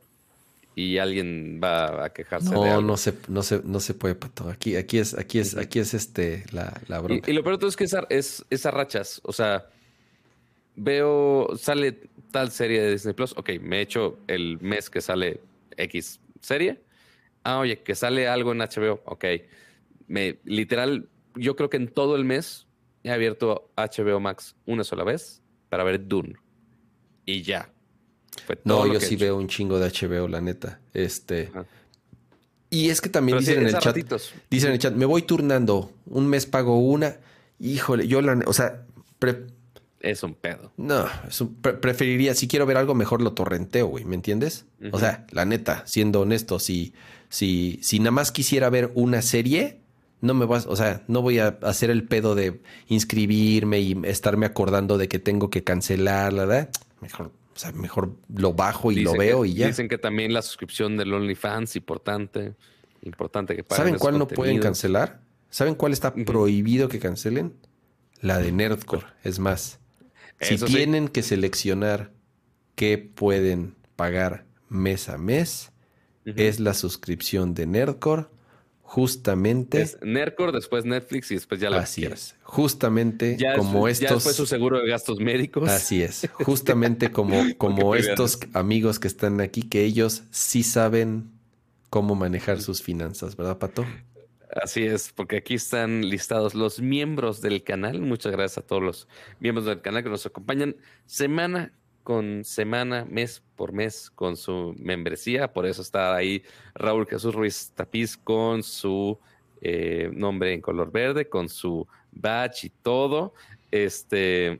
y 0.76 0.98
alguien 0.98 1.62
va 1.64 2.06
a 2.06 2.10
quejarse 2.12 2.52
no, 2.52 2.64
de 2.64 2.70
algo. 2.72 2.82
No, 2.82 2.98
se, 2.98 3.14
no 3.28 3.44
se, 3.44 3.62
no 3.64 3.80
se 3.80 3.94
puede, 3.94 4.16
Pato. 4.16 4.50
Aquí, 4.50 4.76
aquí 4.76 4.98
es, 4.98 5.18
aquí 5.18 5.40
es, 5.40 5.56
aquí 5.56 5.80
es 5.80 5.94
este 5.94 6.46
la, 6.52 6.82
la 6.88 7.00
bronca. 7.00 7.30
Y, 7.30 7.34
lo 7.34 7.44
peor 7.44 7.56
de 7.56 7.60
todo 7.60 7.70
es 7.70 7.76
que 7.76 7.84
es, 7.84 7.96
es, 8.10 8.46
es 8.50 8.66
a 8.66 8.72
rachas. 8.72 9.22
O 9.24 9.32
sea, 9.32 9.68
veo, 10.76 11.50
sale 11.58 12.00
tal 12.32 12.52
serie 12.52 12.82
de 12.82 12.92
Disney 12.92 13.14
Plus. 13.14 13.34
Ok, 13.38 13.52
me 13.62 13.78
he 13.78 13.82
hecho 13.82 14.18
el 14.28 14.60
mes 14.62 14.90
que 14.90 15.02
sale 15.02 15.40
X 15.78 16.20
serie 16.42 16.82
ah, 17.44 17.60
oye, 17.60 17.80
que 17.80 17.96
sale 17.96 18.28
algo 18.28 18.52
en 18.52 18.60
HBO, 18.60 19.02
ok. 19.06 19.26
Me, 20.08 20.40
literal, 20.46 21.10
yo 21.36 21.56
creo 21.56 21.70
que 21.70 21.78
en 21.78 21.88
todo 21.88 22.16
el 22.16 22.26
mes 22.26 22.68
he 23.04 23.12
abierto 23.12 23.70
HBO 23.78 24.20
Max 24.20 24.56
una 24.66 24.84
sola 24.84 25.04
vez 25.04 25.42
para 25.74 25.84
ver 25.84 26.08
Dune. 26.08 26.36
Y 27.26 27.42
ya. 27.42 27.68
no, 28.64 28.86
yo 28.86 29.00
sí 29.00 29.16
veo 29.16 29.36
un 29.36 29.48
chingo 29.48 29.80
de 29.80 29.90
HBO, 29.90 30.28
la 30.28 30.40
neta. 30.40 30.80
Este. 30.94 31.50
Y 32.70 32.90
es 32.92 33.02
que 33.02 33.10
también 33.10 33.40
dicen 33.40 33.62
en 33.62 33.70
el 33.70 33.80
chat. 33.80 33.98
Dicen 34.52 34.68
en 34.68 34.74
el 34.74 34.80
chat, 34.80 34.94
me 34.94 35.08
voy 35.08 35.24
turnando. 35.24 35.92
Un 36.06 36.28
mes 36.28 36.46
pago 36.46 36.78
una. 36.78 37.18
Híjole, 37.60 38.08
yo 38.08 38.22
la. 38.22 38.40
O 38.46 38.54
sea, 38.54 38.86
es 40.00 40.22
un 40.22 40.36
pedo. 40.36 40.72
No, 40.78 41.08
preferiría, 41.82 42.36
si 42.36 42.48
quiero 42.48 42.68
ver 42.68 42.78
algo, 42.78 42.94
mejor 42.94 43.24
lo 43.24 43.34
torrenteo, 43.34 43.88
güey, 43.88 44.06
¿me 44.06 44.14
entiendes? 44.14 44.68
O 44.92 45.00
sea, 45.00 45.26
la 45.32 45.46
neta, 45.46 45.82
siendo 45.88 46.22
honesto, 46.22 46.60
si, 46.60 46.94
si, 47.30 47.80
si 47.82 47.98
nada 47.98 48.12
más 48.12 48.32
quisiera 48.32 48.70
ver 48.70 48.92
una 48.94 49.24
serie, 49.24 49.80
no 50.24 50.34
me 50.34 50.46
vas, 50.46 50.66
o 50.68 50.76
sea, 50.78 51.04
no 51.08 51.22
voy 51.22 51.40
a 51.40 51.60
hacer 51.64 51.90
el 51.90 52.06
pedo 52.08 52.34
de 52.34 52.62
inscribirme 52.88 53.82
y 53.82 54.02
estarme 54.06 54.46
acordando 54.46 54.98
de 54.98 55.10
que 55.10 55.20
tengo 55.20 55.50
que 55.50 55.66
cancelar, 55.66 56.34
¿verdad? 56.34 56.70
Mejor, 57.02 57.32
O 57.54 57.60
sea, 57.60 57.74
mejor 57.74 58.16
lo 58.34 58.54
bajo 58.54 58.94
y 58.94 59.02
lo 59.02 59.12
veo 59.14 59.44
y 59.44 59.56
ya. 59.56 59.68
Dicen 59.68 59.90
que 59.90 59.98
también 59.98 60.34
la 60.34 60.42
suscripción 60.42 60.96
del 60.96 61.14
OnlyFans 61.14 61.76
importante. 61.76 62.56
Importante 63.02 63.54
que 63.54 63.66
paguen 63.66 63.86
¿Saben 63.86 64.00
cuál 64.00 64.18
no 64.18 64.30
pueden 64.30 64.60
cancelar? 64.60 65.20
¿Saben 65.50 65.76
cuál 65.76 65.92
está 65.92 66.14
prohibido 66.14 66.88
que 66.88 67.00
cancelen? 67.00 67.54
La 68.22 68.40
de 68.40 68.54
Nerdcore. 68.54 69.06
Es 69.26 69.40
más, 69.40 69.82
si 70.40 70.56
tienen 70.56 71.10
que 71.10 71.22
seleccionar 71.22 72.14
qué 72.76 72.98
pueden 72.98 73.76
pagar 73.98 74.46
mes 74.70 75.10
a 75.10 75.18
mes, 75.18 75.74
es 76.24 76.62
la 76.62 76.74
suscripción 76.74 77.54
de 77.54 77.68
Nerdcore. 77.68 78.28
Justamente. 78.84 79.82
Es 79.82 79.98
Nerdcore, 80.04 80.52
después 80.52 80.86
Netflix 80.86 81.32
y 81.32 81.36
después 81.36 81.60
ya 81.60 81.72
la 81.72 81.80
Así 81.80 82.06
es. 82.06 82.36
Justamente 82.44 83.38
como 83.56 83.88
estos. 83.88 84.10
Ya 84.10 84.14
después 84.14 84.36
su 84.36 84.46
seguro 84.46 84.80
de 84.80 84.88
gastos 84.88 85.20
médicos. 85.20 85.68
Así 85.70 86.04
es. 86.04 86.30
Justamente 86.46 87.12
como, 87.12 87.42
como 87.58 87.96
estos 87.96 88.38
amigos 88.54 89.00
que 89.00 89.08
están 89.08 89.42
aquí, 89.42 89.64
que 89.64 89.84
ellos 89.84 90.24
sí 90.30 90.62
saben 90.62 91.32
cómo 91.90 92.14
manejar 92.14 92.62
sus 92.62 92.84
finanzas, 92.84 93.36
¿verdad, 93.36 93.58
Pato? 93.58 93.86
Así 94.62 94.84
es, 94.84 95.12
porque 95.12 95.38
aquí 95.38 95.56
están 95.56 96.08
listados 96.08 96.54
los 96.54 96.80
miembros 96.80 97.42
del 97.42 97.64
canal. 97.64 98.02
Muchas 98.02 98.32
gracias 98.32 98.60
a 98.60 98.68
todos 98.68 98.84
los 98.84 99.08
miembros 99.40 99.66
del 99.66 99.82
canal 99.82 100.04
que 100.04 100.10
nos 100.10 100.26
acompañan 100.26 100.76
semana 101.08 101.74
con 102.04 102.44
semana, 102.44 103.06
mes 103.06 103.42
por 103.56 103.72
mes 103.72 104.10
con 104.10 104.38
su 104.38 104.76
membresía. 104.78 105.52
Por 105.52 105.66
eso 105.66 105.82
está 105.82 106.16
ahí 106.16 106.44
Raúl 106.76 107.08
Jesús 107.08 107.34
Ruiz 107.34 107.72
Tapiz 107.76 108.18
con 108.18 108.62
su 108.64 109.18
eh, 109.62 110.10
nombre 110.14 110.54
en 110.54 110.62
color 110.62 110.92
verde, 110.92 111.30
con 111.30 111.50
su 111.50 111.88
badge 112.12 112.66
y 112.66 112.70
todo. 112.70 113.34
Este 113.72 114.60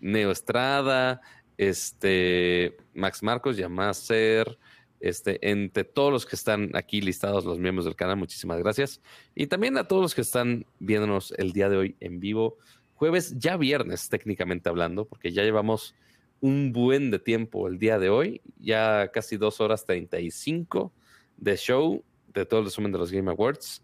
Neo 0.00 0.30
Estrada, 0.30 1.20
este 1.58 2.76
Max 2.94 3.22
Marcos, 3.22 3.56
Yamaser, 3.56 4.58
este, 5.00 5.38
entre 5.48 5.84
todos 5.84 6.12
los 6.12 6.26
que 6.26 6.36
están 6.36 6.70
aquí 6.74 7.00
listados, 7.00 7.44
los 7.44 7.58
miembros 7.58 7.84
del 7.84 7.96
canal, 7.96 8.16
muchísimas 8.16 8.58
gracias. 8.58 9.00
Y 9.34 9.46
también 9.46 9.76
a 9.76 9.86
todos 9.86 10.02
los 10.02 10.14
que 10.14 10.22
están 10.22 10.66
viéndonos 10.78 11.32
el 11.36 11.52
día 11.52 11.68
de 11.68 11.76
hoy 11.76 11.96
en 12.00 12.18
vivo, 12.20 12.56
jueves, 12.94 13.38
ya 13.38 13.56
viernes 13.56 14.08
técnicamente 14.08 14.68
hablando, 14.68 15.04
porque 15.04 15.32
ya 15.32 15.42
llevamos 15.42 15.94
un 16.40 16.72
buen 16.72 17.10
de 17.10 17.18
tiempo 17.18 17.68
el 17.68 17.78
día 17.78 17.98
de 17.98 18.10
hoy, 18.10 18.40
ya 18.58 19.10
casi 19.12 19.36
dos 19.36 19.60
horas 19.60 19.84
35 19.84 20.92
de 21.36 21.56
show, 21.56 22.04
de 22.32 22.44
todo 22.44 22.60
el 22.60 22.66
resumen 22.66 22.92
de 22.92 22.98
los 22.98 23.10
Game 23.10 23.30
Awards. 23.30 23.82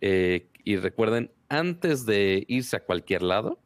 Eh, 0.00 0.48
y 0.64 0.76
recuerden, 0.76 1.30
antes 1.48 2.06
de 2.06 2.44
irse 2.48 2.76
a 2.76 2.84
cualquier 2.84 3.22
lado, 3.22 3.58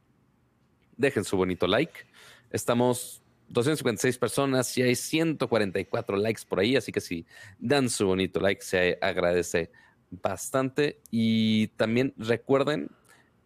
dejen 0.96 1.24
su 1.24 1.36
bonito 1.36 1.66
like. 1.66 2.06
Estamos 2.50 3.22
256 3.48 4.18
personas 4.18 4.76
y 4.76 4.82
hay 4.82 4.94
144 4.94 6.16
likes 6.16 6.42
por 6.46 6.60
ahí, 6.60 6.76
así 6.76 6.92
que 6.92 7.00
si 7.00 7.26
dan 7.58 7.88
su 7.88 8.06
bonito 8.06 8.40
like, 8.40 8.62
se 8.62 8.98
agradece 9.00 9.70
bastante. 10.10 11.00
Y 11.10 11.68
también 11.68 12.14
recuerden, 12.16 12.90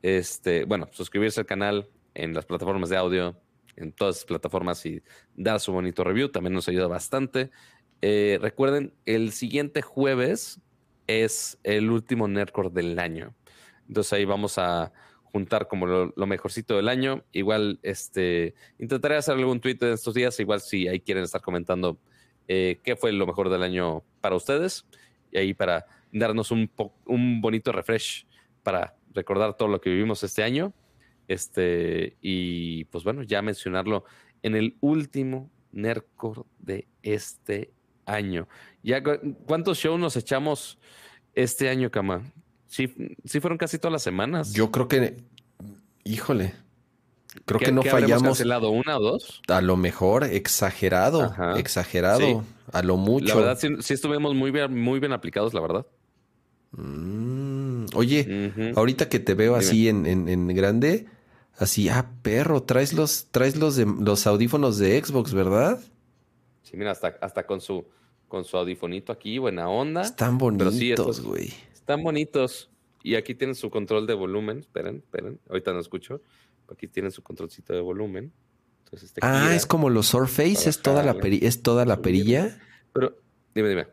este, 0.02 0.64
bueno, 0.64 0.88
suscribirse 0.92 1.40
al 1.40 1.46
canal 1.46 1.88
en 2.14 2.34
las 2.34 2.46
plataformas 2.46 2.90
de 2.90 2.96
audio, 2.96 3.36
en 3.76 3.92
todas 3.92 4.16
las 4.16 4.24
plataformas 4.24 4.84
y 4.86 5.02
dar 5.34 5.60
su 5.60 5.72
bonito 5.72 6.04
review, 6.04 6.28
también 6.28 6.54
nos 6.54 6.68
ayuda 6.68 6.86
bastante. 6.86 7.50
Eh, 8.00 8.38
recuerden, 8.40 8.94
el 9.06 9.32
siguiente 9.32 9.82
jueves 9.82 10.60
es 11.06 11.58
el 11.62 11.90
último 11.90 12.28
Nerdcore 12.28 12.70
del 12.70 12.98
año. 12.98 13.34
Entonces 13.88 14.12
ahí 14.12 14.24
vamos 14.24 14.58
a 14.58 14.92
juntar 15.24 15.66
como 15.68 15.86
lo, 15.86 16.26
mejorcito 16.26 16.76
del 16.76 16.88
año. 16.88 17.24
Igual 17.32 17.78
este 17.82 18.54
intentaré 18.78 19.16
hacer 19.16 19.34
algún 19.34 19.60
tweet 19.60 19.78
en 19.80 19.92
estos 19.92 20.14
días, 20.14 20.38
igual 20.40 20.60
si 20.60 20.88
ahí 20.88 21.00
quieren 21.00 21.24
estar 21.24 21.40
comentando 21.40 21.98
eh, 22.48 22.80
qué 22.82 22.96
fue 22.96 23.12
lo 23.12 23.26
mejor 23.26 23.48
del 23.48 23.62
año 23.62 24.02
para 24.20 24.36
ustedes 24.36 24.84
y 25.30 25.38
ahí 25.38 25.54
para 25.54 25.86
darnos 26.12 26.50
un, 26.50 26.70
un 27.06 27.40
bonito 27.40 27.72
refresh 27.72 28.26
para 28.62 28.96
recordar 29.14 29.56
todo 29.56 29.68
lo 29.68 29.80
que 29.80 29.90
vivimos 29.90 30.22
este 30.22 30.42
año 30.42 30.72
este, 31.32 32.16
y 32.20 32.84
pues 32.84 33.04
bueno, 33.04 33.22
ya 33.22 33.42
mencionarlo 33.42 34.04
en 34.42 34.56
el 34.56 34.76
último 34.80 35.50
NERCOR 35.72 36.46
de 36.58 36.86
este 37.02 37.72
año. 38.06 38.48
Ya, 38.82 39.02
¿Cuántos 39.46 39.78
shows 39.78 40.00
nos 40.00 40.16
echamos 40.16 40.78
este 41.34 41.68
año, 41.68 41.90
Kama? 41.90 42.22
Sí, 42.66 42.94
sí 43.24 43.40
fueron 43.40 43.58
casi 43.58 43.78
todas 43.78 43.92
las 43.92 44.02
semanas. 44.02 44.52
Yo 44.52 44.70
creo 44.70 44.88
que, 44.88 45.22
híjole, 46.04 46.54
creo 47.44 47.60
que 47.60 47.72
no 47.72 47.82
fallamos. 47.82 48.22
cancelado 48.22 48.70
una 48.70 48.96
o 48.96 49.00
dos? 49.00 49.42
A 49.48 49.60
lo 49.60 49.76
mejor, 49.76 50.24
exagerado, 50.24 51.34
exagerado, 51.56 52.44
a 52.72 52.82
lo 52.82 52.96
mucho. 52.96 53.26
La 53.26 53.34
verdad, 53.34 53.58
sí, 53.80 53.94
estuvimos 53.94 54.34
muy 54.34 54.50
bien, 54.50 54.80
muy 54.80 55.00
bien 55.00 55.12
aplicados, 55.12 55.54
la 55.54 55.60
verdad. 55.60 55.86
Mm, 56.72 57.86
oye, 57.94 58.72
ahorita 58.74 59.08
que 59.08 59.18
te 59.18 59.34
veo 59.34 59.54
así 59.54 59.88
en, 59.88 60.06
en 60.06 60.48
grande, 60.48 61.06
Así, 61.56 61.88
ah, 61.88 62.10
perro, 62.22 62.62
traes 62.62 62.92
los, 62.92 63.26
traes 63.30 63.56
los, 63.56 63.76
de, 63.76 63.86
los 63.86 64.26
audífonos 64.26 64.78
de 64.78 65.02
Xbox, 65.02 65.34
¿verdad? 65.34 65.80
Sí, 66.62 66.76
mira, 66.76 66.90
hasta, 66.90 67.18
hasta 67.20 67.46
con 67.46 67.60
su 67.60 67.86
con 68.32 68.46
su 68.46 68.56
audifonito 68.56 69.12
aquí, 69.12 69.36
buena 69.36 69.68
onda. 69.68 70.00
Están 70.00 70.38
bonitos, 70.38 71.20
güey. 71.20 71.52
están 71.74 72.02
bonitos. 72.02 72.70
Y 73.02 73.16
aquí 73.16 73.34
tienen 73.34 73.54
su 73.54 73.68
control 73.68 74.06
de 74.06 74.14
volumen. 74.14 74.60
Esperen, 74.60 74.96
esperen. 75.04 75.38
Ahorita 75.50 75.74
no 75.74 75.80
escucho. 75.80 76.22
Aquí 76.72 76.88
tienen 76.88 77.12
su 77.12 77.22
controlcito 77.22 77.74
de 77.74 77.82
volumen. 77.82 78.32
Entonces, 78.84 79.10
este 79.10 79.20
ah, 79.22 79.54
es 79.54 79.66
como 79.66 79.90
los 79.90 80.06
Surface, 80.06 80.66
es 80.66 80.80
toda, 80.80 81.02
la 81.02 81.12
es 81.12 81.62
toda 81.62 81.84
la 81.84 82.00
perilla. 82.00 82.58
Pero, 82.94 83.18
dime, 83.54 83.68
dime. 83.68 83.88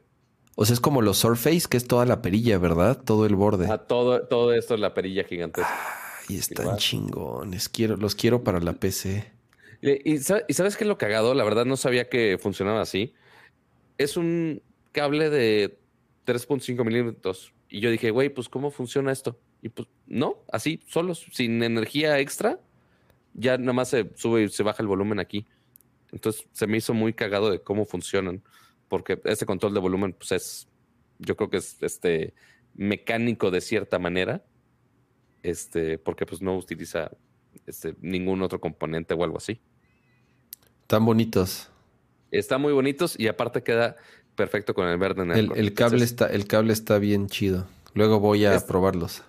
O 0.56 0.64
sea, 0.64 0.74
es 0.74 0.80
como 0.80 1.02
los 1.02 1.18
Surface, 1.18 1.68
que 1.70 1.76
es 1.76 1.86
toda 1.86 2.06
la 2.06 2.22
perilla, 2.22 2.58
¿verdad? 2.60 3.02
Todo 3.04 3.26
el 3.26 3.36
borde. 3.36 3.68
Ah, 3.70 3.80
todo, 3.80 4.26
todo 4.26 4.54
esto 4.54 4.74
es 4.74 4.80
la 4.80 4.94
perilla 4.94 5.26
gigantesca. 5.26 5.70
Y 6.30 6.38
están 6.38 6.78
chingones. 6.78 7.68
Quiero, 7.68 7.98
los 7.98 8.16
quiero 8.16 8.44
para 8.44 8.60
la 8.60 8.74
PC. 8.74 9.32
Y, 9.82 10.20
sabes 10.20 10.78
qué 10.78 10.84
es 10.84 10.88
lo 10.88 10.98
cagado? 10.98 11.34
La 11.34 11.44
verdad 11.44 11.66
no 11.66 11.76
sabía 11.76 12.08
que 12.08 12.38
funcionaba 12.40 12.82
así. 12.82 13.14
Es 13.98 14.16
un 14.16 14.62
cable 14.92 15.30
de 15.30 15.80
3.5 16.26 16.86
milímetros. 16.86 17.54
Y 17.68 17.80
yo 17.80 17.90
dije, 17.90 18.12
güey, 18.12 18.30
pues 18.30 18.48
¿cómo 18.48 18.72
funciona 18.72 19.12
esto? 19.12 19.40
Y 19.62 19.70
pues 19.70 19.88
no, 20.06 20.38
así, 20.52 20.82
solo, 20.88 21.16
sin 21.16 21.64
energía 21.64 22.20
extra, 22.20 22.60
ya 23.34 23.58
nada 23.58 23.74
más 23.74 23.90
se 23.90 24.10
sube 24.16 24.44
y 24.44 24.50
se 24.50 24.64
baja 24.64 24.84
el 24.84 24.88
volumen 24.88 25.20
aquí. 25.20 25.48
Entonces 26.12 26.48
se 26.52 26.68
me 26.68 26.78
hizo 26.78 26.94
muy 26.94 27.14
cagado 27.14 27.50
de 27.50 27.62
cómo 27.62 27.86
funcionan. 27.86 28.44
Porque 28.88 29.20
este 29.26 29.46
control 29.46 29.74
de 29.74 29.80
volumen, 29.80 30.14
pues 30.14 30.32
es, 30.32 30.68
yo 31.18 31.36
creo 31.36 31.50
que 31.50 31.58
es 31.58 31.82
este 31.82 32.34
mecánico 32.76 33.52
de 33.52 33.62
cierta 33.62 33.98
manera 34.00 34.44
este, 35.44 35.98
porque 35.98 36.26
pues 36.26 36.42
no 36.42 36.58
utiliza 36.58 37.12
este, 37.66 37.96
ningún 38.02 38.42
otro 38.42 38.60
componente 38.60 39.14
o 39.14 39.24
algo 39.24 39.38
así. 39.38 39.60
Están 40.82 41.06
bonitos. 41.06 41.70
Están 42.32 42.62
muy 42.62 42.74
bonitos 42.74 43.20
y 43.20 43.28
aparte 43.28 43.64
queda 43.64 43.96
perfecto 44.36 44.74
con 44.74 44.88
el 44.88 44.98
verde 44.98 45.24
el, 45.38 45.52
el, 45.56 45.74
cable 45.74 46.04
está, 46.04 46.28
el 46.28 46.48
cable 46.48 46.74
está 46.74 46.98
bien 47.00 47.28
chido. 47.28 47.68
Luego 47.94 48.20
voy 48.20 48.46
a 48.46 48.60
probarlos. 48.66 49.24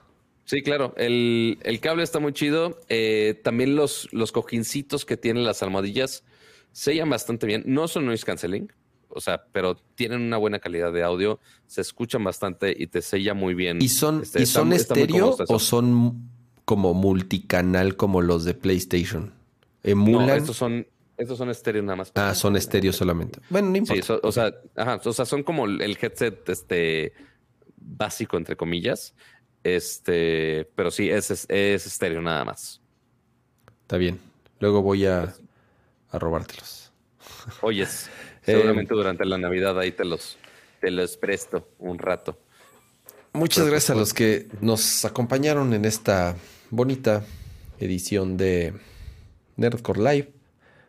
Sí, 0.45 0.63
claro. 0.63 0.95
El, 0.97 1.79
cable 1.81 2.03
está 2.03 2.19
muy 2.19 2.33
chido. 2.33 2.79
Eh, 2.89 3.41
también 3.43 3.77
los, 3.77 4.09
los 4.13 4.33
cojincitos 4.33 5.05
que 5.05 5.17
tienen 5.17 5.45
las 5.45 5.63
almohadillas 5.63 6.25
sellan 6.73 7.11
bastante 7.11 7.47
bien. 7.47 7.63
No 7.67 7.89
son 7.89 8.07
noise 8.07 8.25
canceling 8.25 8.73
o 9.11 9.21
sea, 9.21 9.45
pero 9.53 9.77
tienen 9.95 10.21
una 10.21 10.37
buena 10.37 10.59
calidad 10.59 10.93
de 10.93 11.03
audio, 11.03 11.41
se 11.67 11.81
escuchan 11.81 12.25
bastante 12.25 12.75
y 12.77 12.87
te 12.87 13.03
sella 13.03 13.35
muy 13.35 13.55
bien. 13.55 13.81
¿Y 13.81 13.89
son, 13.89 14.23
este, 14.23 14.43
¿y 14.43 14.47
son 14.47 14.73
estéreo 14.73 15.37
o 15.49 15.59
son 15.59 16.31
como 16.65 16.95
multicanal 16.95 17.97
como 17.97 18.23
los 18.23 18.45
de 18.45 18.55
PlayStation? 18.55 19.33
¿Emulan? 19.83 20.27
No, 20.27 20.35
estos 20.35 20.57
son, 20.57 20.87
estos 21.17 21.39
son 21.39 21.51
estéreo 21.51 21.83
nada 21.83 21.97
más. 21.97 22.13
Ah, 22.15 22.35
son 22.35 22.57
estéreo 22.57 22.93
solamente. 22.93 23.41
Bueno, 23.51 23.71
no 23.71 23.77
importa. 23.77 24.03
Sí, 24.03 24.13
o, 24.23 24.33
sea, 24.33 24.55
ajá, 24.77 25.01
o 25.05 25.13
sea, 25.13 25.25
son 25.25 25.43
como 25.43 25.67
el 25.67 25.99
headset 26.01 26.49
este, 26.49 27.13
básico, 27.77 28.37
entre 28.37 28.57
comillas. 28.57 29.15
Este, 29.63 30.71
pero 30.75 30.91
sí, 30.91 31.11
es, 31.11 31.31
es, 31.31 31.87
estéreo 31.87 32.23
nada 32.23 32.45
más. 32.45 32.81
Está 33.83 33.97
bien. 33.99 34.19
Luego 34.59 34.83
voy 34.83 35.07
a, 35.07 35.35
a 36.11 36.19
robártelos. 36.19 36.93
Oyes. 37.63 38.09
Seguramente 38.43 38.95
durante 38.95 39.25
la 39.25 39.39
Navidad 39.39 39.79
ahí 39.79 39.93
te 39.93 40.05
los, 40.05 40.39
te 40.81 40.91
los 40.91 41.17
presto 41.17 41.69
un 41.79 41.99
rato. 41.99 42.39
Muchas 43.33 43.67
gracias 43.67 43.91
a 43.91 43.95
los 43.95 44.13
que 44.13 44.49
nos 44.61 45.05
acompañaron 45.05 45.73
en 45.73 45.85
esta 45.85 46.37
bonita 46.71 47.25
edición 47.79 48.37
de 48.37 48.75
Nerdcore 49.57 50.01
Live. 50.01 50.33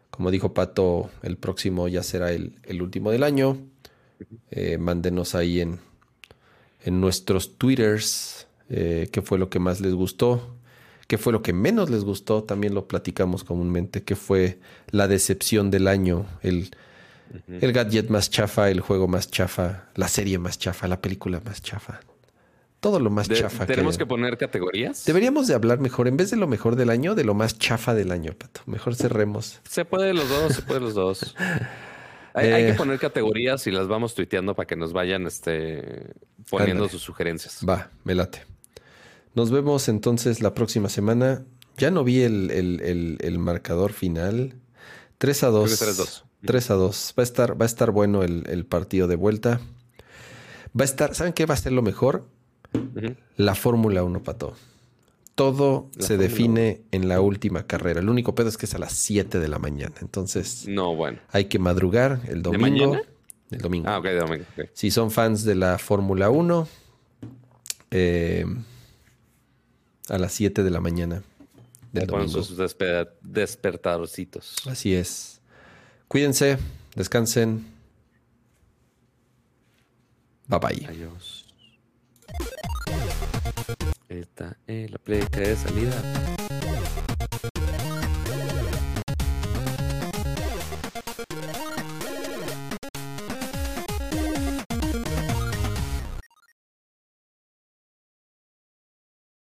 Como 0.10 0.32
dijo 0.32 0.54
Pato, 0.54 1.10
el 1.22 1.38
próximo 1.38 1.88
ya 1.88 2.04
será 2.04 2.32
el, 2.32 2.82
último 2.82 3.12
del 3.12 3.24
año. 3.24 3.58
Eh, 4.50 4.78
mándenos 4.78 5.36
ahí 5.36 5.62
en, 5.62 5.80
en 6.84 7.00
nuestros 7.00 7.58
twitters 7.58 8.48
eh, 8.74 9.10
qué 9.12 9.22
fue 9.22 9.38
lo 9.38 9.50
que 9.50 9.60
más 9.60 9.82
les 9.82 9.94
gustó, 9.94 10.56
qué 11.08 11.18
fue 11.18 11.34
lo 11.34 11.42
que 11.42 11.52
menos 11.52 11.90
les 11.90 12.06
gustó, 12.06 12.46
también 12.46 12.74
lo 12.74 12.88
platicamos 12.88 13.44
comúnmente, 13.44 14.04
qué 14.04 14.16
fue 14.16 14.60
la 14.92 15.10
decepción 15.10 15.72
del 15.72 15.90
año, 15.90 16.26
el, 16.42 16.72
el 17.48 17.74
gadget 17.74 18.10
más 18.10 18.30
chafa, 18.30 18.70
el 18.70 18.82
juego 18.82 19.08
más 19.08 19.30
chafa, 19.30 19.86
la 19.96 20.08
serie 20.08 20.38
más 20.40 20.58
chafa, 20.58 20.88
la 20.88 21.02
película 21.02 21.42
más 21.44 21.62
chafa. 21.62 22.00
Todo 22.82 23.00
lo 23.00 23.12
más 23.12 23.30
chafa. 23.30 23.68
¿Tenemos 23.68 23.98
que... 23.98 24.08
poner 24.08 24.40
categorías? 24.40 25.06
Deberíamos 25.06 25.48
de 25.48 25.54
hablar 25.54 25.80
mejor, 25.80 26.08
en 26.08 26.18
vez 26.18 26.32
de 26.32 26.38
lo 26.38 26.48
mejor 26.48 26.76
del 26.76 26.90
año, 26.90 27.14
de 27.14 27.24
lo 27.24 27.36
más 27.36 27.60
chafa 27.60 27.94
del 27.94 28.12
año, 28.12 28.34
Pato. 28.34 28.62
Mejor 28.66 28.96
cerremos. 28.96 29.60
Se 29.70 29.86
puede 29.86 30.16
los 30.16 30.28
dos, 30.28 30.56
se 30.56 30.62
puede 30.64 30.80
los 30.80 30.96
dos. 30.96 31.36
hay, 32.34 32.50
que 32.50 32.70
eh. 32.70 32.74
poner 32.74 32.98
categorías 32.98 33.68
y 33.68 33.72
las 33.72 33.88
vamos 33.88 34.16
tuiteando 34.16 34.56
para 34.56 34.66
que 34.66 34.76
nos 34.76 34.94
vayan 34.94 35.28
este, 35.28 36.14
poniendo 36.50 36.90
sus 36.90 37.04
sugerencias. 37.04 37.60
Va, 37.68 37.92
me 38.04 38.16
late. 38.16 38.42
Nos 39.36 39.52
vemos 39.52 39.88
entonces 39.88 40.42
la 40.42 40.56
próxima 40.56 40.90
semana. 40.90 41.46
Ya 41.78 41.92
no 41.92 42.04
vi 42.04 42.22
el, 42.22 43.38
marcador 43.38 43.94
final. 43.94 44.56
3 45.20 45.44
a 45.44 45.48
2. 45.48 45.80
3 45.80 45.82
a 45.82 45.94
2. 45.94 46.26
3 46.46 46.72
a 46.72 46.74
2. 46.76 47.14
Va 47.18 47.22
a 47.22 47.24
estar, 47.24 47.60
va 47.60 47.66
a 47.66 47.68
estar 47.68 47.92
bueno 47.92 48.24
el, 48.24 48.66
partido 48.66 49.08
de 49.08 49.16
vuelta. 49.16 49.62
Va 50.80 50.84
a 50.84 50.86
estar, 50.86 51.16
¿saben 51.16 51.34
qué 51.34 51.46
va 51.46 51.54
a 51.54 51.58
ser 51.58 51.72
lo 51.72 51.82
mejor? 51.82 52.28
La 53.36 53.56
Fórmula 53.56 54.04
1, 54.04 54.24
Pato. 54.24 54.56
Todo 55.36 55.90
se 55.98 56.18
define 56.18 56.82
en 56.92 57.08
la 57.08 57.22
última 57.22 57.66
carrera. 57.66 58.00
El 58.00 58.10
único 58.10 58.36
pedo 58.36 58.50
es 58.50 58.58
que 58.58 58.66
es 58.66 58.76
a 58.76 58.80
las 58.80 58.94
7 58.94 59.40
de 59.40 59.48
la 59.48 59.60
mañana. 59.60 59.96
Entonces, 60.02 60.68
no, 60.68 60.96
bueno. 60.96 61.20
Hay 61.30 61.46
que 61.46 61.58
madrugar 61.60 62.22
el 62.28 62.42
domingo. 62.42 62.98
El 63.50 63.60
domingo. 63.60 63.90
Ah, 63.90 64.00
ok, 64.00 64.06
domingo. 64.20 64.46
Si 64.74 64.92
son 64.92 65.12
fans 65.12 65.44
de 65.44 65.56
la 65.56 65.78
Fórmula 65.78 66.30
1, 66.30 66.68
eh, 67.92 68.46
a 70.10 70.18
las 70.18 70.32
7 70.34 70.64
de 70.64 70.70
la 70.70 70.80
mañana 70.80 71.24
del 71.92 72.08
domingo. 72.08 72.44
sus 72.44 72.58
despertadorcitos. 73.22 74.56
Así 74.68 74.94
es. 74.94 75.41
Cuídense, 76.12 76.58
descansen. 76.94 77.66
Bye 80.46 80.60
bye. 80.60 80.86
Adiós. 80.86 81.46
Esta 84.10 84.58
la 84.68 84.98
pleca 84.98 85.40
de 85.40 85.56
salida. 85.56 86.22